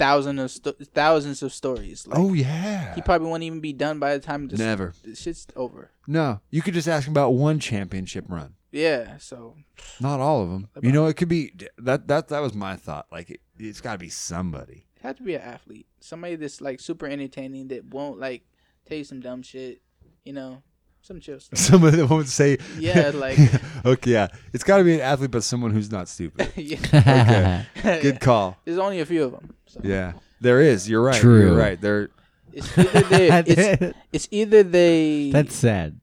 thousands 0.00 0.40
of 0.40 0.50
sto- 0.50 0.84
thousands 0.94 1.42
of 1.42 1.52
stories. 1.52 2.06
Like, 2.06 2.18
oh 2.18 2.32
yeah. 2.32 2.94
He 2.94 3.02
probably 3.02 3.28
won't 3.28 3.42
even 3.42 3.60
be 3.60 3.72
done 3.72 3.98
by 3.98 4.14
the 4.16 4.20
time 4.24 4.48
this 4.48 4.58
Never. 4.58 4.94
the 5.04 5.14
shit's 5.14 5.46
over. 5.54 5.90
No, 6.06 6.40
you 6.50 6.62
could 6.62 6.74
just 6.74 6.88
ask 6.88 7.06
him 7.06 7.12
about 7.12 7.30
one 7.34 7.60
championship 7.60 8.24
run. 8.28 8.54
Yeah. 8.72 9.18
So 9.18 9.56
Not 10.00 10.20
all 10.20 10.42
of 10.42 10.48
them. 10.50 10.68
You 10.82 10.92
know, 10.92 11.06
it 11.06 11.14
could 11.16 11.28
be 11.28 11.52
that. 11.78 12.08
That 12.08 12.28
that 12.28 12.40
was 12.40 12.54
my 12.54 12.76
thought. 12.76 13.06
Like, 13.12 13.30
it, 13.30 13.40
it's 13.58 13.80
got 13.80 13.92
to 13.92 13.98
be 13.98 14.08
somebody. 14.08 14.86
it 14.96 15.02
had 15.02 15.16
to 15.18 15.22
be 15.22 15.34
an 15.34 15.42
athlete, 15.42 15.86
somebody 16.00 16.36
that's 16.36 16.60
like 16.60 16.80
super 16.80 17.06
entertaining 17.06 17.68
that 17.68 17.84
won't 17.86 18.18
like 18.18 18.42
tell 18.86 18.96
you 18.98 19.04
some 19.04 19.20
dumb 19.20 19.42
shit. 19.42 19.82
You 20.24 20.32
know, 20.34 20.62
some 21.02 21.20
chill 21.20 21.40
stuff. 21.40 21.58
Somebody 21.58 21.96
that 21.98 22.06
won't 22.08 22.28
say. 22.28 22.58
Yeah, 22.78 23.10
like- 23.14 23.38
okay, 23.84 24.10
yeah, 24.12 24.28
it's 24.52 24.64
got 24.64 24.78
to 24.78 24.84
be 24.84 24.94
an 24.94 25.00
athlete, 25.00 25.30
but 25.30 25.42
someone 25.44 25.70
who's 25.72 25.90
not 25.90 26.08
stupid. 26.08 26.52
yeah. 26.56 27.64
Okay, 27.78 28.00
good 28.02 28.20
call. 28.20 28.56
There's 28.64 28.78
only 28.78 29.00
a 29.00 29.06
few 29.06 29.24
of 29.24 29.32
them. 29.32 29.54
So. 29.66 29.80
Yeah, 29.82 30.12
there 30.40 30.60
is. 30.60 30.88
You're 30.88 31.02
right. 31.02 31.20
True. 31.20 31.40
You're 31.48 31.56
right. 31.56 31.80
There. 31.80 32.10
It's 32.52 32.76
either 32.76 33.02
they, 33.02 33.28
it's, 33.46 33.96
it's 34.12 34.28
either 34.32 34.62
they 34.64 35.30
That's 35.30 35.54
sad. 35.54 36.00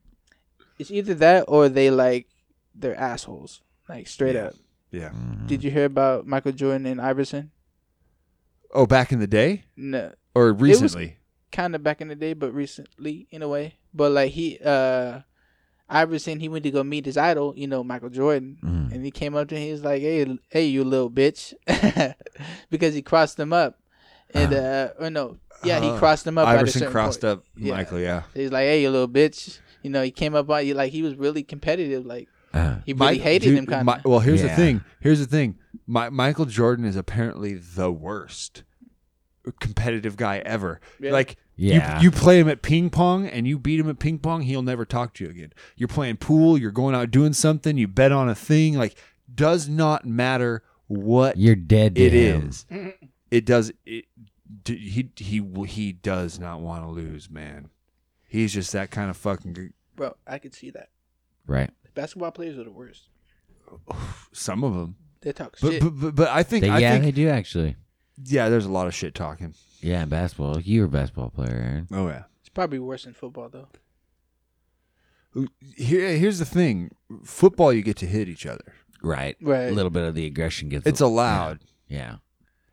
it's 0.78 0.90
either 0.90 1.12
that 1.14 1.44
or 1.46 1.68
they 1.68 1.90
like 1.90 2.26
they're 2.74 2.96
assholes. 2.96 3.60
Like 3.88 4.06
straight 4.08 4.34
Yeah. 4.34 4.46
up. 4.46 4.54
Yeah. 4.90 5.08
Mm-hmm. 5.10 5.46
Did 5.46 5.62
you 5.64 5.70
hear 5.70 5.84
about 5.84 6.26
Michael 6.26 6.52
Jordan 6.52 6.86
and 6.86 7.00
Iverson? 7.02 7.50
Oh, 8.72 8.86
back 8.86 9.12
in 9.12 9.18
the 9.18 9.26
day 9.26 9.64
No. 9.76 10.12
or 10.34 10.52
recently? 10.52 11.16
Kind 11.52 11.74
of 11.74 11.82
back 11.82 12.00
in 12.00 12.08
the 12.08 12.14
day, 12.14 12.32
but 12.34 12.52
recently 12.54 13.26
in 13.30 13.42
a 13.42 13.48
way. 13.48 13.74
But 13.94 14.12
like 14.12 14.32
he 14.32 14.58
uh 14.64 15.20
Iverson, 15.88 16.38
he 16.40 16.48
went 16.50 16.64
to 16.64 16.70
go 16.70 16.84
meet 16.84 17.06
his 17.06 17.16
idol, 17.16 17.54
you 17.56 17.66
know, 17.66 17.82
Michael 17.82 18.10
Jordan, 18.10 18.58
Mhm. 18.62 18.92
and 18.92 19.04
he 19.04 19.10
came 19.10 19.34
up 19.34 19.48
to 19.48 19.54
him. 19.56 19.62
He 19.62 19.72
was 19.72 19.82
like, 19.82 20.02
"Hey, 20.02 20.38
hey, 20.50 20.66
you 20.66 20.84
little 20.84 21.10
bitch," 21.10 21.54
because 22.70 22.94
he 22.94 23.00
crossed 23.02 23.38
him 23.40 23.52
up, 23.52 23.78
and 24.34 24.52
uh, 24.52 24.88
or 25.00 25.08
no, 25.10 25.38
yeah, 25.64 25.80
he 25.80 25.88
Uh, 25.88 25.98
crossed 25.98 26.26
him 26.26 26.36
up. 26.38 26.46
at 26.48 26.58
Iverson 26.58 26.90
crossed 26.90 27.22
point. 27.22 27.32
up 27.38 27.44
Yeah. 27.56 27.74
Michael. 27.74 28.00
Yeah. 28.00 28.22
He's 28.34 28.52
like, 28.52 28.64
"Hey, 28.64 28.82
you 28.82 28.90
little 28.90 29.08
bitch," 29.08 29.58
you 29.82 29.90
know. 29.90 30.02
He 30.02 30.10
came 30.10 30.34
up 30.34 30.48
on 30.50 30.66
you 30.66 30.74
like 30.74 30.92
he 30.92 31.02
was 31.02 31.14
really 31.14 31.42
competitive. 31.42 32.04
Like 32.04 32.28
Uh, 32.52 32.76
he 32.84 32.92
really 32.92 32.98
Mike- 33.16 33.20
hated 33.22 33.46
dude, 33.48 33.58
him, 33.58 33.66
kind 33.66 33.86
Mi- 33.86 33.92
of. 33.94 34.04
well, 34.04 34.20
here's 34.20 34.42
the 34.42 34.48
thing. 34.50 34.82
Here's 35.00 35.20
the 35.20 35.26
thing. 35.26 35.56
My, 35.86 36.10
Michael 36.10 36.44
Jordan 36.44 36.84
is 36.84 36.96
apparently 36.96 37.54
the 37.54 37.90
worst 37.90 38.62
competitive 39.60 40.16
guy 40.16 40.38
ever. 40.44 40.80
Yeah. 41.00 41.12
Like 41.12 41.36
Yeah. 41.60 41.98
you, 41.98 42.04
you 42.04 42.10
play 42.12 42.38
him 42.38 42.48
at 42.48 42.62
ping 42.62 42.88
pong 42.88 43.26
and 43.26 43.46
you 43.46 43.58
beat 43.58 43.80
him 43.80 43.90
at 43.90 43.98
ping 43.98 44.18
pong, 44.20 44.42
he'll 44.42 44.62
never 44.62 44.84
talk 44.84 45.12
to 45.14 45.24
you 45.24 45.30
again. 45.30 45.52
You're 45.76 45.88
playing 45.88 46.18
pool, 46.18 46.56
you're 46.56 46.70
going 46.70 46.94
out 46.94 47.10
doing 47.10 47.32
something, 47.32 47.76
you 47.76 47.88
bet 47.88 48.12
on 48.12 48.28
a 48.28 48.34
thing. 48.34 48.74
Like 48.74 48.96
does 49.34 49.68
not 49.68 50.06
matter 50.06 50.62
what 50.86 51.36
You're 51.36 51.56
dead 51.56 51.96
to 51.96 52.02
it 52.02 52.12
him. 52.12 52.48
is. 52.48 52.64
It 53.30 53.44
does. 53.44 53.72
It, 53.84 54.04
d- 54.62 54.76
he 54.76 55.10
he 55.16 55.42
he 55.66 55.92
does 55.92 56.38
not 56.38 56.60
want 56.60 56.82
to 56.84 56.88
lose, 56.88 57.28
man. 57.28 57.68
He's 58.26 58.54
just 58.54 58.72
that 58.72 58.90
kind 58.90 59.10
of 59.10 59.16
fucking. 59.16 59.54
g- 59.54 59.68
Bro, 59.96 60.14
I 60.26 60.38
could 60.38 60.54
see 60.54 60.70
that. 60.70 60.88
Right. 61.46 61.70
Basketball 61.94 62.30
players 62.30 62.56
are 62.58 62.64
the 62.64 62.70
worst. 62.70 63.08
Some 64.32 64.64
of 64.64 64.74
them, 64.74 64.96
They 65.20 65.32
talk 65.32 65.56
but 65.60 65.72
shit. 65.72 65.82
but, 65.82 65.90
but, 65.90 66.14
but 66.14 66.28
I 66.28 66.42
think 66.42 66.62
They- 66.64 66.70
I 66.70 66.78
yeah, 66.78 66.92
think 66.92 67.04
they 67.04 67.10
do 67.12 67.28
actually. 67.28 67.76
yeah. 68.24 68.48
There's 68.48 68.66
a 68.66 68.70
lot 68.72 68.86
of 68.86 68.94
shit 68.94 69.14
talking. 69.14 69.54
Yeah, 69.80 70.04
basketball. 70.04 70.60
You 70.60 70.80
were 70.80 70.86
a 70.86 70.90
basketball 70.90 71.30
player, 71.30 71.50
Aaron. 71.50 71.88
Oh 71.92 72.08
yeah. 72.08 72.24
it's 72.40 72.48
probably 72.48 72.78
worse 72.78 73.04
than 73.04 73.14
football 73.14 73.48
though. 73.48 73.68
Here, 75.76 76.16
here's 76.16 76.38
the 76.38 76.44
thing. 76.44 76.90
Football, 77.24 77.72
you 77.72 77.82
get 77.82 77.96
to 77.98 78.06
hit 78.06 78.28
each 78.28 78.46
other. 78.46 78.72
Right. 79.02 79.36
Right. 79.40 79.68
A 79.68 79.72
little 79.72 79.90
bit 79.90 80.04
of 80.04 80.14
the 80.14 80.26
aggression 80.26 80.68
gets. 80.68 80.86
It's 80.86 81.00
allowed. 81.00 81.60
Yeah. 81.88 82.16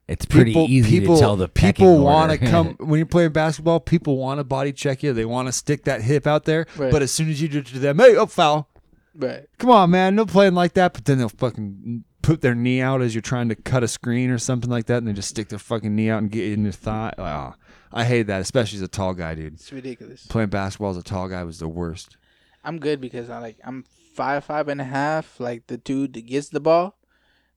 It's 0.08 0.25
pretty 0.25 0.51
people, 0.51 0.67
easy 0.69 1.00
people, 1.00 1.16
to 1.16 1.22
tell 1.22 1.35
the 1.35 1.48
people 1.48 2.00
want 2.00 2.32
to 2.32 2.38
come 2.51 2.75
when 2.80 3.00
you're 3.00 3.08
playing 3.08 3.32
basketball. 3.32 3.80
People 3.80 4.17
want 4.17 4.40
to 4.40 4.43
body 4.43 4.72
check 4.72 5.01
you. 5.01 5.14
They 5.14 5.25
want 5.25 5.48
to 5.48 5.51
stick 5.51 5.84
that 5.85 6.01
hip 6.01 6.27
out 6.27 6.45
there. 6.45 6.67
Right. 6.77 6.92
But 6.92 7.01
as 7.01 7.11
soon 7.11 7.30
as 7.30 7.42
you 7.42 7.48
do 7.48 7.59
it 7.59 7.67
to 7.67 7.80
them, 7.80 7.98
hey, 7.98 8.16
oh 8.16 8.27
foul. 8.27 8.69
Right. 9.16 9.45
Come 9.58 9.72
on, 9.72 9.92
man, 9.92 10.16
no 10.16 10.25
playing 10.25 10.53
like 10.53 10.74
that. 10.74 10.93
But 10.93 11.06
then 11.06 11.17
they'll 11.17 11.30
fucking 11.30 12.03
put 12.25 12.41
their 12.41 12.55
knee 12.55 12.81
out 12.81 13.01
as 13.01 13.13
you're 13.13 13.21
trying 13.21 13.49
to 13.49 13.55
cut 13.55 13.83
a 13.83 13.87
screen 13.87 14.29
or 14.31 14.37
something 14.37 14.69
like 14.69 14.87
that, 14.87 14.97
and 14.97 15.07
they 15.07 15.13
just 15.13 15.29
stick 15.29 15.49
their 15.49 15.59
fucking 15.59 15.95
knee 15.95 16.09
out 16.09 16.21
and 16.21 16.31
get 16.31 16.51
in 16.51 16.63
your 16.63 16.71
thigh. 16.71 17.13
Ah, 17.17 17.55
I 17.93 18.03
hate 18.03 18.23
that, 18.27 18.41
especially 18.41 18.77
as 18.77 18.81
a 18.81 18.87
tall 18.87 19.13
guy, 19.13 19.35
dude. 19.35 19.53
It's 19.53 19.71
ridiculous. 19.71 20.25
Playing 20.25 20.49
basketball 20.49 20.89
as 20.89 20.97
a 20.97 21.03
tall 21.03 21.27
guy 21.29 21.43
was 21.43 21.59
the 21.59 21.67
worst. 21.67 22.17
I'm 22.63 22.79
good 22.79 22.99
because 22.99 23.29
I 23.29 23.37
like 23.39 23.57
I'm 23.63 23.85
five 24.15 24.43
five 24.43 24.67
and 24.67 24.81
a 24.81 24.85
half, 24.85 25.39
like 25.39 25.67
the 25.67 25.77
dude 25.77 26.13
that 26.13 26.25
gets 26.25 26.49
the 26.49 26.59
ball. 26.59 26.97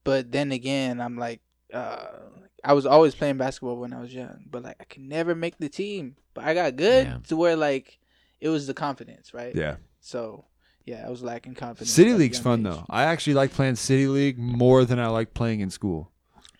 But 0.04 0.32
then 0.32 0.52
again, 0.52 1.00
I'm 1.00 1.16
like, 1.16 1.40
uh, 1.72 2.06
I 2.62 2.72
was 2.74 2.84
always 2.86 3.14
playing 3.14 3.38
basketball 3.38 3.76
when 3.76 3.92
I 3.92 4.00
was 4.00 4.14
young, 4.14 4.44
but 4.50 4.62
like 4.62 4.76
I 4.80 4.84
could 4.84 5.02
never 5.02 5.34
make 5.34 5.58
the 5.58 5.68
team. 5.68 6.16
But 6.34 6.44
I 6.44 6.54
got 6.54 6.76
good 6.76 7.06
Yeah. 7.06 7.18
to 7.28 7.36
where 7.36 7.56
like 7.56 7.98
it 8.40 8.48
was 8.50 8.66
the 8.66 8.74
confidence, 8.74 9.32
right? 9.32 9.54
Yeah. 9.54 9.76
So 10.00 10.44
yeah, 10.88 11.04
I 11.06 11.10
was 11.10 11.22
lacking 11.22 11.54
confidence. 11.54 11.90
City 11.90 12.10
at 12.10 12.14
a 12.16 12.18
League's 12.18 12.38
young 12.38 12.44
fun 12.44 12.60
age. 12.60 12.72
though. 12.72 12.86
I 12.88 13.04
actually 13.04 13.34
like 13.34 13.52
playing 13.52 13.76
City 13.76 14.06
League 14.06 14.38
more 14.38 14.84
than 14.84 14.98
I 14.98 15.08
like 15.08 15.34
playing 15.34 15.60
in 15.60 15.70
school. 15.70 16.10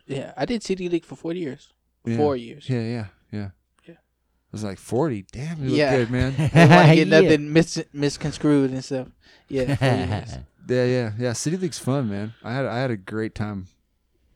Yeah, 0.06 0.32
I 0.36 0.44
did 0.44 0.62
City 0.62 0.88
League 0.88 1.04
for 1.04 1.16
four 1.16 1.32
years. 1.32 1.72
Yeah. 2.04 2.16
Four 2.16 2.36
years. 2.36 2.68
Yeah, 2.68 2.80
yeah, 2.82 3.06
yeah. 3.32 3.48
Yeah. 3.86 3.94
I 3.94 4.52
was 4.52 4.64
like 4.64 4.78
forty. 4.78 5.22
Damn, 5.32 5.62
you 5.64 5.70
look 5.76 5.90
good, 5.90 6.10
man. 6.10 6.34
I 6.38 6.46
didn't 6.48 6.70
want 6.70 6.88
to 6.88 6.94
get 6.94 7.08
Yeah. 7.08 7.20
nothing 7.20 7.52
mis- 7.52 7.84
misconstrued 7.92 8.70
and 8.70 8.84
stuff. 8.84 9.08
Yeah, 9.48 9.74
four 9.76 9.88
years. 10.08 10.38
Yeah, 10.68 10.84
yeah, 10.84 11.12
yeah. 11.18 11.32
City 11.32 11.56
League's 11.56 11.78
fun, 11.78 12.08
man. 12.10 12.34
I 12.44 12.52
had 12.52 12.66
I 12.66 12.78
had 12.78 12.90
a 12.90 12.96
great 12.96 13.34
time 13.34 13.66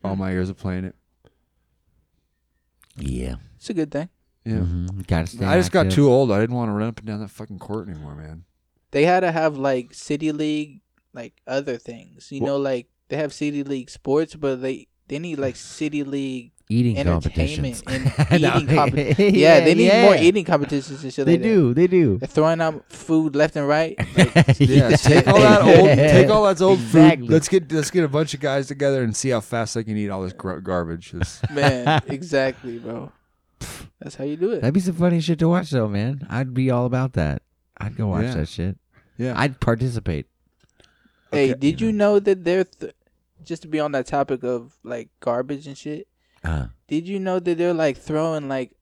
all 0.03 0.15
my 0.15 0.31
years 0.31 0.49
of 0.49 0.57
playing 0.57 0.85
it. 0.85 0.95
Yeah. 2.97 3.35
It's 3.57 3.69
a 3.69 3.73
good 3.73 3.91
thing. 3.91 4.09
Yeah. 4.45 4.57
Mhm. 4.57 5.07
Gotta 5.07 5.27
stay 5.27 5.45
I 5.45 5.57
just 5.57 5.71
got 5.71 5.81
active. 5.87 5.95
too 5.95 6.09
old. 6.09 6.31
I 6.31 6.39
didn't 6.39 6.55
want 6.55 6.69
to 6.69 6.73
run 6.73 6.87
up 6.89 6.97
and 6.99 7.07
down 7.07 7.19
that 7.21 7.29
fucking 7.29 7.59
court 7.59 7.87
anymore, 7.87 8.15
man. 8.15 8.43
They 8.93 9.03
had 9.05 9.21
to 9.21 9.31
have 9.31 9.57
like 9.57 9.93
city 9.93 10.31
league, 10.31 10.79
like 11.13 11.33
other 11.45 11.77
things. 11.77 12.31
You 12.31 12.41
Wha- 12.41 12.47
know, 12.47 12.57
like 12.57 12.87
they 13.09 13.17
have 13.17 13.33
city 13.33 13.63
league 13.63 13.89
sports, 13.89 14.35
but 14.35 14.61
they 14.61 14.87
they 15.09 15.19
need 15.19 15.37
like 15.39 15.55
city 15.57 16.03
league 16.03 16.51
Eating 16.69 16.97
entertainment 16.97 17.83
competitions. 17.85 18.13
and 18.31 18.41
No. 18.41 18.55
eating 18.55 18.75
competitions. 18.75 19.33
yeah, 19.37 19.59
they 19.59 19.75
need 19.75 19.91
more 20.01 20.15
eating 20.15 20.45
competitions 20.45 21.03
and 21.03 21.13
shit 21.13 21.25
They 21.25 21.33
like 21.33 21.41
that. 21.41 21.47
do. 21.47 21.73
They 21.73 21.87
do. 21.87 22.17
They're 22.19 22.27
throwing 22.27 22.61
out 22.61 22.89
food 22.89 23.35
left 23.35 23.57
and 23.57 23.67
right. 23.67 23.95
Like, 24.17 24.59
Yeah, 24.59 24.95
take 24.95 25.27
all 25.27 25.39
that 25.41 25.61
old, 25.61 25.87
take 25.97 26.29
all 26.29 26.43
that 26.45 26.61
old 26.61 26.79
Exactly. 26.79 27.27
food. 27.27 27.33
Let's 27.33 27.49
get 27.49 27.71
let's 27.71 27.91
get 27.91 28.05
a 28.05 28.07
bunch 28.07 28.33
of 28.33 28.39
guys 28.39 28.67
together 28.67 29.03
and 29.03 29.13
see 29.15 29.29
how 29.29 29.41
fast 29.41 29.73
they 29.73 29.83
can 29.83 29.97
eat 29.97 30.09
all 30.09 30.21
this 30.23 30.33
gr- 30.33 30.59
garbage. 30.59 31.11
This- 31.11 31.41
man, 31.51 32.01
exactly, 32.07 32.79
bro. 32.79 33.11
That's 33.99 34.15
how 34.15 34.23
you 34.23 34.35
do 34.37 34.51
it. 34.51 34.61
That'd 34.61 34.73
be 34.73 34.79
some 34.79 34.95
funny 34.95 35.19
shit 35.21 35.39
to 35.39 35.49
watch, 35.49 35.69
though, 35.69 35.87
man. 35.89 36.25
I'd 36.29 36.53
be 36.53 36.71
all 36.71 36.85
about 36.85 37.13
that. 37.13 37.41
I'd 37.77 37.95
go 37.97 38.07
watch 38.07 38.23
Yeah. 38.23 38.35
that 38.35 38.47
shit. 38.49 38.77
Yeah, 39.17 39.33
I'd 39.39 39.59
participate. 39.59 40.27
Hey, 41.31 41.51
Okay. 41.51 41.59
did 41.59 41.81
you 41.81 41.91
know 41.91 42.19
that 42.19 42.43
they're 42.43 42.63
th- 42.65 42.93
just 43.43 43.61
to 43.63 43.67
be 43.67 43.79
on 43.79 43.91
that 43.93 44.05
topic 44.07 44.43
of 44.43 44.77
like 44.83 45.09
garbage 45.19 45.67
and 45.67 45.77
shit? 45.77 46.07
Uh, 46.43 46.67
Did 46.87 47.07
you 47.07 47.19
know 47.19 47.39
that 47.39 47.57
they're 47.57 47.73
like 47.73 47.97
throwing 47.97 48.47
like 48.49 48.75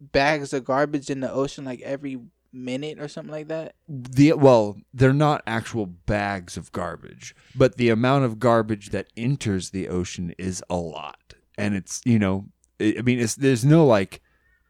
bags 0.00 0.52
of 0.52 0.64
garbage 0.64 1.08
in 1.08 1.20
the 1.20 1.30
ocean 1.32 1.64
like 1.64 1.80
every 1.82 2.18
minute 2.52 2.98
or 3.00 3.08
something 3.08 3.32
like 3.32 3.48
that? 3.48 3.74
the 3.88 4.32
well, 4.34 4.76
they're 4.92 5.12
not 5.14 5.42
actual 5.46 5.86
bags 5.86 6.56
of 6.56 6.70
garbage, 6.72 7.34
but 7.54 7.76
the 7.76 7.88
amount 7.88 8.24
of 8.24 8.38
garbage 8.38 8.90
that 8.90 9.06
enters 9.16 9.70
the 9.70 9.88
ocean 9.88 10.34
is 10.36 10.62
a 10.68 10.76
lot, 10.76 11.34
and 11.56 11.74
it's 11.74 12.02
you 12.04 12.18
know, 12.18 12.46
I 12.80 12.96
I 12.98 13.02
mean, 13.02 13.18
it's 13.20 13.36
there's 13.36 13.64
no 13.64 13.86
like, 13.86 14.20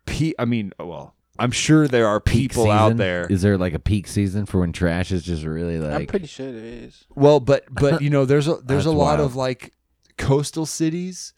pe- 0.04 0.34
I 0.38 0.44
mean, 0.44 0.72
well, 0.78 1.15
I'm 1.38 1.50
sure 1.50 1.88
there 1.88 2.06
are 2.06 2.20
peak 2.20 2.50
people 2.50 2.70
out 2.70 2.96
there. 2.96 3.26
Is 3.26 3.42
there 3.42 3.58
like 3.58 3.74
a 3.74 3.78
peak 3.78 4.06
season 4.06 4.46
for 4.46 4.60
when 4.60 4.72
trash 4.72 5.12
is 5.12 5.22
just 5.22 5.44
really 5.44 5.78
like? 5.78 6.00
I'm 6.00 6.06
pretty 6.06 6.26
sure 6.26 6.50
there 6.50 6.64
is. 6.64 7.04
Well, 7.14 7.40
but 7.40 7.64
but 7.70 8.02
you 8.02 8.10
know, 8.10 8.24
there's 8.24 8.48
a 8.48 8.56
there's 8.56 8.86
a 8.86 8.90
lot 8.90 9.18
wild. 9.18 9.20
of 9.20 9.36
like 9.36 9.72
coastal 10.18 10.66
cities, 10.66 11.34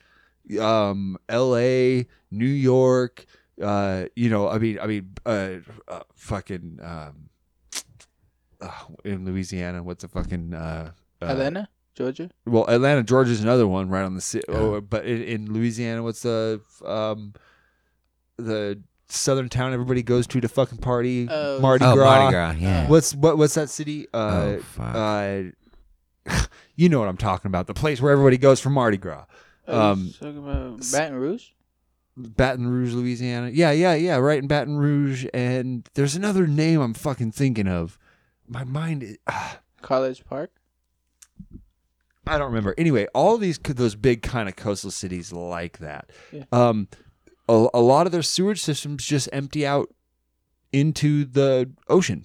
um, 0.60 1.18
L.A., 1.28 2.06
New 2.30 2.46
York. 2.46 3.26
Uh, 3.60 4.04
you 4.14 4.30
know, 4.30 4.48
I 4.48 4.58
mean, 4.58 4.78
I 4.80 4.86
mean, 4.86 5.14
uh, 5.26 5.56
uh 5.88 6.00
fucking 6.14 6.78
um, 6.82 7.28
uh, 8.60 8.70
in 9.04 9.24
Louisiana, 9.24 9.82
what's 9.82 10.02
the 10.02 10.08
fucking 10.08 10.54
uh, 10.54 10.92
uh, 11.20 11.24
Atlanta, 11.24 11.68
Georgia. 11.94 12.30
Well, 12.46 12.64
Atlanta, 12.68 13.02
Georgia 13.02 13.32
is 13.32 13.42
another 13.42 13.66
one 13.66 13.88
right 13.88 14.04
on 14.04 14.14
the 14.14 14.20
city. 14.20 14.44
Oh, 14.48 14.80
but 14.80 15.04
in, 15.04 15.22
in 15.22 15.52
Louisiana, 15.52 16.02
what's 16.02 16.22
the 16.22 16.60
um, 16.84 17.34
the 18.36 18.80
southern 19.08 19.48
town 19.48 19.72
everybody 19.72 20.02
goes 20.02 20.26
to 20.28 20.40
to 20.40 20.48
fucking 20.48 20.78
party? 20.78 21.26
Oh. 21.30 21.60
Mardi 21.60 21.84
oh, 21.84 21.94
Gras. 21.94 22.04
Mardi 22.04 22.32
Gras. 22.32 22.52
Yeah. 22.58 22.88
What's 22.88 23.14
what? 23.14 23.38
What's 23.38 23.54
that 23.54 23.70
city? 23.70 24.06
Uh, 24.12 24.18
Oh, 24.18 24.58
fuck. 24.60 24.94
uh, 24.94 25.42
you 26.76 26.88
know 26.88 27.00
what 27.00 27.08
I'm 27.08 27.16
talking 27.16 27.48
about. 27.48 27.66
The 27.66 27.74
place 27.74 28.00
where 28.00 28.12
everybody 28.12 28.38
goes 28.38 28.60
for 28.60 28.70
Mardi 28.70 28.96
Gras. 28.96 29.24
Oh, 29.66 29.92
Um, 29.92 30.04
you 30.06 30.12
talking 30.12 30.38
about 30.38 30.80
Baton 30.92 31.14
Rouge? 31.14 31.44
Baton 32.16 32.66
Rouge, 32.66 32.94
Louisiana. 32.94 33.50
Yeah, 33.52 33.70
yeah, 33.70 33.94
yeah. 33.94 34.16
Right 34.16 34.38
in 34.40 34.48
Baton 34.48 34.76
Rouge, 34.76 35.26
and 35.32 35.88
there's 35.94 36.16
another 36.16 36.46
name 36.46 36.80
I'm 36.80 36.94
fucking 36.94 37.32
thinking 37.32 37.68
of. 37.68 37.98
My 38.48 38.64
mind, 38.64 39.02
is, 39.02 39.18
ah, 39.28 39.60
College 39.82 40.24
Park. 40.24 40.50
I 42.26 42.36
don't 42.36 42.48
remember. 42.48 42.74
Anyway, 42.76 43.06
all 43.14 43.38
these 43.38 43.58
those 43.58 43.94
big 43.94 44.22
kind 44.22 44.48
of 44.48 44.56
coastal 44.56 44.90
cities 44.90 45.32
like 45.32 45.78
that. 45.78 46.10
Yeah. 46.32 46.44
Um, 46.52 46.88
a, 47.48 47.68
a 47.74 47.80
lot 47.80 48.06
of 48.06 48.12
their 48.12 48.22
sewage 48.22 48.60
systems 48.60 49.04
just 49.04 49.28
empty 49.32 49.66
out 49.66 49.92
into 50.72 51.24
the 51.24 51.70
ocean. 51.88 52.24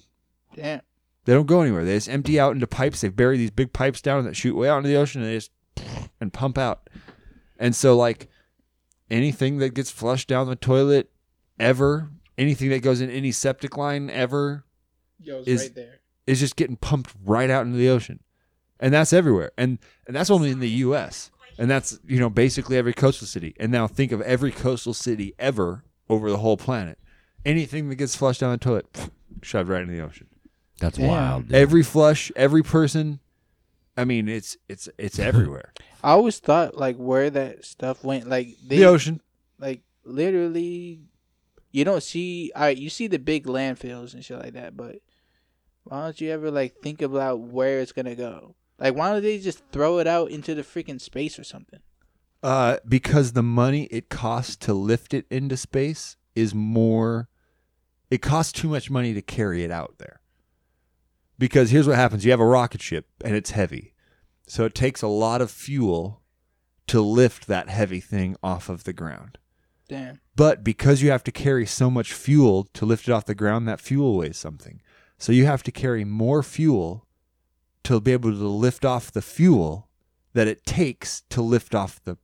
Damn. 0.55 0.81
They 1.25 1.33
don't 1.33 1.45
go 1.47 1.61
anywhere. 1.61 1.85
They 1.85 1.95
just 1.95 2.09
empty 2.09 2.39
out 2.39 2.53
into 2.53 2.67
pipes. 2.67 3.01
They 3.01 3.09
bury 3.09 3.37
these 3.37 3.51
big 3.51 3.71
pipes 3.73 4.01
down 4.01 4.25
that 4.25 4.35
shoot 4.35 4.55
way 4.55 4.67
out 4.69 4.77
into 4.77 4.89
the 4.89 4.97
ocean, 4.97 5.21
and 5.21 5.29
they 5.31 5.37
just 5.37 5.51
and 6.19 6.33
pump 6.33 6.57
out. 6.57 6.89
And 7.57 7.73
so, 7.75 7.95
like 7.95 8.27
anything 9.09 9.59
that 9.59 9.73
gets 9.73 9.89
flushed 9.91 10.27
down 10.27 10.47
the 10.47 10.55
toilet 10.55 11.09
ever, 11.59 12.09
anything 12.37 12.69
that 12.71 12.81
goes 12.81 12.99
in 12.99 13.09
any 13.09 13.31
septic 13.31 13.77
line 13.77 14.09
ever, 14.09 14.65
Goes 15.25 15.47
Is- 15.47 15.61
right 15.61 15.75
there. 15.75 15.99
is 16.27 16.39
just 16.41 16.57
getting 16.57 16.75
pumped 16.75 17.13
right 17.23 17.49
out 17.49 17.65
into 17.65 17.77
the 17.77 17.87
ocean. 17.89 18.19
And 18.79 18.93
that's 18.93 19.13
everywhere. 19.13 19.51
And 19.57 19.79
and 20.07 20.13
that's 20.15 20.29
only 20.29 20.49
in 20.49 20.59
the 20.59 20.69
US. 20.69 21.31
And 21.63 21.71
that's, 21.71 21.97
you 22.05 22.19
know, 22.19 22.29
basically 22.29 22.75
every 22.75 22.91
coastal 22.91 23.25
city. 23.25 23.55
And 23.57 23.71
now 23.71 23.87
think 23.87 24.11
of 24.11 24.19
every 24.23 24.51
coastal 24.51 24.93
city 24.93 25.33
ever 25.39 25.85
over 26.09 26.29
the 26.29 26.39
whole 26.39 26.57
planet. 26.57 26.99
Anything 27.45 27.87
that 27.87 27.95
gets 27.95 28.17
flushed 28.17 28.41
down 28.41 28.51
the 28.51 28.57
toilet, 28.57 28.91
pff, 28.91 29.11
shoved 29.41 29.69
right 29.69 29.81
into 29.83 29.93
the 29.93 30.01
ocean. 30.01 30.27
That's 30.81 30.97
Damn. 30.97 31.07
wild. 31.07 31.47
dude. 31.47 31.55
Every 31.55 31.81
flush, 31.81 32.33
every 32.35 32.63
person, 32.63 33.21
I 33.95 34.03
mean, 34.03 34.27
it's 34.27 34.57
it's 34.67 34.89
it's 34.97 35.19
everywhere. 35.29 35.71
I 36.03 36.11
always 36.11 36.37
thought 36.37 36.75
like 36.75 36.97
where 36.97 37.29
that 37.29 37.63
stuff 37.63 38.03
went, 38.03 38.27
like 38.27 38.49
they, 38.67 38.79
the 38.79 38.85
ocean. 38.85 39.21
like 39.57 39.83
literally, 40.03 40.99
you 41.71 41.85
don't 41.85 42.03
see. 42.03 42.51
All 42.57 42.63
right, 42.63 42.77
you 42.77 42.89
see 42.89 43.07
the 43.07 43.19
big 43.19 43.45
landfills 43.45 44.13
and 44.13 44.25
shit 44.25 44.37
like 44.37 44.55
that, 44.55 44.75
but 44.75 44.97
why 45.85 46.03
don't 46.03 46.19
you 46.19 46.29
ever 46.29 46.51
like 46.51 46.81
think 46.83 47.01
about 47.01 47.39
where 47.39 47.79
it's 47.79 47.93
gonna 47.93 48.15
go? 48.15 48.53
Like, 48.79 48.95
why 48.95 49.11
don't 49.11 49.21
they 49.21 49.39
just 49.39 49.63
throw 49.71 49.99
it 49.99 50.07
out 50.07 50.31
into 50.31 50.55
the 50.55 50.63
freaking 50.63 50.99
space 50.99 51.37
or 51.37 51.43
something? 51.43 51.79
Uh, 52.41 52.77
because 52.87 53.31
the 53.31 53.43
money 53.43 53.83
it 53.85 54.09
costs 54.09 54.55
to 54.57 54.73
lift 54.73 55.13
it 55.13 55.25
into 55.29 55.55
space 55.55 56.17
is 56.35 56.53
more. 56.53 57.29
It 58.09 58.21
costs 58.21 58.51
too 58.51 58.67
much 58.67 58.91
money 58.91 59.13
to 59.13 59.21
carry 59.21 59.63
it 59.63 59.71
out 59.71 59.95
there. 59.97 60.19
Because 61.39 61.71
here's 61.71 61.87
what 61.87 61.95
happens: 61.95 62.25
you 62.25 62.31
have 62.31 62.39
a 62.39 62.45
rocket 62.45 62.81
ship 62.81 63.07
and 63.23 63.35
it's 63.35 63.51
heavy, 63.51 63.93
so 64.45 64.65
it 64.65 64.75
takes 64.75 65.01
a 65.01 65.07
lot 65.07 65.41
of 65.41 65.51
fuel 65.51 66.21
to 66.87 67.01
lift 67.01 67.47
that 67.47 67.69
heavy 67.69 68.01
thing 68.01 68.35
off 68.43 68.67
of 68.67 68.83
the 68.83 68.93
ground. 68.93 69.37
Damn. 69.87 70.19
But 70.35 70.63
because 70.63 71.01
you 71.01 71.11
have 71.11 71.23
to 71.23 71.31
carry 71.31 71.65
so 71.65 71.89
much 71.89 72.13
fuel 72.13 72.67
to 72.73 72.85
lift 72.85 73.07
it 73.07 73.11
off 73.11 73.25
the 73.25 73.35
ground, 73.35 73.67
that 73.67 73.79
fuel 73.81 74.17
weighs 74.17 74.37
something. 74.37 74.81
So 75.17 75.31
you 75.31 75.45
have 75.45 75.63
to 75.63 75.71
carry 75.71 76.03
more 76.03 76.43
fuel 76.43 77.07
to 77.83 77.99
be 77.99 78.11
able 78.13 78.31
to 78.31 78.47
lift 78.47 78.85
off 78.85 79.11
the 79.11 79.21
fuel 79.21 79.89
that 80.33 80.47
it 80.47 80.65
takes 80.65 81.21
to 81.29 81.41
lift 81.41 81.75
off 81.75 82.01
the 82.03 82.17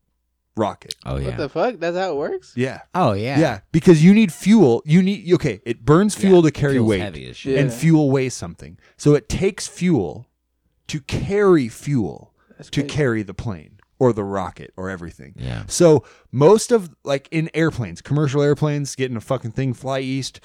rocket. 0.56 0.96
Oh 1.06 1.18
yeah. 1.18 1.24
What 1.26 1.32
yeah. 1.32 1.38
the 1.38 1.50
fuck? 1.50 1.76
That's 1.80 1.98
how 1.98 2.12
it 2.12 2.16
works. 2.18 2.54
Yeah. 2.56 2.82
oh 2.94 3.14
yeah. 3.14 3.40
Yeah, 3.40 3.60
because 3.72 4.04
you 4.04 4.14
need 4.14 4.34
fuel. 4.34 4.82
You 4.86 5.02
need 5.02 5.32
okay. 5.34 5.62
It 5.66 5.86
burns 5.86 6.16
fuel 6.16 6.42
to 6.44 6.52
carry 6.52 6.74
Feels 6.76 6.90
weight, 6.90 7.02
heavy 7.02 7.30
as 7.30 7.38
shit. 7.38 7.58
and 7.60 7.70
Yeah. 7.72 7.78
fuel 7.78 8.12
weighs 8.12 8.34
something. 8.34 8.78
So 8.98 9.14
it 9.16 9.30
takes 9.30 9.68
fuel 9.68 10.28
to 10.88 11.00
carry 11.02 11.70
fuel 11.70 12.34
That's 12.58 12.70
to 12.72 12.82
crazy. 12.82 12.94
carry 12.96 13.24
the 13.24 13.34
plane 13.34 13.80
or 14.00 14.12
the 14.12 14.24
rocket 14.24 14.74
or 14.76 14.90
everything. 14.90 15.34
Yeah. 15.38 15.64
So 15.68 16.04
most 16.32 16.72
of 16.72 16.90
like 17.04 17.28
in 17.32 17.50
airplanes, 17.54 18.02
commercial 18.02 18.42
airplanes, 18.42 18.96
getting 18.96 19.18
a 19.18 19.22
fucking 19.22 19.52
thing 19.52 19.74
fly 19.74 20.00
east. 20.00 20.40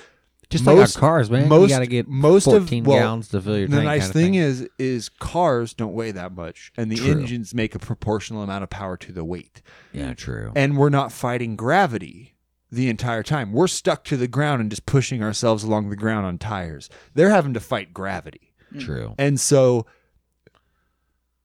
Just 0.55 0.65
most- 0.65 0.97
like 0.97 1.03
our 1.03 1.09
cars, 1.11 1.31
man. 1.31 1.49
Most 1.49 1.71
you 1.71 1.77
gotta 1.77 1.87
get 1.87 2.09
most 2.09 2.45
fourteen 2.45 2.83
of 2.85 2.87
well, 2.89 2.99
gallons 2.99 3.29
to 3.29 3.41
fill 3.41 3.59
your 3.59 3.69
the 3.69 3.77
tank. 3.77 3.85
nice 3.85 4.01
kinda 4.03 4.13
thing, 4.15 4.35
is 4.35 4.69
is 4.79 5.09
cars 5.09 5.75
don't 5.75 5.93
weigh 5.95 6.13
that 6.13 6.33
much, 6.35 6.73
and 6.77 6.91
the 6.91 6.97
True. 6.97 7.11
engines 7.11 7.55
make 7.55 7.75
a 7.75 7.79
proportional 7.79 8.43
amount 8.43 8.63
of 8.65 8.71
power 8.71 8.97
to 8.97 9.13
the 9.13 9.25
weight. 9.25 9.63
yeah, 9.93 10.15
true. 10.15 10.53
And 10.57 10.77
we're 10.77 10.91
not 10.91 11.13
fighting 11.13 11.57
gravity 11.57 12.37
the 12.71 12.89
entire 12.89 13.23
time. 13.23 13.53
We're 13.53 13.67
stuck 13.69 14.05
to 14.05 14.17
the 14.17 14.27
ground 14.29 14.61
and 14.61 14.71
just 14.71 14.87
pushing 14.87 15.23
ourselves 15.23 15.63
along 15.65 15.91
the 15.91 15.97
ground 15.97 16.27
on 16.27 16.39
tires. 16.39 16.89
They're 17.15 17.31
having 17.31 17.55
to 17.55 17.61
fight 17.61 17.93
gravity. 17.95 18.53
Mm. 18.75 18.81
True. 18.81 19.15
And 19.19 19.39
so 19.39 19.87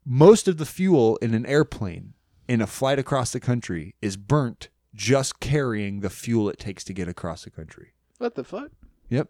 most 0.06 0.48
of 0.48 0.58
the 0.58 0.66
fuel 0.66 1.18
in 1.18 1.34
an 1.34 1.46
airplane 1.46 2.14
in 2.48 2.62
a 2.62 2.68
flight 2.68 2.98
across 3.00 3.32
the 3.32 3.40
country 3.40 3.96
is 4.02 4.18
burnt 4.18 4.70
just 4.96 5.40
carrying 5.40 6.00
the 6.00 6.10
fuel 6.10 6.50
it 6.50 6.58
takes 6.58 6.84
to 6.84 6.94
get 6.94 7.08
across 7.08 7.44
the 7.44 7.52
country. 7.52 7.94
What 8.18 8.34
the 8.36 8.44
fuck? 8.44 8.72
Yep. 9.10 9.30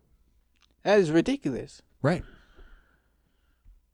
That 0.83 0.99
is 0.99 1.11
ridiculous. 1.11 1.81
Right. 2.01 2.23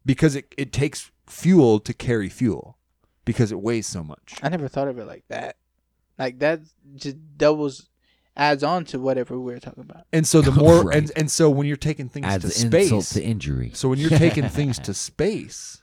Because 0.06 0.36
it, 0.36 0.54
it 0.58 0.72
takes 0.72 1.12
fuel 1.28 1.80
to 1.80 1.94
carry 1.94 2.30
fuel 2.30 2.78
because 3.26 3.52
it 3.52 3.60
weighs 3.60 3.88
so 3.88 4.04
much. 4.04 4.36
I 4.44 4.50
never 4.50 4.68
thought 4.68 4.88
of 4.88 5.00
it 5.00 5.06
like 5.06 5.24
that. 5.30 5.58
Like 6.20 6.40
that 6.40 6.62
just 6.96 7.18
doubles, 7.38 7.90
adds 8.38 8.64
on 8.64 8.86
to 8.86 9.00
whatever 9.00 9.40
we 9.40 9.52
were 9.54 9.60
talking 9.60 9.82
about. 9.84 10.06
And 10.14 10.28
so 10.28 10.42
the 10.42 10.52
more 10.64 10.84
Right. 10.84 10.98
and, 10.98 11.12
and 11.16 11.32
so 11.32 11.50
when 11.50 11.66
you're 11.68 11.76
taking 11.76 12.08
things 12.08 12.28
Adds 12.28 12.62
to 12.62 12.66
insult 12.68 13.06
to 13.06 13.24
injury. 13.24 13.72
So 13.74 13.90
when 13.90 13.98
you're 14.00 14.10
taking 14.12 14.48
things 14.50 14.78
to 14.80 14.94
space 14.94 15.82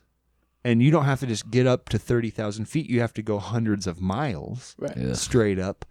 and 0.65 0.81
you 0.81 0.93
don't 0.93 1.05
have 1.05 1.19
to 1.21 1.27
just 1.27 1.51
get 1.51 1.67
up 1.67 1.89
to 1.89 1.99
30,000 1.99 2.67
feet, 2.67 2.89
you 2.89 3.01
have 3.01 3.13
to 3.15 3.23
go 3.23 3.39
hundreds 3.41 3.89
of 3.89 4.01
miles 4.01 4.77
Right. 4.79 4.97
Ugh. 4.97 5.17
straight 5.17 5.59
up. 5.59 5.85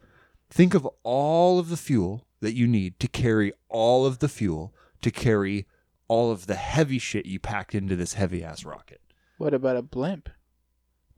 Think 0.49 0.73
of 0.73 0.87
all 1.03 1.59
of 1.59 1.67
the 1.69 1.77
fuel 1.77 2.25
that 2.41 2.53
you 2.55 2.67
need 2.67 2.99
to 2.99 3.07
carry 3.07 3.53
all 3.69 4.05
of 4.05 4.19
the 4.19 4.27
fuel 4.29 4.73
to 5.01 5.09
carry 5.11 5.65
all 6.07 6.31
of 6.31 6.47
the 6.47 6.55
heavy 6.55 6.99
shit 6.99 7.25
you 7.25 7.39
packed 7.39 7.73
into 7.73 7.95
this 7.95 8.13
heavy 8.15 8.43
ass 8.43 8.65
rocket. 8.65 8.99
What 9.37 9.53
about 9.53 9.77
a 9.77 9.81
blimp? 9.81 10.29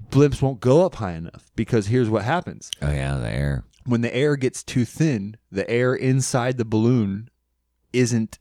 blimps 0.09 0.41
won't 0.41 0.59
go 0.59 0.85
up 0.85 0.95
high 0.95 1.13
enough 1.13 1.49
because 1.55 1.87
here's 1.87 2.09
what 2.09 2.23
happens 2.23 2.69
Oh 2.81 2.91
yeah, 2.91 3.17
the 3.19 3.29
air. 3.29 3.63
when 3.85 4.01
the 4.01 4.13
air 4.13 4.35
gets 4.35 4.61
too 4.63 4.83
thin, 4.85 5.37
the 5.51 5.69
air 5.69 5.95
inside 5.95 6.57
the 6.57 6.65
balloon 6.65 7.29
isn't 7.93 8.37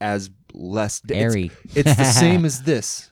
as 0.00 0.30
less 0.54 1.00
it's- 1.04 1.20
Airy. 1.34 1.50
It's, 1.74 1.96
the 1.96 2.04
same 2.04 2.44
as 2.44 2.62
this. 2.64 3.10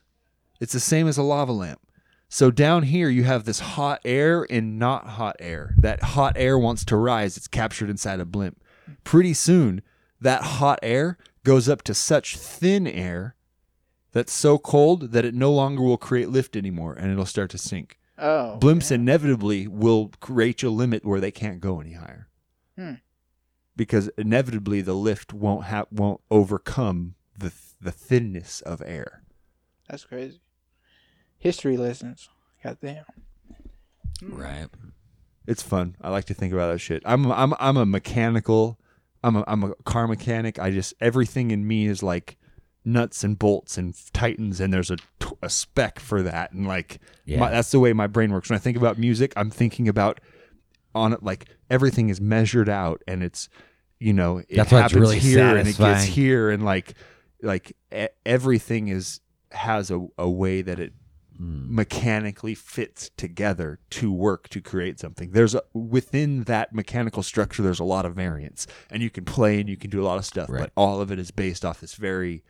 It's 0.60 0.72
the 0.72 0.80
same 0.80 1.08
as 1.08 1.18
a 1.18 1.22
lava 1.22 1.52
lamp. 1.52 1.80
So 2.28 2.50
down 2.50 2.84
here 2.84 3.08
you 3.08 3.24
have 3.24 3.44
this 3.44 3.58
hot 3.60 4.00
air 4.04 4.46
and 4.50 4.78
not 4.78 5.06
hot 5.06 5.36
air. 5.40 5.74
That 5.78 6.02
hot 6.02 6.34
air 6.36 6.58
wants 6.58 6.84
to 6.86 6.96
rise. 6.96 7.36
It's 7.36 7.48
captured 7.48 7.88
inside 7.90 8.20
a 8.20 8.24
blimp. 8.26 8.60
Pretty 9.04 9.34
soon, 9.34 9.82
that 10.20 10.42
hot 10.42 10.78
air 10.82 11.18
goes 11.44 11.68
up 11.68 11.82
to 11.82 11.94
such 11.94 12.36
thin 12.36 12.86
air 12.86 13.34
that's 14.12 14.32
so 14.32 14.58
cold 14.58 15.12
that 15.12 15.24
it 15.24 15.34
no 15.34 15.52
longer 15.52 15.82
will 15.82 15.96
create 15.96 16.28
lift 16.28 16.56
anymore 16.56 16.94
and 16.94 17.10
it'll 17.10 17.24
start 17.26 17.50
to 17.50 17.58
sink 17.58 17.98
Oh, 18.18 18.58
blimps 18.60 18.90
inevitably 18.90 19.68
will 19.68 20.10
reach 20.28 20.62
a 20.62 20.70
limit 20.70 21.04
where 21.04 21.20
they 21.20 21.30
can't 21.30 21.60
go 21.60 21.80
any 21.80 21.92
higher 21.92 22.28
Hmm. 22.76 22.94
because 23.76 24.08
inevitably 24.18 24.80
the 24.80 24.94
lift 24.94 25.32
won't 25.32 25.64
have 25.66 25.86
won't 25.90 26.20
overcome 26.30 27.14
the 27.38 27.52
the 27.80 27.92
thinness 27.92 28.60
of 28.62 28.82
air 28.84 29.22
that's 29.88 30.04
crazy. 30.04 30.40
History 31.38 31.76
lessons. 31.78 32.28
Goddamn. 32.62 33.04
Right. 34.22 34.66
It's 35.48 35.62
fun. 35.62 35.96
I 36.00 36.10
like 36.10 36.26
to 36.26 36.34
think 36.34 36.52
about 36.52 36.70
that 36.72 36.78
shit. 36.78 37.02
I'm 37.04 37.30
i'm 37.32 37.54
i'm 37.58 37.76
a 37.76 37.86
mechanical 37.86 38.78
i'm 39.24 39.36
a, 39.36 39.44
i'm 39.48 39.64
a 39.64 39.74
car 39.84 40.06
mechanic. 40.06 40.58
I 40.58 40.70
just 40.70 40.94
everything 41.00 41.50
in 41.50 41.66
me 41.66 41.86
is 41.86 42.02
like 42.02 42.36
nuts 42.84 43.24
and 43.24 43.38
bolts 43.38 43.76
and 43.76 43.94
titans 44.12 44.60
and 44.60 44.72
there's 44.72 44.90
a, 44.90 44.96
t- 45.20 45.34
a 45.42 45.50
spec 45.50 45.98
for 45.98 46.22
that. 46.22 46.52
And 46.52 46.66
like 46.66 47.00
Yeah. 47.24 47.40
my, 47.40 47.50
that's 47.50 47.70
the 47.70 47.80
way 47.80 47.92
my 47.92 48.06
brain 48.06 48.32
works. 48.32 48.48
When 48.50 48.56
i 48.56 48.60
think 48.60 48.76
about 48.76 48.98
music 48.98 49.32
i'm 49.36 49.50
thinking 49.50 49.88
about 49.88 50.20
on 50.94 51.12
it 51.12 51.22
like 51.22 51.46
everything 51.70 52.08
is 52.08 52.20
measured 52.20 52.68
out 52.68 53.02
and 53.06 53.22
it's 53.22 53.48
you 53.98 54.12
know 54.12 54.38
it 54.48 54.56
That's 54.56 54.70
happens 54.70 54.94
really 55.00 55.18
here 55.18 55.56
and 55.56 55.68
it 55.68 55.76
gets 55.76 56.04
here 56.04 56.50
and 56.50 56.64
like 56.64 56.94
like 57.42 57.76
e- 57.94 58.06
everything 58.24 58.88
is 58.88 59.20
has 59.52 59.90
a, 59.90 60.06
a 60.16 60.28
way 60.28 60.62
that 60.62 60.78
it 60.80 60.92
Hmm. 61.38 61.74
mechanically 61.76 62.56
fits 62.56 63.10
together 63.16 63.78
to 63.90 64.12
work 64.12 64.48
to 64.48 64.60
create 64.60 64.98
something 64.98 65.30
there's 65.30 65.54
a, 65.54 65.62
within 65.72 66.42
that 66.44 66.74
mechanical 66.74 67.22
structure 67.22 67.62
there's 67.62 67.78
a 67.78 67.84
lot 67.84 68.04
of 68.04 68.16
variance 68.16 68.66
and 68.90 69.04
you 69.04 69.08
can 69.10 69.24
play 69.24 69.60
and 69.60 69.68
you 69.68 69.76
can 69.76 69.88
do 69.88 70.02
a 70.02 70.06
lot 70.06 70.18
of 70.18 70.24
stuff 70.24 70.48
Right. 70.50 70.62
but 70.62 70.72
all 70.76 71.00
of 71.00 71.12
it 71.12 71.18
is 71.20 71.30
based 71.30 71.64
off 71.64 71.80
this 71.80 71.94
very 71.94 72.42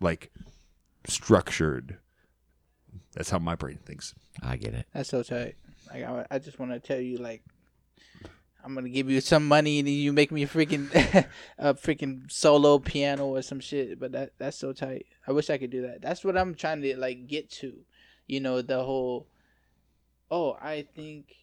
like 0.00 0.30
structured 1.08 1.98
that's 3.14 3.30
how 3.30 3.38
my 3.38 3.54
brain 3.56 3.78
thinks 3.84 4.14
I 4.42 4.56
get 4.56 4.74
it. 4.74 4.86
That's 4.92 5.08
so 5.08 5.22
tight. 5.22 5.56
Like 5.92 6.04
I, 6.04 6.26
I 6.30 6.38
just 6.38 6.58
want 6.58 6.72
to 6.72 6.78
tell 6.80 7.00
you, 7.00 7.16
like, 7.16 7.42
I'm 8.62 8.74
gonna 8.74 8.88
give 8.90 9.08
you 9.08 9.20
some 9.22 9.46
money 9.48 9.78
and 9.78 9.88
you 9.88 10.12
make 10.12 10.30
me 10.30 10.42
a 10.42 10.46
freaking 10.46 10.90
a 11.58 11.74
freaking 11.74 12.30
solo 12.30 12.78
piano 12.78 13.26
or 13.26 13.40
some 13.42 13.60
shit. 13.60 13.98
But 13.98 14.12
that 14.12 14.32
that's 14.38 14.58
so 14.58 14.72
tight. 14.72 15.06
I 15.26 15.32
wish 15.32 15.48
I 15.48 15.56
could 15.56 15.70
do 15.70 15.82
that. 15.82 16.02
That's 16.02 16.24
what 16.24 16.36
I'm 16.36 16.54
trying 16.54 16.82
to 16.82 16.96
like 16.98 17.26
get 17.26 17.50
to. 17.52 17.72
You 18.26 18.40
know, 18.40 18.62
the 18.62 18.82
whole. 18.82 19.26
Oh, 20.30 20.56
I 20.60 20.82
think 20.94 21.36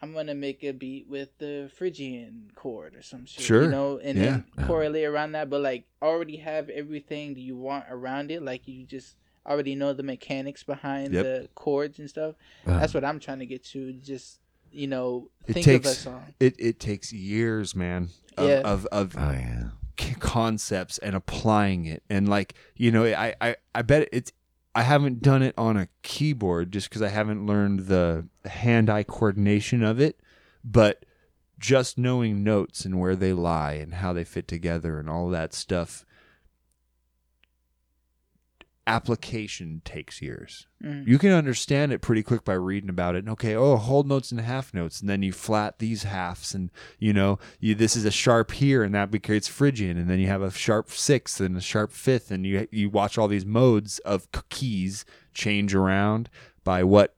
I'm 0.00 0.12
gonna 0.12 0.34
make 0.34 0.62
a 0.62 0.72
beat 0.72 1.08
with 1.08 1.36
the 1.38 1.70
Phrygian 1.76 2.50
chord 2.54 2.94
or 2.94 3.02
some 3.02 3.24
shit. 3.26 3.44
Sure. 3.44 3.62
You 3.64 3.70
know, 3.70 3.98
and 3.98 4.18
Yeah. 4.18 4.24
then 4.24 4.44
Uh-huh. 4.58 4.66
correlate 4.66 5.04
around 5.06 5.32
that, 5.32 5.50
but 5.50 5.60
like 5.62 5.84
already 6.02 6.36
have 6.38 6.68
everything 6.68 7.34
that 7.34 7.40
you 7.40 7.56
want 7.56 7.86
around 7.88 8.30
it. 8.30 8.42
Like 8.42 8.68
you 8.68 8.84
just 8.84 9.16
already 9.46 9.74
know 9.74 9.92
the 9.92 10.02
mechanics 10.02 10.62
behind 10.62 11.12
Yep. 11.12 11.24
the 11.24 11.48
chords 11.54 11.98
and 11.98 12.08
stuff. 12.08 12.34
Uh, 12.66 12.78
That's 12.80 12.94
what 12.94 13.04
I'm 13.04 13.18
trying 13.18 13.40
to 13.40 13.46
get 13.46 13.64
to. 13.66 13.92
Just 13.94 14.40
you 14.70 14.88
know, 14.88 15.30
it 15.46 15.52
think 15.54 15.66
of 15.68 15.74
a 15.74 15.78
takes 15.84 15.98
song. 15.98 16.34
it, 16.40 16.56
it 16.58 16.80
takes 16.80 17.12
years 17.12 17.74
man 17.76 18.08
of, 18.36 18.48
Yeah. 18.48 18.60
of, 18.64 18.86
of 18.86 19.14
oh 19.16 19.30
yeah. 19.32 19.70
c- 19.98 20.14
concepts 20.18 20.98
and 20.98 21.14
applying 21.14 21.84
it 21.84 22.02
and 22.10 22.28
like 22.28 22.54
you 22.74 22.90
know 22.90 23.04
I, 23.04 23.36
I 23.40 23.56
i 23.72 23.82
bet 23.82 24.08
it's 24.10 24.32
i 24.74 24.82
haven't 24.82 25.22
done 25.22 25.42
it 25.42 25.54
on 25.56 25.76
a 25.76 25.88
keyboard 26.02 26.72
just 26.72 26.88
because 26.88 27.02
i 27.02 27.08
haven't 27.08 27.46
learned 27.46 27.80
the 27.80 28.26
hand-eye 28.44 29.02
coordination 29.02 29.82
of 29.82 30.00
it 30.00 30.20
but 30.64 31.04
just 31.58 31.96
knowing 31.96 32.42
notes 32.42 32.84
and 32.84 32.98
where 32.98 33.16
they 33.16 33.32
lie 33.32 33.72
and 33.72 33.94
how 33.94 34.12
they 34.12 34.24
fit 34.24 34.48
together 34.48 34.98
and 34.98 35.08
all 35.08 35.28
that 35.28 35.54
stuff 35.54 36.04
application 38.86 39.80
takes 39.84 40.20
years 40.20 40.66
Mhm. 40.82 41.06
you 41.06 41.18
can 41.18 41.30
understand 41.30 41.90
it 41.92 42.02
pretty 42.02 42.22
quick 42.22 42.44
by 42.44 42.52
reading 42.52 42.90
about 42.90 43.14
it. 43.14 43.20
And 43.20 43.30
okay, 43.30 43.54
oh, 43.54 43.76
whole 43.76 44.02
notes 44.02 44.30
and 44.30 44.38
half 44.40 44.74
notes, 44.74 45.00
and 45.00 45.08
then 45.08 45.22
you 45.22 45.32
flat 45.32 45.78
these 45.78 46.02
halves, 46.02 46.54
and 46.54 46.70
you 46.98 47.14
know, 47.14 47.38
you 47.60 47.74
this 47.74 47.96
is 47.96 48.04
a 48.04 48.10
sharp 48.10 48.50
here, 48.52 48.82
and 48.82 48.94
that 48.94 49.10
creates 49.22 49.48
Phrygian, 49.48 49.96
and 49.96 50.10
then 50.10 50.18
you 50.20 50.26
have 50.26 50.42
a 50.42 50.50
sharp 50.50 50.90
sixth 50.90 51.40
and 51.40 51.56
a 51.56 51.60
sharp 51.62 51.90
fifth, 51.92 52.30
and 52.30 52.44
you 52.44 52.68
you 52.70 52.90
watch 52.90 53.16
all 53.16 53.28
these 53.28 53.46
modes 53.46 53.98
of 54.00 54.28
keys 54.50 55.06
change 55.32 55.74
around 55.74 56.28
by 56.64 56.82
what 56.84 57.16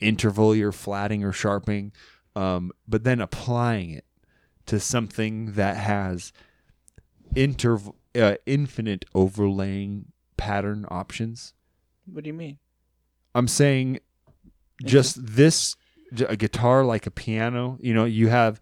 interval 0.00 0.54
you're 0.56 0.72
flatting 0.72 1.22
or 1.22 1.32
sharping, 1.32 1.92
um, 2.34 2.72
but 2.88 3.04
then 3.04 3.20
applying 3.20 3.90
it 3.90 4.06
to 4.64 4.80
something 4.80 5.52
that 5.52 5.76
has 5.76 6.32
interv- 7.34 7.94
uh, 8.14 8.36
infinite 8.46 9.04
overlaying 9.14 10.11
pattern 10.46 10.84
options. 10.90 11.54
What 12.06 12.24
do 12.24 12.28
you 12.28 12.34
mean? 12.34 12.58
I'm 13.34 13.46
saying 13.46 14.00
just 14.84 15.24
this 15.24 15.76
j- 16.12 16.24
a 16.26 16.34
guitar 16.36 16.84
like 16.84 17.06
a 17.06 17.10
piano, 17.12 17.78
you 17.80 17.94
know, 17.94 18.04
you 18.04 18.28
have 18.28 18.60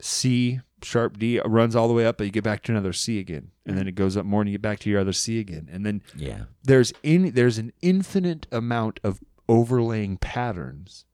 C 0.00 0.60
sharp 0.82 1.18
D 1.18 1.40
runs 1.44 1.74
all 1.76 1.88
the 1.88 1.94
way 1.94 2.06
up, 2.06 2.16
but 2.16 2.24
you 2.24 2.30
get 2.30 2.44
back 2.44 2.62
to 2.62 2.72
another 2.72 2.92
C 2.92 3.18
again. 3.18 3.50
And 3.66 3.76
then 3.76 3.86
it 3.88 3.94
goes 3.96 4.16
up 4.16 4.24
more 4.24 4.40
and 4.40 4.48
you 4.48 4.54
get 4.54 4.62
back 4.62 4.78
to 4.80 4.90
your 4.90 5.00
other 5.00 5.12
C 5.12 5.38
again. 5.40 5.68
And 5.70 5.84
then 5.84 6.02
Yeah. 6.16 6.44
there's 6.62 6.92
in 7.02 7.32
there's 7.34 7.58
an 7.58 7.72
infinite 7.82 8.46
amount 8.52 9.00
of 9.02 9.20
overlaying 9.48 10.16
patterns 10.18 11.04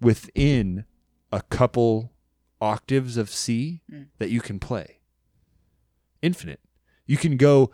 within 0.00 0.84
a 1.30 1.42
couple 1.42 2.12
octaves 2.60 3.16
of 3.18 3.28
C 3.28 3.82
Mm. 3.90 4.06
that 4.18 4.30
you 4.30 4.40
can 4.40 4.58
play. 4.58 4.98
Infinite. 6.22 6.60
You 7.06 7.16
can 7.16 7.36
go 7.36 7.70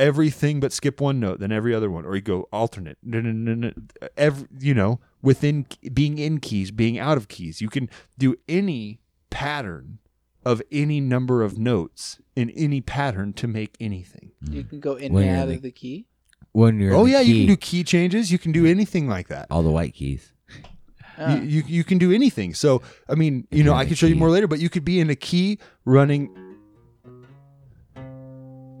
everything 0.00 0.58
but 0.58 0.72
skip 0.72 1.00
one 1.00 1.20
note, 1.20 1.38
then 1.38 1.52
every 1.52 1.74
other 1.74 1.90
one, 1.90 2.04
or 2.04 2.16
you 2.16 2.22
go 2.22 2.48
alternate. 2.52 2.98
Every, 4.16 4.48
you 4.58 4.74
know, 4.74 4.98
within 5.22 5.66
being 5.92 6.18
in 6.18 6.40
keys, 6.40 6.70
being 6.70 6.98
out 6.98 7.16
of 7.16 7.28
keys, 7.28 7.60
you 7.60 7.68
can 7.68 7.88
do 8.18 8.34
any 8.48 9.00
pattern 9.28 9.98
of 10.44 10.62
any 10.72 11.00
number 11.00 11.42
of 11.42 11.58
notes 11.58 12.18
in 12.34 12.50
any 12.50 12.80
pattern 12.80 13.32
to 13.34 13.46
make 13.46 13.76
anything. 13.78 14.32
You 14.50 14.64
can 14.64 14.80
go 14.80 14.94
in 14.94 15.12
When 15.12 15.28
and 15.28 15.36
out 15.36 15.48
in 15.48 15.56
of 15.56 15.62
the 15.62 15.70
key. 15.70 16.06
When 16.52 16.80
you're 16.80 16.94
Oh 16.94 17.04
the 17.04 17.12
yeah, 17.12 17.20
you 17.20 17.34
can 17.40 17.46
do 17.46 17.56
key 17.56 17.84
changes. 17.84 18.32
You 18.32 18.38
can 18.38 18.50
do 18.50 18.66
anything 18.66 19.06
like 19.06 19.28
that. 19.28 19.46
all 19.50 19.62
the 19.62 19.70
white 19.70 19.94
keys. 19.94 20.32
Ah. 21.18 21.34
You, 21.34 21.42
you 21.42 21.62
you 21.66 21.84
can 21.84 21.98
do 21.98 22.10
anything. 22.12 22.54
So 22.54 22.80
I 23.08 23.14
mean, 23.14 23.46
you 23.50 23.62
know, 23.62 23.74
I 23.74 23.82
in 23.82 23.88
can 23.88 23.92
a 23.92 23.96
show 23.96 24.06
you 24.06 24.16
more 24.16 24.30
later, 24.30 24.48
but 24.48 24.58
you 24.58 24.70
could 24.70 24.84
be 24.84 24.98
in 24.98 25.10
a 25.10 25.14
key 25.14 25.58
running, 25.84 26.49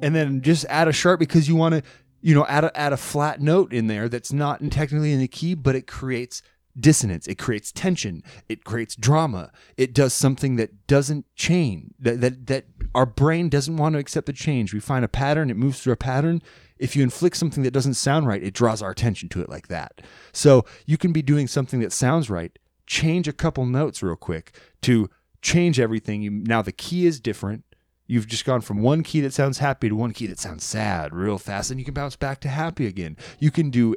and 0.02 0.14
then 0.14 0.42
just 0.42 0.64
add 0.68 0.88
a 0.88 0.92
sharp 0.92 1.20
because 1.20 1.48
you 1.48 1.56
want 1.56 1.74
to, 1.74 1.82
you 2.20 2.34
know, 2.34 2.46
add 2.46 2.64
a, 2.64 2.76
add 2.76 2.92
a 2.92 2.96
flat 2.96 3.40
note 3.40 3.72
in 3.72 3.86
there 3.86 4.08
that's 4.08 4.32
not 4.32 4.60
technically 4.70 5.12
in 5.12 5.20
the 5.20 5.28
key, 5.28 5.54
but 5.54 5.74
it 5.74 5.86
creates 5.86 6.42
dissonance. 6.78 7.26
It 7.26 7.36
creates 7.36 7.72
tension. 7.72 8.22
It 8.48 8.64
creates 8.64 8.94
drama. 8.94 9.52
It 9.76 9.94
does 9.94 10.12
something 10.12 10.56
that 10.56 10.86
doesn't 10.86 11.26
change. 11.34 11.92
That 11.98 12.20
that 12.20 12.46
that 12.46 12.64
our 12.94 13.06
brain 13.06 13.48
doesn't 13.48 13.76
want 13.76 13.94
to 13.94 13.98
accept 13.98 14.26
the 14.26 14.32
change. 14.32 14.72
We 14.72 14.80
find 14.80 15.04
a 15.04 15.08
pattern. 15.08 15.50
It 15.50 15.56
moves 15.56 15.80
through 15.80 15.94
a 15.94 15.96
pattern. 15.96 16.42
If 16.78 16.96
you 16.96 17.02
inflict 17.02 17.36
something 17.36 17.62
that 17.64 17.72
doesn't 17.72 17.94
sound 17.94 18.26
right, 18.26 18.42
it 18.42 18.54
draws 18.54 18.80
our 18.80 18.90
attention 18.90 19.28
to 19.30 19.42
it 19.42 19.50
like 19.50 19.68
that. 19.68 20.00
So 20.32 20.64
you 20.86 20.96
can 20.96 21.12
be 21.12 21.22
doing 21.22 21.46
something 21.46 21.80
that 21.80 21.92
sounds 21.92 22.30
right, 22.30 22.58
change 22.86 23.28
a 23.28 23.32
couple 23.32 23.66
notes 23.66 24.02
real 24.02 24.16
quick 24.16 24.56
to 24.82 25.10
change 25.42 25.78
everything. 25.78 26.22
You 26.22 26.30
now 26.30 26.62
the 26.62 26.72
key 26.72 27.06
is 27.06 27.20
different. 27.20 27.64
You've 28.10 28.26
just 28.26 28.44
gone 28.44 28.60
from 28.60 28.82
one 28.82 29.04
key 29.04 29.20
that 29.20 29.32
sounds 29.32 29.58
happy 29.58 29.88
to 29.88 29.94
one 29.94 30.12
key 30.12 30.26
that 30.26 30.40
sounds 30.40 30.64
sad 30.64 31.14
real 31.14 31.38
fast, 31.38 31.70
and 31.70 31.78
you 31.78 31.84
can 31.84 31.94
bounce 31.94 32.16
back 32.16 32.40
to 32.40 32.48
happy 32.48 32.88
again. 32.88 33.16
You 33.38 33.52
can 33.52 33.70
do 33.70 33.94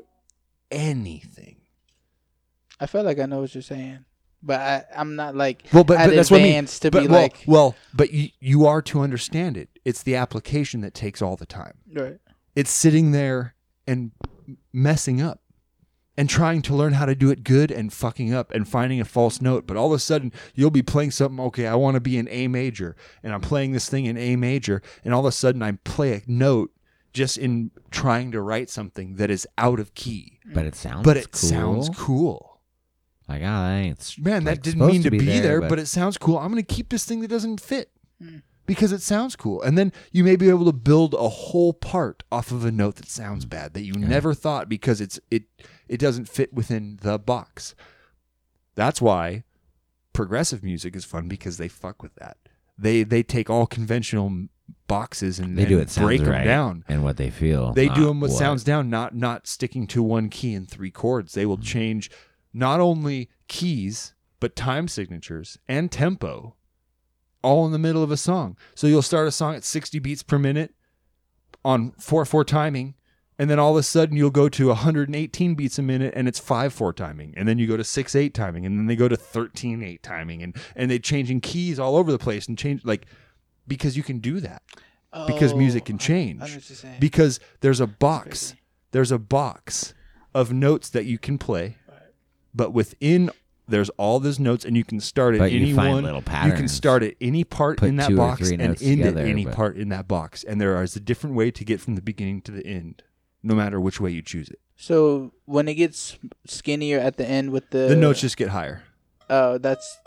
anything. 0.69 1.61
I 2.79 2.85
feel 2.85 3.01
like 3.01 3.19
I 3.19 3.25
know 3.25 3.41
what 3.41 3.55
you're 3.55 3.63
saying, 3.63 4.05
but 4.43 4.59
I, 4.59 4.85
I'm 4.95 5.15
not 5.15 5.35
like 5.35 5.63
Well, 5.73 5.83
but, 5.83 5.97
but 5.97 6.13
that's 6.13 6.29
what 6.29 6.41
I 6.41 6.43
mean. 6.43 6.65
to 6.67 6.91
but, 6.91 7.01
be 7.01 7.07
well, 7.07 7.21
like 7.23 7.43
well, 7.47 7.75
but 7.91 8.13
you, 8.13 8.29
you 8.39 8.67
are 8.67 8.83
to 8.83 9.01
understand 9.01 9.57
it. 9.57 9.69
It's 9.83 10.03
the 10.03 10.15
application 10.15 10.81
that 10.81 10.93
takes 10.93 11.19
all 11.19 11.35
the 11.35 11.47
time. 11.47 11.73
right. 11.91 12.19
It's 12.55 12.69
sitting 12.69 13.13
there 13.13 13.55
and 13.87 14.11
messing 14.71 15.23
up 15.23 15.41
and 16.15 16.29
trying 16.29 16.61
to 16.63 16.75
learn 16.75 16.93
how 16.93 17.05
to 17.05 17.15
do 17.15 17.29
it 17.31 17.43
good 17.43 17.71
and 17.71 17.91
fucking 17.91 18.33
up 18.33 18.51
and 18.51 18.67
finding 18.67 19.01
a 19.01 19.05
false 19.05 19.41
note. 19.41 19.65
But 19.65 19.77
all 19.77 19.87
of 19.87 19.93
a 19.93 19.99
sudden, 19.99 20.31
you'll 20.53 20.69
be 20.71 20.83
playing 20.83 21.11
something. 21.11 21.39
Okay, 21.45 21.65
I 21.67 21.75
want 21.75 21.95
to 21.95 22.01
be 22.01 22.17
in 22.17 22.27
A 22.29 22.47
major, 22.47 22.95
and 23.23 23.33
I'm 23.33 23.41
playing 23.41 23.71
this 23.71 23.89
thing 23.89 24.05
in 24.05 24.17
A 24.17 24.35
major, 24.35 24.81
and 25.03 25.13
all 25.13 25.21
of 25.21 25.25
a 25.25 25.31
sudden, 25.31 25.61
I 25.63 25.71
play 25.83 26.13
a 26.13 26.21
note 26.27 26.71
just 27.13 27.37
in 27.37 27.71
trying 27.91 28.31
to 28.31 28.41
write 28.41 28.69
something 28.69 29.15
that 29.15 29.29
is 29.29 29.47
out 29.57 29.79
of 29.79 29.93
key, 29.93 30.39
But 30.51 30.65
it 30.65 30.75
sounds 30.75 30.95
cool. 30.95 31.03
but 31.03 31.17
it 31.17 31.31
cool. 31.31 31.49
sounds 31.49 31.89
cool. 31.89 32.49
Like, 33.29 33.41
oh, 33.41 33.45
that 33.45 33.71
ain't 33.77 33.99
s- 33.99 34.17
man, 34.19 34.43
that 34.45 34.61
didn't 34.61 34.85
mean 34.85 35.03
to 35.03 35.11
be, 35.11 35.19
there, 35.39 35.61
but, 35.61 35.69
but 35.69 35.79
it 35.79 35.85
sounds 35.85 36.17
cool. 36.17 36.37
I'm 36.37 36.51
going 36.51 36.63
to 36.63 36.73
keep 36.75 36.89
this 36.89 37.05
thing 37.05 37.21
that 37.21 37.27
doesn't 37.29 37.61
fit 37.61 37.89
Hmm. 38.21 38.37
Because 38.65 38.91
it 38.91 39.01
sounds 39.01 39.35
cool. 39.35 39.61
And 39.61 39.77
then 39.77 39.91
you 40.11 40.23
may 40.23 40.35
be 40.35 40.49
able 40.49 40.65
to 40.65 40.71
build 40.73 41.13
a 41.13 41.29
whole 41.29 41.73
part 41.73 42.23
off 42.31 42.51
of 42.51 42.63
a 42.65 42.71
note 42.71 42.95
that 42.95 43.07
sounds 43.09 43.45
bad 43.45 43.73
that 43.73 43.83
you 43.83 43.93
never 43.93 44.33
thought 44.33 44.69
because 44.69 45.01
it's 45.01 45.19
it 45.31 45.43
it 45.87 45.97
doesn't 45.99 46.29
fit 46.29 46.53
within 46.53 46.99
the 47.01 47.19
box. 47.19 47.75
That's 48.75 49.01
why 49.01 49.43
progressive 50.13 50.63
music 50.63 50.95
is 50.95 51.05
fun 51.05 51.27
because 51.27 51.57
they 51.57 51.67
fuck 51.67 52.01
with 52.03 52.15
that. 52.15 52.37
They 52.77 53.03
they 53.03 53.23
take 53.23 53.49
all 53.49 53.67
conventional 53.67 54.47
boxes 54.87 55.39
and 55.39 55.57
they 55.57 55.65
do 55.65 55.79
it 55.79 55.89
sounds 55.89 56.05
break 56.07 56.21
them 56.21 56.29
right 56.29 56.45
down. 56.45 56.83
and 56.87 57.03
what 57.03 57.17
they 57.17 57.29
feel. 57.29 57.73
They 57.73 57.89
do 57.89 58.05
them 58.05 58.19
with 58.19 58.31
what- 58.31 58.37
sounds 58.39 58.63
down, 58.63 58.89
not 58.89 59.13
not 59.15 59.45
sticking 59.47 59.87
to 59.87 60.01
one 60.01 60.29
key 60.29 60.53
and 60.53 60.69
three 60.69 60.91
chords. 60.91 61.33
They 61.33 61.45
will 61.45 61.57
Mm-hmm. 61.57 61.63
change 61.65 62.11
not 62.53 62.79
only 62.79 63.29
keys 63.47 64.13
but 64.39 64.55
time 64.55 64.87
signatures 64.87 65.57
and 65.67 65.91
tempo, 65.91 66.55
all 67.43 67.65
in 67.65 67.71
the 67.71 67.79
middle 67.79 68.01
of 68.03 68.11
a 68.11 68.17
song. 68.17 68.57
So 68.75 68.87
you'll 68.87 69.01
start 69.01 69.27
a 69.27 69.31
song 69.31 69.55
at 69.55 69.63
sixty 69.63 69.99
beats 69.99 70.23
per 70.23 70.39
minute 70.39 70.73
on 71.63 71.91
four 71.99 72.25
four 72.25 72.43
timing, 72.43 72.95
and 73.37 73.49
then 73.49 73.59
all 73.59 73.71
of 73.71 73.77
a 73.77 73.83
sudden 73.83 74.15
you'll 74.17 74.29
go 74.31 74.49
to 74.49 74.67
118 74.67 75.55
beats 75.55 75.77
a 75.79 75.81
minute 75.81 76.13
and 76.15 76.27
it's 76.27 76.39
five 76.39 76.73
four 76.73 76.93
timing, 76.93 77.33
and 77.37 77.47
then 77.47 77.57
you 77.59 77.67
go 77.67 77.77
to 77.77 77.83
six 77.83 78.15
eight 78.15 78.33
timing, 78.33 78.65
and 78.65 78.77
then 78.77 78.87
they 78.87 78.95
go 78.95 79.07
to 79.07 79.15
13 79.17 79.83
eight 79.83 80.01
timing, 80.03 80.41
and 80.41 80.55
and 80.75 80.89
they 80.89 80.99
changing 80.99 81.41
keys 81.41 81.79
all 81.79 81.95
over 81.95 82.11
the 82.11 82.19
place 82.19 82.47
and 82.47 82.57
change 82.57 82.83
like 82.85 83.05
because 83.67 83.95
you 83.95 84.03
can 84.03 84.19
do 84.19 84.39
that. 84.39 84.61
Because 85.27 85.53
Oh, 85.53 85.57
music 85.57 85.85
can 85.85 85.95
I- 85.95 85.97
I 85.97 85.99
change 85.99 86.41
what 86.41 86.49
you're 86.49 86.91
because 86.99 87.39
there's 87.61 87.79
a 87.79 87.85
box. 87.87 88.55
There's 88.91 89.11
a 89.11 89.19
box 89.19 89.93
of 90.33 90.51
notes 90.51 90.89
that 90.89 91.05
you 91.05 91.17
can 91.19 91.37
play 91.37 91.77
but 92.55 92.71
within 92.73 93.29
there's 93.67 93.89
all 93.91 94.19
those 94.19 94.39
notes 94.39 94.65
and 94.65 94.75
you 94.75 94.83
can 94.83 94.99
start 94.99 95.35
at 95.35 95.39
But 95.39 95.51
you 95.51 95.61
any 95.61 95.73
find 95.73 95.93
one 95.93 96.03
little 96.03 96.19
you 96.45 96.53
can 96.53 96.67
start 96.67 97.03
at 97.03 97.15
any 97.21 97.43
part 97.43 97.77
Put 97.77 97.89
in 97.89 97.95
that 97.97 98.15
box 98.15 98.49
and 98.49 98.59
notes 98.59 98.81
end 98.81 98.97
together, 98.97 99.21
at 99.21 99.27
any 99.27 99.45
but- 99.45 99.53
part 99.55 99.77
in 99.77 99.89
that 99.89 100.07
box 100.07 100.43
and 100.43 100.59
there 100.59 100.81
is 100.83 100.95
a 100.95 100.99
different 100.99 101.35
way 101.35 101.51
to 101.51 101.63
get 101.63 101.79
from 101.79 101.95
the 101.95 102.01
beginning 102.01 102.41
to 102.41 102.51
the 102.51 102.65
end 102.65 103.03
no 103.41 103.55
matter 103.55 103.79
which 103.79 103.99
way 104.01 104.11
you 104.11 104.21
choose 104.21 104.49
it 104.49 104.59
So 104.75 105.31
when 105.45 105.67
it 105.67 105.75
gets 105.75 106.17
skinnier 106.45 106.99
at 106.99 107.17
the 107.17 107.25
end 107.25 107.51
with 107.51 107.69
the 107.69 107.87
the 107.89 107.95
notes 107.95 108.21
just 108.21 108.37
get 108.37 108.49
higher 108.49 108.83
oh 109.29 109.57
that's 109.57 109.99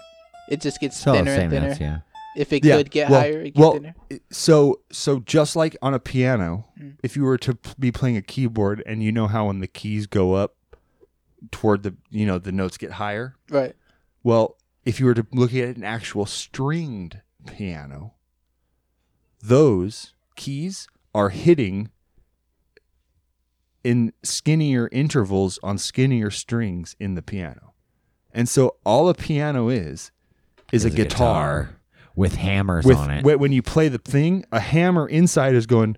it 0.50 0.60
just 0.60 0.80
gets 0.80 0.96
So 0.98 1.12
thinner 1.12 1.34
same 1.34 1.40
and 1.44 1.50
thinner. 1.50 1.68
notes, 1.68 1.80
yeah. 1.80 1.98
If 2.36 2.52
it 2.52 2.62
Yeah, 2.64 2.76
could 2.76 2.90
get 2.90 3.08
well- 3.08 3.20
higher, 3.20 3.40
it 3.40 3.54
get 3.54 3.56
well, 3.60 3.72
thinner. 3.72 3.94
so 4.30 4.80
so 4.92 5.20
just 5.20 5.56
like 5.56 5.74
on 5.80 5.94
a 5.94 5.98
piano, 5.98 6.66
Mm. 6.78 6.96
if 7.02 7.16
you 7.16 7.22
were 7.24 7.38
to 7.38 7.54
p- 7.54 7.70
be 7.78 7.90
playing 7.90 8.18
a 8.18 8.22
keyboard 8.22 8.82
and 8.84 9.02
you 9.02 9.10
know 9.10 9.26
how 9.26 9.46
when 9.46 9.60
the 9.60 9.66
keys 9.66 10.06
go 10.06 10.34
up 10.34 10.55
toward 11.50 11.82
the 11.82 11.94
you 12.10 12.26
know 12.26 12.38
the 12.38 12.52
notes 12.52 12.76
get 12.76 12.92
higher. 12.92 13.34
Right. 13.50 13.74
Well, 14.22 14.56
if 14.84 15.00
you 15.00 15.06
were 15.06 15.14
to 15.14 15.26
look 15.32 15.54
at 15.54 15.76
an 15.76 15.84
actual 15.84 16.26
stringed 16.26 17.20
piano, 17.46 18.14
those 19.42 20.14
keys 20.36 20.88
are 21.14 21.30
hitting 21.30 21.90
in 23.84 24.12
skinnier 24.22 24.88
intervals 24.90 25.58
on 25.62 25.78
skinnier 25.78 26.30
strings 26.30 26.96
in 26.98 27.14
the 27.14 27.22
piano. 27.22 27.72
And 28.32 28.48
so 28.48 28.76
all 28.84 29.08
a 29.08 29.14
piano 29.14 29.68
is 29.68 30.10
is 30.72 30.84
a 30.84 30.88
Is 30.88 30.94
a 30.94 30.96
guitar, 30.96 31.62
guitar 31.62 31.80
with 32.16 32.34
hammers 32.34 32.84
with 32.84 32.96
on 32.98 33.10
it. 33.10 33.24
when 33.38 33.52
you 33.52 33.62
play 33.62 33.88
the 33.88 33.98
thing, 33.98 34.44
a 34.50 34.60
hammer 34.60 35.08
inside 35.08 35.54
is 35.54 35.66
going 35.66 35.96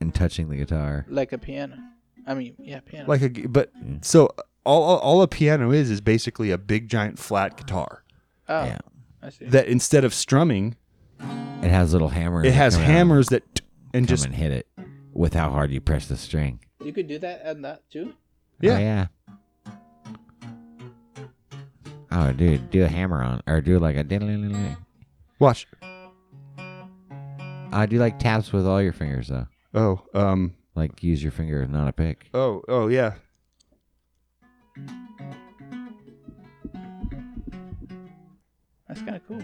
and 0.00 0.12
touching 0.14 0.48
the 0.50 0.56
guitar. 0.56 1.06
Like 1.08 1.32
a 1.32 1.38
piano. 1.38 1.78
I 2.26 2.34
mean, 2.34 2.54
yeah, 2.58 2.80
piano. 2.80 3.08
like 3.08 3.22
a 3.22 3.28
but 3.48 3.70
so 4.02 4.30
all, 4.64 4.82
all 4.82 4.98
all 4.98 5.22
a 5.22 5.28
piano 5.28 5.72
is 5.72 5.90
is 5.90 6.00
basically 6.00 6.50
a 6.50 6.58
big 6.58 6.88
giant 6.88 7.18
flat 7.18 7.56
guitar 7.56 8.04
oh, 8.48 8.64
Yeah. 8.64 8.78
I 9.22 9.30
see. 9.30 9.46
that 9.46 9.66
instead 9.66 10.04
of 10.04 10.12
strumming, 10.14 10.76
It 11.20 11.70
has 11.70 11.92
little 11.92 12.08
hammers. 12.08 12.46
it 12.46 12.50
that 12.50 12.54
has 12.56 12.74
come 12.74 12.84
out 12.84 12.90
hammers 12.90 13.28
that 13.28 13.54
t- 13.54 13.64
and 13.94 14.06
come 14.06 14.12
just 14.12 14.24
and 14.26 14.34
hit 14.34 14.50
it 14.52 14.66
with 15.12 15.34
how 15.34 15.50
hard 15.50 15.70
you 15.72 15.80
press 15.80 16.06
the 16.06 16.16
string. 16.16 16.60
you 16.84 16.92
could 16.92 17.06
do 17.08 17.18
that 17.18 17.42
and 17.44 17.64
that 17.64 17.88
too. 17.90 18.14
Yeah. 18.60 18.76
Oh, 18.76 18.78
yeah. 18.78 19.06
Oh, 22.14 22.32
dude, 22.32 22.70
do 22.70 22.84
a 22.84 22.88
hammer 22.88 23.22
on, 23.22 23.42
or 23.46 23.60
do 23.62 23.78
like 23.78 23.96
a 23.96 24.04
diddle 24.04 24.28
watch. 25.38 25.66
I 26.58 27.86
do 27.86 27.98
like 27.98 28.18
taps 28.18 28.52
with 28.52 28.66
all 28.66 28.82
your 28.82 28.92
fingers 28.92 29.28
though. 29.28 29.46
Oh, 29.74 30.02
um, 30.14 30.54
Like 30.74 31.02
use 31.02 31.22
your 31.22 31.32
finger, 31.32 31.66
not 31.66 31.88
a 31.88 31.92
pick. 31.92 32.28
oh, 32.34 32.62
oh 32.68 32.88
yeah. 32.88 33.14
That's 38.88 39.00
kind 39.02 39.16
of 39.16 39.26
cool. 39.26 39.42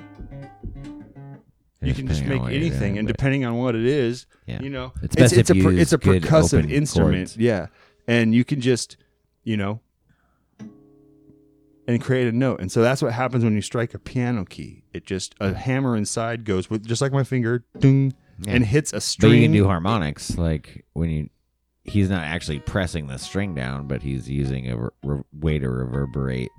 You 1.81 1.95
can 1.95 2.09
just 2.09 2.25
make 2.25 2.43
anything, 2.43 2.79
doing, 2.95 2.99
and 2.99 3.09
depending 3.09 3.45
on 3.45 3.57
what 3.57 3.75
it 3.77 3.87
is, 3.87 4.27
Yeah. 4.47 4.61
you 4.61 4.69
know, 4.69 4.93
It's 5.01 5.15
best 5.15 5.33
it's, 5.37 5.49
if 5.49 5.55
a 5.55 5.59
you 5.59 5.65
per- 5.65 5.71
use 5.71 5.81
it's 5.83 5.93
a 5.93 5.99
good 5.99 6.23
percussive 6.23 6.59
open 6.59 6.71
instrument, 6.71 7.15
chords. 7.29 7.37
yeah, 7.37 7.67
and 8.09 8.35
you 8.35 8.45
can 8.45 8.61
just, 8.61 8.97
you 9.45 9.57
know, 9.57 9.81
and 11.87 12.03
create 12.03 12.27
a 12.27 12.33
note, 12.33 12.61
and 12.61 12.71
so 12.71 12.83
that's 12.83 13.01
what 13.01 13.13
happens 13.13 13.45
when 13.45 13.55
you 13.55 13.63
strike 13.63 13.95
a 13.95 13.99
piano 13.99 14.45
key. 14.45 14.83
It 14.93 15.07
just 15.07 15.35
a 15.41 15.55
hammer 15.55 15.97
inside 15.97 16.45
goes 16.45 16.69
with 16.69 16.85
just 16.87 17.01
like 17.01 17.13
my 17.13 17.23
finger, 17.25 17.65
ding, 17.79 18.13
Yeah. 18.41 18.53
and 18.55 18.65
hits 18.65 18.93
a 18.93 18.97
But 18.97 19.03
string. 19.03 19.35
you 19.35 19.43
can 19.43 19.53
do 19.53 19.65
harmonics, 19.67 20.37
like 20.39 20.85
when 20.93 21.11
you. 21.11 21.31
He's 21.85 22.11
not 22.11 22.23
actually 22.23 22.59
pressing 22.61 23.07
the 23.07 23.17
string 23.19 23.55
down, 23.55 23.89
but 23.89 24.03
he's 24.03 24.29
using 24.29 24.71
a 24.71 24.91
re- 25.03 25.23
way 25.33 25.59
to 25.59 25.71
reverberate. 25.71 26.51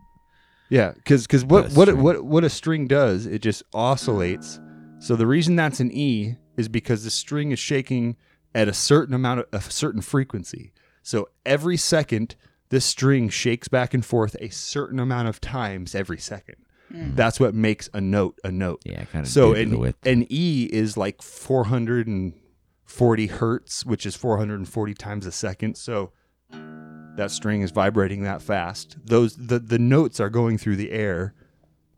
Yeah, 0.71 0.91
because 0.93 1.27
because 1.27 1.45
what 1.45 1.71
what 1.73 1.93
what 1.95 2.23
what 2.25 2.43
a 2.43 2.49
string 2.49 2.87
does, 2.87 3.27
it 3.27 3.43
just 3.43 3.61
oscillates. 3.73 4.59
So 4.97 5.15
the 5.15 5.27
reason 5.27 5.55
that's 5.55 5.79
an 5.79 5.91
E 5.91 6.35
is 6.57 6.67
because 6.67 7.03
the 7.03 7.11
string 7.11 7.51
is 7.51 7.59
shaking 7.59 8.17
at 8.55 8.67
a 8.67 8.73
certain 8.73 9.13
amount 9.13 9.41
of 9.41 9.45
a 9.53 9.61
certain 9.71 10.01
frequency. 10.01 10.73
So 11.03 11.29
every 11.45 11.77
second, 11.77 12.35
this 12.69 12.85
string 12.85 13.29
shakes 13.29 13.67
back 13.67 13.93
and 13.93 14.03
forth 14.03 14.35
a 14.41 14.49
certain 14.49 14.99
amount 14.99 15.27
of 15.27 15.39
times 15.39 15.93
every 15.93 16.17
second. 16.17 16.55
Mm. 16.91 17.15
That's 17.15 17.39
what 17.39 17.53
makes 17.53 17.89
a 17.93 18.01
note 18.01 18.39
a 18.43 18.51
note. 18.51 18.81
Yeah, 18.85 19.03
kind 19.05 19.25
of. 19.25 19.31
So 19.31 19.53
due 19.53 19.83
an, 19.83 19.93
an 20.03 20.25
E 20.29 20.69
is 20.71 20.97
like 20.97 21.21
440 21.21 23.27
hertz, 23.27 23.85
which 23.85 24.05
is 24.05 24.15
440 24.15 24.93
times 24.95 25.25
a 25.25 25.31
second. 25.31 25.75
So 25.75 26.11
that 27.15 27.31
string 27.31 27.61
is 27.61 27.71
vibrating 27.71 28.23
that 28.23 28.41
fast. 28.41 28.97
Those 29.03 29.35
the, 29.35 29.59
the 29.59 29.79
notes 29.79 30.19
are 30.19 30.29
going 30.29 30.57
through 30.57 30.77
the 30.77 30.91
air, 30.91 31.33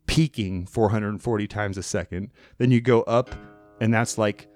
peaking 0.07 0.65
440 0.65 1.47
times 1.47 1.77
a 1.77 1.83
second. 1.83 2.31
Then 2.57 2.71
you 2.71 2.81
go 2.81 3.01
up, 3.03 3.33
and 3.79 3.93
that's 3.93 4.17
like 4.17 4.47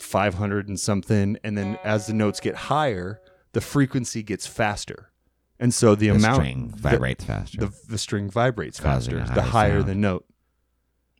500 0.00 0.68
and 0.68 0.78
something. 0.78 1.38
And 1.42 1.56
then 1.56 1.78
as 1.84 2.06
the 2.06 2.12
notes 2.12 2.40
get 2.40 2.54
higher, 2.54 3.20
the 3.52 3.60
frequency 3.60 4.22
gets 4.22 4.46
faster. 4.46 5.10
And 5.58 5.72
so 5.72 5.94
the, 5.94 6.08
The 6.10 6.16
amount 6.16 6.34
string 6.36 6.68
the- 6.68 6.76
vibrates 6.76 7.24
faster. 7.24 7.58
The, 7.58 7.72
the 7.88 7.98
string 7.98 8.28
vibrates 8.30 8.78
Causing 8.80 9.16
faster 9.18 9.32
a 9.32 9.34
the 9.34 9.42
higher 9.42 9.50
higher 9.70 9.78
sound. 9.80 9.88
the 9.88 9.94
note. 9.94 10.26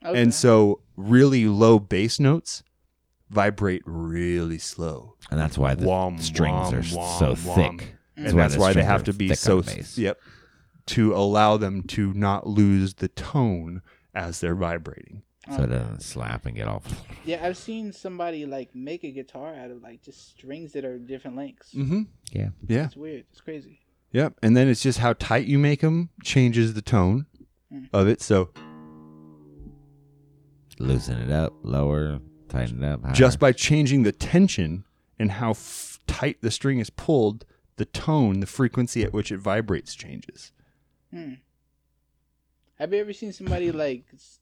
Okay. 0.05 0.21
And 0.23 0.33
so 0.35 0.83
really 0.97 1.47
low 1.47 1.79
bass 1.79 2.21
notes 2.21 2.63
vibrate 3.31 3.83
really 3.87 4.59
slow. 4.59 5.15
and 5.31 5.41
that's 5.41 5.59
why 5.59 5.75
the 5.75 5.87
Wom, 5.87 6.19
strings 6.19 6.73
are 6.73 6.97
wom, 6.97 7.19
so 7.19 7.49
wom, 7.49 7.57
thick. 7.79 7.95
That's 8.17 8.31
and 8.31 8.39
that's 8.39 8.57
why 8.57 8.73
they 8.73 8.85
have 8.85 9.05
to 9.05 9.13
be 9.13 9.35
so 9.35 9.59
on 9.59 9.65
yep 9.97 10.19
to 10.87 11.13
allow 11.15 11.57
them 11.57 11.83
to 11.83 12.13
not 12.15 12.47
lose 12.47 12.95
the 12.95 13.09
tone 13.09 13.83
as 14.15 14.41
they're 14.41 14.55
vibrating. 14.55 15.23
so 15.57 15.65
it 15.65 15.67
doesn't 15.67 16.03
slap 16.03 16.47
and 16.47 16.55
get 16.57 16.69
all. 16.69 16.83
yeah, 17.25 17.45
I've 17.45 17.57
seen 17.57 17.93
somebody 17.93 18.47
like 18.47 18.75
make 18.75 19.03
a 19.03 19.11
guitar 19.11 19.55
out 19.57 19.71
of 19.73 19.83
like 19.83 20.03
just 20.03 20.29
strings 20.31 20.73
that 20.75 20.85
are 20.85 20.99
different 20.99 21.37
lengths. 21.37 21.73
Mm-hmm. 21.75 22.03
Yeah, 22.31 22.51
Yeah. 22.69 22.85
It's 22.87 22.97
weird. 22.97 23.25
It's 23.33 23.41
crazy. 23.41 23.81
Yep. 24.13 24.39
And 24.43 24.57
then 24.57 24.69
it's 24.69 24.83
just 24.83 24.99
how 24.99 25.13
tight 25.15 25.47
you 25.47 25.59
make 25.59 25.81
them 25.81 26.11
changes 26.23 26.75
the 26.75 26.83
tone 26.83 27.27
Mm. 27.73 27.89
of 27.93 28.07
it. 28.07 28.21
So 28.23 28.51
loosen 30.79 31.19
it 31.21 31.31
up, 31.31 31.53
lower, 31.63 32.21
tighten 32.49 32.83
it 32.83 32.87
up. 32.89 33.03
Higher. 33.03 33.15
just 33.15 33.39
by 33.39 33.53
changing 33.53 34.03
the 34.03 34.13
tension 34.13 34.85
and 35.19 35.33
how 35.33 35.51
f- 35.51 35.99
tight 36.07 36.39
the 36.43 36.51
string 36.51 36.79
is 36.79 36.91
pulled, 36.91 37.45
the 37.77 37.85
tone, 37.87 38.41
the 38.41 38.47
frequency 38.47 39.03
at 39.03 39.13
which 39.13 39.33
it 39.33 39.39
vibrates 39.39 39.95
changes. 39.95 40.53
Hmm. 41.13 41.35
Have 42.79 42.93
you 42.93 43.01
ever 43.01 43.13
seen 43.13 43.33
somebody 43.33 43.73
like 43.73 44.05
s- 44.15 44.39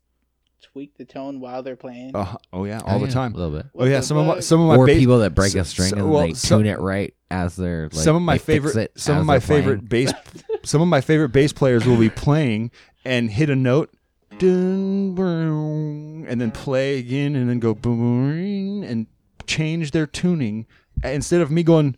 tweak 0.72 0.96
the 0.96 1.04
tone 1.04 1.40
while 1.40 1.62
they're 1.62 1.76
playing? 1.76 2.14
Uh, 2.14 2.36
oh 2.52 2.64
yeah, 2.64 2.80
Oh, 2.84 2.92
all 2.92 2.98
the 2.98 3.06
yeah, 3.06 3.12
time. 3.12 3.34
a 3.34 3.36
little 3.36 3.56
bit. 3.56 3.66
Oh 3.74 3.84
yeah, 3.84 3.98
the 3.98 4.02
some 4.02 4.16
of 4.16 4.26
my 4.26 4.34
fuck? 4.34 4.42
some 4.42 4.60
of 4.60 4.68
my 4.68 4.76
or 4.76 4.86
bass- 4.86 4.98
people 4.98 5.18
that 5.20 5.34
break 5.34 5.52
so- 5.52 5.60
a 5.60 5.64
string 5.64 5.88
so- 5.90 5.96
and 5.96 6.10
well, 6.10 6.26
they 6.26 6.34
so- 6.34 6.58
tune 6.58 6.66
it 6.66 6.78
right 6.80 7.14
as 7.30 7.56
they're 7.56 7.84
like, 7.92 7.92
some 8.04 8.16
of 8.16 8.22
my 8.22 8.34
they 8.34 8.38
fix 8.38 8.46
favorite 8.64 8.76
it 8.76 8.92
some 9.00 9.16
as 9.16 9.20
of 9.20 9.26
my 9.26 9.34
they're 9.38 9.40
favorite 9.58 9.88
playing. 9.90 10.06
bass 10.06 10.44
some 10.64 10.80
of 10.82 10.88
my 10.88 11.00
favorite 11.00 11.30
bass 11.30 11.52
players 11.52 11.84
will 11.86 11.96
be 11.98 12.10
playing 12.10 12.70
and 13.04 13.30
hit 13.30 13.50
a 13.50 13.56
note 13.56 13.90
dun, 14.38 15.14
boom, 15.14 16.24
and 16.28 16.40
then 16.40 16.50
play 16.50 16.98
again 16.98 17.36
and 17.36 17.48
then 17.48 17.58
go 17.60 17.74
boom, 17.74 17.98
boom 17.98 18.82
and 18.82 19.06
change 19.46 19.90
their 19.92 20.06
tuning 20.06 20.66
instead 21.04 21.40
of 21.40 21.50
me 21.50 21.62
going 21.62 21.96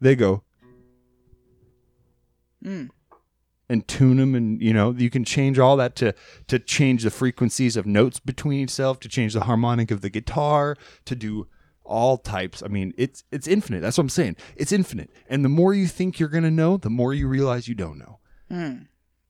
they 0.00 0.14
go 0.16 0.42
Mm. 2.64 2.90
And 3.72 3.88
tune 3.88 4.18
them 4.18 4.34
and 4.34 4.60
you 4.62 4.72
know 4.72 4.92
you 4.92 5.10
can 5.10 5.24
change 5.24 5.58
all 5.58 5.76
that 5.76 5.96
to 5.96 6.14
to 6.46 6.58
change 6.58 7.02
the 7.02 7.10
frequencies 7.10 7.76
of 7.76 7.84
notes 7.86 8.20
between 8.20 8.60
itself 8.62 9.00
to 9.00 9.08
change 9.08 9.32
the 9.34 9.44
harmonic 9.50 9.90
of 9.90 10.00
the 10.02 10.10
guitar 10.10 10.76
to 11.04 11.14
do 11.16 11.46
all 11.84 12.16
types 12.18 12.62
i 12.62 12.68
mean 12.68 12.92
it's 12.96 13.24
it's 13.32 13.48
infinite 13.48 13.80
that's 13.80 13.96
what 13.98 14.02
i'm 14.04 14.08
saying 14.20 14.36
it's 14.56 14.72
infinite 14.72 15.10
and 15.28 15.44
the 15.44 15.48
more 15.48 15.72
you 15.74 15.86
think 15.86 16.18
you're 16.20 16.28
going 16.36 16.44
to 16.44 16.50
know 16.62 16.76
the 16.76 16.90
more 17.00 17.12
you 17.14 17.26
realize 17.26 17.66
you 17.68 17.74
don't 17.74 17.98
know 17.98 18.18
Hmm. 18.50 18.74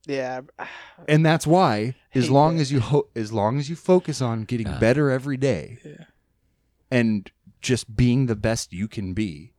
Yeah. 0.07 0.41
and 1.09 1.25
that's 1.25 1.47
why 1.47 1.95
as 2.15 2.29
long 2.29 2.57
that. 2.57 2.63
as 2.63 2.73
you 2.73 2.81
ho- 2.81 3.09
as 3.15 3.33
long 3.33 3.59
as 3.61 3.71
you 3.71 3.77
focus 3.77 4.21
on 4.21 4.45
getting 4.45 4.67
Uh. 4.69 4.79
better 4.81 5.11
every 5.11 5.37
day 5.37 5.79
Yeah. 5.85 6.05
and 6.91 7.31
just 7.61 7.95
being 7.97 8.27
the 8.27 8.37
best 8.37 8.73
you 8.73 8.89
can 8.89 9.15
be 9.15 9.53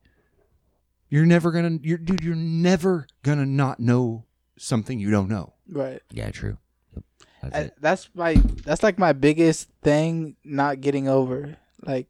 you're 1.08 1.26
never 1.26 1.50
gonna 1.50 1.78
you're 1.82 1.98
dude 1.98 2.22
you're 2.22 2.34
never 2.36 3.06
gonna 3.22 3.46
not 3.46 3.80
know 3.80 4.24
something 4.56 4.98
you 4.98 5.10
don't 5.10 5.28
know. 5.28 5.52
Right. 5.68 6.00
Yeah, 6.10 6.30
true. 6.30 6.58
Yep. 6.94 7.04
That's 7.42 7.56
I, 7.56 7.70
that's 7.80 8.08
my 8.14 8.34
that's 8.64 8.82
like 8.82 8.98
my 8.98 9.12
biggest 9.12 9.68
thing 9.82 10.36
not 10.44 10.80
getting 10.80 11.08
over. 11.08 11.56
Like 11.84 12.08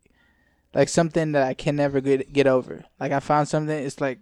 like 0.75 0.89
something 0.89 1.33
that 1.33 1.47
I 1.47 1.55
can 1.55 1.77
never 1.77 2.01
get 2.01 2.33
get 2.33 2.47
over. 2.47 2.85
Like 3.01 3.13
I 3.13 3.21
found 3.21 3.49
something 3.49 3.77
it's 3.77 4.01
like 4.01 4.19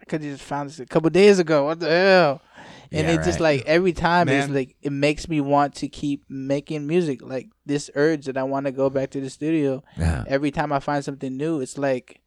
I 0.00 0.04
could 0.06 0.22
have 0.22 0.32
just 0.32 0.44
found 0.44 0.68
this 0.70 0.80
a 0.80 0.86
couple 0.86 1.10
days 1.10 1.38
ago. 1.38 1.64
What 1.66 1.80
the 1.80 1.88
hell? 1.88 2.42
And 2.90 3.06
Yeah, 3.06 3.14
it 3.14 3.24
just 3.24 3.40
like 3.40 3.62
every 3.66 3.92
time 3.92 4.28
it's 4.28 4.48
like 4.48 4.76
it 4.82 4.92
makes 4.92 5.28
me 5.28 5.40
want 5.40 5.74
to 5.76 5.88
keep 5.88 6.24
making 6.28 6.86
music. 6.86 7.22
Like 7.22 7.48
this 7.64 7.90
urge 7.94 8.26
that 8.26 8.36
I 8.36 8.42
want 8.42 8.66
to 8.66 8.72
go 8.72 8.90
back 8.90 9.10
to 9.10 9.20
the 9.20 9.30
studio 9.30 9.82
Yeah. 9.96 10.24
every 10.26 10.50
time 10.50 10.72
I 10.72 10.78
find 10.80 11.04
something 11.04 11.36
new 11.36 11.60
it's 11.60 11.78
like 11.78 12.20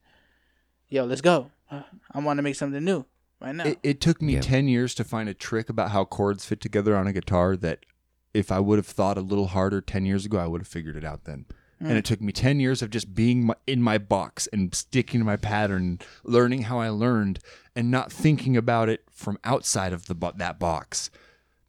yo 0.90 1.06
let's 1.06 1.22
go. 1.22 1.52
I 1.72 2.20
want 2.20 2.38
to 2.38 2.44
make 2.44 2.56
something 2.56 2.84
new 2.84 3.06
right 3.46 3.56
now 3.56 3.64
it, 3.64 3.80
it 3.84 4.02
took 4.02 4.22
me 4.22 4.34
Yeah. 4.34 4.42
10 4.42 4.68
years 4.68 4.94
to 4.96 5.04
find 5.04 5.30
a 5.30 5.34
trick 5.34 5.70
about 5.70 5.92
how 5.92 6.04
chords 6.06 6.46
fit 6.46 6.60
together 6.60 6.96
on 6.96 7.08
a 7.08 7.14
guitar 7.14 7.56
that 7.58 7.86
if 8.34 8.52
i 8.52 8.60
would 8.60 8.78
have 8.78 8.88
thought 8.88 9.18
a 9.18 9.22
little 9.22 9.48
harder 9.48 9.82
10 9.82 10.06
years 10.06 10.26
ago 10.26 10.38
i 10.38 10.48
would 10.48 10.62
have 10.62 10.68
figured 10.68 10.96
it 10.98 11.06
out 11.06 11.24
then 11.26 11.46
and 11.80 11.90
mm. 11.90 11.98
it 11.98 12.06
took 12.06 12.22
me 12.22 12.32
10 12.32 12.60
years 12.60 12.82
of 12.82 12.90
just 12.90 13.14
being 13.14 13.48
my, 13.48 13.56
in 13.68 13.82
my 13.82 13.98
box 13.98 14.48
and 14.54 14.74
sticking 14.74 15.20
to 15.20 15.26
my 15.26 15.36
pattern 15.38 16.00
learning 16.24 16.64
how 16.64 16.80
i 16.80 16.90
learned 16.90 17.40
and 17.76 17.92
not 17.92 18.12
thinking 18.12 18.58
about 18.58 18.90
it 18.90 19.04
from 19.12 19.38
outside 19.44 19.94
of 19.94 20.08
the 20.08 20.16
bo- 20.16 20.34
that 20.36 20.60
box 20.60 21.10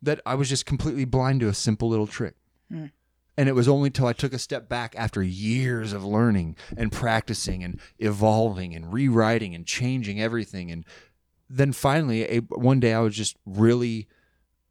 that 0.01 0.21
i 0.25 0.35
was 0.35 0.49
just 0.49 0.67
completely 0.67 1.05
blind 1.05 1.41
to 1.41 1.49
a 1.49 1.55
simple 1.55 1.89
little 1.89 2.07
trick 2.07 2.35
mm. 2.73 2.91
and 3.37 3.49
it 3.49 3.53
was 3.53 3.69
only 3.69 3.91
till 3.91 4.07
I 4.07 4.13
took 4.15 4.33
a 4.33 4.39
step 4.39 4.69
back 4.69 4.95
after 4.97 5.23
years 5.23 5.93
of 5.93 6.05
learning 6.05 6.57
and 6.77 6.91
practicing 6.91 7.63
and 7.63 7.79
evolving 7.99 8.75
and 8.75 8.93
rewriting 8.93 9.55
and 9.55 9.67
changing 9.67 10.23
everything. 10.23 10.71
And 10.71 10.87
then 11.49 11.73
finally, 11.73 12.23
a, 12.25 12.39
one 12.41 12.81
day 12.81 12.93
I 12.95 13.01
was 13.01 13.15
just 13.17 13.37
really, 13.47 14.09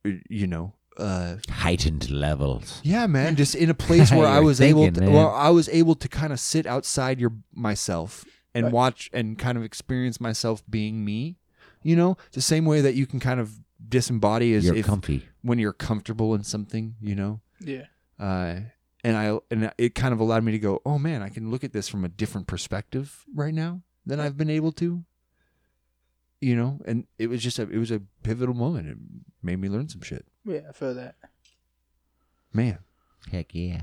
uh, 0.05 0.11
you 0.29 0.47
know, 0.47 0.73
uh, 0.97 1.35
Heightened 1.49 2.09
levels. 2.09 2.79
yeah, 2.83 3.05
man, 3.07 3.35
just 3.35 3.53
in 3.55 3.69
a 3.69 3.73
place 3.73 4.11
where 4.11 4.27
I 4.35 4.35
You're 4.35 4.43
was 4.45 4.61
able 4.61 4.89
to, 4.91 5.01
man. 5.01 5.11
well, 5.11 5.29
I 5.33 5.49
was 5.49 5.67
able 5.69 5.95
to 5.95 6.07
kind 6.07 6.31
of 6.31 6.39
sit 6.39 6.65
outside 6.65 7.19
your 7.19 7.33
myself 7.53 8.23
and 8.53 8.65
Right. 8.65 8.73
watch 8.73 9.09
and 9.11 9.37
kind 9.37 9.57
of 9.57 9.63
experience 9.65 10.21
myself 10.21 10.63
being 10.69 11.03
me. 11.03 11.37
You 11.83 11.95
know, 11.97 12.17
the 12.31 12.41
same 12.41 12.63
way 12.65 12.79
that 12.81 12.95
you 12.95 13.05
can 13.05 13.19
kind 13.19 13.39
of 13.41 13.59
disembody 13.87 14.55
as 14.55 14.65
You're 14.65 14.75
if 14.75 14.85
comfy. 14.85 15.25
when 15.41 15.59
you're 15.59 15.73
comfortable 15.73 16.33
in 16.33 16.43
something. 16.43 16.95
You 17.01 17.15
know, 17.15 17.41
yeah 17.59 17.85
uh, 18.19 18.61
and 19.03 19.17
I 19.17 19.37
and 19.51 19.71
it 19.77 19.95
kind 19.95 20.13
of 20.13 20.19
allowed 20.21 20.43
me 20.45 20.53
to 20.53 20.59
go, 20.59 20.81
oh 20.85 20.97
man, 20.97 21.21
I 21.21 21.27
can 21.29 21.51
look 21.51 21.63
at 21.65 21.73
this 21.73 21.89
from 21.89 22.05
a 22.05 22.09
different 22.09 22.47
perspective 22.47 23.25
right 23.35 23.53
now 23.53 23.81
than 24.05 24.19
I've 24.21 24.37
been 24.37 24.49
able 24.49 24.71
to. 24.73 25.03
You 26.41 26.55
know, 26.55 26.80
and 26.85 27.05
it 27.17 27.27
was 27.27 27.41
just 27.41 27.57
a 27.59 27.64
it 27.64 27.77
was 27.77 27.91
a 27.91 28.01
pivotal 28.23 28.53
moment. 28.55 28.88
It 28.89 28.97
made 29.41 29.59
me 29.59 29.69
learn 29.69 29.89
some 29.89 30.01
shit. 30.01 30.25
yeah 30.45 30.72
for 30.73 30.93
that 30.93 31.15
Man, 32.53 32.80
Heck 33.31 33.53
yeah. 33.55 33.81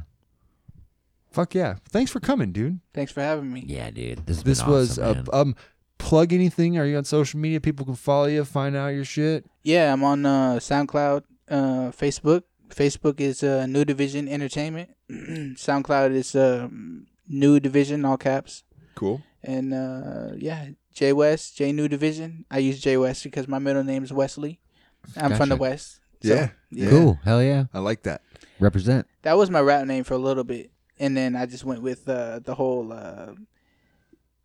fuck 1.31 1.55
yeah! 1.55 1.77
Thanks 1.91 2.11
for 2.11 2.21
coming, 2.21 2.53
dude. 2.53 2.81
thanks 2.95 3.13
for 3.13 3.21
having 3.21 3.53
me 3.53 3.65
Yeah, 3.67 3.91
dude. 3.91 4.27
This, 4.27 4.37
has 4.37 4.45
This 4.45 4.63
been 4.63 4.71
was 4.71 4.99
awesome, 4.99 5.05
uh, 5.11 5.15
man. 5.15 5.27
um 5.33 5.57
plug 5.99 6.33
anything. 6.33 6.79
Are 6.79 6.87
you 6.87 6.97
on 6.97 7.05
social 7.05 7.39
media? 7.41 7.61
People 7.61 7.85
can 7.87 7.95
follow 7.95 8.27
you, 8.27 8.45
find 8.45 8.77
out 8.77 8.89
your 8.89 9.05
shit. 9.05 9.45
Yeah, 9.63 9.93
I'm 9.93 10.03
on 10.05 10.27
uh, 10.27 10.55
SoundCloud, 10.57 11.23
uh, 11.49 11.91
Facebook. 11.93 12.43
Facebook 12.71 13.21
is 13.21 13.43
uh, 13.43 13.67
New 13.67 13.85
Division 13.85 14.27
Entertainment. 14.29 14.91
SoundCloud 15.11 16.13
is 16.13 16.35
um, 16.35 17.07
New 17.29 17.61
Division, 17.61 18.05
all 18.05 18.17
caps. 18.17 18.65
Cool. 18.95 19.23
And 19.45 19.73
uh, 19.75 20.31
yeah, 20.37 20.71
J 20.93 21.13
West, 21.13 21.57
J 21.57 21.73
New 21.73 21.89
Division. 21.89 22.45
I 22.51 22.59
use 22.59 22.81
J 22.81 22.97
West 22.97 23.25
because 23.25 23.49
my 23.49 23.59
middle 23.59 23.85
name 23.85 24.05
is 24.05 24.13
Wesley. 24.13 24.61
I'm 25.17 25.35
from 25.35 25.49
the 25.49 25.57
Gotcha. 25.57 25.61
West. 25.63 26.01
So, 26.23 26.35
Yeah. 26.35 26.49
yeah. 26.71 26.91
Cool. 26.91 27.19
Hell 27.25 27.43
yeah. 27.43 27.65
I 27.75 27.81
like 27.81 28.03
that. 28.05 28.23
Represent. 28.61 29.07
That 29.23 29.37
was 29.37 29.51
my 29.51 29.61
rap 29.61 29.87
name 29.87 30.05
for 30.05 30.15
a 30.15 30.19
little 30.19 30.45
bit, 30.45 30.71
and 30.99 31.17
then 31.17 31.35
I 31.35 31.47
just 31.47 31.65
went 31.65 31.83
with 31.83 32.09
uh, 32.09 32.39
the 32.41 32.55
whole. 32.55 32.93
Uh, 32.93 33.33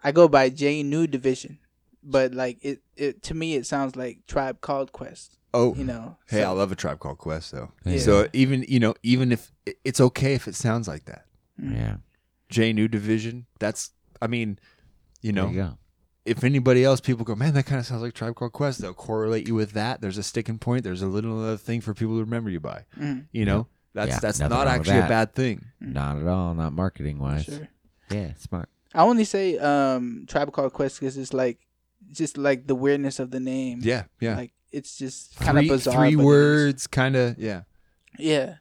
I 0.03 0.11
go 0.11 0.27
by 0.27 0.49
J 0.49 0.83
New 0.83 1.05
Division, 1.07 1.59
but 2.03 2.33
like 2.33 2.57
it, 2.61 2.81
it 2.95 3.21
to 3.23 3.33
me 3.33 3.55
it 3.55 3.65
sounds 3.65 3.95
like 3.95 4.25
Tribe 4.27 4.61
Called 4.61 4.91
Quest. 4.91 5.37
Oh, 5.53 5.73
You 5.75 5.83
know. 5.85 6.17
hey, 6.29 6.39
I 6.41 6.45
so- 6.45 6.53
love 6.55 6.71
a 6.71 6.75
tribe 6.75 6.99
called 6.99 7.17
Quest 7.17 7.51
though. 7.51 7.71
Yeah. 7.85 7.99
So 7.99 8.27
even 8.33 8.65
you 8.67 8.79
know, 8.79 8.95
even 9.03 9.31
if 9.31 9.51
it's 9.83 9.99
okay 10.01 10.33
if 10.33 10.47
it 10.47 10.55
sounds 10.55 10.87
like 10.87 11.05
that. 11.05 11.25
Yeah. 11.61 11.97
J 12.49 12.73
New 12.73 12.87
Division. 12.87 13.45
That's 13.59 13.91
I 14.21 14.27
mean, 14.27 14.57
you 15.21 15.31
know, 15.31 15.45
There 15.47 15.53
you 15.53 15.61
go. 15.61 15.77
If 16.27 16.43
anybody 16.43 16.83
else, 16.83 16.99
people 16.99 17.25
go, 17.25 17.35
man, 17.35 17.53
that 17.53 17.63
kind 17.65 17.79
of 17.79 17.85
sounds 17.85 18.01
like 18.01 18.13
Tribe 18.13 18.35
Called 18.35 18.53
Quest. 18.53 18.79
They'll 18.81 18.93
correlate 18.93 19.47
you 19.47 19.55
with 19.55 19.71
that. 19.71 20.01
There's 20.01 20.17
a 20.17 20.23
sticking 20.23 20.59
point. 20.59 20.83
There's 20.83 21.01
a 21.01 21.07
little 21.07 21.41
other 21.43 21.57
thing 21.57 21.81
for 21.81 21.93
people 21.93 22.15
to 22.15 22.21
remember 22.21 22.49
you 22.49 22.59
by. 22.59 22.85
Mhm. 22.97 23.25
You 23.31 23.45
know, 23.45 23.67
that's 23.93 24.09
Yeah, 24.11 24.19
that's 24.19 24.39
not 24.39 24.51
wrong 24.51 24.59
with 24.61 24.67
actually 24.67 24.99
a 24.99 25.07
bad 25.07 25.33
thing. 25.33 25.65
Not 25.79 26.17
at 26.17 26.27
all. 26.27 26.53
Not 26.53 26.73
marketing 26.73 27.19
wise. 27.19 27.45
Sure. 27.45 27.67
Yeah, 28.11 28.33
smart. 28.37 28.69
I 28.93 29.01
only 29.03 29.23
say 29.25 29.57
um 29.57 30.25
Tribe 30.27 30.51
Called 30.51 30.73
Quest 30.73 30.99
because 30.99 31.17
it's 31.17 31.33
like 31.33 31.59
just 32.11 32.37
like 32.37 32.67
the 32.67 32.75
weirdness 32.75 33.19
of 33.19 33.31
the 33.31 33.39
name. 33.39 33.79
Yeah, 33.81 34.03
yeah. 34.19 34.35
Like 34.35 34.53
it's 34.71 34.97
just 34.97 35.35
kind 35.37 35.57
of 35.57 35.67
bizarre. 35.67 35.95
three 35.95 36.15
but 36.15 36.21
it 36.21 36.23
is. 36.23 36.25
words, 36.25 36.87
kind 36.87 37.15
of. 37.15 37.37
Yeah, 37.37 37.61
Yeah, 38.17 38.55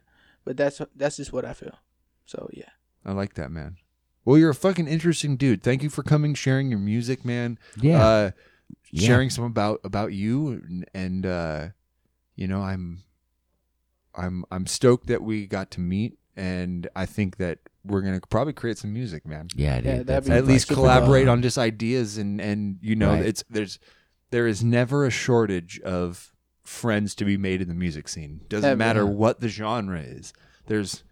but 0.45 0.57
that's 0.57 0.81
that's 0.95 1.17
just 1.17 1.31
what 1.33 1.45
I 1.45 1.53
feel. 1.53 1.75
So 2.25 2.49
yeah. 2.53 2.69
I 3.05 3.13
like 3.13 3.35
that, 3.35 3.51
man. 3.51 3.77
Well, 4.27 4.37
you're 4.37 4.49
a 4.49 4.55
fucking 4.55 4.89
interesting 4.89 5.37
dude. 5.37 5.63
Thank 5.63 5.83
you 5.83 5.89
for 5.89 6.03
coming, 6.03 6.33
sharing 6.33 6.69
your 6.69 6.79
music, 6.79 7.23
man. 7.23 7.57
Yeah. 7.81 8.05
uh, 8.05 8.31
Yeah. 8.91 9.07
sharing 9.07 9.29
some 9.29 9.45
about 9.45 9.79
about 9.85 10.11
you, 10.11 10.49
and, 10.49 10.85
and 10.93 11.25
uh, 11.25 11.67
you 12.35 12.45
know, 12.45 12.61
I'm, 12.61 13.03
I'm, 14.13 14.43
I'm 14.51 14.67
stoked 14.67 15.07
that 15.07 15.21
we 15.23 15.47
got 15.47 15.71
to 15.71 15.79
meet, 15.79 16.17
and 16.35 16.89
I 16.93 17.05
think 17.05 17.37
that 17.37 17.59
we're 17.85 18.01
gonna 18.01 18.19
probably 18.29 18.51
create 18.51 18.77
some 18.77 18.91
music, 18.91 19.25
man. 19.25 19.47
Yeah, 19.55 19.77
dude. 19.77 19.85
Yeah, 19.85 20.03
that'd 20.03 20.25
be 20.29 20.31
At 20.35 20.45
least 20.45 20.67
collaborate 20.67 21.29
on 21.29 21.41
just 21.41 21.57
ideas, 21.57 22.17
and 22.17 22.41
and 22.41 22.79
you 22.81 22.97
know, 22.97 23.11
Right. 23.13 23.25
it's 23.25 23.45
there's 23.49 23.79
there 24.31 24.45
is 24.45 24.61
never 24.61 25.05
a 25.05 25.09
shortage 25.09 25.79
of 25.81 26.33
friends 26.65 27.15
to 27.15 27.23
be 27.23 27.37
made 27.37 27.61
in 27.61 27.69
the 27.69 27.73
music 27.73 28.09
scene. 28.09 28.41
Doesn't 28.49 28.69
Ever. 28.71 28.77
matter 28.77 29.05
what 29.05 29.39
the 29.39 29.47
genre 29.47 30.01
is. 30.01 30.33
There's, 30.65 31.03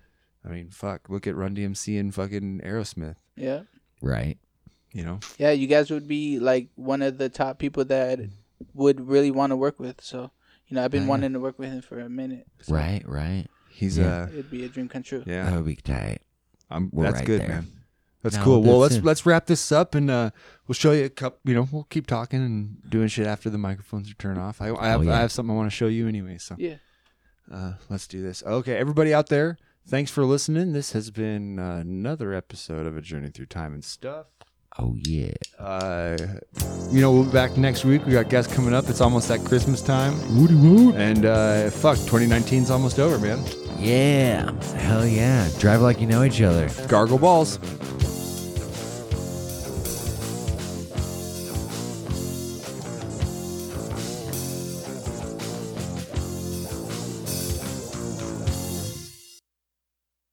I 0.46 0.50
mean, 0.50 0.70
fuck, 0.70 1.10
look 1.10 1.26
at 1.28 1.36
Run 1.36 1.56
DMC 1.56 2.00
and 2.00 2.14
fucking 2.14 2.62
Aerosmith. 2.64 3.16
Yeah. 3.36 3.62
right. 4.02 4.38
You 4.92 5.04
know, 5.04 5.20
Yeah, 5.38 5.52
you 5.52 5.68
guys 5.68 5.92
would 5.92 6.08
be 6.08 6.40
like 6.40 6.70
one 6.76 7.02
of 7.02 7.18
the 7.18 7.28
top 7.28 7.60
people 7.60 7.84
that 7.86 8.20
would 8.74 9.06
really 9.10 9.30
want 9.32 9.52
to 9.52 9.58
work 9.58 9.78
with. 9.78 10.00
So, 10.02 10.32
you 10.68 10.76
know, 10.76 10.86
I've 10.86 10.92
been 10.92 11.04
Yeah. 11.04 11.10
wanting 11.10 11.34
to 11.34 11.40
work 11.42 11.60
with 11.60 11.70
him 11.70 11.82
for 11.82 12.00
a 12.00 12.08
minute. 12.10 12.48
So 12.62 12.74
Right, 12.76 13.02
right. 13.06 13.48
he's 13.70 13.98
Yeah. 13.98 14.24
uh, 14.24 14.28
It'd 14.28 14.50
be 14.52 14.64
a 14.64 14.70
dream 14.70 14.88
come 14.88 15.04
true. 15.04 15.24
yeah. 15.28 15.50
That 15.50 15.56
would 15.58 15.66
be 15.66 15.76
tight. 15.76 16.20
I'm, 16.70 16.90
We're 16.94 17.04
that's 17.06 17.18
right 17.18 17.26
good, 17.26 17.42
there. 17.42 17.48
man. 17.50 17.68
That's 18.24 18.38
No, 18.38 18.44
cool. 18.44 18.64
Well, 18.64 18.78
let's 18.80 18.96
soon. 18.96 19.04
let's 19.04 19.26
wrap 19.26 19.46
this 19.48 19.72
up, 19.72 19.94
and 19.96 20.10
uh, 20.10 20.32
we'll 20.68 20.74
show 20.74 20.94
you 20.94 21.04
a 21.06 21.10
couple. 21.10 21.40
You 21.44 21.54
know, 21.56 21.68
we'll 21.72 21.84
keep 21.84 22.08
talking 22.08 22.40
and 22.44 22.78
doing 22.90 23.08
shit 23.08 23.28
after 23.28 23.50
the 23.52 23.58
microphones 23.60 24.10
are 24.10 24.16
turned 24.16 24.40
off. 24.40 24.62
I, 24.62 24.70
I 24.74 24.88
have 24.88 25.02
Oh, 25.02 25.04
yeah. 25.04 25.14
I 25.18 25.20
have 25.20 25.32
something 25.32 25.54
I 25.54 25.56
want 25.58 25.70
to 25.70 25.76
show 25.76 25.86
you 25.88 26.08
anyway. 26.08 26.38
So 26.40 26.56
Yeah. 26.58 26.78
uh, 27.52 27.74
let's 27.90 28.08
do 28.08 28.22
this. 28.24 28.42
Okay, 28.44 28.76
everybody 28.78 29.14
out 29.14 29.28
there, 29.28 29.58
thanks 29.88 30.12
for 30.12 30.26
listening. 30.26 30.74
This 30.74 30.92
has 30.94 31.12
been 31.12 31.60
uh, 31.60 31.78
another 31.82 32.34
episode 32.34 32.86
of 32.86 32.98
a 32.98 33.02
journey 33.02 33.30
through 33.30 33.48
time 33.48 33.74
and 33.74 33.84
stuff. 33.84 34.28
Oh 34.78 34.96
yeah. 35.06 35.32
Uh, 35.58 36.18
you 36.92 37.00
know, 37.00 37.12
we'll 37.12 37.24
be 37.24 37.32
back 37.32 37.56
next 37.56 37.86
week. 37.86 38.06
We 38.06 38.12
got 38.12 38.30
guests 38.30 38.54
coming 38.54 38.74
up. 38.74 38.90
It's 38.90 39.00
almost 39.00 39.30
that 39.30 39.46
Christmas 39.46 39.82
time. 39.82 40.14
Woody 40.40 40.56
woot. 40.56 40.96
And 40.96 41.26
uh, 41.26 41.70
fuck, 41.70 41.98
2019's 41.98 42.70
almost 42.70 43.00
over, 43.00 43.18
man. 43.18 43.42
Yeah. 43.80 44.52
Hell 44.76 45.06
yeah. 45.06 45.50
Drive 45.60 45.82
like 45.82 46.02
you 46.02 46.08
know 46.08 46.24
each 46.24 46.42
other. 46.42 46.70
Gargle 46.88 47.20
balls. 47.20 47.58